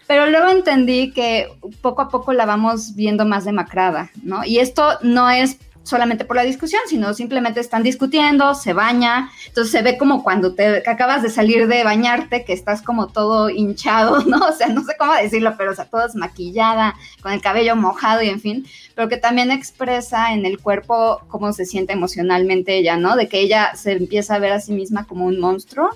Pero 0.06 0.26
luego 0.26 0.50
entendí 0.50 1.10
que 1.12 1.48
poco 1.80 2.02
a 2.02 2.08
poco 2.10 2.34
la 2.34 2.44
vamos 2.44 2.94
viendo 2.94 3.24
más 3.24 3.46
demacrada, 3.46 4.10
¿no? 4.22 4.44
Y 4.44 4.58
esto 4.58 4.98
no 5.02 5.30
es 5.30 5.58
solamente 5.82 6.24
por 6.24 6.36
la 6.36 6.42
discusión, 6.42 6.82
sino 6.86 7.14
simplemente 7.14 7.60
están 7.60 7.82
discutiendo, 7.82 8.54
se 8.54 8.72
baña, 8.72 9.30
entonces 9.46 9.72
se 9.72 9.82
ve 9.82 9.98
como 9.98 10.22
cuando 10.22 10.54
te 10.54 10.88
acabas 10.88 11.22
de 11.22 11.30
salir 11.30 11.66
de 11.66 11.84
bañarte, 11.84 12.44
que 12.44 12.52
estás 12.52 12.82
como 12.82 13.08
todo 13.08 13.50
hinchado, 13.50 14.22
¿no? 14.26 14.46
O 14.46 14.52
sea, 14.52 14.68
no 14.68 14.84
sé 14.84 14.94
cómo 14.98 15.14
decirlo, 15.14 15.54
pero 15.56 15.72
o 15.72 15.74
sea, 15.74 15.86
todo 15.86 16.02
maquillada, 16.14 16.94
con 17.22 17.32
el 17.32 17.40
cabello 17.40 17.76
mojado 17.76 18.22
y 18.22 18.28
en 18.28 18.40
fin, 18.40 18.66
pero 18.94 19.08
que 19.08 19.16
también 19.16 19.50
expresa 19.50 20.32
en 20.32 20.46
el 20.46 20.58
cuerpo 20.60 21.20
cómo 21.28 21.52
se 21.52 21.64
siente 21.64 21.92
emocionalmente 21.92 22.76
ella, 22.76 22.96
¿no? 22.96 23.16
De 23.16 23.28
que 23.28 23.40
ella 23.40 23.74
se 23.74 23.92
empieza 23.92 24.34
a 24.34 24.38
ver 24.38 24.52
a 24.52 24.60
sí 24.60 24.72
misma 24.72 25.06
como 25.06 25.26
un 25.26 25.38
monstruo 25.38 25.90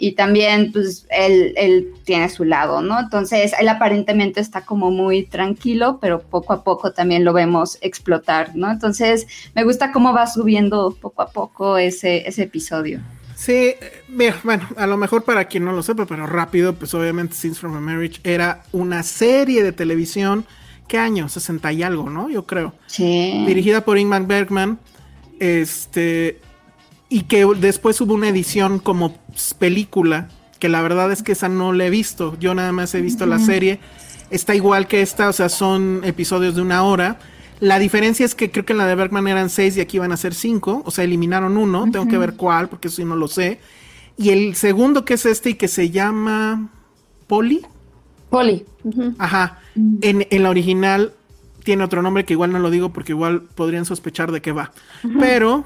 y 0.00 0.12
también 0.12 0.72
pues 0.72 1.06
él, 1.10 1.52
él, 1.56 1.92
tiene 2.04 2.30
su 2.30 2.44
lado, 2.44 2.80
¿no? 2.80 2.98
Entonces 2.98 3.52
él 3.60 3.68
aparentemente 3.68 4.40
está 4.40 4.62
como 4.62 4.90
muy 4.90 5.24
tranquilo, 5.26 5.98
pero 6.00 6.22
poco 6.22 6.54
a 6.54 6.64
poco 6.64 6.92
también 6.92 7.22
lo 7.22 7.34
vemos 7.34 7.76
explotar, 7.82 8.56
¿no? 8.56 8.70
Entonces 8.70 9.26
me 9.54 9.62
gusta 9.62 9.92
cómo 9.92 10.14
va 10.14 10.26
subiendo 10.26 10.96
poco 10.98 11.20
a 11.20 11.28
poco 11.28 11.76
ese, 11.76 12.26
ese 12.26 12.44
episodio. 12.44 13.00
Sí, 13.36 13.74
bueno, 14.42 14.66
a 14.76 14.86
lo 14.86 14.96
mejor 14.96 15.24
para 15.24 15.44
quien 15.44 15.66
no 15.66 15.72
lo 15.72 15.82
sepa, 15.82 16.06
pero 16.06 16.26
rápido, 16.26 16.74
pues 16.74 16.94
obviamente 16.94 17.34
Scenes 17.34 17.58
from 17.58 17.76
a 17.76 17.80
Marriage 17.80 18.20
era 18.24 18.62
una 18.72 19.02
serie 19.02 19.62
de 19.62 19.72
televisión, 19.72 20.46
¿qué 20.88 20.96
año? 20.96 21.28
60 21.28 21.72
y 21.72 21.82
algo, 21.82 22.08
¿no? 22.08 22.30
Yo 22.30 22.46
creo. 22.46 22.72
Sí. 22.86 23.44
Dirigida 23.46 23.84
por 23.84 23.98
Ingmar 23.98 24.26
Bergman, 24.26 24.78
este, 25.38 26.40
y 27.10 27.22
que 27.22 27.44
después 27.58 28.00
hubo 28.00 28.14
una 28.14 28.28
edición 28.28 28.78
como 28.78 29.18
película, 29.58 30.28
que 30.60 30.68
la 30.68 30.80
verdad 30.80 31.10
es 31.10 31.22
que 31.22 31.32
esa 31.32 31.48
no 31.48 31.72
la 31.72 31.86
he 31.86 31.90
visto, 31.90 32.36
yo 32.38 32.54
nada 32.54 32.70
más 32.70 32.94
he 32.94 33.00
visto 33.02 33.26
la 33.26 33.40
serie, 33.40 33.80
está 34.30 34.54
igual 34.54 34.86
que 34.86 35.02
esta, 35.02 35.28
o 35.28 35.32
sea, 35.32 35.48
son 35.48 36.02
episodios 36.04 36.54
de 36.54 36.62
una 36.62 36.84
hora. 36.84 37.18
La 37.58 37.78
diferencia 37.80 38.24
es 38.24 38.34
que 38.34 38.50
creo 38.50 38.64
que 38.64 38.72
en 38.72 38.78
la 38.78 38.86
de 38.86 38.94
Bergman 38.94 39.26
eran 39.26 39.50
seis 39.50 39.76
y 39.76 39.80
aquí 39.80 39.98
van 39.98 40.12
a 40.12 40.16
ser 40.16 40.34
cinco, 40.34 40.82
o 40.86 40.90
sea, 40.92 41.04
eliminaron 41.04 41.56
uno, 41.56 41.90
tengo 41.90 42.06
que 42.06 42.16
ver 42.16 42.34
cuál, 42.34 42.68
porque 42.68 42.88
eso 42.88 42.98
sí 42.98 43.04
no 43.04 43.16
lo 43.16 43.26
sé. 43.26 43.58
Y 44.16 44.30
el 44.30 44.54
segundo 44.54 45.04
que 45.04 45.14
es 45.14 45.26
este 45.26 45.50
y 45.50 45.54
que 45.54 45.66
se 45.66 45.90
llama 45.90 46.68
Poli. 47.26 47.62
Poli. 48.30 48.64
Ajá. 49.18 49.58
En, 49.74 50.26
en, 50.30 50.42
la 50.42 50.50
original 50.50 51.12
tiene 51.64 51.82
otro 51.82 52.02
nombre 52.02 52.24
que 52.24 52.34
igual 52.34 52.52
no 52.52 52.60
lo 52.60 52.70
digo 52.70 52.92
porque 52.92 53.12
igual 53.12 53.42
podrían 53.54 53.84
sospechar 53.84 54.30
de 54.30 54.40
qué 54.40 54.52
va. 54.52 54.72
Pero 55.18 55.64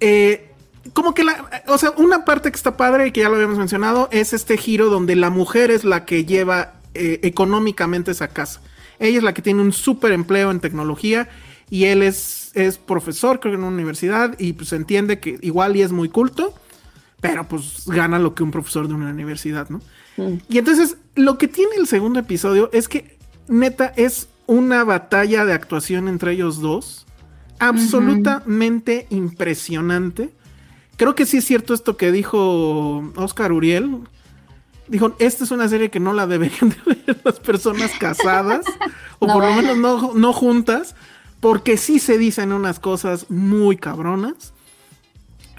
eh, 0.00 0.53
como 0.92 1.14
que 1.14 1.24
la, 1.24 1.50
o 1.68 1.78
sea, 1.78 1.92
una 1.96 2.24
parte 2.24 2.50
que 2.50 2.56
está 2.56 2.76
padre 2.76 3.08
y 3.08 3.12
que 3.12 3.22
ya 3.22 3.28
lo 3.28 3.36
habíamos 3.36 3.58
mencionado 3.58 4.08
es 4.12 4.32
este 4.32 4.56
giro 4.56 4.90
donde 4.90 5.16
la 5.16 5.30
mujer 5.30 5.70
es 5.70 5.84
la 5.84 6.04
que 6.04 6.24
lleva 6.24 6.74
eh, 6.94 7.20
económicamente 7.22 8.10
esa 8.10 8.28
casa. 8.28 8.60
Ella 8.98 9.18
es 9.18 9.24
la 9.24 9.34
que 9.34 9.42
tiene 9.42 9.62
un 9.62 9.72
súper 9.72 10.12
empleo 10.12 10.50
en 10.50 10.60
tecnología 10.60 11.28
y 11.70 11.84
él 11.84 12.02
es, 12.02 12.50
es 12.54 12.78
profesor, 12.78 13.40
creo 13.40 13.52
que 13.52 13.56
en 13.56 13.64
una 13.64 13.74
universidad, 13.74 14.38
y 14.38 14.52
pues 14.52 14.72
entiende 14.72 15.18
que 15.18 15.38
igual 15.40 15.76
y 15.76 15.82
es 15.82 15.90
muy 15.90 16.08
culto, 16.08 16.54
pero 17.20 17.48
pues 17.48 17.84
gana 17.86 18.18
lo 18.18 18.34
que 18.34 18.42
un 18.42 18.50
profesor 18.50 18.86
de 18.86 18.94
una 18.94 19.10
universidad, 19.10 19.70
¿no? 19.70 19.80
Y 20.48 20.58
entonces 20.58 20.98
lo 21.16 21.38
que 21.38 21.48
tiene 21.48 21.74
el 21.76 21.88
segundo 21.88 22.20
episodio 22.20 22.70
es 22.72 22.86
que 22.86 23.18
neta 23.48 23.92
es 23.96 24.28
una 24.46 24.84
batalla 24.84 25.44
de 25.44 25.54
actuación 25.54 26.06
entre 26.06 26.32
ellos 26.32 26.60
dos, 26.60 27.06
absolutamente 27.58 29.06
impresionante 29.10 30.30
creo 30.96 31.14
que 31.14 31.26
sí 31.26 31.38
es 31.38 31.44
cierto 31.44 31.74
esto 31.74 31.96
que 31.96 32.12
dijo 32.12 33.12
Oscar 33.16 33.52
Uriel. 33.52 34.00
Dijo, 34.86 35.14
esta 35.18 35.44
es 35.44 35.50
una 35.50 35.68
serie 35.68 35.90
que 35.90 36.00
no 36.00 36.12
la 36.12 36.26
deberían 36.26 36.70
de 36.70 36.76
ver 36.84 37.20
las 37.24 37.40
personas 37.40 37.90
casadas, 37.98 38.66
o 39.18 39.26
por 39.26 39.42
lo 39.42 39.54
menos 39.54 39.78
no, 39.78 40.12
no 40.14 40.32
juntas, 40.32 40.94
porque 41.40 41.78
sí 41.78 41.98
se 41.98 42.18
dicen 42.18 42.52
unas 42.52 42.80
cosas 42.80 43.30
muy 43.30 43.76
cabronas. 43.76 44.52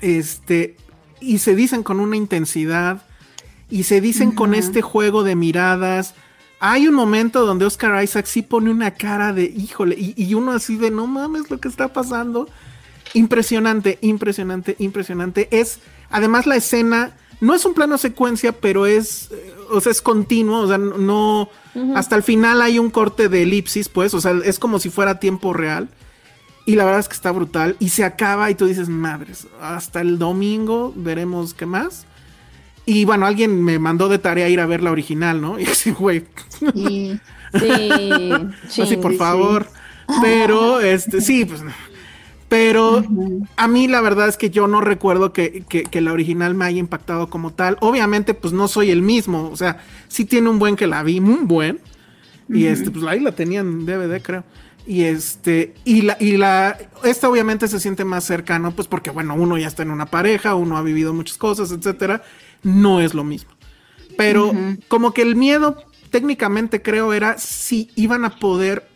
Este, 0.02 0.78
y 1.20 1.40
se 1.40 1.56
dicen 1.56 1.82
con 1.82 2.00
una 2.00 2.18
intensidad, 2.18 3.02
y 3.70 3.84
se 3.84 4.00
dicen 4.00 4.32
con 4.32 4.54
este 4.54 4.84
juego 4.84 5.24
de 5.24 5.36
miradas. 5.36 6.14
Hay 6.60 6.88
un 6.88 6.94
momento 6.94 7.46
donde 7.46 7.66
Oscar 7.66 8.04
Isaac 8.04 8.28
sí 8.28 8.44
pone 8.44 8.70
una 8.70 8.92
cara 8.92 9.34
de 9.34 9.46
híjole, 9.46 9.96
y, 9.98 10.14
y 10.16 10.36
uno 10.36 10.52
así 10.52 10.78
de 10.78 10.92
no 10.92 11.08
mames 11.08 11.50
lo 11.50 11.60
que 11.60 11.68
está 11.68 11.92
pasando. 11.92 12.48
Impresionante, 13.16 13.98
impresionante, 14.02 14.76
impresionante. 14.78 15.48
Es, 15.52 15.80
además 16.10 16.46
la 16.46 16.58
escena, 16.58 17.16
no 17.40 17.56
es 17.56 17.66
un 17.66 17.74
plano 17.74 17.98
secuencia, 17.98 18.52
pero 18.52 18.86
es, 18.86 19.32
eh, 19.32 19.54
o 19.72 19.80
sea, 19.80 19.94
es 19.94 20.02
continuo, 20.02 20.60
o 20.60 20.68
sea, 20.68 20.78
no, 20.78 21.50
hasta 21.96 22.18
el 22.18 22.24
final 22.24 22.62
hay 22.62 22.78
un 22.78 22.90
corte 22.90 23.30
de 23.30 23.44
elipsis, 23.44 23.90
pues, 23.90 24.14
o 24.14 24.20
sea, 24.20 24.34
es 24.44 24.60
como 24.60 24.80
si 24.80 24.90
fuera 24.90 25.20
tiempo 25.20 25.54
real. 25.54 25.90
Y 26.66 26.76
la 26.76 26.84
verdad 26.84 27.00
es 27.00 27.08
que 27.08 27.14
está 27.14 27.32
brutal. 27.32 27.78
Y 27.80 27.90
se 27.90 28.04
acaba 28.04 28.50
y 28.52 28.56
tú 28.56 28.66
dices, 28.66 28.90
madres, 28.90 29.48
hasta 29.62 30.02
el 30.02 30.20
domingo 30.20 30.92
veremos 30.96 31.54
qué 31.54 31.66
más. 31.66 32.06
Y 32.86 33.06
bueno, 33.06 33.26
alguien 33.26 33.64
me 33.64 33.80
mandó 33.80 34.10
de 34.10 34.20
tarea 34.20 34.50
ir 34.50 34.60
a 34.60 34.66
ver 34.66 34.84
la 34.84 34.92
original, 34.92 35.40
¿no? 35.42 35.58
Y 35.60 35.66
así, 35.66 35.92
güey. 35.92 36.26
Sí, 36.74 37.20
sí. 37.54 38.82
así, 38.82 38.98
por 38.98 39.16
favor. 39.16 39.68
Pero, 40.22 40.82
este, 40.82 41.22
sí, 41.22 41.46
pues 41.46 41.62
pero 42.48 43.04
a 43.56 43.68
mí 43.68 43.88
la 43.88 44.02
verdad 44.02 44.28
es 44.28 44.38
que 44.38 44.52
yo 44.52 44.68
no 44.68 44.80
recuerdo 44.80 45.34
que, 45.34 45.64
que, 45.64 46.02
la 46.02 46.14
original 46.14 46.54
me 46.54 46.66
haya 46.66 46.80
impactado 46.80 47.30
como 47.30 47.54
tal. 47.54 47.78
Obviamente, 47.82 48.34
pues 48.36 48.54
no 48.54 48.68
soy 48.68 48.92
el 48.92 49.02
mismo. 49.02 49.50
O 49.52 49.58
sea, 49.58 49.84
sí 50.08 50.26
tiene 50.26 50.50
un 50.50 50.60
buen 50.60 50.76
que 50.76 50.86
la 50.86 51.02
vi, 51.02 51.20
un 51.20 51.48
buen. 51.48 51.80
Y 52.48 52.66
este, 52.66 52.92
pues 52.92 53.04
ahí 53.06 53.20
la 53.20 53.32
tenían 53.32 53.68
en 53.68 53.86
DVD, 53.86 54.22
creo. 54.22 54.44
Y 54.86 55.04
este, 55.04 55.74
y 55.84 56.04
la, 56.04 56.16
y 56.20 56.38
la, 56.38 56.78
esta 57.04 57.28
obviamente 57.28 57.68
se 57.68 57.80
siente 57.80 58.06
más 58.06 58.24
cercano, 58.24 58.72
pues 58.76 58.88
porque 58.88 59.10
bueno, 59.10 59.34
uno 59.34 59.58
ya 59.58 59.68
está 59.68 59.82
en 59.82 59.90
una 59.90 60.06
pareja, 60.06 60.54
uno 60.54 60.78
ha 60.78 60.84
vivido 60.84 61.12
muchas 61.12 61.40
cosas, 61.40 61.72
etcétera. 61.72 62.22
No 62.62 63.02
es 63.02 63.16
lo 63.16 63.24
mismo. 63.24 63.52
Pero 64.18 64.54
como 64.88 65.14
que 65.14 65.24
el 65.24 65.36
miedo, 65.36 65.84
técnicamente 66.12 66.84
creo, 66.84 67.12
era 67.14 67.40
si 67.40 67.90
iban 67.96 68.24
a 68.24 68.38
poder 68.38 68.88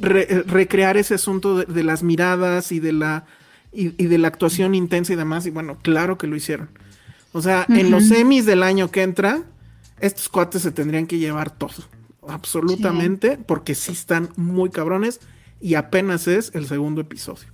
recrear 0.00 0.96
ese 0.96 1.14
asunto 1.14 1.56
de, 1.56 1.84
las 1.84 2.02
miradas 2.02 2.72
y 2.72 2.80
de 2.80 2.92
la 2.92 3.24
y, 3.72 3.90
de 3.90 4.18
la 4.18 4.28
actuación 4.28 4.74
intensa 4.74 5.12
y 5.12 5.16
demás. 5.16 5.46
Y 5.46 5.50
bueno, 5.50 5.78
claro 5.82 6.18
que 6.18 6.26
lo 6.26 6.36
hicieron. 6.36 6.70
O 7.32 7.42
sea, 7.42 7.66
en 7.68 7.90
los 7.90 8.08
semis 8.08 8.46
del 8.46 8.62
año 8.62 8.90
que 8.90 9.02
entra, 9.02 9.42
estos 10.00 10.28
cuates 10.28 10.62
se 10.62 10.72
tendrían 10.72 11.06
que 11.06 11.18
llevar 11.18 11.50
todo. 11.50 11.84
Absolutamente, 12.26 13.38
porque 13.38 13.74
sí 13.74 13.92
están 13.92 14.30
muy 14.36 14.70
cabrones. 14.70 15.20
Y 15.60 15.74
apenas 15.74 16.28
es 16.28 16.52
el 16.54 16.66
segundo 16.66 17.00
episodio. 17.00 17.48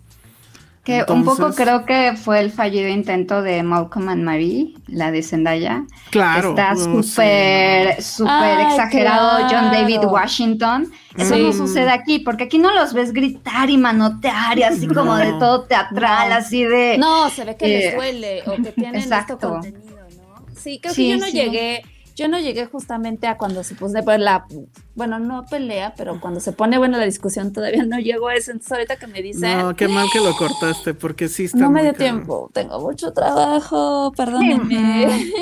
Que 0.85 1.03
un 1.09 1.25
poco 1.25 1.55
creo 1.55 1.87
que 1.87 2.13
fue 2.15 2.41
el 2.41 2.51
fallido 2.51 2.89
intento 2.89 3.41
de 3.41 3.63
Malcolm 3.63 4.11
and 4.11 4.23
Marie, 4.23 4.75
la 4.87 5.11
de 5.11 5.23
Zendaya. 5.23 5.85
Claro. 6.11 6.51
Está 6.51 6.77
súper, 6.77 8.03
súper 8.03 8.61
exagerado 8.61 9.49
John 9.51 9.73
David 9.73 10.05
Washington. 10.05 10.93
Eso 11.17 11.37
no 11.39 11.53
sucede 11.55 11.91
aquí, 11.91 12.19
porque 12.19 12.45
aquí 12.45 12.59
no 12.59 12.73
los 12.75 12.93
ves 12.93 13.15
gritar 13.15 13.71
y 13.71 13.79
manotear 13.79 14.59
y 14.59 14.63
así 14.65 14.87
como 14.87 15.17
de 15.17 15.33
todo 15.33 15.63
teatral, 15.63 16.33
así 16.33 16.65
de... 16.65 16.99
No, 16.99 17.31
se 17.31 17.45
ve 17.45 17.57
que 17.57 17.69
les 17.69 17.85
eh, 17.85 17.97
duele 17.97 18.43
o 18.47 18.57
que 18.57 18.73
tienen 18.73 19.11
esto 19.11 19.39
contenido, 19.39 19.81
¿no? 20.17 20.45
Sí, 20.55 20.81
creo 20.83 20.95
que 20.95 21.09
yo 21.09 21.17
no 21.17 21.29
llegué 21.29 21.83
yo 22.15 22.29
no 22.29 22.39
llegué 22.39 22.67
justamente 22.67 23.27
a 23.27 23.37
cuando 23.37 23.65
se 23.65 23.75
pone 23.75 24.03
pues, 24.03 24.21
la, 24.21 24.47
bueno, 24.95 25.19
no 25.19 25.45
pelea, 25.47 25.95
pero 25.97 26.21
cuando 26.21 26.39
se 26.39 26.53
pone 26.53 26.79
buena 26.79 26.99
la 26.99 27.05
discusión 27.05 27.53
todavía 27.53 27.85
no 27.85 27.99
llego 27.99 28.29
a 28.29 28.35
eso. 28.35 28.53
Entonces 28.53 28.73
ahorita 28.73 28.97
que 28.97 29.07
me 29.09 29.21
dice 29.21 29.57
No, 29.57 29.75
qué 29.75 29.89
mal 29.89 30.07
que 30.13 30.21
lo 30.21 30.35
cortaste, 30.37 30.95
porque 30.95 31.29
sí 31.29 31.45
está 31.45 31.59
No 31.59 31.71
me 31.71 31.83
dio 31.83 31.93
tiempo, 31.93 32.51
tengo 32.53 32.81
mucho 32.81 33.13
trabajo, 33.13 34.13
perdónenme. 34.17 35.33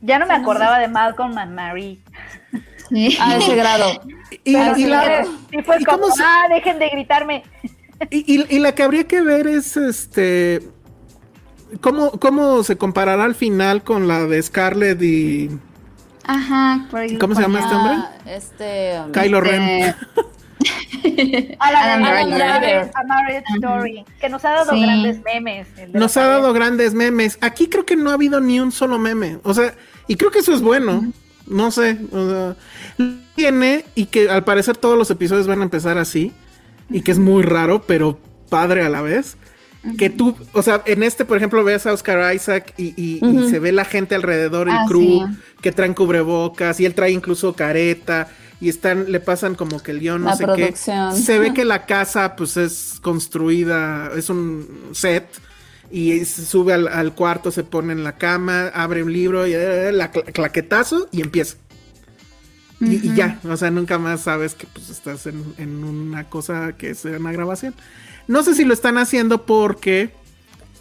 Ya 0.00 0.20
no 0.20 0.26
me 0.26 0.34
acordaba 0.34 0.78
de 0.78 0.86
Malcolm 0.86 1.36
and 1.38 1.54
Marie. 1.54 1.98
A 3.20 3.36
ese 3.36 3.56
grado. 3.56 4.00
Y, 4.44 4.52
la, 4.52 5.26
fue 5.64 5.84
como, 5.84 6.06
ah, 6.22 6.46
dejen 6.48 6.78
de 6.78 6.88
gritarme. 6.88 7.42
Y, 8.10 8.44
y, 8.54 8.58
la 8.60 8.76
que 8.76 8.84
habría 8.84 9.08
que 9.08 9.20
ver 9.20 9.48
es 9.48 9.76
este. 9.76 10.62
¿Cómo, 11.80 12.12
¿Cómo 12.12 12.62
se 12.62 12.76
comparará 12.76 13.24
al 13.24 13.34
final 13.34 13.82
con 13.82 14.06
la 14.06 14.24
de 14.24 14.40
Scarlett 14.40 15.02
y 15.02 15.50
Ajá, 16.28 16.86
por 16.90 17.18
¿Cómo 17.18 17.34
se 17.34 17.40
llama 17.40 17.60
este 17.60 17.74
hombre? 17.74 17.94
Este. 18.26 19.00
Um, 19.00 19.12
Kylo 19.12 19.40
Ren. 19.40 19.62
Este, 19.62 21.56
Adam, 21.58 22.02
Driver. 22.02 22.90
Story, 23.56 24.04
que 24.20 24.28
nos 24.28 24.44
ha 24.44 24.50
dado 24.50 24.78
grandes 24.78 25.22
memes. 25.24 25.68
Nos 25.94 26.16
ha 26.18 26.26
dado 26.26 26.52
grandes 26.52 26.92
memes. 26.92 27.38
Aquí 27.40 27.68
creo 27.68 27.86
que 27.86 27.96
no 27.96 28.10
ha 28.10 28.12
habido 28.12 28.40
ni 28.42 28.60
un 28.60 28.72
solo 28.72 28.98
meme. 28.98 29.38
O 29.42 29.54
sea, 29.54 29.74
y 30.06 30.16
creo 30.16 30.30
que 30.30 30.40
eso 30.40 30.52
es 30.52 30.60
bueno. 30.60 31.10
No 31.46 31.70
sé. 31.70 31.98
O 32.12 32.28
sea, 32.28 32.56
tiene 33.34 33.86
y 33.94 34.04
que 34.06 34.28
al 34.28 34.44
parecer 34.44 34.76
todos 34.76 34.98
los 34.98 35.10
episodios 35.10 35.46
van 35.46 35.60
a 35.60 35.64
empezar 35.64 35.96
así. 35.96 36.34
Y 36.90 37.00
que 37.00 37.12
es 37.12 37.18
muy 37.18 37.42
raro, 37.42 37.84
pero 37.86 38.18
padre 38.50 38.84
a 38.84 38.90
la 38.90 39.00
vez. 39.00 39.38
Que 39.96 40.10
tú, 40.10 40.36
o 40.52 40.62
sea, 40.62 40.82
en 40.86 41.02
este, 41.02 41.24
por 41.24 41.36
ejemplo, 41.36 41.62
ves 41.64 41.86
a 41.86 41.92
Oscar 41.92 42.34
Isaac 42.34 42.74
y, 42.76 42.88
y- 42.96 43.18
y 43.22 43.36
Ujú. 43.38 43.48
se 43.48 43.58
ve 43.58 43.72
la 43.72 43.84
gente 43.84 44.14
alrededor, 44.14 44.68
el 44.68 44.74
Ah, 44.76 44.84
crew, 44.88 45.26
sí. 45.28 45.36
que 45.62 45.72
traen 45.72 45.94
cubrebocas 45.94 46.80
y 46.80 46.84
él 46.86 46.94
trae 46.94 47.10
incluso 47.12 47.54
careta 47.54 48.28
y 48.60 48.68
están, 48.68 49.10
le 49.10 49.20
pasan 49.20 49.54
como 49.54 49.80
que 49.82 49.92
el 49.92 50.00
guion, 50.00 50.22
no 50.22 50.30
La 50.30 50.36
sé 50.36 50.44
producción. 50.44 51.14
qué. 51.14 51.22
Se 51.22 51.38
ve 51.38 51.52
que 51.54 51.64
la 51.64 51.86
casa, 51.86 52.34
pues, 52.36 52.56
es 52.56 52.98
construida, 53.00 54.10
es 54.16 54.28
un 54.30 54.66
set. 54.92 55.26
Y 55.90 56.22
se 56.26 56.44
sube 56.44 56.74
al, 56.74 56.86
al 56.88 57.14
cuarto, 57.14 57.50
se 57.50 57.64
pone 57.64 57.94
en 57.94 58.04
la 58.04 58.16
cama, 58.16 58.66
abre 58.74 59.02
un 59.02 59.10
libro 59.12 59.46
y 59.46 59.54
eh, 59.54 59.90
la 59.92 60.12
cla- 60.12 60.30
claquetazo 60.32 61.08
y 61.12 61.22
empieza. 61.22 61.56
Y, 62.80 63.08
y 63.08 63.14
ya, 63.14 63.40
o 63.48 63.56
sea, 63.56 63.70
nunca 63.70 63.98
más 63.98 64.20
sabes 64.20 64.54
que 64.54 64.66
pues 64.66 64.88
estás 64.90 65.26
en, 65.26 65.42
en 65.58 65.82
una 65.84 66.24
cosa 66.24 66.74
que 66.78 66.90
es 66.90 67.04
una 67.04 67.32
grabación. 67.32 67.74
No 68.28 68.42
sé 68.42 68.54
si 68.54 68.64
lo 68.64 68.72
están 68.74 68.98
haciendo 68.98 69.44
porque 69.46 70.12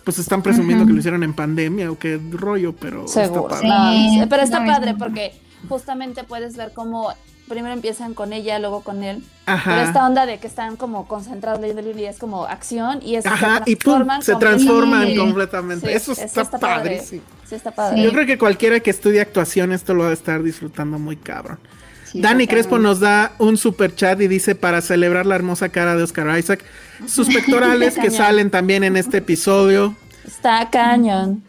pues 0.03 0.19
están 0.19 0.41
presumiendo 0.44 0.86
que 0.86 0.94
lo 0.94 0.99
hicieron 0.99 1.24
en 1.24 1.34
pandemia 1.34 1.91
o 1.91 1.98
qué 1.98 2.19
rollo, 2.32 2.74
pero 2.74 3.07
Seguro. 3.07 3.53
está 3.56 3.68
padre. 3.68 3.98
Sí, 4.11 4.22
pero 4.30 4.44
está 4.44 4.60
no, 4.60 4.72
padre 4.72 4.91
es- 4.91 4.98
porque 4.98 5.34
justamente 5.68 6.24
puedes 6.24 6.56
ver 6.56 6.72
cómo 6.74 7.11
primero 7.49 7.74
empiezan 7.74 8.14
con 8.14 8.32
ella, 8.34 8.60
luego 8.60 8.82
con 8.82 9.03
él. 9.03 9.24
Ajá. 9.45 9.72
Pero 9.72 9.88
esta 9.88 10.06
onda 10.06 10.26
de 10.26 10.38
que 10.40 10.48
están 10.48 10.76
como 10.76 11.07
concentrados 11.07 11.60
leyendo 11.61 11.80
el 11.82 11.88
libro 11.88 12.02
y 12.02 12.06
es 12.06 12.19
como 12.19 12.45
acción 12.45 12.99
y 13.02 13.15
eso 13.15 13.30
Ajá, 13.30 13.64
se 13.65 13.72
y 13.72 13.76
pum, 13.76 13.94
transforman 14.06 14.22
se 14.22 14.32
completamente. 14.34 14.65
transforman 14.65 15.07
Sí. 15.07 15.15
completamente. 15.18 15.88
Sí, 15.88 15.94
eso 15.94 16.11
está, 16.11 16.60
padre. 16.60 16.98
padrísimo. 16.98 17.22
Sí, 17.48 17.56
está 17.56 17.72
padre. 17.72 18.03
Yo 18.03 18.11
creo 18.11 18.26
que 18.26 18.38
cualquiera 18.38 18.80
que 18.82 18.90
estudie 18.91 19.22
actuación 19.22 19.72
esto 19.72 19.94
lo 19.94 20.03
va 20.03 20.10
a 20.10 20.14
estar 20.14 20.44
disfrutando 20.44 20.99
muy 20.99 21.15
cabrón. 21.15 21.60
Sí, 22.11 22.21
Dani. 22.21 22.47
Crespo 22.47 22.77
nos 22.79 22.99
da 22.99 23.34
un 23.38 23.57
super 23.57 23.93
chat 23.95 24.19
y 24.21 24.27
dice 24.27 24.55
para 24.55 24.81
celebrar 24.81 25.25
la 25.25 25.35
hermosa 25.35 25.69
cara 25.69 25.95
de 25.95 26.03
Oscar 26.03 26.38
Isaac, 26.39 26.63
sus 27.07 27.27
pectorales 27.27 27.95
que 28.01 28.11
salen 28.11 28.49
también 28.49 28.84
en 28.84 28.95
este 28.97 29.17
episodio. 29.17 29.95
Está 30.25 30.69
cañón. 30.69 31.41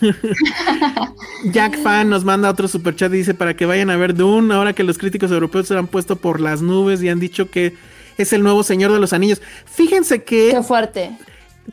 Jack 1.52 1.78
Fan 1.82 2.08
nos 2.10 2.24
manda 2.24 2.50
otro 2.50 2.68
super 2.68 2.94
chat 2.94 3.12
y 3.12 3.16
dice 3.18 3.34
para 3.34 3.54
que 3.54 3.66
vayan 3.66 3.90
a 3.90 3.96
ver 3.96 4.14
Dune, 4.14 4.54
ahora 4.54 4.72
que 4.72 4.84
los 4.84 4.98
críticos 4.98 5.30
europeos 5.30 5.66
se 5.68 5.76
han 5.76 5.86
puesto 5.86 6.16
por 6.16 6.40
las 6.40 6.62
nubes 6.62 7.02
y 7.02 7.08
han 7.08 7.18
dicho 7.20 7.50
que 7.50 7.74
es 8.18 8.32
el 8.32 8.42
nuevo 8.42 8.62
Señor 8.62 8.92
de 8.92 9.00
los 9.00 9.12
Anillos. 9.12 9.40
Fíjense 9.64 10.22
que 10.22 10.50
Qué 10.52 10.62
fuerte. 10.62 11.10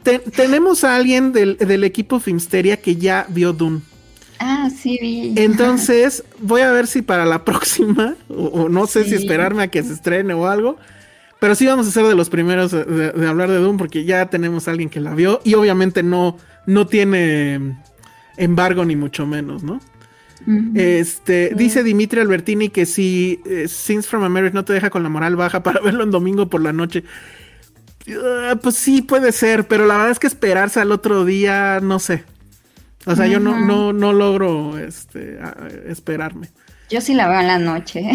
te- 0.03 0.19
tenemos 0.19 0.83
a 0.83 0.95
alguien 0.95 1.31
del, 1.33 1.57
del 1.57 1.83
equipo 1.83 2.19
Filmsteria 2.19 2.77
que 2.77 2.95
ya 2.95 3.25
vio 3.29 3.53
Dune. 3.53 3.81
Ah, 4.39 4.69
sí, 4.69 4.97
vi. 5.01 5.33
Entonces, 5.35 6.23
voy 6.39 6.61
a 6.61 6.71
ver 6.71 6.87
si 6.87 7.01
para 7.01 7.25
la 7.25 7.43
próxima, 7.45 8.15
o, 8.29 8.45
o 8.45 8.69
no 8.69 8.87
sé 8.87 9.03
si 9.05 9.15
esperarme 9.15 9.63
a 9.63 9.67
que 9.69 9.83
se 9.83 9.93
estrene 9.93 10.33
o 10.33 10.47
algo, 10.47 10.77
pero 11.39 11.55
sí 11.55 11.65
vamos 11.65 11.87
a 11.87 11.91
ser 11.91 12.05
de 12.05 12.15
los 12.15 12.29
primeros 12.29 12.71
de, 12.71 12.83
de 12.85 13.27
hablar 13.27 13.49
de 13.49 13.57
Doom 13.57 13.77
porque 13.77 14.05
ya 14.05 14.27
tenemos 14.29 14.67
a 14.67 14.71
alguien 14.71 14.89
que 14.89 14.99
la 14.99 15.13
vio 15.13 15.39
y 15.43 15.53
obviamente 15.53 16.01
no, 16.03 16.37
no 16.65 16.87
tiene 16.87 17.77
embargo 18.37 18.85
ni 18.85 18.95
mucho 18.95 19.25
menos, 19.25 19.63
¿no? 19.63 19.79
Este, 20.75 21.51
dice 21.55 21.83
Dimitri 21.83 22.21
Albertini 22.21 22.69
que 22.69 22.85
si 22.85 23.41
eh, 23.45 23.67
Scenes 23.67 24.07
from 24.07 24.23
America 24.23 24.53
no 24.53 24.63
te 24.63 24.71
deja 24.71 24.89
con 24.89 25.03
la 25.03 25.09
moral 25.09 25.35
baja 25.35 25.61
para 25.61 25.81
verlo 25.83 26.03
en 26.03 26.11
domingo 26.11 26.47
por 26.47 26.61
la 26.61 26.71
noche. 26.71 27.03
Ah, 28.09 28.55
pues 28.61 28.75
sí, 28.75 29.01
puede 29.01 29.33
ser, 29.33 29.67
pero 29.67 29.85
la 29.85 29.95
verdad 29.95 30.11
es 30.11 30.19
que 30.19 30.27
esperarse 30.27 30.79
al 30.79 30.93
otro 30.93 31.25
día, 31.25 31.79
no 31.81 31.99
sé. 31.99 32.23
O 33.07 33.15
sea, 33.15 33.25
yo 33.27 33.39
no, 33.39 33.57
no, 33.59 33.93
no 33.93 34.13
logro 34.13 34.77
este, 34.77 35.39
a- 35.41 35.55
esperarme. 35.87 36.49
Yo 36.89 37.01
sí 37.01 37.13
la 37.13 37.27
veo 37.27 37.39
en 37.39 37.47
la 37.47 37.59
noche. 37.59 38.09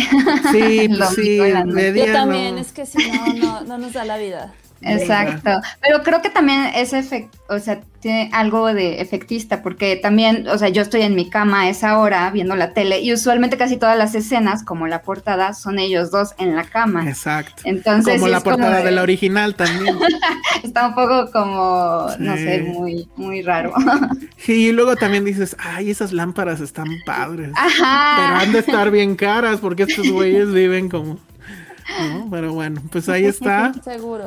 Sí, 0.53 0.89
pues 0.97 1.09
sí, 1.15 1.39
de 1.39 1.95
Yo 2.07 2.13
también, 2.13 2.55
no. 2.55 2.61
es 2.61 2.73
que 2.73 2.87
si 2.87 2.99
no, 3.11 3.35
no, 3.35 3.61
no 3.63 3.79
nos 3.79 3.93
da 3.93 4.05
la 4.05 4.17
vida. 4.19 4.53
Exacto. 4.83 5.51
Pero 5.81 6.03
creo 6.03 6.23
que 6.23 6.31
también 6.31 6.65
es 6.75 6.93
efect, 6.93 7.35
o 7.49 7.59
sea, 7.59 7.81
tiene 8.01 8.31
algo 8.33 8.75
de 8.75 9.01
efectista, 9.01 9.63
porque 9.63 9.95
también, 9.95 10.49
o 10.49 10.59
sea, 10.59 10.69
yo 10.71 10.83
estoy 10.83 11.03
en 11.03 11.15
mi 11.15 11.31
cama 11.31 11.63
a 11.63 11.69
esa 11.69 11.99
hora 11.99 12.29
viendo 12.33 12.57
la 12.57 12.73
tele 12.75 13.01
y 13.01 13.13
usualmente 13.13 13.57
casi 13.57 13.77
todas 13.77 13.97
las 13.97 14.17
escenas, 14.17 14.65
como 14.65 14.89
la 14.89 15.03
portada, 15.03 15.55
son 15.55 15.79
ellos 15.79 16.11
dos 16.11 16.35
en 16.39 16.57
la 16.57 16.65
cama. 16.65 17.09
Exacto. 17.09 17.63
Entonces, 17.65 18.15
como 18.17 18.27
la 18.27 18.41
como 18.41 18.57
portada 18.57 18.79
de- 18.79 18.85
de 18.87 18.91
la 18.91 19.03
original 19.03 19.55
también. 19.55 19.97
Está 20.65 20.89
un 20.89 20.95
poco 20.97 21.31
como, 21.31 22.09
no 22.19 22.37
sé, 22.37 22.63
muy, 22.63 23.09
muy 23.17 23.43
raro. 23.43 23.73
Sí, 24.37 24.67
y 24.69 24.73
luego 24.73 24.97
también 24.97 25.25
dices, 25.25 25.55
ay, 25.61 25.91
esas 25.93 26.13
lámparas 26.13 26.61
están 26.61 26.89
padres. 27.07 27.51
Ajá. 27.55 28.15
Pero 28.17 28.37
han 28.41 28.53
de 28.53 28.59
estar 28.59 28.91
bien 28.91 29.15
caras 29.15 29.61
porque 29.61 29.85
estos 29.85 30.09
güeyes 30.11 30.53
viven 30.53 30.89
como. 30.89 31.21
¿No? 32.01 32.29
Pero 32.31 32.53
bueno, 32.53 32.83
pues 32.91 33.09
ahí 33.09 33.25
está. 33.27 33.73
Seguro. 33.83 34.27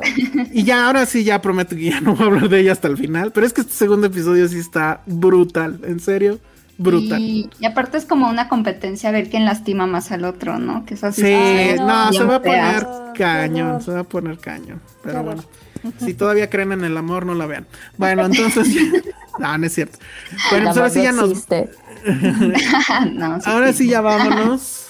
Y 0.52 0.64
ya, 0.64 0.86
ahora 0.86 1.06
sí, 1.06 1.24
ya 1.24 1.40
prometo 1.40 1.76
que 1.76 1.90
ya 1.90 2.00
no 2.00 2.14
voy 2.14 2.24
a 2.24 2.26
hablar 2.26 2.48
de 2.48 2.60
ella 2.60 2.72
hasta 2.72 2.88
el 2.88 2.96
final. 2.96 3.32
Pero 3.32 3.46
es 3.46 3.52
que 3.52 3.62
este 3.62 3.72
segundo 3.72 4.06
episodio 4.06 4.48
sí 4.48 4.58
está 4.58 5.02
brutal. 5.06 5.80
En 5.84 6.00
serio, 6.00 6.38
brutal. 6.78 7.20
Y, 7.20 7.50
y 7.58 7.66
aparte 7.66 7.98
es 7.98 8.04
como 8.04 8.28
una 8.28 8.48
competencia 8.48 9.08
a 9.08 9.12
ver 9.12 9.30
quién 9.30 9.44
lastima 9.44 9.86
más 9.86 10.10
al 10.12 10.24
otro, 10.24 10.58
¿no? 10.58 10.84
Que 10.84 10.94
eso 10.94 11.10
sí 11.12 11.22
Sí, 11.22 11.74
no, 11.78 12.12
se 12.12 12.24
va 12.24 12.36
a 12.36 12.42
poner 12.42 12.80
fea. 12.80 13.12
cañón, 13.14 13.80
se 13.82 13.92
va 13.92 14.00
a 14.00 14.04
poner 14.04 14.38
cañón. 14.38 14.80
Pero 15.02 15.22
bueno, 15.22 15.44
si 15.98 16.14
todavía 16.14 16.50
creen 16.50 16.72
en 16.72 16.84
el 16.84 16.96
amor, 16.96 17.26
no 17.26 17.34
la 17.34 17.46
vean. 17.46 17.66
Bueno, 17.96 18.26
entonces, 18.26 18.68
no, 19.38 19.58
no 19.58 19.66
es 19.66 19.72
cierto. 19.72 19.98
Bueno, 20.50 20.66
pues 20.66 20.76
ahora 20.76 20.90
sí 20.90 21.02
ya 21.02 21.12
nos, 21.12 21.30
existe. 21.30 21.70
No, 23.12 23.40
sí, 23.40 23.50
ahora 23.50 23.72
sí. 23.72 23.84
sí 23.84 23.90
ya 23.90 24.00
vámonos. 24.00 24.85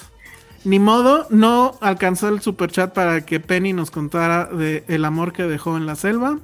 Ni 0.65 0.79
modo, 0.79 1.27
no 1.29 1.75
alcanzó 1.81 2.27
el 2.29 2.41
super 2.41 2.71
chat 2.71 2.93
para 2.93 3.21
que 3.21 3.39
Penny 3.39 3.73
nos 3.73 3.91
contara 3.91 4.45
de 4.45 4.83
el 4.87 5.05
amor 5.05 5.31
que 5.33 5.43
dejó 5.43 5.77
en 5.77 5.85
la 5.85 5.95
selva. 5.95 6.39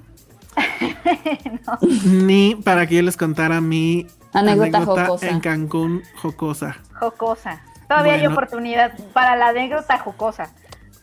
Ni 2.06 2.56
para 2.56 2.88
que 2.88 2.96
yo 2.96 3.02
les 3.02 3.18
contara 3.18 3.62
mi 3.62 4.08
Anécdota 4.34 4.86
jocosa. 4.86 5.28
en 5.28 5.40
Cancún 5.40 6.04
jocosa. 6.16 6.78
Jocosa. 7.00 7.62
Todavía 7.88 8.14
hay 8.14 8.28
oportunidad 8.28 8.94
para 9.14 9.36
la 9.36 9.50
anécdota 9.50 9.98
jocosa. 10.00 10.52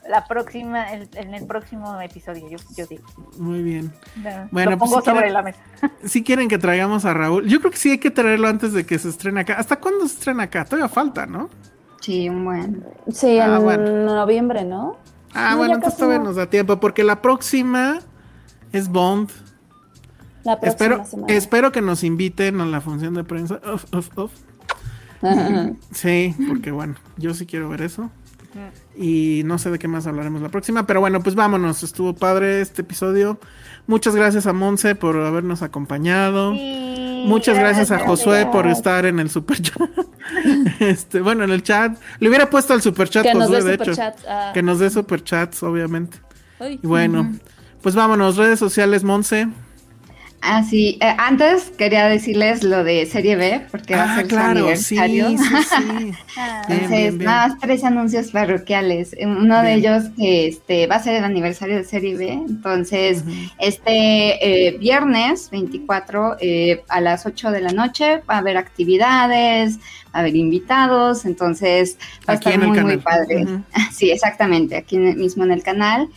La 0.09 0.27
próxima, 0.27 0.91
el- 0.93 1.09
en 1.15 1.35
el 1.35 1.47
próximo 1.47 2.01
episodio, 2.01 2.49
yo, 2.49 2.57
yo 2.77 2.87
digo. 2.87 3.05
Muy 3.39 3.63
bien. 3.63 3.93
No, 4.17 4.49
Bueno, 4.51 4.73
lo 4.73 4.79
pues 4.79 4.91
pongo 4.91 5.01
si 5.03 5.07
sobre 5.11 5.21
quieren- 5.29 5.33
la 5.35 5.43
mesa. 5.43 5.61
Si 6.05 6.25
quieren 6.25 6.49
que 6.49 6.59
traigamos 6.59 7.05
a 7.05 7.15
Raúl, 7.15 7.47
yo 7.47 7.61
creo 7.61 7.71
que 7.71 7.77
sí 7.77 7.91
hay 7.93 7.99
que 7.99 8.11
traerlo 8.11 8.49
antes 8.49 8.73
de 8.73 8.85
que 8.87 8.99
se 8.99 9.09
estrene 9.11 9.41
acá. 9.43 9.55
¿Hasta 9.55 9.77
cuándo 9.77 10.09
se 10.09 10.15
estrena 10.15 10.45
acá? 10.45 10.65
Todavía 10.65 10.89
falta, 10.89 11.27
¿no? 11.27 11.51
Sí, 12.01 12.29
un 12.29 12.45
buen. 12.45 12.85
Sí, 13.13 13.39
Ah, 13.39 13.57
en 13.57 13.63
bueno. 13.63 14.15
noviembre, 14.15 14.65
¿no? 14.65 14.97
Ah, 15.35 15.51
No, 15.53 15.59
bueno, 15.59 15.75
entonces 15.75 15.99
todavía 15.99 16.19
no. 16.19 16.25
nos 16.25 16.37
da 16.37 16.49
tiempo, 16.51 16.81
porque 16.81 17.05
la 17.05 17.23
próxima 17.23 18.01
es 18.73 18.89
Bond. 18.89 19.31
La 20.43 20.59
próxima 20.59 20.69
Espero, 20.71 21.05
semana. 21.05 21.33
espero 21.35 21.73
que 21.73 21.83
nos 21.83 22.03
inviten 22.03 22.61
a 22.61 22.67
la 22.67 22.81
función 22.81 23.15
de 23.15 23.25
prensa. 23.25 23.61
Uf, 23.73 23.85
uf, 23.95 24.09
uf. 24.19 24.33
Sí, 25.93 26.35
porque 26.49 26.71
bueno, 26.71 26.95
yo 27.19 27.35
sí 27.35 27.45
quiero 27.47 27.69
ver 27.69 27.83
eso. 27.83 28.11
Y 28.97 29.43
no 29.45 29.59
sé 29.59 29.71
de 29.71 29.79
qué 29.79 29.89
más 29.89 30.07
hablaremos 30.07 30.43
la 30.43 30.49
próxima, 30.49 30.87
pero 30.87 31.01
bueno, 31.01 31.23
pues 31.23 31.35
vámonos. 31.35 31.83
Estuvo 31.83 32.15
padre 32.15 32.61
este 32.61 32.83
episodio. 32.83 33.39
Muchas 33.87 34.15
gracias 34.15 34.47
a 34.47 34.53
Monse 34.53 34.95
por 34.95 35.17
habernos 35.17 35.63
acompañado. 35.63 36.53
Sí, 36.55 37.25
Muchas 37.27 37.59
gracias 37.59 37.91
a 37.91 37.99
Josué 38.01 38.47
por 38.47 38.67
estar 38.67 39.05
en 39.07 39.21
el 39.21 39.31
super 39.31 39.61
chat. 39.61 39.81
este, 40.81 41.21
bueno, 41.21 41.45
en 41.45 41.51
el 41.51 41.63
chat. 41.63 41.99
Le 42.19 42.29
hubiera 42.29 42.49
puesto 42.49 42.73
al 42.73 42.83
super 42.83 43.09
chat 43.09 43.25
Que 43.25 43.35
nos 43.35 43.49
Josué, 43.49 43.63
dé 43.63 43.69
de 43.69 43.75
hecho. 43.75 43.95
superchat, 43.95 44.19
ah. 44.29 44.51
Que 44.55 44.63
nos 44.63 44.79
dé 44.79 44.91
super 44.91 45.23
chats, 45.23 45.63
obviamente. 45.63 46.19
Ay. 46.59 46.79
Y 46.83 46.87
bueno, 46.87 47.33
pues 47.83 47.95
vámonos, 47.95 48.37
redes 48.37 48.59
sociales, 48.59 49.03
Monse. 49.05 49.49
Ah, 50.43 50.63
sí. 50.65 50.97
Eh, 51.03 51.15
antes 51.19 51.71
quería 51.77 52.07
decirles 52.07 52.65
lo 52.65 52.83
de 52.83 53.05
Serie 53.05 53.37
B, 53.37 53.67
porque 53.71 53.95
va 53.95 54.05
a 54.05 54.09
Ah, 54.11 54.15
ser 54.15 54.27
claro, 54.27 54.75
su 54.75 54.77
sí, 54.77 54.99
aniversario. 54.99 55.37
sí, 55.37 55.63
sí. 55.63 56.13
Ah, 56.37 56.65
Bien, 56.67 56.81
Entonces, 56.85 57.19
bien, 57.19 57.19
bien. 57.19 57.25
nada 57.25 57.49
más 57.49 57.59
tres 57.59 57.85
anuncios 57.85 58.31
parroquiales. 58.31 59.15
Uno 59.21 59.63
de 59.63 59.75
ellos 59.75 60.05
que 60.17 60.47
este, 60.49 60.87
va 60.87 60.97
a 60.97 61.03
ser 61.03 61.17
el 61.17 61.25
aniversario 61.25 61.77
de 61.77 61.85
Serie 61.85 62.17
B. 62.17 62.33
Entonces, 62.33 63.25
este 63.59 64.69
eh, 64.69 64.79
viernes 64.79 65.51
24 65.51 66.37
eh, 66.41 66.85
a 66.89 67.01
las 67.03 67.27
8 67.27 67.51
de 67.51 67.61
la 67.61 67.73
noche 67.73 68.23
va 68.29 68.37
a 68.37 68.39
haber 68.39 68.57
actividades, 68.57 69.79
va 69.79 69.83
a 70.15 70.19
haber 70.21 70.37
invitados. 70.37 71.27
Entonces, 71.27 71.99
va 72.29 72.35
a 72.35 72.37
Aquí 72.37 72.51
estar 72.51 72.55
en 72.55 72.63
el 72.63 72.69
muy, 72.69 72.79
muy 72.81 72.99
canal. 72.99 73.03
padre. 73.03 73.45
Ujú. 73.45 73.63
Sí, 73.93 74.11
exactamente, 74.11 74.77
aquí 74.77 74.97
mismo 74.99 75.45
en 75.45 75.53
el 75.53 75.63
canal. 75.63 76.09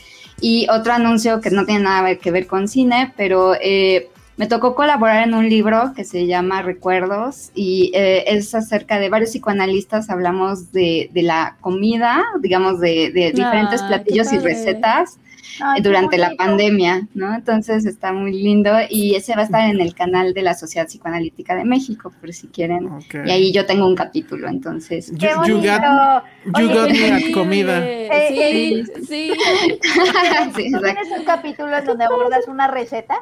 Y 0.42 0.68
otro 0.70 0.94
anuncio 0.94 1.40
que 1.42 1.52
no 1.52 1.66
tiene 1.66 1.82
nada 1.84 2.16
que 2.16 2.32
ver 2.32 2.48
con 2.48 2.68
cine, 2.68 3.14
pero 3.16 3.54
eh, 3.62 4.10
me 4.36 4.48
tocó 4.48 4.74
colaborar 4.76 5.28
en 5.28 5.34
un 5.36 5.48
libro 5.48 5.94
que 5.96 6.04
se 6.04 6.26
llama 6.26 6.62
Recuerdos 6.64 7.52
y 7.54 7.92
eh, 7.94 8.24
es 8.28 8.56
acerca 8.56 8.98
de 9.00 9.10
varios 9.10 9.30
psicoanalistas, 9.32 10.10
hablamos 10.10 10.72
de, 10.72 11.10
de 11.14 11.22
la 11.22 11.58
comida, 11.62 12.24
digamos, 12.42 12.80
de, 12.80 13.12
de 13.12 13.32
diferentes 13.32 13.82
Ay, 13.84 13.88
platillos 13.90 14.34
y 14.34 14.40
recetas 14.40 15.20
Ay, 15.62 15.76
qué 15.84 15.88
durante 15.88 16.18
la 16.18 16.32
pandemia, 16.36 17.08
¿no? 17.14 17.36
Entonces 17.36 17.86
está 17.86 18.12
muy 18.12 18.32
lindo 18.34 18.72
y 18.90 19.14
ese 19.14 19.36
va 19.36 19.42
a 19.42 19.46
estar 19.46 19.70
en 19.70 19.80
el 19.80 19.94
canal 19.94 20.34
de 20.34 20.42
la 20.42 20.56
Sociedad 20.56 20.88
Psicoanalítica 20.88 21.56
de 21.56 21.64
México, 21.64 22.12
por 22.20 22.34
si 22.34 22.48
quieren. 22.48 22.90
Y 23.26 23.30
ahí 23.30 23.52
yo 23.54 23.68
tengo 23.68 23.86
un 23.86 23.96
capítulo, 23.96 24.48
entonces. 24.50 25.12
You- 25.12 25.18
¡Qué 25.20 25.28
you 25.48 25.58
bonito! 25.58 25.62
got- 25.62 26.24
you 26.46 26.52
Oye, 26.70 26.74
got 26.74 26.88
me 26.90 26.94
¿tienes- 26.98 27.26
at 27.28 27.34
comida. 27.36 27.84
Sí, 28.30 28.36
sí. 28.36 28.84
Sí, 29.08 29.32
¿Tú 29.94 30.02
exacto. 30.02 30.54
tienes 30.56 31.20
un 31.20 31.24
capítulo 31.26 31.78
en 31.78 31.86
donde 31.86 32.06
abordas 32.06 32.48
una 32.48 32.68
receta? 32.68 33.16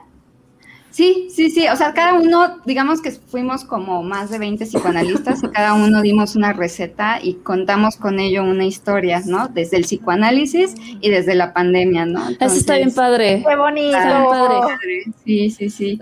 Sí, 0.92 1.28
sí, 1.34 1.50
sí. 1.50 1.68
O 1.70 1.76
sea, 1.76 1.94
cada 1.94 2.14
uno, 2.14 2.60
digamos 2.66 3.02
que 3.02 3.12
fuimos 3.12 3.64
como 3.64 4.04
más 4.04 4.30
de 4.30 4.40
20 4.40 4.66
psicoanalistas 4.66 5.42
y 5.42 5.48
cada 5.48 5.74
uno 5.74 6.02
dimos 6.02 6.36
una 6.36 6.52
receta 6.52 7.20
y 7.22 7.36
contamos 7.36 7.96
con 7.96 8.20
ello 8.20 8.44
una 8.44 8.66
historia, 8.66 9.22
¿no? 9.26 9.48
Desde 9.48 9.78
el 9.78 9.84
psicoanálisis 9.84 10.76
y 11.00 11.10
desde 11.10 11.36
la 11.36 11.54
pandemia, 11.54 12.06
¿no? 12.06 12.30
Eso 12.30 12.56
está 12.56 12.76
bien 12.76 12.94
padre. 12.94 13.44
Qué 13.48 13.56
bonito. 13.56 13.98
Está 13.98 14.20
bien 14.20 14.30
padre. 14.30 15.04
Sí, 15.24 15.50
sí, 15.50 15.70
sí. 15.70 16.00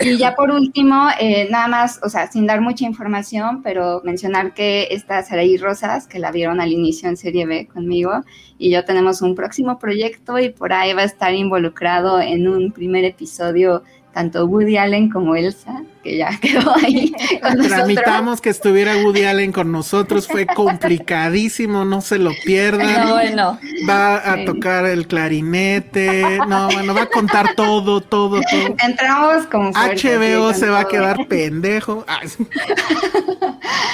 Y, 0.00 0.10
y 0.10 0.18
ya 0.18 0.34
por 0.34 0.50
último, 0.50 1.08
eh, 1.18 1.48
nada 1.50 1.68
más, 1.68 1.98
o 2.02 2.10
sea, 2.10 2.30
sin 2.30 2.46
dar 2.46 2.60
mucha 2.60 2.84
información, 2.84 3.62
pero 3.62 4.02
mencionar 4.04 4.52
que 4.52 4.88
esta 4.90 5.22
Saraí 5.22 5.56
Rosas, 5.56 6.06
que 6.06 6.18
la 6.18 6.30
vieron 6.30 6.60
al 6.60 6.72
inicio 6.72 7.08
en 7.08 7.16
Serie 7.16 7.46
B 7.46 7.68
conmigo, 7.72 8.22
y 8.58 8.70
yo 8.70 8.84
tenemos 8.84 9.22
un 9.22 9.34
próximo 9.34 9.78
proyecto 9.78 10.38
y 10.38 10.50
por 10.50 10.72
ahí 10.72 10.92
va 10.92 11.02
a 11.02 11.06
estar 11.06 11.34
involucrado 11.34 12.20
en 12.20 12.46
un 12.48 12.72
primer 12.72 13.04
episodio 13.04 13.82
tanto 14.14 14.46
Woody 14.46 14.76
Allen 14.76 15.10
como 15.10 15.34
Elsa, 15.36 15.82
que 16.02 16.16
ya 16.18 16.30
quedó 16.40 16.74
ahí 16.76 17.12
con 17.42 17.56
nosotros. 17.58 17.66
Tramitamos 17.68 18.40
que 18.40 18.50
estuviera 18.50 18.96
Woody 18.98 19.24
Allen 19.24 19.50
con 19.52 19.72
nosotros, 19.72 20.26
fue 20.28 20.46
complicadísimo, 20.46 21.84
no 21.84 22.00
se 22.00 22.18
lo 22.18 22.30
pierdan. 22.44 23.08
No, 23.08 23.14
bueno. 23.14 23.58
Va 23.88 24.16
a 24.16 24.36
Sí. 24.36 24.44
tocar 24.46 24.84
el 24.86 25.06
clarinete, 25.06 26.38
no, 26.48 26.68
bueno, 26.68 26.94
va 26.94 27.02
a 27.02 27.06
contar 27.06 27.54
todo, 27.54 28.00
todo, 28.00 28.40
todo. 28.50 28.74
Entramos 28.86 29.46
como 29.46 29.70
HBO 29.72 30.52
se 30.54 30.68
va 30.70 30.80
a 30.80 30.88
quedar 30.88 31.26
pendejo. 31.28 32.04
Ah, 32.06 32.20
sí, 32.26 32.46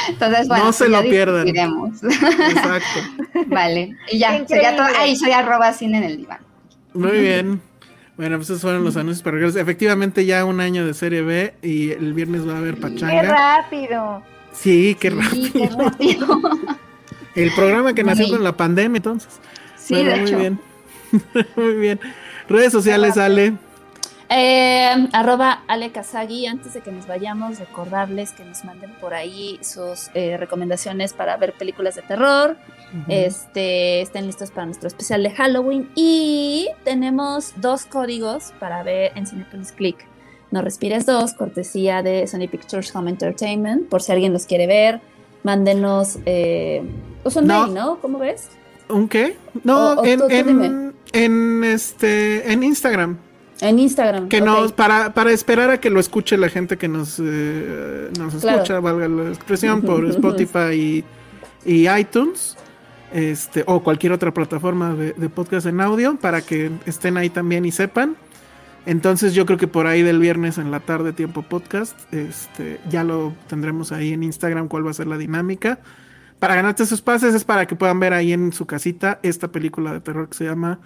Entonces, 0.08 0.48
bueno, 0.48 0.64
No 0.64 0.72
se 0.72 0.88
lo 0.88 1.02
pierdan. 1.02 1.48
exacto. 1.48 3.00
vale, 3.46 3.96
y 4.10 4.18
ya, 4.18 4.36
Increíble. 4.36 4.46
sería 4.48 4.76
todo. 4.76 4.86
Ahí 5.00 5.16
soy 5.16 5.30
arroba 5.32 5.72
cine 5.72 5.98
en 5.98 6.04
el 6.04 6.16
diván. 6.18 6.40
Muy 6.94 7.18
bien. 7.20 7.60
Bueno, 8.20 8.36
pues 8.36 8.50
esos 8.50 8.60
fueron 8.60 8.84
los 8.84 8.98
anuncios 8.98 9.22
parroquiales. 9.22 9.56
Efectivamente, 9.56 10.26
ya 10.26 10.44
un 10.44 10.60
año 10.60 10.84
de 10.86 10.92
Serie 10.92 11.22
B 11.22 11.54
y 11.62 11.90
el 11.92 12.12
viernes 12.12 12.46
va 12.46 12.52
a 12.54 12.58
haber 12.58 12.74
Qué 12.74 12.80
pachanga. 12.82 13.22
rápido. 13.22 14.22
Sí, 14.52 14.94
qué 15.00 15.10
Sí, 15.10 15.16
rápido. 15.16 15.52
qué 15.52 15.68
rápido. 15.82 16.40
El 17.34 17.50
programa 17.54 17.94
que 17.94 18.04
nació 18.04 18.26
Sí. 18.26 18.30
con 18.32 18.44
la 18.44 18.56
pandemia, 18.58 18.98
entonces. 18.98 19.40
Sí, 19.78 19.94
Bueno, 19.94 20.10
de 20.10 20.16
muy 20.20 20.28
hecho. 20.28 20.38
bien. 20.38 20.60
muy 21.56 21.74
bien. 21.76 22.00
Redes 22.46 22.72
sociales, 22.72 23.16
Ale. 23.16 23.54
Eh, 24.28 25.08
arroba 25.12 25.62
Ale 25.66 25.90
Kazagi. 25.90 26.46
Antes 26.46 26.74
de 26.74 26.80
que 26.82 26.92
nos 26.92 27.06
vayamos, 27.06 27.58
recordarles 27.58 28.32
que 28.32 28.44
nos 28.44 28.64
manden 28.64 28.90
por 29.00 29.14
ahí 29.14 29.58
sus 29.62 30.10
eh, 30.14 30.36
recomendaciones 30.36 31.14
para 31.14 31.36
ver 31.38 31.52
películas 31.54 31.94
de 31.94 32.02
terror. 32.02 32.56
Este, 33.08 34.00
estén 34.02 34.26
listos 34.26 34.50
para 34.50 34.66
nuestro 34.66 34.88
especial 34.88 35.22
de 35.22 35.30
Halloween. 35.30 35.90
Y 35.94 36.68
tenemos 36.84 37.52
dos 37.56 37.84
códigos 37.86 38.52
para 38.58 38.82
ver 38.82 39.12
en 39.14 39.26
Cinepolis 39.26 39.72
Click. 39.72 39.96
No 40.50 40.62
respires 40.62 41.06
dos, 41.06 41.32
cortesía 41.34 42.02
de 42.02 42.26
Sony 42.26 42.48
Pictures 42.50 42.94
Home 42.94 43.10
Entertainment. 43.10 43.88
Por 43.88 44.02
si 44.02 44.12
alguien 44.12 44.32
los 44.32 44.46
quiere 44.46 44.66
ver, 44.66 45.00
mándenos 45.44 46.18
eh, 46.26 46.82
pues 47.22 47.36
un 47.36 47.46
No. 47.46 47.62
mail, 47.66 47.74
¿no? 47.74 47.98
¿Cómo 48.00 48.18
ves? 48.18 48.48
¿Un 48.88 49.08
qué? 49.08 49.36
No, 49.62 49.92
O- 49.92 50.00
o 50.00 50.04
en, 50.04 50.18
tú- 50.18 50.26
tú 50.28 50.34
en, 50.34 50.46
dime. 50.46 50.92
en, 51.12 51.64
este, 51.64 52.52
en 52.52 52.62
Instagram. 52.64 53.18
En 53.60 53.78
Instagram. 53.78 54.28
Que 54.28 54.38
ok. 54.40 54.44
nos, 54.46 54.72
para, 54.72 55.12
para 55.14 55.30
esperar 55.32 55.70
a 55.70 55.78
que 55.78 55.90
lo 55.90 56.00
escuche 56.00 56.36
la 56.38 56.48
gente 56.48 56.76
que 56.78 56.88
nos, 56.88 57.20
eh, 57.22 58.08
nos 58.18 58.34
Claro. 58.36 58.56
escucha, 58.62 58.80
valga 58.80 59.06
la 59.06 59.28
expresión, 59.28 59.82
por 59.82 60.04
Spotify 60.10 60.72
y, 60.72 61.04
y 61.64 61.88
iTunes, 61.88 62.56
este, 63.12 63.64
o 63.66 63.82
cualquier 63.82 64.12
otra 64.12 64.32
plataforma 64.32 64.94
de, 64.94 65.12
de 65.12 65.28
podcast 65.28 65.66
en 65.66 65.80
audio, 65.80 66.16
para 66.16 66.40
que 66.42 66.70
estén 66.86 67.16
ahí 67.16 67.30
también 67.30 67.64
y 67.64 67.72
sepan. 67.72 68.16
Entonces 68.86 69.34
yo 69.34 69.44
creo 69.46 69.58
que 69.58 69.68
por 69.68 69.86
ahí 69.86 70.02
del 70.02 70.18
viernes 70.18 70.58
en 70.58 70.70
la 70.70 70.80
tarde, 70.80 71.12
tiempo 71.12 71.42
podcast, 71.42 71.96
este, 72.12 72.80
ya 72.88 73.04
lo 73.04 73.34
tendremos 73.46 73.92
ahí 73.92 74.12
en 74.12 74.22
Instagram 74.22 74.68
cuál 74.68 74.86
va 74.86 74.90
a 74.90 74.94
ser 74.94 75.06
la 75.06 75.18
dinámica. 75.18 75.80
Para 76.38 76.54
ganarte 76.54 76.84
esos 76.84 77.02
pases 77.02 77.34
es 77.34 77.44
para 77.44 77.66
que 77.66 77.76
puedan 77.76 78.00
ver 78.00 78.14
ahí 78.14 78.32
en 78.32 78.52
su 78.52 78.66
casita 78.66 79.20
esta 79.22 79.48
película 79.48 79.92
de 79.92 80.00
terror 80.00 80.28
que 80.30 80.38
se 80.38 80.44
llama 80.44 80.80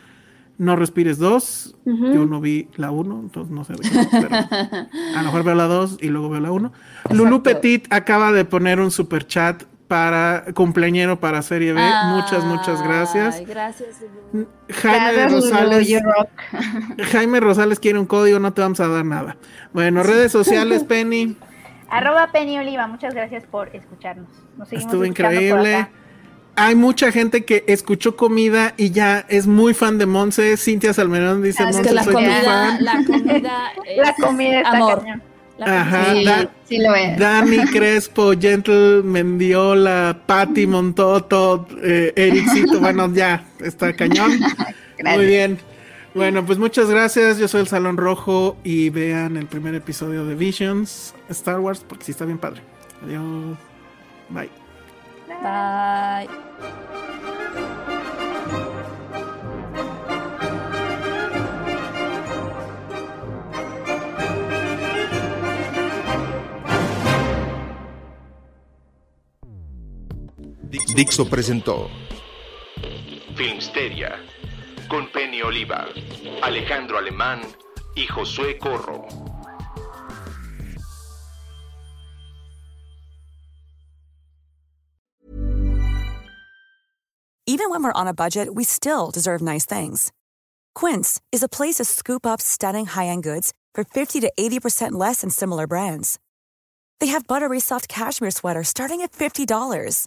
No 0.58 0.74
Respires 0.74 1.18
2. 1.18 1.76
Yo 1.84 2.26
no 2.26 2.40
vi 2.40 2.68
la 2.74 2.90
1, 2.90 3.20
entonces 3.20 3.54
no 3.54 3.62
sé 3.62 3.74
de 3.74 3.88
qué, 3.88 4.08
pero 4.10 4.34
a 4.34 5.18
lo 5.18 5.22
mejor 5.22 5.44
veo 5.44 5.54
la 5.54 5.66
2 5.66 5.98
y 6.00 6.08
luego 6.08 6.28
veo 6.28 6.40
la 6.40 6.50
1. 6.50 6.72
Lulu 7.10 7.44
Petit 7.44 7.86
acaba 7.90 8.32
de 8.32 8.44
poner 8.44 8.80
un 8.80 8.90
super 8.90 9.24
chat 9.24 9.62
para 9.94 10.44
cumpleañero 10.54 11.20
para 11.20 11.40
Serie 11.40 11.72
B. 11.72 11.80
muchas, 12.06 12.42
muchas 12.44 12.82
gracias. 12.82 13.36
Ay, 13.36 13.44
Gracias, 13.44 13.88
Lulu. 14.32 14.48
Jaime 14.68 15.12
Gracias, 15.12 15.32
Rosales. 15.32 16.02
rock. 16.02 16.28
Jaime 17.12 17.38
Rosales 17.38 17.78
quiere 17.78 18.00
un 18.00 18.06
código, 18.06 18.40
no 18.40 18.52
te 18.52 18.60
vamos 18.60 18.80
a 18.80 18.88
dar 18.88 19.04
nada. 19.04 19.36
Bueno, 19.72 20.02
redes 20.02 20.32
sociales, 20.32 20.82
Penny. 20.88 21.36
Arroba 21.88 22.32
Penny 22.32 22.58
Oliva, 22.58 22.88
muchas 22.88 23.14
gracias 23.14 23.44
por 23.44 23.68
escucharnos. 23.68 24.26
Nos 24.56 24.68
seguimos 24.68 24.86
Estuvo 24.92 25.04
increíble. 25.04 25.86
Hay 26.56 26.74
mucha 26.74 27.12
gente 27.12 27.44
que 27.44 27.64
escuchó 27.68 28.16
comida 28.16 28.74
y 28.76 28.90
ya 28.90 29.24
es 29.28 29.46
muy 29.46 29.74
fan 29.74 29.98
de 29.98 30.06
Monse. 30.06 30.56
Cintia 30.56 30.92
Salmerón 30.92 31.40
dice, 31.42 31.62
Ah, 31.64 31.70
es 31.70 31.78
que 31.78 31.92
la 31.92 32.02
soy 32.02 32.14
comida, 32.14 32.42
fan. 32.44 32.84
la 32.84 32.92
comida 33.04 33.72
es 33.86 33.96
La 33.98 34.14
comida 34.26 34.56
está 34.58 34.70
amor. 34.70 35.00
cañón. 35.02 35.22
La 35.58 35.82
Ajá. 35.82 36.12
Sí, 36.14 36.24
da- 36.24 36.50
sí 36.68 36.78
lo 36.78 36.94
es. 36.94 37.18
Dani 37.18 37.58
Crespo, 37.72 38.32
Gentle 38.38 39.02
Mendiola, 39.04 40.18
Patti 40.26 40.66
Montoto, 40.66 41.66
eh, 41.82 42.12
Ericito, 42.16 42.80
bueno, 42.80 43.10
ya, 43.14 43.44
está 43.60 43.92
cañón. 43.92 44.32
Gracias. 44.98 45.16
Muy 45.16 45.26
bien. 45.26 45.58
Bueno, 46.14 46.44
pues 46.46 46.58
muchas 46.58 46.88
gracias. 46.88 47.38
Yo 47.38 47.48
soy 47.48 47.62
el 47.62 47.66
Salón 47.68 47.96
Rojo 47.96 48.56
y 48.64 48.90
vean 48.90 49.36
el 49.36 49.46
primer 49.46 49.74
episodio 49.74 50.24
de 50.24 50.34
Visions 50.36 51.14
Star 51.28 51.58
Wars 51.60 51.84
porque 51.88 52.04
sí 52.04 52.12
está 52.12 52.24
bien 52.24 52.38
padre. 52.38 52.60
Adiós. 53.04 53.56
Bye. 54.30 54.50
Bye. 55.42 56.43
Dixo 70.94 71.24
presentó 71.24 71.88
Filmsteria 73.36 74.18
con 74.88 75.08
Penny 75.12 75.40
Oliva, 75.42 75.86
Alejandro 76.42 76.98
Alemán 76.98 77.42
y 77.94 78.06
Josué 78.06 78.58
Corro. 78.58 79.06
Even 87.46 87.70
when 87.70 87.84
we're 87.84 87.92
on 87.92 88.08
a 88.08 88.14
budget, 88.14 88.54
we 88.54 88.64
still 88.64 89.10
deserve 89.10 89.40
nice 89.42 89.66
things. 89.66 90.10
Quince 90.74 91.20
is 91.30 91.42
a 91.42 91.48
place 91.48 91.76
to 91.76 91.84
scoop 91.84 92.26
up 92.26 92.40
stunning 92.40 92.86
high-end 92.86 93.22
goods 93.22 93.52
for 93.74 93.84
50 93.84 94.20
to 94.20 94.32
80% 94.36 94.92
less 94.92 95.20
than 95.20 95.30
similar 95.30 95.66
brands. 95.66 96.18
They 97.00 97.08
have 97.08 97.26
buttery 97.26 97.60
soft 97.60 97.86
cashmere 97.88 98.30
sweaters 98.30 98.68
starting 98.68 99.02
at 99.02 99.12
$50, 99.12 100.06